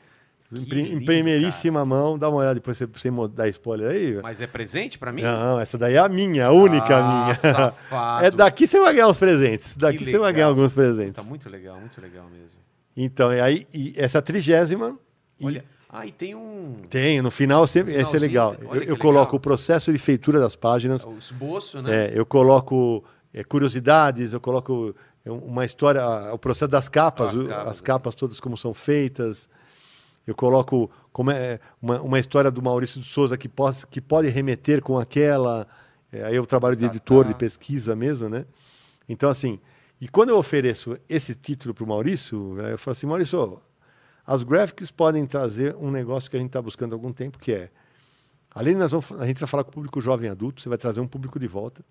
Em, 0.52 0.64
pri- 0.64 0.80
em 0.80 0.84
É. 0.84 0.88
lindo, 0.94 1.04
primeiríssima 1.06 1.84
mão. 1.84 2.18
Dá 2.18 2.28
uma 2.28 2.38
olhada 2.38 2.56
depois, 2.56 2.76
você- 2.76 2.88
sem 2.96 3.12
dar 3.32 3.48
spoiler 3.48 3.88
aí. 3.92 4.18
Mas 4.20 4.40
é 4.40 4.48
presente 4.48 4.98
pra 4.98 5.12
mim? 5.12 5.22
Não, 5.22 5.60
essa 5.60 5.78
daí 5.78 5.94
é 5.94 5.98
a 5.98 6.08
minha, 6.08 6.46
a 6.46 6.50
única 6.52 6.96
Ah, 6.98 7.22
minha. 7.24 7.34
safado. 7.38 8.24
É 8.26 8.30
daqui 8.32 8.66
você 8.66 8.80
vai 8.80 8.92
ganhar 8.92 9.06
uns 9.08 9.18
presentes. 9.18 9.76
Daqui 9.76 10.04
você 10.04 10.18
vai 10.18 10.32
ganhar 10.32 10.46
alguns 10.48 10.72
presentes. 10.72 11.14
Tá 11.14 11.22
muito 11.22 11.48
legal, 11.48 11.78
muito 11.78 12.00
legal 12.00 12.24
mesmo. 12.32 12.58
Então, 12.96 13.32
e 13.32 13.40
aí, 13.40 13.66
e 13.72 13.94
essa 13.96 14.20
trigésima. 14.20 14.98
e 15.38 15.46
Olha, 15.46 15.64
ah, 15.88 16.04
e 16.04 16.10
tem 16.10 16.34
um 16.34 16.82
Tem, 16.90 17.22
no 17.22 17.30
final 17.30 17.64
sempre. 17.68 17.94
No 17.94 18.00
Esse 18.00 18.16
é 18.16 18.18
legal. 18.18 18.56
Eu, 18.60 18.82
eu 18.82 18.96
coloco 18.98 19.26
legal. 19.26 19.36
o 19.36 19.40
processo 19.40 19.92
de 19.92 19.98
feitura 19.98 20.40
das 20.40 20.56
páginas. 20.56 21.04
o 21.04 21.12
esboço, 21.16 21.80
né? 21.80 22.08
é, 22.08 22.12
eu 22.12 22.26
coloco 22.26 23.04
é, 23.32 23.44
curiosidades, 23.44 24.32
eu 24.32 24.40
coloco 24.40 24.94
é, 25.24 25.30
uma 25.30 25.64
história, 25.64 26.02
o 26.32 26.38
processo 26.38 26.68
das 26.68 26.88
capas, 26.88 27.34
As 27.34 27.46
capas, 27.46 27.68
as 27.68 27.80
é. 27.80 27.82
capas 27.82 28.14
todas 28.14 28.40
como 28.40 28.56
são 28.56 28.74
feitas. 28.74 29.48
Eu 30.26 30.34
coloco 30.34 30.90
como 31.12 31.30
é 31.30 31.58
uma, 31.80 32.00
uma 32.00 32.18
história 32.18 32.50
do 32.50 32.62
Maurício 32.62 33.00
de 33.00 33.06
Souza 33.06 33.36
que, 33.36 33.48
possa, 33.48 33.86
que 33.86 34.00
pode 34.00 34.28
remeter 34.28 34.82
com 34.82 34.98
aquela. 34.98 35.66
é, 36.12 36.24
aí 36.24 36.36
eu 36.36 36.46
trabalho 36.46 36.76
de 36.76 36.84
Tá, 36.84 36.90
editor, 36.90 37.24
tá. 37.24 37.30
de 37.30 37.34
pesquisa 37.36 37.96
mesmo, 37.96 38.28
né? 38.28 38.44
Então, 39.08 39.28
assim, 39.28 39.58
e 40.00 40.08
quando 40.08 40.30
eu 40.30 40.38
ofereço 40.38 40.96
esse 41.08 41.34
título 41.34 41.74
para 41.74 41.84
o 41.84 41.86
Maurício, 41.86 42.54
né, 42.54 42.72
eu 42.72 42.78
falo 42.78 42.92
assim, 42.92 43.06
Maurício, 43.06 43.60
as 44.26 44.42
graphics 44.42 44.90
podem 44.90 45.26
trazer 45.26 45.74
um 45.76 45.90
negócio 45.90 46.30
que 46.30 46.36
a 46.36 46.40
gente 46.40 46.48
está 46.48 46.62
buscando 46.62 46.92
há 46.92 46.96
algum 46.96 47.12
tempo, 47.12 47.38
que 47.38 47.52
é, 47.52 47.68
além 48.50 48.74
de 48.74 48.80
nós 48.80 48.90
vamos, 48.92 49.10
a 49.12 49.26
gente 49.26 49.40
vai 49.40 49.48
falar 49.48 49.64
com 49.64 49.70
o 49.70 49.74
público 49.74 50.00
jovem 50.00 50.30
adulto, 50.30 50.62
você 50.62 50.68
vai 50.68 50.78
trazer 50.78 51.00
um 51.00 51.08
público 51.08 51.38
de 51.38 51.46
volta, 51.46 51.84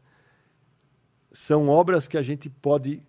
são 1.31 1.67
obras 1.69 2.07
que 2.07 2.17
a 2.17 2.21
gente 2.23 2.49
pode 2.49 3.01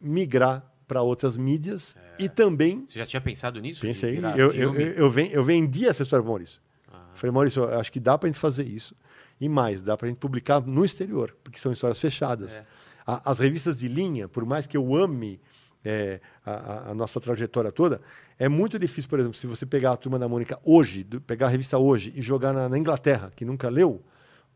migrar 0.00 0.64
para 0.86 1.02
outras 1.02 1.36
mídias 1.36 1.94
e 2.18 2.28
também, 2.28 2.84
Você 2.86 2.98
já 2.98 3.06
tinha 3.06 3.20
pensado 3.20 3.60
nisso? 3.60 3.80
pensei, 3.80 4.18
eu, 4.18 4.52
eu, 4.52 4.74
eu, 4.74 4.80
eu, 4.92 5.10
ven- 5.10 5.30
eu 5.32 5.44
vendi 5.44 5.86
essa 5.86 6.02
história 6.02 6.22
para 6.22 6.28
o 6.28 6.32
Maurício. 6.32 6.60
Ah, 6.90 7.04
Falei, 7.14 7.32
Maurício, 7.32 7.64
acho 7.78 7.92
que 7.92 8.00
dá 8.00 8.16
para 8.16 8.28
a 8.28 8.32
gente 8.32 8.40
fazer 8.40 8.66
isso. 8.66 8.94
E 9.40 9.48
mais, 9.48 9.80
dá 9.82 9.96
para 9.96 10.06
a 10.06 10.08
gente 10.08 10.18
publicar 10.18 10.60
no 10.60 10.84
exterior, 10.84 11.36
porque 11.44 11.58
são 11.58 11.70
histórias 11.70 12.00
fechadas. 12.00 12.52
É. 12.54 12.64
A- 13.06 13.30
as 13.30 13.38
revistas 13.38 13.76
de 13.76 13.86
linha, 13.86 14.28
por 14.28 14.44
mais 14.46 14.66
que 14.66 14.76
eu 14.76 14.94
ame 14.96 15.40
é, 15.84 16.20
a, 16.44 16.50
a- 16.52 16.90
a 16.90 16.94
nossa 16.94 17.20
trajetória 17.20 17.70
toda, 17.70 18.00
é 18.38 18.48
muito 18.48 18.78
difícil, 18.78 19.08
por 19.10 19.18
exemplo, 19.20 19.36
se 19.38 19.46
você 19.46 19.64
pegar 19.66 19.92
a 19.92 19.96
Turma 19.96 20.18
da 20.18 20.28
Mônica 20.28 20.58
hoje, 20.64 21.04
do- 21.04 21.20
pegar 21.20 21.46
a 21.46 21.50
revista 21.50 21.78
hoje 21.78 22.12
e 22.16 22.22
jogar 22.22 22.52
na, 22.52 22.68
na 22.68 22.78
Inglaterra, 22.78 23.30
que 23.34 23.44
nunca 23.44 23.68
leu, 23.68 24.02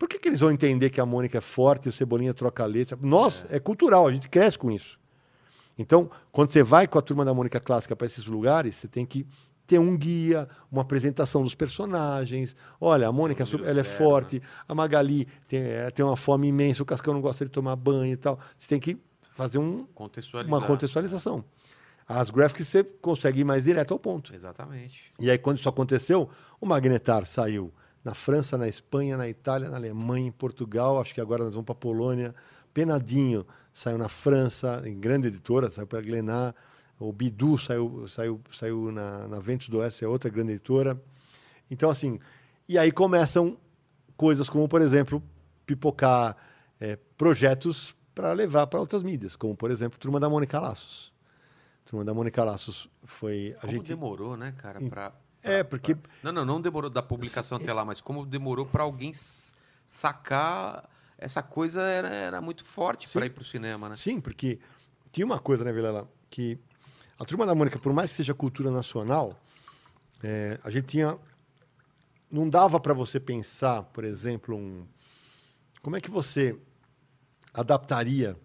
por 0.03 0.09
que, 0.09 0.19
que 0.19 0.29
eles 0.29 0.41
vão 0.41 0.51
entender 0.51 0.91
que 0.91 1.01
a 1.01 1.07
Mônica 1.07 1.39
é 1.39 1.41
forte 1.41 1.87
e 1.87 1.89
o 1.89 1.93
Cebolinha 1.93 2.35
troca 2.35 2.65
a 2.65 2.67
letra? 2.67 2.99
Nós, 3.01 3.47
é. 3.49 3.61
cultural, 3.61 4.09
a 4.09 4.13
gente 4.13 4.29
cresce 4.29 4.59
com 4.59 4.69
isso. 4.69 4.99
Então, 5.79 6.11
quando 6.33 6.51
você 6.51 6.61
vai 6.61 6.89
com 6.89 6.99
a 6.99 7.01
turma 7.01 7.25
da 7.25 7.33
Mônica 7.33 7.61
Clássica 7.61 7.95
para 7.95 8.09
esses 8.09 8.27
lugares, 8.27 8.75
você 8.75 8.89
tem 8.89 9.07
que 9.07 9.25
ter 9.65 9.79
um 9.79 9.97
guia, 9.97 10.49
uma 10.73 10.83
apresentação 10.83 11.45
dos 11.45 11.55
personagens. 11.55 12.57
Olha, 12.81 13.07
a 13.07 13.13
Mônica 13.13 13.45
número 13.45 13.65
ela 13.65 13.79
é 13.79 13.85
certo, 13.85 13.97
forte, 13.97 14.43
a 14.69 14.75
Magali 14.75 15.29
tem, 15.47 15.61
é, 15.61 15.89
tem 15.93 16.05
uma 16.05 16.17
fome 16.17 16.49
imensa, 16.49 16.83
o 16.83 16.87
Cascão 16.87 17.15
não 17.15 17.21
gosta 17.21 17.45
de 17.45 17.53
tomar 17.53 17.77
banho 17.77 18.13
e 18.13 18.17
tal. 18.17 18.41
Você 18.59 18.67
tem 18.67 18.81
que 18.81 18.99
fazer 19.31 19.59
um- 19.59 19.87
uma 20.49 20.61
contextualização. 20.67 21.45
As 22.09 22.29
graphics 22.29 22.67
você 22.67 22.83
consegue 22.83 23.43
ir 23.43 23.45
mais 23.45 23.63
direto 23.63 23.95
ao 23.95 24.01
ponto. 24.01 24.35
Exatamente. 24.35 25.05
E 25.21 25.31
aí, 25.31 25.39
quando 25.39 25.61
isso 25.61 25.69
aconteceu, 25.69 26.29
o 26.61 26.67
Magnetar 26.67 27.25
saiu 27.25 27.73
na 28.05 28.15
França, 28.15 28.59
na 28.59 28.67
Espanha, 28.69 29.17
na 29.17 29.29
Itália, 29.29 29.69
na 29.71 29.77
Alemanha, 29.77 30.27
em 30.29 30.33
Portugal. 30.33 31.01
Acho 31.01 31.15
que 31.15 31.21
agora 31.21 31.45
nós 31.45 31.53
vamos 31.55 31.67
para 31.67 31.73
a 31.75 31.77
Polônia. 31.77 32.35
Penadinho 32.75 33.47
saiu 33.73 33.99
na 33.99 34.09
França, 34.09 34.83
em 34.87 34.99
grande 34.99 35.29
editora, 35.29 35.71
saiu 35.71 35.87
para 35.87 35.99
a 35.99 36.03
Glenar. 36.03 36.55
O 36.99 37.13
Bidu 37.13 37.59
saiu, 37.59 38.07
saiu, 38.09 38.41
saiu 38.53 38.93
na, 38.93 39.27
na 39.29 39.41
Ventos 39.41 39.69
do 39.69 39.79
Oeste, 39.79 40.05
é 40.05 40.09
outra 40.09 40.31
grande 40.31 40.53
editora. 40.53 41.01
Então, 41.71 41.91
assim, 41.91 42.19
e 42.69 42.79
aí 42.79 42.93
começam 42.93 43.57
coisas 44.17 44.49
como, 44.49 44.69
por 44.69 44.81
exemplo, 44.81 45.23
pipocar 45.67 46.37
é, 46.81 46.97
projetos 47.17 47.95
para 48.15 48.33
levar 48.33 48.67
para 48.67 48.79
outras 48.79 49.03
mídias, 49.03 49.35
como, 49.35 49.57
por 49.57 49.71
exemplo, 49.71 49.99
Turma 49.99 50.21
da 50.21 50.29
Mônica 50.29 50.61
Laços. 50.61 51.13
Turma 51.87 52.05
da 52.05 52.15
Mônica 52.15 52.43
Laços 52.45 52.89
foi. 53.05 53.55
A 53.59 53.61
Como 53.63 53.73
gente, 53.73 53.89
demorou, 53.89 54.37
né, 54.37 54.55
cara? 54.57 54.83
Em- 54.83 54.89
Pra, 54.89 55.13
É, 55.43 55.63
porque- 55.65 55.95
pra- 55.95 56.11
Não, 56.23 56.33
não, 56.33 56.45
não 56.45 56.61
demorou 56.61 56.89
da 56.91 57.03
publicação 57.03 57.59
até 57.59 57.73
lá, 57.73 57.85
mas 57.85 58.01
como 58.01 58.25
demorou 58.25 58.65
pra 58.67 58.83
alguém 58.85 59.13
sacar. 59.87 60.89
Essa 61.19 61.43
coisa 61.43 61.83
era, 61.83 62.09
era 62.09 62.41
muito 62.41 62.65
forte 62.65 63.09
pra 63.13 63.27
ir 63.27 63.31
pro 63.31 63.45
cinema, 63.45 63.89
né? 63.89 63.97
Sim, 63.97 64.21
porque 64.21 64.59
tinha 65.13 65.25
uma 65.25 65.39
coisa, 65.39 65.63
né, 65.65 65.73
Vilela, 65.73 66.09
que 66.29 66.59
a 67.19 67.25
Turma 67.25 67.47
da 67.47 67.55
Mônica, 67.55 67.79
por 67.79 67.93
mais 67.93 68.11
que 68.11 68.17
seja 68.17 68.35
cultura 68.35 68.71
nacional, 68.71 69.39
é, 70.23 70.59
a 70.65 70.71
gente 70.71 70.87
tinha. 70.89 71.17
Não 72.31 72.49
dava 72.49 72.81
para 72.81 72.95
você 72.95 73.21
pensar, 73.21 73.83
por 73.85 74.05
exemplo, 74.05 74.57
um, 74.57 74.87
como 75.83 75.97
é 75.97 76.01
que 76.01 76.11
você 76.11 76.59
adaptaria 77.53 78.37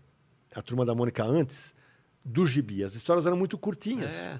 a 0.53 0.61
Turma 0.61 0.85
da 0.85 0.93
Mônica 0.93 1.23
antes 1.23 1.73
do 2.23 2.45
gibi? 2.45 2.83
As 2.83 2.93
histórias 2.93 3.25
eram 3.25 3.37
muito 3.37 3.57
curtinhas. 3.57 4.13
É. 4.13 4.39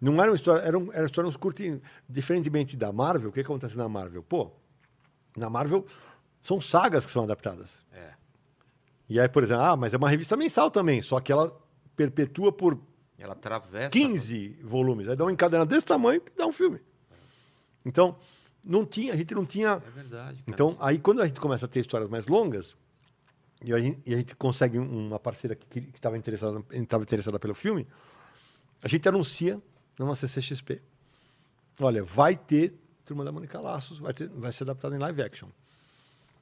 Não 0.00 0.20
eram 0.22 0.34
histórias, 0.34 0.66
eram, 0.66 0.90
eram 0.92 1.06
histórias 1.06 1.36
curtinhas. 1.36 1.80
Diferentemente 2.08 2.76
da 2.76 2.92
Marvel, 2.92 3.30
o 3.30 3.32
que 3.32 3.40
acontece 3.40 3.76
na 3.76 3.88
Marvel? 3.88 4.22
Pô, 4.22 4.50
na 5.36 5.48
Marvel 5.48 5.86
são 6.42 6.60
sagas 6.60 7.06
que 7.06 7.12
são 7.12 7.22
adaptadas. 7.24 7.78
É. 7.92 8.12
E 9.08 9.18
aí, 9.20 9.28
por 9.28 9.42
exemplo, 9.42 9.62
ah, 9.64 9.76
mas 9.76 9.94
é 9.94 9.96
uma 9.96 10.08
revista 10.10 10.36
mensal 10.36 10.70
também, 10.70 11.00
só 11.02 11.20
que 11.20 11.32
ela 11.32 11.56
perpetua 11.96 12.52
por 12.52 12.78
Ela 13.18 13.32
atravessa. 13.32 13.90
15 13.90 14.58
volumes. 14.62 15.08
Aí 15.08 15.16
dá 15.16 15.24
um 15.24 15.30
encadernado 15.30 15.70
desse 15.70 15.86
tamanho 15.86 16.20
que 16.20 16.32
dá 16.36 16.46
um 16.46 16.52
filme. 16.52 16.80
Então, 17.84 18.16
não 18.62 18.84
tinha, 18.84 19.12
a 19.12 19.16
gente 19.16 19.34
não 19.34 19.44
tinha. 19.46 19.82
É 19.86 19.90
verdade. 19.90 20.36
Cara. 20.38 20.44
Então, 20.46 20.76
aí 20.80 20.98
quando 20.98 21.20
a 21.22 21.26
gente 21.26 21.40
começa 21.40 21.66
a 21.66 21.68
ter 21.68 21.80
histórias 21.80 22.08
mais 22.10 22.26
longas, 22.26 22.76
E 23.66 23.72
a 23.72 23.78
gente, 23.78 23.98
e 24.04 24.12
a 24.12 24.16
gente 24.18 24.34
consegue 24.36 24.78
um- 24.78 25.06
uma 25.08 25.18
parceira 25.18 25.54
que 25.54 25.78
estava 25.94 26.18
interessada, 26.18 26.62
estava 26.72 27.02
interessada 27.02 27.38
pelo 27.38 27.54
filme. 27.54 27.86
A 28.82 28.88
gente 28.88 29.08
anuncia 29.08 29.58
numa 29.98 30.14
CCXP. 30.16 30.80
Olha, 31.80 32.02
vai 32.04 32.36
ter 32.36 32.74
Turma 33.04 33.24
da 33.24 33.30
Mônica 33.32 33.60
Laços, 33.60 33.98
vai, 33.98 34.14
ter, 34.14 34.28
vai 34.28 34.50
ser 34.52 34.64
adaptado 34.64 34.94
em 34.94 34.98
live 34.98 35.22
action. 35.22 35.48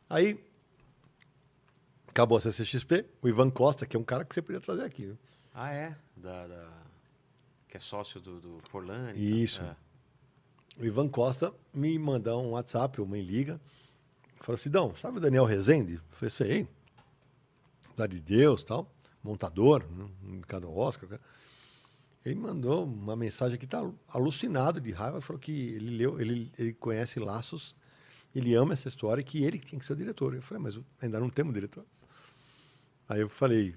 Aí, 0.09 0.39
acabou 2.09 2.39
a 2.39 2.41
CCXP, 2.41 3.05
o 3.21 3.29
Ivan 3.29 3.51
Costa, 3.51 3.87
que 3.87 3.97
é 3.97 4.01
um 4.01 4.05
cara 4.05 4.25
que 4.25 4.35
você 4.35 4.43
podia 4.43 4.61
trazer 4.61 4.85
aqui. 4.85 5.07
viu? 5.07 5.19
Ah, 5.55 5.73
é? 5.73 5.97
Da, 6.17 6.47
da- 6.47 6.83
Que 7.69 7.77
é 7.79 7.81
sócio 7.81 8.21
do, 8.21 8.41
do 8.41 8.61
Forlani. 8.71 9.43
Isso. 9.43 9.61
É. 9.63 9.77
O 10.79 10.85
Ivan 10.85 11.09
Costa 11.09 11.53
me 11.75 11.99
manda 11.99 12.37
um 12.37 12.51
WhatsApp, 12.51 13.01
ou 13.01 13.07
me 13.07 13.21
liga, 13.23 13.61
falou 14.41 14.55
assim, 14.55 14.71
Dão, 14.71 14.95
sabe 14.97 15.19
o 15.19 15.21
Daniel 15.21 15.45
Rezende? 15.45 15.95
Eu 15.95 16.01
falei, 16.17 16.31
sei, 16.31 16.69
da 17.97 18.07
de 18.07 18.21
Deus 18.21 18.63
tal, 18.63 18.91
montador, 19.23 19.85
né, 19.91 20.09
indicado 20.25 20.67
ao 20.67 20.77
Oscar. 20.77 21.09
cara. 21.11 21.21
Ele 22.25 22.37
mandou 22.37 22.85
uma 22.85 23.17
mensagem 23.17 23.59
que 23.59 23.67
tá 23.67 23.85
alucinado 24.09 24.81
de 24.81 24.93
raiva, 24.93 25.21
falou 25.21 25.41
que 25.41 25.53
ele 25.53 25.97
leu, 25.97 26.21
ele, 26.21 26.53
ele 26.57 26.73
conhece 26.73 27.19
Laços, 27.19 27.75
ele 28.35 28.55
ama 28.55 28.73
essa 28.73 28.89
história 28.89 29.21
e 29.21 29.25
que 29.25 29.43
ele 29.43 29.59
tinha 29.59 29.79
que 29.79 29.85
ser 29.85 29.93
o 29.95 29.97
diretor. 29.97 30.35
Eu 30.35 30.43
falei, 30.43 30.63
mas 30.63 30.79
ainda 31.01 31.19
não 31.19 31.29
temos 31.29 31.53
diretor. 31.53 31.85
Aí 33.09 33.21
eu 33.21 33.29
falei, 33.29 33.75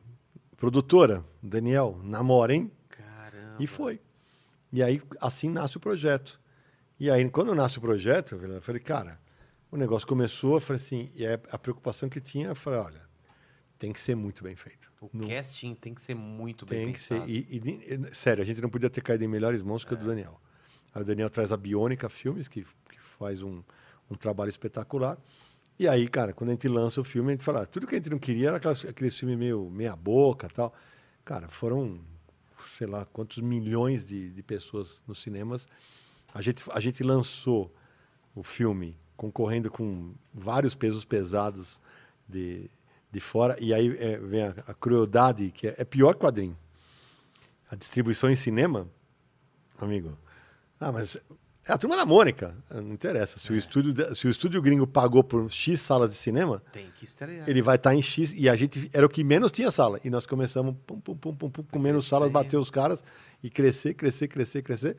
produtora, 0.56 1.26
Daniel, 1.42 2.00
namora, 2.04 2.54
hein? 2.54 2.72
Caramba. 2.88 3.58
E 3.60 3.68
foi. 3.68 4.00
E 4.72 4.84
aí, 4.84 5.02
assim 5.20 5.50
nasce 5.50 5.78
o 5.78 5.80
projeto. 5.80 6.40
E 7.00 7.10
aí, 7.10 7.28
quando 7.30 7.54
nasce 7.56 7.78
o 7.78 7.82
projeto, 7.82 8.36
eu 8.36 8.62
falei, 8.62 8.82
cara, 8.82 9.20
o 9.72 9.78
negócio 9.78 10.08
começou, 10.08 10.56
eu 10.56 10.62
falei 10.62 10.82
assim, 10.82 11.12
e 11.16 11.26
aí 11.26 11.40
a 11.52 11.58
preocupação 11.58 12.08
que 12.08 12.22
tinha, 12.22 12.48
eu 12.48 12.56
falei, 12.56 12.80
olha, 12.80 13.05
tem 13.78 13.92
que 13.92 14.00
ser 14.00 14.16
muito 14.16 14.44
bem 14.44 14.56
feito. 14.56 14.92
O 15.02 15.10
Não- 15.14 15.28
casting 15.28 15.76
tem 15.76 15.94
que 15.94 16.02
ser 16.02 16.16
muito 16.16 16.66
bem 16.66 16.86
tem 16.86 16.94
que 16.94 17.00
ser. 17.00 17.16
pensado. 17.16 17.32
E, 17.32 17.48
e- 17.50 18.08
e- 18.10 18.16
sério, 18.16 18.42
a 18.42 18.46
gente 18.46 18.62
não 18.62 18.70
podia 18.70 18.90
ter 18.90 19.02
caído 19.02 19.24
em 19.24 19.28
melhores 19.28 19.62
mãos 19.62 19.84
que 19.84 19.94
o 19.94 19.98
do 19.98 20.06
Daniel. 20.06 20.40
Aí 20.94 21.02
o 21.02 21.06
Daniel 21.06 21.30
traz 21.30 21.52
a 21.52 21.58
Biônica 21.58 22.08
Filmes, 22.10 22.48
que, 22.48 22.64
que 22.64 23.00
faz 23.20 23.42
um, 23.42 23.62
um 24.10 24.16
trabalho 24.16 24.50
espetacular. 24.50 25.18
E 25.78 25.88
aí, 25.90 26.08
cara, 26.08 26.32
quando 26.32 26.52
a 26.52 26.54
gente 26.54 26.70
lança 26.70 27.02
o 27.02 27.04
filme, 27.04 27.30
a 27.30 27.32
gente 27.34 27.44
fala, 27.44 27.64
ah, 27.64 27.66
tudo 27.66 27.86
que 27.86 27.96
a 27.96 27.98
gente 27.98 28.10
não 28.10 28.18
queria 28.18 28.48
era 28.48 28.58
aquelas, 28.58 28.86
aqueles 28.86 29.18
filmes 29.18 29.38
meio 29.38 29.70
meia 29.70 29.94
boca 29.96 30.48
tal. 30.48 30.74
Cara, 31.26 31.50
foram, 31.50 32.00
sei 32.78 32.88
lá, 32.88 33.04
quantos 33.06 33.40
milhões 33.40 34.06
de, 34.06 34.30
de 34.30 34.42
pessoas 34.42 35.04
nos 35.06 35.22
cinemas. 35.22 35.68
A 36.34 36.42
gente, 36.42 36.64
a 36.72 36.80
gente 36.80 37.04
lançou 37.04 37.74
o 38.34 38.42
filme 38.42 38.98
concorrendo 39.18 39.70
com 39.70 40.14
vários 40.34 40.76
pesos 40.76 41.04
pesados 41.04 41.82
de, 42.28 42.70
de 43.16 43.22
fora. 43.22 43.56
E 43.60 43.74
aí 43.74 43.96
é, 43.98 44.18
vem 44.18 44.44
a, 44.44 44.50
a 44.68 44.74
crueldade, 44.74 45.50
que 45.52 45.68
é, 45.68 45.76
é 45.78 45.86
pior 45.86 46.16
quadrinho. 46.16 46.58
A 47.70 47.76
distribuição 47.76 48.30
em 48.30 48.36
cinema, 48.36 48.88
amigo. 49.80 50.18
Ah, 50.80 50.92
mas 50.92 51.18
é 51.66 51.72
a 51.72 51.78
turma 51.78 51.96
da 51.96 52.06
Mônica. 52.06 52.56
Não 52.70 52.94
interessa. 52.94 53.40
Se, 53.40 53.52
o, 53.52 53.56
estúdio, 53.56 54.16
se 54.16 54.28
o 54.28 54.30
estúdio 54.30 54.62
gringo 54.62 54.86
pagou 54.86 55.24
por 55.24 55.50
X 55.50 55.80
salas 55.82 56.10
de 56.10 56.16
cinema, 56.16 56.62
ele 57.48 57.62
vai 57.62 57.78
estar 57.78 57.96
em 57.96 58.02
X. 58.02 58.34
E 58.36 58.50
a 58.50 58.56
gente 58.56 58.90
era 58.94 59.06
o 59.06 59.10
que 59.10 59.24
menos 59.24 59.52
tinha 59.52 59.72
sala. 59.72 60.00
E 60.04 60.10
nós 60.10 60.26
começamos 60.26 60.76
pum, 60.86 61.00
pum, 61.00 61.16
pum, 61.16 61.36
pum, 61.36 61.50
pum, 61.50 61.64
com 61.64 61.80
menos 61.80 62.08
salas, 62.08 62.30
bater 62.30 62.58
os 62.58 62.70
caras 62.70 63.04
e 63.42 63.50
crescer, 63.50 63.94
crescer, 63.94 64.28
crescer, 64.28 64.62
crescer. 64.62 64.98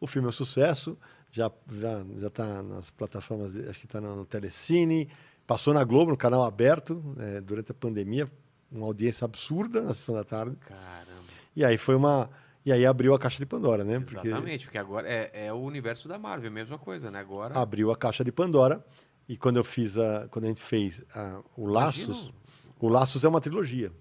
O 0.00 0.06
filme 0.06 0.26
é 0.26 0.30
um 0.30 0.32
sucesso. 0.32 0.98
Já 1.30 1.50
já 1.70 2.04
já 2.18 2.26
está 2.26 2.62
nas 2.62 2.90
plataformas, 2.90 3.56
acho 3.56 3.78
que 3.78 3.86
está 3.86 4.00
no 4.00 4.26
Telecine. 4.26 5.08
Passou 5.52 5.74
na 5.74 5.84
Globo, 5.84 6.10
no 6.12 6.16
canal 6.16 6.42
aberto, 6.44 7.14
eh, 7.18 7.42
durante 7.42 7.70
a 7.72 7.74
pandemia. 7.74 8.26
Uma 8.70 8.86
audiência 8.86 9.26
absurda 9.26 9.82
na 9.82 9.92
sessão 9.92 10.14
da 10.14 10.24
tarde. 10.24 10.56
Caramba. 10.56 11.24
E 11.54 11.62
aí 11.62 11.76
foi 11.76 11.94
uma. 11.94 12.30
E 12.64 12.72
aí 12.72 12.86
abriu 12.86 13.12
a 13.14 13.18
caixa 13.18 13.36
de 13.38 13.44
Pandora, 13.44 13.84
né? 13.84 13.96
Exatamente, 13.96 14.64
porque 14.64 14.78
agora 14.78 15.06
é, 15.06 15.48
é 15.48 15.52
o 15.52 15.56
universo 15.58 16.08
da 16.08 16.18
Marvel, 16.18 16.48
a 16.48 16.54
mesma 16.54 16.78
coisa, 16.78 17.10
né? 17.10 17.18
Agora. 17.18 17.54
abriu 17.58 17.90
a 17.90 17.96
caixa 17.98 18.24
de 18.24 18.32
Pandora 18.32 18.82
e 19.28 19.36
quando 19.36 19.58
eu 19.58 19.64
fiz 19.64 19.98
a, 19.98 20.26
quando 20.30 20.46
a 20.46 20.48
gente 20.48 20.62
fez 20.62 21.04
a- 21.14 21.42
o 21.54 21.66
Laços, 21.66 22.04
Imagina 22.04 22.32
o 22.80 22.88
Laços 22.88 23.22
é 23.22 23.28
uma 23.28 23.40
trilogia. 23.42 23.92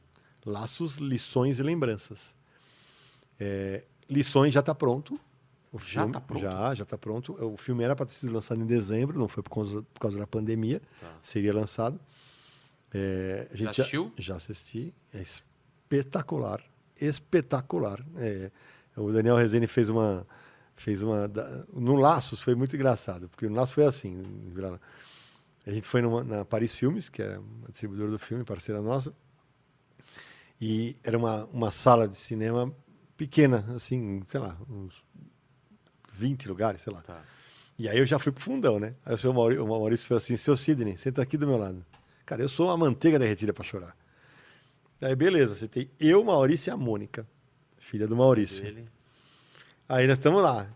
Laços, 0.45 0.95
lições 0.95 1.59
e 1.59 1.63
lembranças. 1.63 2.33
É, 3.37 3.83
lições 4.09 4.53
já 4.53 4.61
está 4.61 4.73
pronto. 4.73 5.19
O 5.72 5.80
Já 5.80 6.02
filme, 6.02 6.11
tá 6.14 6.19
pronto? 6.22 6.41
Já, 6.41 6.73
já 6.76 6.84
está 6.84 6.98
pronto. 6.98 7.34
O 7.45 7.56
filme 7.57 7.84
era 7.84 7.95
para 7.95 8.06
ter 8.06 8.14
sido 8.14 8.34
lançado 8.34 8.61
em 8.61 8.65
dezembro, 8.65 9.18
não 9.18 9.27
foi 9.27 9.41
por 9.41 9.52
causa, 9.52 9.81
por 9.93 9.99
causa 10.02 10.18
da 10.19 10.27
pandemia. 10.27 10.81
Tá. 10.99 11.14
Seria 11.22 11.53
lançado. 11.53 11.99
É, 12.93 13.48
a 13.53 13.56
Já 13.56 13.69
assistiu? 13.69 14.11
Já 14.18 14.35
assisti. 14.35 14.93
É 15.14 15.22
espetacular. 15.22 16.61
Espetacular. 16.99 18.06
É, 18.18 18.52
o 18.98 19.11
Daniel 19.14 19.38
Rezende 19.38 19.68
fez 19.68 19.88
uma. 19.89 20.27
Fez 20.76 21.02
uma. 21.02 21.30
No 21.73 21.95
Laços 21.95 22.41
foi 22.41 22.53
muito 22.56 22.76
engraçado, 22.76 23.30
porque 23.30 23.48
no 23.48 23.56
Laços 23.56 23.73
foi 23.73 23.85
assim. 23.85 24.22
A 25.65 25.72
gente 25.72 25.88
foi 25.88 26.02
numa- 26.02 26.23
na 26.23 26.43
Paris 26.43 26.73
Filmes, 26.76 27.07
que 27.07 27.22
era 27.22 27.39
uma 27.39 27.68
distribuidora 27.69 28.11
do 28.11 28.19
filme, 28.19 28.43
parceira 28.43 28.81
nossa. 28.81 29.14
E 30.60 30.98
era 31.03 31.18
uma, 31.18 31.45
uma 31.45 31.72
sala 31.72 32.07
de 32.07 32.15
cinema 32.18 32.73
pequena, 33.15 33.65
assim, 33.76 34.22
sei 34.27 34.39
lá, 34.39 34.57
uns 34.69 35.03
20 36.13 36.47
lugares, 36.47 36.81
sei 36.81 36.93
lá. 36.93 37.01
Tá. 37.01 37.21
E 37.79 37.88
aí 37.89 37.97
eu 37.97 38.05
já 38.05 38.19
fui 38.19 38.31
pro 38.31 38.43
fundão, 38.43 38.79
né? 38.79 38.93
Aí 39.05 39.15
o 39.15 39.17
seu 39.17 39.33
Maurício, 39.33 39.63
o 39.63 39.67
Maurício 39.67 40.07
falou 40.07 40.19
assim, 40.19 40.38
seu 40.38 40.55
Sidney, 40.55 40.97
senta 40.97 41.21
aqui 41.21 41.38
do 41.38 41.47
meu 41.47 41.57
lado. 41.57 41.83
Cara, 42.25 42.41
eu 42.41 42.49
sou 42.49 42.67
uma 42.67 42.77
manteiga 42.77 43.17
derretida 43.17 43.53
para 43.53 43.63
chorar. 43.63 43.95
Aí, 45.01 45.15
beleza, 45.15 45.55
você 45.55 45.67
tem 45.67 45.89
eu, 45.99 46.23
Maurício 46.23 46.69
e 46.69 46.71
a 46.71 46.77
Mônica, 46.77 47.27
filha 47.79 48.07
do 48.07 48.15
Maurício. 48.15 48.61
Dele. 48.61 48.88
Aí 49.89 50.05
nós 50.05 50.17
estamos 50.17 50.41
lá. 50.43 50.67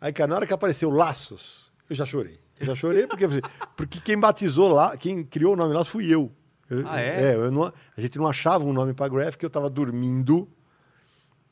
Aí, 0.00 0.12
cara, 0.12 0.28
na 0.28 0.36
hora 0.36 0.46
que 0.46 0.52
apareceu 0.54 0.90
Laços, 0.90 1.70
eu 1.88 1.94
já 1.94 2.06
chorei. 2.06 2.38
Eu 2.58 2.66
já 2.66 2.74
chorei 2.74 3.06
porque, 3.06 3.26
porque 3.76 4.00
quem 4.00 4.18
batizou 4.18 4.68
lá, 4.68 4.96
quem 4.96 5.22
criou 5.22 5.52
o 5.52 5.56
nome 5.56 5.74
Laços 5.74 5.88
fui 5.88 6.06
eu. 6.12 6.32
Eu- 6.70 6.88
Ah, 6.88 7.00
é? 7.00 7.34
eu 7.34 7.50
não- 7.50 7.64
a 7.96 8.00
gente 8.00 8.16
não 8.16 8.26
achava 8.26 8.64
um 8.64 8.72
nome 8.72 8.94
para 8.94 9.06
Graphic, 9.08 9.44
eu 9.44 9.50
tava 9.50 9.68
dormindo. 9.68 10.48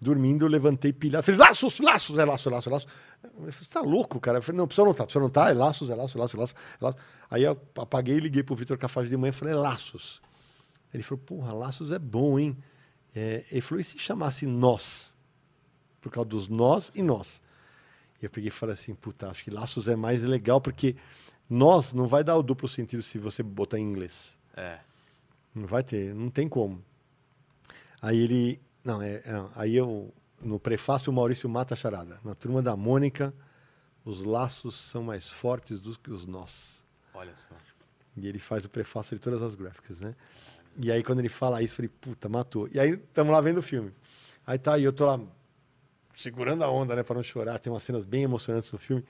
Dormindo, 0.03 0.45
eu 0.45 0.49
levantei 0.49 0.93
pilhado. 0.93 1.25
Falei, 1.25 1.39
laços, 1.39 1.79
laços, 1.79 2.19
é 2.19 2.25
laço, 2.25 2.51
laço, 2.51 2.69
laço. 2.69 2.87
Eu 3.23 3.31
falei, 3.31 3.53
você 3.53 3.71
tá 3.71 3.81
louco, 3.81 4.19
cara? 4.19 4.39
Eu 4.39 4.43
falei, 4.43 4.59
não, 4.59 4.67
precisa 4.67 4.85
não 4.85 4.93
tá, 4.93 5.05
precisa 5.05 5.23
não 5.23 5.31
tá, 5.31 5.49
é 5.49 5.55
laços, 5.55 5.89
é 5.89 5.95
laço, 5.95 6.19
laço, 6.19 6.37
laço, 6.37 6.55
é 6.57 6.85
laço. 6.85 6.99
Aí 7.31 7.45
eu 7.45 7.57
apaguei 7.79 8.17
e 8.17 8.21
liguei 8.21 8.43
pro 8.43 8.57
Vitor 8.57 8.77
Cafage 8.77 9.09
de 9.09 9.17
manhã 9.17 9.31
e 9.31 9.33
falei, 9.33 9.55
é 9.55 9.57
laços. 9.57 10.21
Ele 10.93 11.05
falou, 11.05 11.23
porra, 11.25 11.53
laços 11.53 11.93
é 11.93 12.01
bom, 12.01 12.37
hein? 12.37 12.57
É, 13.15 13.45
ele 13.53 13.61
falou, 13.61 13.81
e 13.81 13.85
se 13.85 13.97
chamasse 13.97 14.45
nós? 14.45 15.13
Por 16.01 16.11
causa 16.11 16.29
dos 16.29 16.49
nós 16.49 16.91
e 16.97 17.01
nós. 17.01 17.41
E 18.21 18.25
eu 18.25 18.31
peguei 18.31 18.49
e 18.49 18.51
falei 18.51 18.75
assim, 18.75 18.97
puta, 18.97 19.31
acho 19.31 19.45
que 19.45 19.51
laços 19.53 19.87
é 19.87 19.95
mais 19.95 20.25
legal, 20.25 20.61
porque 20.61 20.97
nós 21.49 21.93
não 21.93 22.09
vai 22.09 22.25
dar 22.25 22.37
o 22.37 22.43
duplo 22.43 22.69
sentido 22.69 23.05
se 23.05 23.19
você 23.19 23.41
botar 23.41 23.79
em 23.79 23.83
inglês. 23.83 24.37
É. 24.57 24.81
Não 25.55 25.69
vai 25.69 25.85
ter, 25.85 26.13
não 26.13 26.29
tem 26.29 26.49
como. 26.49 26.83
Aí 28.01 28.19
ele. 28.19 28.61
Não, 28.85 29.01
é, 29.01 29.17
é, 29.17 29.49
aí 29.55 29.77
eu. 29.77 30.13
No 30.41 30.59
prefácio, 30.59 31.13
o 31.13 31.15
Maurício 31.15 31.49
mata 31.49 31.75
a 31.75 31.77
charada. 31.77 32.19
Na 32.25 32.35
turma 32.35 32.61
da 32.61 32.77
Mônica, 32.77 33.33
os 34.05 34.25
laços 34.25 34.75
são 34.75 35.03
mais 35.03 35.29
fortes 35.29 35.79
do 35.79 35.97
que 35.97 36.11
os 36.11 36.27
nós. 36.27 36.83
Olha 37.15 37.35
só. 37.37 37.55
E 38.17 38.27
ele 38.27 38.41
faz 38.41 38.65
o 38.65 38.69
prefácio 38.69 39.17
de 39.17 39.23
todas 39.23 39.41
as 39.41 39.55
gráficas, 39.55 40.01
né? 40.01 40.17
E 40.79 40.91
aí, 40.91 41.03
quando 41.03 41.21
ele 41.21 41.29
fala 41.29 41.63
isso, 41.63 41.75
eu 41.75 41.77
falei, 41.77 41.91
puta, 42.01 42.29
matou. 42.29 42.69
E 42.73 42.81
aí, 42.81 42.91
estamos 42.95 43.33
lá 43.33 43.41
vendo 43.41 43.59
o 43.59 43.63
filme. 43.63 43.93
Aí 44.45 44.59
tá, 44.59 44.77
e 44.79 44.85
eu 44.85 44.93
tô 44.93 45.07
lá 45.07 45.21
segurando 46.17 46.65
a 46.65 46.71
onda, 46.71 46.97
né, 46.97 47.03
para 47.03 47.17
não 47.17 47.23
chorar. 47.23 47.59
Tem 47.59 47.73
umas 47.73 47.83
cenas 47.83 48.05
bem 48.05 48.23
emocionantes 48.23 48.73
no 48.73 48.79
filme. 48.79 49.05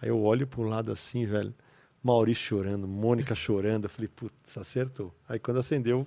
Aí 0.00 0.08
eu 0.08 0.20
olho 0.22 0.46
para 0.46 0.60
um 0.60 0.68
lado 0.68 0.92
assim, 0.92 1.26
velho. 1.26 1.54
Maurício 2.02 2.44
chorando, 2.44 2.86
Mônica 2.86 3.34
chorando. 3.34 3.84
Eu 3.84 3.90
falei, 3.90 4.08
putz, 4.08 4.56
acertou. 4.56 5.14
Aí 5.28 5.38
quando 5.38 5.58
acendeu, 5.58 6.06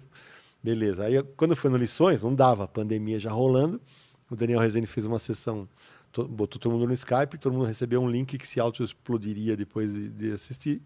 beleza. 0.64 1.04
Aí 1.06 1.22
quando 1.38 1.56
foi 1.56 1.70
no 1.70 1.78
Lições, 1.78 2.24
não 2.24 2.34
dava, 2.34 2.68
pandemia 2.68 3.20
já 3.20 3.32
rolando. 3.32 3.82
O 4.30 4.36
Daniel 4.36 4.60
Rezende 4.60 4.88
fez 4.88 5.06
uma 5.06 5.20
sessão, 5.20 5.68
to- 6.12 6.28
botou 6.28 6.60
todo 6.60 6.72
mundo 6.72 6.88
no 6.88 6.94
Skype, 6.94 7.38
todo 7.38 7.54
mundo 7.54 7.66
recebeu 7.66 8.02
um 8.02 8.10
link 8.10 8.38
que 8.38 8.48
se 8.48 8.60
auto-explodiria 8.60 9.58
depois 9.58 9.94
de, 9.94 10.10
de 10.10 10.32
assistir. 10.32 10.82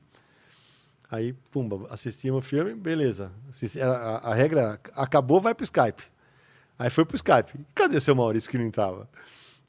Aí, 1.11 1.33
pumba, 1.51 1.85
assistimos 1.91 2.39
o 2.39 2.47
filme, 2.47 2.73
beleza. 2.73 3.31
A, 3.81 3.85
a- 3.85 4.31
a 4.31 4.33
regra 4.33 4.79
acabou, 4.93 5.39
vai 5.39 5.53
pro 5.53 5.63
Skype. 5.63 6.03
Aí 6.77 6.89
foi 6.89 7.05
pro 7.05 7.15
Skype. 7.15 7.53
Cadê 7.73 7.99
seu 7.99 8.15
Maurício 8.15 8.49
que 8.49 8.57
não 8.57 8.65
entrava? 8.65 9.07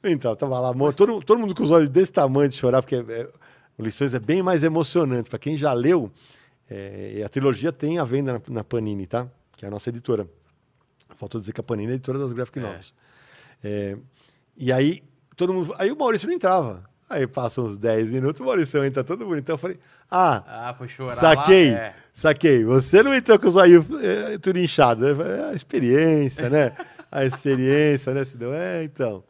Entrava, 0.03 0.35
tava 0.35 0.59
lá, 0.59 0.73
todo, 0.93 1.21
todo 1.21 1.39
mundo 1.39 1.53
com 1.55 1.63
os 1.63 1.71
olhos 1.71 1.89
desse 1.89 2.11
tamanho 2.11 2.49
de 2.49 2.55
chorar, 2.55 2.81
porque 2.81 2.95
é, 2.95 3.29
o 3.77 3.83
Lições 3.83 4.13
é 4.13 4.19
bem 4.19 4.41
mais 4.41 4.63
emocionante. 4.63 5.29
Para 5.29 5.39
quem 5.39 5.55
já 5.55 5.71
leu, 5.73 6.11
é, 6.69 7.21
a 7.23 7.29
trilogia 7.29 7.71
tem 7.71 7.99
a 7.99 8.03
venda 8.03 8.33
na, 8.33 8.41
na 8.49 8.63
Panini, 8.63 9.05
tá? 9.05 9.27
Que 9.57 9.65
é 9.65 9.67
a 9.67 9.71
nossa 9.71 9.89
editora. 9.89 10.25
Faltou 11.17 11.41
dizer 11.41 11.51
que 11.51 11.59
a 11.59 11.63
Panini 11.63 11.89
é 11.89 11.93
a 11.93 11.95
editora 11.95 12.19
das 12.19 12.31
Graphic 12.31 12.59
É. 12.59 12.61
Novels. 12.61 12.93
É, 13.63 13.97
e 14.55 14.71
aí, 14.71 15.03
todo 15.35 15.53
mundo. 15.53 15.73
Aí 15.77 15.91
o 15.91 15.97
Maurício 15.97 16.27
não 16.27 16.35
entrava. 16.35 16.83
Aí 17.09 17.25
passam 17.25 17.65
uns 17.65 17.77
10 17.77 18.11
minutos, 18.11 18.41
o 18.41 18.45
Maurição 18.45 18.83
entra 18.85 19.03
todo 19.03 19.25
bonitão. 19.25 19.53
Eu 19.55 19.57
falei, 19.57 19.79
ah, 20.11 20.43
Ah, 20.69 20.73
foi 20.73 20.87
chorar 20.89 21.15
saquei, 21.15 21.71
lá. 21.71 21.77
É. 21.79 21.95
saquei. 22.13 22.63
Você 22.65 23.01
não 23.01 23.15
entrou 23.15 23.39
com 23.39 23.47
os 23.47 23.55
olhos 23.55 23.85
é, 24.03 24.37
tudo 24.37 24.59
inchado. 24.59 25.15
Falei, 25.15 25.39
É 25.39 25.43
a 25.45 25.53
experiência, 25.53 26.49
né? 26.49 26.73
A 27.09 27.23
experiência, 27.23 28.13
né? 28.13 28.25
Sidão? 28.25 28.53
É, 28.53 28.83
então. 28.83 29.23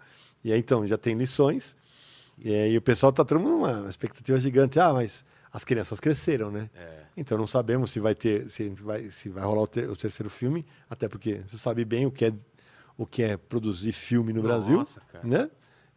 E 0.43 0.51
aí, 0.51 0.57
então, 0.59 0.87
já 0.87 0.97
tem 0.97 1.15
lições. 1.15 1.75
E 2.43 2.51
aí 2.53 2.75
o 2.75 2.81
pessoal 2.81 3.11
tá 3.13 3.23
todo 3.23 3.39
mundo 3.39 3.51
numa 3.67 3.87
expectativa 3.89 4.39
gigante. 4.39 4.79
Ah, 4.79 4.91
mas 4.91 5.23
as 5.57 5.63
crianças 5.63 5.99
cresceram, 5.99 6.51
né? 6.51 6.69
É. 6.75 7.03
Então 7.17 7.35
não 7.35 7.47
sabemos 7.47 7.89
se 7.91 7.99
vai 7.99 8.13
ter, 8.13 8.47
se 8.47 8.69
vai, 8.69 9.09
se 9.09 9.27
vai 9.27 9.43
rolar 9.43 9.61
o, 9.63 9.67
ter- 9.67 9.89
o 9.89 9.95
terceiro 9.95 10.29
filme, 10.29 10.63
até 10.87 11.09
porque 11.09 11.41
você 11.47 11.57
sabe 11.57 11.83
bem 11.83 12.05
o 12.05 12.11
que 12.11 12.25
é, 12.25 12.33
o 12.95 13.07
que 13.07 13.23
é 13.23 13.37
produzir 13.37 13.91
filme 13.91 14.31
no 14.31 14.43
Brasil, 14.43 14.77
Nossa, 14.77 15.01
cara. 15.11 15.27
né? 15.27 15.49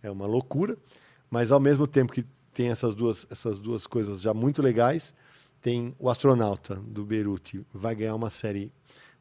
É 0.02 0.10
uma 0.10 0.26
loucura. 0.26 0.78
Mas 1.30 1.52
ao 1.52 1.60
mesmo 1.60 1.86
tempo 1.86 2.10
que 2.12 2.24
tem 2.54 2.68
essas 2.70 2.94
duas, 2.94 3.26
essas 3.30 3.58
duas 3.58 3.86
coisas 3.86 4.20
já 4.22 4.32
muito 4.32 4.62
legais, 4.62 5.12
tem 5.60 5.94
o 5.98 6.08
astronauta 6.08 6.76
do 6.76 7.04
Beirute 7.04 7.64
vai 7.72 7.94
ganhar 7.94 8.14
uma 8.14 8.30
série, 8.30 8.72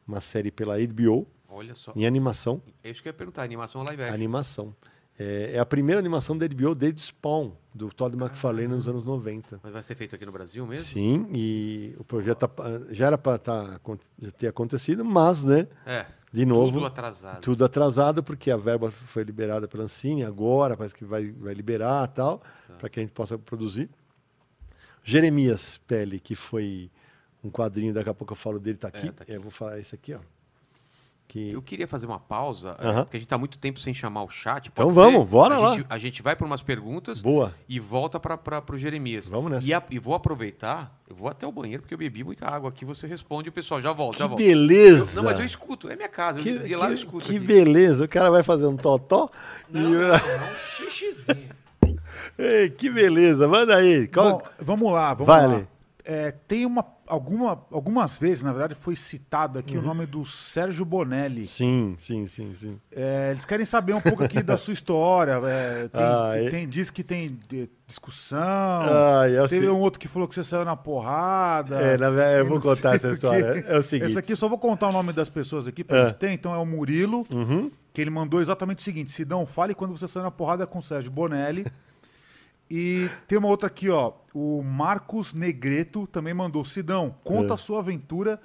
uma 0.08 0.22
série 0.22 0.50
pela 0.50 0.76
HBO 0.78 1.26
Olha 1.50 1.74
só. 1.74 1.92
em 1.94 2.06
animação, 2.06 2.62
É 2.82 2.88
isso 2.90 3.02
que 3.02 3.08
eu 3.08 3.10
ia 3.10 3.14
perguntar, 3.14 3.42
animação 3.42 3.82
live 3.82 4.02
action. 4.02 4.14
animação. 4.14 4.76
É, 5.18 5.50
é 5.56 5.58
a 5.58 5.66
primeira 5.66 5.98
animação 6.00 6.36
da 6.38 6.48
HBO 6.48 6.74
desde 6.74 7.02
Spawn, 7.02 7.52
do 7.74 7.88
Todd 7.90 8.16
McFarlane 8.16 8.68
nos 8.68 8.88
anos 8.88 9.04
90. 9.04 9.60
Mas 9.62 9.72
vai 9.72 9.82
ser 9.82 9.94
feito 9.94 10.14
aqui 10.16 10.26
no 10.26 10.32
Brasil 10.32 10.66
mesmo? 10.66 10.88
Sim, 10.88 11.28
e 11.32 11.94
o 11.98 12.04
projeto 12.04 12.46
tá- 12.48 12.62
já 12.90 13.06
era 13.06 13.16
para 13.18 13.38
ter 14.36 14.48
acontecido, 14.48 15.04
mas, 15.04 15.44
né, 15.44 15.68
É. 15.86 16.06
de 16.32 16.44
novo, 16.44 16.72
Tudo 16.72 16.86
atrasado. 16.86 17.40
tudo 17.40 17.64
atrasado, 17.64 18.22
porque 18.22 18.50
a 18.50 18.56
verba 18.56 18.90
foi 18.90 19.22
liberada 19.22 19.68
pela 19.68 19.84
Ancine, 19.84 20.24
agora 20.24 20.76
parece 20.76 20.94
que 20.94 21.04
vai, 21.04 21.30
vai 21.32 21.54
liberar 21.54 22.06
tal, 22.08 22.38
Tá. 22.66 22.74
para 22.74 22.88
que 22.88 22.98
a 22.98 23.02
gente 23.02 23.12
possa 23.12 23.38
produzir. 23.38 23.88
Jeremias 25.02 25.78
Pele, 25.86 26.20
que 26.20 26.34
foi 26.36 26.90
um 27.42 27.50
quadrinho, 27.50 27.94
daqui 27.94 28.10
a 28.10 28.14
pouco 28.14 28.32
eu 28.32 28.36
falo 28.36 28.58
dele, 28.58 28.76
tá 28.78 28.88
aqui. 28.88 29.08
É, 29.08 29.12
tá 29.12 29.22
aqui. 29.22 29.32
Eu 29.32 29.40
vou 29.40 29.50
falar 29.50 29.78
esse 29.78 29.94
aqui, 29.94 30.12
ó. 30.12 30.20
Que... 31.32 31.52
Eu 31.52 31.62
queria 31.62 31.86
fazer 31.86 32.06
uma 32.06 32.18
pausa, 32.18 32.74
é, 32.80 33.04
porque 33.04 33.16
a 33.16 33.20
gente 33.20 33.28
tá 33.28 33.38
muito 33.38 33.56
tempo 33.56 33.78
sem 33.78 33.94
chamar 33.94 34.24
o 34.24 34.28
chat. 34.28 34.66
Então 34.66 34.90
vamos, 34.90 35.20
ser? 35.20 35.26
bora 35.28 35.54
a 35.54 35.58
lá. 35.60 35.74
Gente, 35.76 35.86
a 35.88 35.96
gente 35.96 36.22
vai 36.22 36.34
para 36.34 36.44
umas 36.44 36.60
perguntas 36.60 37.22
Boa. 37.22 37.54
e 37.68 37.78
volta 37.78 38.18
para 38.18 38.64
o 38.74 38.76
Jeremias. 38.76 39.28
Vamos 39.28 39.52
nessa. 39.52 39.64
E, 39.68 39.72
a- 39.72 39.80
e 39.90 39.98
vou 40.00 40.14
aproveitar, 40.16 40.92
eu 41.08 41.14
vou 41.14 41.28
até 41.28 41.46
o 41.46 41.52
banheiro 41.52 41.82
porque 41.82 41.94
eu 41.94 41.98
bebi 41.98 42.24
muita 42.24 42.46
água 42.48 42.68
aqui. 42.70 42.84
Você 42.84 43.06
responde, 43.06 43.48
o 43.48 43.52
pessoal 43.52 43.80
já 43.80 43.92
volta, 43.92 44.18
já 44.18 44.24
Que 44.24 44.28
volta. 44.30 44.42
beleza! 44.42 45.12
Eu- 45.12 45.16
não, 45.16 45.22
mas 45.22 45.38
eu 45.38 45.46
escuto, 45.46 45.88
é 45.88 45.94
minha 45.94 46.08
casa. 46.08 46.40
que, 46.40 46.48
eu, 46.48 46.58
de 46.64 46.74
lá 46.74 46.88
eu 46.88 46.94
escuto. 46.94 47.24
que 47.24 47.36
aqui. 47.36 47.46
beleza! 47.46 48.04
O 48.06 48.08
cara 48.08 48.28
vai 48.28 48.42
fazer 48.42 48.66
um 48.66 48.76
totó 48.76 49.30
Não, 49.70 49.80
e... 49.80 49.84
não, 49.84 50.00
não, 50.00 50.08
um 50.50 50.54
xixizinho. 50.56 51.48
Ei, 52.36 52.70
que 52.70 52.90
beleza! 52.90 53.46
Manda 53.46 53.76
aí! 53.76 54.08
Qual- 54.08 54.38
Bom, 54.38 54.42
vamos 54.58 54.92
lá, 54.92 55.14
vamos 55.14 55.26
Vai, 55.26 55.46
lá. 55.46 55.62
É, 56.04 56.32
tem 56.32 56.66
uma, 56.66 56.84
alguma, 57.10 57.62
algumas 57.70 58.18
vezes, 58.18 58.42
na 58.42 58.52
verdade, 58.52 58.74
foi 58.74 58.94
citado 58.96 59.58
aqui 59.58 59.76
Uhum. 59.76 59.82
o 59.82 59.86
nome 59.86 60.06
do 60.06 60.24
Sérgio 60.24 60.84
Bonelli. 60.84 61.46
Sim, 61.46 61.96
sim, 61.98 62.26
sim, 62.26 62.54
sim. 62.54 62.80
É, 62.92 63.30
eles 63.32 63.44
querem 63.44 63.66
saber 63.66 63.92
um 63.94 64.00
pouco 64.00 64.22
aqui 64.24 64.42
da 64.42 64.56
sua 64.56 64.72
história. 64.72 65.32
é, 65.44 65.88
tem, 65.88 66.00
Ah, 66.02 66.30
tem- 66.34 66.50
tem- 66.50 66.68
diz 66.68 66.90
que 66.90 67.02
tem 67.04 67.38
é, 67.52 67.68
discussão. 67.86 68.38
Ah, 68.40 69.28
eu 69.28 69.48
Teve 69.48 69.66
sei. 69.66 69.70
um 69.70 69.78
outro 69.78 69.98
que 69.98 70.08
falou 70.08 70.26
que 70.28 70.34
você 70.34 70.42
saiu 70.44 70.64
na 70.64 70.76
porrada. 70.76 71.76
É, 71.80 71.98
na 71.98 72.10
verdade, 72.10 72.38
eu 72.40 72.46
vou 72.46 72.60
contar 72.60 72.94
essa 72.96 73.08
história. 73.10 73.64
É 73.66 73.78
o 73.78 73.82
seguinte. 73.82 74.10
Essa 74.10 74.20
aqui, 74.20 74.32
eu 74.32 74.36
só 74.36 74.48
vou 74.48 74.58
contar 74.58 74.88
o 74.88 74.92
nome 74.92 75.12
das 75.12 75.28
pessoas 75.28 75.66
aqui 75.66 75.82
pra 75.84 75.98
É. 75.98 76.04
gente 76.06 76.14
ter. 76.16 76.30
Então 76.32 76.54
é 76.54 76.58
o 76.58 76.64
Murilo, 76.66 77.24
Uhum. 77.32 77.70
que 77.92 78.00
ele 78.00 78.10
mandou 78.10 78.40
exatamente 78.40 78.78
o 78.78 78.82
seguinte: 78.82 79.10
Sidão, 79.10 79.44
fale 79.46 79.74
quando 79.74 79.96
você 79.96 80.06
saiu 80.06 80.22
na 80.24 80.30
porrada 80.30 80.66
com 80.66 80.78
o 80.78 80.82
Sérgio 80.82 81.10
Bonelli. 81.10 81.66
E 82.70 83.10
tem 83.26 83.36
uma 83.38 83.48
outra 83.48 83.66
aqui, 83.66 83.90
ó. 83.90 84.12
O 84.32 84.62
Marcos 84.62 85.34
Negreto 85.34 86.06
também 86.06 86.32
mandou. 86.32 86.64
Sidão, 86.64 87.14
conta 87.24 87.52
É. 87.52 87.54
a 87.54 87.56
sua 87.56 87.80
aventura 87.80 88.40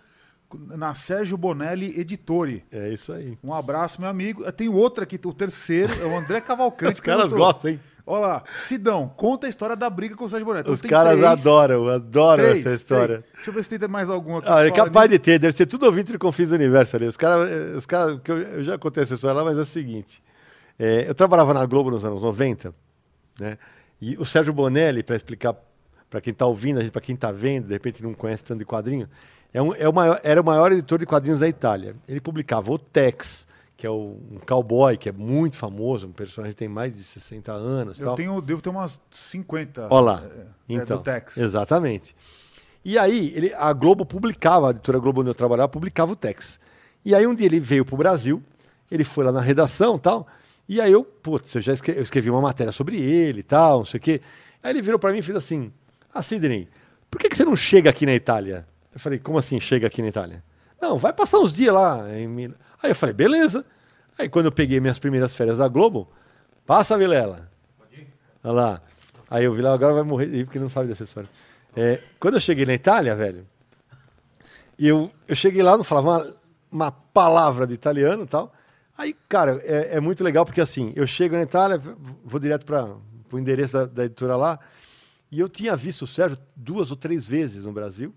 na 0.75 0.95
Sérgio 0.95 1.37
Bonelli 1.37 1.99
Editore. 1.99 2.63
É 2.71 2.89
isso 2.89 3.13
aí. 3.13 3.37
Um 3.43 3.53
abraço, 3.53 4.01
meu 4.01 4.09
amigo. 4.09 4.49
Tem 4.53 4.67
outra 4.69 5.03
aqui, 5.03 5.19
o 5.23 5.33
terceiro, 5.33 5.93
é 6.01 6.05
o 6.05 6.17
André 6.17 6.41
Cavalcante. 6.41 6.93
Os 6.95 6.99
caras 7.01 7.31
gostam, 7.31 7.71
hein? 7.71 7.79
Olha 8.07 8.27
lá, 8.27 8.43
Sidão, 8.55 9.11
conta 9.17 9.47
a 9.47 9.49
história 9.49 9.75
da 9.75 9.89
briga 9.89 10.15
com 10.15 10.25
o 10.25 10.29
Sérgio 10.29 10.45
Bonelli. 10.45 10.61
Então 10.61 10.73
Os 10.75 10.81
caras 10.81 11.17
três, 11.17 11.23
adoram, 11.23 11.87
adoram 11.87 12.43
três, 12.43 12.65
essa 12.65 12.75
história. 12.75 13.17
três. 13.19 13.33
Deixa 13.33 13.49
eu 13.49 13.53
ver 13.53 13.63
se 13.63 13.79
tem 13.79 13.87
mais 13.89 14.09
alguma 14.11 14.39
aqui. 14.39 14.47
Ah, 14.51 14.63
é 14.65 14.71
capaz 14.71 15.09
nisso. 15.09 15.19
de 15.19 15.25
ter, 15.25 15.39
deve 15.39 15.57
ser 15.57 15.65
tudo 15.65 15.87
ouvinte 15.87 16.11
do 16.11 16.19
Confins 16.19 16.49
do 16.49 16.55
Universo 16.55 16.95
ali. 16.95 17.07
Os 17.07 17.17
caras, 17.17 17.49
eh, 17.49 17.77
os 17.77 17.85
eu, 18.29 18.37
eu 18.37 18.63
já 18.63 18.77
contei 18.77 19.01
essa 19.03 19.15
história 19.15 19.35
lá, 19.35 19.43
mas 19.43 19.57
é 19.57 19.61
o 19.61 19.65
seguinte: 19.65 20.21
é, 20.77 21.09
eu 21.09 21.15
trabalhava 21.15 21.51
na 21.53 21.65
Globo 21.65 21.89
nos 21.89 22.05
anos 22.05 22.21
90, 22.21 22.75
né? 23.39 23.57
E 24.01 24.17
o 24.17 24.25
Sérgio 24.25 24.53
Bonelli, 24.53 25.03
para 25.03 25.15
explicar 25.15 25.55
para 26.09 26.21
quem 26.21 26.31
está 26.31 26.45
ouvindo, 26.45 26.91
para 26.91 27.01
quem 27.01 27.15
está 27.15 27.31
vendo, 27.31 27.67
de 27.67 27.73
repente 27.73 28.03
não 28.03 28.13
conhece 28.13 28.43
tanto 28.43 28.59
de 28.59 28.65
quadrinho, 28.65 29.09
é 29.53 29.61
um, 29.61 29.73
é 29.73 29.87
o 29.87 29.93
maior, 29.93 30.19
era 30.23 30.41
o 30.41 30.45
maior 30.45 30.71
editor 30.71 30.99
de 30.99 31.05
quadrinhos 31.05 31.39
da 31.39 31.47
Itália. 31.47 31.95
Ele 32.07 32.19
publicava 32.19 32.71
o 32.71 32.77
Tex, 32.77 33.47
que 33.77 33.87
é 33.87 33.89
o, 33.89 34.17
um 34.31 34.39
cowboy 34.45 34.97
que 34.97 35.09
é 35.09 35.11
muito 35.11 35.55
famoso, 35.55 36.07
um 36.07 36.11
personagem 36.11 36.53
que 36.53 36.59
tem 36.59 36.67
mais 36.67 36.93
de 36.93 37.03
60 37.03 37.51
anos. 37.51 37.99
Eu 37.99 38.05
tal. 38.05 38.15
tenho, 38.15 38.41
devo 38.41 38.61
ter 38.61 38.69
umas 38.69 38.99
50. 39.11 39.87
Olha 39.89 40.05
lá. 40.05 40.23
é, 40.25 40.45
então, 40.69 40.97
do 40.97 41.03
Tex. 41.03 41.37
Exatamente. 41.37 42.15
E 42.83 42.97
aí, 42.97 43.33
ele, 43.35 43.53
a 43.55 43.73
Globo 43.73 44.05
publicava, 44.05 44.67
a 44.67 44.71
editora 44.71 44.99
Globo 44.99 45.21
onde 45.21 45.29
eu 45.29 45.35
trabalhava, 45.35 45.67
publicava 45.69 46.11
o 46.11 46.15
Tex. 46.15 46.59
E 47.03 47.15
aí, 47.15 47.25
um 47.25 47.33
dia 47.33 47.47
ele 47.47 47.59
veio 47.59 47.83
para 47.83 47.95
o 47.95 47.97
Brasil, 47.97 48.43
ele 48.91 49.03
foi 49.03 49.25
lá 49.25 49.31
na 49.31 49.41
redação 49.41 49.95
e 49.95 49.99
tal, 49.99 50.27
e 50.67 50.81
aí 50.81 50.91
eu, 50.91 51.03
putz, 51.03 51.53
eu 51.55 51.61
já 51.61 51.73
escrevi, 51.73 51.99
eu 51.99 52.03
escrevi 52.03 52.29
uma 52.29 52.41
matéria 52.41 52.71
sobre 52.71 52.99
ele 52.99 53.39
e 53.39 53.43
tal, 53.43 53.79
não 53.79 53.85
sei 53.85 53.97
o 53.99 54.01
quê. 54.01 54.21
Aí 54.63 54.71
ele 54.71 54.81
virou 54.81 54.97
para 54.97 55.11
mim 55.11 55.19
e 55.19 55.23
fez 55.23 55.37
assim, 55.37 55.71
ah, 56.13 56.23
Sidney, 56.23 56.67
por 57.09 57.19
que, 57.19 57.29
que 57.29 57.37
você 57.37 57.45
não 57.45 57.55
chega 57.55 57.89
aqui 57.89 58.05
na 58.05 58.13
Itália? 58.13 58.67
Eu 58.93 58.99
falei, 58.99 59.19
como 59.19 59.37
assim 59.37 59.59
chega 59.59 59.87
aqui 59.87 60.01
na 60.01 60.07
Itália? 60.07 60.43
Não, 60.81 60.97
vai 60.97 61.13
passar 61.13 61.39
uns 61.39 61.53
dias 61.53 61.73
lá 61.73 62.07
em 62.17 62.27
Milão. 62.27 62.55
Aí 62.81 62.91
eu 62.91 62.95
falei, 62.95 63.13
beleza. 63.13 63.65
Aí 64.17 64.29
quando 64.29 64.45
eu 64.47 64.51
peguei 64.51 64.79
minhas 64.79 64.97
primeiras 64.97 65.35
férias 65.35 65.57
da 65.57 65.67
Globo, 65.67 66.09
passa, 66.65 66.97
Vilela. 66.97 67.49
Olha 68.43 68.53
lá. 68.53 68.81
Aí 69.29 69.43
eu 69.43 69.53
vi 69.53 69.61
lá, 69.61 69.73
agora 69.73 69.93
vai 69.93 70.03
morrer, 70.03 70.45
porque 70.45 70.59
não 70.59 70.69
sabe 70.69 70.87
dessa 70.87 71.03
história. 71.03 71.29
É, 71.75 71.99
quando 72.19 72.35
eu 72.35 72.39
cheguei 72.39 72.65
na 72.65 72.73
Itália, 72.73 73.15
velho, 73.15 73.45
eu, 74.79 75.11
eu 75.27 75.35
cheguei 75.35 75.61
lá, 75.61 75.77
não 75.77 75.83
falava 75.83 76.09
uma, 76.09 76.35
uma 76.71 76.91
palavra 76.91 77.65
de 77.67 77.73
italiano 77.73 78.23
e 78.23 78.27
tal. 78.27 78.53
Aí, 78.97 79.13
cara, 79.27 79.59
é, 79.63 79.97
é 79.97 79.99
muito 79.99 80.23
legal 80.23 80.45
porque 80.45 80.61
assim, 80.61 80.93
eu 80.95 81.05
chego 81.05 81.35
na 81.35 81.41
Itália, 81.41 81.81
vou 82.23 82.39
direto 82.39 82.65
para 82.65 82.95
o 83.31 83.39
endereço 83.39 83.73
da, 83.73 83.85
da 83.85 84.05
editora 84.05 84.35
lá, 84.35 84.59
e 85.31 85.39
eu 85.39 85.49
tinha 85.49 85.75
visto 85.75 86.03
o 86.03 86.07
Sérgio 86.07 86.37
duas 86.55 86.91
ou 86.91 86.97
três 86.97 87.27
vezes 87.27 87.65
no 87.65 87.73
Brasil, 87.73 88.13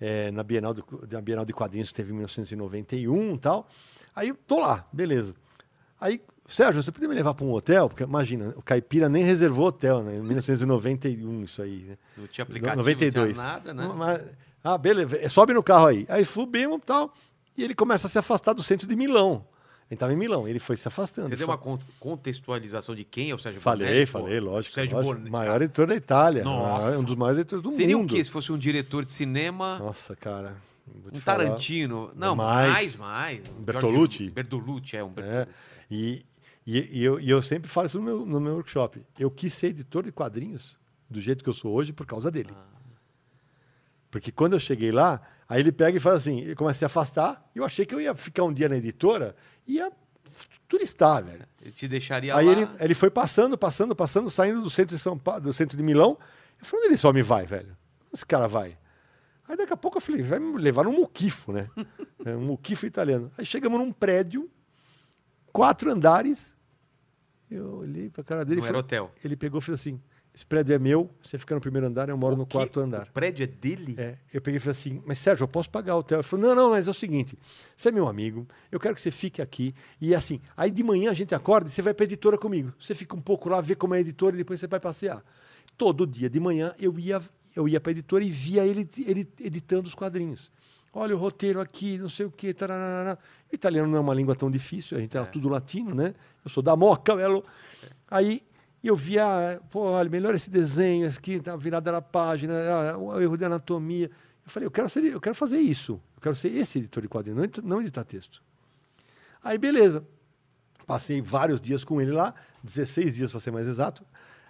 é, 0.00 0.30
na, 0.30 0.42
Bienal 0.42 0.74
do, 0.74 0.84
na 1.10 1.20
Bienal 1.20 1.44
de 1.44 1.52
Quadrinhos 1.52 1.90
que 1.90 1.94
teve 1.94 2.10
em 2.10 2.14
1991 2.14 3.34
e 3.34 3.38
tal. 3.38 3.68
Aí 4.14 4.28
eu 4.28 4.34
tô 4.34 4.60
lá, 4.60 4.86
beleza. 4.92 5.34
Aí, 6.00 6.20
Sérgio, 6.48 6.82
você 6.82 6.90
podia 6.90 7.08
me 7.08 7.14
levar 7.14 7.34
para 7.34 7.44
um 7.44 7.52
hotel? 7.52 7.88
Porque 7.88 8.02
imagina, 8.02 8.54
o 8.56 8.62
Caipira 8.62 9.08
nem 9.08 9.22
reservou 9.22 9.66
hotel, 9.66 10.02
né? 10.02 10.16
Em 10.16 10.22
1991, 10.22 11.44
isso 11.44 11.60
aí, 11.62 11.84
né? 11.88 11.98
Não 12.16 12.26
tinha 12.26 12.42
aplicativo, 12.42 12.76
92. 12.78 13.36
não 13.36 13.42
tinha 13.42 13.52
nada, 13.52 13.74
né? 13.74 13.92
Mas- 13.96 14.22
ah, 14.62 14.76
beleza, 14.78 15.28
sobe 15.28 15.54
no 15.54 15.62
carro 15.62 15.86
aí. 15.86 16.06
Aí 16.08 16.24
subimos 16.24 16.78
e 16.78 16.80
tal, 16.80 17.14
e 17.56 17.62
ele 17.62 17.74
começa 17.74 18.06
a 18.06 18.10
se 18.10 18.18
afastar 18.18 18.52
do 18.52 18.62
centro 18.62 18.86
de 18.86 18.96
Milão. 18.96 19.46
Ele 19.90 19.96
estava 19.96 20.12
em 20.12 20.16
Milão, 20.16 20.46
ele 20.46 20.58
foi 20.58 20.76
se 20.76 20.86
afastando. 20.86 21.28
Você 21.28 21.36
deu 21.36 21.46
uma 21.46 21.56
con- 21.56 21.78
contextualização 21.98 22.94
de 22.94 23.04
quem 23.04 23.30
é 23.30 23.34
o 23.34 23.38
Sérgio 23.38 23.60
Falei, 23.60 24.04
pô? 24.06 24.20
falei, 24.20 24.38
lógico. 24.38 24.74
Sérgio 24.74 24.96
lógico. 24.96 25.14
Bonelli, 25.14 25.30
Maior 25.30 25.62
editor 25.62 25.86
da 25.86 25.94
Itália. 25.96 26.44
Nossa. 26.44 26.86
maior- 26.88 27.00
um 27.00 27.04
dos 27.04 27.14
maiores 27.14 27.38
editores 27.40 27.62
do 27.62 27.70
Seria 27.70 27.96
mundo. 27.96 28.10
o 28.12 28.14
quê 28.14 28.22
se 28.22 28.30
fosse 28.30 28.52
um 28.52 28.58
diretor 28.58 29.02
de 29.04 29.10
cinema, 29.10 29.78
Nossa, 29.78 30.14
cara. 30.14 30.56
um 30.86 31.18
falar. 31.20 31.24
Tarantino? 31.24 32.10
Não, 32.14 32.36
Mais. 32.36 32.70
mais, 32.72 32.96
mais. 32.96 33.48
Um 33.58 33.62
Bertolucci? 33.62 34.18
George- 34.18 34.30
Bertolucci, 34.34 34.96
é 34.96 35.02
um 35.04 35.08
É, 35.08 35.12
Bertolucci. 35.12 35.52
e, 35.90 36.26
e, 36.66 36.98
e 37.00 37.04
eu, 37.04 37.18
e 37.18 37.30
eu 37.30 37.40
sempre 37.40 37.70
falo 37.70 37.86
isso 37.86 37.98
no 37.98 38.04
meu, 38.04 38.26
no 38.26 38.40
meu 38.40 38.54
workshop. 38.56 39.00
Eu 39.18 39.30
quis 39.30 39.54
ser 39.54 39.68
editor 39.68 40.04
de 40.04 40.12
quadrinhos 40.12 40.78
do 41.08 41.18
jeito 41.20 41.42
que 41.42 41.48
eu 41.48 41.54
sou 41.54 41.72
hoje 41.72 41.94
por 41.94 42.04
causa 42.04 42.30
dele. 42.30 42.50
Ah. 42.52 42.77
Porque 44.10 44.32
quando 44.32 44.54
eu 44.54 44.60
cheguei 44.60 44.90
lá, 44.90 45.20
aí 45.48 45.60
ele 45.60 45.72
pega 45.72 45.96
e 45.96 46.00
faz 46.00 46.16
assim, 46.16 46.40
ele 46.40 46.54
começa 46.54 46.76
a 46.76 46.80
se 46.80 46.84
afastar, 46.84 47.50
e 47.54 47.58
eu 47.58 47.64
achei 47.64 47.84
que 47.84 47.94
eu 47.94 48.00
ia 48.00 48.14
ficar 48.14 48.44
um 48.44 48.52
dia 48.52 48.68
na 48.68 48.76
editora 48.76 49.36
e 49.66 49.74
ia 49.74 49.92
turistar, 50.66 51.24
velho. 51.24 51.46
Ele 51.60 51.72
te 51.72 51.86
deixaria 51.88 52.34
Aí 52.36 52.46
lá. 52.46 52.52
ele, 52.52 52.68
ele 52.80 52.94
foi 52.94 53.10
passando, 53.10 53.56
passando, 53.58 53.94
passando, 53.94 54.30
saindo 54.30 54.62
do 54.62 54.70
centro 54.70 54.96
de 54.96 55.02
São 55.02 55.18
Paulo, 55.18 55.40
do 55.42 55.52
centro 55.52 55.76
de 55.76 55.82
Milão. 55.82 56.18
Eu 56.60 56.64
falei, 56.66 56.84
onde 56.84 56.92
ele 56.94 56.98
só 56.98 57.12
me 57.12 57.22
vai, 57.22 57.46
velho? 57.46 57.76
Onde 58.06 58.14
esse 58.14 58.26
cara 58.26 58.46
vai? 58.48 58.78
Aí 59.48 59.56
daqui 59.56 59.72
a 59.72 59.76
pouco 59.76 59.96
eu 59.96 60.00
falei, 60.02 60.22
vai 60.22 60.38
me 60.38 60.58
levar 60.58 60.84
num 60.84 60.92
muquifo, 60.92 61.52
né? 61.52 61.68
É, 62.26 62.34
um 62.34 62.40
muquifo 62.40 62.84
italiano. 62.84 63.30
Aí 63.38 63.46
chegamos 63.46 63.78
num 63.78 63.92
prédio, 63.92 64.50
quatro 65.52 65.90
andares. 65.90 66.52
Eu 67.48 67.76
olhei 67.76 68.10
pra 68.10 68.24
cara 68.24 68.44
dele 68.44 68.60
Não 68.60 68.66
e 68.66 68.68
era 68.68 68.74
falei, 68.74 68.80
hotel. 68.80 69.14
ele 69.24 69.36
pegou 69.36 69.60
e 69.60 69.62
fez 69.62 69.80
assim, 69.80 70.02
esse 70.34 70.46
prédio 70.46 70.72
é 70.74 70.78
meu, 70.78 71.10
você 71.22 71.36
fica 71.38 71.54
no 71.54 71.60
primeiro 71.60 71.86
andar, 71.86 72.08
eu 72.08 72.16
moro 72.16 72.36
no 72.36 72.46
Que- 72.46 72.52
quarto 72.56 72.78
andar. 72.80 73.08
O 73.08 73.12
prédio 73.12 73.42
é 73.42 73.46
dele? 73.46 73.94
É, 73.98 74.16
eu 74.32 74.40
peguei 74.40 74.58
e 74.58 74.60
falei 74.60 74.72
assim, 74.72 75.02
mas 75.04 75.18
Sérgio, 75.18 75.42
eu 75.44 75.48
posso 75.48 75.68
pagar 75.68 75.96
o 75.96 75.98
hotel? 75.98 76.18
Ele 76.18 76.22
falou, 76.22 76.46
não, 76.46 76.54
não, 76.54 76.70
mas 76.70 76.86
é 76.86 76.90
o 76.90 76.94
seguinte, 76.94 77.36
você 77.76 77.88
é 77.88 77.92
meu 77.92 78.06
amigo, 78.06 78.46
eu 78.70 78.78
quero 78.78 78.94
que 78.94 79.00
você 79.00 79.10
fique 79.10 79.42
aqui. 79.42 79.74
E 80.00 80.14
assim, 80.14 80.40
aí 80.56 80.70
de 80.70 80.82
manhã 80.84 81.10
a 81.10 81.14
gente 81.14 81.34
acorda 81.34 81.68
e 81.68 81.72
você 81.72 81.82
vai 81.82 81.92
pra 81.92 82.04
editora 82.04 82.38
comigo. 82.38 82.72
Você 82.78 82.94
fica 82.94 83.16
um 83.16 83.20
pouco 83.20 83.48
lá, 83.48 83.60
vê 83.60 83.74
como 83.74 83.94
é 83.94 83.98
a 83.98 84.00
editora 84.00 84.34
e 84.34 84.38
depois 84.38 84.60
você 84.60 84.66
vai 84.68 84.78
passear. 84.78 85.24
Todo 85.76 86.06
dia 86.06 86.30
de 86.30 86.38
manhã 86.38 86.72
eu 86.78 86.96
ia, 86.98 87.20
eu 87.56 87.66
ia 87.68 87.80
pra 87.80 87.90
editora 87.92 88.22
e 88.22 88.30
via 88.30 88.64
ele, 88.64 88.88
ele 89.06 89.28
editando 89.40 89.88
os 89.88 89.94
quadrinhos. 89.94 90.50
Olha 90.92 91.14
o 91.14 91.18
roteiro 91.18 91.60
aqui, 91.60 91.98
não 91.98 92.08
sei 92.08 92.26
o 92.26 92.30
quê. 92.30 92.52
tararara. 92.54 93.18
O 93.52 93.54
italiano 93.54 93.88
não 93.88 93.98
é 93.98 94.00
uma 94.00 94.14
língua 94.14 94.34
tão 94.34 94.50
difícil, 94.50 94.96
a 94.96 95.00
gente 95.00 95.16
era 95.16 95.26
tudo 95.26 95.48
latino, 95.48 95.94
né? 95.94 96.14
Eu 96.44 96.50
sou 96.50 96.62
da 96.62 96.74
Moca, 96.74 97.14
Belo. 97.14 97.44
Aí 98.10 98.42
eu 98.86 98.96
via, 98.96 99.60
pô, 99.70 99.80
olha, 99.80 100.08
melhor 100.08 100.34
esse 100.34 100.48
desenho 100.48 101.08
aqui, 101.08 101.40
tá 101.40 101.56
virada 101.56 101.90
na 101.90 102.00
página, 102.00 102.54
ah, 102.54 102.98
o 102.98 103.20
erro 103.20 103.36
de 103.36 103.44
anatomia. 103.44 104.08
Eu 104.44 104.50
falei, 104.50 104.66
eu 104.66 104.70
quero, 104.70 104.88
ser, 104.88 105.04
eu 105.04 105.20
quero 105.20 105.34
fazer 105.34 105.58
isso. 105.58 106.00
Eu 106.16 106.22
quero 106.22 106.36
ser 106.36 106.48
esse 106.54 106.78
editor 106.78 107.02
de 107.02 107.08
quadrinhos, 107.08 107.48
não, 107.58 107.68
não 107.68 107.80
editar 107.80 108.04
texto. 108.04 108.42
Aí, 109.42 109.58
beleza. 109.58 110.06
Passei 110.86 111.20
vários 111.20 111.60
dias 111.60 111.84
com 111.84 112.00
ele 112.00 112.12
lá, 112.12 112.34
16 112.62 113.16
dias 113.16 113.30
para 113.30 113.40
ser 113.40 113.50
mais 113.50 113.66
exato. 113.66 114.04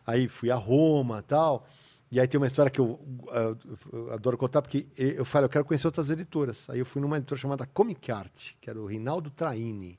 Aí 0.07 0.29
fui 0.29 0.51
a 0.51 0.57
Roma 0.57 1.23
tal. 1.23 1.67
E 2.11 2.19
aí 2.19 2.27
tem 2.27 2.39
uma 2.39 2.47
história 2.47 2.71
que 2.71 2.81
eu, 2.81 2.99
ah, 3.31 3.57
eu 3.93 4.13
adoro 4.13 4.37
contar, 4.39 4.63
porque 4.63 4.87
eu 4.97 5.25
falei, 5.25 5.47
eu 5.47 5.51
quero 5.51 5.65
conhecer 5.65 5.87
outras 5.87 6.11
editoras. 6.11 6.69
Aí 6.69 6.79
eu 6.79 6.87
fui 6.87 7.01
numa 7.01 7.17
editora 7.17 7.41
chamada 7.41 7.67
Comic 7.67 8.13
Art, 8.13 8.53
que 8.61 8.69
era 8.69 8.79
o 8.79 8.87
Rinaldo 8.87 9.31
Traini. 9.31 9.99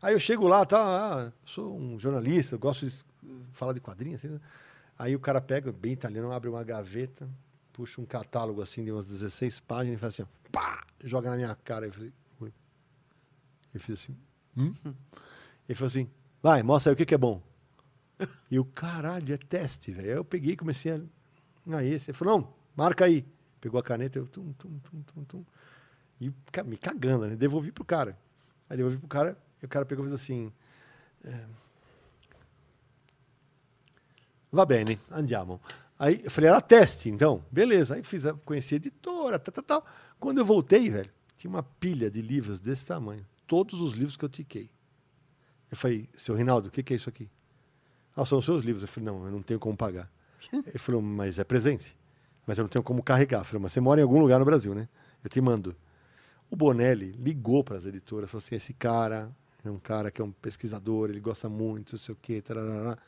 Aí 0.00 0.14
eu 0.14 0.20
chego 0.20 0.48
lá, 0.48 0.64
tá, 0.64 0.78
ah, 0.80 1.32
sou 1.44 1.76
um 1.76 1.98
jornalista, 1.98 2.54
eu 2.54 2.58
gosto 2.58 2.86
de 2.86 3.09
falar 3.52 3.72
de 3.72 3.80
quadrinhos. 3.80 4.20
Assim, 4.20 4.34
né? 4.34 4.40
Aí 4.98 5.16
o 5.16 5.20
cara 5.20 5.40
pega, 5.40 5.72
bem 5.72 5.92
italiano, 5.92 6.30
abre 6.32 6.48
uma 6.48 6.62
gaveta, 6.62 7.28
puxa 7.72 8.00
um 8.00 8.06
catálogo 8.06 8.60
assim 8.60 8.84
de 8.84 8.92
umas 8.92 9.06
16 9.06 9.60
páginas 9.60 9.96
e 9.98 10.00
faz 10.00 10.14
assim, 10.14 10.22
ó, 10.22 10.50
pá, 10.52 10.84
joga 11.02 11.30
na 11.30 11.36
minha 11.36 11.54
cara. 11.54 11.86
Eu 11.86 11.92
falei, 11.92 12.12
"Oi?" 12.40 12.52
Eu 13.72 13.80
fiz 13.80 14.02
assim, 14.02 14.16
hum? 14.56 14.72
Ele 15.68 15.76
falou 15.76 15.88
assim, 15.88 16.10
vai, 16.42 16.62
mostra 16.62 16.90
aí 16.90 16.94
o 16.94 16.96
que, 16.96 17.06
que 17.06 17.14
é 17.14 17.18
bom. 17.18 17.42
E 18.50 18.58
o 18.58 18.64
caralho, 18.64 19.32
é 19.32 19.38
teste, 19.38 19.92
velho. 19.92 20.08
Aí 20.08 20.16
eu 20.16 20.24
peguei 20.24 20.52
e 20.52 20.56
comecei 20.56 20.92
a. 20.92 21.00
Ah, 21.70 21.84
esse. 21.84 22.10
Ele 22.10 22.18
falou, 22.18 22.40
não, 22.40 22.54
marca 22.76 23.04
aí. 23.04 23.24
Pegou 23.60 23.78
a 23.78 23.82
caneta, 23.82 24.18
eu 24.18 24.26
tum, 24.26 24.52
tum, 24.54 24.78
tum, 24.78 25.02
tum, 25.02 25.24
tum. 25.24 25.44
E 26.20 26.30
me 26.64 26.76
cagando, 26.76 27.26
né? 27.26 27.36
Devolvi 27.36 27.72
pro 27.72 27.84
cara. 27.84 28.18
Aí 28.68 28.76
devolvi 28.76 28.98
pro 28.98 29.08
cara, 29.08 29.38
e 29.62 29.64
o 29.66 29.68
cara 29.68 29.86
pegou 29.86 30.04
e 30.04 30.08
fez 30.08 30.20
assim. 30.20 30.52
é, 31.24 31.44
Va 34.52 34.64
bene, 34.66 34.98
andiamo. 35.10 35.60
Aí 35.98 36.20
eu 36.24 36.30
falei, 36.30 36.48
era 36.50 36.60
teste, 36.60 37.08
então. 37.08 37.44
Beleza. 37.50 37.94
Aí 37.94 38.02
fiz, 38.02 38.26
a- 38.26 38.34
conheci 38.34 38.74
a 38.74 38.76
editora, 38.76 39.38
tal, 39.38 39.52
tal, 39.52 39.64
tal. 39.64 39.86
Quando 40.18 40.38
eu 40.38 40.44
voltei, 40.44 40.88
velho, 40.90 41.10
tinha 41.36 41.50
uma 41.50 41.62
pilha 41.62 42.10
de 42.10 42.20
livros 42.22 42.58
desse 42.58 42.86
tamanho. 42.86 43.24
Todos 43.46 43.80
os 43.80 43.92
livros 43.92 44.16
que 44.16 44.24
eu 44.24 44.28
tiquei. 44.28 44.70
Eu 45.70 45.76
falei, 45.76 46.08
seu 46.14 46.34
Rinaldo, 46.34 46.68
o 46.68 46.70
que, 46.70 46.82
que 46.82 46.92
é 46.92 46.96
isso 46.96 47.08
aqui? 47.08 47.28
Ah, 48.16 48.24
são 48.24 48.38
os 48.38 48.44
seus 48.44 48.62
livros. 48.64 48.82
Eu 48.82 48.88
falei, 48.88 49.06
não, 49.06 49.24
eu 49.26 49.30
não 49.30 49.42
tenho 49.42 49.60
como 49.60 49.76
pagar. 49.76 50.10
Ele 50.52 50.78
falou, 50.78 51.00
mas 51.02 51.38
é 51.38 51.44
presente. 51.44 51.96
Mas 52.46 52.58
eu 52.58 52.62
não 52.64 52.68
tenho 52.68 52.82
como 52.82 53.02
carregar. 53.02 53.40
Eu 53.40 53.44
falei, 53.44 53.62
mas 53.62 53.72
você 53.72 53.80
mora 53.80 54.00
em 54.00 54.04
algum 54.04 54.20
lugar 54.20 54.38
no 54.38 54.44
Brasil, 54.44 54.74
né? 54.74 54.88
Eu 55.22 55.30
te 55.30 55.40
mando. 55.40 55.76
O 56.50 56.56
Bonelli 56.56 57.12
ligou 57.12 57.62
para 57.62 57.76
as 57.76 57.84
editoras, 57.84 58.28
falou 58.28 58.42
assim, 58.44 58.56
esse 58.56 58.72
cara 58.72 59.30
é 59.64 59.70
um 59.70 59.78
cara 59.78 60.10
que 60.10 60.20
é 60.20 60.24
um 60.24 60.32
pesquisador, 60.32 61.10
ele 61.10 61.20
gosta 61.20 61.48
muito, 61.48 61.92
não 61.92 61.98
sei 61.98 62.12
o 62.12 62.18
quê, 62.20 62.40
tarará, 62.42 62.98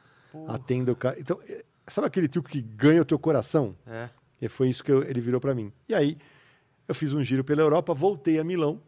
atenda 0.49 0.93
o 0.93 0.97
cara. 0.97 1.19
Então, 1.19 1.39
eh, 1.49 1.65
sabe 1.87 2.07
aquele 2.07 2.29
tipo 2.29 2.49
que 2.49 2.61
ganha 2.61 3.03
o 3.03 3.05
teu 3.05 3.19
coração? 3.19 3.75
É. 3.87 4.09
E 4.41 4.49
foi 4.49 4.69
isso 4.69 4.83
que 4.83 4.91
eu- 4.91 5.03
ele 5.03 5.21
virou 5.21 5.41
para 5.41 5.55
mim. 5.55 5.73
E 5.89 5.95
aí, 5.95 6.17
eu 6.89 6.95
fiz 6.95 7.13
um 7.13 7.23
giro 7.23 7.45
pela 7.45 7.63
Europa, 7.63 7.95
voltei 7.95 8.39
a 8.39 8.45
Milão. 8.45 8.81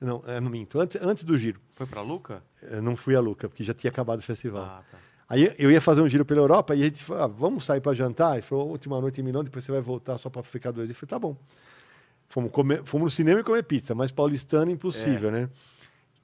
Não, 0.00 0.22
é, 0.26 0.40
não 0.40 0.50
minto, 0.50 0.80
antes, 0.80 1.00
antes 1.00 1.22
do 1.22 1.36
giro. 1.38 1.60
Foi 1.74 1.86
pra 1.86 2.00
Luca? 2.02 2.42
Eu 2.62 2.82
não 2.82 2.96
fui 2.96 3.14
a 3.14 3.20
Luca, 3.20 3.48
porque 3.48 3.62
já 3.62 3.72
tinha 3.74 3.90
acabado 3.90 4.18
o 4.18 4.22
festival. 4.22 4.64
Ah, 4.64 4.82
tá. 4.90 4.98
Aí 5.28 5.54
eu 5.58 5.70
ia 5.70 5.80
fazer 5.80 6.00
um 6.02 6.08
giro 6.08 6.24
pela 6.24 6.40
Europa 6.40 6.74
e 6.74 6.82
a 6.82 6.84
gente 6.84 7.02
falou, 7.04 7.22
ah, 7.22 7.26
vamos 7.26 7.64
sair 7.64 7.80
para 7.80 7.94
jantar? 7.94 8.32
Ele 8.34 8.42
falou, 8.42 8.68
última 8.68 9.00
noite 9.00 9.20
em 9.20 9.24
Milão, 9.24 9.44
depois 9.44 9.64
você 9.64 9.70
vai 9.72 9.80
voltar 9.80 10.18
só 10.18 10.28
para 10.28 10.42
ficar 10.42 10.72
dois. 10.72 10.88
Eu 10.90 10.94
falei, 10.96 11.08
tá 11.10 11.18
bom. 11.18 11.36
Fomos, 12.28 12.50
comer, 12.50 12.82
fomos 12.84 13.04
no 13.04 13.10
cinema 13.10 13.40
e 13.40 13.44
comer 13.44 13.62
pizza, 13.62 13.94
mas 13.94 14.10
paulistano 14.10 14.70
impossível, 14.70 15.30
né? 15.30 15.48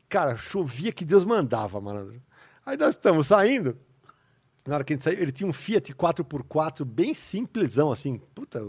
Cara, 0.08 0.36
chovia 0.36 0.90
que 0.92 1.05
Deus 1.05 1.24
mandava, 1.24 1.81
malandro. 1.81 2.20
Aí 2.66 2.76
nós 2.76 2.90
estamos 2.94 3.26
saindo. 3.28 3.76
Na 4.68 4.74
hora 4.74 4.84
que 4.84 4.92
a 4.92 4.97
gente 4.97 5.02
saiu, 5.02 5.18
ele 5.18 5.32
tinha 5.32 5.48
um 5.48 5.52
Fiat 5.52 5.94
4x4 5.94 6.84
bem 6.84 7.14
simplesão, 7.14 7.90
assim. 7.90 8.20
Puta, 8.34 8.62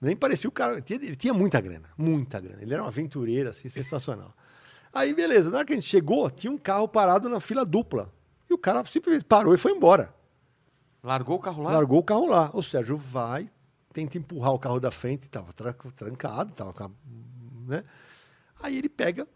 nem 0.00 0.16
parecia 0.16 0.48
o 0.48 0.52
cara. 0.52 0.72
Ele 0.72 0.82
tinha, 0.82 0.98
ele 1.00 1.16
tinha 1.16 1.32
muita 1.32 1.60
grana, 1.60 1.88
muita 1.96 2.40
grana. 2.40 2.60
Ele 2.60 2.74
era 2.74 2.82
um 2.82 2.86
aventureiro, 2.86 3.48
assim, 3.48 3.68
sensacional. 3.68 4.34
Aí, 4.92 5.14
beleza. 5.14 5.48
Na 5.48 5.58
hora 5.58 5.66
que 5.66 5.72
a 5.72 5.76
gente 5.76 5.86
chegou, 5.86 6.28
tinha 6.30 6.52
um 6.52 6.58
carro 6.58 6.88
parado 6.88 7.28
na 7.28 7.38
fila 7.38 7.64
dupla. 7.64 8.12
E 8.48 8.52
o 8.52 8.58
cara 8.58 8.84
simplesmente 8.84 9.24
parou 9.24 9.54
e 9.54 9.58
foi 9.58 9.70
embora. 9.70 10.12
Largou 11.00 11.36
o 11.36 11.40
carro 11.40 11.62
lá? 11.62 11.70
Largou 11.70 12.00
o 12.00 12.02
carro 12.02 12.26
lá. 12.26 12.50
O 12.52 12.60
Sérgio 12.60 12.98
vai, 12.98 13.48
tenta 13.92 14.18
empurrar 14.18 14.52
o 14.52 14.58
carro 14.58 14.80
da 14.80 14.90
frente, 14.90 15.22
estava 15.22 15.52
trancado, 15.52 16.52
tava 16.54 16.90
né? 17.68 17.84
Aí 18.60 18.76
ele 18.76 18.88
pega, 18.88 19.28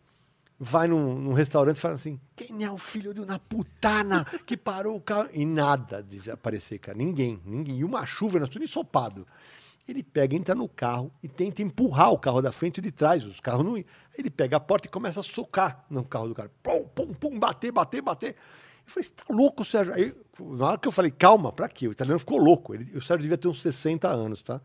vai 0.58 0.86
num, 0.88 1.18
num 1.18 1.32
restaurante 1.32 1.76
e 1.76 1.80
fala 1.80 1.94
assim: 1.94 2.20
quem 2.36 2.64
é 2.64 2.70
o 2.70 2.78
filho 2.78 3.12
de 3.12 3.20
uma 3.20 3.38
putana 3.38 4.24
que 4.46 4.56
parou 4.56 4.96
o 4.96 5.00
carro? 5.00 5.28
E 5.32 5.44
nada 5.44 6.02
de 6.02 6.30
aparecer, 6.30 6.78
cara. 6.78 6.96
Ninguém, 6.96 7.40
ninguém. 7.44 7.78
E 7.78 7.84
uma 7.84 8.06
chuva, 8.06 8.38
nós 8.38 8.48
tudo 8.48 8.64
ensopado. 8.64 9.26
Ele 9.86 10.02
pega, 10.02 10.34
entra 10.34 10.54
no 10.54 10.66
carro 10.66 11.12
e 11.22 11.28
tenta 11.28 11.60
empurrar 11.60 12.10
o 12.10 12.18
carro 12.18 12.40
da 12.40 12.50
frente 12.50 12.78
e 12.78 12.80
de 12.80 12.90
trás. 12.90 13.22
Os 13.24 13.38
carros 13.38 13.64
não 13.64 13.76
ele 14.16 14.30
pega 14.30 14.56
a 14.56 14.60
porta 14.60 14.88
e 14.88 14.90
começa 14.90 15.20
a 15.20 15.22
socar 15.22 15.84
no 15.90 16.02
carro 16.04 16.28
do 16.28 16.34
cara. 16.34 16.50
Pum, 16.62 16.84
pum, 16.94 17.12
pum, 17.12 17.38
bater, 17.38 17.70
bater, 17.70 18.00
bater. 18.00 18.34
Eu 18.86 18.92
falei, 18.92 19.04
você 19.04 19.10
tá 19.10 19.24
louco, 19.28 19.64
Sérgio? 19.64 19.92
Aí, 19.92 20.14
na 20.40 20.68
hora 20.68 20.78
que 20.78 20.88
eu 20.88 20.92
falei, 20.92 21.10
calma, 21.10 21.52
pra 21.52 21.68
quê? 21.68 21.86
O 21.86 21.92
italiano 21.92 22.18
ficou 22.18 22.38
louco. 22.38 22.74
Ele, 22.74 22.84
o 22.96 23.02
Sérgio 23.02 23.22
devia 23.22 23.36
ter 23.36 23.48
uns 23.48 23.60
60 23.60 24.08
anos, 24.08 24.40
tá? 24.40 24.60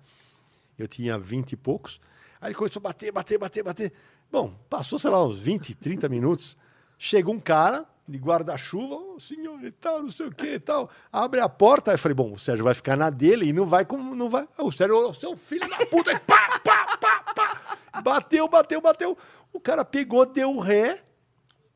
Eu 0.77 0.88
tinha 0.88 1.19
20 1.19 1.51
e 1.51 1.58
poucos. 1.58 2.00
Aí 2.42 2.50
ele 2.50 2.56
começou 2.56 2.80
a 2.80 2.84
bater, 2.84 3.11
bater, 3.11 3.38
bater, 3.38 3.64
bater. 3.64 3.93
Bom, 4.32 4.53
passou, 4.69 4.98
sei 4.98 5.09
lá, 5.09 5.26
uns 5.26 5.40
20, 5.40 5.76
30 5.76 6.08
minutos. 6.08 6.58
Chega 6.98 7.30
um 7.30 7.40
cara 7.40 7.85
de 8.08 8.18
guarda-chuva, 8.18 8.95
ô 8.95 9.19
senhor 9.19 9.64
e 9.64 9.72
tal, 9.72 10.01
não 10.01 10.09
sei 10.09 10.27
o 10.27 10.32
que 10.32 10.56
e 10.56 10.59
tal. 10.59 10.90
Abre 11.11 11.40
a 11.42 11.48
porta. 11.48 11.92
Aí 11.92 11.95
eu 11.95 12.00
falei, 12.00 12.16
bom, 12.16 12.34
o 12.34 12.40
Sérgio 12.40 12.64
vai 12.64 12.74
ficar 12.74 12.98
na 12.98 13.09
dele 13.09 13.48
e 13.48 13.53
não 13.53 13.66
vai 13.66 13.85
como. 13.85 14.16
Não 14.16 14.30
vai. 14.30 14.48
Aí 14.58 14.66
o 14.66 14.72
Sérgio, 14.72 14.98
ô, 14.98 15.14
seu 15.14 15.35
filho 15.35 15.69
da 15.69 15.85
puta, 15.85 16.11
e 16.11 16.19
pá, 16.19 16.59
pá, 16.64 16.98
pá, 16.98 17.24
pá. 17.34 18.01
Bateu, 18.01 18.48
bateu, 18.48 18.82
bateu. 18.82 19.18
O 19.53 19.59
cara 19.59 19.85
pegou, 19.85 20.26
deu 20.26 20.58
ré. 20.58 21.03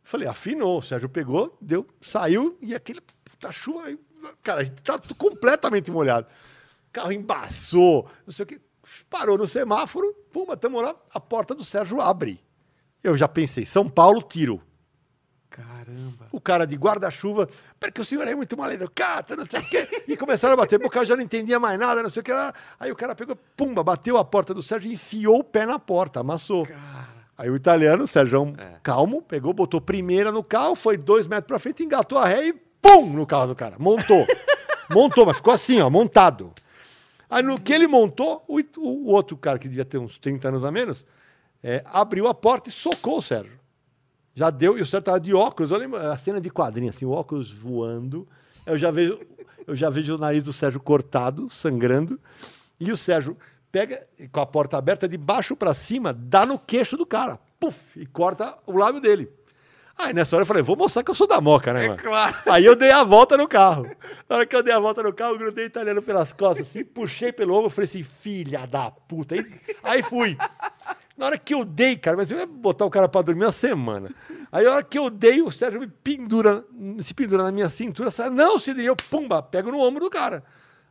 Falei, 0.03 0.27
afinou. 0.27 0.80
O 0.80 0.82
Sérgio 0.82 1.08
pegou, 1.08 1.58
deu, 1.61 1.88
saiu 2.01 2.58
e 2.61 2.74
aquele 2.74 3.01
puta 3.01 3.51
chuva. 3.51 3.95
Cara, 4.42 4.61
a 4.61 4.64
gente 4.64 4.82
tá 4.82 5.00
completamente 5.17 5.92
molhado. 5.92 6.27
O 6.90 6.92
carro 6.93 7.11
embaçou, 7.11 8.08
não 8.25 8.33
sei 8.33 8.43
o 8.43 8.48
que. 8.48 8.61
Parou 9.09 9.37
no 9.37 9.47
semáforo, 9.47 10.13
puma, 10.31 10.57
tamo 10.57 10.81
lá, 10.81 10.95
a 11.13 11.19
porta 11.19 11.55
do 11.55 11.63
Sérgio 11.63 12.01
abre. 12.01 12.43
Eu 13.03 13.15
já 13.17 13.27
pensei, 13.27 13.65
São 13.65 13.89
Paulo, 13.89 14.21
tiro. 14.21 14.61
Caramba. 15.49 16.27
O 16.31 16.41
cara 16.41 16.65
de 16.65 16.75
guarda-chuva, 16.75 17.47
porque 17.79 18.01
o 18.01 18.05
senhor 18.05 18.27
é 18.27 18.33
muito 18.35 18.57
mal 18.57 18.71
educado, 18.71 19.35
não 19.35 19.45
sei 19.49 19.59
o 19.59 19.63
quê. 19.69 20.03
E 20.07 20.17
começaram 20.17 20.55
a 20.55 20.57
bater, 20.57 20.79
porque 20.79 20.87
o 20.87 20.91
cara 20.91 21.05
já 21.05 21.15
não 21.15 21.23
entendia 21.23 21.59
mais 21.59 21.77
nada, 21.77 22.01
não 22.01 22.09
sei 22.09 22.21
o 22.21 22.23
que. 22.23 22.33
lá. 22.33 22.51
Aí 22.79 22.91
o 22.91 22.95
cara 22.95 23.13
pegou, 23.13 23.35
pumba, 23.55 23.83
bateu 23.83 24.17
a 24.17 24.25
porta 24.25 24.51
do 24.53 24.63
Sérgio 24.63 24.89
e 24.89 24.95
enfiou 24.95 25.39
o 25.39 25.43
pé 25.43 25.65
na 25.65 25.77
porta, 25.77 26.21
amassou. 26.21 26.65
Cara. 26.65 27.07
Aí 27.37 27.49
o 27.51 27.55
italiano, 27.55 28.03
o 28.05 28.07
Sérgio, 28.07 28.53
É. 28.57 28.79
calmo, 28.81 29.21
pegou, 29.21 29.53
botou 29.53 29.79
primeira 29.79 30.31
no 30.31 30.43
carro, 30.43 30.73
foi 30.75 30.97
dois 30.97 31.27
metros 31.27 31.47
pra 31.47 31.59
frente, 31.59 31.83
engatou 31.83 32.17
a 32.17 32.25
ré 32.25 32.47
e 32.47 32.53
pum 32.53 33.05
no 33.11 33.25
carro 33.27 33.47
do 33.47 33.55
cara. 33.55 33.75
Montou. 33.77 34.25
montou, 34.89 35.25
mas 35.25 35.37
ficou 35.37 35.53
assim, 35.53 35.79
ó, 35.81 35.89
montado. 35.89 36.51
Aí 37.30 37.42
no 37.42 37.60
que 37.60 37.74
ele 37.74 37.88
montou, 37.88 38.43
o, 38.48 38.60
o 38.80 39.08
outro 39.08 39.35
cara, 39.38 39.58
que 39.58 39.68
devia 39.68 39.85
ter 39.85 39.98
uns 39.98 40.18
30 40.19 40.48
anos 40.48 40.66
a 40.66 40.72
menos, 40.72 41.06
é, 41.64 41.84
abriu 41.85 42.27
a 42.27 42.34
porta 42.34 42.69
e 42.69 42.72
socou 42.72 43.18
o 43.18 43.22
Sérgio. 43.22 43.60
Já 44.35 44.50
deu, 44.50 44.77
e 44.77 44.82
o 44.82 44.85
Sérgio 44.85 45.06
tava 45.06 45.19
de 45.19 45.34
óculos, 45.34 45.72
lembro 45.72 46.00
a 46.00 46.18
cena 46.18 46.42
de 46.42 46.50
quadrinho, 46.50 46.90
assim, 46.90 47.06
o 47.06 47.11
óculos 47.11 47.52
voando. 47.52 48.27
Eu 48.66 48.77
já 48.77 48.92
vejo, 48.92 49.19
eu 49.66 49.76
já 49.76 49.90
vejo 49.90 50.16
o 50.16 50.18
nariz 50.18 50.43
do 50.43 50.52
Sérgio 50.52 50.80
cortado, 50.80 51.50
sangrando, 51.50 52.19
e 52.80 52.92
o 52.92 52.98
Sérgio 52.98 53.38
pega 53.72 54.06
com 54.32 54.40
a 54.40 54.45
porta 54.45 54.77
aberta 54.77 55.08
de 55.08 55.18
baixo 55.18 55.56
para 55.56 55.74
cima, 55.74 56.14
dá 56.14 56.45
no 56.45 56.60
queixo 56.60 56.95
do 56.98 57.06
cara, 57.06 57.40
puf, 57.60 58.00
e 58.00 58.06
corta 58.06 58.58
o 58.68 58.77
lábio 58.77 59.02
dele. 59.02 59.32
Aí 59.97 60.13
nessa 60.13 60.35
hora 60.35 60.43
eu 60.43 60.47
falei, 60.47 60.63
vou 60.63 60.75
mostrar 60.75 61.03
que 61.03 61.11
eu 61.11 61.15
sou 61.15 61.27
da 61.27 61.39
moca, 61.39 61.72
né, 61.72 61.85
É 61.85 61.88
mano? 61.89 62.01
claro. 62.01 62.35
Aí 62.47 62.65
eu 62.65 62.75
dei 62.75 62.91
a 62.91 63.03
volta 63.03 63.38
no 63.38 63.47
carro. 63.47 63.89
Na 64.27 64.38
hora 64.38 64.45
que 64.45 64.55
eu 64.55 64.63
dei 64.63 64.73
a 64.73 64.80
volta 64.80 65.03
no 65.03 65.13
carro, 65.13 65.33
eu 65.33 65.38
grudei 65.38 65.65
o 65.65 65.67
italiano 65.67 66.01
pelas 66.01 66.33
costas, 66.33 66.67
assim, 66.67 66.83
puxei 66.83 67.31
pelo 67.31 67.53
ombro, 67.55 67.69
falei 67.69 67.85
assim, 67.88 68.03
filha 68.03 68.65
da 68.65 68.89
puta. 68.91 69.35
Aí, 69.35 69.45
aí 69.83 70.03
fui. 70.03 70.35
Na 71.15 71.27
hora 71.27 71.38
que 71.38 71.53
eu 71.53 71.63
dei, 71.63 71.95
cara, 71.95 72.17
mas 72.17 72.31
eu 72.31 72.39
ia 72.39 72.45
botar 72.45 72.85
o 72.85 72.89
cara 72.89 73.07
pra 73.07 73.22
dormir 73.22 73.45
uma 73.45 73.51
semana. 73.51 74.09
Aí 74.51 74.65
na 74.65 74.72
hora 74.73 74.83
que 74.83 74.97
eu 74.97 75.09
dei, 75.11 75.41
o 75.43 75.51
Sérgio 75.51 75.80
me 75.80 75.88
pendura, 75.88 76.65
se 76.99 77.13
pendura 77.13 77.43
na 77.43 77.51
minha 77.51 77.69
cintura, 77.69 78.09
sai, 78.09 78.31
não, 78.31 78.57
Cidrinho, 78.57 78.88
eu, 78.88 78.95
pumba, 78.95 79.43
pego 79.43 79.72
no 79.72 79.80
ombro 79.80 80.03
do 80.03 80.09
cara. 80.09 80.43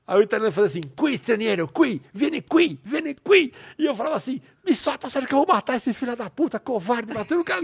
Aí 0.06 0.18
o 0.18 0.22
italiano 0.22 0.52
fazia 0.52 0.68
assim, 0.68 0.81
qui 0.97 1.14
straniero, 1.14 1.66
qui, 1.68 2.00
vieni 2.14 2.40
qui, 2.40 2.78
vieni 2.84 3.14
qui. 3.14 3.52
E 3.78 3.84
eu 3.84 3.94
falava 3.97 4.14
assim, 4.16 4.40
me 4.64 4.74
solta, 4.76 5.10
Sérgio, 5.10 5.28
que 5.28 5.34
eu 5.34 5.44
vou 5.44 5.55
matar 5.55 5.76
esse 5.76 5.92
filho 5.92 6.14
da 6.16 6.31
puta, 6.31 6.60
covarde, 6.60 7.12
batendo 7.12 7.40
o 7.40 7.44
cara. 7.44 7.62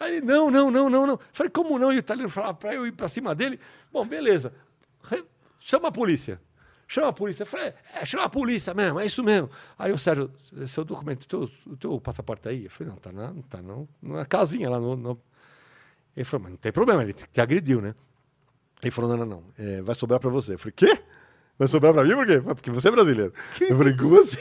Ele, 0.00 0.20
não, 0.20 0.50
não, 0.50 0.70
não, 0.70 0.90
não, 0.90 1.06
não. 1.06 1.20
Falei, 1.32 1.50
como 1.50 1.78
não? 1.78 1.92
E 1.92 1.96
o 1.96 1.98
italiano 1.98 2.28
falava 2.30 2.54
pra 2.54 2.74
eu 2.74 2.86
ir 2.86 2.92
pra 2.92 3.08
cima 3.08 3.34
dele. 3.34 3.58
Bom, 3.92 4.06
beleza. 4.06 4.52
Chama 5.60 5.88
a 5.88 5.92
polícia. 5.92 6.40
Chama 6.86 7.08
a 7.08 7.12
polícia. 7.12 7.42
Eu 7.42 7.46
falei, 7.46 7.72
é, 7.94 8.04
chama 8.04 8.24
a 8.24 8.28
polícia 8.28 8.72
mesmo, 8.74 9.00
é 9.00 9.06
isso 9.06 9.22
mesmo. 9.24 9.50
Aí 9.78 9.90
o 9.92 9.98
Sérgio, 9.98 10.30
seu 10.68 10.84
documento, 10.84 11.26
teu, 11.26 11.50
teu 11.80 12.00
passaporte 12.00 12.42
tá 12.42 12.50
aí? 12.50 12.64
Eu 12.64 12.70
falei, 12.70 12.92
não, 12.92 12.98
tá 12.98 13.10
na, 13.10 13.34
tá 13.48 13.60
não, 13.62 13.88
na 14.00 14.24
casinha 14.24 14.70
lá 14.70 14.78
no, 14.78 14.94
no- 14.96 15.20
Ele 16.16 16.24
falou, 16.24 16.44
mas 16.44 16.52
não 16.52 16.58
tem 16.58 16.70
problema, 16.70 17.02
ele 17.02 17.12
te 17.12 17.40
agrediu, 17.40 17.80
né? 17.80 17.94
Ele 18.82 18.90
falou, 18.92 19.10
não, 19.10 19.24
não, 19.24 19.26
não, 19.26 19.44
é, 19.58 19.82
vai 19.82 19.94
sobrar 19.96 20.20
pra 20.20 20.30
você. 20.30 20.54
Eu 20.54 20.58
falei, 20.58 20.74
quê? 20.76 21.02
Vai 21.58 21.68
sobrar 21.68 21.92
pra 21.94 22.04
mim 22.04 22.14
por 22.14 22.26
quê? 22.26 22.42
"Ah, 22.46 22.54
Porque 22.54 22.70
você 22.70 22.88
é 22.88 22.90
brasileiro. 22.90 23.32
Eu 23.60 23.76
falei, 23.78 23.96
como 23.96 24.20
assim? 24.20 24.36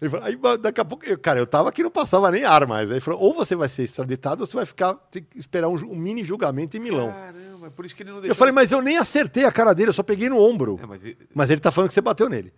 Ele 0.00 0.10
falou, 0.10 0.26
aí 0.26 0.38
daqui 0.58 0.80
a 0.80 0.84
pouco, 0.84 1.04
eu- 1.04 1.18
cara, 1.18 1.38
eu 1.38 1.46
tava 1.46 1.68
aqui, 1.68 1.82
não 1.82 1.90
passava 1.90 2.30
nem 2.30 2.44
ar 2.44 2.66
mais. 2.66 2.88
Aí 2.88 2.94
ele 2.96 3.00
falou, 3.02 3.20
ou 3.20 3.34
você 3.34 3.54
vai 3.54 3.68
ser 3.68 3.82
extraditado 3.84 4.42
ou 4.42 4.46
você 4.46 4.56
vai 4.56 4.66
ficar, 4.66 4.94
ter 5.10 5.20
que 5.20 5.38
esperar 5.38 5.68
um, 5.68 5.74
um 5.74 5.94
mini 5.96 6.24
julgamento 6.24 6.76
em 6.76 6.80
Milão. 6.80 7.10
Caramba, 7.12 7.70
por 7.70 7.84
isso 7.84 7.94
que 7.94 8.02
ele 8.02 8.10
não 8.10 8.16
deixou. 8.16 8.30
Eu 8.30 8.34
falei, 8.34 8.52
mas 8.52 8.72
eu 8.72 8.80
nem 8.80 8.96
acertei 8.96 9.44
a 9.44 9.52
cara 9.52 9.72
dele, 9.74 9.90
eu 9.90 9.92
só 9.94 10.02
peguei 10.02 10.28
no 10.28 10.38
ombro. 10.38 10.78
É, 10.82 10.86
mas 10.86 11.02
Mas 11.34 11.50
ele 11.50 11.60
tá 11.60 11.70
falando 11.70 11.88
que 11.88 11.94
você 11.94 12.00
bateu 12.00 12.28
nele. 12.28 12.52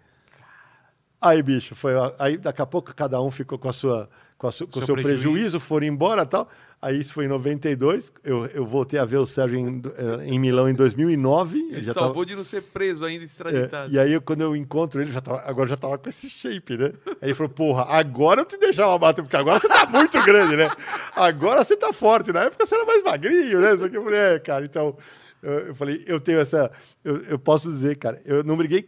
Aí, 1.20 1.43
bicho, 1.43 1.75
foi. 1.75 1.93
Aí 2.19 2.36
daqui 2.36 2.61
a 2.62 2.67
pouco 2.67 2.95
cada 2.95 3.20
um 3.23 3.31
ficou 3.31 3.59
com 3.59 3.69
a 3.69 3.73
sua. 3.73 4.09
Com, 4.39 4.49
a 4.49 4.53
su- 4.53 4.67
com 4.67 4.73
o 4.81 4.83
Seu 4.85 4.86
seu 4.86 4.95
prejuízo. 4.97 5.23
prejuízo. 5.33 5.61
foram 5.61 5.86
embora 5.86 6.23
e 6.23 6.27
tal. 6.27 6.47
Aí 6.83 7.01
isso 7.01 7.15
foi 7.15 7.25
em 7.25 7.28
92. 7.28 8.12
Eu, 8.23 8.45
eu 8.49 8.67
voltei 8.67 8.99
a 8.99 9.05
ver 9.07 9.17
o 9.17 9.25
Sérgio 9.27 9.59
em, 9.59 9.81
eh, 9.97 10.27
em 10.27 10.39
Milão 10.39 10.69
em 10.69 10.75
2009. 10.75 11.59
ele 11.73 11.86
já 11.86 11.95
salvou 11.95 12.12
tava- 12.17 12.27
de 12.27 12.36
não 12.36 12.45
ser 12.45 12.61
preso 12.62 13.03
ainda, 13.07 13.23
é, 13.23 13.25
extraditado. 13.25 13.91
e 13.91 13.99
aí, 13.99 14.12
eu- 14.12 14.20
quando 14.20 14.43
eu 14.43 14.55
encontro 14.55 15.01
ele, 15.01 15.11
já 15.11 15.23
tava, 15.23 15.41
agora 15.41 15.67
já 15.70 15.77
tava 15.77 15.97
com 15.97 16.07
esse 16.07 16.28
shape, 16.28 16.77
né? 16.77 16.93
Aí 17.07 17.17
ele 17.28 17.35
falou, 17.35 17.49
porra, 17.51 17.85
agora 17.89 18.43
eu 18.43 18.45
te 18.45 18.59
deixava 18.59 18.97
bater, 18.99 19.23
porque 19.23 19.36
agora 19.36 19.59
você 19.59 19.69
tá 19.69 19.86
muito 19.86 20.23
grande, 20.23 20.55
né? 20.55 20.69
Agora 21.15 21.65
você 21.65 21.75
tá 21.75 21.91
forte. 21.95 22.31
Na 22.31 22.43
época 22.45 22.67
você 22.67 22.75
era 22.75 22.85
mais 22.85 23.03
magrinho, 23.03 23.59
né? 23.59 23.75
Só 23.78 23.89
que 23.89 23.97
eu 23.97 24.05
falei, 24.05 24.19
é, 24.20 24.39
cara, 24.39 24.65
então. 24.67 24.95
Eu, 25.43 25.53
eu 25.69 25.75
falei, 25.75 26.05
eu 26.07 26.20
tenho 26.20 26.41
essa. 26.41 26.70
Eu, 27.03 27.23
eu 27.23 27.39
posso 27.39 27.70
dizer, 27.70 27.97
cara, 27.97 28.20
eu 28.27 28.45
não 28.45 28.57
briguei 28.57 28.86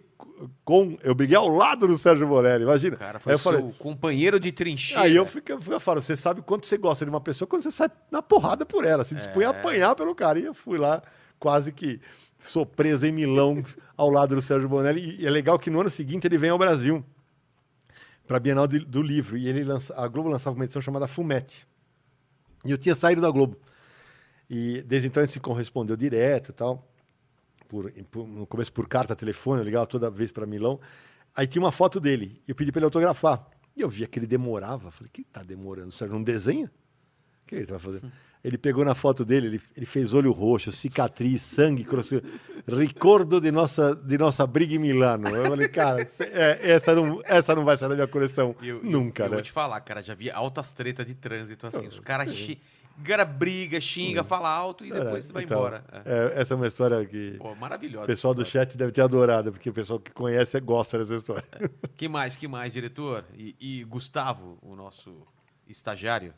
com. 0.64 0.98
Eu 1.02 1.14
briguei 1.14 1.36
ao 1.36 1.48
lado 1.48 1.86
do 1.86 1.96
Sérgio 1.96 2.26
Morelli, 2.26 2.64
imagina. 2.64 2.96
O 2.96 2.98
cara 2.98 3.18
Aí 3.18 3.22
foi 3.22 3.32
eu 3.34 3.38
seu 3.38 3.52
falei, 3.52 3.72
companheiro 3.78 4.38
de 4.38 4.52
trincheira. 4.52 5.02
Aí 5.02 5.16
eu 5.16 5.26
fico, 5.26 5.52
eu, 5.52 5.80
falo, 5.80 6.00
você 6.02 6.14
sabe 6.16 6.42
quanto 6.42 6.66
você 6.66 6.76
gosta 6.76 7.04
de 7.04 7.10
uma 7.10 7.20
pessoa 7.20 7.48
quando 7.48 7.62
você 7.62 7.70
sai 7.70 7.90
na 8.10 8.20
porrada 8.22 8.64
por 8.66 8.84
ela, 8.84 9.04
se 9.04 9.14
dispõe 9.14 9.44
a 9.44 9.50
apanhar 9.50 9.94
pelo 9.94 10.14
cara. 10.14 10.38
E 10.38 10.44
eu 10.44 10.54
fui 10.54 10.78
lá, 10.78 11.02
quase 11.38 11.72
que 11.72 12.00
sou 12.38 12.64
preso 12.64 13.06
em 13.06 13.12
Milão, 13.12 13.64
ao 13.96 14.10
lado 14.10 14.34
do 14.34 14.42
Sérgio 14.42 14.68
Bonelli. 14.68 15.16
E 15.20 15.26
é 15.26 15.30
legal 15.30 15.58
que 15.58 15.70
no 15.70 15.80
ano 15.80 15.90
seguinte 15.90 16.26
ele 16.26 16.38
vem 16.38 16.50
ao 16.50 16.58
Brasil, 16.58 17.04
para 18.26 18.36
a 18.36 18.40
Bienal 18.40 18.66
de- 18.66 18.84
do 18.84 19.02
Livro. 19.02 19.36
E 19.36 19.48
ele 19.48 19.64
lança, 19.64 19.94
a 19.96 20.06
Globo 20.06 20.28
lançava 20.28 20.54
uma 20.54 20.64
edição 20.64 20.82
chamada 20.82 21.08
Fumete. 21.08 21.66
E 22.64 22.70
eu 22.70 22.78
tinha 22.78 22.94
saído 22.94 23.20
da 23.20 23.30
Globo. 23.30 23.56
E 24.50 24.82
desde 24.82 25.08
então 25.08 25.22
gente 25.22 25.32
se 25.32 25.40
correspondeu 25.40 25.96
direto 25.96 26.50
e 26.50 26.52
tal. 26.52 26.86
Por, 27.68 27.92
por- 28.10 28.26
no 28.26 28.46
começo 28.46 28.72
por 28.72 28.88
carta, 28.88 29.14
telefone, 29.14 29.60
eu 29.60 29.64
ligava 29.64 29.86
toda 29.86 30.10
vez 30.10 30.32
para 30.32 30.46
Milão. 30.46 30.80
Aí 31.34 31.46
tinha 31.46 31.62
uma 31.62 31.70
foto 31.72 32.00
dele. 32.00 32.40
Eu 32.48 32.54
pedi 32.54 32.72
para 32.72 32.78
ele 32.80 32.86
autografar. 32.86 33.46
E 33.76 33.80
eu 33.82 33.88
via 33.88 34.06
que 34.06 34.18
ele 34.18 34.26
demorava. 34.26 34.90
Falei, 34.90 35.08
o 35.08 35.12
que 35.12 35.22
tá 35.24 35.42
demorando? 35.42 35.88
O 35.88 35.92
Sérgio 35.92 36.14
não 36.16 36.22
desenha? 36.24 36.66
O 37.44 37.46
que 37.46 37.54
ele 37.54 37.66
vai 37.66 37.78
fazer? 37.78 38.02
Ele 38.42 38.56
pegou 38.56 38.84
na 38.84 38.94
foto 38.94 39.24
dele, 39.24 39.48
ele, 39.48 39.60
ele 39.76 39.84
fez 39.86 40.14
olho 40.14 40.30
roxo, 40.32 40.70
cicatriz, 40.72 41.42
sangue, 41.42 41.82
croce... 41.84 42.22
recordo 42.66 43.40
de 43.40 43.50
nossa, 43.50 43.94
de 43.96 44.16
nossa 44.16 44.46
briga 44.46 44.74
em 44.74 44.78
Milano. 44.78 45.28
Eu 45.28 45.50
falei, 45.50 45.68
cara, 45.68 46.02
é, 46.20 46.70
essa, 46.72 46.94
não, 46.94 47.20
essa 47.24 47.54
não 47.54 47.64
vai 47.64 47.76
sair 47.76 47.88
da 47.88 47.94
minha 47.96 48.06
coleção 48.08 48.54
eu- 48.62 48.82
nunca, 48.82 49.22
eu, 49.22 49.26
eu 49.26 49.30
né? 49.30 49.36
vou 49.36 49.42
te 49.42 49.50
falar, 49.52 49.80
cara, 49.80 50.02
já 50.02 50.14
vi 50.14 50.30
altas 50.30 50.72
tretas 50.72 51.04
de 51.06 51.14
trânsito, 51.14 51.66
assim, 51.66 51.86
os 51.88 51.98
caras 52.00 52.32
chi... 52.98 53.04
cara 53.04 53.24
briga, 53.24 53.80
xinga, 53.80 54.22
fala 54.24 54.48
alto 54.50 54.84
e 54.84 54.92
depois 54.92 55.24
você 55.26 55.32
vai 55.32 55.44
Então, 55.44 55.58
embora. 55.58 55.84
É. 56.04 56.34
é, 56.36 56.40
essa 56.40 56.54
é 56.54 56.56
uma 56.56 56.66
história 56.66 57.04
que 57.06 57.32
Pô, 57.38 57.54
maravilhosa. 57.54 58.04
o 58.04 58.06
pessoal 58.06 58.34
do 58.34 58.44
chat 58.44 58.76
deve 58.76 58.92
ter 58.92 59.02
adorado, 59.02 59.52
porque 59.52 59.70
o 59.70 59.72
pessoal 59.72 59.98
que 60.00 60.10
conhece 60.12 60.58
gosta 60.60 60.98
dessa 60.98 61.14
história. 61.14 61.44
Que 61.96 62.08
mais, 62.08 62.36
que 62.36 62.46
mais, 62.48 62.72
diretor? 62.72 63.24
E, 63.34 63.54
e 63.60 63.84
Gustavo, 63.84 64.58
o 64.62 64.74
nosso 64.76 65.26
estagiário? 65.66 66.34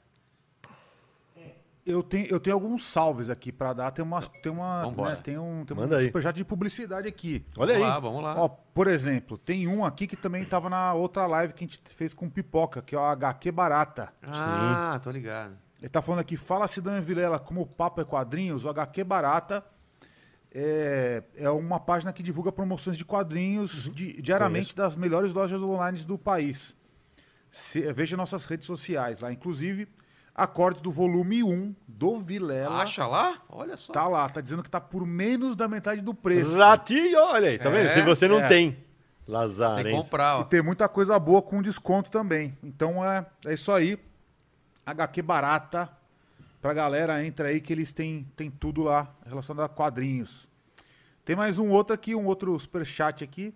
Eu 1.87 2.03
tenho, 2.03 2.27
eu 2.27 2.39
tenho 2.39 2.55
alguns 2.55 2.85
salves 2.85 3.31
aqui 3.31 3.51
pra 3.51 3.73
dar. 3.73 3.91
Tem 3.91 4.05
uma, 4.05 4.21
tem 4.21 4.53
uma, 4.53 4.83
Vambora. 4.85 5.11
né, 5.15 5.21
tem 5.25 5.39
um, 5.39 5.65
tem 5.65 5.75
Manda 5.77 5.97
um 5.97 5.99
aí. 5.99 6.07
superchat 6.07 6.37
de 6.37 6.45
publicidade 6.45 7.09
aqui. 7.09 7.45
Olha 7.57 7.75
aí. 7.75 7.81
Vamos 7.81 7.95
lá, 7.95 7.99
vamos 8.01 8.23
lá. 8.23 8.35
Ó, 8.43 8.49
por 8.49 8.87
exemplo, 8.87 9.39
tem 9.39 9.67
um 9.67 9.83
aqui 9.85 10.07
que 10.07 10.15
também 10.15 10.45
tava 10.45 10.69
na 10.69 10.93
outra 10.93 11.27
live 11.27 11.55
que 11.55 11.65
a 11.65 11.67
gente 11.67 11.81
fez 11.87 12.13
com 12.13 12.29
pipoca, 12.29 12.83
que 12.83 12.95
é 12.95 12.99
o 12.99 13.03
HQ 13.03 13.51
Barata. 13.51 14.13
ah, 14.23 15.01
tô 15.03 15.11
ligado. 15.11 15.57
Ele 15.81 15.89
tá 15.89 16.02
falando 16.02 16.20
aqui, 16.20 16.36
fala 16.36 16.68
Sidão 16.68 16.97
e 16.99 17.00
Vilela, 17.00 17.39
como 17.39 17.62
o 17.62 17.67
papo 17.67 18.00
é 18.00 18.05
quadrinhos, 18.05 18.65
o 18.65 18.68
HQ 18.68 19.02
Barata 19.05 19.65
é, 20.52 21.23
é 21.36 21.50
uma 21.50 21.78
página 21.78 22.12
que 22.12 22.23
divulga 22.23 22.50
promoções 22.52 22.97
de 22.97 23.05
quadrinhos 23.05 23.89
di- 23.94 24.20
diariamente 24.20 24.75
das 24.75 24.97
melhores 24.97 25.33
lojas 25.33 25.60
online 25.62 25.99
do 26.00 26.18
país. 26.18 26.75
Se- 27.50 27.92
veja 27.92 28.17
nossas 28.17 28.44
redes 28.44 28.67
sociais 28.67 29.18
lá, 29.20 29.33
inclusive 29.33 29.89
acorde 30.34 30.81
do 30.81 30.91
volume 30.92 31.42
1 31.42 31.75
do 31.86 32.18
Vilela. 32.18 32.83
Acha 32.83 33.07
lá? 33.07 33.42
Olha 33.49 33.76
só. 33.76 33.92
Tá 33.92 34.07
lá, 34.09 34.28
tá 34.28 34.41
dizendo 34.41 34.62
que 34.62 34.70
tá 34.70 34.81
por 34.81 35.07
menos 35.07 35.55
da 35.57 35.67
metade 35.68 36.00
do 36.00 36.15
preço. 36.15 36.57
Ratinho, 36.59 37.18
olha 37.18 37.49
aí, 37.49 37.59
tá 37.59 37.68
É, 37.68 37.73
vendo? 37.73 37.92
Se 37.94 38.02
você 38.02 38.26
não 38.28 38.41
é. 38.41 38.49
tem, 38.49 38.70
Tem 38.73 38.84
Lazar, 39.26 39.83
que 39.83 39.89
hein? 39.89 39.97
comprar, 39.97 40.39
ó. 40.39 40.41
E 40.42 40.44
tem 40.44 40.62
muita 40.62 40.89
coisa 40.89 41.18
boa 41.18 41.41
com 41.42 41.60
desconto 41.62 42.10
também. 42.10 42.57
Então 42.62 43.05
é, 43.05 43.25
é 43.47 43.55
isso 43.55 43.70
aí. 43.73 43.99
HQ 44.84 45.23
barata. 45.23 45.91
Pra 46.60 46.75
galera, 46.75 47.25
entra 47.25 47.49
aí 47.49 47.60
que 47.60 47.73
eles 47.73 47.92
têm, 47.92 48.26
têm 48.36 48.50
tudo 48.50 48.83
lá 48.83 49.15
relacionado 49.25 49.65
a 49.65 49.68
quadrinhos. 49.68 50.47
Tem 51.25 51.34
mais 51.34 51.59
um 51.59 51.70
outro 51.70 51.94
aqui, 51.94 52.15
um 52.15 52.26
outro 52.26 52.59
superchat 52.59 53.25
aqui, 53.25 53.55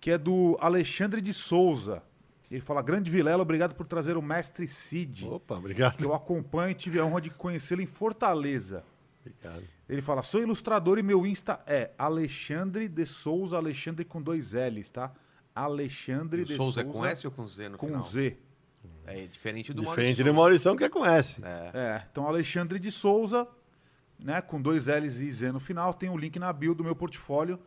que 0.00 0.10
é 0.10 0.18
do 0.18 0.56
Alexandre 0.60 1.20
de 1.20 1.32
Souza. 1.32 2.02
Ele 2.50 2.60
fala: 2.60 2.82
Grande 2.82 3.10
Vilela, 3.10 3.42
obrigado 3.42 3.74
por 3.74 3.86
trazer 3.86 4.16
o 4.16 4.22
Mestre 4.22 4.66
Cid. 4.66 5.26
Opa, 5.28 5.54
Que 5.54 5.60
obrigado. 5.60 6.02
eu 6.02 6.12
acompanho 6.14 6.72
e 6.72 6.74
tive 6.74 6.98
a 6.98 7.04
honra 7.04 7.20
de 7.20 7.30
conhecê-lo 7.30 7.80
em 7.80 7.86
Fortaleza. 7.86 8.82
Obrigado. 9.20 9.62
Ele 9.88 10.02
fala: 10.02 10.22
sou 10.22 10.40
ilustrador 10.42 10.98
e 10.98 11.02
meu 11.02 11.24
Insta 11.24 11.60
é 11.66 11.92
Alexandre 11.96 12.88
de 12.88 13.06
Souza, 13.06 13.56
Alexandre 13.56 14.04
com 14.04 14.20
dois 14.20 14.52
L's, 14.52 14.90
tá? 14.90 15.12
Alexandre 15.54 16.44
de 16.44 16.56
Souza 16.56 16.82
Souza, 16.82 16.88
é 16.88 16.92
com 16.92 17.06
S 17.06 17.26
ou 17.26 17.32
com 17.32 17.46
Z 17.46 17.68
no 17.68 17.78
com 17.78 17.86
final? 17.86 18.02
Z. 18.02 18.36
É 19.06 19.26
diferente 19.26 19.72
do 19.72 19.82
Diferente 19.82 20.22
Maurício 20.22 20.24
do 20.24 20.34
Maurição 20.34 20.76
que 20.76 20.84
é 20.84 20.88
com 20.88 21.04
S. 21.04 21.40
É. 21.44 21.70
É, 21.74 22.02
então 22.10 22.26
Alexandre 22.26 22.78
de 22.78 22.90
Souza, 22.90 23.46
né, 24.18 24.40
com 24.40 24.60
dois 24.62 24.86
L's 24.86 25.18
e 25.20 25.30
Z 25.30 25.52
no 25.52 25.60
final, 25.60 25.92
tem 25.92 26.08
o 26.08 26.16
link 26.16 26.38
na 26.38 26.52
bio 26.52 26.74
do 26.74 26.84
meu 26.84 26.94
portfólio. 26.96 27.58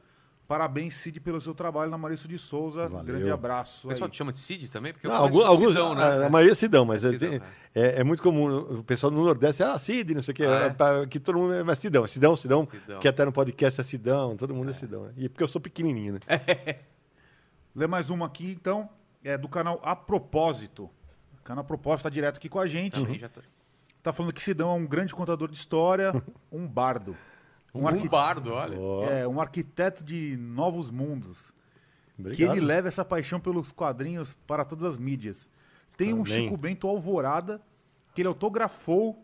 Parabéns, 0.47 0.95
Cid, 0.97 1.19
pelo 1.21 1.41
seu 1.41 1.55
trabalho 1.55 1.89
na 1.89 1.97
Maurício 1.97 2.29
de 2.29 2.37
Souza. 2.37 2.87
Valeu. 2.87 3.03
Grande 3.03 3.31
abraço. 3.31 3.87
O 3.87 3.89
pessoal 3.89 4.05
aí. 4.05 4.11
te 4.11 4.17
chama 4.17 4.31
de 4.31 4.39
Cid 4.39 4.69
também? 4.69 4.93
Porque 4.93 5.07
Não, 5.07 5.15
alguns, 5.15 5.41
o 5.41 5.45
alguns 5.47 5.67
Sidão, 5.69 5.95
né? 5.95 6.03
a, 6.03 6.25
a 6.27 6.29
maioria 6.29 6.51
é 6.51 6.55
Sidão, 6.55 6.85
mas 6.85 7.03
É 7.03 7.07
é, 7.07 7.11
Sidão, 7.13 7.29
tem- 7.31 7.41
é. 7.73 7.81
é, 7.97 7.99
é 8.01 8.03
muito 8.03 8.21
comum 8.21 8.55
o 8.77 8.83
pessoal 8.83 9.11
no 9.11 9.23
Nordeste, 9.23 9.63
ah, 9.63 9.77
Cid, 9.79 10.13
não 10.13 10.21
sei 10.21 10.33
o 10.33 10.35
quê, 10.35 10.45
Ah, 10.45 10.65
é? 10.65 10.67
é 10.67 10.69
pra- 10.69 11.07
que 11.07 11.19
todo 11.19 11.39
mundo 11.39 11.53
é 11.55 11.63
mas 11.63 11.79
Sidão, 11.79 12.05
Sidão, 12.05 12.35
Sidão, 12.35 12.63
Sidão. 12.63 12.99
que 12.99 13.07
até 13.07 13.25
no 13.25 13.31
podcast 13.31 13.81
é 13.81 13.83
Sidão, 13.83 14.37
todo 14.37 14.53
mundo 14.53 14.69
é, 14.69 14.73
Sidão. 14.73 15.05
né? 15.05 15.13
E 15.17 15.27
porque 15.27 15.43
eu 15.43 15.47
sou 15.47 15.59
pequenininho, 15.59 16.13
né? 16.13 16.19
Lê 17.75 17.87
mais 17.87 18.09
uma 18.11 18.27
aqui, 18.27 18.51
então, 18.51 18.87
é 19.23 19.37
do 19.37 19.49
canal 19.49 19.79
A 19.83 19.95
Propósito. 19.95 20.89
O 21.45 21.47
canal 21.47 21.61
A 21.61 21.67
Propósito 21.67 22.05
tá 22.05 22.09
direto 22.09 22.37
aqui 22.37 22.49
com 22.49 22.59
a 22.59 22.65
gente. 22.65 22.99
Também 22.99 23.19
já 23.19 23.29
tô... 23.29 23.39
Tá 24.01 24.11
falando 24.11 24.33
que 24.33 24.41
Sidão 24.41 24.71
é 24.71 24.73
um 24.73 24.87
grande 24.87 25.13
contador 25.13 25.47
de 25.47 25.55
história, 25.55 26.11
um 26.51 26.67
bardo. 26.67 27.15
Um, 27.71 27.87
arqui- 27.87 28.09
bardo, 28.09 28.51
olha. 28.51 28.75
É, 29.11 29.27
um 29.27 29.39
arquiteto 29.39 30.03
de 30.03 30.35
novos 30.37 30.89
mundos. 30.89 31.51
Que 32.15 32.21
obrigado. 32.21 32.57
ele 32.57 32.65
leva 32.65 32.87
essa 32.87 33.05
paixão 33.05 33.39
pelos 33.39 33.71
quadrinhos 33.71 34.33
para 34.33 34.65
todas 34.65 34.83
as 34.85 34.97
mídias. 34.97 35.47
Tem 35.95 36.13
um 36.15 36.21
Amém. 36.21 36.25
Chico 36.45 36.57
Bento 36.57 36.87
Alvorada, 36.87 37.61
que 38.15 38.21
ele 38.21 38.27
autografou, 38.27 39.23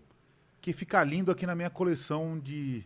que 0.60 0.74
fica 0.74 1.04
lindo 1.04 1.32
aqui 1.32 1.48
na 1.48 1.56
minha 1.56 1.72
coleção 1.72 2.38
de 2.40 2.84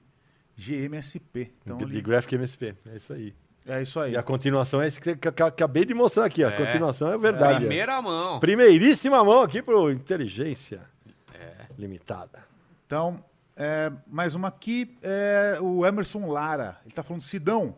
GMSP. 0.55 1.51
Então, 1.65 1.77
de 1.77 1.83
ele- 1.83 2.01
Graphic 2.01 2.35
MSP, 2.35 2.73
é 2.85 2.95
isso 2.95 3.11
aí. 3.11 3.35
É 3.67 3.81
isso 3.81 3.99
aí. 3.99 4.13
E 4.13 4.17
a 4.17 4.21
continuação 4.23 4.81
é 4.81 4.87
isso 4.87 5.01
que, 5.01 5.09
eu 5.09 5.45
acabei 5.47 5.85
de 5.85 5.93
mostrar 5.93 6.25
aqui, 6.25 6.43
a 6.43 6.49
É. 6.49 6.51
continuação 6.51 7.11
é 7.11 7.17
verdade. 7.17 7.59
Primeira 7.59 8.01
mão. 8.01 8.39
Primeiríssima 8.39 9.23
mão 9.23 9.41
aqui 9.41 9.61
pro 9.61 9.91
Inteligência 9.91 10.81
É. 11.33 11.65
Limitada. 11.77 12.43
Então, 12.85 13.23
é, 13.57 13.91
mais 14.07 14.35
uma 14.35 14.49
aqui, 14.49 14.95
é 15.01 15.57
o 15.61 15.85
Emerson 15.85 16.27
Lara. 16.27 16.77
Ele 16.85 16.93
tá 16.93 17.01
falando, 17.01 17.23
Sidão, 17.23 17.75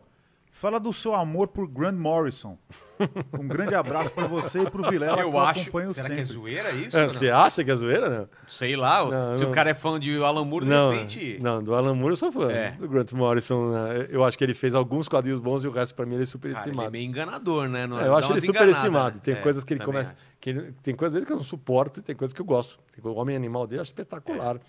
Fala 0.59 0.79
do 0.79 0.91
seu 0.91 1.13
amor 1.13 1.49
por 1.49 1.67
Grant 1.67 1.93
Morrison. 1.95 2.57
Um 3.39 3.47
grande 3.47 3.75
abraço 3.75 4.11
pra 4.11 4.25
você 4.25 4.63
e 4.63 4.69
pro 4.71 4.89
Vilela, 4.89 5.17
que 5.17 5.21
Eu 5.21 5.29
eu 5.31 5.39
acho. 5.39 5.61
acompanho 5.61 5.93
Será 5.93 6.07
sempre. 6.07 6.23
que 6.25 6.31
é 6.31 6.33
zoeira 6.33 6.71
isso? 6.71 6.97
É, 6.97 7.07
você 7.07 7.29
acha 7.29 7.63
que 7.63 7.69
é 7.69 7.75
zoeira, 7.75 8.09
não? 8.09 8.29
Sei 8.47 8.75
lá, 8.75 9.05
Não, 9.05 9.35
se 9.37 9.43
não. 9.43 9.51
o 9.51 9.53
cara 9.53 9.69
é 9.69 9.75
fã 9.75 9.99
de 9.99 10.17
Alan 10.23 10.43
Moore, 10.43 10.65
de 10.65 10.71
Não, 10.71 10.91
repente. 10.91 11.37
não, 11.39 11.61
do 11.61 11.75
Alan 11.75 11.93
Moore 11.93 12.13
eu 12.13 12.17
sou 12.17 12.31
fã. 12.31 12.51
É. 12.51 12.71
Do 12.71 12.89
Grant 12.89 13.11
Morrison, 13.13 13.69
né, 13.69 14.07
eu 14.09 14.23
acho 14.25 14.35
que 14.35 14.43
ele 14.43 14.55
fez 14.55 14.73
alguns 14.73 15.07
quadrinhos 15.07 15.39
bons 15.39 15.63
e 15.63 15.67
o 15.67 15.71
resto 15.71 15.93
pra 15.93 16.07
mim 16.07 16.15
ele 16.15 16.23
é 16.23 16.25
Cara, 16.25 16.39
ele 16.43 16.49
é 16.49 16.55
superestimado. 16.55 16.91
meio 16.91 17.05
enganador, 17.05 17.69
né? 17.69 17.85
Não- 17.85 17.99
É, 17.99 18.07
eu 18.07 18.11
dá 18.13 18.17
acho 18.17 18.33
ele 18.33 18.41
superestimado. 18.41 19.15
né? 19.17 19.21
Tem 19.23 19.35
É, 19.35 19.37
coisas 19.41 19.63
que 19.63 19.73
ele 19.75 19.85
começa. 19.85 20.15
que 20.41 20.49
ele- 20.49 20.73
tem 20.81 20.95
coisas 20.95 21.13
dele 21.13 21.27
que 21.27 21.31
eu 21.33 21.37
não 21.37 21.43
suporto 21.43 21.99
e 21.99 22.01
tem 22.03 22.15
coisas 22.15 22.33
que 22.33 22.41
eu 22.41 22.45
gosto. 22.45 22.79
O 23.03 23.09
Homem 23.13 23.35
Animal 23.35 23.67
dele 23.67 23.77
eu 23.77 23.81
acho 23.83 23.91
espetacular. 23.91 24.55
O 24.55 24.59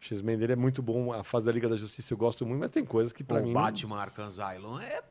X-Men 0.00 0.38
dele 0.38 0.54
é 0.54 0.56
muito 0.56 0.82
bom. 0.82 1.12
A 1.12 1.22
fase 1.22 1.44
da 1.44 1.52
Liga 1.52 1.68
da 1.68 1.76
Justiça 1.76 2.14
eu 2.14 2.16
gosto 2.18 2.46
muito, 2.46 2.60
mas 2.60 2.70
tem 2.70 2.82
coisas 2.84 3.12
que 3.12 3.22
pra 3.22 3.38
Pô, 3.40 3.44
mim. 3.44 3.50
o 3.50 3.54
Batman 3.54 3.98
Arkham 4.00 4.26
Asylum 4.26 4.78
é, 4.80 5.02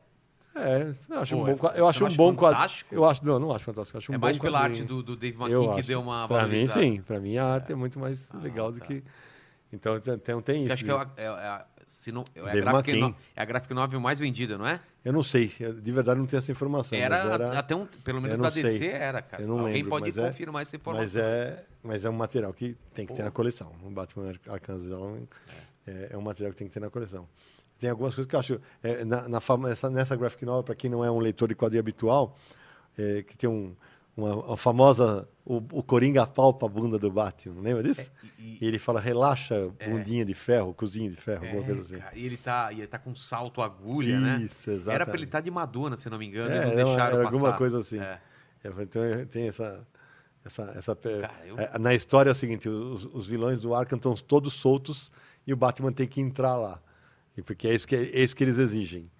É, 0.56 0.94
eu 1.10 1.18
acho 1.18 1.34
Pô, 1.36 1.42
um 1.42 1.48
é- 1.48 1.50
bom, 1.52 1.58
qua- 1.58 1.72
você 1.72 1.80
eu 1.80 1.88
acho 1.88 2.04
um 2.04 2.08
bom 2.14 2.34
quadrinho. 2.34 2.38
fantástico? 2.54 2.94
Eu 2.94 3.04
acho, 3.04 3.24
não, 3.26 3.38
não 3.40 3.52
acho 3.52 3.64
fantástico. 3.64 3.96
eu 3.96 3.98
Acho 3.98 4.12
um 4.12 4.14
é 4.14 4.18
mais 4.18 4.38
pela 4.38 4.60
arte 4.60 4.82
do, 4.84 5.02
do 5.02 5.16
Dave 5.16 5.36
Eu 5.36 5.46
McKean 5.46 5.74
que 5.74 5.80
acho. 5.80 5.88
deu 5.88 6.00
uma 6.00 6.28
Pra 6.28 6.46
mim, 6.46 6.66
sim. 6.68 7.02
Pra 7.02 7.18
mim, 7.18 7.36
a 7.36 7.44
arte 7.44 7.72
é 7.72 7.74
muito 7.74 7.98
mais 7.98 8.30
legal 8.32 8.70
do 8.70 8.78
tá. 8.78 8.86
que. 8.86 9.02
Então, 9.72 9.98
tem, 9.98 10.40
tem, 10.42 10.64
isso. 10.64 10.72
acho 10.72 10.84
que 10.84 10.90
é, 10.90 10.94
a- 10.94 11.08
é, 11.16 11.64
se 11.88 12.12
não, 12.12 12.24
é, 12.36 12.40
a 12.40 12.70
McKean. 12.72 13.08
no- 13.08 13.16
é 13.34 13.42
a 13.42 13.44
graphic 13.44 13.74
novel 13.74 13.98
mais 13.98 14.20
vendida, 14.20 14.56
não 14.56 14.64
é? 14.66 14.78
Eu 15.04 15.12
não 15.12 15.24
sei. 15.24 15.50
eu 15.58 15.72
de 15.74 15.90
verdade 15.92 16.20
não 16.20 16.26
tenho 16.26 16.38
essa 16.38 16.52
informação. 16.52 16.96
Era, 16.96 17.16
era 17.16 17.58
até 17.58 17.74
um, 17.74 17.84
pelo 17.84 18.20
menos 18.22 18.36
eu 18.38 18.42
da 18.44 18.50
DC 18.50 18.78
sei. 18.78 18.88
era, 18.90 19.20
cara. 19.20 19.42
Eu 19.42 19.48
não 19.48 19.58
Alguém 19.58 19.74
lembro, 19.74 19.90
pode 19.90 20.08
é- 20.18 20.26
confirmar 20.28 20.62
essa 20.62 20.76
informação. 20.76 21.04
Mas 21.04 21.16
é, 21.16 21.64
mas 21.82 22.04
é 22.04 22.10
um 22.10 22.12
material 22.14 22.52
que 22.54 22.76
tem 22.94 23.04
que 23.06 23.12
ter 23.12 23.18
Pô. 23.18 23.24
na 23.24 23.30
coleção. 23.32 23.72
O 23.82 23.90
Batman 23.90 24.28
Ar- 24.28 24.54
Arkham 24.54 24.76
Asylum 24.76 25.26
é. 25.86 26.08
é 26.12 26.16
um 26.16 26.22
material 26.22 26.52
que 26.52 26.58
tem 26.58 26.68
que 26.68 26.72
ter 26.72 26.80
na 26.80 26.88
coleção. 26.90 27.28
Tem 27.84 27.90
algumas 27.90 28.14
coisas 28.14 28.26
que 28.26 28.34
eu 28.34 28.40
acho. 28.40 28.58
é, 28.82 29.04
na, 29.04 29.28
na 29.28 29.40
fama- 29.42 29.68
nessa, 29.68 29.90
nessa 29.90 30.16
graphic 30.16 30.42
novel, 30.46 30.62
para 30.62 30.74
quem 30.74 30.88
não 30.88 31.04
é 31.04 31.10
um 31.10 31.18
leitor 31.18 31.46
de 31.48 31.54
quadrinho 31.54 31.80
habitual, 31.80 32.34
é, 32.96 33.22
que 33.22 33.36
tem 33.36 33.46
um, 33.46 33.76
uma, 34.16 34.34
uma 34.36 34.56
famosa. 34.56 35.28
O, 35.44 35.56
o 35.70 35.82
Coringa 35.82 36.26
palpa 36.26 36.64
a 36.64 36.68
bunda 36.70 36.98
do 36.98 37.10
Batman, 37.10 37.60
lembra 37.60 37.82
disso? 37.82 38.10
E- 38.38 38.56
E 38.58 38.64
ele 38.66 38.78
fala, 38.78 38.98
relaxa, 39.00 39.70
bundinha 39.86 40.24
de 40.24 40.32
ferro, 40.32 40.72
cozinho 40.72 41.10
de 41.10 41.16
ferro, 41.18 41.44
alguma 41.44 41.60
É, 41.62 41.66
coisa 41.66 41.80
assim. 41.82 41.98
cara, 41.98 42.16
e 42.16 42.24
ele 42.24 42.38
tá, 42.38 42.72
e 42.72 42.78
ele 42.78 42.86
tá 42.86 42.98
com 42.98 43.14
salto 43.14 43.60
agulha, 43.60 44.18
né? 44.18 44.38
Isso, 44.42 44.70
exatamente. 44.70 44.94
Era 44.94 45.04
pra 45.04 45.14
ele 45.16 45.24
estar 45.26 45.40
de 45.42 45.50
Madonna, 45.50 45.98
se 45.98 46.08
não 46.08 46.16
me 46.16 46.24
engano, 46.24 46.54
É, 46.54 46.64
não 46.64 46.72
era 46.72 46.74
deixaram 46.86 47.16
era 47.18 47.24
alguma 47.24 47.52
coisa 47.52 47.80
assim. 47.80 47.98
É. 48.00 48.18
É, 48.64 48.68
então 48.82 49.02
tem 49.30 49.48
essa. 49.48 49.86
essa, 50.42 50.62
essa 50.74 50.96
Cara, 50.96 51.34
eu- 51.44 51.58
é, 51.58 51.78
na 51.78 51.92
história 51.92 52.30
é 52.30 52.32
o 52.32 52.34
seguinte: 52.34 52.66
os, 52.66 53.04
os 53.12 53.26
vilões 53.26 53.60
do 53.60 53.74
Arkham 53.74 53.96
estão 53.98 54.14
todos 54.14 54.54
soltos 54.54 55.12
e 55.46 55.52
o 55.52 55.56
Batman 55.58 55.92
tem 55.92 56.06
que 56.08 56.22
entrar 56.22 56.56
lá. 56.56 56.80
E 57.36 57.42
porque 57.42 57.68
é 57.68 57.74
isso 57.74 57.86
que, 57.86 57.96
é 57.96 58.20
isso 58.22 58.34
que 58.34 58.44
eles 58.44 58.58
exigem. 58.58 59.10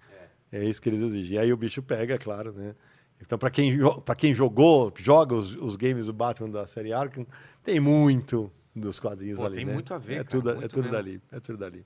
É. 0.51 0.63
isso 0.63 0.81
que 0.81 0.87
eles 0.89 1.01
exigem. 1.01 1.35
E 1.35 1.39
aí 1.39 1.51
o 1.53 1.57
bicho 1.57 1.81
pega, 1.81 2.17
claro, 2.17 2.53
né? 2.53 2.75
Então, 3.21 3.37
para 3.37 3.49
quem, 3.49 3.77
pra 4.03 4.15
quem 4.15 4.33
jogou, 4.33 4.93
joga 4.97 5.33
os, 5.35 5.55
os 5.55 5.75
games 5.75 6.05
do 6.07 6.13
Batman 6.13 6.49
da 6.49 6.67
série 6.67 6.91
Arkham, 6.93 7.25
tem 7.63 7.79
muito 7.79 8.51
dos 8.75 8.99
quadrinhos 8.99 9.39
Pô, 9.39 9.45
ali. 9.45 9.55
tem 9.55 9.65
né? 9.65 9.73
muito 9.73 9.93
a 9.93 9.97
ver, 9.97 10.13
É 10.13 10.17
cara, 10.17 10.29
tudo, 10.29 10.49
é 10.51 10.67
tudo 10.67 10.81
mesmo. 10.83 10.91
dali. 10.91 11.21
É 11.31 11.39
tudo 11.39 11.57
dali. 11.57 11.85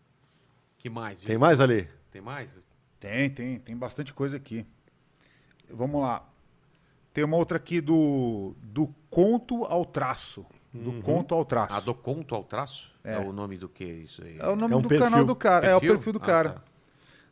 Que 0.77 0.90
mais? 0.90 1.19
Tem 1.22 1.38
mais 1.38 1.59
ali? 1.59 1.88
Tem 2.11 2.22
mais? 2.22 2.58
Tem, 2.99 3.30
tem, 3.30 3.59
tem 3.59 3.77
bastante 3.77 4.14
coisa 4.14 4.38
aqui. 4.38 4.66
Vamos 5.69 6.01
lá. 6.01 6.27
Tem 7.14 7.24
uma 7.24 7.38
outra 7.38 7.58
aqui 7.58 7.80
do, 7.82 8.56
do 8.61 8.88
conto 9.09 9.64
ao 9.66 9.85
traço. 9.85 10.45
Do 10.74 10.91
Uhum. 10.91 11.01
conto 11.01 11.33
ao 11.33 11.43
traço. 11.45 11.74
A 11.75 11.80
do 11.80 11.93
conto 11.95 12.35
ao 12.35 12.43
traço? 12.43 12.89
É, 13.03 13.14
É. 13.14 13.19
o 13.19 13.32
nome 13.32 13.58
do 13.58 13.69
que 13.69 13.84
isso 13.84 14.24
aí? 14.24 14.38
É 14.40 14.48
o 14.48 14.56
nome 14.56 14.74
É 14.74 14.78
um 14.78 14.82
do 14.82 14.90
perfil. 14.90 15.10
canal 15.10 15.26
do 15.26 15.36
cara. 15.36 15.68
É 15.68 15.76
o 15.76 15.80
Perfil? 15.80 15.95
perfil 15.95 16.14
do 16.14 16.19
Ah, 16.22 16.26
cara. 16.26 16.50
tá. 16.52 16.61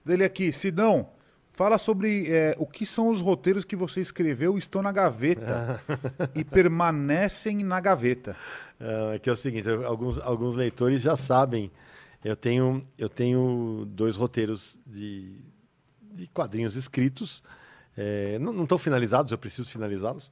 Dele 0.05 0.23
aqui, 0.23 0.53
Sidão, 0.53 1.09
fala 1.51 1.77
sobre 1.77 2.31
é, 2.31 2.55
o 2.57 2.65
que 2.65 2.85
são 2.85 3.09
os 3.09 3.19
roteiros 3.19 3.65
que 3.65 3.75
você 3.75 3.99
escreveu 3.99 4.57
estão 4.57 4.81
na 4.81 4.91
gaveta 4.91 5.81
e 6.33 6.43
permanecem 6.43 7.63
na 7.63 7.79
gaveta. 7.79 8.35
É 8.79 9.19
que 9.19 9.29
é 9.29 9.33
o 9.33 9.35
seguinte, 9.35 9.67
alguns, 9.69 10.17
alguns 10.19 10.55
leitores 10.55 11.01
já 11.01 11.17
sabem. 11.17 11.71
Eu 12.23 12.35
tenho, 12.35 12.85
eu 12.97 13.09
tenho 13.09 13.85
dois 13.89 14.15
roteiros 14.15 14.77
de, 14.85 15.35
de 16.13 16.27
quadrinhos 16.27 16.75
escritos. 16.75 17.43
é, 17.97 18.37
não 18.39 18.63
estão 18.63 18.77
finalizados, 18.77 19.31
eu 19.31 19.37
preciso 19.37 19.67
finalizá-los. 19.69 20.31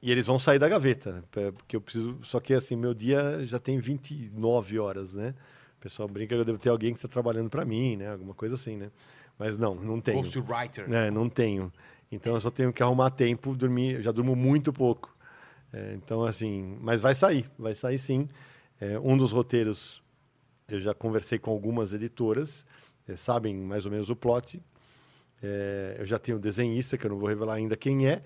E 0.00 0.10
eles 0.10 0.26
vão 0.26 0.38
sair 0.38 0.58
da 0.58 0.68
gaveta, 0.68 1.24
é, 1.36 1.50
porque 1.50 1.76
eu 1.76 1.80
preciso. 1.80 2.18
Só 2.22 2.40
que 2.40 2.54
assim, 2.54 2.76
meu 2.76 2.94
dia 2.94 3.44
já 3.44 3.58
tem 3.58 3.78
29 3.78 4.78
horas, 4.78 5.14
né? 5.14 5.34
O 5.78 5.80
pessoal 5.80 6.08
brinca 6.08 6.34
que 6.34 6.40
eu 6.40 6.44
devo 6.44 6.58
ter 6.58 6.70
alguém 6.70 6.92
que 6.92 6.98
está 6.98 7.08
trabalhando 7.08 7.50
para 7.50 7.64
mim, 7.64 7.96
né? 7.96 8.10
Alguma 8.10 8.34
coisa 8.34 8.54
assim, 8.54 8.76
né? 8.76 8.90
Mas 9.38 9.56
não, 9.56 9.74
não 9.74 10.00
tenho. 10.00 10.18
Ghostwriter. 10.18 10.92
É, 10.92 11.10
não 11.10 11.28
tenho. 11.28 11.72
Então 12.10 12.34
eu 12.34 12.40
só 12.40 12.50
tenho 12.50 12.72
que 12.72 12.82
arrumar 12.82 13.10
tempo, 13.10 13.54
dormir. 13.54 13.96
Eu 13.96 14.02
já 14.02 14.10
durmo 14.10 14.34
muito 14.34 14.72
pouco. 14.72 15.16
É, 15.72 15.94
então, 15.94 16.24
assim, 16.24 16.76
mas 16.80 17.00
vai 17.00 17.14
sair, 17.14 17.48
vai 17.58 17.74
sair 17.74 17.98
sim. 17.98 18.28
É, 18.80 18.98
um 18.98 19.16
dos 19.16 19.32
roteiros, 19.32 20.02
eu 20.68 20.80
já 20.80 20.94
conversei 20.94 21.38
com 21.38 21.50
algumas 21.50 21.92
editoras, 21.92 22.64
é, 23.06 23.16
sabem 23.16 23.54
mais 23.54 23.84
ou 23.84 23.90
menos 23.90 24.08
o 24.08 24.16
plot. 24.16 24.62
É, 25.42 25.96
eu 25.98 26.06
já 26.06 26.18
tenho 26.18 26.38
desenhista, 26.38 26.96
que 26.96 27.06
eu 27.06 27.10
não 27.10 27.18
vou 27.18 27.28
revelar 27.28 27.54
ainda 27.54 27.76
quem 27.76 28.08
é, 28.08 28.22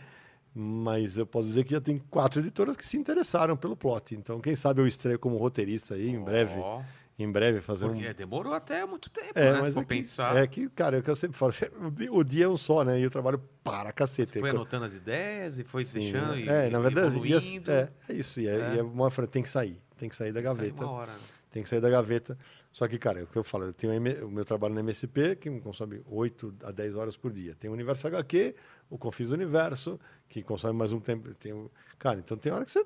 mas 0.55 1.17
eu 1.17 1.27
posso 1.27 1.49
dizer 1.49 1.65
que 1.65 1.73
já 1.73 1.81
tem 1.81 1.99
quatro 2.11 2.41
editoras 2.41 2.77
que 2.77 2.85
se 2.85 2.97
interessaram 2.97 3.57
pelo 3.57 3.77
plot. 3.77 4.15
Então, 4.15 4.41
quem 4.41 4.55
sabe 4.57 4.81
eu 4.81 4.87
estreio 4.87 5.19
como 5.19 5.37
roteirista 5.37 5.95
aí, 5.95 6.11
em 6.11 6.23
breve. 6.23 6.55
Ó, 6.59 6.83
Em 7.19 7.31
breve, 7.31 7.61
fazer 7.61 7.85
um. 7.87 7.93
porque 7.93 8.13
demorou 8.15 8.53
até 8.55 8.85
muito 8.87 9.09
tempo, 9.11 9.33
É, 9.35 9.53
né? 9.53 9.61
mas 9.61 9.77
é 9.77 9.81
que, 9.81 9.87
pensar. 9.87 10.35
é 10.37 10.47
que, 10.47 10.69
cara, 10.71 10.97
é 10.97 11.01
o 11.01 11.03
que 11.03 11.11
eu 11.11 11.15
sempre 11.17 11.37
falo, 11.39 11.53
o 11.87 11.91
di- 11.91 12.09
o 12.11 12.25
dia 12.25 12.47
é 12.47 12.49
um 12.49 12.57
só, 12.57 12.83
né? 12.83 12.99
E 12.99 13.03
eu 13.03 13.11
trabalho 13.11 13.39
para 13.63 13.93
cacete. 13.93 14.33
Você 14.33 14.41
foi 14.41 14.51
anotando 14.51 14.87
as 14.87 14.95
ideias 14.95 15.59
e 15.59 15.65
foi 15.65 15.85
Sim, 15.85 16.01
deixando 16.01 16.37
e 16.37 16.49
é, 16.49 16.69
na 16.71 16.81
verdade, 16.81 17.17
e 17.27 17.35
as- 17.35 17.47
é, 17.69 17.91
é 18.09 18.13
isso. 18.15 18.41
E 18.41 18.49
é, 18.49 18.55
É. 18.57 18.75
e 18.75 18.79
é 18.79 18.83
uma 18.83 19.11
frase, 19.11 19.31
tem 19.31 19.43
que 19.43 19.49
sair, 19.51 19.81
tem 19.99 20.09
que 20.09 20.17
sair 20.17 20.33
da 20.33 20.41
Sai 20.43 20.55
gaveta. 20.55 20.85
uma 20.85 20.91
hora. 20.91 21.13
né? 21.13 21.19
Tem 21.51 21.63
que 21.63 21.69
sair 21.69 21.81
da 21.81 21.91
gaveta. 21.91 22.37
Só 22.73 22.89
que, 22.89 22.99
cara, 22.99 23.21
é 23.21 23.23
o 23.25 23.27
que 23.27 23.37
eu 23.37 23.45
falo, 23.45 23.65
eu 23.65 23.73
tenho 23.73 23.93
o 24.27 24.31
meu 24.31 24.45
trabalho 24.45 24.73
na 24.75 24.81
MSP, 24.81 25.37
que 25.37 25.51
consome 25.61 26.01
8 26.07 26.55
a 26.65 26.71
10 26.73 26.97
horas 26.97 27.17
por 27.17 27.31
dia. 27.33 27.55
Tem 27.55 27.69
o 27.69 27.73
Universo 27.75 28.07
HQ, 28.07 28.55
o 28.89 28.97
Confis 28.97 29.31
Universo, 29.31 30.01
que 30.29 30.43
consome 30.43 30.79
mais 30.79 30.91
um 30.93 30.99
tempo. 31.01 31.35
Tem. 31.35 31.71
Cara, 31.99 32.19
então 32.19 32.37
tem 32.37 32.51
hora 32.53 32.65
que 32.65 32.71
você. 32.71 32.85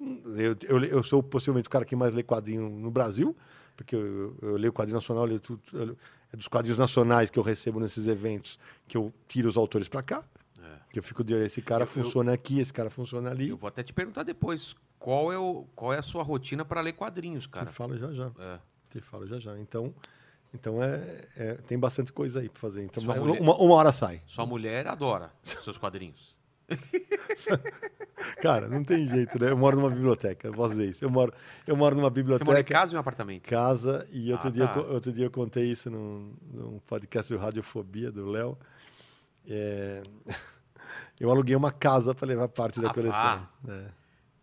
Eu, 0.00 0.56
eu, 0.68 0.84
eu 0.84 1.02
sou 1.02 1.22
possivelmente 1.22 1.66
o 1.66 1.70
cara 1.70 1.84
que 1.84 1.94
mais 1.96 2.14
lê 2.14 2.22
quadrinho 2.22 2.68
no 2.70 2.90
Brasil, 2.90 3.36
porque 3.76 3.94
eu, 3.96 4.00
eu, 4.06 4.36
eu 4.50 4.56
leio 4.56 4.72
quadrinho 4.72 4.94
nacional, 4.96 5.24
eu 5.24 5.28
leio 5.28 5.40
tudo, 5.40 5.60
eu 5.72 5.96
é 6.32 6.36
dos 6.36 6.46
quadrinhos 6.46 6.78
nacionais 6.78 7.30
que 7.30 7.38
eu 7.38 7.42
recebo 7.42 7.80
nesses 7.80 8.06
eventos 8.06 8.58
que 8.86 8.96
eu 8.98 9.12
tiro 9.26 9.48
os 9.48 9.56
autores 9.56 9.88
para 9.88 10.02
cá. 10.02 10.22
É. 10.62 10.76
Que 10.92 10.98
eu 10.98 11.02
fico 11.02 11.24
de 11.24 11.32
olho, 11.34 11.44
esse 11.44 11.62
cara 11.62 11.84
Eu- 11.84 11.86
eu- 11.86 12.04
funciona 12.04 12.32
aqui, 12.32 12.60
esse 12.60 12.72
cara 12.72 12.90
funciona 12.90 13.30
ali. 13.30 13.48
Eu 13.48 13.56
vou 13.56 13.66
até 13.68 13.82
te 13.82 13.92
perguntar 13.94 14.24
depois 14.24 14.76
qual 14.98 15.32
é, 15.32 15.38
o, 15.38 15.64
qual 15.74 15.92
é 15.92 15.98
a 15.98 16.02
sua 16.02 16.22
rotina 16.22 16.64
para 16.66 16.80
ler 16.82 16.92
quadrinhos, 16.92 17.46
cara. 17.46 17.66
Te 17.70 17.72
falo 17.74 17.96
já 17.96 18.12
já. 18.12 18.30
É. 18.38 18.58
Te 18.90 19.00
falo 19.00 19.26
já 19.26 19.38
já. 19.38 19.58
Então, 19.58 19.94
então 20.54 20.82
é, 20.82 21.20
é- 21.36 21.54
tem 21.66 21.78
bastante 21.78 22.12
coisa 22.12 22.40
aí 22.40 22.48
para 22.48 22.60
fazer. 22.60 22.82
Então, 22.84 23.02
Sua 23.02 23.14
mas 23.14 23.22
mulher- 23.24 23.40
uma, 23.40 23.56
uma 23.56 23.74
hora 23.74 23.92
sai. 23.92 24.22
Sua 24.26 24.46
mulher 24.46 24.86
adora 24.86 25.30
seus 25.42 25.76
quadrinhos. 25.78 26.36
Cara, 28.42 28.68
não 28.68 28.84
tem 28.84 29.06
jeito, 29.06 29.38
né? 29.38 29.50
Eu 29.50 29.56
moro 29.56 29.76
numa 29.76 29.90
biblioteca, 29.90 30.48
eu 30.48 30.52
posso 30.52 30.74
dizer 30.74 30.90
isso. 30.90 31.04
Eu 31.04 31.10
moro, 31.10 31.32
eu 31.66 31.76
moro 31.76 31.94
numa 31.96 32.08
Você 32.08 32.14
biblioteca, 32.14 32.44
mora 32.44 32.60
em 32.60 32.64
casa 32.64 32.92
ou 32.92 32.94
em 32.94 32.96
um 32.96 33.00
apartamento? 33.00 33.48
casa, 33.48 34.06
e 34.12 34.30
outro, 34.32 34.48
Ah, 34.48 34.52
dia, 34.52 34.66
tá. 34.68 34.78
eu 34.80 34.92
outro 34.92 35.12
dia 35.12 35.26
eu 35.26 35.30
contei 35.30 35.70
isso 35.70 35.90
num, 35.90 36.34
num 36.52 36.78
podcast 36.86 37.32
do 37.32 37.38
Radiofobia, 37.38 38.10
do 38.12 38.26
Léo. 38.26 38.58
É, 39.48 40.02
Eu 41.20 41.30
aluguei 41.30 41.56
uma 41.56 41.72
casa 41.72 42.14
para 42.14 42.28
levar 42.28 42.48
parte 42.48 42.80
da 42.80 42.90
Ah, 42.90 42.94
coleção. 42.94 43.48
vá. 43.64 43.90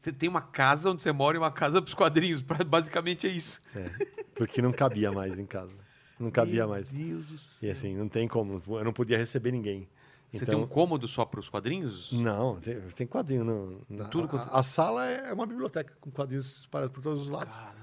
É, 0.06 0.10
Você 0.10 0.14
tem 0.14 0.30
uma 0.30 0.42
casa 0.42 0.92
onde 0.92 1.02
você 1.02 1.12
mora 1.12 1.36
e 1.36 1.40
uma 1.40 1.52
casa 1.52 1.82
para 1.82 1.88
os 1.90 1.94
quadrinhos. 1.96 2.42
Basicamente 2.68 3.26
é 3.28 3.30
isso. 3.32 3.62
é, 3.76 3.90
porque 4.36 4.62
não 4.62 4.72
cabia 4.72 5.12
mais 5.12 5.38
em 5.38 5.46
casa. 5.46 5.72
Não 6.20 6.32
cabia 6.32 6.62
Meu 6.62 6.70
mais. 6.70 6.88
Deus 6.88 7.28
do 7.28 7.38
céu. 7.38 7.70
E 7.70 7.72
assim, 7.72 7.96
não 7.96 8.08
tem 8.08 8.28
como. 8.28 8.62
Eu 8.68 8.84
não 8.84 8.94
podia 8.94 9.18
receber 9.18 9.52
ninguém. 9.52 9.88
Você 10.30 10.44
Então- 10.44 10.56
tem 10.56 10.64
um 10.64 10.68
cômodo 10.68 11.08
só 11.08 11.24
para 11.26 11.40
os 11.40 11.50
quadrinhos? 11.50 12.12
Não, 12.12 12.56
tem, 12.60 12.80
tem 12.96 13.08
quadrinho. 13.08 13.44
No, 13.44 13.82
na- 13.90 14.06
Tudo 14.10 14.26
a, 14.26 14.30
quanto- 14.30 14.50
a 14.54 14.64
sala 14.64 15.06
é 15.06 15.32
uma 15.34 15.46
biblioteca 15.46 15.94
com 16.02 16.10
quadrinhos 16.12 16.62
espalhados 16.62 16.94
por 16.94 17.02
todos 17.02 17.24
os 17.24 17.30
lados. 17.30 17.54
Caramba. 17.56 17.76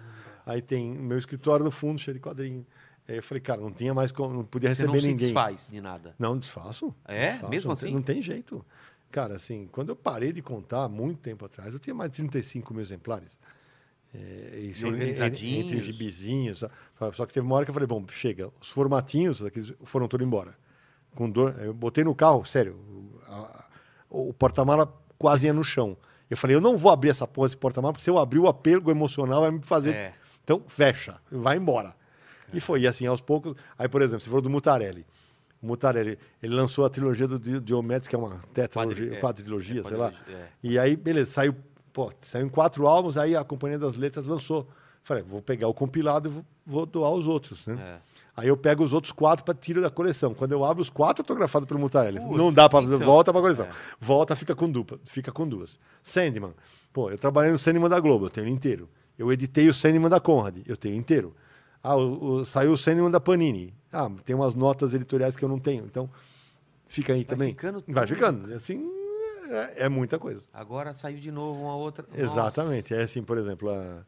Aí 0.44 0.60
tem 0.60 0.91
meu 0.92 1.17
escritório 1.18 1.65
no 1.65 1.70
fundo, 1.70 1.99
cheio 2.01 2.15
de 2.15 2.20
quadrinho. 2.20 2.67
Aí 3.09 3.17
eu 3.17 3.23
falei, 3.23 3.41
cara, 3.41 3.60
não 3.60 3.70
tinha 3.73 3.92
mais 3.94 4.10
como, 4.12 4.34
não 4.34 4.44
podia 4.44 4.68
Você 4.75 4.83
receber 4.83 4.92
não 4.92 5.01
se 5.01 5.09
ninguém. 5.09 5.25
desfaz 5.26 5.68
de 5.70 5.81
nada. 5.81 6.15
Não, 6.18 6.36
desfaço. 6.39 6.94
É? 7.05 7.33
desfaço, 7.33 7.51
Mesmo 7.51 7.68
não 7.68 7.76
tem- 7.76 7.89
assim? 7.89 7.94
Não 7.94 8.02
tem 8.02 8.23
jeito. 8.23 8.65
Cara, 9.12 9.36
assim, 9.36 9.68
quando 9.70 9.91
eu 9.91 9.97
parei 9.97 10.32
de 10.32 10.42
contar, 10.42 10.89
muito 10.89 11.20
tempo 11.20 11.44
atrás, 11.44 11.73
eu 11.73 11.78
tinha 11.78 11.94
mais 11.94 12.10
de 12.10 12.16
35 12.16 12.73
mil 12.74 12.82
exemplares. 12.82 13.39
É, 14.15 14.58
isso, 14.58 14.86
organizadinhos. 14.86 15.65
Entre 15.66 15.76
os 15.78 15.84
gibizinhos. 15.84 16.58
Só, 16.99 17.12
só 17.12 17.26
que 17.26 17.32
teve 17.32 17.47
uma 17.47 17.55
hora 17.57 17.65
que 17.65 17.70
eu 17.70 17.74
falei, 17.74 17.86
bom, 17.86 18.05
chega, 18.10 18.50
os 18.60 18.68
formatinhos 18.70 19.41
daqueles 19.41 19.73
foram 19.84 20.08
todos 20.08 20.26
embora. 20.26 20.55
Com 21.15 21.31
dor, 21.31 21.55
eu 21.60 21.73
botei 21.74 22.02
no 22.05 22.15
carro, 22.15 22.44
sério, 22.44 22.74
o, 22.74 23.20
a- 23.26 23.65
o 24.08 24.32
porta-mala 24.34 24.92
quase 25.18 25.47
ia 25.47 25.52
no 25.52 25.62
chão. 25.62 25.97
Eu 26.31 26.36
falei, 26.36 26.57
eu 26.57 26.60
não 26.60 26.76
vou 26.78 26.91
abrir 26.91 27.10
essa 27.10 27.26
porra 27.28 27.49
desse 27.49 27.57
porta-mala, 27.58 27.92
porque 27.92 28.05
se 28.05 28.10
eu 28.10 28.18
abrir 28.18 28.39
o 28.39 28.49
apego 28.49 28.91
emocional 28.91 29.42
vai 29.42 29.50
me 29.50 29.60
fazer. 29.60 29.94
É. 29.94 30.15
Então, 30.42 30.62
fecha, 30.66 31.20
vai 31.31 31.57
embora. 31.58 31.94
E 32.52 32.60
foi, 32.60 32.81
e 32.81 32.86
assim, 32.86 33.07
aos 33.07 33.20
poucos. 33.20 33.55
Aí, 33.78 33.89
por 33.89 34.00
exemplo, 34.02 34.20
você 34.20 34.28
falou 34.28 34.42
do 34.42 34.50
Mutarelli. 34.50 35.07
O 35.62 35.66
Mutarelli, 35.66 36.18
ele 36.42 36.55
lançou 36.55 36.84
a 36.84 36.91
trilogia 36.91 37.28
do 37.28 37.39
Di- 37.39 37.60
Diomedes, 37.60 38.08
que 38.08 38.16
é 38.16 38.18
uma 38.18 38.41
tetralogia, 38.52 39.15
é, 39.15 39.20
quadrilogia, 39.20 39.81
é, 39.81 39.84
sei 39.84 39.97
lá. 39.97 40.12
é. 40.28 40.47
E 40.62 40.78
aí, 40.78 40.97
beleza, 40.97 41.31
saiu, 41.31 41.55
pô, 41.92 42.12
saiu 42.20 42.47
em 42.47 42.49
quatro 42.49 42.86
álbuns, 42.86 43.16
aí 43.16 43.36
a 43.36 43.44
Companhia 43.44 43.78
das 43.78 43.97
Letras 43.97 44.26
lançou. 44.26 44.66
Falei, 45.05 45.23
vou 45.23 45.41
pegar 45.41 45.68
o 45.68 45.74
compilado 45.74 46.28
e 46.28 46.32
vou, 46.32 46.44
vou 46.66 46.86
doar 46.86 47.12
os 47.12 47.26
outros, 47.26 47.65
né? 47.66 47.78
É. 47.81 48.12
Aí 48.34 48.49
eu 48.49 48.57
pego 48.57 48.82
os 48.82 48.92
outros 48.94 49.12
quatro 49.12 49.44
para 49.44 49.52
tirar 49.55 49.82
da 49.82 49.91
coleção. 49.91 50.32
Quando 50.32 50.52
eu 50.52 50.65
abro 50.65 50.81
os 50.81 50.89
quatro 50.89 51.23
autografados 51.23 51.66
pelo 51.68 51.78
Mutarelli, 51.78 52.18
Putz, 52.18 52.36
não 52.39 52.52
dá 52.52 52.66
para 52.68 52.82
então, 52.84 52.99
volta 52.99 53.31
para 53.32 53.42
coleção. 53.42 53.66
é. 53.66 53.70
Volta, 54.00 54.34
fica 54.34 54.55
com 54.57 54.70
dupla, 54.70 54.99
fica 55.05 55.31
com 55.31 55.47
duas. 55.47 55.78
Sandman. 56.02 56.55
Pô, 56.92 57.10
eu 57.10 57.18
trabalhei 57.18 57.52
no 57.52 57.58
Sandman 57.58 57.89
da 57.91 58.00
Globo, 58.00 58.26
eu 58.26 58.31
tenho 58.31 58.47
ele 58.47 58.52
inteiro. 58.55 58.89
Eu 59.18 59.31
editei 59.31 59.68
o 59.68 59.74
Sandman 59.74 60.08
da 60.08 60.18
Conrad, 60.18 60.57
eu 60.66 60.76
tenho 60.76 60.97
inteiro. 60.97 61.34
Ah, 61.82 61.96
o, 61.96 62.36
o- 62.36 62.44
saiu 62.44 62.72
o 62.72 62.78
Sandman 62.78 63.10
da 63.10 63.20
Panini. 63.20 63.74
Ah, 63.92 64.10
tem 64.24 64.34
umas 64.36 64.54
notas 64.54 64.94
editoriais 64.94 65.36
que 65.36 65.44
eu 65.44 65.48
não 65.48 65.58
tenho. 65.58 65.84
Então, 65.84 66.08
fica 66.86 67.12
aí 67.12 67.24
também. 67.24 67.50
ficando 67.50 67.82
Vai 67.88 68.06
ficando. 68.06 68.52
Assim, 68.54 68.88
é, 69.50 69.84
é 69.84 69.88
muita 69.88 70.18
coisa. 70.18 70.42
Agora 70.52 70.92
saiu 70.92 71.18
de 71.18 71.30
novo 71.32 71.60
uma 71.62 71.74
outra. 71.76 72.06
Nossa. 72.08 72.22
Exatamente. 72.22 72.94
É 72.94 73.02
assim, 73.02 73.22
por 73.22 73.36
exemplo, 73.36 73.70
a... 73.70 74.02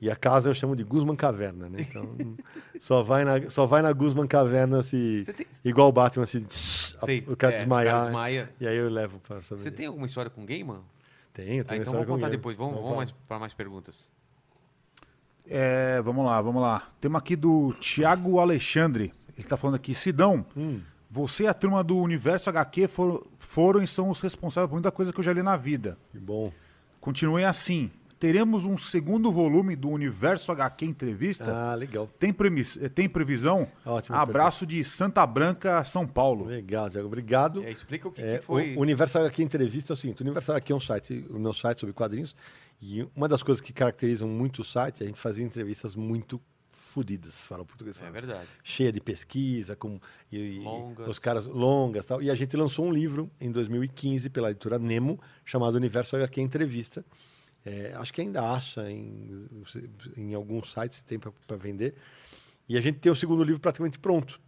e 0.00 0.10
a 0.10 0.16
casa 0.16 0.50
eu 0.50 0.54
chamo 0.54 0.74
de 0.76 0.82
Guzman 0.84 1.16
Caverna, 1.16 1.68
né? 1.68 1.78
Então, 1.88 2.36
só 2.80 3.02
vai 3.02 3.24
na, 3.24 3.48
só 3.50 3.66
vai 3.66 3.80
na 3.82 3.92
Guzman 3.92 4.26
Caverna 4.26 4.82
se 4.82 5.24
tem, 5.34 5.46
igual 5.64 5.88
o 5.88 5.92
Batman 5.92 6.26
se 6.26 6.44
Sei, 6.50 7.24
o 7.26 7.36
cara 7.36 7.54
é, 7.54 7.56
desmaiar. 7.58 7.86
o 7.94 7.98
cara 7.98 8.04
desmaia. 8.06 8.52
E 8.60 8.66
aí 8.66 8.76
eu 8.76 8.88
levo 8.90 9.18
para 9.20 9.42
saber. 9.42 9.60
Você 9.62 9.70
tem 9.70 9.86
alguma 9.86 10.06
história 10.06 10.30
com 10.30 10.44
gay, 10.44 10.62
mano? 10.62 10.84
Tenho, 11.32 11.62
Ah, 11.62 11.64
tenho 11.64 11.64
então 11.64 11.76
história 11.78 11.90
vamos 11.92 12.06
com 12.06 12.12
contar 12.14 12.28
depois. 12.28 12.56
Vamos, 12.58 12.74
vamos 12.74 12.86
falar. 12.88 12.96
mais, 12.98 13.10
para 13.10 13.38
mais 13.38 13.54
perguntas. 13.54 14.06
É, 15.48 16.00
vamos 16.02 16.24
lá, 16.24 16.40
vamos 16.40 16.62
lá. 16.62 16.88
Temos 17.00 17.18
aqui 17.18 17.34
do 17.36 17.74
Thiago 17.74 18.38
Alexandre. 18.38 19.12
Ele 19.36 19.46
tá 19.46 19.56
falando 19.56 19.76
aqui, 19.76 19.94
Sidão, 19.94 20.44
Hum. 20.56 20.80
você 21.10 21.44
e 21.44 21.46
a 21.46 21.54
turma 21.54 21.82
do 21.82 21.96
Universo 21.96 22.48
HQ 22.50 22.86
foram, 22.88 23.22
foram 23.38 23.82
e 23.82 23.86
são 23.88 24.08
os 24.10 24.20
responsáveis 24.20 24.68
por 24.68 24.74
muita 24.76 24.90
coisa 24.92 25.12
que 25.12 25.18
eu 25.18 25.24
já 25.24 25.32
li 25.32 25.42
na 25.42 25.56
vida. 25.56 25.98
Que 26.10 26.18
bom. 26.18 26.52
Continuem 27.00 27.44
assim. 27.44 27.90
Teremos 28.20 28.64
um 28.64 28.78
segundo 28.78 29.32
volume 29.32 29.74
do 29.74 29.88
Universo 29.88 30.52
HQ 30.52 30.84
Entrevista? 30.86 31.52
Ah, 31.52 31.74
legal. 31.74 32.08
Tem, 32.20 32.32
premis- 32.32 32.78
eh, 32.80 32.88
tem 32.88 33.08
previsão? 33.08 33.66
Ótimo. 33.84 34.16
Abraço 34.16 34.64
de 34.64 34.84
Santa 34.84 35.26
Branca, 35.26 35.84
São 35.84 36.06
Paulo. 36.06 36.44
Legal, 36.44 36.88
Diego. 36.88 37.08
Obrigado. 37.08 37.64
É, 37.64 37.72
explica 37.72 38.06
o 38.06 38.12
que, 38.12 38.22
É, 38.22 38.38
que 38.38 38.44
foi. 38.44 38.76
O 38.76 38.80
Universal 38.80 39.24
aqui 39.26 39.42
Entrevista 39.42 39.92
é 39.92 39.94
o 39.94 39.96
seguinte: 39.96 40.20
o 40.20 40.24
Universal 40.24 40.54
aqui 40.54 40.70
é 40.72 40.76
um 40.76 40.78
site, 40.78 41.26
o 41.30 41.38
meu 41.40 41.52
site 41.52 41.80
sobre 41.80 41.92
quadrinhos, 41.92 42.36
e 42.82 43.08
uma 43.14 43.28
das 43.28 43.44
coisas 43.44 43.60
que 43.60 43.72
caracterizam 43.72 44.26
muito 44.28 44.62
o 44.62 44.64
site 44.64 45.02
é 45.02 45.04
a 45.04 45.06
gente 45.06 45.20
fazer 45.20 45.44
entrevistas 45.44 45.94
muito 45.94 46.42
fodidas, 46.72 47.46
fala 47.46 47.64
português. 47.64 47.96
É 47.96 48.00
fala. 48.00 48.10
verdade. 48.10 48.48
cheia 48.64 48.92
de 48.92 49.00
pesquisa, 49.00 49.76
com 49.76 50.00
e, 50.32 50.58
Longas. 50.58 51.06
os 51.06 51.18
caras 51.20 51.46
longas 51.46 52.04
tal. 52.04 52.20
E 52.20 52.28
a 52.28 52.34
gente 52.34 52.56
lançou 52.56 52.84
um 52.84 52.92
livro 52.92 53.30
em 53.40 53.52
2015 53.52 54.28
pela 54.30 54.50
editora 54.50 54.80
Nemo, 54.80 55.20
chamado 55.44 55.76
Universo 55.76 56.16
HQ 56.16 56.40
Entrevista. 56.40 57.04
É, 57.64 57.94
acho 57.94 58.12
que 58.12 58.20
ainda 58.20 58.52
acha 58.52 58.90
em, 58.90 59.48
em 60.16 60.34
alguns 60.34 60.72
sites 60.72 61.00
tem 61.04 61.20
para 61.20 61.56
vender. 61.56 61.94
E 62.68 62.76
a 62.76 62.80
gente 62.80 62.98
tem 62.98 63.12
o 63.12 63.16
segundo 63.16 63.44
livro 63.44 63.60
praticamente 63.60 63.96
pronto, 63.96 64.40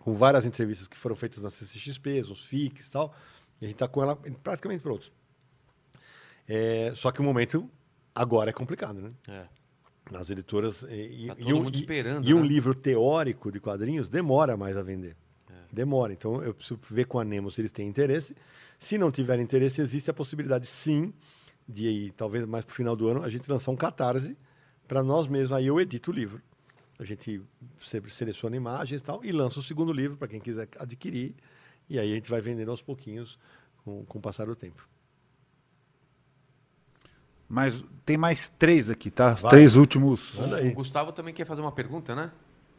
com 0.00 0.12
várias 0.12 0.44
entrevistas 0.44 0.88
que 0.88 0.96
foram 0.96 1.14
feitas 1.14 1.40
na 1.40 1.50
CCXP, 1.50 2.20
os 2.22 2.44
FICs 2.44 2.88
e 2.88 2.90
tal. 2.90 3.14
E 3.60 3.64
a 3.64 3.68
gente 3.68 3.76
está 3.76 3.86
com 3.86 4.02
ela 4.02 4.16
praticamente 4.42 4.82
pronto. 4.82 5.12
É, 6.48 6.92
só 6.94 7.10
que 7.10 7.20
o 7.20 7.24
momento 7.24 7.70
agora 8.14 8.50
é 8.50 8.52
complicado, 8.52 9.00
né? 9.00 9.12
É. 9.28 9.44
Nas 10.10 10.28
editoras. 10.28 10.82
E, 10.82 11.28
Tá 11.28 11.34
e 11.38 11.52
um, 11.54 11.68
e- 11.70 11.86
e 12.28 12.34
um 12.34 12.40
né? 12.42 12.46
livro 12.46 12.74
teórico 12.74 13.50
de 13.50 13.58
quadrinhos 13.60 14.08
demora 14.08 14.56
mais 14.56 14.76
a 14.76 14.82
vender. 14.82 15.16
É. 15.48 15.54
Demora. 15.72 16.12
Então 16.12 16.42
eu 16.42 16.52
preciso 16.54 16.78
ver 16.90 17.06
com 17.06 17.18
a 17.18 17.24
Nemo 17.24 17.50
se 17.50 17.60
eles 17.60 17.70
têm 17.70 17.88
interesse. 17.88 18.36
Se 18.78 18.98
não 18.98 19.10
tiver 19.10 19.38
interesse, 19.40 19.80
existe 19.80 20.10
a 20.10 20.14
possibilidade, 20.14 20.66
sim, 20.66 21.12
de 21.66 21.88
aí, 21.88 22.10
talvez 22.12 22.44
mais 22.44 22.64
para 22.64 22.72
o 22.72 22.74
final 22.76 22.94
do 22.94 23.08
ano, 23.08 23.22
a 23.22 23.30
gente 23.30 23.50
lançar 23.50 23.70
um 23.70 23.76
catarse 23.76 24.36
para 24.86 25.02
nós 25.02 25.26
mesmos. 25.26 25.52
Aí 25.52 25.66
eu 25.66 25.80
edito 25.80 26.10
o 26.10 26.14
livro. 26.14 26.42
A 26.98 27.04
gente 27.04 27.40
sempre 27.80 28.10
seleciona 28.10 28.54
imagens 28.54 29.00
e 29.00 29.04
tal, 29.04 29.24
e 29.24 29.32
lança 29.32 29.58
o 29.58 29.62
segundo 29.62 29.92
livro 29.92 30.16
para 30.18 30.28
quem 30.28 30.38
quiser 30.40 30.68
adquirir. 30.78 31.34
E 31.88 31.98
aí 31.98 32.12
a 32.12 32.14
gente 32.14 32.28
vai 32.30 32.40
vendendo 32.40 32.70
aos 32.70 32.82
pouquinhos 32.82 33.38
com, 33.84 34.04
com 34.04 34.18
o 34.18 34.20
passar 34.22 34.46
do 34.46 34.54
tempo. 34.54 34.86
Mas 37.48 37.84
tem 38.04 38.16
mais 38.16 38.48
três 38.48 38.88
aqui, 38.90 39.10
tá? 39.10 39.34
Os 39.34 39.42
Vai. 39.42 39.50
três 39.50 39.76
últimos. 39.76 40.36
Manda 40.38 40.60
O. 40.62 40.72
Gustavo 40.72 41.12
também 41.12 41.32
quer 41.34 41.44
fazer 41.46 41.60
uma 41.60 41.72
pergunta, 41.72 42.14
né? 42.14 42.30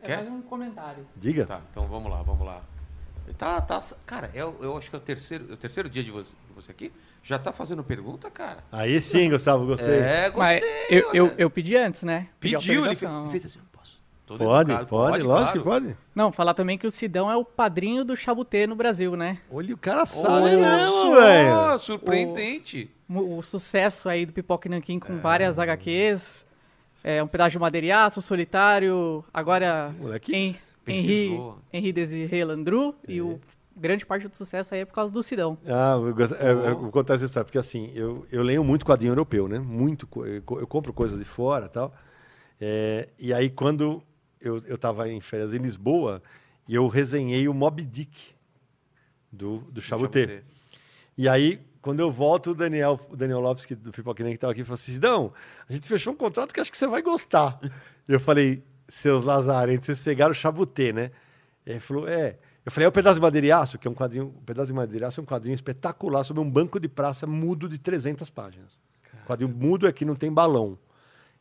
É 0.01 0.07
Quer? 0.07 0.17
mais 0.17 0.29
um 0.29 0.41
comentário. 0.41 1.05
Diga. 1.15 1.45
Tá, 1.45 1.61
então 1.71 1.87
vamos 1.87 2.11
lá, 2.11 2.21
vamos 2.21 2.45
lá. 2.45 2.61
Tá, 3.37 3.59
tá, 3.59 3.79
cara, 4.05 4.29
eu, 4.35 4.55
eu 4.61 4.77
acho 4.77 4.87
que 4.89 4.95
é 4.95 4.99
o 4.99 5.01
terceiro, 5.01 5.47
é 5.49 5.53
o 5.53 5.57
terceiro 5.57 5.89
dia 5.89 6.03
de 6.03 6.11
você, 6.11 6.35
de 6.47 6.53
você 6.53 6.71
aqui. 6.71 6.91
Já 7.23 7.39
tá 7.39 7.51
fazendo 7.51 7.83
pergunta, 7.83 8.29
cara? 8.29 8.63
Aí 8.71 9.01
sim, 9.01 9.31
Gustavo, 9.31 9.65
gostei. 9.65 9.97
É, 9.97 10.31
Mas 10.35 10.61
gostei. 10.61 10.87
eu, 10.99 11.11
eu, 11.11 11.25
olha. 11.25 11.35
eu 11.39 11.49
pedi 11.49 11.75
antes, 11.75 12.03
né? 12.03 12.27
Pedi 12.39 12.55
Pediu, 12.55 12.73
ele 12.73 12.79
autorização. 12.89 13.27
fez, 13.29 13.43
fez 13.43 13.55
assim. 13.55 13.65
Todo 14.25 14.39
Pode, 14.39 14.71
educado, 14.71 14.87
pode, 14.89 15.21
lógico 15.21 15.57
que 15.59 15.63
claro. 15.63 15.83
pode. 15.85 15.97
Não, 16.15 16.31
falar 16.31 16.53
também 16.55 16.77
que 16.79 16.87
o 16.87 16.91
Sidão 16.91 17.29
é 17.29 17.37
o 17.37 17.45
padrinho 17.45 18.03
do 18.03 18.15
Chabutê 18.15 18.65
no 18.65 18.75
Brasil, 18.75 19.15
né? 19.15 19.37
Olha, 19.51 19.73
o 19.73 19.77
cara 19.77 20.05
sabe 20.07 20.45
Olha 20.45 20.57
mesmo, 20.57 20.91
só, 20.91 21.15
velho. 21.21 21.79
surpreendente. 21.79 22.89
O, 23.07 23.37
o 23.37 23.41
sucesso 23.43 24.09
aí 24.09 24.25
do 24.25 24.33
Pipoca 24.33 24.67
e 24.67 24.71
Nanquim 24.71 24.97
É. 24.97 24.99
com 24.99 25.19
várias 25.19 25.59
HQs. 25.59 26.45
É, 27.03 27.21
um 27.21 27.27
pedaço 27.27 27.51
de 27.51 27.59
madeiraço, 27.59 28.19
solitário. 28.21 29.23
Agora, 29.31 29.93
Moleque 29.99 30.35
em, 30.35 30.55
Henri. 30.87 31.39
Henri 31.71 31.93
Desiré 31.93 32.43
Landru. 32.43 32.95
E 33.07 33.21
o 33.21 33.39
grande 33.77 34.03
parte 34.07 34.27
do 34.27 34.35
sucesso 34.35 34.73
aí 34.73 34.81
é 34.81 34.85
por 34.85 34.93
causa 34.95 35.13
do 35.13 35.21
Sidão. 35.21 35.55
Ah, 35.67 35.97
eu, 36.03 36.15
gosto- 36.15 36.33
é, 36.35 36.49
eu 36.51 36.79
vou 36.79 36.89
contar 36.91 37.13
essa 37.13 37.25
história, 37.25 37.45
porque 37.45 37.59
assim, 37.59 37.91
eu, 37.93 38.25
eu 38.31 38.41
leio 38.41 38.63
muito 38.63 38.83
quadrinho 38.83 39.11
europeu, 39.11 39.47
né? 39.47 39.59
Muito, 39.59 40.07
eu, 40.25 40.41
eu 40.59 40.65
compro 40.65 40.91
coisas 40.91 41.19
de 41.19 41.25
fora 41.25 41.67
e 41.67 41.69
tal. 41.69 41.93
É, 42.59 43.09
e 43.19 43.31
aí, 43.33 43.49
quando 43.51 44.01
eu, 44.41 44.61
eu 44.65 44.77
tava 44.77 45.09
em 45.09 45.21
férias 45.21 45.53
em 45.53 45.57
Lisboa, 45.57 46.21
e 46.67 46.75
eu 46.75 46.87
resenhei 46.87 47.47
o 47.47 47.53
Moby 47.53 47.85
Dick 47.85 48.35
do, 49.31 49.59
do 49.71 49.81
Chabutê. 49.81 50.43
E 51.17 51.29
aí, 51.29 51.61
quando 51.81 51.99
eu 51.99 52.11
volto, 52.11 52.51
o 52.51 52.55
Daniel, 52.55 52.99
o 53.09 53.15
Daniel 53.15 53.39
Lopes, 53.39 53.65
que, 53.65 53.75
do 53.75 53.91
Pipoquinha, 53.91 54.29
que 54.29 54.35
estava 54.35 54.51
aqui, 54.51 54.63
falou 54.63 54.75
assim: 54.75 54.91
Sidão, 54.91 55.31
a 55.69 55.73
gente 55.73 55.87
fechou 55.87 56.13
um 56.13 56.15
contrato 56.15 56.53
que 56.53 56.59
acho 56.59 56.71
que 56.71 56.77
você 56.77 56.87
vai 56.87 57.01
gostar. 57.01 57.59
e 58.07 58.13
eu 58.13 58.19
falei: 58.19 58.63
seus 58.89 59.23
lazarentos, 59.23 59.85
vocês 59.85 60.01
pegaram 60.01 60.31
o 60.31 60.35
Chabutê, 60.35 60.91
né? 60.91 61.11
E 61.65 61.71
ele 61.71 61.79
falou: 61.79 62.07
é. 62.07 62.37
Eu 62.65 62.71
falei: 62.71 62.85
é 62.85 62.89
o 62.89 62.91
Pedaço 62.91 63.15
de 63.15 63.21
Madeira 63.21 63.47
e 63.47 63.51
Aço, 63.51 63.77
que 63.77 63.87
é 63.87 63.91
um 63.91 63.93
quadrinho. 63.93 64.33
O 64.35 64.41
Pedaço 64.41 64.67
de 64.67 64.73
Madeira 64.73 65.05
e 65.05 65.07
Aço 65.07 65.19
é 65.19 65.23
um 65.23 65.25
quadrinho 65.25 65.53
espetacular 65.53 66.23
sobre 66.23 66.41
um 66.41 66.49
banco 66.49 66.79
de 66.79 66.87
praça 66.87 67.27
mudo 67.27 67.69
de 67.69 67.77
300 67.77 68.29
páginas. 68.29 68.79
O 69.23 69.27
quadrinho 69.27 69.53
mudo 69.55 69.87
é 69.87 69.93
que 69.93 70.03
não 70.03 70.15
tem 70.15 70.31
balão. 70.31 70.77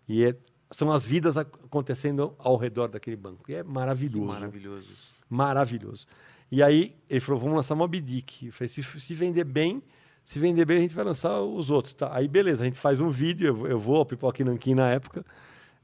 E 0.06 0.24
é- 0.24 0.36
são 0.76 0.90
as 0.90 1.06
vidas 1.06 1.36
ac- 1.36 1.50
acontecendo 1.64 2.34
ao 2.38 2.56
redor 2.56 2.88
daquele 2.88 3.16
banco. 3.16 3.50
E 3.50 3.54
é 3.54 3.62
maravilhoso 3.62 4.26
Maravilhoso. 4.26 4.88
maravilhoso. 5.28 6.06
E 6.50 6.62
aí 6.62 6.94
ele 7.08 7.20
falou, 7.20 7.40
vamos 7.40 7.56
lançar 7.56 7.74
Moby 7.74 8.00
Dick. 8.00 8.46
Eu 8.46 8.52
falei, 8.52 8.68
se, 8.68 8.82
se 8.82 9.14
vender 9.14 9.44
bem, 9.44 9.82
se 10.22 10.38
vender 10.38 10.64
bem, 10.64 10.78
a 10.78 10.80
gente 10.80 10.94
vai 10.94 11.04
lançar 11.04 11.40
os 11.40 11.70
outros. 11.70 11.94
Tá? 11.94 12.14
Aí 12.14 12.28
beleza, 12.28 12.62
a 12.62 12.66
gente 12.66 12.78
faz 12.78 13.00
um 13.00 13.10
vídeo, 13.10 13.46
eu, 13.48 13.66
eu 13.66 13.78
vou 13.78 13.96
ao 13.96 14.06
Pipoca 14.06 14.40
e 14.42 14.44
Nanquim 14.44 14.74
na 14.74 14.88
época, 14.90 15.24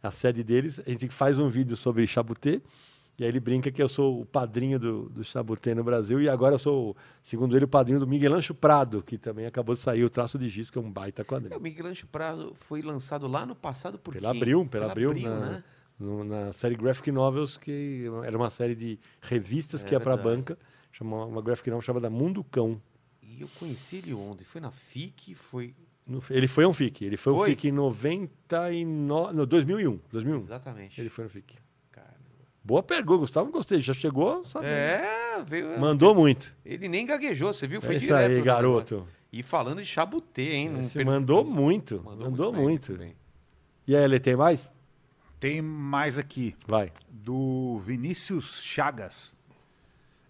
a 0.02 0.10
sede 0.10 0.42
deles, 0.42 0.80
a 0.86 0.90
gente 0.90 1.08
faz 1.08 1.38
um 1.38 1.48
vídeo 1.48 1.76
sobre 1.76 2.06
Chabutê, 2.06 2.60
e 3.20 3.22
aí 3.22 3.28
ele 3.28 3.38
brinca 3.38 3.70
que 3.70 3.82
eu 3.82 3.88
sou 3.88 4.22
o 4.22 4.24
padrinho 4.24 4.78
do, 4.78 5.10
do 5.10 5.20
no 5.76 5.84
Brasil, 5.84 6.22
e 6.22 6.26
agora 6.26 6.54
eu 6.54 6.58
sou, 6.58 6.96
segundo 7.22 7.54
ele, 7.54 7.66
o 7.66 7.68
padrinho 7.68 8.00
do 8.00 8.06
Miguel 8.06 8.32
Ancho 8.32 8.54
Prado, 8.54 9.02
que 9.02 9.18
também 9.18 9.44
acabou 9.44 9.74
de 9.74 9.80
sair, 9.82 10.02
o 10.02 10.08
Traço 10.08 10.38
de 10.38 10.48
Giz, 10.48 10.70
que 10.70 10.78
é 10.78 10.80
um 10.80 10.90
baita 10.90 11.20
É, 11.20 11.24
quadrinho. 11.26 11.58
o 11.58 11.60
Miguel 11.60 11.84
Ancho 11.88 12.06
Prado 12.06 12.54
foi 12.54 12.80
lançado 12.80 13.26
lá 13.26 13.44
no 13.44 13.54
passado 13.54 13.98
por 13.98 14.14
Pela 14.14 14.30
quem? 14.32 14.40
Abril, 14.40 14.64
pela 14.64 14.90
Abril, 14.90 15.12
na, 15.12 15.38
né? 15.38 15.64
no- 15.98 16.24
na 16.24 16.50
série 16.54 16.74
Graphic 16.76 17.12
Novels, 17.12 17.58
que 17.58 18.06
era 18.24 18.34
uma 18.38 18.48
série 18.48 18.74
de 18.74 18.98
revistas 19.20 19.82
É 19.82 19.86
que 19.86 19.94
ia 19.94 20.00
para 20.00 20.14
a 20.14 20.16
banca, 20.16 20.58
chama, 20.90 21.22
uma 21.26 21.42
graphic 21.42 21.68
novel 21.68 21.82
chamada 21.82 22.08
Mundo 22.08 22.42
Cão. 22.42 22.80
E 23.22 23.42
eu 23.42 23.48
conheci 23.58 23.96
ele 23.96 24.14
onde? 24.14 24.44
Foi 24.44 24.62
na 24.62 24.70
FIC, 24.70 25.34
foi... 25.34 25.74
Ele 26.30 26.48
foi 26.48 26.64
um 26.64 26.72
FIC, 26.72 27.04
ele 27.04 27.16
foi, 27.18 27.32
um 27.34 27.36
Foi? 27.36 27.50
FIC 27.50 27.68
em 27.68 27.72
99, 27.72 29.34
no, 29.34 29.46
2001, 29.46 30.00
2001. 30.10 30.38
Exatamente. 30.38 30.98
Ele 31.00 31.10
foi 31.10 31.24
no 31.24 31.30
FIC. 31.30 31.54
Boa 32.62 32.82
pergunta, 32.82 33.20
Gustavo, 33.20 33.50
gostei, 33.50 33.80
já 33.80 33.94
chegou, 33.94 34.44
sabe? 34.44 34.66
É, 34.66 35.42
veio... 35.46 35.78
Mandou 35.80 36.14
muito. 36.14 36.54
Ele 36.64 36.88
nem 36.88 37.06
gaguejou, 37.06 37.52
você 37.52 37.66
viu? 37.66 37.80
Foi 37.80 37.94
é 37.94 37.98
isso 37.98 38.06
direto. 38.08 38.36
aí, 38.36 38.42
garoto. 38.42 38.94
negócio. 38.96 39.14
E 39.32 39.42
falando 39.42 39.78
de 39.80 39.86
chabutê, 39.86 40.52
hein? 40.52 40.68
não 40.68 40.88
per- 40.88 41.06
mandou 41.06 41.44
muito, 41.44 42.02
Mandou, 42.04 42.30
mandou, 42.30 42.52
bem, 42.52 42.62
muito. 42.62 42.92
bem. 42.96 43.14
E 43.86 43.96
aí, 43.96 44.02
ele 44.04 44.20
tem 44.20 44.36
mais? 44.36 44.70
Tem 45.38 45.62
mais 45.62 46.18
aqui. 46.18 46.54
Vai. 46.66 46.92
do 47.08 47.78
Vinícius 47.78 48.62
Chagas. 48.62 49.34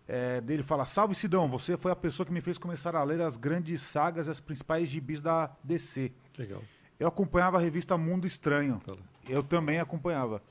É, 0.06 0.40
dele 0.40 0.62
fala: 0.62 0.86
Salve 0.86 1.14
Sidão, 1.14 1.48
você 1.48 1.76
foi 1.76 1.90
a 1.92 1.96
pessoa 1.96 2.26
que 2.26 2.32
me 2.32 2.40
fez 2.40 2.58
começar 2.58 2.94
a 2.94 3.02
ler 3.02 3.20
as 3.20 3.36
grandes 3.36 3.80
sagas 3.80 4.26
e 4.26 4.30
as 4.30 4.40
principais 4.40 4.88
gibis 4.88 5.20
da 5.20 5.50
DC. 5.64 6.12
Legal. 6.38 6.62
Eu 6.98 7.08
acompanhava 7.08 7.56
a 7.58 7.60
revista 7.60 7.96
Mundo 7.96 8.26
Estranho. 8.26 8.80
Fala. 8.84 8.98
Eu 9.28 9.42
também 9.42 9.78
acompanhava. 9.80 10.42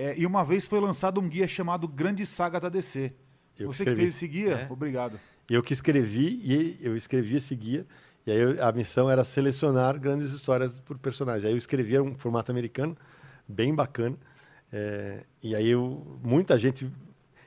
É, 0.00 0.14
e 0.16 0.24
uma 0.24 0.44
vez 0.44 0.66
foi 0.66 0.78
lançado 0.80 1.20
um 1.20 1.28
guia 1.28 1.48
chamado 1.48 1.88
Grandes 1.88 2.28
Sagas 2.28 2.60
da 2.62 2.68
DC. 2.68 3.12
Eu 3.58 3.72
Você 3.72 3.82
que 3.84 3.90
escrevi. 3.90 4.00
fez 4.02 4.14
esse 4.14 4.28
guia, 4.28 4.54
É. 4.68 4.72
obrigado. 4.72 5.18
Eu 5.50 5.62
que 5.62 5.72
escrevi 5.74 6.40
e 6.44 6.78
eu 6.80 6.96
escrevi 6.96 7.36
esse 7.36 7.54
guia. 7.56 7.84
E 8.24 8.30
aí 8.30 8.38
eu- 8.38 8.64
a 8.64 8.70
missão 8.70 9.10
era 9.10 9.24
selecionar 9.24 9.98
grandes 9.98 10.30
histórias 10.32 10.78
por 10.80 10.96
personagem. 10.98 11.48
Aí 11.48 11.52
eu 11.54 11.58
escrevi 11.58 11.98
um 11.98 12.14
formato 12.14 12.52
americano, 12.52 12.96
bem 13.48 13.74
bacana. 13.74 14.16
É, 14.72 15.24
e 15.42 15.54
aí 15.56 15.68
eu, 15.68 16.18
muita 16.22 16.56
gente. 16.58 16.88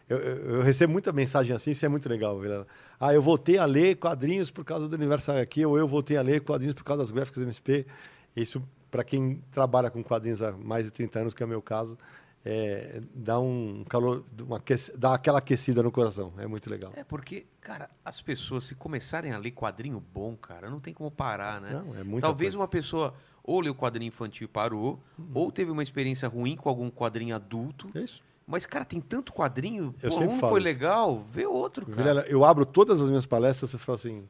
Eu, 0.10 0.18
eu- 0.18 0.38
eu 0.56 0.62
recebo 0.62 0.92
muita 0.92 1.14
mensagem 1.14 1.56
assim, 1.56 1.72
isso 1.72 1.86
é 1.86 1.90
muito 1.90 2.10
legal. 2.10 2.38
Vilela. 2.38 2.68
Ah, 3.00 3.14
eu 3.14 3.22
voltei 3.22 3.58
a 3.58 3.64
ler 3.66 3.96
quadrinhos 3.96 4.52
por 4.52 4.66
causa 4.66 4.90
do 4.90 4.94
Universo 4.96 5.32
aqui, 5.32 5.66
ou 5.66 5.78
eu 5.78 5.88
voltei 5.88 6.18
a 6.18 6.22
ler 6.22 6.42
quadrinhos 6.42 6.74
por 6.76 6.84
causa 6.84 7.04
das 7.04 7.12
gráficas 7.12 7.44
MSP. 7.44 7.86
Isso, 8.36 8.62
para 8.90 9.04
quem 9.06 9.42
trabalha 9.52 9.90
com 9.90 10.04
quadrinhos 10.04 10.42
há 10.42 10.52
mais 10.52 10.84
de 10.84 10.92
30 10.92 11.20
anos, 11.20 11.34
que 11.34 11.42
é 11.42 11.46
o 11.46 11.50
meu 11.50 11.62
caso, 11.62 11.98
é, 12.44 13.02
dá 13.14 13.40
um 13.40 13.84
calor, 13.88 14.24
uma 14.40 14.62
dá 14.98 15.14
aquela 15.14 15.40
aquecida 15.40 15.84
no 15.84 15.92
coração. 15.92 16.34
É 16.38 16.48
muito 16.48 16.70
legal. 16.70 16.92
É 16.96 17.04
porque, 17.04 17.46
cara, 17.60 17.90
as 18.04 18.22
pessoas, 18.22 18.64
se 18.64 18.76
começarem 18.76 19.32
a 19.32 19.38
ler 19.38 19.52
quadrinho 19.52 20.00
bom, 20.00 20.36
cara, 20.36 20.70
não 20.70 20.80
tem 20.80 20.94
como 20.94 21.12
parar, 21.12 21.62
né? 21.62 21.72
Não, 21.74 21.96
é 21.96 22.04
muita 22.04 22.28
Talvez 22.28 22.50
coisa. 22.52 22.58
uma 22.58 22.68
pessoa 22.68 23.14
ou 23.44 23.60
leu 23.60 23.74
quadrinho 23.76 24.10
infantil 24.10 24.46
e 24.46 24.48
parou, 24.48 25.00
ou 25.34 25.52
teve 25.52 25.72
uma 25.72 25.84
experiência 25.84 26.28
ruim 26.28 26.56
com 26.56 26.70
algum 26.70 26.90
quadrinho 26.90 27.36
adulto. 27.36 27.90
É 27.96 28.00
isso. 28.00 28.22
Mas, 28.46 28.66
cara, 28.66 28.84
tem 28.84 29.00
tanto 29.00 29.32
quadrinho, 29.32 29.96
Eu 30.02 30.10
pô, 30.10 30.20
um 30.22 30.40
foi 30.40 30.60
isso. 30.60 30.64
legal, 30.66 31.24
vê 31.24 31.46
outro, 31.46 31.86
cara. 31.86 31.98
Vilela, 31.98 32.22
eu 32.28 32.44
abro 32.44 32.66
todas 32.66 33.00
as 33.00 33.08
minhas 33.08 33.26
palestras 33.26 33.74
e 33.74 33.78
falo 33.78 33.96
assim: 33.96 34.28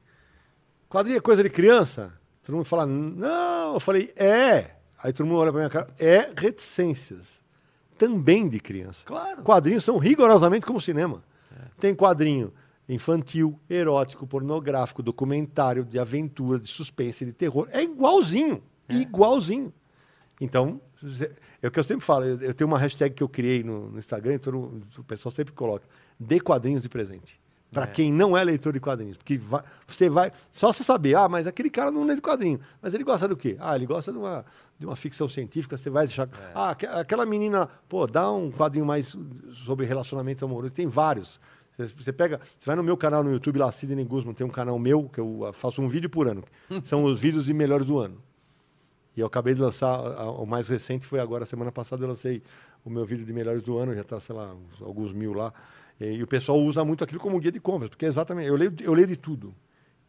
quadrinho 0.90 1.18
é 1.18 1.22
coisa 1.22 1.42
de 1.42 1.50
criança? 1.50 2.14
Todo 2.44 2.56
mundo 2.56 2.66
fala, 2.66 2.86
não. 2.86 3.74
Eu 3.74 3.80
falei, 3.80 4.12
é. 4.16 4.76
Aí 5.04 5.12
todo 5.14 5.26
mundo 5.26 5.40
olha 5.40 5.52
pra 5.52 5.60
minha 5.60 5.70
cara, 5.70 5.88
é 6.00 6.32
reticências. 6.36 7.42
Também 8.02 8.50
de 8.50 8.60
criança. 8.60 9.06
Claro. 9.06 9.44
Quadrinhos 9.44 9.84
são 9.84 10.00
rigorosamente 10.00 10.66
como 10.66 10.82
cinema. 10.82 11.24
Tem 11.80 11.94
quadrinho 11.94 12.52
infantil, 12.90 13.60
erótico, 13.70 14.26
pornográfico, 14.26 15.04
documentário, 15.04 15.86
de 15.86 16.00
aventura, 16.00 16.60
de 16.60 16.68
suspense, 16.68 17.24
de 17.24 17.32
terror. 17.32 17.68
É 17.72 17.84
igualzinho. 17.84 18.64
Igualzinho. 18.90 19.72
Então, 20.40 20.82
é 21.62 21.68
o 21.68 21.72
que 21.72 21.80
eu 21.80 21.84
sempre 21.84 22.04
falo. 22.04 22.26
Eu, 22.26 22.56
tenho 22.56 22.68
uma 22.68 22.80
hashtag 22.80 23.14
que 23.14 23.22
eu 23.22 23.30
criei 23.30 23.64
no, 23.64 23.92
no 23.92 24.00
Instagram, 24.00 24.34
e 24.34 24.40
todo, 24.40 24.82
o 24.98 25.04
pessoal 25.04 25.34
sempre 25.34 25.54
coloca: 25.54 25.88
dê 26.20 26.40
quadrinhos 26.40 26.82
de 26.82 26.90
presente. 26.90 27.40
Para 27.72 27.88
quem 27.88 28.12
não 28.12 28.36
é 28.36 28.44
leitor 28.44 28.74
de 28.74 28.80
quadrinhos. 28.82 29.16
Porque 29.16 29.38
vai- 29.38 29.64
você 29.88 30.10
vai. 30.10 30.32
Só 30.52 30.74
você 30.74 30.84
saber, 30.84 31.16
ah, 31.16 31.30
mas 31.30 31.48
aquele 31.48 31.70
cara 31.70 31.90
não 31.90 32.04
lê 32.04 32.16
de 32.16 32.22
quadrinho. 32.22 32.60
Mas 32.82 32.94
ele 32.94 33.04
gosta 33.04 33.28
do 33.30 33.38
quê? 33.38 33.56
Ah, 33.60 33.76
ele 33.76 33.86
gosta 33.86 34.12
de 34.12 34.18
uma, 34.18 34.46
de 34.78 34.86
uma 34.86 34.96
ficção 34.98 35.28
científica. 35.30 35.78
Você 35.78 35.90
vai 35.90 36.06
achar. 36.06 36.28
Ah, 36.54 36.72
aque- 36.72 36.86
aquela 36.86 37.26
menina, 37.26 37.70
pô, 37.88 38.06
dá 38.08 38.30
um 38.30 38.52
quadrinho 38.52 38.86
mais 38.86 39.16
sobre 39.54 39.86
relacionamento 39.86 40.44
amoroso. 40.44 40.74
Tem 40.74 40.86
vários. 40.88 41.40
Você, 41.98 42.12
pega. 42.12 42.40
Você 42.60 42.66
vai 42.66 42.76
no 42.76 42.84
meu 42.84 42.98
canal 42.98 43.24
no 43.24 43.32
YouTube 43.32 43.58
lá, 43.58 43.72
Sidney 43.72 44.04
Guzman, 44.04 44.34
tem 44.34 44.46
um 44.46 44.50
canal 44.52 44.78
meu, 44.78 45.08
que 45.10 45.20
eu 45.20 45.46
ah, 45.46 45.54
faço 45.54 45.82
um 45.82 45.88
vídeo 45.88 46.10
por 46.10 46.28
ano. 46.28 46.44
São 46.84 47.06
os 47.06 47.20
vídeos 47.20 47.46
de 47.46 47.54
melhores 47.54 47.86
do 47.86 47.98
ano. 47.98 48.18
E 49.16 49.20
eu 49.22 49.28
acabei 49.28 49.54
de 49.54 49.62
lançar, 49.62 49.98
o 50.30 50.46
mais 50.46 50.68
recente 50.70 51.06
foi 51.06 51.20
agora, 51.20 51.46
semana 51.46 51.72
passada 51.72 52.04
eu 52.04 52.08
lancei 52.10 52.42
o 52.84 52.90
meu 52.90 53.06
vídeo 53.06 53.26
de 53.26 53.34
melhores 53.34 53.62
do 53.62 53.78
ano, 53.78 53.94
já 53.94 54.02
está, 54.02 54.20
sei 54.20 54.36
lá, 54.36 54.54
uns- 54.54 54.82
alguns 54.82 55.12
mil 55.14 55.34
lá. 55.34 55.54
E, 56.10 56.24
o 56.24 56.28
pessoal 56.28 56.60
usa 56.60 56.84
muito 56.84 57.04
aquilo 57.04 57.20
como 57.20 57.40
guia 57.40 57.52
de 57.52 57.60
compras, 57.60 57.90
porque 57.90 58.06
é 58.06 58.08
exatamente, 58.08 58.48
eu 58.48 58.56
leio, 58.56 58.74
eu 58.82 58.94
leio 58.94 59.08
de 59.08 59.16
tudo. 59.18 59.54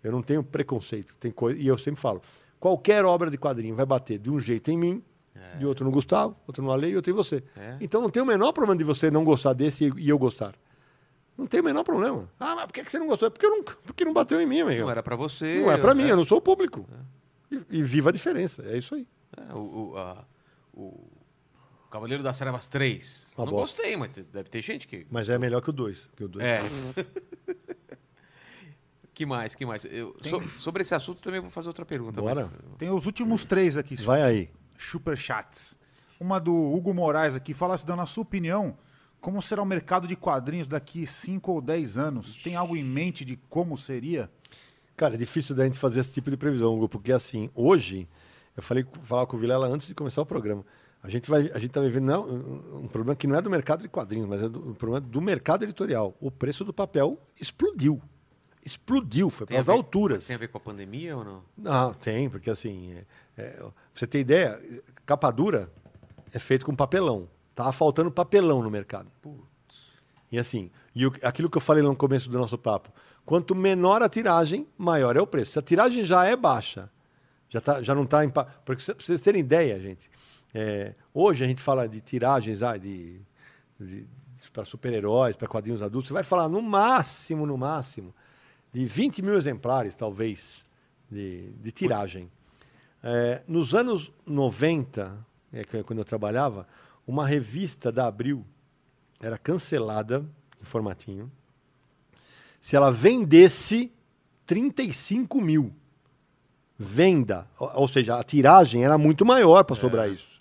Eu 0.02 0.10
não 0.10 0.22
tenho 0.22 0.42
preconceito, 0.42 1.14
tem 1.20 1.30
coisa, 1.30 1.58
e 1.60 1.66
eu 1.66 1.76
sempre 1.78 2.00
falo, 2.00 2.20
qualquer 2.58 3.04
obra 3.04 3.30
de 3.30 3.38
quadrinho 3.38 3.74
vai 3.74 3.86
bater 3.86 4.18
de 4.18 4.30
um 4.30 4.40
jeito 4.40 4.70
em 4.70 4.76
mim, 4.78 5.02
de 5.58 5.66
outro 5.66 5.84
no 5.84 5.90
Gustavo, 5.90 6.36
outro 6.46 6.62
no 6.62 6.70
Ale 6.72 6.88
e 6.88 6.96
outro 6.96 7.10
em 7.12 7.14
você. 7.14 7.42
É. 7.56 7.76
Então 7.80 8.00
não 8.00 8.10
tem 8.10 8.22
o 8.22 8.26
menor 8.26 8.52
problema 8.52 8.76
de 8.76 8.84
você 8.84 9.10
não 9.10 9.24
gostar 9.24 9.52
desse 9.52 9.92
e, 9.96 10.08
eu 10.08 10.18
gostar. 10.18 10.54
Não 11.36 11.46
tem 11.46 11.60
o 11.60 11.64
menor 11.64 11.82
problema. 11.84 12.28
Ah, 12.38 12.54
mas 12.54 12.66
por 12.66 12.72
que 12.74 12.84
você 12.84 12.98
não 12.98 13.06
gostou? 13.06 13.26
É 13.26 13.30
porque, 13.30 13.48
não, 13.48 13.62
porque 13.62 14.04
não 14.04 14.12
bateu 14.12 14.40
em 14.40 14.46
mim, 14.46 14.60
amigo. 14.60 14.82
Não 14.82 14.90
era 14.90 15.02
pra 15.02 15.16
você. 15.16 15.60
Não 15.60 15.70
é 15.72 15.78
pra 15.78 15.94
mim, 15.94 16.04
é, 16.04 16.12
eu 16.12 16.16
não 16.16 16.24
sou 16.24 16.38
o 16.38 16.42
público. 16.42 16.86
E, 17.50 17.60
e 17.78 17.82
viva 17.82 18.10
a 18.10 18.12
diferença, 18.12 18.62
é 18.66 18.76
isso 18.78 18.94
aí. 18.94 19.06
é, 19.36 19.54
o, 19.54 19.90
o, 19.92 19.96
a- 19.98 20.24
o 20.74 21.00
Cavaleiro 21.92 22.22
das 22.22 22.38
Trevas 22.38 22.66
3. 22.68 23.26
Uma 23.36 23.44
não 23.44 23.52
bosta. 23.52 23.76
gostei, 23.76 23.96
mas 23.98 24.10
deve 24.32 24.48
ter 24.48 24.62
gente 24.62 24.88
que. 24.88 25.06
Mas 25.10 25.28
é 25.28 25.38
melhor 25.38 25.60
que 25.60 25.68
o 25.68 25.72
2. 25.74 26.08
Que 26.16 26.24
o 26.24 26.28
dois. 26.28 26.42
É. 26.42 26.58
que 29.12 29.26
mais, 29.26 29.54
que 29.54 29.66
mais? 29.66 29.84
Eu, 29.84 30.16
so- 30.22 30.42
sobre 30.58 30.82
esse 30.82 30.94
assunto 30.94 31.20
também 31.20 31.38
vou 31.38 31.50
fazer 31.50 31.68
outra 31.68 31.84
pergunta. 31.84 32.20
Bora. 32.20 32.50
mas- 32.50 32.78
Tem 32.78 32.88
os 32.90 33.04
últimos 33.04 33.44
três 33.44 33.76
aqui. 33.76 33.94
Vai 33.96 34.22
aí. 34.22 34.50
Superchats. 34.78 35.78
Uma 36.18 36.40
do 36.40 36.54
Hugo 36.54 36.94
Moraes 36.94 37.34
aqui. 37.34 37.52
Fala, 37.52 37.76
se 37.76 37.86
na 37.86 38.06
sua 38.06 38.22
opinião, 38.22 38.78
como 39.20 39.42
será 39.42 39.60
o 39.60 39.66
mercado 39.66 40.08
de 40.08 40.16
quadrinhos 40.16 40.66
daqui 40.66 41.06
5 41.06 41.52
ou 41.52 41.60
10 41.60 41.98
anos? 41.98 42.36
Tem 42.42 42.56
algo 42.56 42.74
em 42.74 42.84
mente 42.84 43.22
de 43.24 43.36
como 43.50 43.76
seria? 43.76 44.30
Cara, 44.96 45.14
é 45.14 45.18
difícil 45.18 45.54
da 45.54 45.64
gente 45.66 45.78
fazer 45.78 46.00
esse 46.00 46.10
tipo 46.10 46.30
de 46.30 46.38
previsão, 46.38 46.74
Hugo, 46.74 46.88
porque 46.88 47.12
assim, 47.12 47.50
hoje, 47.54 48.08
eu 48.56 48.62
falei 48.62 48.86
falava 49.02 49.26
com 49.26 49.36
o 49.36 49.40
Vilela 49.40 49.66
antes 49.68 49.88
de 49.88 49.94
começar 49.94 50.22
o 50.22 50.26
programa. 50.26 50.64
A 51.02 51.10
gente 51.10 51.28
vai, 51.28 51.50
a 51.52 51.58
gente 51.58 51.70
tá 51.72 51.81
vivendo 51.81 52.05
não, 52.05 52.24
um 52.82 52.86
problema 52.89 53.16
que 53.16 53.26
não 53.26 53.34
é 53.36 53.42
do 53.42 53.50
mercado 53.50 53.82
de 53.82 53.89
quadrinhos, 53.89 54.28
mas 54.28 54.42
é 54.42 54.48
do, 54.48 54.70
um 54.70 54.74
problema 54.74 55.00
do 55.05 55.20
mercado 55.20 55.64
editorial. 55.64 56.14
O 56.20 56.31
preço 56.31 56.64
do 56.64 56.72
papel 56.72 57.18
explodiu. 57.40 58.00
Explodiu, 58.64 59.28
foi 59.28 59.47
Tem 59.47 59.56
para 59.56 59.60
as 59.60 59.68
alturas. 59.68 60.26
Tem 60.26 60.36
a 60.36 60.39
ver 60.39 60.47
com 60.48 60.58
a 60.58 60.60
pandemia 60.60 61.16
ou 61.16 61.24
não? 61.24 61.42
Não, 61.58 61.92
tem, 61.94 62.31
porque 62.31 62.48
assim, 62.48 62.92
é- 62.94 63.05
é, 63.42 63.62
você 63.92 64.06
ter 64.06 64.20
ideia, 64.20 64.62
capa 65.05 65.31
dura 65.32 65.68
é 66.32 66.39
feito 66.39 66.64
com 66.64 66.74
papelão. 66.74 67.28
Tava 67.55 67.72
faltando 67.72 68.10
papelão 68.10 68.62
no 68.62 68.70
mercado. 68.70 69.10
E 70.31 70.39
assim, 70.39 70.70
e 70.94 71.05
o- 71.05 71.12
aquilo 71.22 71.50
que 71.50 71.56
eu 71.56 71.60
falei 71.60 71.82
lá 71.82 71.89
no 71.90 71.97
começo 71.97 72.31
do 72.31 72.39
nosso 72.39 72.56
papo, 72.56 72.90
quanto 73.26 73.55
menor 73.56 74.00
a 74.02 74.08
tiragem, 74.08 74.66
maior 74.78 75.16
é 75.16 75.20
o 75.20 75.26
preço. 75.26 75.52
Se 75.55 75.58
a 75.58 75.62
tiragem 75.62 76.05
já 76.05 76.24
é 76.24 76.36
baixa, 76.36 76.89
já, 77.48 77.60
tá, 77.60 77.82
já 77.82 77.94
não 77.94 78.05
está 78.05 78.24
em. 78.24 78.31
pa- 78.31 78.44
Porque 78.64 78.82
pra 78.84 79.05
vocês 79.05 79.20
terem 79.20 79.40
ideia, 79.40 79.78
gente, 79.81 80.08
é, 80.55 80.94
hoje 81.14 81.44
a 81.44 81.47
gente 81.47 81.60
fala 81.62 81.89
de 81.89 82.00
tiragens 82.00 82.62
ah, 82.62 82.76
de, 82.76 83.20
para 84.52 84.64
super-heróis, 84.64 85.36
para 85.36 85.48
quadrinhos 85.48 85.82
adultos, 85.82 86.08
você 86.08 86.14
vai 86.14 86.22
falar 86.22 86.48
no 86.48 86.60
máximo, 86.60 87.47
no 87.47 87.56
máximo, 87.56 88.14
de 88.72 88.84
20 88.86 89.22
mil 89.22 89.34
exemplares, 89.36 89.94
talvez, 89.94 90.66
de, 91.10 91.50
de 91.52 91.70
tiragem. 91.70 92.31
É, 93.02 93.42
nos 93.48 93.74
anos 93.74 94.12
90, 94.26 95.16
é, 95.52 95.64
que- 95.64 95.82
quando 95.82 95.98
eu 96.00 96.05
trabalhava, 96.05 96.66
uma 97.06 97.26
revista 97.26 97.90
da 97.90 98.06
Abril 98.06 98.44
era 99.20 99.36
cancelada 99.39 100.24
em 100.60 100.64
formatinho 100.64 101.31
se 102.60 102.76
ela 102.76 102.92
vendesse 102.92 103.92
35 104.47 105.40
mil. 105.40 105.72
Venda. 106.78 107.48
Ou, 107.58 107.70
ou 107.82 107.89
seja, 107.89 108.16
a 108.18 108.22
tiragem 108.22 108.84
era 108.84 108.97
muito 108.97 109.26
maior 109.26 109.64
para 109.64 109.74
sobrar 109.76 110.08
isso. 110.08 110.32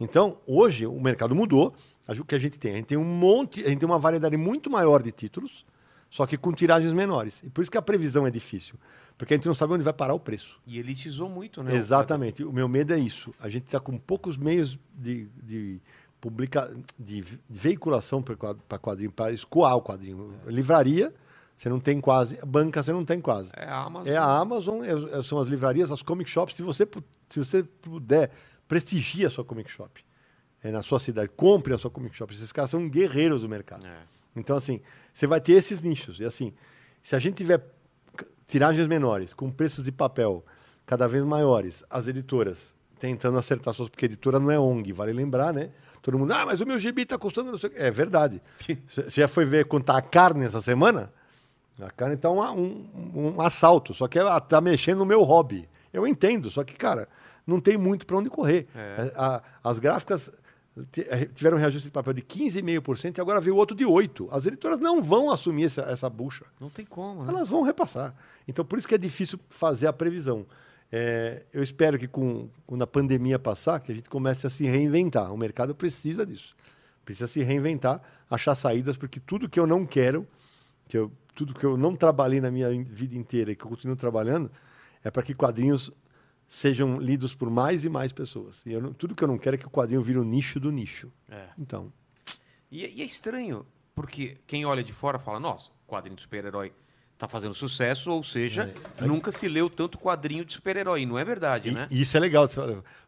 Então, 0.00 0.38
hoje, 0.46 0.86
o 0.86 1.00
mercado 1.00 1.34
mudou. 1.34 1.74
O 2.08 2.24
que 2.24 2.34
a 2.34 2.38
gente 2.38 2.58
tem? 2.58 2.72
A 2.72 2.76
gente 2.76 2.86
tem 2.86 2.98
um 2.98 3.04
monte, 3.04 3.62
a 3.64 3.68
gente 3.68 3.80
tem 3.80 3.88
uma 3.88 3.98
variedade 3.98 4.36
muito 4.36 4.70
maior 4.70 5.02
de 5.02 5.12
títulos, 5.12 5.66
só 6.08 6.26
que 6.26 6.38
com 6.38 6.52
tiragens 6.52 6.92
menores. 6.92 7.42
E 7.44 7.50
por 7.50 7.60
isso 7.62 7.70
que 7.70 7.76
a 7.76 7.82
previsão 7.82 8.26
é 8.26 8.30
difícil. 8.30 8.76
Porque 9.18 9.34
a 9.34 9.36
gente 9.36 9.46
não 9.46 9.54
sabe 9.54 9.74
onde 9.74 9.82
vai 9.82 9.92
parar 9.92 10.14
o 10.14 10.20
preço. 10.20 10.60
E 10.66 10.78
elitizou 10.78 11.28
muito, 11.28 11.62
né? 11.62 11.74
Exatamente. 11.74 12.44
O 12.44 12.52
meu 12.52 12.68
medo 12.68 12.94
é 12.94 12.98
isso. 12.98 13.34
A 13.40 13.48
gente 13.48 13.64
está 13.66 13.80
com 13.80 13.98
poucos 13.98 14.36
meios 14.36 14.78
de, 14.94 15.26
de, 15.42 15.80
publica... 16.20 16.74
de 16.98 17.20
ve- 17.20 17.40
de 17.50 17.58
veiculação 17.58 18.22
para 18.22 18.78
quadrinho, 18.78 19.10
para 19.12 19.32
escoar 19.32 19.76
o 19.76 19.82
quadrinho. 19.82 20.32
Livraria, 20.46 21.12
você 21.56 21.68
não 21.68 21.80
tem 21.80 22.00
quase. 22.00 22.38
Banca, 22.46 22.80
você 22.82 22.92
não 22.92 23.04
tem 23.04 23.20
quase. 23.20 23.50
É 23.56 23.64
a 23.66 23.82
Amazon. 23.82 24.06
É 24.08 24.16
a 24.16 24.24
Amazon, 24.24 24.80
é- 24.84 25.22
são 25.24 25.38
as 25.40 25.48
livrarias, 25.48 25.90
as 25.92 26.00
comic 26.00 26.30
shops. 26.30 26.54
Se 26.56 26.62
você, 26.62 26.88
se 27.28 27.38
você 27.40 27.62
puder, 27.64 28.30
prestigie 28.68 29.26
a 29.26 29.30
sua 29.30 29.44
comic 29.44 29.70
shop. 29.70 30.04
É 30.62 30.70
na 30.70 30.82
sua 30.82 31.00
cidade. 31.00 31.30
Compre 31.34 31.72
a 31.72 31.78
sua 31.78 31.90
comic 31.90 32.14
shop. 32.16 32.32
Esses 32.34 32.52
caras 32.52 32.70
são 32.70 32.88
guerreiros 32.88 33.42
do 33.42 33.48
mercado. 33.48 33.86
É. 33.86 34.02
Então, 34.36 34.56
assim, 34.56 34.80
você 35.12 35.26
vai 35.26 35.40
ter 35.40 35.52
esses 35.52 35.82
nichos. 35.82 36.20
E 36.20 36.24
assim, 36.24 36.52
se 37.02 37.16
a 37.16 37.18
gente 37.18 37.36
tiver 37.36 37.64
tiragens 38.46 38.86
menores, 38.86 39.32
com 39.32 39.50
preços 39.50 39.84
de 39.84 39.90
papel 39.90 40.44
cada 40.86 41.06
vez 41.08 41.24
maiores, 41.24 41.84
as 41.88 42.06
editoras 42.06 42.74
tentando 42.98 43.38
acertar 43.38 43.72
suas. 43.74 43.88
Porque 43.88 44.06
editora 44.06 44.38
não 44.38 44.50
é 44.50 44.58
ONG, 44.58 44.92
vale 44.92 45.12
lembrar, 45.12 45.52
né? 45.52 45.70
Todo 46.02 46.18
mundo, 46.18 46.32
ah, 46.32 46.46
mas 46.46 46.60
o 46.60 46.66
meu 46.66 46.78
gibi 46.78 47.02
está 47.02 47.18
custando 47.18 47.50
não 47.50 47.58
sei 47.58 47.70
o 47.70 47.72
quê. 47.72 47.78
É 47.80 47.90
verdade. 47.90 48.42
Você 48.86 49.20
já 49.20 49.28
foi 49.28 49.44
ver 49.44 49.66
quanto 49.66 49.86
tá 49.86 49.96
a 49.96 50.02
carne 50.02 50.44
essa 50.44 50.60
semana? 50.60 51.12
A 51.80 51.90
carne 51.90 52.14
está 52.14 52.30
um, 52.30 52.40
um, 52.40 53.34
um 53.36 53.40
assalto, 53.40 53.94
só 53.94 54.08
que 54.08 54.18
ela 54.18 54.40
tá 54.40 54.60
mexendo 54.60 54.98
no 54.98 55.06
meu 55.06 55.22
hobby. 55.22 55.68
Eu 55.92 56.06
entendo, 56.06 56.50
só 56.50 56.64
que, 56.64 56.74
cara, 56.74 57.08
não 57.48 57.60
tem 57.60 57.76
muito 57.78 58.06
para 58.06 58.16
onde 58.16 58.28
correr. 58.30 58.66
É. 58.76 59.12
A- 59.16 59.36
a- 59.36 59.42
as 59.70 59.78
gráficas 59.78 60.30
eh, 60.96 61.24
tiveram 61.34 61.56
um 61.56 61.60
reajuste 61.60 61.88
de 61.88 61.92
papel 61.92 62.12
de 62.12 62.22
15,5% 62.22 63.18
e 63.18 63.20
agora 63.20 63.40
veio 63.40 63.56
outro 63.56 63.76
de 63.76 63.84
8%. 63.84 64.28
As 64.30 64.46
editoras 64.46 64.78
não 64.78 65.02
vão 65.02 65.30
assumir 65.30 65.64
essa, 65.64 65.82
essa 65.82 66.08
bucha. 66.08 66.44
Não 66.60 66.70
tem 66.70 66.84
como, 66.86 67.24
né? 67.24 67.32
Elas 67.32 67.48
vão 67.48 67.62
repassar. 67.62 68.14
Então, 68.46 68.64
por 68.64 68.78
isso 68.78 68.86
que 68.86 68.94
é 68.94 68.98
difícil 68.98 69.40
fazer 69.48 69.86
a 69.88 69.92
previsão. 69.92 70.46
É, 70.92 71.42
eu 71.52 71.62
espero 71.62 71.98
que 71.98 72.06
com, 72.06 72.48
quando 72.66 72.82
a 72.82 72.86
pandemia 72.86 73.38
passar, 73.38 73.80
que 73.80 73.90
a 73.90 73.94
gente 73.94 74.08
comece 74.08 74.46
a 74.46 74.50
se 74.50 74.64
reinventar. 74.64 75.32
O 75.34 75.36
mercado 75.36 75.74
precisa 75.74 76.24
disso. 76.24 76.54
Precisa 77.04 77.26
se 77.26 77.42
reinventar, 77.42 78.00
achar 78.30 78.54
saídas, 78.54 78.96
porque 78.96 79.18
tudo 79.18 79.48
que 79.48 79.58
eu 79.58 79.66
não 79.66 79.84
quero, 79.84 80.26
que 80.88 80.96
eu, 80.96 81.10
tudo 81.34 81.54
que 81.54 81.64
eu 81.64 81.76
não 81.76 81.96
trabalhei 81.96 82.40
na 82.40 82.50
minha 82.50 82.72
in- 82.72 82.84
vida 82.84 83.16
inteira 83.16 83.50
e 83.50 83.56
que 83.56 83.64
eu 83.64 83.68
continuo 83.68 83.96
trabalhando, 83.96 84.50
é 85.02 85.10
para 85.10 85.22
que 85.22 85.34
quadrinhos 85.34 85.90
sejam 86.48 86.98
lidos 86.98 87.34
por 87.34 87.50
mais 87.50 87.84
e 87.84 87.88
mais 87.88 88.10
pessoas. 88.10 88.62
E 88.64 88.74
não- 88.80 88.92
tudo 88.92 89.14
que 89.14 89.22
eu 89.22 89.28
não 89.28 89.36
quero 89.38 89.54
é 89.54 89.58
que 89.58 89.66
o 89.66 89.70
quadrinho 89.70 90.02
vire 90.02 90.18
o 90.18 90.24
nicho 90.24 90.58
do 90.58 90.72
nicho. 90.72 91.12
É. 91.30 91.44
Então, 91.58 91.92
E, 92.70 92.86
e 92.98 93.02
é 93.02 93.04
estranho, 93.04 93.64
porque 93.94 94.36
quem 94.46 94.64
olha 94.66 94.82
de 94.82 94.92
fora 94.92 95.18
fala, 95.18 95.38
nossa, 95.38 95.70
quadrinho 95.86 96.16
de 96.16 96.22
super-herói 96.22 96.72
tá 97.16 97.26
fazendo 97.26 97.52
sucesso, 97.54 98.10
ou 98.10 98.22
seja, 98.22 98.72
nunca 99.00 99.30
se 99.32 99.48
leu 99.48 99.68
tanto 99.70 99.98
quadrinho 99.98 100.44
de 100.44 100.52
super-herói. 100.52 101.00
E 101.02 101.06
Não 101.06 101.18
é 101.18 101.24
verdade, 101.24 101.68
E, 101.70 101.72
né? 101.72 101.86
e 101.90 102.00
isso 102.02 102.16
é 102.16 102.20
legal, 102.20 102.46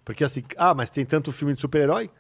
porque 0.05 0.25
assim, 0.25 0.43
ah, 0.57 0.75
mas 0.75 0.91
tem 0.91 1.05
tanto 1.07 1.31
filme 1.33 1.55
de 1.55 1.61
super-herói? 1.61 2.11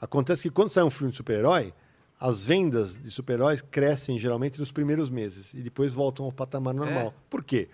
Acontece 0.00 0.42
que 0.42 0.50
quando 0.50 0.70
sai 0.70 0.84
um 0.84 0.90
filme 0.90 1.10
de 1.10 1.16
super-herói, 1.16 1.72
as 2.20 2.44
vendas 2.44 3.00
de 3.00 3.10
super-heróis 3.10 3.62
crescem 3.62 4.18
geralmente 4.18 4.58
nos 4.60 4.70
primeiros 4.72 5.08
meses 5.08 5.54
e 5.54 5.62
depois 5.62 5.92
voltam 5.92 6.26
ao 6.26 6.32
patamar 6.32 6.74
normal. 6.74 7.14
Por 7.30 7.42
quê? 7.44 7.68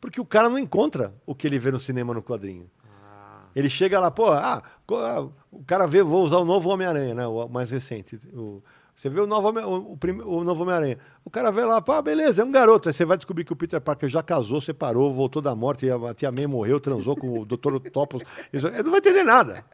Porque 0.00 0.20
o 0.20 0.24
cara 0.24 0.48
não 0.48 0.58
encontra 0.58 1.12
o 1.26 1.34
que 1.34 1.46
ele 1.46 1.58
vê 1.58 1.70
no 1.70 1.78
cinema 1.78 2.14
no 2.14 2.22
quadrinho. 2.22 2.70
Ah, 2.88 3.44
Ele 3.54 3.68
chega 3.68 4.00
lá, 4.00 4.10
pô, 4.10 4.30
ah, 4.30 4.62
ah, 4.90 5.28
o 5.50 5.62
cara 5.64 5.86
vê, 5.86 6.02
vou 6.02 6.24
usar 6.24 6.38
o 6.38 6.44
novo 6.44 6.70
Homem-Aranha, 6.70 7.14
né? 7.14 7.26
O 7.26 7.48
mais 7.48 7.70
recente. 7.70 8.18
O- 8.32 8.62
você 8.96 9.08
vê 9.08 9.18
o 9.20 9.26
novo 9.26 9.48
o, 9.48 9.92
o 9.94 10.38
o 10.40 10.44
novo 10.44 10.62
Homem-Aranha. 10.62 10.98
O 11.24 11.30
cara 11.30 11.50
vê 11.50 11.64
lá, 11.64 11.80
pá, 11.80 12.02
beleza, 12.02 12.42
é 12.42 12.44
um 12.44 12.50
garoto. 12.50 12.88
Aí 12.88 12.92
você 12.92 13.04
vai 13.04 13.16
descobrir 13.16 13.44
que 13.44 13.52
o 13.52 13.56
Peter 13.56 13.80
Parker 13.80 14.08
já 14.10 14.22
casou, 14.22 14.60
separou, 14.60 15.12
voltou 15.14 15.40
da 15.40 15.54
morte, 15.54 15.86
a, 15.90 16.14
tia 16.14 16.30
May 16.30 16.46
morreu, 16.46 16.78
transou 16.80 17.16
com 17.16 17.40
o 17.40 17.46
Dr. 17.46 17.78
Topos. 17.92 18.22
Ele 18.52 18.82
não 18.82 18.90
vai 18.90 18.98
entender 18.98 19.24
nada. 19.24 19.64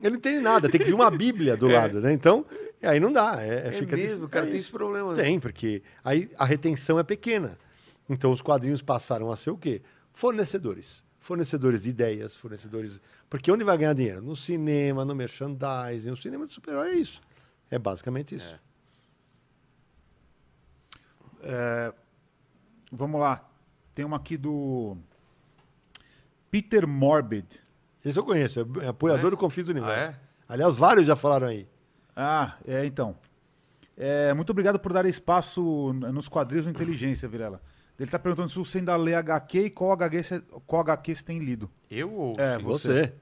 Ele 0.00 0.10
não 0.10 0.16
entende 0.16 0.40
nada, 0.40 0.68
tem 0.68 0.78
que 0.80 0.86
vir 0.86 0.94
uma 0.94 1.10
Bíblia 1.10 1.56
do 1.56 1.66
lado, 1.68 2.00
né? 2.00 2.12
Então, 2.12 2.44
aí 2.82 2.98
não 3.00 3.12
dá. 3.12 3.36
É, 3.42 3.68
é 3.68 3.72
fica 3.72 3.96
mesmo, 3.96 4.06
difícil. 4.14 4.28
cara, 4.28 4.46
É 4.46 4.50
tem 4.50 4.58
esse 4.60 4.70
problema. 4.70 5.12
né? 5.14 5.22
Tem, 5.22 5.40
porque 5.40 5.82
aí 6.04 6.28
a 6.38 6.44
retenção 6.44 6.98
é 6.98 7.02
pequena. 7.02 7.58
Então 8.10 8.32
os 8.32 8.42
quadrinhos 8.42 8.82
passaram 8.82 9.30
a 9.30 9.36
ser 9.36 9.50
o 9.50 9.56
quê? 9.56 9.80
Fornecedores. 10.12 11.04
Fornecedores 11.20 11.82
de 11.82 11.90
ideias, 11.90 12.34
fornecedores. 12.34 13.00
Porque 13.28 13.52
onde 13.52 13.62
vai 13.62 13.78
ganhar 13.78 13.92
dinheiro? 13.94 14.20
No 14.20 14.34
cinema, 14.34 15.04
no 15.04 15.14
merchandising. 15.14 16.10
No 16.10 16.16
cinema 16.16 16.44
de 16.44 16.52
super-herói 16.52 16.88
é 16.88 16.94
isso. 16.94 17.20
É 17.70 17.78
basicamente 17.78 18.34
isso. 18.34 18.58
É, 21.42 21.94
vamos 22.90 23.20
lá. 23.20 23.48
Tem 23.94 24.04
uma 24.04 24.16
aqui 24.16 24.36
do 24.36 24.96
Peter 26.50 26.88
Morbid. 26.88 27.46
Esse 28.04 28.18
eu 28.18 28.24
conheço, 28.24 28.60
é 28.80 28.88
apoiador 28.88 29.20
Conhece? 29.20 29.30
do 29.30 29.36
Confis 29.36 29.64
do 29.64 29.70
Universo. 29.70 29.94
Ah, 29.94 30.00
é? 30.00 30.20
Aliás, 30.48 30.74
vários 30.74 31.06
já 31.06 31.14
falaram 31.14 31.46
aí. 31.46 31.68
Ah, 32.16 32.56
é, 32.66 32.84
então. 32.84 33.16
É, 33.96 34.34
muito 34.34 34.50
obrigado 34.50 34.80
por 34.80 34.92
dar 34.92 35.06
espaço 35.06 35.92
nos 35.92 36.26
quadrinhos 36.26 36.64
do 36.64 36.70
Inteligência, 36.70 37.28
Virela. 37.28 37.62
Ele 38.00 38.06
está 38.08 38.18
perguntando 38.18 38.48
se 38.48 38.56
você 38.58 38.78
ainda 38.78 38.96
lê 38.96 39.14
HQ 39.14 39.66
e 39.66 39.70
qual 39.70 39.92
HQ 39.92 40.22
você, 40.24 40.40
qual 40.66 40.80
HQ 40.80 41.14
você 41.14 41.22
tem 41.22 41.38
lido. 41.38 41.70
Eu 41.90 42.10
ou 42.12 42.34
É, 42.40 42.56
sim? 42.56 42.62
Você. 42.64 43.12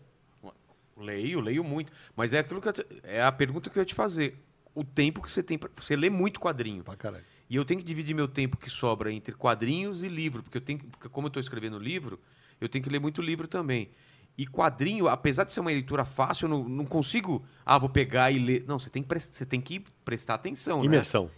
Leio, 0.96 1.40
leio 1.40 1.62
muito. 1.64 1.92
Mas 2.16 2.32
é 2.32 2.38
aquilo 2.38 2.60
que 2.60 2.68
eu 2.68 2.72
te- 2.72 2.86
é 3.04 3.22
a 3.22 3.30
pergunta 3.30 3.70
que 3.70 3.78
eu 3.78 3.82
ia 3.82 3.86
te 3.86 3.94
fazer. 3.94 4.36
O 4.74 4.82
tempo 4.84 5.20
que 5.22 5.30
você 5.30 5.42
tem. 5.42 5.58
pra- 5.58 5.70
Você 5.80 5.96
lê 5.96 6.08
muito 6.10 6.40
quadrinho. 6.40 6.82
Pra 6.84 6.96
caralho. 6.96 7.24
E 7.50 7.56
eu 7.56 7.64
tenho 7.64 7.80
que 7.80 7.86
dividir 7.86 8.14
meu 8.14 8.28
tempo 8.28 8.56
que 8.56 8.68
sobra 8.70 9.12
entre 9.12 9.34
quadrinhos 9.34 10.02
e 10.02 10.08
livro, 10.08 10.42
porque 10.42 10.58
eu 10.58 10.62
tenho, 10.62 10.78
que- 10.78 10.86
porque 10.86 11.08
como 11.08 11.26
eu 11.26 11.28
estou 11.28 11.40
escrevendo 11.40 11.78
livro, 11.78 12.20
eu 12.60 12.68
tenho 12.68 12.82
que 12.84 12.90
ler 12.90 13.00
muito 13.00 13.20
livro 13.22 13.46
também. 13.48 13.90
E 14.36 14.46
quadrinho, 14.46 15.08
apesar 15.08 15.42
de 15.44 15.52
ser 15.52 15.58
uma 15.60 15.70
leitura 15.70 16.04
fácil, 16.04 16.44
eu 16.44 16.50
não, 16.50 16.68
não 16.68 16.84
consigo, 16.84 17.44
ah, 17.66 17.78
vou 17.78 17.88
pegar 17.88 18.30
e 18.30 18.38
ler. 18.38 18.64
Não, 18.68 18.78
você 18.78 18.88
tem, 18.90 19.02
que 19.02 19.08
pres- 19.08 19.28
você 19.32 19.44
tem 19.46 19.60
que 19.60 19.80
prestar 20.04 20.34
atenção, 20.34 20.80
né? 20.80 20.86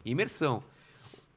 Imersão. 0.04 0.62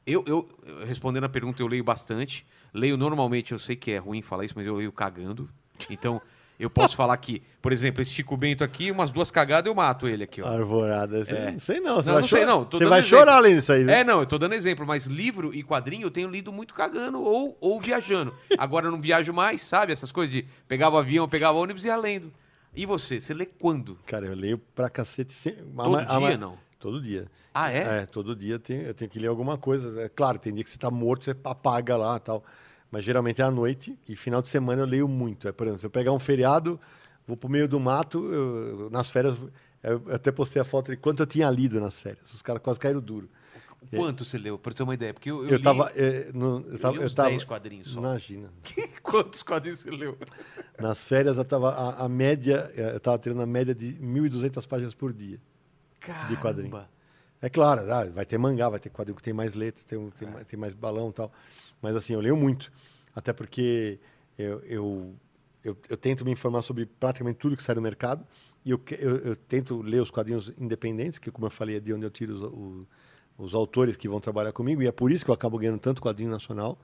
Eu, 0.05 0.23
eu, 0.27 0.49
respondendo 0.85 1.23
a 1.23 1.29
pergunta, 1.29 1.61
eu 1.61 1.67
leio 1.67 1.83
bastante. 1.83 2.45
Leio 2.73 2.97
normalmente, 2.97 3.51
eu 3.51 3.59
sei 3.59 3.75
que 3.75 3.91
é 3.91 3.97
ruim 3.97 4.21
falar 4.21 4.45
isso, 4.45 4.53
mas 4.57 4.65
eu 4.65 4.75
leio 4.75 4.91
cagando. 4.91 5.49
Então, 5.89 6.21
eu 6.59 6.69
posso 6.69 6.95
falar 6.95 7.15
que, 7.17 7.41
por 7.61 7.71
exemplo, 7.71 8.01
esse 8.01 8.11
Chico 8.11 8.35
Bento 8.35 8.63
aqui, 8.63 8.91
umas 8.91 9.09
duas 9.09 9.31
cagadas 9.31 9.67
eu 9.67 9.75
mato 9.75 10.07
ele 10.07 10.23
aqui, 10.23 10.41
ó. 10.41 10.47
Arvorada. 10.47 11.23
Você- 11.23 11.51
Não 11.51 11.59
sei 11.59 11.79
não. 11.79 11.95
Você 11.95 12.07
Não, 12.09 12.13
vai 12.15 12.21
não 12.21 12.27
sei, 12.27 12.45
não, 12.45 12.65
tô 12.65 12.77
Você 12.77 12.85
vai 12.85 12.99
exemplo. 12.99 13.17
chorar 13.17 13.35
além 13.37 13.55
disso 13.55 13.71
aí. 13.73 13.83
viu? 13.83 13.93
É, 13.93 14.03
não, 14.03 14.19
eu 14.19 14.25
tô 14.25 14.37
dando 14.37 14.53
exemplo, 14.53 14.85
mas 14.85 15.05
livro 15.05 15.53
e 15.53 15.63
quadrinho 15.63 16.05
eu 16.07 16.11
tenho 16.11 16.29
lido 16.29 16.51
muito 16.51 16.73
cagando 16.73 17.21
ou, 17.21 17.57
ou 17.61 17.79
viajando. 17.81 18.33
Agora 18.57 18.87
eu 18.87 18.91
não 18.91 18.99
viajo 19.01 19.31
mais, 19.33 19.61
sabe? 19.61 19.93
Essas 19.93 20.11
coisas 20.11 20.33
de 20.33 20.45
pegava 20.67 20.99
avião, 20.99 21.27
pegava 21.29 21.57
ônibus 21.57 21.83
e 21.85 21.87
ia 21.87 21.95
lendo. 21.95 22.31
E 22.75 22.85
você? 22.85 23.21
Você 23.21 23.33
lê 23.33 23.45
quando? 23.45 23.97
Cara, 24.05 24.25
eu 24.25 24.35
leio 24.35 24.57
pra 24.57 24.89
cacete. 24.89 25.31
Sem... 25.33 25.53
a 25.53 25.83
Todo 25.83 25.97
a 25.97 26.19
dia, 26.19 26.37
não? 26.37 26.57
Todo 26.83 27.01
dia. 27.01 27.27
Ah, 27.53 27.71
é? 27.71 28.01
É, 28.01 28.05
todo 28.05 28.35
dia 28.35 28.59
tem, 28.59 28.81
eu 28.81 28.93
tenho 28.93 29.09
que 29.09 29.17
ler 29.17 29.27
alguma 29.27 29.57
coisa. 29.57 30.01
É 30.01 30.09
claro, 30.09 30.37
tem 30.37 30.53
dia 30.53 30.65
que 30.65 30.69
você 30.69 30.77
tá 30.77 30.91
morto, 30.91 31.23
você 31.23 31.31
apaga 31.41 31.95
lá 31.95 32.19
tal. 32.19 32.43
Mas 32.91 33.05
geralmente 33.05 33.41
é 33.41 33.45
à 33.45 33.49
noite 33.49 33.97
e 34.07 34.17
final 34.17 34.41
de 34.41 34.49
semana 34.49 34.81
eu 34.81 34.85
leio 34.85 35.07
muito. 35.07 35.47
É, 35.47 35.53
por 35.53 35.65
exemplo, 35.65 35.79
se 35.79 35.85
eu 35.85 35.89
pegar 35.89 36.11
um 36.11 36.19
feriado, 36.19 36.77
vou 37.25 37.37
pro 37.37 37.47
meio 37.47 37.69
do 37.69 37.79
mato, 37.79 38.29
eu- 38.33 38.89
nas 38.91 39.09
férias, 39.09 39.37
eu 39.81 40.03
até 40.13 40.29
postei 40.29 40.61
a 40.61 40.65
foto 40.65 40.91
de 40.91 40.97
quanto 40.97 41.23
eu 41.23 41.25
tinha 41.25 41.49
lido 41.49 41.79
nas 41.79 41.97
férias. 42.01 42.33
Os 42.33 42.41
caras 42.41 42.61
quase 42.61 42.77
caíram 42.77 42.99
duro. 42.99 43.29
Quanto 43.95 44.25
você 44.25 44.37
leu? 44.37 44.59
Pra 44.59 44.73
ter 44.73 44.83
uma 44.83 44.93
ideia. 44.93 45.13
Porque 45.13 45.31
eu, 45.31 45.45
eu, 45.45 45.51
Eu, 45.51 45.57
li, 45.57 45.63
tava. 45.63 45.89
é, 45.95 46.31
no- 46.33 46.65
eu 46.67 46.73
eu 46.73 46.79
tava, 46.79 46.93
li 46.95 46.99
eu 46.99 47.05
uns 47.05 47.13
tava 47.13 47.29
10 47.29 47.43
quadrinhos 47.45 47.87
só. 47.87 47.99
Imagina. 47.99 48.49
Quantos 49.01 49.41
quadrinhos 49.41 49.79
você 49.79 49.89
leu? 49.89 50.17
Nas 50.77 51.07
férias 51.07 51.37
eu 51.37 51.45
tava, 51.45 51.69
a, 51.71 52.03
a 52.03 52.09
média, 52.09 52.69
eh, 52.75 52.91
eu 52.95 52.99
tava 52.99 53.17
tendo 53.19 53.41
a 53.41 53.45
média 53.45 53.73
de 53.73 53.93
1.200 54.01 54.65
páginas 54.65 54.93
por 54.93 55.13
dia. 55.13 55.39
Caramba. 56.03 56.41
quadrinho. 56.41 56.87
É 57.41 57.49
claro, 57.49 57.81
ah, 57.91 58.05
vai 58.09 58.25
ter 58.25 58.37
mangá, 58.37 58.69
vai 58.69 58.79
ter 58.79 58.89
quadrinho 58.89 59.15
que 59.17 59.23
tem 59.23 59.33
mais 59.33 59.53
letra, 59.53 59.83
tem, 59.85 59.97
um- 59.97 60.07
É. 60.07 60.11
tem, 60.43 60.57
mais, 60.59 60.73
tem 60.73 60.79
balão 60.79 61.09
e 61.09 61.13
tal. 61.13 61.31
Mas 61.81 61.95
assim, 61.95 62.13
eu 62.13 62.21
leio 62.21 62.37
muito. 62.37 62.71
Até 63.15 63.33
porque 63.33 63.99
eu, 64.37 64.59
eu, 64.61 65.15
eu, 65.63 65.77
eu 65.89 65.97
tento 65.97 66.23
me 66.23 66.31
informar 66.31 66.61
sobre 66.61 66.85
praticamente 66.85 67.39
tudo 67.39 67.57
que 67.57 67.63
sai 67.63 67.75
do 67.75 67.81
mercado. 67.81 68.25
E 68.65 68.71
eu, 68.71 68.81
eu, 68.97 69.17
eu 69.17 69.35
tento 69.35 69.81
ler 69.81 70.01
os 70.01 70.09
quadrinhos 70.09 70.51
independentes, 70.57 71.19
que 71.19 71.29
como 71.29 71.45
eu 71.47 71.51
falei, 71.51 71.77
é 71.77 71.79
de 71.81 71.93
onde 71.93 72.05
eu 72.05 72.09
tiro 72.09 72.33
os, 72.33 72.43
o- 72.43 72.87
os 73.37 73.53
autores 73.53 73.97
que 73.97 74.07
vão 74.07 74.21
trabalhar 74.21 74.53
comigo. 74.53 74.81
E 74.81 74.87
é 74.87 74.91
por 74.91 75.11
isso 75.11 75.25
que 75.25 75.31
eu 75.31 75.35
acabo 75.35 75.57
ganhando 75.57 75.79
tanto 75.79 76.01
quadrinho 76.01 76.29
nacional. 76.31 76.77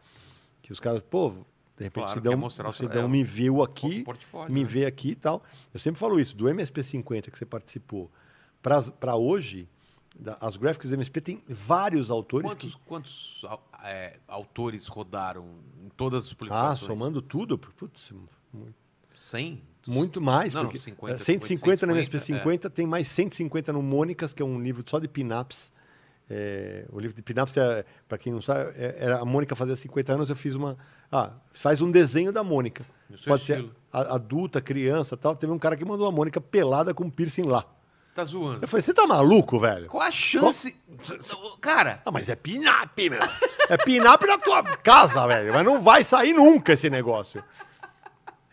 Que 0.62 0.74
os 0.74 0.80
caras, 0.80 1.02
pô, 1.02 1.30
de 1.78 1.86
repente 1.86 2.04
Claro, 2.04 2.10
se 2.10 2.22
quer 2.22 2.30
dão, 2.30 2.38
mostrar 2.38 2.68
o 2.70 2.74
é, 3.06 3.08
me 3.08 3.24
viu 3.24 3.64
aqui, 3.64 4.04
me 4.50 4.64
né? 4.64 4.70
vê 4.70 4.86
aqui 4.86 5.12
e 5.12 5.16
tal. 5.16 5.42
Eu 5.74 5.80
sempre 5.80 5.98
falo 6.00 6.20
isso, 6.20 6.36
do 6.36 6.46
MSP50 6.50 7.32
que 7.32 7.38
você 7.40 7.46
participou 7.46 8.12
para 8.62 9.16
hoje, 9.16 9.68
da- 10.20 10.38
as 10.42 10.58
Graphics 10.58 10.90
do 10.90 10.94
MSP 10.96 11.22
tem 11.22 11.44
vários 11.48 12.12
autores 12.12 12.52
Quantos, 12.52 12.76
que. 12.76 12.82
quantos 12.86 13.46
é, 13.84 14.20
autores 14.28 14.88
rodaram 14.88 15.46
em 15.84 15.90
todas 15.96 16.26
as 16.26 16.32
Ah, 16.32 16.36
publicações? 16.36 16.80
somando 16.88 17.22
tudo, 17.22 17.58
putz, 17.58 18.12
100? 19.18 19.62
muito 19.88 20.22
mais. 20.22 20.54
Não, 20.54 20.62
não, 20.64 20.70
porque 20.70 20.80
50, 20.80 21.16
é, 21.16 21.18
150 21.18 21.86
no 21.88 21.94
150, 21.96 22.68
MSP50, 22.68 22.70
tem 22.70 22.86
mais 22.86 23.08
150 23.08 23.74
no 23.74 23.82
Mônicas, 23.82 24.34
que 24.34 24.42
é 24.42 24.46
um 24.46 24.60
livro 24.62 24.84
só 24.86 25.00
de 25.00 25.08
pin-ups. 25.08 25.72
É, 26.32 26.86
o 26.92 27.00
livro 27.00 27.16
de 27.16 27.24
pin-ups, 27.24 27.58
é, 27.58 27.84
para 28.08 28.18
quem 28.20 28.32
não 28.32 28.40
sabe, 28.42 28.72
é- 28.76 28.98
era, 29.00 29.20
a 29.20 29.26
Mônica 29.26 29.56
fazia 29.56 29.76
50 29.76 30.14
anos, 30.14 30.30
eu 30.30 30.36
fiz 30.36 30.54
uma. 30.54 30.78
Ah, 31.12 31.32
faz 31.54 31.82
um 31.82 31.90
desenho 31.90 32.32
da 32.32 32.44
Mônica. 32.44 32.86
Pode 33.26 33.46
ser 33.46 33.54
estilo. 33.54 33.76
a- 33.92 34.14
adulta, 34.16 34.62
criança 34.62 35.18
tal. 35.18 35.36
Teve 35.36 35.52
um 35.52 35.58
cara 35.58 35.76
que 35.76 35.84
mandou 35.84 36.06
a 36.06 36.12
Mônica 36.12 36.40
pelada 36.40 36.94
com 36.94 37.10
piercing 37.10 37.44
lá. 37.48 37.66
Você 38.10 38.16
tá 38.16 38.24
zoando. 38.24 38.60
Eu 38.64 38.68
falei, 38.68 38.82
você 38.82 38.94
tá 38.94 39.06
maluco, 39.06 39.60
velho? 39.60 39.86
Qual 39.88 40.02
a 40.02 40.10
chance? 40.10 40.76
Cara, 41.62 42.02
Ah, 42.04 42.12
mas 42.12 42.28
é 42.28 42.36
pin-up, 42.36 43.10
meu. 43.10 43.20
É 43.70 43.78
pin-up 43.78 44.26
na 44.26 44.38
tua 44.38 44.64
casa, 44.64 45.28
velho. 45.28 45.54
Mas 45.54 45.64
não 45.64 45.80
vai 45.80 46.04
sair 46.04 46.34
nunca 46.34 46.74
esse 46.74 46.90
negócio. 46.90 47.44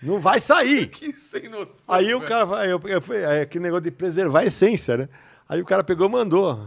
Não 0.02 0.20
vai 0.20 0.40
sair. 0.40 0.88
que 0.88 1.10
sem 1.12 1.48
noção. 1.48 1.74
Aí 1.88 2.14
o 2.14 2.18
velho. 2.18 2.28
cara 2.28 2.44
vai, 2.44 2.70
eu, 2.70 2.80
eu, 2.84 3.02
é 3.14 3.40
aquele 3.40 3.64
negócio 3.64 3.84
de 3.84 3.90
preservar 3.90 4.40
a 4.40 4.44
essência, 4.44 4.96
né? 4.96 5.08
Aí 5.48 5.62
o 5.62 5.64
cara 5.64 5.82
pegou 5.82 6.06
e 6.06 6.10
mandou. 6.10 6.60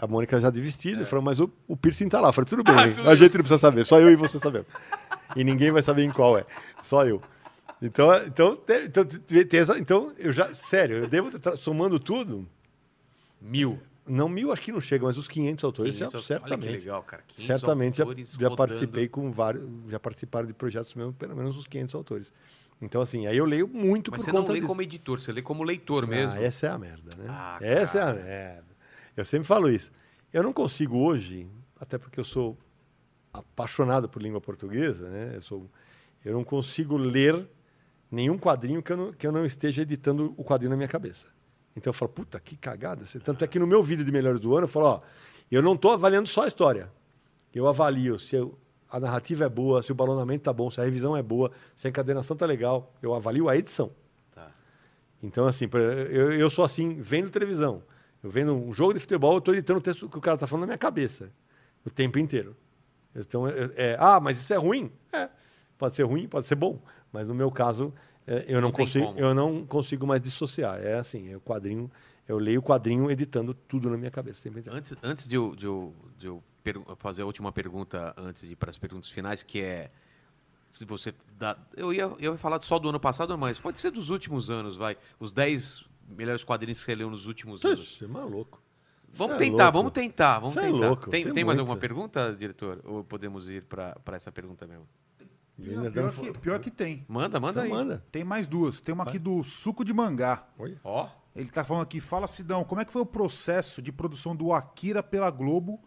A 0.00 0.06
Mônica 0.06 0.40
já 0.40 0.50
de 0.50 0.60
vestido, 0.62 1.04
falou, 1.04 1.22
mas 1.24 1.38
o, 1.40 1.50
o 1.68 1.76
piercing 1.76 2.08
tá 2.08 2.20
lá. 2.20 2.28
Eu 2.28 2.32
falei, 2.32 2.48
tudo 2.48 2.64
bem, 2.64 2.74
É. 2.74 2.82
Ah, 2.84 2.94
tudo 2.94 3.10
a 3.10 3.14
gente 3.16 3.32
não 3.34 3.40
precisa 3.40 3.58
saber, 3.58 3.84
só 3.84 4.00
eu 4.00 4.10
e 4.10 4.16
você 4.16 4.38
sabemos. 4.38 4.68
E 5.36 5.44
ninguém 5.44 5.70
vai 5.70 5.82
saber 5.82 6.04
em 6.04 6.10
qual 6.10 6.38
é, 6.38 6.46
só 6.82 7.04
eu. 7.04 7.20
Então, 7.82 8.14
então, 8.26 8.62
então, 8.84 9.04
tem- 9.04 9.46
tem 9.46 9.60
essa- 9.60 9.78
então 9.78 10.12
eu 10.18 10.32
já, 10.32 10.52
sério, 10.54 10.98
eu 10.98 11.08
devo, 11.08 11.28
estar 11.28 11.56
somando 11.56 11.98
tudo, 11.98 12.46
Mil. 13.40 13.80
não 14.06 14.28
mil 14.28 14.52
acho 14.52 14.60
que 14.60 14.70
não 14.72 14.80
chega, 14.80 15.06
mas 15.06 15.16
os 15.16 15.26
500 15.26 15.64
autores, 15.64 15.94
500, 15.96 16.20
já- 16.20 16.26
certamente. 16.26 16.66
Olha 16.66 16.78
que 16.78 16.84
legal, 16.84 17.02
cara. 17.02 17.22
500 17.26 17.46
Certamente 17.46 17.96
já, 17.98 18.04
já 18.48 18.50
participei 18.54 19.08
com 19.08 19.30
vários, 19.32 19.64
já 19.88 19.98
participaram 19.98 20.46
de 20.46 20.52
projetos 20.52 20.94
mesmo, 20.94 21.12
pelo 21.14 21.34
menos 21.34 21.56
uns 21.56 21.66
500 21.66 21.94
autores. 21.94 22.32
Então, 22.82 23.00
assim, 23.00 23.26
aí 23.26 23.36
eu 23.36 23.44
leio 23.44 23.66
muito 23.68 24.10
Mas 24.10 24.20
por 24.20 24.24
você 24.26 24.32
não 24.32 24.40
conta 24.40 24.52
lê 24.52 24.58
disso. 24.60 24.68
como 24.68 24.82
editor, 24.82 25.18
você 25.20 25.32
lê 25.32 25.42
como 25.42 25.62
leitor 25.62 26.06
mesmo. 26.06 26.32
Ah, 26.34 26.42
essa 26.42 26.66
é 26.66 26.70
a 26.70 26.78
merda, 26.78 27.10
né? 27.16 27.26
Ah, 27.28 27.58
essa 27.60 27.98
é 27.98 28.02
a 28.02 28.06
cara. 28.06 28.22
merda. 28.22 28.64
Eu 29.16 29.24
sempre 29.24 29.46
falo 29.46 29.68
isso. 29.70 29.90
Eu 30.32 30.42
não 30.42 30.52
consigo 30.52 30.96
hoje, 30.98 31.46
até 31.78 31.98
porque 31.98 32.18
eu 32.20 32.24
sou 32.24 32.56
apaixonado 33.32 34.08
por 34.08 34.20
língua 34.22 34.40
portuguesa, 34.40 35.08
né? 35.10 35.32
Eu, 35.36 35.40
sou, 35.42 35.70
eu 36.24 36.32
não 36.32 36.42
consigo 36.44 36.96
ler 36.96 37.46
nenhum 38.10 38.38
quadrinho 38.38 38.82
que 38.82 38.92
eu 38.92 38.96
não, 38.96 39.12
que 39.12 39.26
eu 39.26 39.32
não 39.32 39.44
esteja 39.44 39.82
editando 39.82 40.34
o 40.36 40.44
quadrinho 40.44 40.70
na 40.70 40.76
minha 40.76 40.88
cabeça. 40.88 41.28
Então 41.76 41.90
eu 41.90 41.94
falo, 41.94 42.10
puta, 42.10 42.38
que 42.40 42.56
cagada. 42.56 43.04
Tanto 43.24 43.44
é 43.44 43.46
que 43.46 43.58
no 43.58 43.66
meu 43.66 43.82
vídeo 43.82 44.04
de 44.04 44.10
melhores 44.10 44.40
do 44.40 44.54
ano 44.54 44.64
eu 44.64 44.68
falo, 44.68 44.86
ó, 44.86 45.00
eu 45.50 45.62
não 45.62 45.74
estou 45.74 45.92
avaliando 45.92 46.28
só 46.28 46.44
a 46.44 46.48
história. 46.48 46.90
Eu 47.54 47.66
avalio 47.68 48.18
se 48.18 48.36
eu- 48.36 48.58
a 48.90 48.98
narrativa 48.98 49.44
é 49.44 49.48
boa, 49.48 49.82
se 49.82 49.92
o 49.92 49.94
balonamento 49.94 50.44
tá 50.44 50.52
bom, 50.52 50.70
se 50.70 50.80
a 50.80 50.84
revisão 50.84 51.16
é 51.16 51.22
boa, 51.22 51.50
se 51.76 51.86
a 51.86 51.90
encadenação 51.90 52.36
tá 52.36 52.44
legal. 52.44 52.92
Eu 53.00 53.14
avalio 53.14 53.48
a 53.48 53.56
edição. 53.56 53.92
Tá. 54.34 54.50
Então, 55.22 55.46
assim, 55.46 55.68
eu, 56.10 56.32
eu 56.32 56.50
sou 56.50 56.64
assim, 56.64 57.00
vendo 57.00 57.30
televisão. 57.30 57.82
Eu 58.22 58.30
vendo 58.30 58.52
um 58.54 58.72
jogo 58.72 58.92
de 58.92 59.00
futebol, 59.00 59.34
eu 59.34 59.38
estou 59.38 59.54
editando 59.54 59.78
o 59.78 59.82
texto 59.82 60.08
que 60.08 60.18
o 60.18 60.20
cara 60.20 60.36
tá 60.36 60.46
falando 60.46 60.62
na 60.62 60.66
minha 60.68 60.78
cabeça. 60.78 61.32
O 61.84 61.90
tempo 61.90 62.18
inteiro. 62.18 62.56
Então, 63.14 63.46
é, 63.48 63.70
é, 63.76 63.96
ah, 63.98 64.20
mas 64.20 64.38
isso 64.38 64.52
é 64.52 64.56
ruim? 64.56 64.92
É. 65.12 65.28
Pode 65.78 65.96
ser 65.96 66.02
ruim, 66.02 66.28
pode 66.28 66.46
ser 66.46 66.56
bom. 66.56 66.78
Mas 67.12 67.26
no 67.26 67.34
meu 67.34 67.50
caso, 67.50 67.92
é, 68.26 68.44
eu, 68.48 68.60
não 68.60 68.68
Não 68.68 68.72
consigo, 68.72 69.14
eu 69.16 69.34
não 69.34 69.66
consigo 69.66 70.06
mais 70.06 70.20
dissociar. 70.20 70.80
É 70.80 70.94
assim, 70.94 71.32
é 71.32 71.36
o 71.36 71.40
quadrinho, 71.40 71.90
eu 72.28 72.38
leio 72.38 72.60
o 72.60 72.62
quadrinho 72.62 73.10
editando 73.10 73.52
tudo 73.52 73.90
na 73.90 73.96
minha 73.96 74.10
cabeça. 74.10 74.48
Antes, 74.70 74.96
antes 75.02 75.28
de 75.28 75.34
eu, 75.34 75.54
de 75.56 75.66
eu, 75.66 75.94
de 76.16 76.26
eu 76.26 76.42
fazer 76.96 77.22
a 77.22 77.26
última 77.26 77.50
pergunta, 77.50 78.14
antes 78.16 78.42
de 78.42 78.52
ir 78.52 78.56
para 78.56 78.70
as 78.70 78.78
perguntas 78.78 79.10
finais, 79.10 79.42
que 79.42 79.60
é 79.60 79.90
se 80.70 80.84
você 80.84 81.12
dá. 81.36 81.56
Eu 81.76 81.92
ia, 81.92 82.04
eu 82.04 82.32
ia 82.32 82.38
falar 82.38 82.60
só 82.60 82.78
do 82.78 82.88
ano 82.88 83.00
passado, 83.00 83.36
mas 83.36 83.58
pode 83.58 83.80
ser 83.80 83.90
dos 83.90 84.10
últimos 84.10 84.50
anos, 84.50 84.76
vai. 84.76 84.96
Os 85.18 85.32
10 85.32 85.84
melhores 86.08 86.44
quadrinhos 86.44 86.78
que 86.78 86.84
você 86.84 86.94
leu 86.94 87.10
nos 87.10 87.26
últimos 87.26 87.64
anos. 87.64 87.80
Ixi, 87.80 88.04
é 88.04 88.08
maluco. 88.08 88.62
Vamos 89.12 89.38
Cê 89.38 89.44
é 89.44 89.50
tentar, 89.50 89.70
vamos 89.70 89.92
tentar, 89.92 90.38
vamos 90.38 90.54
Cê 90.54 90.60
é 90.60 90.72
tentar. 90.72 90.96
tem, 90.96 91.24
tem 91.24 91.32
tem 91.32 91.44
mais 91.44 91.58
alguma 91.58 91.76
pergunta, 91.76 92.32
diretor? 92.32 92.80
Ou 92.84 93.02
podemos 93.02 93.48
ir 93.48 93.64
para 93.64 93.96
essa 94.12 94.30
pergunta 94.30 94.66
mesmo? 94.68 94.86
E 95.66 95.70
ainda 95.70 95.90
Pior, 95.90 96.12
que, 96.12 96.32
pior 96.38 96.58
que 96.58 96.70
tem. 96.70 97.04
Manda, 97.08 97.38
manda 97.40 97.64
Então 97.66 97.78
aí. 97.78 97.84
manda. 97.84 98.04
Tem 98.10 98.24
mais 98.24 98.46
duas. 98.48 98.80
Tem 98.80 98.92
uma 98.94 99.04
aqui 99.04 99.18
do 99.18 99.42
suco 99.44 99.84
de 99.84 99.92
mangá. 99.92 100.46
Oi? 100.58 100.76
Ó, 100.82 101.08
Ele 101.34 101.48
tá 101.48 101.64
falando 101.64 101.82
aqui, 101.84 102.00
fala 102.00 102.26
Sidão, 102.26 102.64
como 102.64 102.80
é 102.80 102.84
que 102.84 102.92
foi 102.92 103.02
o 103.02 103.06
processo 103.06 103.80
de 103.80 103.92
produção 103.92 104.34
do 104.34 104.52
Akira 104.52 105.02
pela 105.02 105.30
Globo 105.30 105.80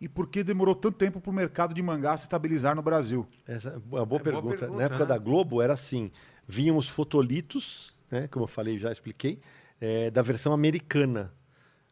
e 0.00 0.08
por 0.08 0.28
que 0.28 0.44
demorou 0.44 0.74
tanto 0.74 0.96
tempo 0.98 1.20
pro 1.20 1.32
mercado 1.32 1.72
de 1.74 1.82
mangá 1.82 2.16
se 2.16 2.24
estabilizar 2.24 2.74
no 2.76 2.82
Brasil? 2.82 3.26
Essa 3.46 3.70
é 3.70 3.72
uma 3.72 3.80
boa, 3.80 4.06
boa 4.06 4.20
pergunta. 4.20 4.56
pergunta, 4.58 4.76
Na 4.78 4.84
época 4.84 5.00
né? 5.00 5.06
da 5.06 5.18
Globo 5.18 5.62
era 5.62 5.72
assim: 5.72 6.10
vinham 6.46 6.76
os 6.76 6.88
fotolitos, 6.88 7.94
né, 8.10 8.28
como 8.28 8.44
eu 8.44 8.48
falei, 8.48 8.78
já 8.78 8.92
expliquei, 8.92 9.40
é, 9.80 10.10
da 10.10 10.20
versão 10.22 10.52
americana. 10.52 11.32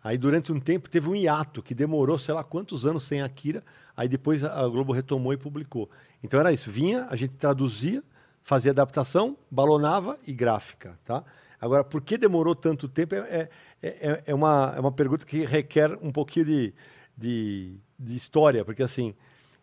Aí 0.03 0.19
durante 0.19 0.53
um 0.53 0.59
tempo 0.59 0.91
teve 0.91 1.09
um 1.09 1.15
hiato 1.15 1.63
que 1.63 1.75
demorou, 1.75 2.19
sei 2.19 2.35
lá 2.35 2.43
quantos 2.43 2.85
anos 2.85 3.05
sem 3.05 3.23
Akira. 3.23 3.63
Aí 3.97 4.09
depois 4.09 4.43
a 4.43 4.67
Globo 4.69 4.93
retomou 4.93 5.33
e 5.33 5.37
publicou. 5.37 5.89
Então 6.23 6.41
era 6.41 6.53
isso: 6.53 6.71
vinha, 6.71 7.07
a 7.09 7.17
gente 7.17 7.35
traduzia, 7.35 8.03
fazia 8.43 8.73
adaptação, 8.73 9.37
balonava 9.51 10.19
e 10.27 10.33
gráfica, 10.33 10.99
tá? 11.05 11.25
Agora, 11.61 11.85
por 11.85 12.03
que 12.03 12.19
demorou 12.19 12.57
tanto 12.57 12.89
tempo? 12.89 13.15
É, 13.15 13.49
é, 13.81 13.89
é, 13.89 14.23
é 14.27 14.35
uma, 14.35 14.75
é 14.77 14.81
uma 14.81 14.91
pergunta 14.91 15.25
que 15.25 15.45
requer 15.45 15.97
um 16.03 16.11
pouquinho 16.11 16.47
de, 16.47 16.75
de, 17.17 17.77
de 17.97 18.17
história, 18.17 18.65
porque 18.65 18.83
assim, 18.83 19.15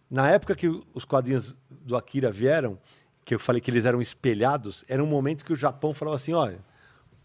na 0.09 0.29
época 0.29 0.55
que 0.55 0.67
os 0.93 1.03
quadrinhos 1.03 1.53
do 1.69 1.97
Akira 1.97 2.31
vieram, 2.31 2.79
que 3.25 3.35
eu 3.35 3.39
falei 3.39 3.61
que 3.61 3.69
eles 3.69 3.83
eram 3.83 4.01
espelhados, 4.01 4.85
era 4.87 5.03
um 5.03 5.07
momento 5.07 5.43
que 5.43 5.51
o 5.51 5.55
Japão 5.57 5.93
falava 5.93 6.15
assim, 6.15 6.31
olha, 6.31 6.59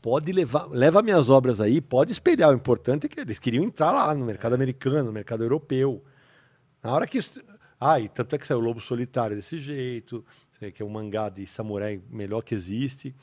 pode 0.04 0.30
levar, 0.32 0.66
leva 0.70 1.00
minhas 1.00 1.30
obras 1.30 1.62
aí, 1.62 1.80
pode 1.80 2.12
espelhar. 2.12 2.50
O 2.50 2.54
importante 2.54 3.06
é 3.06 3.08
que 3.08 3.18
eles 3.18 3.38
queriam 3.38 3.64
entrar 3.64 3.90
lá 3.90 4.14
no 4.14 4.26
mercado 4.26 4.52
americano, 4.52 5.04
no 5.04 5.12
mercado 5.12 5.42
europeu. 5.42 6.04
Na 6.82 6.92
hora 6.92 7.06
que 7.06 7.16
isso, 7.16 7.42
ah, 7.80 7.98
e 7.98 8.06
tanto 8.06 8.34
é 8.36 8.38
que 8.38 8.46
saiu 8.46 8.58
o 8.58 8.60
Lobo 8.60 8.82
Solitário 8.82 9.34
desse 9.34 9.58
jeito, 9.58 10.22
que 10.74 10.82
é 10.82 10.84
um 10.84 10.90
mangá 10.90 11.30
de 11.30 11.46
samurai 11.46 12.02
melhor 12.10 12.42
que 12.42 12.54
existe. 12.54 13.14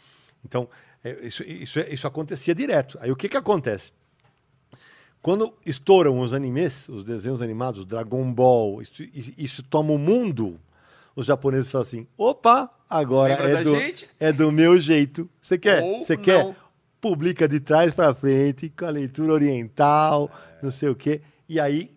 Então, 0.43 0.67
é, 1.03 1.19
isso, 1.23 1.43
isso, 1.43 1.79
isso 1.81 2.07
acontecia 2.07 2.55
direto. 2.55 2.97
Aí 2.99 3.11
o 3.11 3.15
que 3.15 3.29
que 3.29 3.37
acontece? 3.37 3.91
Quando 5.21 5.53
estouram 5.63 6.19
os 6.19 6.33
animes, 6.33 6.89
os 6.89 7.03
desenhos 7.03 7.43
animados, 7.43 7.85
Dragon 7.85 8.33
Ball, 8.33 8.81
isso, 8.81 9.03
isso- 9.37 9.61
toma 9.61 9.93
o 9.93 9.99
mundo, 9.99 10.59
os 11.15 11.27
japoneses 11.27 11.69
falam 11.69 11.83
assim: 11.87 12.07
opa, 12.17 12.71
agora 12.89 13.35
Lembra 13.35 13.59
é 13.59 13.63
do, 13.63 13.79
gente? 13.79 14.09
é 14.19 14.33
do 14.33 14.51
meu 14.51 14.79
jeito. 14.79 15.29
Você 15.39 15.59
quer? 15.59 15.79
Você 15.99 16.17
quer? 16.17 16.55
Publica 17.01 17.47
de 17.47 17.59
trás 17.59 17.93
para 17.93 18.13
frente, 18.13 18.69
com 18.69 18.85
a 18.85 18.89
leitura 18.91 19.33
oriental, 19.33 20.31
não 20.61 20.71
sei 20.71 20.89
o 20.89 20.95
quê. 20.95 21.21
E 21.49 21.59
aí 21.59 21.91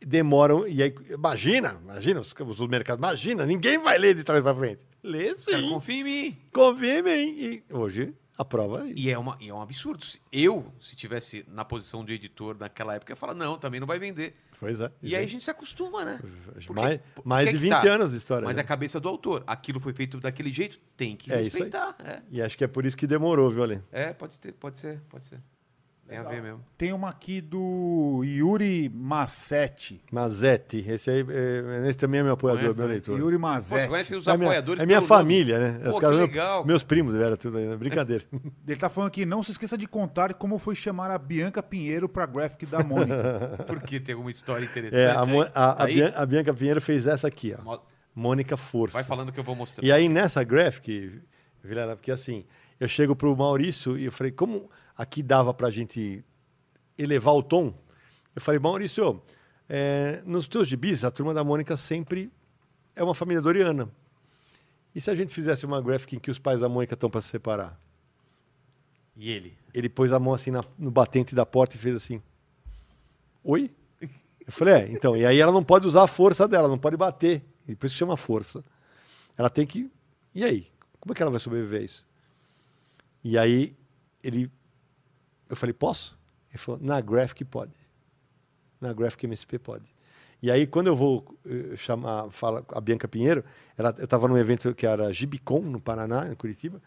demoram. 0.00 0.66
E 0.66 0.82
aí, 0.82 0.94
imagina, 1.10 1.78
imagina, 1.82 2.20
os, 2.20 2.32
os 2.38 2.68
mercados, 2.68 3.00
imagina, 3.00 3.44
ninguém 3.44 3.78
vai 3.78 3.98
ler 3.98 4.14
de 4.14 4.22
trás 4.22 4.42
para 4.42 4.54
frente. 4.54 4.86
Lê 5.02 5.34
cara, 5.34 5.58
sim. 5.58 5.68
confia 5.68 6.00
em 6.00 6.04
mim. 6.04 6.38
Confia 6.52 6.98
em 7.00 7.02
mim. 7.02 7.10
E 7.10 7.62
hoje 7.70 8.14
a 8.36 8.44
prova 8.44 8.88
é. 8.88 8.92
E 8.96 9.10
é, 9.10 9.18
uma, 9.18 9.36
e 9.40 9.48
é 9.48 9.54
um 9.54 9.62
absurdo. 9.62 10.04
Se 10.04 10.20
Eu, 10.32 10.72
se 10.80 10.96
tivesse 10.96 11.44
na 11.48 11.64
posição 11.64 12.04
de 12.04 12.12
editor 12.14 12.56
naquela 12.58 12.94
época, 12.94 13.12
eu 13.12 13.14
ia 13.14 13.16
falar, 13.16 13.34
não, 13.34 13.56
também 13.56 13.78
não 13.78 13.86
vai 13.86 13.98
vender. 13.98 14.34
Pois 14.58 14.80
é. 14.80 14.90
E 15.02 15.14
aí 15.14 15.24
a 15.24 15.28
gente 15.28 15.44
se 15.44 15.50
acostuma, 15.50 16.04
né? 16.04 16.20
Porque- 16.54 16.72
mais 16.72 17.00
mais 17.24 17.46
de 17.48 17.54
que 17.54 17.58
20 17.58 17.70
tá. 17.70 17.88
anos 17.88 18.10
de 18.10 18.16
história. 18.16 18.44
Mas 18.44 18.56
né? 18.56 18.62
é 18.62 18.64
a 18.64 18.66
cabeça 18.66 18.98
do 18.98 19.08
autor. 19.08 19.44
Aquilo 19.46 19.78
foi 19.78 19.92
feito 19.92 20.18
daquele 20.18 20.52
jeito, 20.52 20.80
tem 20.96 21.16
que 21.16 21.32
É 21.32 21.36
respeitar. 21.36 21.94
É. 22.04 22.22
E 22.30 22.42
acho 22.42 22.56
que 22.58 22.64
é 22.64 22.66
por 22.66 22.84
isso 22.84 22.96
que 22.96 23.06
demorou, 23.06 23.50
viu, 23.50 23.62
Ale? 23.62 23.82
É, 23.92 24.12
pode 24.12 24.40
ter, 24.40 24.52
pode 24.52 24.78
ser, 24.78 25.00
pode 25.08 25.26
ser. 25.26 25.40
Tem 26.06 26.18
a 26.18 26.22
ver 26.22 26.42
mesmo. 26.42 26.60
Tem 26.76 26.92
uma 26.92 27.08
aqui 27.08 27.40
do 27.40 28.22
Yuri 28.24 28.90
Massetti. 28.94 30.02
Mazete, 30.12 30.84
esse 30.86 31.10
aí, 31.10 31.24
é, 31.28 31.88
esse 31.88 31.96
também 31.98 32.20
é 32.20 32.22
meu 32.22 32.34
apoiador, 32.34 32.60
Conhece, 32.62 32.78
meu 32.78 32.86
né? 32.88 32.92
leitor. 32.94 33.18
Yuri 33.18 33.38
Pô, 33.38 33.48
você 33.60 33.88
conhece 33.88 34.14
os 34.16 34.26
É 34.26 34.36
minha, 34.36 34.52
é 34.54 34.86
minha 34.86 34.98
nome. 34.98 35.08
família, 35.08 35.58
né? 35.58 35.78
Pô, 35.82 35.88
Os 35.88 35.94
que 35.94 36.00
caras- 36.02 36.18
legal. 36.18 36.64
Meus 36.64 36.82
primos, 36.82 37.14
era 37.14 37.36
tudo 37.36 37.56
aí, 37.58 37.66
né? 37.66 37.76
brincadeira. 37.76 38.22
Ele 38.68 38.76
tá 38.76 38.88
falando 38.90 39.08
aqui, 39.08 39.24
não 39.24 39.42
se 39.42 39.52
esqueça 39.52 39.78
de 39.78 39.86
contar 39.86 40.34
como 40.34 40.58
foi 40.58 40.74
chamar 40.74 41.10
a 41.10 41.16
Bianca 41.18 41.62
Pinheiro 41.62 42.08
pra 42.08 42.26
graphic 42.26 42.66
da 42.66 42.82
Mônica. 42.84 43.64
Porque 43.66 43.98
tem 43.98 44.12
alguma 44.12 44.30
história 44.30 44.64
interessante. 44.64 45.00
É, 45.00 45.10
a. 45.10 45.24
Mo- 45.24 45.40
a- 45.42 45.46
Tá 45.46 45.70
a 45.82 45.84
aí? 45.84 45.94
Bian- 45.94 46.12
a 46.14 46.26
Bianca 46.26 46.52
Pinheiro 46.54 46.80
fez 46.80 47.06
essa 47.06 47.26
aqui, 47.28 47.54
ó. 47.58 47.62
Mo- 47.62 47.82
Mônica 48.14 48.56
Força. 48.56 48.92
Vai 48.92 49.04
falando 49.04 49.32
que 49.32 49.40
eu 49.40 49.44
vou 49.44 49.56
mostrar. 49.56 49.84
E 49.84 49.90
aí 49.90 50.08
nessa 50.08 50.44
graphic, 50.44 51.20
Vilela, 51.62 51.96
porque 51.96 52.12
assim, 52.12 52.44
eu 52.78 52.86
chego 52.86 53.16
pro 53.16 53.34
Maurício 53.36 53.98
e 53.98 54.04
eu 54.04 54.12
falei, 54.12 54.30
como 54.30 54.70
aqui 54.96 55.22
dava 55.22 55.52
pra 55.54 55.70
gente 55.70 56.24
elevar 56.98 57.34
o 57.34 57.42
tom? 57.42 57.74
Eu 58.34 58.40
falei, 58.42 58.58
Maurício, 58.60 59.22
é, 59.68 60.22
nos 60.26 60.46
teus 60.48 60.66
gibis, 60.68 61.04
a 61.04 61.10
turma 61.10 61.32
da 61.32 61.44
Mônica 61.44 61.76
sempre 61.76 62.30
é 62.96 63.02
uma 63.02 63.14
família 63.14 63.40
doriana. 63.42 63.90
E 64.94 65.00
se 65.00 65.10
a 65.10 65.14
gente 65.14 65.34
fizesse 65.34 65.66
uma 65.66 65.80
graphic 65.80 66.16
em 66.16 66.18
que 66.20 66.30
os 66.30 66.38
pais 66.38 66.60
da 66.60 66.68
Mônica 66.68 66.94
estão 66.94 67.10
para 67.10 67.20
se 67.20 67.28
separar? 67.28 67.78
E 69.16 69.30
ele? 69.30 69.56
Ele 69.72 69.88
pôs 69.88 70.12
a 70.12 70.18
mão 70.18 70.32
assim 70.34 70.50
na- 70.50 70.64
no 70.78 70.90
batente 70.90 71.34
da 71.34 71.44
porta 71.46 71.76
e 71.76 71.78
fez 71.78 71.94
assim. 71.96 72.22
Oi? 73.42 73.70
Eu 74.00 74.52
falei, 74.52 74.74
é, 74.74 74.88
então, 74.90 75.16
e 75.16 75.24
aí 75.24 75.38
ela 75.38 75.52
não 75.52 75.64
pode 75.64 75.86
usar 75.86 76.02
a 76.04 76.06
força 76.06 76.46
dela, 76.46 76.68
não 76.68 76.78
pode 76.78 76.96
bater. 76.96 77.42
E 77.66 77.74
por 77.74 77.86
isso 77.86 77.96
chama 77.96 78.16
força. 78.16 78.62
Ela 79.36 79.48
tem 79.48 79.66
que. 79.66 79.90
E 80.34 80.44
aí? 80.44 80.66
Como 81.00 81.12
é 81.12 81.14
que 81.14 81.22
ela 81.22 81.30
vai 81.30 81.40
sobreviver 81.40 81.80
a 81.80 81.84
isso? 81.84 82.06
E 83.22 83.38
aí 83.38 83.74
ele. 84.22 84.50
Eu 85.48 85.56
falei, 85.56 85.72
posso? 85.72 86.18
Ele 86.50 86.58
falou, 86.58 86.80
na 86.80 87.00
Graphic 87.00 87.44
pode. 87.44 87.72
Na 88.80 88.92
Graphic 88.92 89.26
MSP 89.26 89.58
pode. 89.58 89.94
E 90.42 90.50
aí, 90.50 90.66
quando 90.66 90.88
eu 90.88 90.96
vou 90.96 91.24
eh, 91.46 91.74
chamar, 91.76 92.30
fala 92.30 92.64
a 92.68 92.80
Bianca 92.80 93.08
Pinheiro, 93.08 93.42
ela, 93.78 93.94
eu 93.96 94.04
estava 94.04 94.28
num 94.28 94.36
evento 94.36 94.74
que 94.74 94.86
era 94.86 95.12
Gibicon, 95.12 95.62
no 95.62 95.80
Paraná, 95.80 96.28
em 96.30 96.34
Curitiba, 96.34 96.82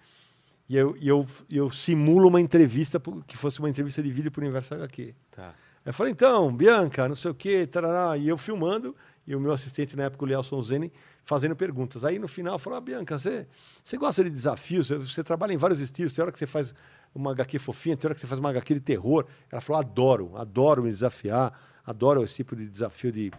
e 0.69 0.75
eu, 0.75 0.95
e 0.97 1.07
eu, 1.07 1.25
eu 1.49 1.69
simulo 1.71 2.27
uma 2.27 2.39
entrevista 2.39 3.01
que 3.25 3.35
fosse 3.35 3.59
uma 3.59 3.69
entrevista 3.69 4.03
de 4.03 4.11
vídeo 4.11 4.31
para 4.31 4.41
o 4.41 4.43
Universo 4.43 4.75
HQ. 4.75 5.15
Tá. 5.31 5.55
Eu 5.83 5.93
falei, 5.93 6.11
então, 6.11 6.53
Bianca, 6.55 7.07
não 7.07 7.15
sei 7.15 7.31
o 7.31 7.33
quê, 7.33 7.65
tarará, 7.65 8.17
e 8.17 8.27
eu 8.27 8.37
filmando, 8.37 8.95
e 9.27 9.35
o 9.35 9.39
meu 9.39 9.51
assistente 9.51 9.95
na 9.97 10.03
época, 10.03 10.23
o 10.23 10.27
Lielson 10.27 10.61
Zene, 10.61 10.91
fazendo 11.25 11.55
perguntas. 11.55 12.05
Aí 12.05 12.17
no 12.17 12.27
final, 12.27 12.57
falou, 12.57 12.77
ah, 12.77 12.81
Bianca, 12.81 13.17
você, 13.17 13.45
você 13.83 13.97
gosta 13.97 14.23
de 14.23 14.29
desafios? 14.29 14.87
Você, 14.87 14.97
você 14.97 15.23
trabalha 15.23 15.51
em 15.53 15.57
vários 15.57 15.79
estilos, 15.81 16.13
tem 16.13 16.23
hora 16.23 16.31
que 16.31 16.39
você 16.39 16.47
faz 16.47 16.73
uma 17.13 17.31
HQ 17.31 17.59
fofinha, 17.59 17.97
tem 17.97 18.07
hora 18.07 18.15
que 18.15 18.21
você 18.21 18.27
faz 18.27 18.39
uma 18.39 18.49
HQ 18.49 18.73
de 18.75 18.79
terror. 18.79 19.25
Ela 19.51 19.59
falou, 19.61 19.81
adoro, 19.81 20.31
adoro 20.37 20.81
me 20.81 20.89
desafiar, 20.89 21.59
adoro 21.85 22.23
esse 22.23 22.33
tipo 22.35 22.55
de 22.55 22.65
desafio 22.67 23.11
de, 23.11 23.31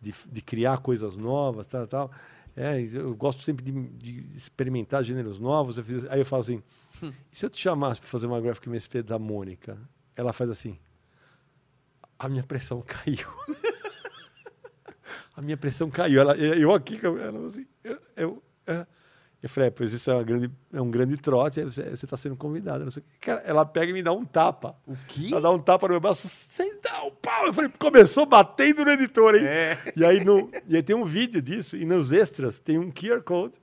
de, 0.00 0.14
de 0.32 0.40
criar 0.40 0.78
coisas 0.78 1.14
novas, 1.14 1.66
tal, 1.66 1.86
tal. 1.86 2.10
É, 2.56 2.80
eu 2.80 3.14
gosto 3.14 3.42
sempre 3.42 3.64
de, 3.64 3.72
de 3.90 4.26
experimentar 4.36 5.04
gêneros 5.04 5.38
novos. 5.38 5.76
Eu 5.76 5.84
fiz- 5.84 6.04
aí 6.06 6.20
eu 6.20 6.24
falo 6.26 6.40
assim, 6.42 6.62
e 7.02 7.36
se 7.36 7.44
eu 7.44 7.50
te 7.50 7.60
chamasse 7.60 8.00
para 8.00 8.08
fazer 8.08 8.26
uma 8.26 8.40
graphic 8.40 8.66
MSP 8.68 9.02
da 9.02 9.18
Mônica? 9.18 9.76
Ela 10.16 10.32
faz 10.32 10.48
assim, 10.48 10.78
a 12.18 12.28
minha 12.28 12.44
pressão 12.44 12.80
caiu. 12.86 13.28
A 15.36 15.42
minha 15.42 15.56
pressão 15.56 15.90
caiu. 15.90 16.20
Ela, 16.20 16.36
eu 16.36 16.72
aqui, 16.72 17.00
ela 17.04 17.46
assim, 17.48 17.66
eu, 17.82 17.98
eu, 18.16 18.42
é. 18.66 18.86
eu 19.42 19.48
falei, 19.48 19.68
é, 19.68 19.70
pois 19.70 19.92
isso 19.92 20.10
é, 20.10 20.14
uma 20.14 20.22
grande, 20.22 20.50
é 20.72 20.80
um 20.80 20.90
grande 20.90 21.16
trote, 21.16 21.60
aí 21.60 21.66
você 21.66 21.82
está 21.92 22.16
sendo 22.16 22.36
convidada. 22.36 22.84
não 22.84 22.90
sei 22.90 23.02
o 23.02 23.04
quê. 23.04 23.16
Cara, 23.20 23.42
ela 23.44 23.64
pega 23.66 23.90
e 23.90 23.92
me 23.92 24.02
dá 24.02 24.12
um 24.12 24.24
tapa. 24.24 24.76
O 24.86 24.94
quê? 25.08 25.28
Ela 25.32 25.40
dá 25.40 25.50
um 25.50 25.58
tapa 25.58 25.86
no 25.88 25.94
meu 25.94 26.00
braço, 26.00 26.28
sem 26.28 26.78
dar 26.80 27.04
um 27.04 27.10
pau. 27.10 27.46
Eu 27.46 27.52
falei, 27.54 27.70
começou 27.78 28.26
batendo 28.26 28.84
no 28.84 28.90
editor, 28.90 29.34
hein? 29.34 29.44
É. 29.44 29.78
E 29.96 30.04
aí, 30.04 30.24
no, 30.24 30.50
e 30.68 30.76
aí 30.76 30.82
tem 30.82 30.94
um 30.96 31.04
vídeo 31.04 31.42
disso, 31.42 31.76
e 31.76 31.84
nos 31.84 32.12
extras 32.12 32.58
tem 32.58 32.78
um 32.78 32.90
QR 32.90 33.22
Code 33.22 33.54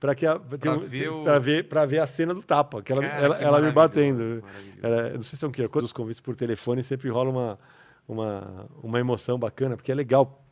para 0.00 0.14
que 0.14 0.24
a, 0.24 0.38
tem 0.38 0.58
Pra 0.60 0.74
um- 0.76 0.78
ver 0.78 1.08
o- 1.10 1.24
pra 1.24 1.38
ver, 1.40 1.68
pra 1.68 1.84
ver 1.84 1.98
a 1.98 2.06
cena 2.06 2.32
do 2.32 2.40
tapa, 2.40 2.80
que 2.80 2.92
ela, 2.92 3.02
Cara, 3.02 3.16
ela, 3.24 3.36
que 3.36 3.44
ela 3.44 3.60
me 3.60 3.72
batendo. 3.72 4.42
Era- 4.80 5.10
não 5.14 5.22
sei 5.22 5.30
se 5.30 5.36
são 5.38 5.50
que 5.50 5.66
quando 5.68 5.84
os 5.86 5.92
convites 5.92 6.20
por 6.20 6.36
telefone 6.36 6.84
sempre 6.84 7.08
rola 7.10 7.30
uma, 7.30 7.58
uma, 8.06 8.66
uma 8.82 9.00
emoção 9.00 9.36
bacana, 9.38 9.76
porque 9.76 9.90
é 9.92 9.94
legal. 9.94 10.44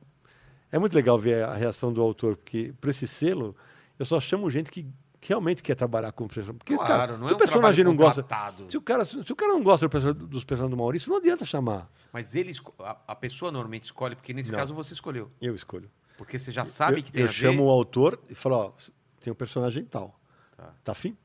É 0.77 0.79
muito 0.79 0.95
legal 0.95 1.19
ver 1.19 1.43
a 1.43 1.55
reação 1.55 1.91
do 1.91 2.03
autor, 2.03 2.37
porque 2.37 2.75
para 2.79 2.91
esse 2.91 3.07
selo 3.07 3.57
eu 3.99 4.05
só 4.05 4.21
chamo 4.21 4.51
gente 4.51 4.71
que, 4.71 4.87
realmente 5.23 5.63
quer 5.63 5.75
trabalhar 5.75 6.13
com 6.13 6.25
o 6.25 6.29
personagem. 6.29 6.55
Porque, 6.55 6.75
Claro, 6.77 6.89
cara, 6.89 7.17
não 7.17 7.27
se 7.27 7.33
é 7.33 7.33
o 7.33 7.37
um 7.37 7.39
personagem 7.39 7.85
não 7.85 7.97
gosta. 7.97 8.25
Se 8.69 8.77
o, 8.77 8.83
cara, 8.83 9.05
se 9.05 9.19
o 9.19 9.35
cara 9.35 9.55
não 9.55 9.63
gosta 9.63 9.89
dos 9.89 10.45
personagens 10.45 10.71
do 10.71 10.77
Maurício, 10.77 11.09
não 11.11 11.17
adianta 11.17 11.47
chamar. 11.47 11.91
Mas 12.13 12.35
ele, 12.35 12.53
a, 12.79 12.97
a 13.09 13.15
pessoa 13.15 13.51
normalmente 13.51 13.85
escolhe, 13.85 14.15
porque 14.15 14.35
nesse 14.35 14.53
Não. 14.53 14.59
caso 14.59 14.75
você 14.75 14.93
escolheu. 14.93 15.31
Eu 15.41 15.55
escolho. 15.55 15.91
Porque 16.19 16.39
você 16.39 16.53
já 16.53 16.67
sabe 16.67 16.99
eu, 16.99 17.03
que 17.03 17.11
tem 17.11 17.23
eu 17.23 17.29
a 17.29 17.31
ver. 17.31 17.35
chamo 17.35 17.65
o 17.65 17.71
autor 17.71 18.21
e 18.29 18.35
falo, 18.35 18.57
ó, 18.57 18.73
tem 19.19 19.33
um 19.33 19.37
personagem 19.37 19.83
tal. 19.85 20.21
Tá. 20.57 20.75
Tá 20.85 20.93
afim? 20.93 21.17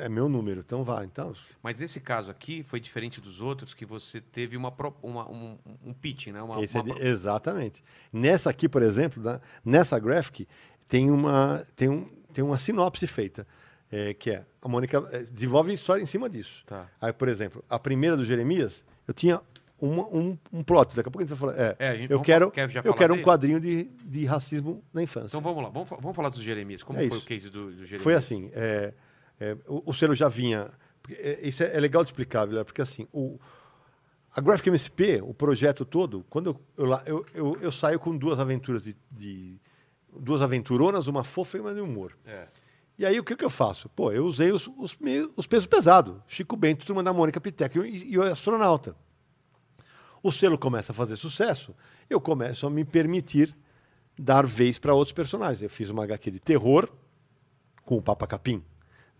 É 0.00 0.08
meu 0.08 0.28
número, 0.28 0.60
então 0.60 0.82
vai. 0.84 1.04
Então, 1.04 1.32
Mas 1.62 1.78
nesse 1.78 2.00
caso 2.00 2.30
aqui 2.30 2.62
foi 2.62 2.80
diferente 2.80 3.20
dos 3.20 3.40
outros, 3.40 3.74
que 3.74 3.84
você 3.86 4.20
teve 4.20 4.56
uma, 4.56 4.72
uma- 5.02 5.30
um, 5.30 5.58
um 5.84 5.92
pitch, 5.92 6.28
né? 6.28 6.42
Uma, 6.42 6.54
é 6.54 6.58
uma 6.58 6.82
de- 6.82 6.92
pro- 6.94 7.02
exatamente. 7.02 7.82
Nessa 8.12 8.50
aqui, 8.50 8.68
por 8.68 8.82
exemplo, 8.82 9.22
na- 9.22 9.40
nessa 9.64 9.98
graphic, 9.98 10.46
tem 10.88 11.10
uma, 11.10 11.64
tem 11.76 11.88
um, 11.88 12.06
tem 12.32 12.42
uma 12.44 12.58
sinopse 12.58 13.06
feita, 13.06 13.46
é, 13.90 14.14
que 14.14 14.30
é, 14.30 14.44
a 14.62 14.68
Mônica 14.68 15.06
é, 15.12 15.22
desenvolve 15.24 15.72
história 15.72 16.02
em 16.02 16.06
cima 16.06 16.28
disso. 16.28 16.64
Tá. 16.66 16.88
Aí, 17.00 17.12
por 17.12 17.28
exemplo, 17.28 17.64
a 17.68 17.78
primeira 17.78 18.16
do 18.16 18.24
Jeremias, 18.24 18.82
eu 19.06 19.14
tinha 19.14 19.40
uma- 19.80 20.06
um, 20.08 20.36
um 20.52 20.62
plot, 20.62 20.94
daqui 20.94 21.08
a 21.08 21.10
pouco 21.10 21.20
a 21.24 21.26
gente 21.26 21.36
vai 21.36 21.38
falar. 21.54 21.58
É, 21.60 21.76
É, 21.78 22.06
eu 22.08 22.20
quero, 22.20 22.50
quer 22.50 22.68
eu 22.84 22.92
quero 22.94 23.14
um 23.14 23.22
quadrinho 23.22 23.58
de, 23.58 23.84
de 24.04 24.24
racismo 24.26 24.82
na 24.92 25.02
infância. 25.02 25.28
Então 25.28 25.40
vamos 25.40 25.62
lá, 25.62 25.70
vamos, 25.70 25.88
vamos 25.88 26.14
falar 26.14 26.28
dos 26.28 26.42
Jeremias. 26.42 26.82
Como 26.82 26.98
É 26.98 27.08
foi 27.08 27.16
isso. 27.16 27.24
o 27.24 27.28
case 27.28 27.48
do, 27.50 27.66
do 27.66 27.72
Jeremias? 27.84 28.02
Foi 28.02 28.14
assim, 28.14 28.50
é, 28.52 28.92
é, 29.40 29.56
o, 29.66 29.90
o 29.90 29.94
selo 29.94 30.14
já 30.14 30.28
vinha. 30.28 30.70
é, 31.10 31.40
isso 31.42 31.62
é, 31.62 31.74
é 31.74 31.80
legal 31.80 32.04
de 32.04 32.10
explicar, 32.10 32.44
Vilela, 32.44 32.64
porque 32.64 32.82
assim, 32.82 33.08
o, 33.12 33.40
a 34.34 34.40
Graphic 34.40 34.68
MSP, 34.68 35.20
o 35.22 35.34
projeto 35.34 35.84
todo, 35.84 36.24
quando 36.30 36.60
eu, 36.76 36.86
eu, 37.06 37.26
eu, 37.34 37.58
eu, 37.62 37.72
saio 37.72 37.98
com 37.98 38.16
duas 38.16 38.38
aventuras 38.38 38.82
de, 38.82 38.96
de- 39.10 39.58
duas 40.14 40.42
aventuronas, 40.42 41.06
uma 41.06 41.24
fofa 41.24 41.56
e 41.56 41.60
uma 41.60 41.74
de 41.74 41.80
humor. 41.80 42.16
É. 42.24 42.46
E 42.98 43.06
aí 43.06 43.18
o 43.18 43.24
que, 43.24 43.34
que 43.34 43.44
eu 43.44 43.50
faço? 43.50 43.88
Pô, 43.88 44.12
eu 44.12 44.26
usei 44.26 44.52
os, 44.52 44.68
os, 44.76 44.96
os 45.34 45.46
pesos 45.46 45.66
pesados. 45.66 46.16
Chico 46.28 46.54
Bento, 46.54 46.84
turma 46.84 47.02
da 47.02 47.12
Mônica 47.14 47.40
Piteca 47.40 47.78
e, 47.86 48.12
e 48.12 48.18
o 48.18 48.22
astronauta. 48.22 48.94
O 50.22 50.30
selo 50.30 50.58
começa 50.58 50.92
a 50.92 50.94
fazer 50.94 51.16
sucesso, 51.16 51.74
eu 52.10 52.20
começo 52.20 52.66
a 52.66 52.70
me 52.70 52.84
permitir 52.84 53.56
dar 54.18 54.46
vez 54.46 54.78
para 54.78 54.92
outros 54.92 55.14
personagens. 55.14 55.62
Eu 55.62 55.70
fiz 55.70 55.88
uma 55.88 56.04
HQ 56.04 56.30
de 56.30 56.38
terror 56.38 56.90
com 57.86 57.96
o 57.96 58.02
Papa 58.02 58.26
Capim, 58.26 58.62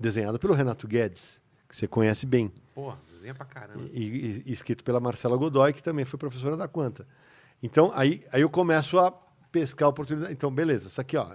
desenhado 0.00 0.38
pelo 0.38 0.54
Renato 0.54 0.88
Guedes, 0.88 1.40
que 1.68 1.76
você 1.76 1.86
conhece 1.86 2.26
bem, 2.26 2.50
Porra, 2.74 2.98
desenha 3.12 3.34
pra 3.34 3.44
caramba. 3.44 3.84
e, 3.92 4.02
e- 4.02 4.42
e 4.46 4.52
escrito 4.52 4.82
pela 4.82 4.98
Marcela 4.98 5.36
Godoy, 5.36 5.72
que 5.72 5.82
também 5.82 6.04
foi 6.04 6.18
professora 6.18 6.56
da 6.56 6.66
Quanta. 6.66 7.06
Então, 7.62 7.92
aí, 7.94 8.24
aí 8.32 8.40
eu 8.40 8.48
começo 8.50 8.98
a 8.98 9.12
pescar 9.52 9.86
a 9.86 9.90
oportunidade. 9.90 10.32
Então, 10.32 10.50
beleza, 10.50 10.88
isso 10.88 11.00
aqui, 11.00 11.16
ó. 11.16 11.28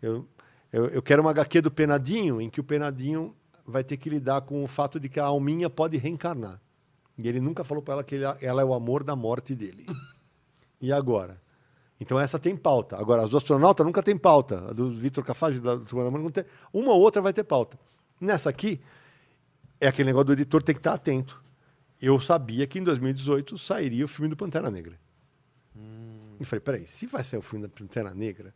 Eu, 0.00 0.26
eu, 0.72 0.86
eu 0.86 1.02
quero 1.02 1.20
uma 1.22 1.30
HQ 1.30 1.60
do 1.60 1.70
Penadinho, 1.70 2.40
em 2.40 2.48
que 2.48 2.60
o 2.60 2.64
Penadinho 2.64 3.34
vai 3.66 3.84
ter 3.84 3.96
que 3.98 4.08
lidar 4.08 4.40
com 4.42 4.64
o 4.64 4.66
fato 4.66 4.98
de 4.98 5.08
que 5.08 5.20
a 5.20 5.24
alminha 5.24 5.68
pode 5.68 5.96
reencarnar. 5.98 6.60
E 7.18 7.28
ele 7.28 7.40
nunca 7.40 7.62
falou 7.64 7.82
para 7.82 7.94
ela 7.94 8.04
que 8.04 8.14
ele- 8.14 8.24
ela 8.40 8.62
é 8.62 8.64
o 8.64 8.72
amor 8.72 9.04
da 9.04 9.14
morte 9.14 9.54
dele. 9.54 9.84
E 10.80 10.92
agora? 10.92 11.40
Então 11.98 12.20
essa 12.20 12.38
tem 12.38 12.54
pauta. 12.54 12.98
Agora, 12.98 13.22
as 13.22 13.30
do 13.30 13.36
astronauta 13.38 13.82
nunca 13.82 14.02
tem 14.02 14.14
pauta. 14.16 14.68
A 14.68 14.72
do 14.74 14.90
Vitor 14.90 15.24
Cafage, 15.24 15.58
da 15.58 15.78
Turma 15.78 16.04
da 16.04 16.10
Mônica, 16.10 16.22
não 16.24 16.30
tem. 16.30 16.44
Uma 16.70 16.92
ou 16.92 17.00
outra 17.00 17.22
vai 17.22 17.32
ter 17.32 17.44
pauta. 17.44 17.78
Nessa 18.20 18.48
aqui, 18.48 18.80
é 19.80 19.86
aquele 19.86 20.06
negócio 20.06 20.26
do 20.26 20.32
editor 20.32 20.62
tem 20.62 20.74
que 20.74 20.80
estar 20.80 20.94
atento. 20.94 21.42
Eu 22.00 22.18
sabia 22.20 22.66
que 22.66 22.78
em 22.78 22.84
2018 22.84 23.58
sairia 23.58 24.04
o 24.04 24.08
filme 24.08 24.28
do 24.28 24.36
Pantera 24.36 24.70
Negra. 24.70 24.98
E 26.38 26.44
falei, 26.44 26.60
peraí, 26.60 26.86
se 26.86 27.06
vai 27.06 27.24
sair 27.24 27.38
o 27.38 27.42
filme 27.42 27.66
da 27.66 27.68
Pantera 27.68 28.14
Negra, 28.14 28.54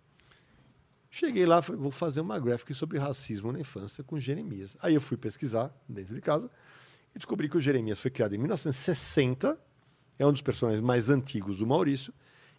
cheguei 1.11 1.47
lá, 1.47 1.63
falei, 1.63 1.81
vou 1.81 1.91
fazer 1.91 2.21
uma 2.21 2.39
graphic 2.39 2.75
sobre 2.75 2.99
racismo 2.99 3.53
na 3.53 3.61
infância 3.61 4.05
com 4.05 4.19
Jeremias. 4.19 4.77
Aí 4.81 4.95
eu 4.95 5.01
fui 5.01 5.17
pesquisar 5.17 5.75
dentro 5.89 6.15
de 6.15 6.21
casa 6.21 6.51
e 7.15 7.19
descobri 7.19 7.49
que 7.49 7.57
o 7.57 7.61
Jeremias 7.61 7.99
foi 7.99 8.11
criado 8.11 8.35
em 8.35 8.39
1960, 8.39 9.59
é 10.19 10.27
um 10.27 10.33
dos 10.33 10.43
personagens 10.43 10.83
mais 10.83 11.09
antigos 11.09 11.57
do 11.57 11.67
Maurício, 11.67 12.13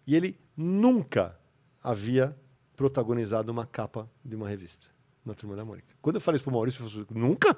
e 0.05 0.15
ele 0.15 0.37
nunca 0.57 1.37
havia 1.83 2.35
protagonizado 2.75 3.51
uma 3.51 3.65
capa 3.65 4.09
de 4.25 4.35
uma 4.35 4.49
revista 4.49 4.87
na 5.25 5.33
Turma 5.33 5.55
da 5.55 5.63
Mônica. 5.63 5.87
Quando 6.01 6.15
eu 6.15 6.21
falei 6.21 6.37
isso 6.37 6.43
pro 6.43 6.53
Maurício, 6.53 6.83
ele 6.83 6.89
falou 6.89 7.05
assim, 7.05 7.19
nunca? 7.19 7.49
Eu 7.49 7.57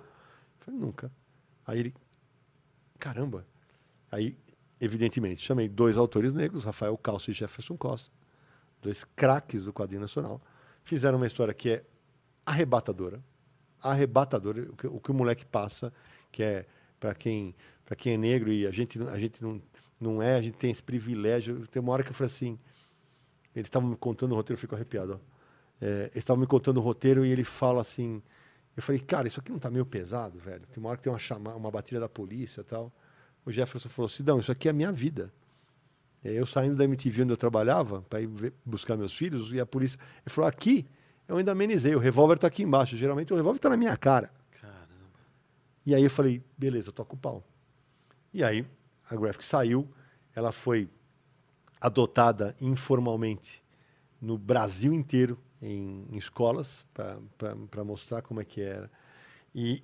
falei, 0.60 0.80
nunca. 0.80 1.12
Aí 1.66 1.80
ele, 1.80 1.94
caramba. 3.00 3.46
Aí, 4.12 4.38
evidentemente, 4.80 5.42
chamei 5.42 5.68
dois 5.68 5.98
autores 5.98 6.34
negros, 6.34 6.66
Rafael 6.66 6.98
Calço 6.98 7.32
e 7.32 7.34
Jefferson 7.34 7.78
Costa, 7.78 8.12
dois 8.82 9.04
craques 9.04 9.66
do 9.66 9.74
quadrinho 9.74 10.02
nacional, 10.02 10.42
fizeram 10.84 11.18
uma 11.18 11.28
história 11.28 11.54
que 11.54 11.70
é 11.70 11.86
arrebatadora, 12.46 13.24
arrebatadora, 13.82 14.64
o 14.64 14.76
que 14.76 14.88
o, 14.88 15.00
que 15.00 15.12
o 15.12 15.14
moleque 15.14 15.46
passa, 15.46 15.92
que 16.32 16.44
é 16.44 16.66
para 17.00 17.14
quem, 17.14 17.56
quem 17.98 18.14
é 18.14 18.18
negro 18.18 18.52
e 18.52 18.66
a 18.66 18.72
gente, 18.72 19.02
a 19.04 19.20
gente 19.20 19.42
não, 19.42 19.62
não 20.00 20.22
é, 20.22 20.36
a 20.36 20.42
gente 20.42 20.58
tem 20.58 20.72
esse 20.72 20.84
privilégio. 20.84 21.66
Tem 21.68 21.82
uma 21.82 21.92
hora 21.92 22.04
que 22.04 22.10
eu 22.10 22.14
falei 22.14 22.34
assim, 22.34 22.60
ele 23.56 23.68
estava 23.68 23.86
me 23.86 23.96
contando 23.96 24.32
o 24.32 24.36
roteiro, 24.36 24.58
eu 24.58 24.62
fico 24.62 24.76
arrepiado. 24.76 25.20
Ó. 25.22 25.33
É, 25.86 26.12
estava 26.16 26.40
me 26.40 26.48
contando 26.48 26.78
o 26.78 26.82
roteiro 26.82 27.26
e 27.26 27.30
ele 27.30 27.44
fala 27.44 27.82
assim, 27.82 28.22
eu 28.76 28.82
falei, 28.82 29.02
cara, 29.02 29.28
isso 29.28 29.40
aqui 29.40 29.50
não 29.50 29.58
está 29.58 29.70
meio 29.70 29.86
pesado, 29.86 30.40
velho? 30.40 30.66
Tem 30.68 30.82
uma 30.82 30.90
hora 30.90 30.98
que 30.98 31.04
tem 31.04 31.12
uma 31.12 31.56
uma 31.56 31.70
batida 31.70 32.00
da 32.00 32.08
polícia 32.08 32.62
e 32.62 32.64
tal. 32.64 32.92
O 33.46 33.52
Jefferson 33.52 33.90
falou 33.90 34.08
assim, 34.08 34.24
não, 34.24 34.40
isso 34.40 34.52
aqui 34.52 34.70
é 34.70 34.72
a 34.72 34.74
minha 34.74 34.92
vida. 34.92 35.32
E 36.24 36.30
aí 36.30 36.36
eu 36.36 36.46
saindo 36.46 36.76
da 36.76 36.86
MTV 36.86 37.24
onde 37.24 37.34
eu 37.34 37.38
trabalhava, 37.38 38.02
para 38.04 38.22
ir 38.22 38.28
ver- 38.28 38.54
buscar 38.66 38.96
meus 38.96 39.14
filhos, 39.14 39.52
e 39.52 39.60
a 39.60 39.66
polícia. 39.66 40.00
Ele 40.26 40.34
falou: 40.34 40.48
aqui, 40.48 40.86
eu 41.28 41.36
ainda 41.36 41.52
amenizei, 41.52 41.94
o 41.96 42.00
revólver 42.00 42.36
está 42.36 42.48
aqui 42.48 42.64
embaixo. 42.64 42.96
Geralmente 42.96 43.34
o 43.34 43.36
revólver 43.36 43.58
está 43.58 43.70
na 43.70 43.76
minha 43.76 43.96
cara. 43.98 44.32
Caramba. 44.52 45.20
E 45.86 45.94
aí 45.94 46.04
eu 46.04 46.10
falei: 46.10 46.42
beleza, 46.58 46.92
toca 46.92 47.14
o 47.14 47.18
pau. 47.18 47.44
E 48.34 48.44
aí 48.44 48.66
a 49.10 49.16
Graphic 49.16 49.46
saiu, 49.46 49.88
ela 50.34 50.52
foi 50.52 50.90
adotada 51.80 52.56
informalmente 52.62 53.62
no 54.22 54.38
Brasil 54.38 54.94
inteiro, 54.94 55.38
em, 55.64 56.06
em 56.12 56.18
escolas, 56.18 56.86
para 56.94 57.84
mostrar 57.84 58.22
como 58.22 58.42
é 58.42 58.46
que 58.46 58.62
era. 58.62 58.92
E, 59.56 59.82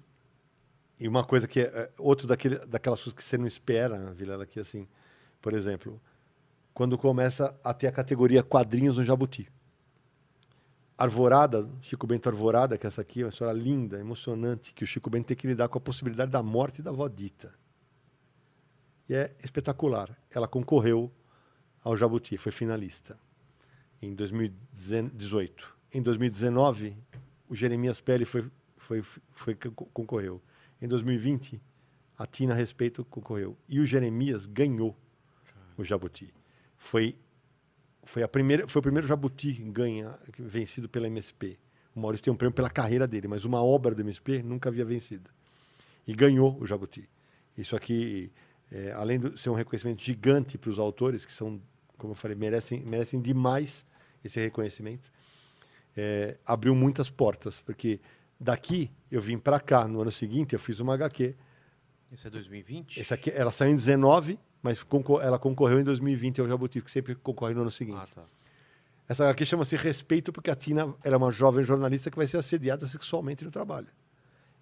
e 1.00 1.08
uma 1.08 1.24
coisa 1.24 1.48
que 1.48 1.62
é, 1.62 1.64
é 1.64 1.90
outro 1.98 2.28
daquele, 2.28 2.58
daquelas 2.60 3.00
coisas 3.00 3.14
que 3.14 3.24
você 3.24 3.38
não 3.38 3.48
espera, 3.48 4.12
Vilela, 4.14 4.46
que 4.46 4.60
assim, 4.60 4.88
por 5.42 5.54
exemplo, 5.54 6.00
quando 6.74 6.98
começa 6.98 7.58
a 7.64 7.74
ter 7.74 7.88
a 7.88 7.92
categoria 7.92 8.44
quadrinhos 8.44 8.98
no 8.98 9.06
Jabuti. 9.06 9.50
Arvorada, 10.98 11.70
Chico 11.82 12.06
Bento 12.06 12.28
Arvorada, 12.28 12.78
que 12.78 12.86
essa 12.86 13.00
aqui 13.00 13.22
é 13.22 13.24
uma 13.24 13.30
história 13.30 13.54
linda, 13.54 13.98
emocionante, 13.98 14.74
que 14.74 14.84
o 14.84 14.88
Chico 14.88 15.10
Bento 15.10 15.28
tem 15.28 15.38
que 15.38 15.48
lidar 15.48 15.70
com 15.70 15.78
a 15.78 15.82
possibilidade 15.82 16.30
da 16.30 16.44
morte 16.44 16.82
da 16.82 16.92
Vodita. 16.92 17.54
E 19.08 19.16
é 19.16 19.34
espetacular. 19.42 20.14
Ela 20.30 20.46
concorreu 20.46 21.10
ao 21.82 21.96
Jabuti, 21.96 22.36
foi 22.38 22.52
finalista 22.52 23.18
em 24.02 24.14
2018. 24.14 25.78
Em 25.94 26.02
2019, 26.02 26.96
o 27.48 27.56
Jeremias 27.56 28.00
Pele 28.00 28.26
foi, 28.26 28.50
foi, 28.78 29.02
foi, 29.32 29.56
concorreu. 29.94 30.42
Em 30.82 30.88
2020, 30.88 31.62
a 32.18 32.26
Tina 32.26 32.54
Respeito 32.54 33.04
concorreu. 33.06 33.58
E 33.68 33.80
o 33.80 33.86
Jeremias 33.86 34.46
ganhou 34.46 34.96
o 35.78 35.84
Jabuti. 35.84 36.34
Foi, 36.78 37.16
foi, 38.04 38.24
a 38.24 38.28
primeira, 38.28 38.68
foi 38.68 38.80
o 38.80 38.84
primeiro 38.84 39.08
Jabuti 39.08 39.54
ganha, 39.54 40.18
vencido 40.38 40.88
pela 40.88 41.08
MSP. 41.08 41.58
O 41.96 42.00
Maurício 42.00 42.24
tem 42.24 42.34
um 42.34 42.38
prêmio 42.38 42.54
pela 42.54 42.70
carreira 42.70 43.08
dele, 43.08 43.28
mas 43.28 43.46
uma 43.46 43.64
obra 43.64 43.96
da 43.96 44.02
MSP 44.02 44.44
nunca 44.44 44.70
havia 44.70 44.86
vencido. 44.86 45.30
E 46.08 46.14
ganhou 46.14 46.58
o 46.60 46.66
Jabuti. 46.66 47.10
Isso 47.58 47.76
aqui, 47.76 48.32
é, 48.72 48.92
além 48.92 49.20
de 49.20 49.40
ser 49.40 49.50
um 49.50 49.54
reconhecimento 49.54 50.02
gigante 50.02 50.58
para 50.58 50.70
os 50.70 50.80
autores, 50.80 51.26
que 51.26 51.34
são, 51.34 51.62
como 52.00 52.14
eu 52.14 52.16
falei, 52.16 52.36
merecem, 52.36 52.82
merecem 52.82 53.22
demais 53.22 53.86
esse 54.24 54.40
reconhecimento, 54.40 55.12
é, 55.96 56.38
abriu 56.46 56.74
muitas 56.74 57.10
portas, 57.10 57.62
porque 57.62 58.00
daqui 58.40 58.90
eu 59.12 59.22
vim 59.22 59.38
para 59.38 59.60
cá, 59.60 59.88
no 59.88 60.02
ano 60.02 60.12
seguinte 60.12 60.54
eu 60.54 60.60
fiz 60.60 60.80
uma 60.80 60.96
HQ. 60.96 61.36
Isso 62.12 62.28
é 62.28 62.30
2020? 62.32 63.00
Essa 63.00 63.14
aqui, 63.14 63.30
ela 63.30 63.52
saiu 63.52 63.72
em 63.72 63.76
19, 63.76 64.40
mas 64.64 64.82
concor 64.82 65.22
ela 65.22 65.38
concorreu 65.38 65.80
em 65.80 65.84
2020 65.84 66.42
ao 66.42 66.48
Jabuti, 66.48 66.82
que 66.82 66.90
sempre 66.90 67.14
concorre 67.14 67.54
no 67.54 67.62
ano 67.62 67.72
seguinte. 67.72 68.00
Ah, 68.02 68.08
tá. 68.16 68.24
Essa 69.08 69.26
HQ 69.26 69.46
chama-se 69.46 69.76
Respeito, 69.76 70.32
porque 70.32 70.50
a 70.50 70.56
Tina 70.56 70.94
ela 71.04 71.16
é 71.16 71.18
uma 71.18 71.32
jovem 71.32 71.64
jornalista 71.64 72.10
que 72.10 72.18
vai 72.18 72.28
ser 72.28 72.38
assediada 72.38 72.86
sexualmente 72.88 73.44
no 73.44 73.52
trabalho. 73.52 73.88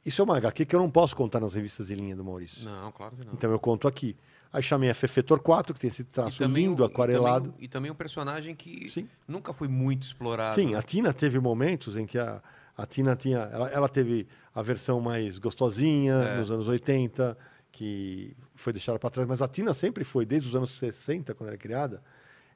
Isso 0.06 0.22
é 0.22 0.24
uma 0.24 0.38
HQ 0.38 0.66
que 0.66 0.74
eu 0.74 0.80
não 0.80 0.90
posso 0.90 1.16
contar 1.16 1.42
nas 1.42 1.54
revistas 1.54 1.88
de 1.88 1.96
linha 1.96 2.16
do 2.16 2.24
Maurício. 2.24 2.64
Não, 2.64 2.92
claro 2.94 3.14
que 3.18 3.26
não. 3.26 3.34
Então 3.34 3.52
eu 3.52 3.60
conto 3.60 3.90
aqui. 3.90 4.16
Aí 4.52 4.64
chamei 4.64 4.90
a 4.90 4.96
Fefe 4.96 5.22
Torquato, 5.22 5.74
que 5.74 5.80
tem 5.80 5.90
esse 5.90 6.04
traço 6.04 6.44
lindo, 6.46 6.84
um- 6.84 6.86
aquarelado. 6.86 7.54
E 7.60 7.68
também, 7.68 7.92
um 7.92 7.96
personagem 7.96 8.56
que 8.56 8.90
Sim. 8.90 9.08
nunca 9.28 9.52
foi 9.54 9.68
muito 9.68 10.04
explorado. 10.04 10.56
Sim, 10.56 10.72
né? 10.72 10.78
a 10.78 10.82
Tina 10.82 11.14
teve 11.14 11.40
momentos 11.40 11.96
em 11.98 12.06
que 12.06 12.18
a, 12.18 12.42
A 12.80 12.86
Tina 12.86 13.16
tinha. 13.16 13.40
Ela, 13.40 13.70
ela 13.70 13.90
teve 13.90 14.28
a 14.54 14.62
versão 14.62 15.02
mais 15.02 15.40
gostosinha 15.40 16.14
É. 16.14 16.38
nos 16.40 16.52
anos 16.52 16.68
80, 16.68 17.36
que 17.72 18.38
foi 18.56 18.72
deixada 18.72 19.00
para 19.00 19.10
trás, 19.10 19.28
mas 19.28 19.42
a 19.42 19.48
Tina 19.48 19.74
sempre 19.74 20.04
foi, 20.04 20.26
desde 20.28 20.48
os 20.50 20.56
anos 20.56 20.78
60, 20.78 21.34
quando 21.34 21.48
ela 21.50 21.56
é 21.56 21.58
criada, 21.58 22.04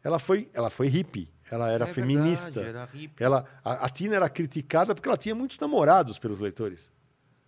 ela 0.03 0.19
foi, 0.19 0.47
ela 0.53 0.69
foi 0.69 0.87
hippie, 0.87 1.27
ela 1.49 1.69
era 1.71 1.85
É 1.87 1.91
feminista. 1.91 2.51
verdade, 2.51 2.67
era 2.69 2.85
hippie. 2.85 3.23
Ela, 3.23 3.45
a, 3.63 3.85
a 3.85 3.89
Tina 3.89 4.15
era 4.15 4.29
criticada 4.29 4.93
porque 4.93 5.09
ela 5.09 5.17
tinha 5.17 5.33
muitos 5.33 5.57
namorados 5.57 6.19
pelos 6.19 6.37
leitores. 6.39 6.91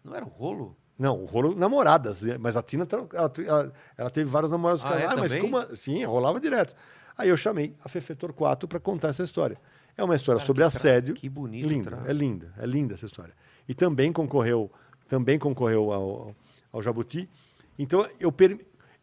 Não 0.04 0.16
era 0.16 0.26
o 0.26 0.30
rolo? 0.30 0.76
Não, 0.98 1.22
o 1.22 1.26
rolo 1.26 1.56
namoradas, 1.56 2.22
né? 2.22 2.38
mas 2.40 2.56
a 2.56 2.62
Tina 2.62 2.86
tra- 2.86 3.06
ela, 3.14 3.32
ela- 3.46 3.74
ela 3.98 4.10
teve 4.10 4.30
vários 4.30 4.52
namorados. 4.52 4.86
Ah, 4.86 5.00
ela, 5.00 5.14
é, 5.14 5.16
mas 5.16 5.32
também? 5.32 5.42
como. 5.42 5.58
a-" 5.58 5.76
Sim, 5.76 6.04
rolava 6.06 6.40
direto. 6.40 6.76
Aí 7.18 7.30
eu 7.30 7.38
chamei 7.38 7.76
a 7.84 7.90
Fefe 7.90 8.16
Torquato 8.16 8.68
para 8.68 8.80
contar 8.80 9.10
essa 9.10 9.24
história. 9.24 9.58
É 9.98 10.04
uma 10.04 10.16
história 10.16 10.40
Cara, 10.40 10.48
sobre 10.48 10.64
que 10.64 10.70
tra- 10.70 10.78
assédio. 10.80 11.14
que 11.16 11.30
bonito 11.30 11.68
Linda, 11.68 11.90
traço. 11.92 12.08
é 12.08 12.14
linda, 12.14 12.54
é 12.58 12.66
linda 12.66 12.96
essa 12.96 13.06
história. 13.06 13.34
E 13.68 13.74
também 13.76 14.12
concorreu, 14.12 14.72
também 15.08 15.38
concorreu 15.38 15.92
ao, 15.94 16.36
ao, 16.72 16.82
Jabuti. 16.84 17.30
Então 17.78 18.08
eu 18.20 18.32
per- 18.32 18.60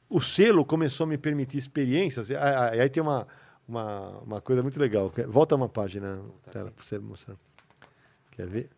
o 0.08 0.20
selo 0.20 0.64
começou 0.64 1.04
a 1.04 1.06
me 1.08 1.16
permitir 1.18 1.58
experiências. 1.58 2.30
Aí 2.32 2.80
aí 2.80 2.88
tem 2.88 3.00
uma, 3.02 3.26
uma, 3.68 4.08
uma 4.18 4.40
coisa 4.40 4.62
muito 4.62 4.78
legal. 4.80 5.12
Volta 5.28 5.54
uma 5.54 5.68
página 5.68 6.20
para 6.50 6.70
você 6.78 6.98
mostrar. 6.98 7.36
Quer 8.32 8.48
ver? 8.48 8.70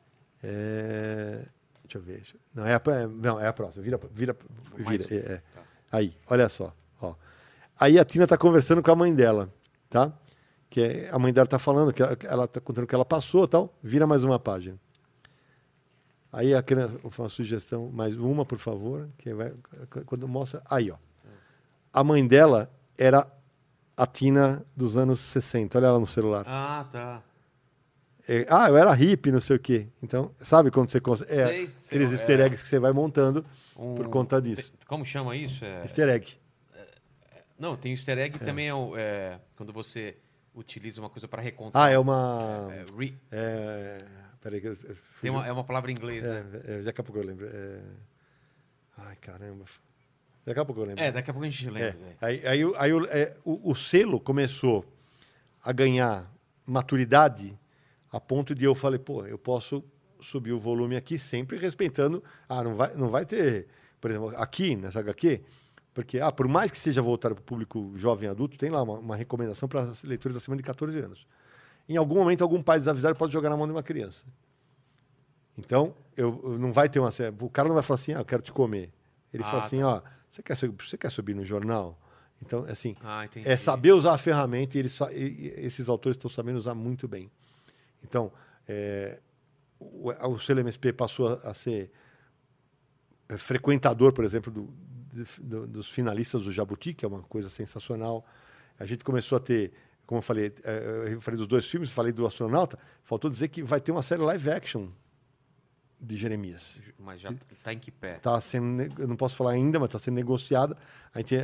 É, 0.42 1.47
Deixa 1.85 1.99
eu 1.99 2.02
ver. 2.02 2.23
Não, 2.55 2.67
é 2.67 2.75
a, 2.75 2.83
é- 2.93 3.07
não, 3.07 3.41
é 3.41 3.47
a 3.47 3.52
próxima. 3.52 3.83
Vira, 3.83 4.01
vira, 4.12 4.36
vira. 4.77 5.05
É, 5.11 5.17
é. 5.35 5.36
tá. 5.55 5.61
Aí, 5.91 6.17
olha 6.28 6.49
só. 6.49 6.75
Ó. 7.01 7.15
Aí 7.78 7.99
a 7.99 8.05
Tina 8.05 8.25
está 8.25 8.36
conversando 8.39 8.83
com 8.83 8.91
a 8.91 8.97
mãe 8.97 9.15
dela, 9.15 9.52
tá? 9.91 10.12
Que 10.70 10.81
é- 10.81 11.11
a 11.11 11.19
mãe 11.19 11.33
dela 11.33 11.44
está 11.44 11.59
falando, 11.59 11.93
que 11.93 12.02
ela, 12.02 12.17
ela 12.25 12.49
tá 12.49 12.61
contando 12.61 12.85
o 12.85 12.86
que 12.86 12.94
ela 12.94 13.05
passou 13.05 13.47
tal. 13.49 13.75
Vira 13.83 14.07
mais 14.07 14.25
uma 14.25 14.39
página. 14.39 14.78
Aí 16.33 16.55
a 16.55 16.62
criança, 16.62 16.99
uma 17.19 17.28
sugestão, 17.28 17.91
mais 17.93 18.17
uma, 18.17 18.44
por 18.47 18.59
favor, 18.59 19.09
que 19.19 19.35
vai, 19.35 19.52
quando 20.07 20.27
mostra. 20.27 20.62
Aí, 20.70 20.91
ó. 20.91 20.97
A 21.93 22.02
mãe 22.02 22.27
dela 22.27 22.70
era 22.97 23.27
a 23.94 24.07
Tina 24.07 24.65
dos 24.75 24.97
anos 24.97 25.20
60. 25.20 25.77
Olha 25.77 25.86
ela 25.89 25.99
no 26.01 26.07
celular. 26.07 26.44
Ah, 26.47 26.86
tá. 26.91 27.23
É, 28.28 28.47
ah, 28.49 28.68
eu 28.68 28.76
era 28.76 28.92
hippie, 28.94 29.33
não 29.33 29.41
sei 29.41 29.57
o 29.57 29.59
quê. 29.59 29.89
Então, 30.02 30.33
sabe 30.39 30.70
quando 30.70 30.91
você 30.91 31.01
consegue. 31.01 31.33
É, 31.33 31.47
Sei, 31.47 31.67
sei, 31.81 31.99
aqueles 31.99 32.10
é. 32.10 32.15
easter 32.15 32.41
eggs 32.41 32.62
que 32.62 32.68
você 32.68 32.78
vai 32.78 32.92
montando 32.92 33.44
Um- 33.76 33.94
por 33.97 34.09
conta 34.09 34.41
disso. 34.41 34.73
Como 34.86 35.05
chama 35.05 35.34
isso? 35.36 35.65
É- 35.65 35.81
Easter 35.83 36.09
egg. 36.09 36.36
Não, 37.59 37.76
tem 37.76 37.92
easter 37.92 38.18
egg 38.18 38.39
também 38.41 38.68
é, 38.70 38.73
é 38.97 39.39
quando 39.57 39.73
você 39.73 40.17
utiliza 40.55 41.01
uma 41.01 41.09
coisa 41.10 41.26
para 41.28 41.41
recontar. 41.42 41.83
Ah, 41.83 41.91
é 41.91 41.99
uma. 41.99 42.68
É, 42.73 42.84
re- 42.99 43.15
É, 43.31 43.99
peraí, 44.41 44.60
que 44.60 44.68
eu, 44.68 44.73
eu 44.84 44.97
tem 45.20 45.31
uma, 45.31 45.47
é 45.47 45.52
uma 45.52 45.65
palavra 45.65 45.91
em 45.91 45.94
inglês, 45.94 46.23
né? 46.23 46.44
é, 46.67 46.73
é, 46.75 46.83
daqui 46.83 47.01
a 47.01 47.05
pouco 47.05 47.20
eu 47.20 47.25
lembro. 47.26 47.49
É... 47.52 47.81
Ai, 48.99 49.17
caramba. 49.17 49.65
Daqui 50.44 50.59
a 50.60 50.65
pouco 50.65 50.81
eu 50.81 50.86
lembro. 50.86 51.02
É, 51.02 51.12
daqui 51.12 51.31
a 51.31 51.33
pouco 51.33 51.47
a 51.47 51.51
gente 51.51 51.67
É, 51.68 51.70
lembra. 51.70 52.17
Aí, 52.20 52.47
aí, 52.47 52.62
aí 52.76 52.92
é, 53.10 53.36
o, 53.44 53.70
o 53.70 53.75
selo 53.76 54.18
começou 54.18 54.84
a 55.62 55.70
ganhar 55.73 56.28
maturidade 56.67 57.57
a 58.12 58.20
ponto 58.20 58.55
de 58.55 58.65
eu 58.65 58.74
falei, 58.74 58.99
pô, 58.99 59.24
eu 59.26 59.39
posso 59.39 59.82
subir 60.20 60.52
o 60.52 60.60
volume 60.60 60.94
aqui 60.97 61.18
sempre 61.18 61.57
respeitando. 61.57 62.23
Ah, 62.49 62.62
não 62.62 62.76
vai, 62.76 62.94
não 62.94 63.08
vai 63.08 63.24
ter, 63.26 63.66
por 64.00 64.10
exemplo, 64.10 64.28
aqui 64.36 64.76
nessa 64.76 65.00
HQ, 65.00 65.42
porque 65.94 66.20
ah, 66.20 66.31
por 66.31 66.47
mais 66.47 66.70
que 66.70 66.78
seja 66.78 67.00
voltado 67.02 67.34
para 67.34 67.42
o 67.42 67.44
público 67.44 67.92
jovem 67.97 68.28
adulto, 68.28 68.57
tem 68.58 68.70
lá 68.70 68.82
uma, 68.82 68.99
uma 68.99 69.16
recomendação 69.16 69.68
para 69.68 69.91
leitores 70.05 70.36
acima 70.36 70.57
de 70.57 70.62
14 70.62 70.97
anos. 70.99 71.26
Em 71.89 71.97
algum 71.97 72.15
momento, 72.16 72.42
algum 72.42 72.62
pai 72.62 72.78
desavisado 72.78 73.16
pode 73.18 73.32
jogar 73.32 73.50
na 73.50 73.57
mão 73.57 73.66
de 73.66 73.73
uma 73.73 73.82
criança. 73.82 74.24
Então, 75.58 75.94
eu, 76.16 76.41
eu 76.44 76.58
não 76.58 76.73
vai 76.73 76.89
ter 76.89 76.99
uma. 76.99 77.10
O 77.41 77.50
cara 77.50 77.68
não 77.68 77.74
vai 77.74 77.82
falar 77.82 77.97
assim, 77.97 78.15
ah, 78.15 78.18
eu 78.20 78.24
quero 78.24 78.42
te 78.42 78.52
comer. 78.52 78.91
Ele 79.32 79.42
Ah, 79.42 79.47
fala 79.47 79.65
assim, 79.65 79.81
tá. 79.81 79.89
ó, 79.89 80.02
você 80.28 80.42
quer, 80.42 80.55
subir- 80.57 80.86
você 80.89 80.97
quer 80.97 81.10
subir 81.10 81.34
no 81.34 81.44
jornal? 81.44 81.99
Então, 82.41 82.65
assim, 82.68 82.97
Ah, 83.02 83.26
é 83.44 83.57
saber 83.57 83.92
usar 83.92 84.15
a 84.15 84.18
ferramenta 84.18 84.76
e, 84.76 84.81
eles, 84.81 84.99
e 85.12 85.52
esses 85.58 85.89
autores 85.89 86.16
estão 86.16 86.31
sabendo 86.31 86.57
usar 86.57 86.74
muito 86.74 87.07
bem. 87.07 87.31
Então, 88.05 88.32
é, 88.68 89.18
o, 89.78 90.10
o 90.10 90.39
selo 90.39 90.60
MSP 90.60 90.92
passou 90.92 91.28
a, 91.28 91.50
a 91.50 91.55
ser 91.55 91.90
é, 93.28 93.36
frequentador, 93.36 94.12
por 94.12 94.24
exemplo, 94.24 94.52
do- 94.52 94.74
do- 95.40 95.66
dos 95.66 95.89
finalistas 95.90 96.42
do 96.42 96.52
Jabuti, 96.52 96.94
que 96.94 97.05
é 97.05 97.08
uma 97.08 97.22
coisa 97.22 97.48
sensacional. 97.50 98.24
A 98.78 98.86
gente 98.86 99.05
começou 99.05 99.36
a 99.36 99.40
ter, 99.40 99.72
como 100.06 100.18
eu 100.18 100.22
falei, 100.22 100.52
é, 100.64 101.12
eu 101.12 101.20
falei 101.20 101.36
dos 101.39 101.47
dois 101.47 101.66
filmes, 101.66 101.90
falei 101.90 102.12
do 102.12 102.26
astronauta, 102.26 102.78
faltou 103.05 103.31
dizer 103.31 103.48
que 103.48 103.62
vai 103.62 103.81
ter 103.81 103.92
uma 103.92 104.02
série 104.02 104.22
live 104.22 104.50
action 104.50 104.89
de 106.00 106.16
Jeremias. 106.16 106.81
Mas 106.98 107.20
já 107.20 107.32
tá 107.62 107.72
em 107.72 107.78
que 107.78 107.90
pé? 107.90 108.14
Tá 108.14 108.40
sendo, 108.40 108.82
eu 109.00 109.06
não 109.06 109.16
posso 109.16 109.36
falar 109.36 109.52
ainda, 109.52 109.78
mas 109.78 109.89
está 109.89 109.98
sendo 109.98 110.14
negociada. 110.14 110.76
A 111.14 111.18
gente, 111.18 111.36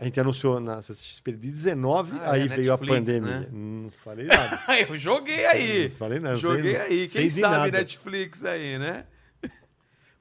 a 0.00 0.04
gente 0.06 0.18
anunciou 0.18 0.58
na 0.60 0.80
CXP 0.80 1.32
de 1.32 1.50
19, 1.52 2.12
Ah, 2.22 2.32
aí 2.32 2.42
é 2.42 2.48
veio 2.48 2.72
a 2.72 2.76
Netflix, 2.76 2.98
pandemia. 2.98 3.40
né? 3.40 3.48
Não 3.52 3.88
falei 3.90 4.26
nada. 4.26 4.58
eu 4.88 4.98
joguei 4.98 5.44
aí. 5.46 5.88
Não 5.90 5.96
falei 5.96 6.18
nada. 6.18 6.38
Joguei 6.38 6.72
sei- 6.72 6.80
aí. 6.80 7.08
Quem 7.08 7.28
sabe. 7.30 7.70
Netflix 7.70 8.42
aí, 8.44 8.78
né? 8.78 9.04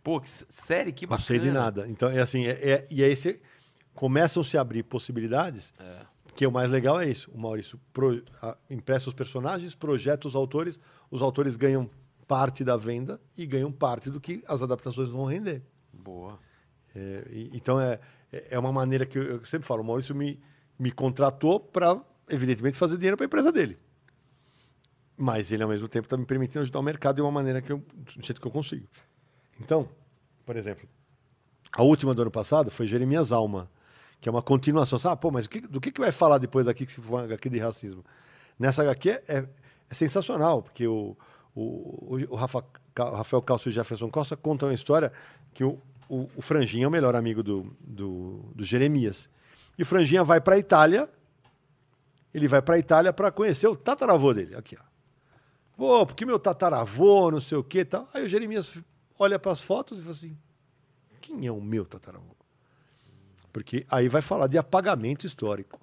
Pô, 0.04 0.20
que 0.20 0.30
série, 0.30 0.92
que 0.92 1.06
Não 1.06 1.12
bacana. 1.12 1.26
sei 1.28 1.40
de 1.40 1.50
nada. 1.52 1.88
Então, 1.88 2.10
é 2.10 2.20
assim, 2.20 2.46
é, 2.46 2.52
é- 2.72 2.88
e 2.92 3.04
aí 3.04 3.16
você, 3.16 3.40
começam 3.96 4.42
a 4.42 4.46
se 4.46 4.58
abrir 4.58 4.84
possibilidades, 4.84 5.74
É. 5.80 6.02
que 6.36 6.46
o 6.46 6.52
mais 6.52 6.70
legal 6.70 7.00
é 7.00 7.10
isso. 7.10 7.32
O 7.34 7.38
Maurício 7.40 7.80
pro, 7.94 8.22
a, 8.42 8.58
empresta 8.70 9.08
os 9.10 9.14
personagens, 9.16 9.74
projeta 9.74 10.28
os 10.28 10.36
autores, 10.36 10.78
os 11.10 11.22
autores 11.22 11.56
ganham 11.56 11.90
parte 12.28 12.64
da 12.64 12.76
venda 12.78 13.20
e 13.38 13.46
ganham 13.46 13.72
parte 13.72 14.10
do 14.10 14.20
que 14.22 14.44
as 14.48 14.62
adaptações 14.62 15.10
vão 15.10 15.26
render. 15.26 15.62
Boa. 15.92 16.38
É, 16.96 17.24
então 17.54 17.80
é, 17.80 18.00
é 18.32 18.48
é 18.52 18.60
uma 18.60 18.72
maneira 18.72 19.06
que 19.06 19.18
eu, 19.18 19.24
eu 19.24 19.46
sempre 19.46 19.68
falo, 19.68 19.82
o 19.82 19.86
Maurício 19.86 20.16
me, 20.16 20.40
me 20.78 20.92
contratou 20.92 21.60
para, 21.60 22.00
evidentemente, 22.30 22.78
fazer 22.78 22.98
dinheiro 22.98 23.18
para 23.18 23.26
a 23.26 23.28
empresa 23.28 23.52
dele. 23.52 23.78
Mas 25.18 25.52
ele, 25.52 25.64
ao 25.64 25.70
mesmo 25.70 25.88
tempo, 25.88 26.06
está 26.06 26.16
me 26.16 26.26
permitindo 26.26 26.62
ajudar 26.62 26.80
o 26.80 26.84
mercado 26.84 27.18
de 27.18 27.22
uma 27.22 27.32
maneira 27.32 27.62
que 27.62 27.72
eu, 27.72 27.80
do 27.80 28.24
jeito 28.26 28.40
que 28.40 28.48
eu 28.48 28.52
consigo. 28.52 28.88
Então, 29.60 29.90
por 30.46 30.56
exemplo, 30.56 30.88
a 31.74 31.84
última 31.84 32.14
do 32.16 32.22
ano 32.22 32.32
passado 32.32 32.72
foi 32.72 32.88
Jeremias 32.88 33.32
Alma, 33.34 33.70
que 34.22 34.30
é 34.30 34.32
uma 34.32 34.42
continuação. 34.42 34.98
Sabe, 34.98 35.20
pô, 35.22 35.30
mas 35.30 35.46
o 35.46 35.50
que- 35.50 35.62
do 35.62 35.82
que, 35.82 35.92
que 35.92 36.00
vai 36.00 36.12
falar 36.12 36.38
depois 36.38 36.66
daqui 36.66 36.86
que 36.86 36.92
se 36.94 37.02
for 37.02 37.16
uma 37.16 37.24
HQ 37.24 37.50
de 37.50 37.60
racismo? 37.60 38.04
Nessa 38.58 38.82
HQ 38.84 39.10
é, 39.28 39.46
é 39.90 39.94
sensacional, 39.94 40.64
porque 40.64 40.88
o, 40.88 41.18
o, 41.54 42.18
o 42.30 42.36
Rafa, 42.36 42.64
Ca- 42.96 43.18
Rafael 43.18 43.42
Calcio 43.42 43.70
e 43.70 43.74
Jefferson 43.74 44.10
Costa 44.10 44.38
contam 44.38 44.70
a 44.70 44.74
história 44.74 45.12
que 45.54 45.64
o, 45.66 45.78
o, 46.10 46.28
o 46.36 46.42
Franjinha 46.42 46.86
é 46.86 46.88
o 46.88 46.92
melhor 46.92 47.16
amigo 47.16 47.44
do, 47.44 47.72
do, 47.80 48.52
do 48.56 48.66
Jeremias. 48.66 49.30
E 49.78 49.84
o 49.84 49.86
Franjinha 49.86 50.24
vai 50.24 50.42
para 50.42 50.56
a 50.56 50.58
Itália, 50.58 51.08
ele 52.34 52.48
vai 52.48 52.62
para 52.62 52.76
a 52.76 52.80
Itália 52.80 53.14
para 53.14 53.32
conhecer 53.32 53.68
o 53.68 53.76
tataravô 53.76 54.34
dele. 54.34 54.56
Aqui, 54.56 54.76
ó. 54.78 54.84
Pô, 55.78 56.06
porque 56.06 56.26
meu 56.26 56.38
tataravô, 56.38 57.32
não 57.32 57.40
sei 57.40 57.58
o 57.58 57.64
que 57.64 57.86
tal. 57.86 58.10
Aí 58.14 58.26
o 58.26 58.28
Jeremias 58.28 58.78
olha 59.18 59.40
para 59.40 59.52
as 59.52 59.62
fotos 59.62 60.00
e 60.00 60.02
fala 60.02 60.14
assim: 60.14 60.38
quem 61.22 61.46
é 61.46 61.52
o 61.52 61.62
meu 61.62 61.86
tataravô? 61.86 62.36
Porque 63.54 63.86
aí 63.90 64.10
vai 64.10 64.22
falar 64.22 64.48
de 64.48 64.58
apagamento 64.58 65.26
histórico. 65.26 65.80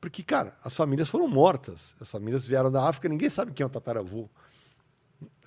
Porque, 0.00 0.22
cara, 0.22 0.56
as 0.62 0.76
famílias 0.76 1.08
foram 1.08 1.26
mortas. 1.28 1.96
As 2.00 2.10
famílias 2.10 2.46
vieram 2.46 2.70
da 2.70 2.88
África, 2.88 3.08
ninguém 3.08 3.28
sabe 3.28 3.52
quem 3.52 3.64
é 3.64 3.66
o 3.66 3.70
tataravô. 3.70 4.28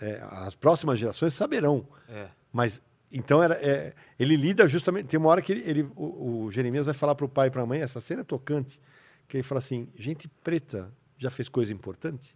É, 0.02 0.20
as 0.22 0.56
próximas 0.56 1.00
gerações 1.00 1.34
saberão. 1.34 1.88
É. 2.08 2.30
Mas, 2.52 2.82
então, 3.12 3.42
era, 3.42 3.56
é, 3.56 3.94
ele 4.20 4.36
lida 4.36 4.68
justamente. 4.68 5.08
Tem 5.08 5.20
uma 5.20 5.30
hora 5.30 5.42
que 5.42 5.52
ele, 5.52 5.64
ele- 5.70 5.92
o, 5.96 6.44
o 6.46 6.52
Jeremias 6.52 6.86
vai 6.86 6.94
falar 6.94 7.16
para 7.16 7.26
o 7.26 7.30
pai 7.30 7.48
e 7.48 7.52
para 7.52 7.62
a 7.62 7.66
mãe, 7.66 7.82
essa 7.82 8.00
cena 8.00 8.22
é 8.22 8.24
tocante, 8.24 8.80
que 9.28 9.38
ele 9.38 9.44
fala 9.44 9.60
assim: 9.60 9.88
gente 9.96 10.28
preta 10.44 10.92
já 11.18 11.30
fez 11.32 11.50
coisa 11.50 11.74
importante? 11.74 12.36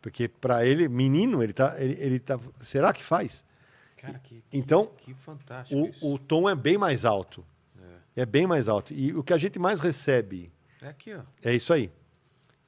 Porque 0.00 0.28
para 0.28 0.66
ele, 0.66 0.88
menino, 0.88 1.42
ele 1.42 1.52
tá, 1.52 1.76
ele, 1.80 1.96
ele 2.00 2.18
tá. 2.18 2.38
Será 2.60 2.92
que 2.92 3.04
faz? 3.04 3.44
Cara, 3.96 4.18
que, 4.18 4.42
Então, 4.52 4.86
que 4.96 5.14
fantástico 5.14 5.80
O, 6.02 6.14
o 6.14 6.18
tom 6.18 6.48
é 6.50 6.54
bem 6.56 6.76
mais 6.76 7.04
alto. 7.04 7.44
É 8.14 8.26
bem 8.26 8.46
mais 8.46 8.68
alto. 8.68 8.92
E 8.92 9.14
o 9.14 9.22
que 9.22 9.32
a 9.32 9.38
gente 9.38 9.58
mais 9.58 9.80
recebe 9.80 10.52
É 10.82 10.88
aqui, 10.88 11.14
ó. 11.14 11.22
é 11.42 11.54
isso 11.54 11.72
aí. 11.72 11.90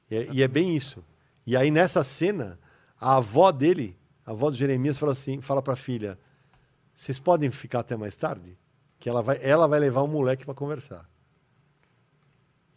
É, 0.09 0.27
e 0.31 0.41
é 0.41 0.47
bem 0.47 0.75
isso. 0.75 1.03
E 1.45 1.55
aí, 1.55 1.69
nessa 1.69 2.03
cena, 2.03 2.57
a 2.99 3.17
avó 3.17 3.51
dele, 3.51 3.95
a 4.25 4.31
avó 4.31 4.49
do 4.49 4.57
Jeremias, 4.57 4.97
fala 4.97 5.11
assim: 5.11 5.41
fala 5.41 5.61
para 5.61 5.73
a 5.73 5.77
filha: 5.77 6.17
vocês 6.93 7.19
podem 7.19 7.51
ficar 7.51 7.79
até 7.79 7.95
mais 7.95 8.15
tarde? 8.15 8.57
Que 8.99 9.09
ela 9.09 9.21
vai, 9.21 9.37
ela 9.41 9.67
vai 9.67 9.79
levar 9.79 10.01
o 10.01 10.07
moleque 10.07 10.45
para 10.45 10.53
conversar. 10.53 11.07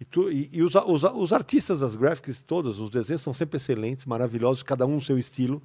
E, 0.01 0.05
tu- 0.05 0.31
e- 0.31 0.49
e 0.53 0.63
os, 0.63 0.75
os 0.75 1.03
os 1.05 1.33
artistas 1.33 1.81
das 1.81 1.97
graphics, 1.97 2.43
todos, 2.43 2.79
os 2.79 2.91
desenhos 2.91 3.23
são 3.23 3.35
sempre 3.35 3.57
excelentes, 3.57 4.07
maravilhosos, 4.07 4.63
cada 4.63 4.87
um 4.87 4.95
no 4.95 5.01
seu 5.01 5.19
estilo. 5.19 5.61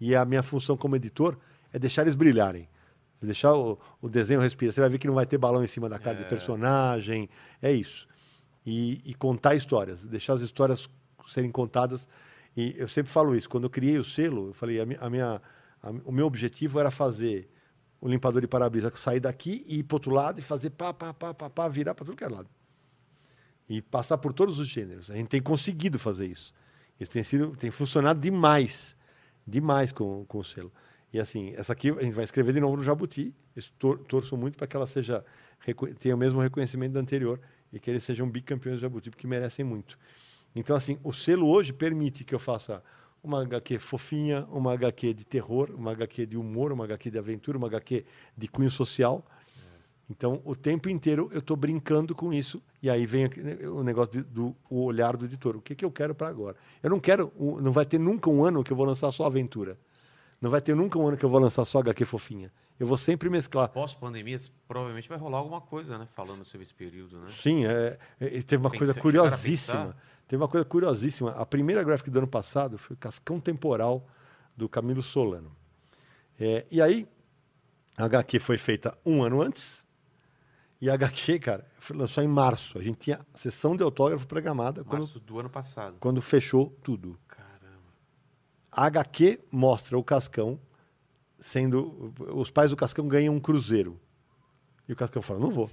E 0.00 0.14
a 0.14 0.24
minha 0.24 0.42
função 0.42 0.76
como 0.76 0.94
editor 0.96 1.36
é 1.72 1.78
deixar 1.78 2.02
eles 2.02 2.14
brilharem. 2.14 2.68
Deixar 3.20 3.52
o, 3.54 3.76
o 4.00 4.08
desenho 4.08 4.40
respirar. 4.40 4.72
Você 4.72 4.80
vai 4.80 4.88
ver 4.88 4.98
que 4.98 5.08
não 5.08 5.14
vai 5.14 5.26
ter 5.26 5.36
balão 5.38 5.62
em 5.62 5.66
cima 5.66 5.88
da 5.88 5.98
cara 5.98 6.16
de 6.18 6.24
É. 6.24 6.28
personagem. 6.28 7.28
É 7.60 7.72
isso. 7.72 8.06
E, 8.64 9.02
e 9.04 9.12
contar 9.14 9.56
histórias. 9.56 10.04
Deixar 10.04 10.34
as 10.34 10.40
histórias 10.42 10.88
serem 11.26 11.50
contadas. 11.50 12.06
E 12.58 12.74
eu 12.76 12.88
sempre 12.88 13.12
falo 13.12 13.36
isso. 13.36 13.48
Quando 13.48 13.64
eu 13.64 13.70
criei 13.70 13.98
o 13.98 14.04
selo, 14.04 14.48
eu 14.48 14.52
falei, 14.52 14.80
a, 14.80 14.84
mi- 14.84 14.96
a 14.98 15.08
minha, 15.08 15.40
a- 15.80 15.90
o 16.04 16.10
meu 16.10 16.26
objetivo 16.26 16.80
era 16.80 16.90
fazer 16.90 17.48
o 18.00 18.08
limpador 18.08 18.40
de 18.40 18.48
para-brisa 18.48 18.90
sair 18.96 19.20
daqui 19.20 19.64
e 19.68 19.78
ir 19.78 19.82
para 19.84 19.94
outro 19.94 20.10
lado 20.12 20.40
e 20.40 20.42
fazer 20.42 20.70
pá, 20.70 20.92
pá, 20.92 21.14
pá, 21.14 21.32
pá, 21.32 21.48
pá, 21.48 21.68
virar 21.68 21.94
para 21.94 22.04
tudo 22.04 22.16
que 22.16 22.24
é 22.24 22.28
lado. 22.28 22.48
E 23.68 23.80
passar 23.80 24.18
por 24.18 24.32
todos 24.32 24.58
os 24.58 24.66
gêneros. 24.66 25.08
A 25.08 25.14
gente 25.14 25.28
tem 25.28 25.40
conseguido 25.40 26.00
fazer 26.00 26.26
isso. 26.26 26.52
Isso 26.98 27.12
tem 27.12 27.22
sido, 27.22 27.54
tem 27.56 27.70
funcionado 27.70 28.18
demais, 28.20 28.96
demais 29.46 29.92
com, 29.92 30.24
com 30.26 30.38
o 30.38 30.44
selo. 30.44 30.72
E 31.12 31.20
assim, 31.20 31.52
essa 31.54 31.72
aqui 31.74 31.90
a 31.90 32.02
gente 32.02 32.14
vai 32.14 32.24
escrever 32.24 32.52
de 32.52 32.58
novo 32.60 32.76
no 32.76 32.82
Jabuti. 32.82 33.32
Eu 33.54 33.62
tor- 33.78 33.98
torço 34.00 34.36
muito 34.36 34.58
para 34.58 34.66
que 34.66 34.74
ela 34.74 34.86
seja 34.88 35.24
tenha 36.00 36.14
o 36.16 36.18
mesmo 36.18 36.40
reconhecimento 36.40 36.92
da 36.94 37.00
anterior 37.00 37.40
e 37.72 37.78
que 37.78 37.88
eles 37.88 38.02
sejam 38.02 38.28
bicampeões 38.28 38.78
do 38.78 38.82
Jabuti, 38.82 39.10
porque 39.10 39.28
merecem 39.28 39.64
muito. 39.64 39.96
Então, 40.54 40.76
assim, 40.76 40.98
o 41.04 41.12
selo 41.12 41.46
hoje 41.48 41.72
permite 41.72 42.24
que 42.24 42.34
eu 42.34 42.38
faça 42.38 42.82
uma 43.22 43.42
HQ 43.42 43.78
fofinha, 43.78 44.46
uma 44.50 44.72
HQ 44.72 45.12
de 45.14 45.24
terror, 45.24 45.70
uma 45.74 45.92
HQ 45.92 46.26
de 46.26 46.36
humor, 46.36 46.72
uma 46.72 46.84
HQ 46.84 47.10
de 47.10 47.18
aventura, 47.18 47.58
uma 47.58 47.66
HQ 47.66 48.04
de 48.36 48.48
cunho 48.48 48.70
social. 48.70 49.24
Então, 50.10 50.40
o 50.44 50.56
tempo 50.56 50.88
inteiro 50.88 51.28
eu 51.32 51.40
estou 51.40 51.56
brincando 51.56 52.14
com 52.14 52.32
isso. 52.32 52.62
E 52.82 52.88
aí 52.88 53.04
vem 53.04 53.28
o 53.70 53.82
negócio 53.82 54.12
de- 54.12 54.22
do 54.22 54.56
o 54.70 54.84
olhar 54.84 55.16
do 55.16 55.26
editor. 55.26 55.56
O 55.56 55.60
que, 55.60 55.74
que 55.74 55.84
eu 55.84 55.90
quero 55.90 56.14
para 56.14 56.28
agora? 56.28 56.56
Eu 56.82 56.88
não 56.88 56.98
quero, 56.98 57.30
não 57.60 57.72
vai 57.72 57.84
ter 57.84 57.98
nunca 57.98 58.30
um 58.30 58.42
ano 58.42 58.64
que 58.64 58.72
eu 58.72 58.76
vou 58.76 58.86
lançar 58.86 59.12
só 59.12 59.26
aventura. 59.26 59.76
Não 60.40 60.50
vai 60.50 60.60
ter 60.60 60.74
nunca 60.74 60.98
um 60.98 61.06
ano 61.08 61.16
que 61.16 61.24
eu 61.24 61.28
vou 61.28 61.40
lançar 61.40 61.64
só 61.64 61.80
HQ 61.80 62.04
fofinha. 62.04 62.52
Eu 62.78 62.86
vou 62.86 62.96
sempre 62.96 63.28
mesclar. 63.28 63.68
Pós-pandemia, 63.70 64.38
provavelmente 64.68 65.08
vai 65.08 65.18
rolar 65.18 65.38
alguma 65.38 65.60
coisa, 65.60 65.98
né? 65.98 66.06
Falando 66.14 66.44
sobre 66.44 66.64
esse 66.64 66.74
período, 66.74 67.18
né? 67.18 67.28
Sim, 67.42 67.66
é, 67.66 67.98
é, 68.20 68.42
teve 68.42 68.56
uma 68.58 68.70
coisa 68.70 68.94
curiosíssima. 68.94 69.96
Teve 70.28 70.40
uma 70.42 70.48
coisa 70.48 70.64
curiosíssima. 70.64 71.32
A 71.32 71.44
primeira 71.44 71.82
graphic 71.82 72.08
do 72.10 72.18
ano 72.18 72.28
passado 72.28 72.78
foi 72.78 72.94
o 72.94 72.98
Cascão 72.98 73.40
Temporal 73.40 74.06
do 74.56 74.68
Camilo 74.68 75.02
Solano. 75.02 75.50
É, 76.38 76.64
e 76.70 76.80
aí, 76.80 77.08
a 77.96 78.04
HQ 78.04 78.38
foi 78.38 78.58
feita 78.58 78.96
um 79.04 79.22
ano 79.24 79.42
antes. 79.42 79.84
E 80.80 80.88
a 80.88 80.94
HQ, 80.94 81.40
cara, 81.40 81.66
foi- 81.80 81.96
lançou 81.96 82.22
em 82.22 82.28
março. 82.28 82.78
A 82.78 82.82
gente 82.82 82.98
tinha 82.98 83.18
sessão 83.34 83.76
de 83.76 83.82
autógrafo 83.82 84.24
programada 84.26 84.84
quando, 84.84 85.00
Março 85.02 85.18
do 85.18 85.40
ano 85.40 85.50
passado. 85.50 85.96
quando 85.98 86.22
fechou 86.22 86.76
tudo. 86.84 87.18
A 88.78 88.86
HQ 88.86 89.40
mostra 89.50 89.98
o 89.98 90.04
Cascão 90.04 90.56
sendo. 91.40 92.14
Os 92.32 92.48
pais 92.48 92.70
do 92.70 92.76
Cascão 92.76 93.08
ganham 93.08 93.34
um 93.34 93.40
cruzeiro. 93.40 93.98
E 94.88 94.92
o 94.92 94.96
Cascão 94.96 95.20
fala: 95.20 95.40
não 95.40 95.50
vou. 95.50 95.68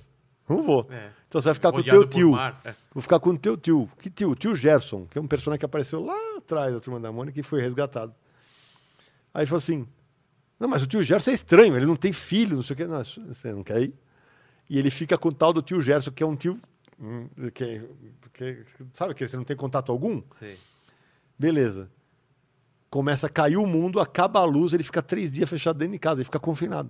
Não 0.50 0.64
vou. 0.64 0.88
É. 0.90 1.11
Então 1.27 1.40
você 1.40 1.50
vai 1.50 1.53
ficar 1.53 1.69
com 1.72 1.77
o 1.77 1.82
Rodeado 1.82 2.00
teu 2.08 2.09
tio. 2.09 2.32
mar. 2.32 2.59
É. 2.66 2.74
Vou 2.92 3.03
ficar 3.03 3.19
com 3.19 3.30
o 3.30 3.38
teu 3.38 3.56
tio. 3.56 3.88
Que 4.00 4.09
tio? 4.09 4.32
O 4.32 4.35
tio 4.35 4.56
Gerson, 4.56 5.06
que 5.06 5.19
é 5.19 5.22
um 5.22 5.27
personagem 5.27 5.59
que 5.59 5.66
apareceu 5.66 6.03
lá 6.03 6.16
atrás 6.38 6.74
da 6.74 6.80
Turma 6.80 7.00
da 7.00 7.11
Mônica 7.11 7.40
e 7.40 7.43
foi 7.43 7.61
resgatado. 7.61 8.11
Aí 9.32 9.42
ele 9.42 9.48
falou 9.48 9.59
assim: 9.59 9.88
Não, 10.59 10.67
mas 10.67 10.82
o 10.82 10.88
tio 10.88 11.03
Gerson 11.03 11.30
é 11.30 11.34
estranho, 11.35 11.75
ele 11.75 11.85
não 11.85 11.95
tem 11.95 12.11
filho, 12.11 12.56
não 12.56 12.64
sei 12.64 12.74
o 12.74 12.77
quê. 12.77 12.88
Não, 12.88 13.03
você 13.03 13.51
não 13.53 13.64
quer 13.64 13.84
ir? 13.84 13.93
E 14.67 14.80
ele 14.80 14.90
fica 14.90 15.16
com 15.16 15.30
o 15.30 15.32
tal 15.32 15.53
do 15.53 15.61
tio 15.61 15.80
Gerson, 15.80 16.09
que 16.09 16.24
é 16.24 16.25
um 16.25 16.35
tio. 16.35 16.58
hum, 17.00 17.30
Que, 17.53 17.84
que, 18.34 18.66
sabe 18.93 19.14
que 19.14 19.27
você 19.27 19.38
não 19.38 19.43
tem 19.43 19.56
contato 19.56 19.92
algum? 19.92 20.24
Sei. 20.32 20.58
Beleza. 21.38 21.88
Começa 22.95 23.27
a 23.27 23.30
cair 23.30 23.57
o 23.57 23.67
mundo, 23.67 23.99
acaba 23.99 24.40
a 24.40 24.45
luz, 24.45 24.72
ele 24.72 24.82
fica 24.82 25.01
três 25.01 25.30
dias 25.30 25.49
fechado 25.49 25.77
dentro 25.77 25.91
de 25.91 25.99
casa, 25.99 26.15
ele 26.22 26.24
fica 26.24 26.40
confinado. 26.40 26.90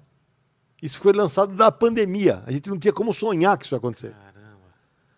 Isso 0.80 1.00
foi 1.00 1.12
lançado 1.12 1.56
da 1.56 1.72
pandemia. 1.72 2.44
A 2.46 2.52
gente 2.52 2.70
não 2.70 2.78
tinha 2.78 2.94
como 2.94 3.12
sonhar 3.12 3.58
que 3.58 3.66
isso 3.66 3.74
ia 3.74 3.80
acontecer. 3.80 4.12
Caramba. 4.12 4.60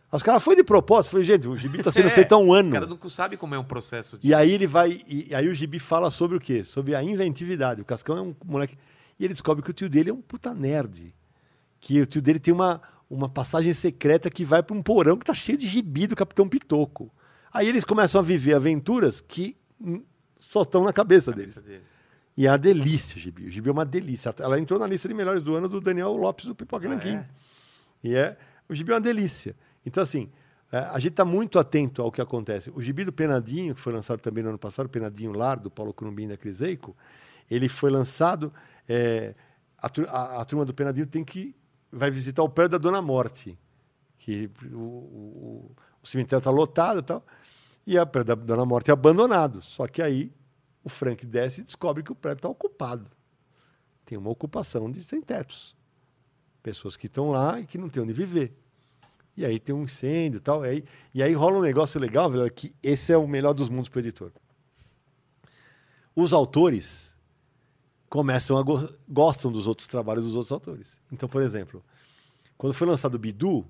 Os 0.09 0.24
caras 0.24 0.41
foi 0.41 0.56
de 0.56 0.64
propósito. 0.64 1.11
Falei, 1.11 1.25
gente, 1.25 1.45
o 1.45 1.57
gibi 1.57 1.80
está 1.80 1.91
sendo 1.91 2.07
É, 2.07 2.11
feito 2.11 2.32
há 2.32 2.38
um 2.38 2.51
Os 2.51 2.59
ano. 2.59 2.72
caras 2.72 2.88
não 2.88 3.09
sabem 3.09 3.38
como 3.38 3.53
é 3.53 3.59
um 3.59 3.66
processo 3.66 4.17
de. 4.17 4.30
E 4.30 4.33
aí 4.33 4.49
ele 4.49 4.66
vai. 4.66 5.03
E, 5.09 5.35
aí 5.35 5.49
o 5.49 5.53
gibi 5.53 5.77
fala 5.77 6.09
sobre 6.09 6.38
o 6.38 6.40
quê? 6.40 6.64
Sobre 6.64 6.95
a 6.95 7.03
inventividade. 7.03 7.82
O 7.82 7.85
Cascão 7.85 8.17
é 8.17 8.22
um 8.22 8.33
moleque. 8.45 8.77
E 9.19 9.25
ele 9.25 9.33
descobre 9.33 9.61
que 9.61 9.72
o 9.72 9.74
tio 9.74 9.90
dele 9.90 10.09
é 10.09 10.14
um 10.14 10.22
puta 10.22 10.53
nerd. 10.53 11.14
Que 11.82 11.99
o 11.99 12.06
tio 12.06 12.22
dele 12.22 12.40
tem 12.40 12.53
uma, 12.53 12.82
uma 13.09 13.27
passagem 13.27 13.74
secreta 13.74 14.30
que 14.30 14.45
vai 14.45 14.64
para 14.64 14.74
um 14.74 14.82
porão 14.82 15.17
que 15.17 15.25
tá 15.25 15.33
cheio 15.33 15.57
de 15.57 15.67
gibi 15.67 16.07
do 16.07 16.16
Capitão 16.16 16.48
Pitoco. 16.48 17.11
Aí 17.51 17.67
eles 17.67 17.83
começam 17.83 18.22
a 18.22 18.24
viver 18.24 18.53
aventuras 18.53 19.19
que 19.19 19.57
só 20.50 20.61
estão 20.64 20.84
na 20.84 20.93
cabeça 20.93 21.32
deles. 21.32 21.53
cabeça 21.56 21.67
dele. 21.69 21.84
E 22.35 22.45
é 22.45 22.51
uma 22.51 22.58
delícia 22.58 23.17
o 23.17 23.19
gibi. 23.19 23.45
O 23.45 23.50
gibi 23.50 23.69
é 23.69 23.72
uma 23.72 23.85
delícia. 23.85 24.34
Ela 24.40 24.59
entrou 24.59 24.80
na 24.80 24.85
lista 24.85 25.08
de 25.08 25.14
melhores 25.14 25.42
do 25.42 25.56
ano 25.56 25.67
do 25.67 25.82
Daniel 25.82 26.14
Lopes 26.14 26.45
do 26.45 26.53
Pipoca 26.56 26.85
Ah, 26.85 26.90
Nanquim. 26.90 27.16
é? 27.16 27.26
E 28.03 28.16
é, 28.16 28.38
o 28.69 28.76
gibi 28.76 28.92
é 28.92 28.95
uma 28.95 29.01
delícia. 29.01 29.56
Então, 29.85 30.03
assim, 30.03 30.30
é, 30.72 30.77
a 30.77 31.00
gente 31.00 31.14
está 31.14 31.26
muito 31.26 31.58
atento 31.58 32.01
ao 32.01 32.11
que 32.11 32.22
acontece. 32.22 32.72
O 32.76 32.82
gibi 32.82 33.03
do 33.03 33.11
Penadinho, 33.11 33.74
que 33.74 33.82
foi 33.82 33.92
lançado 33.92 34.19
também 34.19 34.43
no 34.43 34.50
ano 34.50 34.59
passado, 34.59 34.85
o 34.85 34.90
Penadinho 34.90 35.32
Lar, 35.32 35.59
do 35.59 35.72
Paulo 35.72 35.92
Curumbim 35.93 36.27
da 36.27 36.38
Criseico, 36.38 36.95
ele 37.50 37.67
foi 37.67 37.90
lançado. 37.90 38.53
é, 38.88 39.34
a, 39.82 39.88
a- 40.09 40.42
a 40.42 40.45
turma 40.45 40.64
do 40.64 40.74
Penadinho 40.74 41.08
tem 41.08 41.24
que. 41.24 41.56
vai 41.92 42.11
visitar 42.11 42.43
o 42.43 42.50
prédio 42.50 42.72
da 42.74 42.77
Dona 42.77 43.01
Morte. 43.01 43.58
Que 44.19 44.50
o, 44.72 44.77
o- 44.77 45.72
o 46.03 46.08
cemitério 46.08 46.40
está 46.40 46.51
lotado 46.51 47.00
e 47.00 47.03
tal. 47.03 47.26
E 47.88 47.98
a 47.98 48.03
da 48.03 48.35
Dona 48.35 48.66
Morte 48.66 48.91
é 48.91 48.93
abandonado. 48.93 49.61
Só 49.61 49.88
que 49.88 50.01
aí 50.01 50.30
o 50.83 50.90
Frank 50.90 51.25
desce 51.25 51.61
e 51.61 51.64
descobre 51.64 52.03
que 52.03 52.11
o 52.11 52.16
prédio 52.16 52.40
está 52.40 52.49
ocupado. 52.49 53.09
Tem 54.06 54.17
uma 54.17 54.30
ocupação 54.30 54.91
de 54.91 55.01
sem 55.06 55.22
tetos 55.22 55.74
pessoas 56.61 56.98
que 56.98 57.07
estão 57.07 57.30
lá 57.32 57.61
e 57.61 57.66
que 57.66 57.77
não 57.77 57.88
têm 57.88 58.03
onde 58.03 58.11
viver. 58.11 58.53
E 59.38 59.45
aí 59.45 59.57
tem 59.57 59.74
um 59.74 59.83
incêndio 59.83 60.38
e 60.38 60.41
tal. 60.41 60.66
E 60.66 60.69
aí, 60.69 60.83
e 61.14 61.24
aí 61.24 61.33
rola 61.33 61.59
um 61.59 61.61
negócio 61.61 61.98
legal, 61.98 62.30
velho, 62.30 62.51
que 62.51 62.74
esse 62.83 63.14
é 63.14 63.17
o 63.17 63.25
melhor 63.25 63.53
dos 63.53 63.69
mundos 63.69 63.88
para 63.88 63.99
o 63.99 64.01
editor. 64.01 64.33
Os 66.14 66.33
autores 66.33 67.16
começam 68.09 68.57
a 68.57 68.64
go- 68.64 68.90
gostam 69.07 69.49
dos 69.49 69.66
outros 69.66 69.88
trabalhos 69.88 70.25
dos 70.25 70.35
outros 70.35 70.51
autores. 70.51 70.99
Então, 71.09 71.30
por 71.30 71.41
exemplo, 71.41 71.82
quando 72.57 72.74
foi 72.74 72.85
lançado 72.85 73.16
o 73.16 73.19
Bidu, 73.19 73.66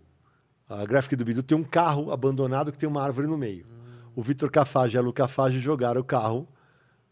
a 0.67 0.83
gráfica 0.85 1.15
do 1.15 1.23
Bidu 1.23 1.43
tem 1.43 1.55
um 1.57 1.63
carro 1.63 2.11
abandonado 2.11 2.71
que 2.71 2.77
tem 2.77 2.89
uma 2.89 3.03
árvore 3.03 3.27
no 3.27 3.37
meio. 3.37 3.76
O 4.17 4.21
Vitor 4.23 4.49
Cafage 4.49 4.95
e 4.95 4.97
a 4.97 5.01
Lu 5.01 5.13
Cafage 5.13 5.59
jogaram 5.59 6.01
o 6.01 6.03
carro 6.03 6.47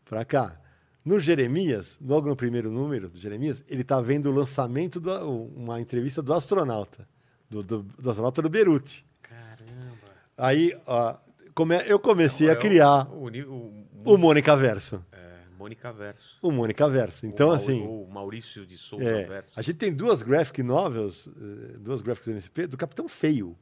para 0.03 0.25
cá. 0.25 0.59
No 1.06 1.19
Jeremias, 1.19 2.00
logo 2.01 2.27
no 2.27 2.35
primeiro 2.35 2.72
número 2.72 3.09
do 3.11 3.19
Jeremias, 3.19 3.64
ele 3.67 3.82
está 3.84 4.01
vendo 4.01 4.27
o 4.27 4.34
lançamento, 4.34 5.00
de 5.00 5.09
uma 5.56 5.80
entrevista 5.80 6.19
do 6.24 6.34
astronauta, 6.34 7.08
do, 7.48 7.61
do, 7.61 7.84
do 7.84 8.09
astronauta 8.09 8.42
do 8.42 8.50
Beruti. 8.50 9.06
Caramba. 9.22 10.08
Aí 10.35 10.75
ó, 10.88 11.16
come- 11.53 11.84
eu 11.85 12.00
comecei 12.00 12.48
É 12.50 12.53
a 12.53 12.56
criar 12.56 13.08
O, 13.14 13.27
o, 13.30 13.74
o, 14.03 14.14
o 14.16 14.17
Mônica 14.17 14.56
Verso. 14.58 15.06
é, 15.11 15.42
Mônica 15.59 15.93
Verso. 15.93 16.40
O 16.42 16.51
Mônica 16.51 16.90
Verso. 16.90 17.27
Então, 17.27 17.50
o, 17.50 17.51
assim, 17.51 17.84
O 17.85 18.08
Maurício 18.11 18.66
de 18.66 18.75
Souza 18.77 19.06
é, 19.06 19.25
Verso. 19.25 19.51
a 19.56 19.61
gente 19.61 19.77
tem 19.77 19.93
duas 19.93 20.24
graphic 20.24 20.64
novels, 20.64 21.27
eh, 21.27 21.77
duas 21.77 22.01
graphics 22.01 22.27
MSP, 22.30 22.66
do 22.66 22.77
Capitão 22.77 23.08
Feio, 23.08 23.56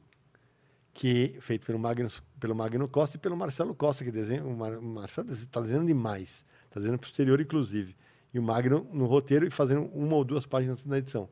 que 0.94 1.36
feito 1.40 1.66
pelo 1.66 1.78
Magno, 1.78 2.08
pelo 2.38 2.54
Magno 2.54 2.88
Costa 2.88 3.16
e 3.16 3.20
pelo 3.20 3.36
Marcelo 3.36 3.74
Costa, 3.74 4.04
que 4.04 4.12
desenha. 4.12 4.44
O, 4.44 4.56
Mar, 4.56 4.78
o 4.78 4.82
Marcelo 4.82 5.30
está 5.32 5.60
desenhando 5.60 5.88
demais. 5.88 6.44
Está 6.66 6.78
desenhando 6.78 7.00
posterior, 7.00 7.40
inclusive. 7.40 7.96
E 8.32 8.38
o 8.38 8.42
Magno 8.42 8.86
no 8.92 9.06
roteiro 9.06 9.44
e 9.44 9.50
fazendo 9.50 9.82
uma 9.92 10.14
ou 10.14 10.24
duas 10.24 10.46
páginas 10.46 10.82
na 10.84 10.98
edição. 10.98 11.28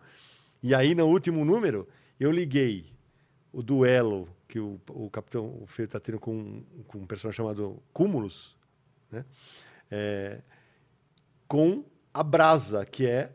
E 0.62 0.74
aí, 0.74 0.94
no 0.94 1.06
último 1.06 1.44
número, 1.44 1.88
eu 2.18 2.32
liguei 2.32 2.92
o 3.52 3.62
duelo 3.62 4.28
que 4.48 4.58
o, 4.58 4.80
o 4.90 5.08
Capitão 5.08 5.46
o 5.62 5.66
Feio 5.66 5.86
está 5.86 6.00
tendo 6.00 6.18
com, 6.18 6.62
com 6.88 6.98
um 6.98 7.06
personagem 7.06 7.36
chamado 7.36 7.80
Cúmulos, 7.92 8.56
né? 9.10 9.24
É, 9.90 10.40
com 11.46 11.84
a 12.12 12.22
Brasa, 12.22 12.84
que 12.84 13.06
é 13.06 13.32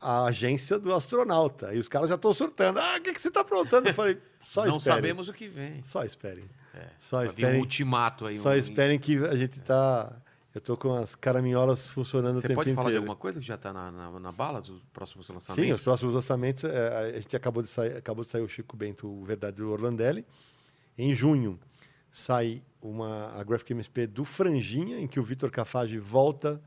a 0.00 0.24
agência 0.26 0.78
do 0.78 0.92
astronauta. 0.94 1.74
E 1.74 1.78
os 1.78 1.88
caras 1.88 2.08
já 2.08 2.14
estão 2.14 2.32
surtando. 2.32 2.78
Ah, 2.78 2.96
o 2.98 3.00
que, 3.00 3.12
que 3.12 3.20
você 3.20 3.28
está 3.28 3.40
aprontando? 3.40 3.88
Eu 3.88 3.94
falei, 3.94 4.20
só 4.46 4.64
Não 4.66 4.76
esperem. 4.78 4.96
sabemos 4.96 5.28
o 5.28 5.32
que 5.32 5.48
vem. 5.48 5.82
Só 5.84 6.02
esperem. 6.04 6.44
É, 6.74 6.86
Só 7.00 7.20
vir 7.20 7.26
um 7.26 7.28
esperem. 7.30 7.60
ultimato 7.60 8.26
aí. 8.26 8.38
Só 8.38 8.50
um- 8.50 8.54
esperem 8.54 8.98
que 8.98 9.16
a 9.24 9.34
gente 9.36 9.58
tá. 9.60 10.12
Eu 10.54 10.60
tô 10.60 10.76
com 10.76 10.94
as 10.94 11.16
caraminholas 11.16 11.88
funcionando 11.88 12.36
o 12.36 12.40
Você 12.40 12.46
tempo 12.46 12.60
pode 12.60 12.70
falar 12.74 12.84
de 12.86 12.90
inteiro. 12.92 13.02
alguma 13.02 13.16
coisa 13.16 13.40
que 13.40 13.46
já 13.46 13.56
está 13.56 13.72
na, 13.72 13.90
na, 13.90 14.20
na 14.20 14.30
bala 14.32 14.60
dos 14.60 14.80
próximos 14.92 15.28
lançamentos? 15.28 15.64
Sim, 15.66 15.72
os 15.72 15.80
próximos 15.80 16.14
lançamentos, 16.14 16.62
é, 16.62 17.16
a 17.16 17.20
gente 17.20 17.34
acabou 17.34 17.60
de 17.60 17.68
sair, 17.68 17.96
acabou 17.96 18.24
de 18.24 18.30
sair 18.30 18.42
o 18.42 18.48
Chico 18.48 18.76
Bento, 18.76 19.08
o 19.08 19.24
Verdade 19.24 19.56
do 19.56 19.68
Orlandelli. 19.72 20.24
Em 20.96 21.12
junho 21.12 21.58
sai 22.12 22.62
uma 22.80 23.32
a 23.38 23.42
Graphic 23.42 23.72
MSP 23.72 24.06
do 24.06 24.24
Franjinha, 24.24 25.00
em 25.00 25.08
que 25.08 25.18
o 25.18 25.24
Vitor 25.24 25.50
Cafage 25.50 25.98
volta 25.98 26.62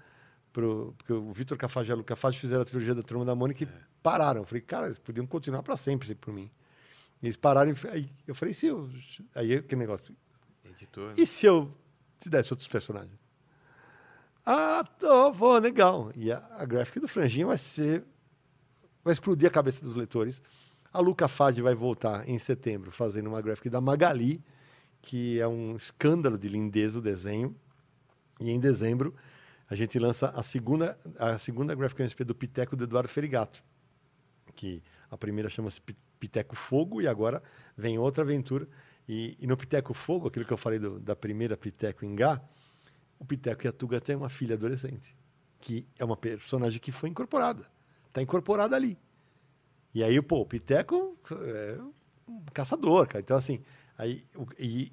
pro, 0.51 0.93
porque 0.97 1.13
o 1.13 1.31
Vitor 1.31 1.57
Cafage 1.57 1.89
e 1.89 1.93
a 1.93 1.95
Lu 1.95 2.03
Cafage 2.03 2.37
fizeram 2.39 2.63
a 2.63 2.65
trilogia 2.65 2.93
da 2.93 3.03
Turma 3.03 3.23
da 3.23 3.35
Mônica 3.35 3.63
e 3.63 3.67
pararam. 4.03 4.41
Eu 4.41 4.45
falei, 4.45 4.61
cara, 4.61 4.87
eles 4.87 4.97
podiam 4.97 5.25
continuar 5.25 5.63
para 5.63 5.77
sempre 5.77 6.13
por 6.13 6.33
mim. 6.33 6.51
E 7.21 7.27
eles 7.27 7.35
pararam 7.35 7.71
e 7.71 7.87
aí 7.89 8.09
eu 8.27 8.35
falei, 8.35 8.53
se 8.53 8.67
eu 8.67 8.89
aí 9.33 9.61
que 9.61 9.75
negócio, 9.75 10.15
Editor. 10.63 11.13
e 11.17 11.25
se 11.25 11.45
eu 11.45 11.73
te 12.19 12.29
desse 12.29 12.53
outros 12.53 12.67
personagens? 12.67 13.17
Ah, 14.45 14.83
tô, 14.97 15.33
pô, 15.33 15.57
legal. 15.57 16.11
E 16.15 16.31
a, 16.31 16.37
a 16.51 16.65
gráfica 16.65 17.01
do 17.01 17.07
Franjinha 17.07 17.45
vai 17.45 17.57
ser. 17.57 18.03
Vai 19.03 19.13
explodir 19.13 19.47
a 19.47 19.51
cabeça 19.51 19.81
dos 19.83 19.93
leitores. 19.93 20.41
A 20.93 20.99
Luca 20.99 21.27
Fade 21.27 21.61
vai 21.61 21.75
voltar 21.75 22.27
em 22.29 22.39
setembro 22.39 22.91
fazendo 22.91 23.27
uma 23.27 23.41
gráfica 23.41 23.69
da 23.69 23.81
Magali, 23.81 24.41
que 25.01 25.39
é 25.39 25.47
um 25.47 25.75
escândalo 25.75 26.37
de 26.37 26.47
lindeza 26.47 26.97
o 26.97 27.01
desenho. 27.01 27.55
E 28.39 28.49
em 28.49 28.59
dezembro 28.59 29.13
a 29.69 29.75
gente 29.75 29.99
lança 29.99 30.29
a 30.29 30.41
segunda, 30.41 30.97
a 31.19 31.37
segunda 31.37 31.75
Graphic 31.75 32.01
MSP 32.01 32.23
do 32.23 32.33
Piteco 32.33 32.75
do 32.75 32.85
Eduardo 32.85 33.09
Ferigato. 33.09 33.61
Que 34.55 34.81
a 35.11 35.17
primeira 35.17 35.49
chama-se 35.49 35.81
Piteco 36.19 36.55
Fogo 36.55 37.01
e 37.01 37.07
agora 37.07 37.41
vem 37.77 37.97
outra 37.97 38.23
aventura. 38.23 38.67
E, 39.07 39.37
e 39.39 39.47
no 39.47 39.55
Piteco 39.55 39.93
Fogo, 39.93 40.27
aquilo 40.27 40.45
que 40.45 40.51
eu 40.53 40.57
falei 40.57 40.79
do- 40.79 40.99
da 40.99 41.15
primeira 41.15 41.55
Piteco 41.55 42.03
em 42.05 42.15
Gá, 42.15 42.41
o 43.19 43.25
Piteco 43.25 43.65
e 43.65 43.67
a 43.67 43.71
Tuga 43.71 44.01
têm 44.01 44.15
uma 44.15 44.29
filha 44.29 44.55
adolescente, 44.55 45.15
que 45.59 45.87
é 45.97 46.03
uma 46.05 46.17
personagem 46.17 46.79
que 46.79 46.91
foi 46.91 47.09
incorporada. 47.09 47.65
Está 48.07 48.21
incorporada 48.21 48.75
ali. 48.75 48.97
E 49.93 50.03
aí, 50.03 50.21
pô, 50.21 50.41
o 50.41 50.45
Piteco 50.45 51.17
é 51.31 51.79
um 52.27 52.43
caçador, 52.53 53.07
cara. 53.07 53.19
Então, 53.21 53.37
assim, 53.37 53.63
aí, 53.97 54.25
e 54.59 54.91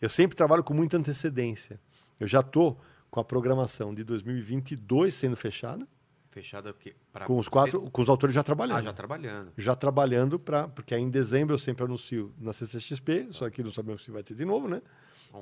eu 0.00 0.08
sempre 0.08 0.36
trabalho 0.36 0.64
com 0.64 0.72
muita 0.74 0.96
antecedência. 0.96 1.78
Eu 2.18 2.26
já 2.26 2.42
tô 2.42 2.76
com 3.10 3.20
a 3.20 3.24
programação 3.24 3.94
de 3.94 4.02
2022 4.04 5.14
sendo 5.14 5.36
fechada, 5.36 5.86
Fechada? 6.30 6.74
Pra 7.12 7.26
com 7.26 7.38
os 7.38 7.48
quatro, 7.48 7.90
com 7.90 8.02
os 8.02 8.08
autores 8.08 8.34
já 8.34 8.42
trabalhando. 8.42 8.78
Ah, 8.78 8.82
já 8.82 8.92
trabalhando. 8.92 9.52
Já 9.58 9.74
trabalhando 9.74 10.38
para, 10.38 10.68
porque 10.68 10.94
aí 10.94 11.02
em 11.02 11.10
dezembro 11.10 11.54
eu 11.54 11.58
sempre 11.58 11.84
anuncio 11.84 12.32
na 12.38 12.52
CCXP, 12.52 13.28
só 13.32 13.50
que 13.50 13.62
não 13.62 13.72
sabemos 13.72 14.04
se 14.04 14.10
vai 14.10 14.22
ter 14.22 14.34
de 14.34 14.44
novo, 14.44 14.68
né? 14.68 14.80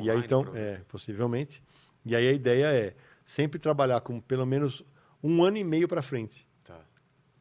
e 0.01 0.11
aí 0.11 0.17
Online, 0.17 0.25
então, 0.25 0.45
é, 0.55 0.81
possivelmente. 0.89 1.63
E 2.05 2.17
aí 2.17 2.27
a 2.27 2.33
ideia 2.33 2.67
é 2.67 2.95
sempre 3.25 3.59
trabalhar 3.59 4.01
com 4.01 4.19
pelo 4.21 4.47
menos 4.47 4.83
um 5.23 5.43
ano 5.43 5.59
e 5.59 5.65
meio 5.65 5.87
para 5.87 6.01
frente. 6.01 6.49
Tá. 6.65 6.81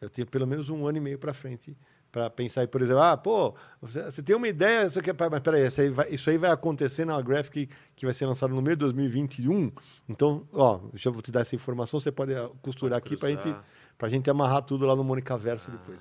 Eu 0.02 0.10
tenho 0.10 0.28
pelo 0.28 0.46
menos 0.46 0.70
um 0.70 0.86
ano 0.86 0.98
e 0.98 1.02
meio 1.02 1.18
para 1.18 1.34
frente 1.34 1.78
para 2.12 2.30
pensar, 2.30 2.64
e, 2.64 2.68
por 2.68 2.82
exemplo, 2.82 3.02
ah, 3.02 3.16
pô, 3.18 3.54
você, 3.82 4.02
você 4.04 4.24
tem 4.24 4.36
uma 4.36 4.48
ideia, 4.48 4.84
é- 4.88 5.30
mas 5.30 5.40
peraí, 5.42 5.68
isso 5.68 5.82
aí, 5.82 5.90
vai, 5.90 6.10
isso 6.10 6.30
aí 6.30 6.38
vai 6.38 6.50
acontecer 6.52 7.06
na 7.06 7.22
Graphic 7.22 7.70
que 7.96 8.06
vai 8.06 8.14
ser 8.14 8.26
lançado 8.26 8.54
no 8.56 8.62
meio 8.62 8.76
de 8.76 8.80
2021. 8.82 9.72
Então, 10.08 10.48
ó, 10.54 10.80
já 10.96 11.12
vou 11.12 11.22
te 11.22 11.32
dar 11.32 11.42
essa 11.42 11.56
informação, 11.56 12.00
você 12.00 12.12
pode 12.12 12.34
ah, 12.34 12.50
costurar 12.62 13.02
Pode 13.02 13.14
aqui 13.14 13.18
para 13.20 13.30
gente, 13.30 13.56
a 14.00 14.10
gente 14.10 14.30
amarrar 14.30 14.62
tudo 14.64 14.86
lá 14.86 14.96
no 14.96 15.04
Mônica 15.04 15.38
Verso 15.38 15.70
Ah. 15.70 15.72
depois. 15.72 16.00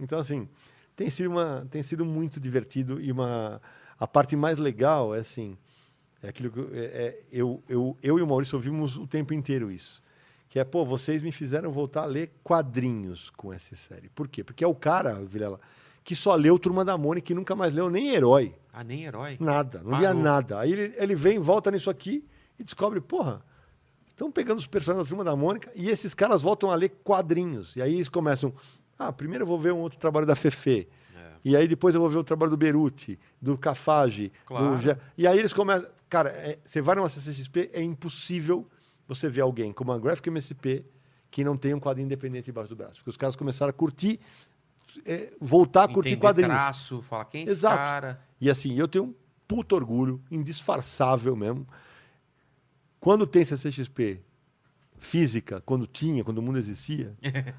Então, 0.00 0.18
assim, 0.18 0.48
tem 0.96 1.10
sido, 1.10 1.30
uma, 1.30 1.66
tem 1.70 1.82
sido 1.82 2.04
muito 2.04 2.38
divertido 2.40 3.00
e 3.00 3.10
uma, 3.10 3.60
a 3.98 4.06
parte 4.06 4.36
mais 4.36 4.56
legal 4.58 5.14
é 5.14 5.18
assim, 5.20 5.56
é 6.22 6.28
aquilo 6.28 6.50
que 6.50 6.60
é- 6.76 6.84
é, 6.84 7.22
eu, 7.32 7.62
eu, 7.68 7.96
eu 8.02 8.18
e 8.18 8.22
o 8.22 8.26
Maurício 8.26 8.56
ouvimos 8.56 8.96
o 8.96 9.06
tempo 9.06 9.34
inteiro 9.34 9.70
isso. 9.70 10.02
Que 10.48 10.58
é, 10.58 10.64
pô, 10.64 10.84
vocês 10.84 11.22
me 11.22 11.30
fizeram 11.30 11.70
voltar 11.70 12.02
a 12.02 12.06
ler 12.06 12.30
quadrinhos 12.42 13.30
com 13.36 13.52
essa 13.52 13.76
série. 13.76 14.08
Por 14.08 14.28
quê? 14.28 14.42
Porque 14.42 14.64
é 14.64 14.66
o 14.66 14.74
cara, 14.74 15.14
Vilela, 15.24 15.60
que 16.02 16.16
só 16.16 16.34
leu 16.34 16.58
Turma 16.58 16.84
da 16.84 16.96
Mônica 16.96 17.32
e 17.32 17.34
nunca 17.34 17.54
mais 17.54 17.72
leu 17.74 17.90
nem 17.90 18.08
Herói. 18.14 18.54
Ah, 18.72 18.84
nem 18.84 19.04
herói. 19.04 19.36
Nada, 19.40 19.82
não 19.82 19.98
lia 19.98 20.08
Parou. 20.08 20.22
nada. 20.22 20.60
Aí 20.60 20.72
ele, 20.72 20.94
ele 20.96 21.14
vem, 21.16 21.38
volta 21.40 21.68
nisso 21.70 21.90
aqui 21.90 22.24
e 22.58 22.62
descobre, 22.62 23.00
porra, 23.00 23.42
estão 24.08 24.30
pegando 24.30 24.58
os 24.58 24.66
personagens 24.68 25.04
da 25.06 25.08
Turma 25.08 25.24
da 25.24 25.34
Mônica 25.36 25.70
e 25.74 25.90
esses 25.90 26.14
caras 26.14 26.42
voltam 26.42 26.70
a 26.70 26.76
ler 26.76 26.90
quadrinhos. 27.02 27.74
E 27.74 27.82
aí 27.82 27.96
eles 27.96 28.08
começam, 28.08 28.52
ah, 28.98 29.12
primeiro 29.12 29.42
eu 29.42 29.46
vou 29.48 29.58
ver 29.58 29.72
um 29.72 29.78
outro 29.80 29.98
trabalho 29.98 30.24
da 30.26 30.36
Fefe. 30.36 30.88
É. 31.14 31.20
E 31.44 31.56
aí 31.56 31.66
depois 31.66 31.94
eu 31.94 32.00
vou 32.00 32.08
ver 32.08 32.18
o 32.18 32.24
trabalho 32.24 32.50
do 32.52 32.56
Beruti, 32.56 33.18
do 33.42 33.58
Cafage. 33.58 34.32
Claro. 34.46 34.78
do 34.78 34.98
E 35.16 35.26
aí 35.26 35.38
eles 35.38 35.52
começam. 35.52 35.88
Cara, 36.08 36.30
é- 36.30 36.58
você 36.64 36.80
vai 36.80 36.94
numa 36.94 37.08
CCXP, 37.08 37.70
é 37.72 37.82
impossível 37.82 38.66
você 39.08 39.28
ver 39.28 39.40
alguém 39.40 39.72
como 39.72 39.90
a 39.90 39.98
Graphic 39.98 40.28
MSP 40.28 40.84
que 41.30 41.42
não 41.42 41.56
tem 41.56 41.74
um 41.74 41.80
quadrinho 41.80 42.06
independente 42.06 42.50
embaixo 42.50 42.68
do 42.68 42.76
braço. 42.76 42.98
Porque 42.98 43.10
os 43.10 43.16
caras 43.16 43.34
começaram 43.34 43.70
a 43.70 43.72
curtir, 43.72 44.20
é, 45.04 45.32
voltar 45.40 45.84
a 45.84 45.88
curtir 45.88 46.10
Entender 46.10 46.20
quadrinhos. 46.20 46.52
traço, 46.52 47.02
falar 47.02 47.24
quem 47.24 47.40
é 47.40 47.44
esse 47.44 47.52
Exato. 47.52 47.76
cara. 47.76 48.20
E 48.40 48.48
assim, 48.50 48.78
eu 48.78 48.86
tenho 48.86 49.06
um 49.06 49.14
puto 49.46 49.74
orgulho, 49.74 50.22
indisfarçável 50.30 51.34
mesmo. 51.34 51.66
Quando 53.00 53.26
tem 53.26 53.44
CCXP 53.44 54.22
física, 54.96 55.62
quando 55.64 55.86
tinha, 55.86 56.24
quando 56.24 56.38
o 56.38 56.42
mundo 56.42 56.58
existia, 56.58 57.14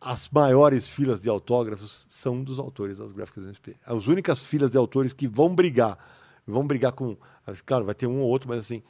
as 0.00 0.28
maiores 0.28 0.88
filas 0.88 1.20
de 1.20 1.28
autógrafos 1.28 2.06
são 2.08 2.42
dos 2.42 2.58
autores 2.58 2.98
das 2.98 3.12
gráficas 3.12 3.44
MSP. 3.44 3.76
As 3.84 4.06
únicas 4.06 4.44
filas 4.44 4.70
de 4.70 4.76
autores 4.76 5.12
que 5.12 5.26
vão 5.26 5.54
brigar, 5.54 5.98
vão 6.46 6.66
brigar 6.66 6.92
com. 6.92 7.16
Claro, 7.64 7.84
vai 7.84 7.94
ter 7.94 8.06
um 8.06 8.20
ou 8.20 8.28
outro, 8.28 8.48
mas 8.48 8.58
assim, 8.58 8.82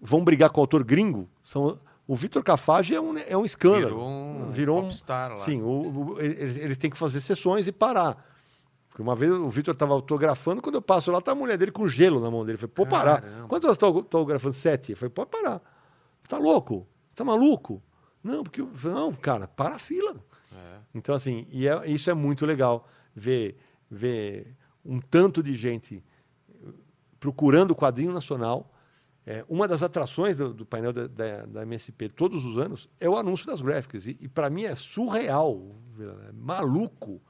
vão 0.00 0.24
brigar 0.24 0.50
com 0.50 0.60
o 0.60 0.62
autor 0.62 0.84
gringo 0.84 1.28
são. 1.42 1.78
O 2.08 2.14
Vitor 2.14 2.42
Cafage 2.44 2.94
é 2.94 3.00
um, 3.00 3.16
é 3.18 3.36
um 3.36 3.44
escândalo. 3.44 3.96
Virou 3.96 4.08
um 4.08 4.50
Virou 4.52 4.78
um- 4.78 4.82
popstar 4.82 5.30
lá. 5.30 5.36
Sim, 5.38 5.60
o, 5.62 6.12
o, 6.12 6.76
têm 6.78 6.88
que 6.90 6.96
fazer 6.96 7.20
sessões 7.20 7.66
e 7.66 7.72
parar. 7.72 8.24
Porque 8.88 9.02
uma 9.02 9.16
vez 9.16 9.32
o 9.32 9.50
Vitor 9.50 9.74
estava 9.74 9.92
autografando, 9.92 10.62
quando 10.62 10.76
eu 10.76 10.82
passo 10.82 11.10
lá, 11.10 11.20
tá 11.20 11.32
a 11.32 11.34
mulher 11.34 11.58
dele 11.58 11.72
com 11.72 11.86
gelo 11.88 12.20
na 12.20 12.30
mão 12.30 12.44
dele. 12.46 12.56
Falei, 12.58 12.72
pode 12.72 12.90
parar. 12.90 13.20
Quantas 13.48 13.64
horas 13.68 13.76
você 13.78 13.86
está 14.00 14.18
autografando? 14.18 14.54
Sete. 14.54 14.92
Eu 14.92 14.96
falei, 14.96 15.10
pode 15.10 15.30
parar. 15.30 15.60
Tá 16.28 16.38
louco? 16.38 16.86
Tá 17.14 17.24
maluco? 17.24 17.82
Não, 18.22 18.42
porque. 18.44 18.62
Não, 18.84 19.12
cara, 19.12 19.48
para 19.48 19.74
a 19.74 19.78
fila. 19.78 20.14
É. 20.52 20.78
Então, 20.94 21.14
assim, 21.14 21.46
e 21.50 21.66
é- 21.68 21.88
isso 21.90 22.08
é 22.08 22.14
muito 22.14 22.46
legal, 22.46 22.86
ver, 23.14 23.58
ver 23.90 24.54
um 24.84 25.00
tanto 25.00 25.42
de 25.42 25.54
gente 25.56 26.02
procurando 27.18 27.72
o 27.72 27.76
quadrinho 27.76 28.12
nacional. 28.12 28.72
É, 29.28 29.44
uma 29.48 29.66
das 29.66 29.82
atrações 29.82 30.36
do, 30.36 30.54
do 30.54 30.64
painel 30.64 30.92
da, 30.92 31.08
da, 31.08 31.46
da 31.46 31.62
MSP 31.62 32.08
todos 32.10 32.44
os 32.44 32.56
anos 32.58 32.88
é 33.00 33.08
o 33.10 33.16
anúncio 33.16 33.44
das 33.44 33.60
gráficas. 33.60 34.06
E, 34.06 34.16
e 34.20 34.28
para 34.28 34.48
mim 34.48 34.64
é 34.64 34.74
surreal, 34.76 35.74
é 36.28 36.32
maluco, 36.32 37.20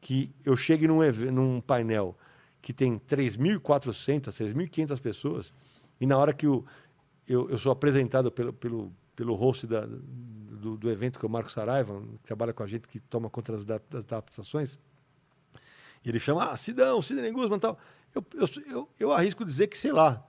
que 0.00 0.32
eu 0.44 0.56
chegue 0.56 0.88
num, 0.88 0.98
num 1.32 1.60
painel 1.60 2.16
que 2.60 2.72
tem 2.72 2.98
3.400, 2.98 4.32
6.500 4.32 5.00
pessoas, 5.00 5.52
e 6.00 6.06
na 6.06 6.18
hora 6.18 6.32
que 6.32 6.46
o, 6.46 6.64
eu, 7.26 7.48
eu 7.50 7.56
sou 7.58 7.70
apresentado 7.70 8.30
pelo, 8.32 8.52
pelo, 8.52 8.92
pelo 9.14 9.34
host 9.34 9.66
da- 9.66 9.86
do, 9.86 10.76
do 10.76 10.90
evento, 10.90 11.20
que 11.20 11.24
é 11.24 11.28
o 11.28 11.30
Marco 11.30 11.50
Saraiva, 11.52 12.00
que 12.20 12.24
trabalha 12.24 12.52
com 12.52 12.62
a 12.64 12.66
gente, 12.66 12.88
que 12.88 12.98
toma 12.98 13.30
conta 13.30 13.52
das, 13.52 13.64
da- 13.64 13.80
das 13.90 14.04
adaptações, 14.04 14.76
ele 16.04 16.18
chama, 16.18 16.50
ah, 16.50 16.56
Sidão, 16.56 17.00
Sidney 17.02 17.30
Guzman 17.30 17.58
e 17.58 17.60
tal. 17.60 17.78
Eu, 18.14 18.24
eu, 18.34 18.48
eu, 18.70 18.88
eu 18.98 19.12
arrisco 19.12 19.44
dizer 19.44 19.66
que, 19.66 19.76
sei 19.78 19.92
lá, 19.92 20.24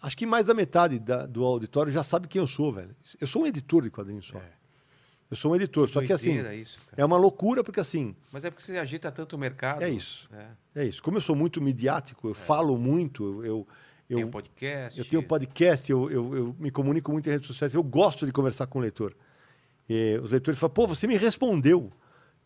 acho 0.00 0.16
que 0.16 0.26
mais 0.26 0.44
da 0.44 0.54
metade 0.54 0.98
da- 0.98 1.26
do 1.26 1.44
auditório 1.44 1.92
já 1.92 2.02
sabe 2.02 2.28
quem 2.28 2.40
eu 2.40 2.46
sou, 2.46 2.72
velho. 2.72 2.94
Eu 3.20 3.26
sou 3.26 3.42
um 3.42 3.46
editor 3.46 3.82
de 3.82 3.90
quadrinhos 3.90 4.26
só. 4.26 4.38
É. 4.38 4.60
Eu 5.30 5.36
sou 5.36 5.52
um 5.52 5.56
editor, 5.56 5.88
só 5.88 6.02
que 6.02 6.12
assim, 6.12 6.40
isso, 6.54 6.80
é 6.96 7.04
uma 7.04 7.16
loucura, 7.16 7.62
porque 7.62 7.78
assim, 7.78 8.16
Mas 8.32 8.44
é 8.44 8.50
porque 8.50 8.64
você 8.64 8.76
agita 8.76 9.12
tanto 9.12 9.36
o 9.36 9.38
mercado. 9.38 9.80
É 9.82 9.88
isso. 9.88 10.28
É. 10.74 10.82
é 10.82 10.84
isso. 10.84 11.00
Como 11.00 11.18
eu 11.18 11.20
sou 11.20 11.36
muito 11.36 11.60
midiático, 11.62 12.26
eu 12.28 12.34
falo 12.34 12.76
muito, 12.76 13.44
eu, 13.44 13.66
eu, 14.08 14.26
um 14.26 14.30
podcast. 14.30 14.98
eu 14.98 15.04
tenho 15.04 15.22
podcast, 15.22 15.88
eu, 15.90 16.10
eu, 16.10 16.36
eu 16.36 16.56
me 16.58 16.72
comunico 16.72 17.12
muito 17.12 17.28
em 17.28 17.32
redes 17.32 17.46
sociais, 17.46 17.74
eu 17.74 17.82
gosto 17.82 18.26
de 18.26 18.32
conversar 18.32 18.66
com 18.66 18.80
o 18.80 18.82
leitor. 18.82 19.14
E 19.88 20.18
os 20.20 20.32
leitores 20.32 20.58
falam, 20.58 20.74
pô, 20.74 20.86
você 20.88 21.06
me 21.06 21.16
respondeu. 21.16 21.92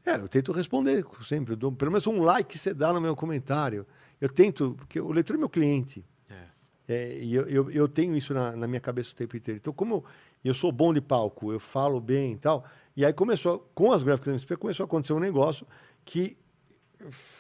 É, 0.05 0.17
eu 0.17 0.29
tento 0.29 0.53
responder 0.53 1.07
sempre, 1.27 1.55
eu 1.55 1.57
dou 1.57 1.73
pelo 1.73 1.91
menos 1.91 2.07
um 2.07 2.23
like 2.23 2.59
você 2.59 2.75
dá 2.75 2.93
no 2.93 3.01
meu 3.01 3.17
comentário. 3.17 3.87
Eu 4.21 4.29
tento, 4.29 4.75
porque 4.77 5.01
o 5.01 5.11
leitor 5.11 5.37
é 5.37 5.39
meu 5.39 5.49
cliente. 5.49 6.05
É. 6.87 7.19
E 7.23 7.35
eu, 7.35 7.49
eu, 7.49 7.71
eu 7.71 7.89
tenho 7.89 8.17
isso 8.17 8.35
na, 8.35 8.55
na 8.57 8.67
minha 8.67 8.81
cabeça 8.81 9.13
o 9.13 9.15
tempo 9.15 9.37
inteiro. 9.37 9.59
Então, 9.59 9.73
como 9.73 9.95
eu, 9.97 10.05
eu 10.45 10.55
sou 10.55 10.71
bom 10.71 10.93
de 10.93 11.01
palco, 11.01 11.53
eu 11.53 11.59
falo 11.61 12.01
bem 12.01 12.33
e 12.33 12.37
tal, 12.37 12.65
e 12.97 13.05
aí 13.05 13.13
começou, 13.13 13.71
com 13.75 13.93
as 13.93 14.03
gráficas 14.03 14.29
MSP, 14.33 14.57
começou 14.57 14.85
a 14.85 14.87
acontecer 14.87 15.13
um 15.15 15.19
negócio 15.21 15.67
que 16.05 16.37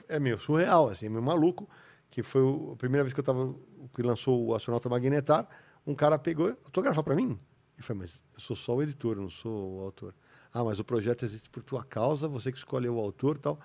é 0.08 0.18
meio 0.18 0.38
surreal, 0.38 0.88
assim, 0.88 1.06
é 1.06 1.08
meio 1.08 1.22
maluco, 1.22 1.68
que 2.10 2.22
foi 2.22 2.42
o- 2.42 2.72
a 2.72 2.76
primeira 2.76 3.02
vez 3.04 3.12
que 3.12 3.20
eu 3.20 3.24
tava, 3.24 3.54
que 3.94 4.02
lançou 4.02 4.44
o 4.46 4.54
Astronauta 4.54 4.88
Magnetar, 4.88 5.48
um 5.86 5.94
cara 5.94 6.18
pegou, 6.18 6.48
autografa 6.64 7.02
para 7.02 7.14
mim? 7.14 7.38
Eu 7.76 7.84
falei, 7.84 8.02
mas 8.02 8.22
eu 8.34 8.40
sou 8.40 8.56
só 8.56 8.74
o 8.76 8.82
editor, 8.82 9.16
não 9.16 9.28
sou 9.28 9.78
o 9.78 9.80
autor. 9.80 10.14
Ah, 10.52 10.62
mas 10.62 10.78
o 10.78 10.84
projeto 10.84 11.24
existe 11.24 11.50
por 11.50 11.62
tua 11.62 11.82
causa, 11.84 12.28
você 12.28 12.52
que 12.52 12.58
escolheu 12.58 12.94
o 12.96 13.00
autor 13.00 13.36
tal. 13.38 13.58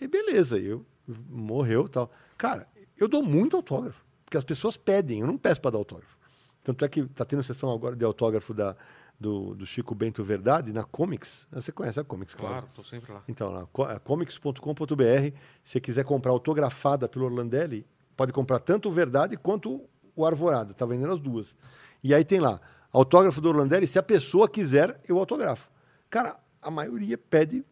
E 0.00 0.08
beleza, 0.08 0.58
eu 0.58 0.84
morreu 1.28 1.88
tal. 1.88 2.10
Cara, 2.38 2.66
eu 2.96 3.06
dou 3.06 3.22
muito 3.22 3.56
autógrafo, 3.56 4.02
porque 4.30 4.36
as 4.36 4.44
pessoas 4.44 4.76
pedem, 4.76 5.22
eu 5.22 5.26
não 5.26 5.36
peço 5.36 5.60
para 5.60 5.72
dar 5.72 5.78
autógrafo. 5.78 6.16
Tanto 6.62 6.84
é 6.84 6.88
que 6.88 7.02
tá 7.06 7.24
tendo 7.24 7.42
sessão 7.42 7.68
agora 7.72 7.96
de 7.96 8.04
autógrafo 8.04 8.54
da, 8.54 8.76
do, 9.18 9.56
do 9.56 9.66
Chico 9.66 9.92
Bento 9.92 10.22
Verdade 10.22 10.72
na 10.72 10.84
Comics. 10.84 11.48
Você 11.50 11.72
conhece 11.72 11.98
a 11.98 12.04
Comics, 12.04 12.36
claro. 12.36 12.54
Claro, 12.54 12.68
tô 12.72 12.84
sempre 12.84 13.12
lá. 13.12 13.24
Então, 13.26 13.50
lá, 13.50 13.66
é 13.92 13.98
comics.com.br. 13.98 15.36
Se 15.64 15.80
quiser 15.80 16.04
comprar 16.04 16.30
autografada 16.30 17.08
pelo 17.08 17.24
Orlandelli, 17.24 17.84
pode 18.16 18.32
comprar 18.32 18.60
tanto 18.60 18.88
o 18.88 18.92
Verdade 18.92 19.36
quanto 19.36 19.82
o 20.14 20.24
Arvorada. 20.24 20.74
Tá 20.74 20.86
vendendo 20.86 21.12
as 21.12 21.18
duas. 21.18 21.56
E 22.00 22.14
aí 22.14 22.24
tem 22.24 22.38
lá, 22.38 22.60
autógrafo 22.92 23.40
do 23.40 23.48
Orlandelli, 23.48 23.88
se 23.88 23.98
a 23.98 24.02
pessoa 24.02 24.48
quiser, 24.48 25.00
eu 25.08 25.18
autografo. 25.18 25.68
Cara, 26.08 26.38
a 26.62 26.70
maioria 26.70 27.18
pede 27.18 27.64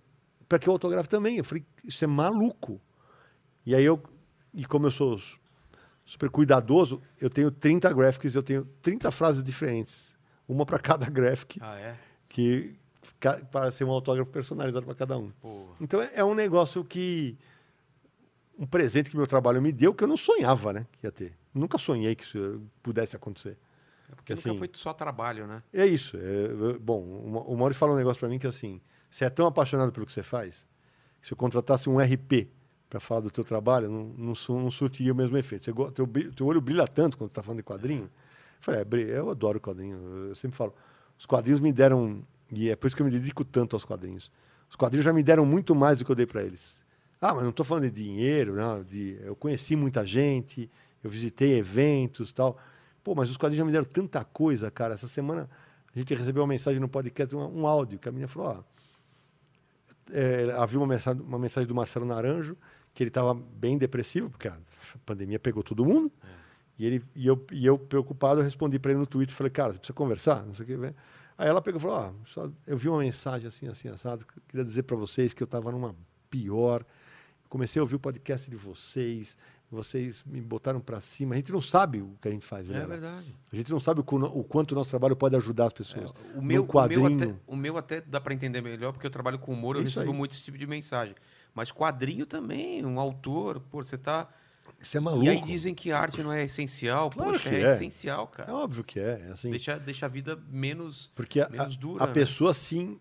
para 0.48 0.58
que 0.58 0.68
eu 0.68 0.72
autografe 0.72 1.08
também. 1.08 1.36
Eu 1.36 1.44
falei, 1.44 1.64
isso 1.84 2.02
é 2.02 2.08
maluco. 2.08 2.80
E 3.64 3.76
aí 3.76 3.84
eu, 3.84 4.02
e 4.52 4.64
como 4.64 4.88
eu 4.88 4.90
sou 4.90 5.16
super 6.08 6.30
cuidadoso, 6.30 7.02
eu 7.20 7.28
tenho 7.28 7.50
30 7.50 7.92
graphics, 7.92 8.34
eu 8.34 8.42
tenho 8.42 8.64
30 8.80 9.10
frases 9.10 9.42
diferentes. 9.42 10.16
Uma 10.48 10.64
para 10.64 10.78
cada 10.78 11.04
graphic, 11.10 11.58
Ah, 11.62 11.76
é? 11.78 11.94
que 12.28 12.74
para 13.50 13.70
ser 13.70 13.84
um 13.84 13.90
autógrafo 13.90 14.30
personalizado 14.30 14.86
para 14.86 14.94
cada 14.94 15.18
um. 15.18 15.30
Pô. 15.40 15.66
Então 15.80 16.00
é, 16.00 16.10
é 16.14 16.24
um 16.24 16.34
negócio 16.34 16.82
que. 16.82 17.36
Um 18.58 18.66
presente 18.66 19.10
que 19.10 19.16
meu 19.16 19.26
trabalho 19.26 19.62
me 19.62 19.70
deu 19.70 19.94
que 19.94 20.02
eu 20.02 20.08
não 20.08 20.16
sonhava, 20.16 20.72
né? 20.72 20.86
Que 20.92 21.06
ia 21.06 21.12
ter. 21.12 21.32
Nunca 21.54 21.78
sonhei 21.78 22.14
que 22.16 22.24
isso 22.24 22.60
pudesse 22.82 23.14
acontecer. 23.14 23.56
Porque 24.16 24.32
assim, 24.32 24.48
nunca 24.48 24.58
foi 24.60 24.70
só 24.72 24.92
trabalho, 24.92 25.46
né? 25.46 25.62
É 25.72 25.86
isso. 25.86 26.16
é, 26.16 26.20
é, 26.74 26.78
bom, 26.78 27.02
o 27.02 27.30
Ma- 27.30 27.40
o 27.42 27.56
Maurício 27.56 27.78
falou 27.78 27.94
um 27.94 27.98
negócio 27.98 28.18
pra 28.18 28.28
mim 28.28 28.38
que 28.38 28.46
assim, 28.46 28.80
você 29.10 29.24
é 29.26 29.30
tão 29.30 29.46
apaixonado 29.46 29.92
pelo 29.92 30.06
que 30.06 30.12
você 30.12 30.22
faz, 30.22 30.66
que 31.20 31.28
se 31.28 31.32
eu 31.34 31.36
contratasse 31.36 31.88
um 31.88 31.98
RP 32.00 32.48
pra 32.88 33.00
falar 33.00 33.20
do 33.20 33.30
teu 33.30 33.44
trabalho, 33.44 33.90
não, 33.90 34.04
não, 34.16 34.60
não 34.60 34.70
surtiria 34.70 35.12
o 35.12 35.16
mesmo 35.16 35.36
efeito. 35.36 35.64
Você, 35.64 35.72
teu, 35.92 36.06
teu 36.34 36.46
olho 36.46 36.60
brilha 36.60 36.86
tanto 36.86 37.18
quando 37.18 37.30
tá 37.30 37.42
falando 37.42 37.58
de 37.58 37.64
quadrinho. 37.64 38.04
Eu 38.04 38.10
falei, 38.60 38.80
é, 39.10 39.18
eu 39.18 39.30
adoro 39.30 39.60
quadrinho. 39.60 39.98
Eu 40.28 40.34
sempre 40.34 40.56
falo, 40.56 40.74
os 41.18 41.26
quadrinhos 41.26 41.60
me 41.60 41.72
deram, 41.72 42.22
e 42.50 42.70
é 42.70 42.76
por 42.76 42.86
isso 42.86 42.96
que 42.96 43.02
eu 43.02 43.06
me 43.06 43.12
dedico 43.12 43.44
tanto 43.44 43.76
aos 43.76 43.84
quadrinhos. 43.84 44.30
Os 44.70 44.76
quadrinhos 44.76 45.04
já 45.04 45.12
me 45.12 45.22
deram 45.22 45.44
muito 45.44 45.74
mais 45.74 45.98
do 45.98 46.04
que 46.04 46.10
eu 46.10 46.16
dei 46.16 46.26
pra 46.26 46.42
eles. 46.42 46.82
Ah, 47.20 47.34
mas 47.34 47.42
não 47.42 47.50
estou 47.50 47.66
falando 47.66 47.90
de 47.90 48.02
dinheiro, 48.02 48.54
não, 48.54 48.82
de, 48.82 49.18
eu 49.22 49.34
conheci 49.34 49.74
muita 49.74 50.06
gente, 50.06 50.70
eu 51.02 51.10
visitei 51.10 51.58
eventos 51.58 52.32
tal. 52.32 52.56
Pô, 53.02 53.14
mas 53.14 53.28
os 53.28 53.36
quadrinhos 53.36 53.58
já 53.58 53.64
me 53.64 53.72
deram 53.72 53.84
tanta 53.84 54.24
coisa, 54.24 54.70
cara. 54.70 54.94
Essa 54.94 55.08
semana 55.08 55.48
a 55.94 55.98
gente 55.98 56.14
recebeu 56.14 56.42
uma 56.42 56.48
mensagem 56.48 56.80
no 56.80 56.88
podcast, 56.88 57.34
um, 57.34 57.60
um 57.60 57.66
áudio, 57.66 57.98
que 57.98 58.08
a 58.08 58.12
menina 58.12 58.28
falou, 58.28 58.58
ó, 58.58 58.78
é, 60.12 60.52
havia 60.56 60.78
uma 60.78 60.86
mensagem, 60.86 61.22
uma 61.22 61.38
mensagem 61.38 61.66
do 61.66 61.74
Marcelo 61.74 62.06
Naranjo, 62.06 62.56
que 62.98 63.04
ele 63.04 63.10
estava 63.10 63.32
bem 63.32 63.78
depressivo, 63.78 64.28
porque 64.28 64.48
a 64.48 64.58
pandemia 65.06 65.38
pegou 65.38 65.62
todo 65.62 65.84
mundo. 65.84 66.10
E, 66.76 66.84
ele, 66.84 67.04
e, 67.14 67.28
eu, 67.28 67.46
e 67.52 67.64
eu, 67.64 67.78
preocupado, 67.78 68.40
eu 68.40 68.44
respondi 68.44 68.76
para 68.76 68.90
ele 68.90 68.98
no 68.98 69.06
Twitter, 69.06 69.32
falei, 69.36 69.52
cara, 69.52 69.72
você 69.72 69.78
precisa 69.78 69.94
conversar? 69.94 70.44
Não 70.44 70.52
sei 70.52 70.64
o 70.64 70.66
que. 70.66 70.76
né? 70.76 70.92
Aí 71.36 71.48
ela 71.48 71.62
pegou 71.62 71.78
e 71.78 71.82
falou, 71.82 72.12
só- 72.26 72.50
eu 72.66 72.76
vi 72.76 72.88
uma 72.88 72.98
mensagem 72.98 73.46
assim, 73.46 73.68
assim, 73.68 73.88
assado, 73.88 74.26
queria 74.48 74.64
dizer 74.64 74.82
para 74.82 74.96
vocês 74.96 75.32
que 75.32 75.40
eu 75.40 75.44
estava 75.44 75.70
numa 75.70 75.94
pior. 76.28 76.84
Comecei 77.48 77.78
a 77.78 77.84
ouvir 77.84 77.94
o 77.94 77.98
podcast 78.00 78.50
de 78.50 78.56
vocês, 78.56 79.36
vocês 79.70 80.24
me 80.26 80.40
botaram 80.40 80.80
para 80.80 81.00
cima. 81.00 81.34
A 81.34 81.38
gente 81.38 81.52
não 81.52 81.62
sabe 81.62 82.00
o 82.02 82.16
que 82.20 82.26
a 82.26 82.32
gente 82.32 82.44
faz, 82.44 82.68
É 82.68 82.72
né? 82.72 82.84
verdade. 82.84 83.32
A 83.52 83.54
gente 83.56 83.70
não 83.70 83.78
sabe 83.78 84.00
o, 84.00 84.04
o 84.04 84.42
quanto 84.42 84.72
o 84.72 84.74
nosso 84.74 84.90
trabalho 84.90 85.14
pode 85.14 85.36
ajudar 85.36 85.66
as 85.66 85.72
pessoas. 85.72 86.10
É, 86.34 86.36
o, 86.38 86.42
meu, 86.42 86.66
quadrinho. 86.66 87.06
o, 87.06 87.08
meu 87.10 87.16
até, 87.28 87.34
o 87.46 87.56
meu 87.56 87.76
até 87.78 88.00
dá 88.00 88.20
pra 88.20 88.34
entender 88.34 88.60
melhor, 88.60 88.92
porque 88.92 89.06
eu 89.06 89.10
trabalho 89.10 89.38
com 89.38 89.52
humor, 89.52 89.76
eu 89.76 89.82
Isso 89.82 89.90
recebo 90.00 90.10
aí. 90.10 90.18
muito 90.18 90.32
esse 90.32 90.42
tipo 90.44 90.58
de 90.58 90.66
mensagem. 90.66 91.14
Mas 91.54 91.70
quadrinho 91.72 92.24
também, 92.26 92.84
um 92.84 92.98
autor, 93.00 93.60
pô, 93.70 93.82
você 93.82 93.98
tá. 93.98 94.28
Isso 94.78 94.96
é 94.96 95.00
maluco. 95.00 95.24
E 95.24 95.28
aí 95.28 95.40
dizem 95.40 95.74
que 95.74 95.90
arte 95.90 96.22
não 96.22 96.32
é 96.32 96.44
essencial. 96.44 97.10
Claro 97.10 97.32
Poxa, 97.32 97.48
que 97.50 97.56
é, 97.56 97.60
é. 97.62 97.70
essencial, 97.72 98.30
É 98.32 98.36
cara. 98.36 98.54
óbvio 98.54 98.84
que 98.84 99.00
é. 99.00 99.20
é 99.28 99.32
assim, 99.32 99.50
Deixa, 99.50 99.76
deixa 99.78 100.06
a 100.06 100.08
vida 100.08 100.38
menos. 100.50 101.10
porque 101.16 101.40
a, 101.40 101.48
menos 101.48 101.74
a- 101.74 101.78
dura, 101.78 102.04
a 102.04 102.06
né? 102.06 102.12
pessoa, 102.12 102.54
sim, 102.54 102.98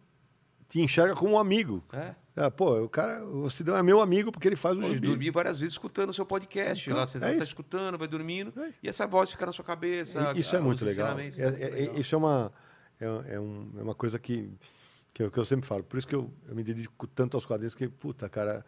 te 0.68 0.82
enxerga 0.82 1.14
como 1.14 1.34
um 1.34 1.40
amigo. 1.40 1.84
É. 1.94 2.16
É, 2.40 2.50
pô, 2.52 2.84
o 2.84 2.90
cara, 2.90 3.26
o 3.26 3.50
Cidão 3.50 3.76
é 3.76 3.82
meu 3.82 4.00
amigo 4.00 4.32
porque 4.32 4.48
ele 4.48 4.56
faz 4.56 4.78
o 4.78 4.82
Eu 4.84 4.94
gibi. 4.94 5.08
dormi 5.08 5.32
várias 5.32 5.60
vezes 5.60 5.74
escutando 5.74 6.10
o 6.12 6.14
seu 6.14 6.24
podcast. 6.26 6.88
Então, 6.88 7.00
lá 7.00 7.08
você 7.08 7.18
é 7.18 7.36
tá 7.36 7.44
escutando, 7.44 7.98
vai 7.98 8.08
dormindo. 8.08 8.54
É. 8.62 8.72
E 8.84 8.88
essa 8.90 9.08
voz 9.08 9.32
fica 9.32 9.46
na 9.46 9.52
sua 9.52 9.66
cabeça. 9.66 10.20
Isso 10.36 10.56
é 10.56 10.60
a- 10.60 10.62
legal. 10.62 10.84
ensinamentos, 11.20 11.40
É- 11.40 11.50
muito 11.50 11.64
é- 11.64 11.70
legal. 11.70 11.98
isso 12.00 12.14
é 12.14 12.18
uma, 12.18 12.54
é, 13.00 13.06
é 13.06 13.40
um- 13.40 13.72
é 13.80 13.82
uma 13.82 13.96
coisa 13.96 14.20
que, 14.20 14.52
que, 15.18 15.24
eu, 15.24 15.32
que 15.32 15.40
eu 15.40 15.46
sempre 15.46 15.68
falo. 15.68 15.84
Por 15.84 15.98
isso 15.98 16.06
que 16.06 16.14
eu, 16.14 16.32
eu 16.48 16.56
me 16.56 16.64
dedico 16.64 17.08
tanto 17.08 17.36
aos 17.36 17.44
quadrinhos, 17.44 17.74
que, 17.74 17.88
puta, 17.90 18.30
cara, 18.30 18.64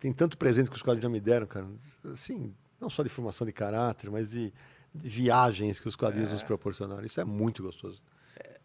tem 0.00 0.12
tanto 0.12 0.36
presente 0.36 0.68
que 0.68 0.74
os 0.74 0.82
quadrinhos 0.82 1.04
já 1.04 1.08
me 1.08 1.20
deram, 1.20 1.46
cara. 1.46 1.68
Assim, 2.12 2.52
não 2.80 2.90
só 2.90 3.04
de 3.04 3.08
formação 3.08 3.46
de 3.46 3.52
caráter, 3.52 4.10
mas 4.10 4.28
de, 4.28 4.52
de 4.92 5.08
viagens 5.08 5.78
que 5.78 5.86
os 5.86 5.94
quadrinhos 5.94 6.32
nos 6.32 6.42
proporcionaram. 6.42 7.04
Isso 7.04 7.20
é 7.20 7.24
muito 7.24 7.62
gostoso. 7.62 8.02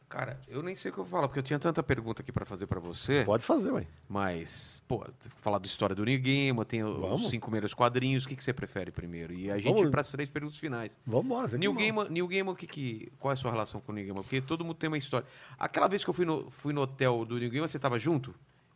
Cara, 0.09 0.39
eu 0.47 0.63
nem 0.63 0.73
sei 0.75 0.89
o 0.89 0.93
que 0.95 0.99
eu 0.99 1.03
vou 1.03 1.11
falar, 1.11 1.27
porque 1.27 1.37
eu 1.37 1.43
tinha 1.43 1.59
tanta 1.59 1.83
pergunta 1.83 2.23
aqui 2.23 2.31
pra 2.31 2.43
fazer 2.43 2.65
pra 2.65 2.79
você. 2.79 3.23
Pode 3.23 3.45
fazer, 3.45 3.69
ué. 3.71 3.85
Mas, 4.09 4.81
pô, 4.87 5.05
falar 5.37 5.59
da 5.59 5.67
história 5.67 5.95
do 5.95 6.03
New 6.03 6.19
tem 6.65 6.81
Vamos. 6.83 7.25
os 7.25 7.29
cinco 7.29 7.45
primeiros 7.45 7.75
quadrinhos, 7.75 8.25
o 8.25 8.27
que, 8.27 8.35
que 8.35 8.43
você 8.43 8.51
prefere 8.51 8.89
primeiro? 8.91 9.31
E 9.33 9.51
a 9.51 9.57
gente 9.59 9.71
Vamos. 9.71 9.87
ir 9.87 9.91
para 9.91 10.01
as 10.01 10.09
três 10.11 10.27
perguntas 10.27 10.57
finais. 10.57 10.97
Vamos 11.05 11.25
embora. 11.27 11.57
New 11.59 11.73
Game, 11.75 12.09
New 12.09 12.27
que 12.55 12.65
que, 12.65 13.11
qual 13.19 13.31
é 13.31 13.33
a 13.33 13.37
sua 13.37 13.51
relação 13.51 13.79
com 13.79 13.91
o 13.91 13.95
New? 13.95 14.15
Porque 14.15 14.41
todo 14.41 14.65
mundo 14.65 14.77
tem 14.77 14.87
uma 14.87 14.97
história. 14.97 15.27
Aquela 15.59 15.87
vez 15.87 16.03
que 16.03 16.09
eu 16.09 16.13
fui 16.15 16.25
no, 16.25 16.49
fui 16.49 16.73
no 16.73 16.81
hotel 16.81 17.23
do 17.23 17.37
New 17.37 17.51
você 17.67 17.77
tava 17.77 17.99
junto? 17.99 18.33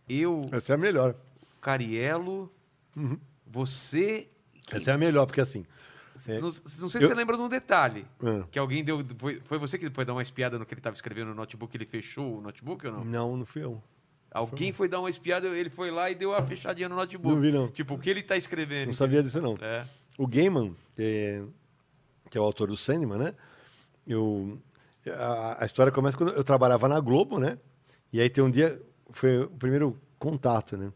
Eu, 0.07 0.47
Essa 0.51 0.73
é 0.73 0.75
a 0.75 0.77
melhor. 0.77 1.15
Cariello, 1.59 2.51
Uhum. 2.95 3.17
você... 3.47 4.27
que- 4.67 4.75
Essa 4.75 4.91
é 4.91 4.93
a 4.93 4.97
melhor, 4.99 5.25
porque 5.25 5.41
assim. 5.41 5.65
Não, 6.39 6.41
não 6.41 6.51
sei 6.51 6.61
se 6.71 6.81
eu- 6.83 6.89
você 7.07 7.13
lembra 7.13 7.35
de 7.35 7.41
um 7.43 7.49
detalhe. 7.49 8.05
Ah. 8.23 8.45
Que 8.51 8.59
alguém 8.59 8.83
deu. 8.83 9.03
Foi, 9.17 9.41
foi 9.43 9.57
você 9.57 9.77
que 9.77 9.89
foi 9.89 10.05
dar 10.05 10.13
uma 10.13 10.21
espiada 10.21 10.57
no 10.59 10.65
que 10.65 10.73
ele 10.73 10.79
estava 10.79 10.95
escrevendo 10.95 11.27
no 11.29 11.35
notebook 11.35 11.75
ele 11.75 11.85
fechou 11.85 12.37
o 12.37 12.41
notebook 12.41 12.85
ou 12.87 12.93
não? 12.93 13.03
Não, 13.05 13.37
não 13.37 13.45
fui 13.45 13.63
eu. 13.63 13.81
Alguém 14.31 14.73
foi 14.73 14.87
dar 14.87 14.99
uma 14.99 15.09
espiada, 15.11 15.47
ele 15.49 15.69
foi 15.69 15.91
lá 15.91 16.09
e 16.09 16.15
deu 16.15 16.33
a 16.33 16.41
fechadinha 16.41 16.89
no 16.89 16.95
notebook. 16.95 17.35
Não 17.35 17.41
vi, 17.41 17.51
não. 17.51 17.67
Tipo, 17.67 17.93
o 17.93 17.99
que 17.99 18.09
ele 18.09 18.23
tá 18.23 18.35
escrevendo? 18.35 18.87
Não 18.87 18.93
sabia 18.93 19.21
disso, 19.21 19.39
não. 19.39 19.55
É. 19.61 19.85
O 20.17 20.25
Gaiman, 20.25 20.75
é, 20.97 21.43
que 22.31 22.37
é 22.37 22.41
o 22.41 22.43
autor 22.43 22.67
do 22.67 22.75
Sandman, 22.77 23.17
né? 23.19 23.35
Eu, 24.07 24.59
a, 25.07 25.63
a 25.63 25.65
história 25.65 25.91
começa 25.91 26.17
quando 26.17 26.33
eu 26.33 26.43
trabalhava 26.43 26.87
na 26.87 26.99
Globo, 26.99 27.39
né? 27.39 27.59
E 28.11 28.19
aí 28.19 28.29
tem 28.29 28.43
um 28.43 28.49
dia, 28.49 28.81
foi 29.11 29.43
o 29.43 29.49
primeiro 29.49 29.99
contato, 30.17 30.77
né? 30.77 30.91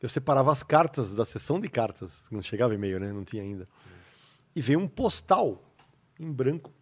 Eu 0.00 0.08
separava 0.08 0.50
as 0.50 0.64
cartas 0.64 1.14
da 1.14 1.24
sessão 1.24 1.60
de 1.60 1.68
cartas, 1.68 2.24
não 2.32 2.42
chegava 2.42 2.74
e-mail, 2.74 2.98
né? 2.98 3.12
Não 3.12 3.24
tinha 3.24 3.42
ainda. 3.44 3.68
E 4.54 4.60
veio 4.60 4.78
um 4.80 4.88
postal 4.88 5.62
em 6.18 6.30
branco. 6.30 6.72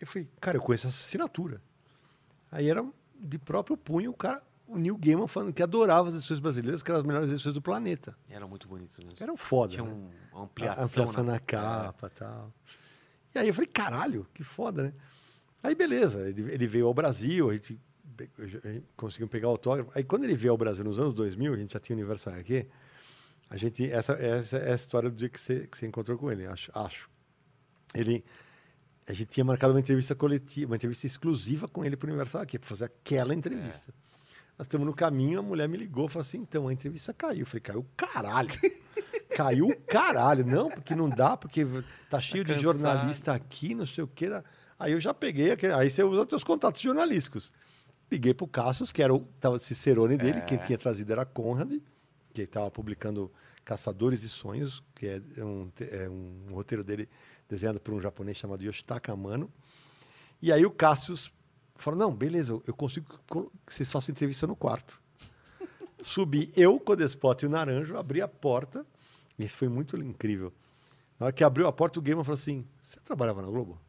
Eu 0.00 0.06
falei, 0.06 0.28
cara, 0.40 0.56
eu 0.58 0.62
conheço 0.62 0.86
essa 0.86 0.96
assinatura. 0.96 1.62
Aí 2.50 2.68
era 2.68 2.84
de 3.18 3.38
próprio 3.38 3.76
punho 3.76 4.10
o 4.10 4.14
cara, 4.14 4.42
o 4.66 4.76
Neil 4.76 4.96
Gaiman 4.96 5.26
falando 5.26 5.52
que 5.52 5.62
adorava 5.62 6.08
as 6.08 6.14
edições 6.14 6.38
brasileiras, 6.38 6.82
que 6.82 6.90
eram 6.90 7.00
as 7.00 7.06
melhores 7.06 7.30
edições 7.30 7.54
do 7.54 7.62
planeta. 7.62 8.16
Eram 8.28 8.48
muito 8.48 8.68
bonitos 8.68 8.98
mesmo. 8.98 9.16
Eram 9.20 9.36
foda. 9.36 9.72
Tinha 9.72 9.84
né? 9.84 9.90
um- 9.90 10.10
uma 10.36 10.44
ampliação, 10.44 10.84
ampliação 10.84 11.24
na, 11.24 11.32
na, 11.32 11.40
capa 11.40 12.06
e 12.06 12.18
tal. 12.18 12.52
E 13.34 13.38
aí 13.38 13.48
eu 13.48 13.54
falei, 13.54 13.68
caralho, 13.68 14.26
que 14.34 14.44
foda, 14.44 14.84
né? 14.84 14.92
Aí 15.62 15.74
beleza, 15.74 16.28
ele, 16.28 16.52
ele 16.52 16.66
veio 16.66 16.86
ao 16.86 16.94
Brasil, 16.94 17.50
a 17.50 17.52
gente, 17.54 17.80
a 18.38 18.46
gente 18.70 18.86
conseguiu 18.96 19.26
pegar 19.26 19.48
o 19.48 19.52
autógrafo. 19.52 19.90
Aí 19.94 20.04
quando 20.04 20.24
ele 20.24 20.36
veio 20.36 20.52
ao 20.52 20.58
Brasil 20.58 20.84
nos 20.84 20.98
anos 20.98 21.12
2000, 21.14 21.54
a 21.54 21.56
gente 21.56 21.72
já 21.72 21.80
tinha 21.80 21.96
o 21.96 21.98
Universal 21.98 22.34
aqui, 22.34 22.68
a 23.50 23.56
gente, 23.56 23.90
essa, 23.90 24.12
essa 24.12 24.58
é 24.58 24.72
a 24.72 24.74
história 24.74 25.08
do 25.08 25.16
dia 25.16 25.28
que 25.28 25.40
você, 25.40 25.66
que 25.66 25.78
você 25.78 25.86
encontrou 25.86 26.18
com 26.18 26.30
ele, 26.30 26.46
acho. 26.46 26.70
acho. 26.74 27.08
Ele, 27.94 28.24
a 29.08 29.12
gente 29.12 29.26
tinha 29.26 29.44
marcado 29.44 29.72
uma 29.72 29.80
entrevista 29.80 30.14
coletiva, 30.14 30.70
uma 30.70 30.76
entrevista 30.76 31.06
exclusiva 31.06 31.66
com 31.66 31.84
ele 31.84 31.96
para 31.96 32.06
o 32.06 32.10
Universal 32.10 32.42
aqui, 32.42 32.58
para 32.58 32.68
fazer 32.68 32.84
aquela 32.84 33.34
entrevista. 33.34 33.94
Nós 34.58 34.66
estamos 34.66 34.86
no 34.86 34.92
caminho, 34.92 35.38
a 35.38 35.42
mulher 35.42 35.68
me 35.68 35.76
ligou 35.76 36.06
e 36.06 36.08
falou 36.10 36.22
assim: 36.22 36.38
então, 36.38 36.68
a 36.68 36.72
entrevista 36.72 37.14
caiu. 37.14 37.40
Eu 37.40 37.46
falei: 37.46 37.60
caiu 37.60 37.86
caralho. 37.96 38.50
caiu 39.34 39.68
caralho. 39.86 40.44
Não, 40.44 40.68
porque 40.68 40.94
não 40.94 41.08
dá, 41.08 41.36
porque 41.36 41.64
tá 42.10 42.20
cheio 42.20 42.44
de 42.44 42.54
cansado. 42.54 42.62
jornalista 42.62 43.32
aqui, 43.32 43.74
não 43.74 43.86
sei 43.86 44.04
o 44.04 44.08
quê. 44.08 44.26
Aí 44.78 44.92
eu 44.92 45.00
já 45.00 45.14
peguei, 45.14 45.56
aí 45.74 45.88
você 45.88 46.02
usa 46.02 46.26
seus 46.28 46.44
contatos 46.44 46.82
jornalísticos. 46.82 47.52
Liguei 48.10 48.34
pro 48.34 48.46
Cassius, 48.46 48.90
que 48.90 49.02
era 49.02 49.14
o 49.14 49.20
tava 49.40 49.58
Cicerone 49.58 50.16
dele, 50.16 50.40
quem 50.42 50.58
tinha 50.58 50.78
trazido 50.78 51.12
era 51.12 51.24
Conrad, 51.24 51.80
que 52.46 52.50
estava 52.50 52.70
publicando 52.70 53.30
Caçadores 53.64 54.20
de 54.20 54.28
Sonhos, 54.28 54.82
que 54.94 55.06
é 55.06 55.44
um, 55.44 55.70
é 55.80 56.08
um 56.08 56.52
roteiro 56.52 56.82
dele 56.84 57.08
desenhado 57.48 57.80
por 57.80 57.94
um 57.94 58.00
japonês 58.00 58.36
chamado 58.36 58.62
Yoshitaka 58.62 59.12
Amano. 59.12 59.50
E 60.40 60.52
aí 60.52 60.64
o 60.64 60.70
Cassius 60.70 61.32
falou: 61.76 61.98
não, 61.98 62.14
beleza, 62.14 62.52
eu- 62.66 62.74
consigo 62.74 63.06
que 63.66 63.74
vocês 63.74 63.90
façam 63.90 64.12
entrevista 64.12 64.46
no 64.46 64.56
quarto. 64.56 65.00
Subi 66.02 66.50
eu, 66.56 66.78
Codespot 66.78 67.44
e 67.44 67.46
o 67.46 67.50
Naranjo, 67.50 67.96
abri 67.96 68.20
a 68.20 68.28
porta, 68.28 68.86
e 69.38 69.48
foi 69.48 69.68
muito 69.68 69.96
incrível. 69.96 70.52
Na 71.18 71.26
hora 71.26 71.32
que 71.32 71.42
abriu 71.42 71.66
a 71.66 71.72
porta, 71.72 71.98
o 71.98 72.02
Gamer 72.02 72.24
falou 72.24 72.34
assim: 72.34 72.64
Você 72.80 73.00
trabalhava 73.00 73.42
na 73.42 73.48
Globo? 73.48 73.80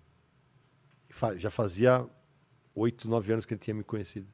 Já 1.38 1.52
fazia 1.52 2.08
oito, 2.76 3.10
nove 3.10 3.32
anos 3.34 3.46
que 3.46 3.54
ele 3.54 3.60
tinha 3.60 3.74
me 3.74 3.84
conhecido. 3.84 4.28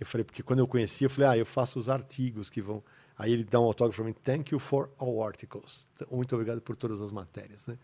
Eu 0.00 0.06
falei, 0.06 0.24
porque 0.24 0.42
quando 0.42 0.58
eu 0.60 0.66
conheci, 0.66 1.04
eu 1.04 1.10
falei, 1.10 1.28
ah, 1.30 1.36
eu 1.38 1.46
faço 1.46 1.78
os 1.78 1.88
artigos 1.88 2.50
que 2.50 2.60
vão. 2.60 2.82
Aí 3.18 3.32
ele 3.32 3.44
dá 3.44 3.60
um 3.60 3.64
autógrafo 3.64 4.02
para 4.02 4.06
mim, 4.10 4.16
thank 4.24 4.52
you 4.52 4.58
for 4.58 4.90
all 4.98 5.22
articles. 5.24 5.86
Então, 5.94 6.08
Muito 6.10 6.34
obrigado 6.34 6.60
por 6.60 6.74
todas 6.76 7.00
as 7.00 7.10
matérias, 7.12 7.66
né? 7.66 7.78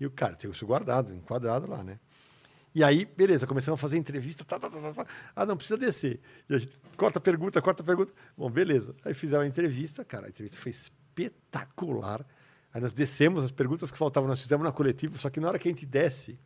E 0.00 0.06
o 0.06 0.10
cara 0.10 0.34
tinha 0.36 0.50
isso 0.50 0.64
guardado, 0.66 1.12
enquadrado 1.14 1.68
lá, 1.68 1.82
né? 1.82 1.98
E 2.74 2.84
aí, 2.84 3.04
beleza, 3.04 3.46
começamos 3.46 3.78
a 3.78 3.80
fazer 3.80 3.96
entrevista. 3.96 4.44
Tá, 4.44 4.58
tá, 4.58 4.70
tá, 4.70 4.80
tá, 4.80 4.92
tá. 5.04 5.06
Ah, 5.34 5.44
não, 5.44 5.56
precisa 5.56 5.76
descer. 5.76 6.20
E 6.48 6.54
a 6.54 6.58
gente 6.58 6.78
corta 6.96 7.18
pergunta, 7.20 7.60
corta 7.60 7.82
pergunta. 7.82 8.12
Bom, 8.36 8.48
beleza. 8.50 8.94
Aí 9.04 9.14
fizemos 9.14 9.44
a 9.44 9.48
entrevista, 9.48 10.04
cara, 10.04 10.26
a 10.26 10.28
entrevista 10.28 10.58
foi 10.60 10.70
espetacular. 10.70 12.24
Aí 12.72 12.80
nós 12.80 12.92
descemos 12.92 13.42
as 13.42 13.50
perguntas 13.50 13.90
que 13.90 13.98
faltavam, 13.98 14.28
nós 14.28 14.40
fizemos 14.40 14.62
na 14.64 14.70
coletiva, 14.70 15.18
só 15.18 15.28
que 15.30 15.40
na 15.40 15.48
hora 15.48 15.58
que 15.58 15.66
a 15.66 15.70
gente 15.70 15.86
desce, 15.86 16.38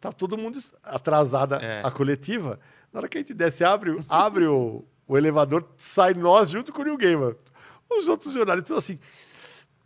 tá 0.00 0.12
todo 0.12 0.36
mundo 0.36 0.58
atrasada 0.82 1.56
É. 1.56 1.80
a 1.86 1.90
coletiva. 1.90 2.58
Na 2.92 3.00
hora 3.00 3.08
que 3.08 3.16
a 3.18 3.20
gente 3.20 3.32
desce, 3.32 3.64
abre, 3.64 3.90
o- 3.92 4.04
abre 4.08 4.46
o, 4.46 4.84
o 5.08 5.16
elevador, 5.16 5.66
sai 5.78 6.14
nós 6.14 6.50
junto 6.50 6.72
com 6.72 6.82
o 6.82 6.84
New 6.84 6.96
Gamer. 6.96 7.36
Os 7.90 8.06
outros 8.06 8.32
jornalistas 8.34 8.76
assim, 8.76 8.98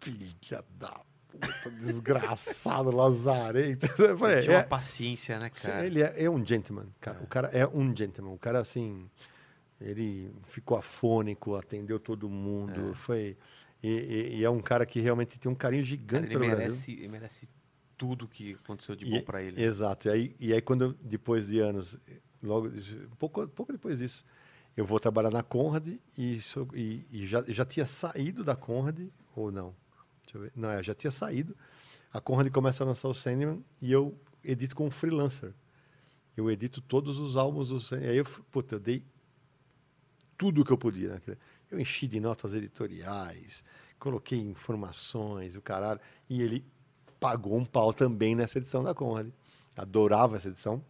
filha 0.00 0.64
da 0.78 1.00
puta, 1.30 1.70
desgraçado, 1.70 2.90
lazarento. 2.94 3.86
Eu 4.02 4.18
falei, 4.18 4.40
Tinha 4.42 4.56
uma 4.56 4.62
é, 4.62 4.66
paciência, 4.66 5.38
né, 5.38 5.48
cara? 5.50 5.86
ele 5.86 6.02
é, 6.02 6.24
é 6.24 6.28
um 6.30 6.44
gentleman, 6.44 6.86
cara. 7.00 7.20
O 7.22 7.26
cara 7.26 7.48
é 7.52 7.66
um 7.66 7.94
gentleman. 7.96 8.32
O 8.34 8.38
cara, 8.38 8.58
assim, 8.58 9.08
ele 9.80 10.30
ficou 10.48 10.76
afônico, 10.76 11.54
atendeu 11.56 11.98
todo 12.00 12.28
mundo. 12.28 12.94
Foi. 12.94 13.36
E, 13.82 13.88
e- 13.88 14.36
e 14.38 14.44
é 14.44 14.50
um 14.50 14.60
cara 14.60 14.84
que 14.86 15.00
realmente 15.00 15.38
tem 15.38 15.50
um 15.50 15.54
carinho 15.54 15.82
Cara, 15.82 15.90
gigante 15.90 16.24
ele 16.26 16.34
pelo 16.34 16.46
Brasil. 16.46 16.58
merece, 16.58 16.92
ele 16.92 17.08
merece 17.08 17.48
tudo 17.96 18.28
que 18.28 18.54
aconteceu 18.64 18.94
de 18.96 19.04
bom 19.04 19.22
pra 19.22 19.42
ele. 19.42 19.62
Exato. 19.62 20.08
E 20.08 20.10
aí, 20.10 20.36
e 20.38 20.52
aí 20.52 20.60
quando 20.60 20.82
eu- 20.84 20.94
depois 21.00 21.46
de 21.48 21.58
anos, 21.60 21.96
logo 22.42 22.68
um 22.68 23.16
pouco, 23.18 23.46
pouco 23.48 23.72
depois 23.72 23.98
disso, 23.98 24.24
eu 24.76 24.84
vou 24.86 24.98
trabalhar 25.00 25.30
na 25.30 25.42
Conrad 25.42 25.86
e, 26.16 26.40
e- 26.74 27.06
e 27.10 27.26
já, 27.26 27.44
já 27.48 27.64
tinha 27.64 27.86
saído 27.86 28.42
da 28.44 28.56
Conrad 28.56 29.00
ou 29.36 29.50
não? 29.52 29.74
Deixa 30.24 30.38
eu 30.38 30.42
ver. 30.42 30.52
Não, 30.56 30.70
eu 30.72 30.82
já 30.82 30.94
tinha 30.94 31.10
saído. 31.10 31.56
A 32.12 32.20
Conrad 32.20 32.50
começa 32.50 32.82
a 32.84 32.86
lançar 32.86 33.08
o 33.08 33.14
Sandman 33.14 33.64
e 33.80 33.92
eu 33.92 34.14
edito 34.44 34.74
como 34.76 34.90
freelancer. 34.90 35.52
Eu 36.36 36.50
edito 36.50 36.80
todos 36.80 37.18
os 37.18 37.36
álbuns 37.36 37.68
do 37.68 37.80
Sandman. 37.80 38.08
Aí 38.10 38.16
eu, 38.16 38.24
puta, 38.50 38.76
eu 38.76 38.80
dei 38.80 39.04
tudo 40.36 40.64
que 40.64 40.72
eu 40.72 40.78
podia. 40.78 41.20
Né? 41.26 41.36
Eu 41.70 41.80
enchi 41.80 42.06
de 42.06 42.20
notas 42.20 42.54
editoriais, 42.54 43.64
coloquei 43.98 44.38
informações, 44.40 45.56
o 45.56 45.62
caralho. 45.62 46.00
E 46.28 46.42
ele 46.42 46.64
pagou 47.20 47.56
um 47.56 47.64
pau 47.64 47.92
também 47.92 48.34
nessa 48.34 48.58
edição 48.58 48.82
da 48.82 48.94
Conrad. 48.94 49.28
Adorava 49.76 50.36
essa 50.36 50.48
edição. 50.48 50.84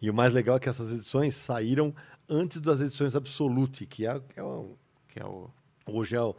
E 0.00 0.10
o 0.10 0.14
mais 0.14 0.32
legal 0.32 0.56
é 0.56 0.60
que 0.60 0.68
essas 0.68 0.90
edições 0.90 1.34
saíram 1.34 1.94
antes 2.28 2.60
das 2.60 2.80
edições 2.80 3.14
Absolute, 3.16 3.86
que 3.86 4.06
é, 4.06 4.20
é 4.36 4.42
o- 4.42 4.76
Que 5.08 5.20
é 5.20 5.24
o. 5.24 5.50
hoje 5.86 6.14
é 6.16 6.20
o, 6.20 6.34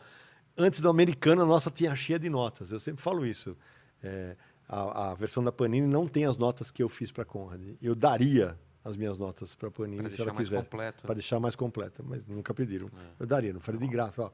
antes 0.58 0.80
do 0.80 0.90
americano 0.90 1.42
a 1.42 1.46
nossa 1.46 1.72
tinha 1.72 1.96
cheia 1.96 2.20
de 2.20 2.30
notas. 2.30 2.72
Eu 2.72 2.80
sempre 2.80 3.02
falo 3.02 3.26
isso. 3.26 3.58
É, 4.04 4.36
a, 4.70 5.12
a 5.12 5.14
versão 5.16 5.44
da 5.44 5.52
Panini 5.52 5.88
não 5.88 6.08
tem 6.08 6.26
as 6.26 6.38
notas 6.38 6.70
que 6.70 6.84
eu 6.84 6.90
fiz 6.90 7.12
para 7.12 7.26
Conrad. 7.26 7.62
Eu 7.82 7.96
daria 7.96 8.58
as 8.84 8.96
minhas 8.96 9.18
notas 9.18 9.56
para 9.56 9.72
Panini 9.72 9.98
Pra 9.98 10.06
se 10.06 10.10
deixar 10.18 10.24
ela 10.24 10.34
mais 10.34 10.48
quisesse 10.48 10.70
para 11.02 11.14
deixar 11.16 11.40
mais 11.40 11.56
completa, 11.56 12.04
mas 12.06 12.26
nunca 12.26 12.54
pediram. 12.54 12.88
É. 12.88 13.24
Eu 13.24 13.26
daria, 13.26 13.52
não 13.54 13.60
falei 13.60 13.80
de 13.82 13.88
graça. 13.88 14.22
Ó, 14.24 14.32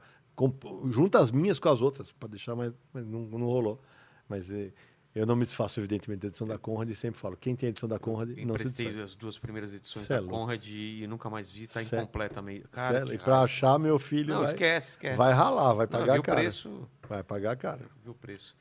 junta 0.91 1.19
as 1.19 1.31
minhas 1.31 1.59
com 1.59 1.69
as 1.69 1.81
outras, 1.81 2.11
para 2.11 2.29
deixar 2.29 2.55
mais. 2.55 2.73
Mas 2.91 3.05
não, 3.07 3.21
não 3.21 3.45
rolou. 3.47 3.79
Mas 4.27 4.49
eh, 4.51 4.71
eu 5.15 5.25
não 5.25 5.35
me 5.35 5.45
desfaço, 5.45 5.79
evidentemente, 5.79 6.21
da 6.21 6.27
edição 6.27 6.47
da 6.47 6.57
Conrad 6.57 6.89
e 6.89 6.95
sempre 6.95 7.19
falo: 7.19 7.37
quem 7.37 7.55
tem 7.55 7.67
a 7.67 7.69
edição 7.69 7.87
da 7.87 7.99
Conrad 7.99 8.29
Eu 8.37 8.45
não 8.47 8.57
se 8.57 8.65
desfaz. 8.65 8.99
as 8.99 9.15
duas 9.15 9.37
primeiras 9.37 9.73
edições 9.73 10.05
Cê 10.05 10.13
é 10.15 10.21
da. 10.21 10.27
Conrad 10.27 10.65
e 10.67 11.05
nunca 11.07 11.29
mais 11.29 11.51
vi, 11.51 11.67
tá 11.67 11.83
Cê- 11.83 11.97
incompleta 11.97 12.41
meio. 12.41 12.67
Cara, 12.69 12.93
Sério, 12.93 13.07
que 13.09 13.13
e 13.15 13.17
para 13.19 13.41
achar 13.41 13.77
meu 13.77 13.99
filho, 13.99 14.33
Não, 14.33 14.41
vai, 14.41 14.51
esquece, 14.51 14.89
esquece. 14.91 15.17
vai 15.17 15.31
ralar, 15.33 15.73
vai 15.73 15.85
Não, 15.85 15.91
pagar 15.99 16.13
vi 16.13 16.19
o 16.19 16.23
caro. 16.23 16.39
preço, 16.39 16.89
Vai 17.07 17.23
pagar 17.23 17.55
caro. 17.57 17.85
vi 18.03 18.09
o 18.09 18.13
preço. 18.15 18.55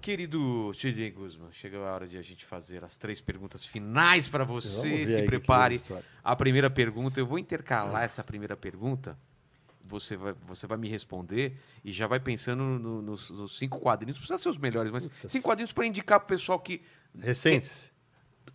Querido 0.00 0.72
Sidney 0.74 1.10
Guzman, 1.10 1.48
chegou 1.50 1.84
a 1.84 1.92
hora 1.92 2.06
de 2.06 2.16
a 2.18 2.22
gente 2.22 2.44
fazer 2.44 2.84
as 2.84 2.96
três 2.96 3.20
perguntas 3.20 3.64
finais 3.64 4.28
para 4.28 4.44
você. 4.44 5.06
Se 5.06 5.22
prepare. 5.26 5.80
A 6.22 6.36
primeira 6.36 6.68
pergunta, 6.70 7.18
eu 7.18 7.26
vou 7.26 7.38
intercalar 7.38 8.04
essa 8.04 8.22
primeira 8.22 8.56
pergunta. 8.56 9.18
Você 9.88 10.16
vai, 10.16 10.34
você 10.46 10.66
vai 10.66 10.76
me 10.78 10.88
responder 10.88 11.56
e 11.84 11.92
já 11.92 12.06
vai 12.06 12.18
pensando 12.20 12.62
no- 12.64 13.00
nos, 13.02 13.30
nos 13.30 13.56
cinco 13.58 13.78
quadrinhos. 13.80 14.16
Não 14.16 14.20
precisa 14.26 14.38
ser 14.38 14.48
os 14.48 14.58
melhores, 14.58 14.90
mas 14.90 15.06
Puta. 15.06 15.28
cinco 15.28 15.44
quadrinhos 15.48 15.72
para 15.72 15.86
indicar 15.86 16.18
pro 16.20 16.28
pessoal 16.28 16.58
que 16.60 16.82
Recentes. 17.18 17.90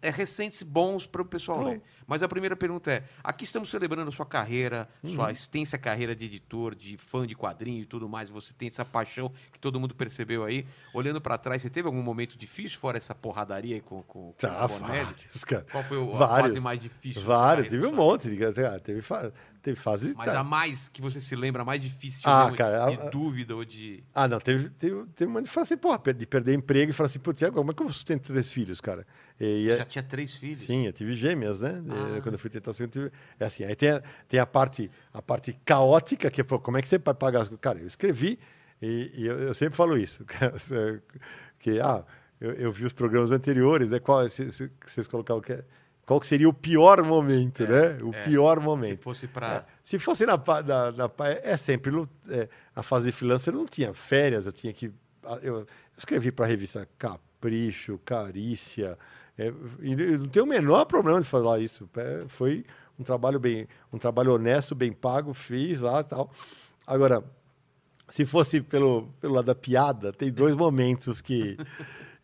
É 0.02 0.10
recentes 0.10 0.64
bons 0.64 1.06
para 1.06 1.22
o 1.22 1.26
pessoal 1.26 1.60
bom. 1.60 1.70
ler. 1.70 1.82
Mas 2.08 2.22
a 2.24 2.28
primeira 2.28 2.56
pergunta 2.56 2.92
é: 2.92 3.04
aqui 3.24 3.44
estamos 3.44 3.70
celebrando 3.70 4.10
a 4.10 4.12
sua 4.12 4.26
carreira, 4.26 4.88
sua 5.08 5.26
Uhum. 5.26 5.32
extensa 5.32 5.78
carreira 5.78 6.16
de 6.16 6.26
editor, 6.26 6.76
de 6.76 6.98
fã 6.98 7.26
de 7.26 7.36
quadrinho 7.36 7.82
e 7.82 7.86
tudo 7.86 8.08
mais. 8.10 8.30
Você 8.30 8.54
tem 8.54 8.68
essa 8.68 8.84
paixão 8.84 9.32
que 9.52 9.60
todo 9.60 9.80
mundo 9.80 9.96
percebeu 9.96 10.44
aí. 10.44 10.66
Olhando 10.94 11.22
para 11.22 11.38
trás, 11.38 11.62
você 11.62 11.70
teve 11.70 11.88
algum 11.88 12.02
momento 12.02 12.38
difícil 12.38 12.80
fora 12.80 12.98
essa 12.98 13.16
porradaria 13.16 13.76
aí 13.76 13.82
com, 13.82 14.02
com, 14.04 14.20
com 14.32 14.34
Tá, 14.38 14.66
o 14.66 14.68
Bonelli? 14.68 15.04
vários, 15.06 15.44
cara. 15.46 15.66
Qual 15.72 15.84
foi 15.84 15.98
o- 15.98 16.16
a 16.16 16.28
fase 16.28 16.60
mais 16.60 16.80
difícil? 16.80 17.22
Vários, 17.24 17.68
teve 17.70 17.86
um 17.86 17.90
sua? 17.90 17.98
monte. 17.98 18.30
de- 18.30 18.52
Teve, 18.84 19.02
fa- 19.02 19.32
teve 19.62 19.76
fase. 19.80 20.14
Mas 20.18 20.32
tá. 20.34 20.40
a 20.40 20.44
mais 20.44 20.90
que 20.90 21.02
você 21.02 21.22
se 21.22 21.36
lembra, 21.36 21.62
a 21.62 21.66
mais 21.66 21.82
difícil 21.82 22.22
Ah, 22.26 22.52
cara, 22.56 22.90
de 22.92 23.02
a- 23.02 23.06
a- 23.06 23.10
dúvida 23.10 23.56
ou 23.56 23.64
de. 23.64 24.04
Ah, 24.14 24.28
não, 24.28 24.40
teve, 24.40 24.70
teve, 24.72 25.06
teve 25.16 25.30
uma 25.32 25.42
de 25.42 25.50
falar 25.50 25.64
assim, 25.64 25.78
porra, 25.78 26.00
de 26.14 26.26
perder 26.26 26.54
emprego 26.56 26.90
e 26.92 26.94
falar 26.94 27.08
assim, 27.08 27.20
pô, 27.20 27.32
Tiago, 27.34 27.56
como 27.56 27.72
é 27.72 27.74
que 27.74 27.82
eu 27.84 27.90
sustento 27.90 28.24
três 28.32 28.52
filhos, 28.52 28.82
cara? 28.82 29.06
E, 29.44 29.66
Você 29.66 29.72
é- 29.74 29.78
já 29.78 29.86
tinha 29.86 30.04
três 30.04 30.36
filhos? 30.36 30.62
Sim, 30.64 30.86
eu 30.86 30.94
tive 30.94 31.14
gêmeas, 31.14 31.62
né? 31.62 31.82
Ah. 31.90 32.22
Quando 32.22 32.36
eu 32.36 32.40
fui 32.40 32.50
tentar 32.50 32.74
eu 32.80 32.88
tive, 32.88 33.12
É 33.40 33.46
assim, 33.46 33.64
aí 33.64 33.76
tem 33.76 33.90
a, 33.90 34.02
tem 34.28 34.40
a 34.40 34.46
parte 34.46 34.92
a 35.14 35.22
parte 35.22 35.54
caótica, 35.66 36.30
que 36.30 36.42
é, 36.42 36.44
pô, 36.44 36.60
como 36.60 36.78
é 36.78 36.82
que 36.82 36.88
você 36.88 37.00
vai 37.00 37.14
pagar 37.14 37.42
as 37.42 37.48
coisas? 37.48 37.62
Cara, 37.62 37.80
eu 37.80 37.88
escrevi 37.88 38.38
e, 38.82 39.12
e 39.16 39.26
eu, 39.26 39.40
eu 39.40 39.54
sempre 39.54 39.76
falo 39.76 39.98
isso, 39.98 40.24
que, 41.60 41.80
ah, 41.80 42.04
eu, 42.40 42.52
eu 42.54 42.72
vi 42.72 42.86
os 42.86 42.94
programas 42.94 43.32
anteriores, 43.32 43.90
né? 43.90 44.00
Qual, 44.00 44.28
se, 44.30 44.52
se- 44.52 44.72
vocês 44.86 45.08
colocavam 45.08 45.42
que 45.42 45.54
é- 45.54 45.64
qual 46.06 46.20
que 46.20 46.28
seria 46.28 46.50
o 46.50 46.54
pior 46.54 47.02
momento, 47.04 47.64
né? 47.66 47.98
O 48.02 48.14
é. 48.14 48.24
pior 48.24 48.58
Se 48.60 48.64
momento. 48.66 49.02
fosse 49.02 49.26
É, 49.26 49.30
para. 49.30 49.66
se 49.84 49.98
fosse 50.00 50.26
na, 50.26 50.36
na, 50.38 50.92
na 50.92 51.12
é 51.44 51.56
sempre 51.58 51.92
é, 52.30 52.50
a 52.76 52.84
fase 52.84 53.06
de 53.06 53.12
freelancer 53.12 53.54
não 53.54 53.66
tinha 53.66 53.94
férias, 53.94 54.46
eu 54.46 54.52
tinha 54.52 54.74
que 54.74 54.92
a- 55.24 55.40
eu, 55.44 55.60
eu 55.60 55.68
escrevi 55.98 56.32
para 56.32 56.46
a 56.46 56.48
revista 56.50 56.88
Capricho, 56.98 58.00
Carícia, 58.04 58.98
é, 59.48 59.54
eu 59.82 60.20
não 60.20 60.28
tenho 60.28 60.46
o 60.46 60.48
menor 60.48 60.86
problema 60.86 61.22
de 61.22 61.28
falar 61.28 61.60
isso. 61.60 61.90
É, 61.96 62.26
foi 62.28 62.66
um 63.00 63.04
trabalho 63.04 63.40
bem, 63.40 63.68
um 63.92 63.98
trabalho 63.98 64.34
honesto, 64.34 64.76
bem 64.76 64.92
pago, 64.92 65.34
fiz 65.34 65.82
lá, 65.82 66.04
tal. 66.04 66.32
Agora, 66.86 67.24
se 68.10 68.26
fosse 68.26 68.62
pelo 68.62 69.08
pelo 69.20 69.36
lado 69.36 69.46
da 69.46 69.56
piada, 69.56 70.12
tem 70.12 70.32
dois 70.32 70.56
momentos 70.56 71.22
que 71.22 71.58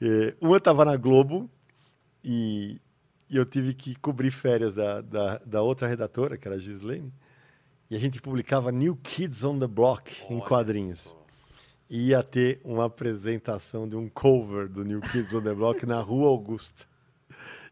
eh, 0.02 0.36
um 0.42 0.50
eu 0.50 0.58
estava 0.58 0.86
na 0.86 0.96
Globo 0.96 1.50
e, 2.24 2.80
e 3.30 3.38
eu 3.38 3.46
tive 3.46 3.74
que 3.74 3.96
cobrir 3.96 4.32
férias 4.32 4.76
da, 4.76 5.02
da, 5.02 5.38
da 5.40 5.62
outra 5.62 5.88
redatora, 5.88 6.38
que 6.38 6.48
era 6.48 6.58
a 6.58 6.60
Gislaine, 6.60 7.12
e 7.90 7.96
a 7.96 8.00
gente 8.00 8.22
publicava 8.22 8.72
New 8.72 8.98
Kids 8.98 9.44
on 9.44 9.58
the 9.60 9.68
Block 9.68 10.12
em 10.30 10.36
Olha 10.36 10.46
quadrinhos. 10.46 11.00
só. 11.02 11.18
E 11.90 12.10
ia 12.10 12.22
ter 12.22 12.60
uma 12.66 12.86
apresentação 12.86 13.88
de 13.88 13.96
um 13.96 14.10
cover 14.10 14.68
do 14.68 14.84
New 14.84 15.00
Kids 15.00 15.34
on 15.34 15.42
the 15.42 15.54
Block 15.54 15.86
na 15.86 16.02
Rua 16.02 16.28
Augusta. 16.28 16.86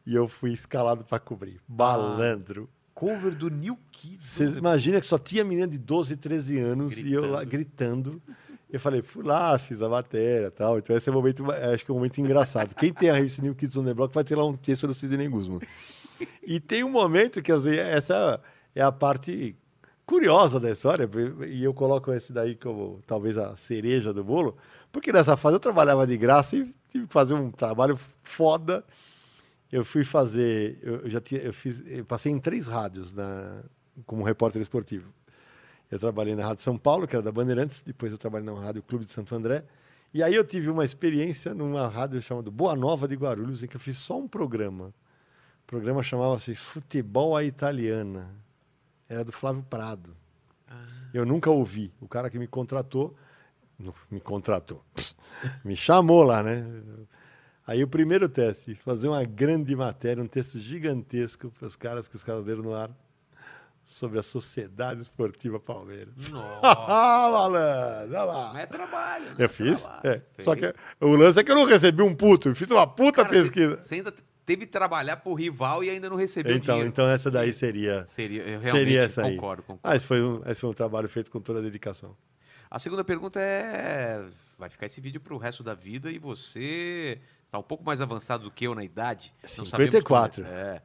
E 0.05 0.13
eu 0.15 0.27
fui 0.27 0.53
escalado 0.53 1.03
para 1.03 1.19
cobrir. 1.19 1.59
Balandro. 1.67 2.69
Cover 2.93 3.35
do 3.35 3.49
New 3.49 3.77
Kids. 3.91 4.25
Você 4.25 4.45
imagina 4.45 5.01
que 5.01 5.05
só 5.05 5.17
tinha 5.17 5.43
menina 5.43 5.67
de 5.67 5.77
12, 5.77 6.15
13 6.15 6.59
anos 6.59 6.97
e 6.97 7.11
eu 7.11 7.29
lá 7.29 7.43
gritando. 7.43 8.21
Eu 8.71 8.79
falei, 8.79 9.01
fui 9.01 9.23
lá, 9.23 9.57
fiz 9.59 9.81
a 9.81 9.89
matéria 9.89 10.47
e 10.47 10.51
tal. 10.51 10.77
Então 10.77 10.95
esse 10.95 11.09
é 11.09 11.11
o 11.11 11.15
momento, 11.15 11.43
acho 11.51 11.83
que 11.83 11.91
é 11.91 11.93
um 11.93 11.97
momento 11.97 12.19
engraçado. 12.21 12.73
Quem 12.75 12.93
tem 12.93 13.09
a 13.09 13.15
revista 13.15 13.41
New 13.41 13.53
Kids 13.53 13.75
on 13.75 13.83
the 13.83 13.93
Block 13.93 14.13
vai 14.13 14.23
ter 14.23 14.35
lá 14.35 14.45
um 14.45 14.55
texto 14.55 14.87
do 14.87 14.93
Sidney 14.93 15.27
Guzman. 15.27 15.59
E 16.43 16.59
tem 16.59 16.83
um 16.83 16.89
momento 16.89 17.41
que 17.41 17.51
assim, 17.51 17.75
essa 17.75 18.39
é 18.73 18.81
a 18.81 18.91
parte 18.91 19.55
curiosa 20.05 20.59
da 20.59 20.71
história, 20.71 21.09
e 21.47 21.63
eu 21.63 21.73
coloco 21.73 22.13
esse 22.13 22.31
daí 22.31 22.55
como 22.55 23.01
talvez 23.07 23.37
a 23.37 23.57
cereja 23.57 24.13
do 24.13 24.23
bolo, 24.23 24.55
porque 24.91 25.11
nessa 25.11 25.35
fase 25.35 25.55
eu 25.55 25.59
trabalhava 25.59 26.05
de 26.05 26.15
graça 26.15 26.55
e 26.55 26.71
tive 26.89 27.07
que 27.07 27.13
fazer 27.13 27.33
um 27.33 27.51
trabalho 27.51 27.99
foda. 28.23 28.85
Eu 29.71 29.83
fui 29.83 30.03
fazer, 30.03 30.79
eu 30.81 31.09
já 31.09 31.19
tinha, 31.19 31.41
eu 31.41 31.53
fiz, 31.53 31.83
eu 31.85 32.05
passei 32.05 32.31
em 32.31 32.39
três 32.39 32.67
rádios 32.67 33.11
na, 33.11 33.63
como 34.05 34.23
repórter 34.23 34.61
esportivo. 34.61 35.11
Eu 35.89 35.99
trabalhei 35.99 36.35
na 36.35 36.45
Rádio 36.45 36.63
São 36.63 36.77
Paulo, 36.77 37.07
que 37.07 37.15
era 37.15 37.23
da 37.23 37.31
Bandeirantes, 37.31 37.81
depois 37.85 38.11
eu 38.11 38.17
trabalhei 38.17 38.45
na 38.45 38.59
Rádio 38.59 38.81
Clube 38.83 39.05
de 39.05 39.11
Santo 39.11 39.35
André. 39.35 39.63
E 40.13 40.23
aí 40.23 40.33
eu 40.33 40.45
tive 40.45 40.69
uma 40.69 40.85
experiência 40.85 41.53
numa 41.53 41.87
rádio 41.87 42.21
chamada 42.21 42.49
Boa 42.49 42.75
Nova 42.75 43.07
de 43.07 43.15
Guarulhos, 43.15 43.63
em 43.63 43.67
que 43.67 43.75
eu 43.75 43.81
fiz 43.81 43.97
só 43.97 44.17
um 44.17 44.27
programa. 44.27 44.93
O 45.63 45.67
programa 45.67 46.01
chamava-se 46.01 46.55
Futebol 46.55 47.35
à 47.35 47.43
Italiana. 47.43 48.29
Era 49.09 49.23
do 49.23 49.31
Flávio 49.31 49.63
Prado. 49.63 50.15
Eu 51.13 51.25
nunca 51.25 51.49
ouvi. 51.49 51.93
O 51.99 52.07
cara 52.07 52.29
que 52.29 52.39
me 52.39 52.47
contratou, 52.47 53.15
me 54.09 54.19
contratou, 54.19 54.83
me 55.65 55.75
chamou 55.75 56.23
lá, 56.23 56.41
né? 56.41 56.65
Aí 57.67 57.83
o 57.83 57.87
primeiro 57.87 58.29
teste, 58.29 58.75
fazer 58.75 59.07
uma 59.07 59.23
grande 59.23 59.75
matéria, 59.75 60.21
um 60.21 60.27
texto 60.27 60.59
gigantesco 60.59 61.49
para 61.57 61.67
os 61.67 61.75
caras 61.75 62.07
que 62.07 62.15
os 62.15 62.23
caras 62.23 62.45
deram 62.45 62.61
no 62.61 62.73
ar 62.75 62.91
sobre 63.83 64.19
a 64.19 64.23
Sociedade 64.23 65.01
Esportiva 65.01 65.59
Palmeiras. 65.59 66.13
Nossa. 66.29 66.59
ah, 66.63 67.29
malandro, 67.31 68.09
olha 68.15 68.23
lá. 68.23 68.51
Mas 68.53 68.63
é 68.63 68.65
trabalho. 68.67 69.25
né? 69.25 69.35
Eu 69.39 69.49
fiz. 69.49 69.81
Trabalho. 69.81 70.21
é. 70.37 70.43
Só 70.43 70.55
que 70.55 70.73
o 71.01 71.15
lance 71.15 71.39
é 71.39 71.43
que 71.43 71.51
eu 71.51 71.55
não 71.55 71.65
recebi 71.65 72.01
um 72.03 72.13
puto, 72.15 72.49
eu 72.49 72.55
fiz 72.55 72.69
uma 72.69 72.85
puta 72.87 73.23
Cara, 73.23 73.29
pesquisa. 73.29 73.81
Você 73.81 73.95
ainda 73.95 74.13
teve 74.45 74.65
que 74.67 74.71
trabalhar 74.71 75.17
pro 75.17 75.33
rival 75.33 75.83
e 75.83 75.89
ainda 75.89 76.07
não 76.09 76.17
recebeu 76.17 76.55
Então, 76.55 76.75
dinheiro. 76.75 76.89
então 76.89 77.07
essa 77.07 77.31
daí 77.31 77.51
seria. 77.51 78.05
Seria, 78.05 78.41
eu 78.43 78.59
realmente 78.59 78.71
Seria 78.85 79.01
essa 79.01 79.23
aí. 79.23 79.35
concordo, 79.35 79.63
concordo. 79.63 79.81
Ah, 79.83 79.95
esse 79.95 80.05
foi, 80.05 80.21
um, 80.21 80.41
esse 80.45 80.61
foi 80.61 80.69
um 80.69 80.73
trabalho 80.73 81.09
feito 81.09 81.31
com 81.31 81.39
toda 81.41 81.59
a 81.59 81.61
dedicação. 81.63 82.15
A 82.69 82.77
segunda 82.79 83.03
pergunta 83.03 83.39
é: 83.39 84.23
vai 84.57 84.69
ficar 84.69 84.85
esse 84.87 84.99
vídeo 85.01 85.19
pro 85.21 85.37
resto 85.37 85.63
da 85.63 85.73
vida 85.75 86.11
e 86.11 86.17
você 86.19 87.19
está 87.45 87.57
um 87.57 87.63
pouco 87.63 87.83
mais 87.83 88.01
avançado 88.01 88.43
do 88.43 88.51
que 88.51 88.65
eu 88.65 88.75
na 88.75 88.83
idade? 88.83 89.33
Não 89.57 89.65
sabemos 89.65 89.91
54. 89.91 90.43
quando- 90.43 90.53
É. 90.53 90.81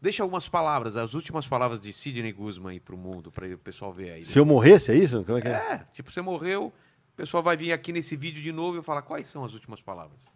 Deixa 0.00 0.22
algumas 0.22 0.46
palavras, 0.48 0.96
as 0.96 1.14
últimas 1.14 1.46
palavras 1.46 1.80
de 1.80 1.90
Sidney 1.92 2.30
Guzman 2.30 2.72
aí 2.72 2.80
pro 2.80 2.96
mundo, 2.96 3.32
para 3.32 3.46
o 3.54 3.58
pessoal 3.58 3.90
ver 3.92 4.10
aí. 4.12 4.24
Se 4.24 4.38
eu 4.38 4.44
morresse, 4.44 4.92
é 4.92 4.94
isso? 4.96 5.24
Como 5.24 5.38
é 5.38 5.40
que 5.40 5.48
é? 5.48 5.52
É, 5.52 5.78
tipo, 5.94 6.10
você 6.12 6.20
morreu, 6.20 6.66
o 6.66 7.16
pessoal 7.16 7.42
vai 7.42 7.56
vir 7.56 7.72
aqui 7.72 7.90
nesse 7.90 8.14
vídeo 8.14 8.42
de 8.42 8.52
novo 8.52 8.78
e 8.78 8.82
falar 8.82 9.00
quais 9.00 9.26
são 9.28 9.44
as 9.44 9.54
últimas 9.54 9.80
palavras 9.80 10.26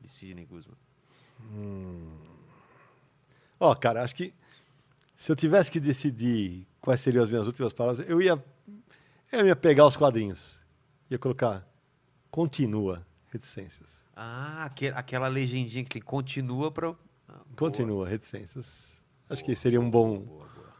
de 0.00 0.08
Sidney 0.08 0.44
Guzman. 0.44 0.76
Ó, 3.60 3.74
cara, 3.76 4.02
acho 4.02 4.14
que 4.16 4.34
se 5.16 5.30
eu 5.30 5.36
tivesse 5.36 5.70
que 5.70 5.78
decidir 5.78 6.66
quais 6.80 7.00
seriam 7.00 7.22
as 7.22 7.30
minhas 7.30 7.46
últimas 7.46 7.72
palavras, 7.72 8.04
eu 8.08 8.20
ia, 8.20 8.42
eu 9.30 9.46
ia 9.46 9.54
pegar 9.54 9.86
os 9.86 9.96
quadrinhos. 9.96 10.60
Ia 11.10 11.18
colocar, 11.18 11.64
continua, 12.30 13.06
Reticências. 13.30 14.01
Ah, 14.14 14.64
aque- 14.64 14.88
aquela 14.94 15.28
legendinha 15.28 15.84
que 15.84 16.00
continua 16.00 16.70
pra. 16.70 16.88
Ah, 16.88 16.94
boa, 17.28 17.44
Continua, 17.56 18.08
reticências. 18.08 18.66
Acho 19.28 19.44
que 19.44 19.54
seria 19.56 19.80
um 19.80 19.90
bom. 19.90 20.18
boa, 20.20 20.38
boa. 20.54 20.72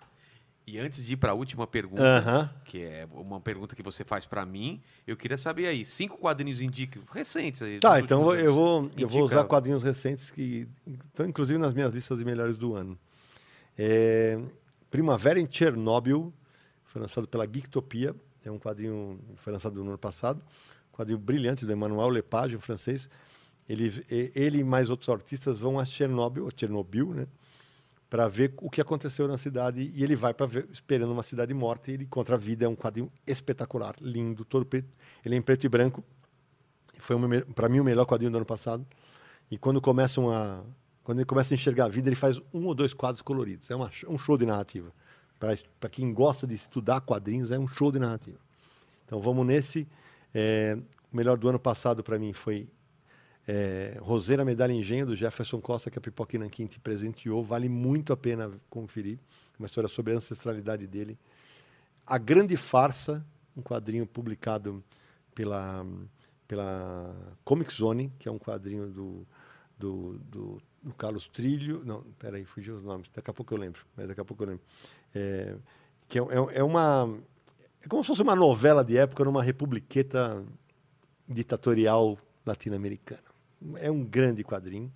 E 0.66 0.78
antes 0.78 1.04
de 1.04 1.14
ir 1.14 1.16
pra 1.16 1.34
última 1.34 1.66
pergunta, 1.66 2.02
Aham. 2.02 2.50
que 2.64 2.82
é 2.82 3.06
uma 3.12 3.40
pergunta 3.40 3.74
que 3.74 3.82
você 3.82 4.04
faz 4.04 4.24
pra 4.26 4.46
mim, 4.46 4.80
eu 5.06 5.16
queria 5.16 5.36
saber 5.36 5.66
aí, 5.66 5.84
cinco 5.84 6.16
quadrinhos 6.18 6.60
indica 6.60 7.00
recentes 7.12 7.60
aí. 7.62 7.80
Tá, 7.80 7.98
então 7.98 8.20
últimos 8.22 8.44
eu 8.44 8.54
vou, 8.54 8.78
anos. 8.78 8.92
eu 8.96 9.08
vou 9.08 9.22
usar 9.24 9.44
quadrinhos 9.44 9.82
recentes 9.82 10.30
que 10.30 10.68
estão 11.08 11.26
inclusive 11.26 11.58
nas 11.58 11.72
minhas 11.74 11.92
listas 11.92 12.18
de 12.18 12.24
melhores 12.24 12.56
do 12.56 12.74
ano. 12.76 12.96
É, 13.76 14.38
Primavera 14.90 15.40
em 15.40 15.48
Chernobyl, 15.50 16.32
foi 16.84 17.00
lançado 17.02 17.26
pela 17.26 17.44
Geektopia, 17.46 18.14
é 18.44 18.50
um 18.50 18.58
quadrinho 18.58 19.18
foi 19.36 19.52
lançado 19.52 19.82
no 19.82 19.88
ano 19.90 19.98
passado, 19.98 20.42
quadrinho 20.92 21.18
brilhante 21.18 21.66
do 21.66 21.72
Emmanuel 21.72 22.08
Lepage, 22.08 22.56
um 22.56 22.60
francês. 22.60 23.08
Ele, 23.68 24.04
ele 24.08 24.58
e 24.58 24.64
mais 24.64 24.90
outros 24.90 25.08
artistas 25.08 25.58
vão 25.58 25.78
a 25.78 25.84
Chernobyl, 25.84 26.48
Chernobyl, 26.56 27.14
né? 27.14 27.26
Para 28.10 28.28
ver 28.28 28.52
o 28.58 28.68
que 28.68 28.80
aconteceu 28.80 29.26
na 29.26 29.38
cidade 29.38 29.90
e 29.94 30.04
ele 30.04 30.14
vai 30.14 30.34
para 30.34 30.46
esperando 30.70 31.12
uma 31.12 31.22
cidade 31.22 31.54
morta 31.54 31.90
e 31.90 31.94
ele 31.94 32.04
encontra 32.04 32.34
a 32.34 32.38
vida. 32.38 32.66
É 32.66 32.68
um 32.68 32.76
quadrinho 32.76 33.10
espetacular, 33.26 33.94
lindo, 34.00 34.44
todo 34.44 34.66
preto. 34.66 34.88
Ele 35.24 35.34
é 35.34 35.38
em 35.38 35.42
preto 35.42 35.64
e 35.64 35.68
branco. 35.68 36.04
Foi 37.00 37.16
para 37.54 37.70
mim 37.70 37.80
o 37.80 37.84
melhor 37.84 38.04
quadrinho 38.04 38.30
do 38.30 38.36
ano 38.36 38.44
passado. 38.44 38.86
E 39.50 39.56
quando 39.56 39.80
começam 39.80 40.30
a 40.30 40.62
quando 41.02 41.18
ele 41.18 41.26
começa 41.26 41.52
a 41.52 41.56
enxergar 41.56 41.86
a 41.86 41.88
vida, 41.88 42.08
ele 42.08 42.16
faz 42.16 42.40
um 42.54 42.66
ou 42.66 42.74
dois 42.74 42.94
quadros 42.94 43.22
coloridos. 43.22 43.70
É 43.70 43.74
uma, 43.74 43.90
um 44.08 44.18
show 44.18 44.38
de 44.38 44.46
narrativa. 44.46 44.92
Para 45.80 45.90
quem 45.90 46.12
gosta 46.14 46.46
de 46.46 46.54
estudar 46.54 47.00
quadrinhos, 47.00 47.50
é 47.50 47.58
um 47.58 47.66
show 47.66 47.90
de 47.90 47.98
narrativa. 47.98 48.38
Então 49.04 49.20
vamos 49.20 49.44
nesse. 49.44 49.88
É, 50.34 50.78
o 51.12 51.16
melhor 51.16 51.36
do 51.36 51.48
ano 51.48 51.58
passado 51.58 52.02
para 52.02 52.18
mim 52.18 52.32
foi 52.32 52.68
é, 53.46 53.96
Roseira 54.00 54.44
Medalha 54.44 54.72
Engenho, 54.72 55.06
do 55.06 55.16
Jefferson 55.16 55.60
Costa, 55.60 55.90
que 55.90 55.98
a 55.98 56.00
Pipoca 56.00 56.38
Nanquim 56.38 56.66
te 56.66 56.78
presenteou. 56.78 57.42
Vale 57.44 57.68
muito 57.68 58.12
a 58.12 58.16
pena 58.16 58.50
conferir. 58.70 59.18
Uma 59.58 59.66
história 59.66 59.88
sobre 59.88 60.12
a 60.12 60.16
ancestralidade 60.16 60.86
dele. 60.86 61.18
A 62.06 62.18
Grande 62.18 62.56
Farsa, 62.56 63.24
um 63.56 63.62
quadrinho 63.62 64.06
publicado 64.06 64.82
pela, 65.34 65.86
pela 66.48 67.14
Comic 67.44 67.72
Zone, 67.72 68.12
que 68.18 68.28
é 68.28 68.32
um 68.32 68.38
quadrinho 68.38 68.88
do, 68.88 69.26
do, 69.78 70.18
do, 70.18 70.62
do 70.82 70.94
Carlos 70.94 71.28
Trilho. 71.28 71.82
Não, 71.84 72.02
peraí, 72.18 72.44
fugiu 72.44 72.76
os 72.76 72.82
nomes. 72.82 73.08
Daqui 73.12 73.30
a 73.30 73.34
pouco 73.34 73.54
eu 73.54 73.58
lembro. 73.58 73.84
Mas 73.96 74.08
daqui 74.08 74.20
a 74.20 74.24
pouco 74.24 74.42
eu 74.42 74.48
lembro. 74.48 74.64
É, 75.14 75.56
que 76.08 76.18
é, 76.18 76.22
é, 76.22 76.58
é 76.58 76.62
uma. 76.62 77.18
É 77.82 77.88
como 77.88 78.02
se 78.02 78.08
fosse 78.08 78.22
uma 78.22 78.36
novela 78.36 78.84
de 78.84 78.96
época 78.96 79.24
numa 79.24 79.42
republiqueta 79.42 80.44
ditatorial 81.28 82.16
latino-americana. 82.46 83.22
É 83.76 83.90
um 83.90 84.04
grande 84.04 84.44
quadrinho. 84.44 84.92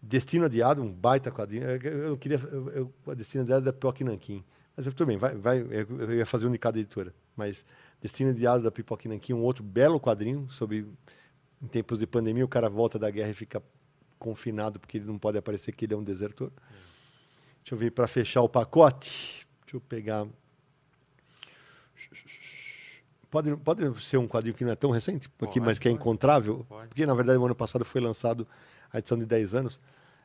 Destino 0.00 0.46
Adiado, 0.46 0.82
um 0.82 0.92
baita 0.92 1.30
quadrinho. 1.30 1.64
Eu, 1.64 2.16
queria. 2.16 2.38
Eu, 2.38 2.70
eu, 2.70 2.92
a 3.06 3.14
Destino 3.14 3.44
Adiado 3.44 3.62
é 3.62 3.64
da 3.66 3.72
Pipoca 3.72 4.04
Nanquim. 4.04 4.42
Mas 4.76 4.86
tudo 4.86 5.06
bem, 5.06 5.18
vai, 5.18 5.36
vai, 5.36 5.60
eu, 5.60 6.14
ia 6.14 6.26
fazer 6.26 6.46
um 6.46 6.50
de 6.50 6.58
cada 6.58 6.78
editora. 6.78 7.14
Mas 7.36 7.64
Destino 8.00 8.30
Adiado 8.30 8.64
da 8.64 8.70
Pipoca 8.70 9.08
Nanquim, 9.08 9.34
um 9.34 9.42
outro 9.42 9.62
belo 9.62 10.00
quadrinho 10.00 10.48
sobre. 10.50 10.86
Em 11.62 11.68
tempos 11.68 12.00
de 12.00 12.08
pandemia, 12.08 12.44
o 12.44 12.48
cara 12.48 12.68
volta 12.68 12.98
da 12.98 13.08
guerra 13.08 13.30
e 13.30 13.34
fica 13.34 13.62
confinado 14.18 14.80
porque 14.80 14.98
ele 14.98 15.04
não 15.04 15.16
pode 15.16 15.38
aparecer, 15.38 15.70
que 15.70 15.84
ele 15.84 15.94
é 15.94 15.96
um 15.96 16.02
desertor. 16.02 16.50
Deixa 17.62 17.74
eu 17.74 17.78
ver 17.78 17.92
para 17.92 18.08
fechar 18.08 18.42
o 18.42 18.48
pacote. 18.48 19.46
Deixa 19.64 19.76
eu 19.76 19.80
pegar. 19.80 20.26
Pode, 23.30 23.56
pode 23.56 24.02
ser 24.04 24.18
um 24.18 24.28
quadrinho 24.28 24.54
que 24.54 24.64
não 24.64 24.72
é 24.72 24.76
tão 24.76 24.90
recente, 24.90 25.28
porque, 25.30 25.58
Pode, 25.58 25.66
mas 25.66 25.78
que 25.78 25.88
é 25.88 25.90
encontrável. 25.90 26.66
Pode. 26.68 26.88
Porque, 26.88 27.06
na 27.06 27.14
verdade, 27.14 27.38
o 27.38 27.44
ano 27.44 27.54
passado 27.54 27.84
foi 27.84 28.00
lançado 28.00 28.46
a 28.92 28.98
edição 28.98 29.18
de 29.18 29.24
10 29.24 29.54
anos, 29.54 29.80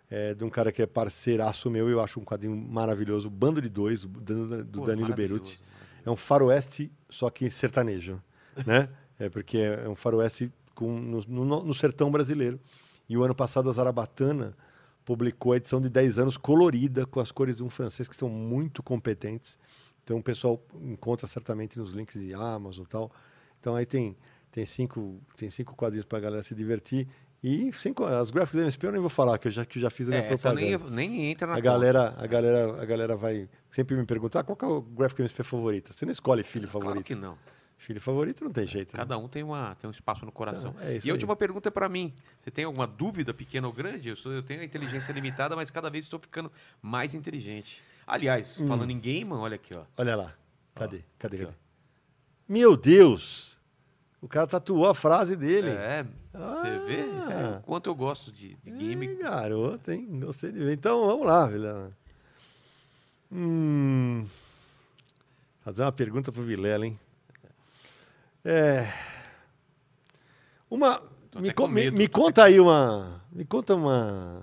é, 0.10 0.34
de 0.34 0.44
um 0.44 0.50
cara 0.50 0.72
que 0.74 0.82
é 0.82 0.86
parceiraço 0.86 1.70
meu, 1.70 1.90
eu 1.90 2.02
acho 2.02 2.20
um 2.20 2.26
quadrinho 2.26 2.56
maravilhoso, 2.56 3.30
Bando 3.30 3.62
de 3.62 3.70
Dois, 3.70 4.02
do, 4.02 4.64
do 4.64 4.80
Pô, 4.80 4.86
Danilo 4.86 5.14
Beruti. 5.16 5.60
É 6.06 6.12
um 6.12 6.16
faroeste, 6.18 6.92
só 7.10 7.30
que 7.30 7.50
sertanejo, 7.50 8.22
né? 8.66 8.90
É 9.20 9.30
porque 9.30 9.58
é 9.58 9.88
um 9.90 9.96
faroeste 9.96 10.52
com, 10.76 11.00
no, 11.00 11.22
no- 11.28 11.64
no 11.64 11.74
sertão 11.74 12.12
brasileiro. 12.12 12.60
E 13.10 13.18
o 13.18 13.24
ano 13.24 13.34
passado 13.34 13.70
a 13.70 13.72
Zarabatana 13.74 14.54
publicou 15.06 15.54
a 15.54 15.58
edição 15.58 15.80
de 15.80 15.90
10 15.90 16.20
anos 16.20 16.36
colorida, 16.38 17.06
com 17.06 17.20
as 17.22 17.32
cores 17.32 17.56
de 17.56 17.64
um 17.64 17.70
francês 17.70 18.08
que 18.08 18.16
são 18.16 18.28
muito 18.30 18.84
competentes. 18.84 19.58
Então 20.08 20.20
o 20.20 20.24
pessoal 20.24 20.64
encontra 20.82 21.28
certamente 21.28 21.78
nos 21.78 21.92
links 21.92 22.18
de 22.22 22.34
Amazon 22.34 22.86
e 22.86 22.88
tal. 22.88 23.12
Então 23.60 23.76
aí 23.76 23.86
tem, 23.86 24.16
tem, 24.50 24.66
cinco, 24.66 25.20
tem 25.36 25.50
cinco 25.50 25.76
quadrinhos 25.76 26.06
para 26.06 26.18
a 26.18 26.22
galera 26.22 26.42
se 26.44 26.56
divertir. 26.56 27.06
E 27.44 27.74
cinco, 27.74 28.06
as 28.06 28.32
gráficas 28.32 28.56
da 28.56 28.62
MSP 28.64 28.88
eu 28.88 28.92
nem 28.94 29.02
vou 29.02 29.10
falar, 29.10 29.38
que 29.38 29.50
eu 29.50 29.52
já, 29.52 29.66
que 29.66 29.78
eu 29.80 29.82
já 29.82 29.90
fiz 29.90 30.08
a 30.08 30.12
minha 30.12 30.22
É, 30.24 30.28
propaganda. 30.30 30.62
nem, 30.90 31.10
nem 31.10 31.32
entra 31.32 31.46
na 31.46 31.54
A 31.54 31.56
conta. 31.58 31.70
galera, 31.70 32.16
a, 32.18 32.26
galera, 32.26 32.82
a 32.82 32.86
galera 32.86 33.16
vai 33.18 33.50
sempre 33.70 33.98
me 33.98 34.06
perguntar 34.06 34.40
ah, 34.40 34.44
qual 34.46 34.58
é 34.62 34.74
o 34.78 34.82
gráfico 34.82 35.22
MSP 35.22 35.44
favorito. 35.44 35.94
Você 35.94 36.06
não 36.06 36.14
escolhe 36.14 36.42
filho 36.42 36.70
Claro 36.70 36.86
favorito. 36.86 37.06
que 37.06 37.14
não. 37.14 37.38
Filho 37.78 38.00
favorito 38.00 38.46
não 38.46 38.52
tem 38.52 38.66
jeito. 38.66 38.94
né? 38.94 38.98
Cada 39.00 39.18
um 39.18 39.28
tem, 39.28 39.44
uma, 39.44 39.76
tem 39.76 39.90
um 39.90 39.92
espaço 39.92 40.26
no 40.26 40.32
coração. 40.32 40.72
Então, 40.78 40.88
é 40.88 40.94
e 40.94 40.98
a 41.00 41.02
aí. 41.04 41.12
última 41.12 41.36
pergunta 41.36 41.68
é 41.68 41.72
para 41.72 41.90
mim. 41.90 42.14
Você 42.40 42.50
tem 42.50 42.64
alguma 42.64 42.88
dúvida, 42.88 43.34
pequena 43.34 43.68
ou 43.68 43.74
grande? 43.74 44.08
Eu, 44.08 44.16
sou, 44.16 44.32
eu 44.32 44.42
tenho 44.42 44.62
a 44.62 44.64
inteligência 44.64 45.12
limitada, 45.12 45.54
mas 45.54 45.70
cada 45.70 45.90
vez 45.90 46.06
estou 46.06 46.18
ficando 46.20 46.50
mais 46.82 47.14
inteligente. 47.14 47.84
Aliás, 48.08 48.58
Hum. 48.60 48.68
falando 48.68 48.90
em 48.92 49.00
game, 49.00 49.32
olha 49.34 49.56
aqui, 49.56 49.74
ó. 49.76 49.84
Olha 49.98 50.16
lá. 50.16 50.34
Cadê? 50.74 51.04
Cadê? 51.20 51.36
aqui, 51.38 51.46
Cadê? 51.46 51.58
Meu 52.48 52.78
Deus! 52.78 53.60
O 54.22 54.28
cara 54.28 54.48
tatuou 54.48 54.88
a 54.88 54.96
frase 54.96 55.36
dele. 55.36 55.70
É, 55.70 56.04
você 56.34 56.80
vê? 56.88 57.00
É 57.02 57.34
Ah. 57.56 57.60
o 57.60 57.64
quanto 57.64 57.90
eu 57.90 57.96
gosto 57.96 58.32
de, 58.32 58.56
de 58.56 58.72
game. 58.72 59.06
Ih, 59.06 59.16
garoto, 59.18 59.92
hein? 59.92 60.08
Gostei 60.22 60.52
de 60.52 60.60
ver. 60.60 60.74
Então, 60.74 61.06
vamos 61.06 61.26
lá, 61.26 61.46
Vilela. 61.46 61.92
Hum, 63.32 64.26
fazer 65.62 65.82
uma 65.84 65.92
pergunta 65.92 66.32
pro 66.32 66.44
Vilela, 66.44 66.86
hein? 66.88 66.98
É. 68.46 68.88
Uma. 70.70 71.02
Me, 71.36 71.54
me- 71.70 71.92
me 71.92 72.08
conta 72.08 72.46
aí 72.46 72.60
uma. 72.60 73.22
Me 73.32 73.44
conta 73.46 73.76
uma. 73.76 74.42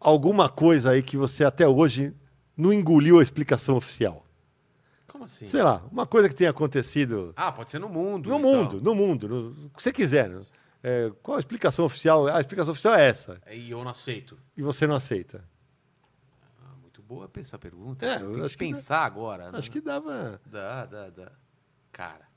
Alguma 0.00 0.48
coisa 0.48 0.90
aí 0.90 1.02
que 1.02 1.16
você 1.16 1.44
até 1.44 1.66
hoje 1.66 2.14
não 2.56 2.72
engoliu 2.72 3.18
a 3.18 3.22
explicação 3.22 3.76
oficial. 3.76 4.24
Como 5.08 5.24
assim? 5.24 5.46
Sei 5.46 5.62
lá, 5.62 5.82
uma 5.90 6.06
coisa 6.06 6.28
que 6.28 6.34
tenha 6.34 6.50
acontecido 6.50 7.32
Ah, 7.36 7.50
pode 7.50 7.70
ser 7.70 7.78
no 7.78 7.88
mundo. 7.88 8.28
no 8.28 8.38
mundo, 8.38 8.80
no 8.80 8.94
mundo, 8.94 9.28
no, 9.28 9.66
o 9.66 9.70
que 9.70 9.82
você 9.82 9.92
quiser. 9.92 10.28
né? 10.28 10.44
É, 10.82 11.10
qual 11.22 11.36
a 11.36 11.40
explicação 11.40 11.84
oficial? 11.84 12.28
A 12.28 12.38
explicação 12.38 12.72
oficial 12.72 12.94
é 12.94 13.08
essa. 13.08 13.40
E 13.50 13.70
eu 13.70 13.82
não 13.82 13.90
aceito. 13.90 14.38
E 14.56 14.62
você 14.62 14.86
não 14.86 14.94
aceita. 14.94 15.44
Ah, 16.62 16.74
muito 16.80 17.02
boa 17.02 17.28
essa 17.36 17.58
pergunta. 17.58 18.06
É, 18.06 18.18
tem 18.18 18.42
que 18.42 18.48
que 18.50 18.56
pensar 18.56 19.04
agora. 19.04 19.48
Acho 19.48 19.68
né? 19.68 19.72
que 19.72 19.80
dava. 19.80 20.40
Dá, 20.46 20.86
dá, 20.86 21.10
dá. 21.10 21.32
Cara, 21.90 22.28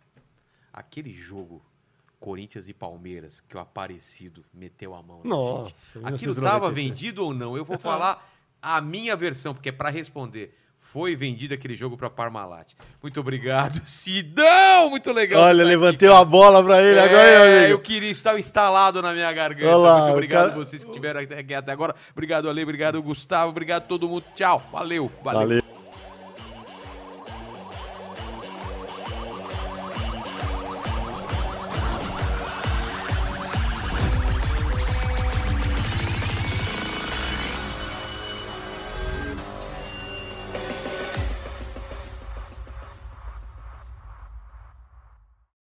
aquele 0.74 1.14
jogo 1.14 1.64
Corinthians 2.22 2.70
e 2.70 2.74
Palmeiras 2.74 3.42
que 3.50 3.58
o 3.58 3.60
Aparecido 3.60 4.46
meteu 4.54 4.94
a 4.96 5.02
mão 5.04 5.20
Nossa, 5.26 5.70
gente. 5.70 6.06
Aquilo 6.06 6.34
1993. 6.36 6.46
estava 6.46 6.72
vendido 6.72 7.26
ou 7.26 7.34
não? 7.34 7.58
Eu 7.58 7.66
vou 7.66 7.78
falar 7.78 8.26
a 8.62 8.80
minha 8.80 9.16
versão, 9.16 9.54
porque 9.54 9.70
é 9.70 9.72
para 9.74 9.90
responder. 9.90 10.56
Foi 10.94 11.16
vendido 11.16 11.54
aquele 11.54 11.74
jogo 11.74 11.98
para 11.98 12.10
Parmalat. 12.10 12.68
Muito 13.02 13.18
obrigado, 13.22 13.82
Sidão! 13.88 14.90
Muito 14.90 15.12
legal. 15.14 15.42
Olha, 15.44 15.64
levantei 15.64 16.10
aqui, 16.10 16.18
uma 16.18 16.26
bola 16.26 16.62
pra 16.64 16.82
ele 16.84 17.00
é, 17.00 17.04
agora, 17.04 17.24
meu 17.40 17.46
eu 17.62 17.66
amigo. 17.66 17.80
queria 17.82 18.12
estar 18.12 18.38
instalado 18.38 19.02
na 19.02 19.14
minha 19.14 19.32
garganta. 19.32 19.68
Olha 19.68 19.78
lá, 19.78 20.00
Muito 20.02 20.12
obrigado 20.14 20.50
cara- 20.50 20.56
vocês 20.58 20.84
que 20.84 20.90
estiveram 20.92 21.22
até 21.22 21.40
aqui 21.40 21.54
até 21.54 21.72
agora. 21.72 21.96
Obrigado, 22.12 22.50
Ale. 22.50 22.62
Obrigado, 22.64 23.02
Gustavo. 23.02 23.50
Obrigado 23.52 23.88
todo 23.88 24.08
mundo. 24.08 24.26
Tchau. 24.36 24.62
Valeu. 24.72 25.10
Valeu. 25.24 25.40
Valeu. 25.40 25.81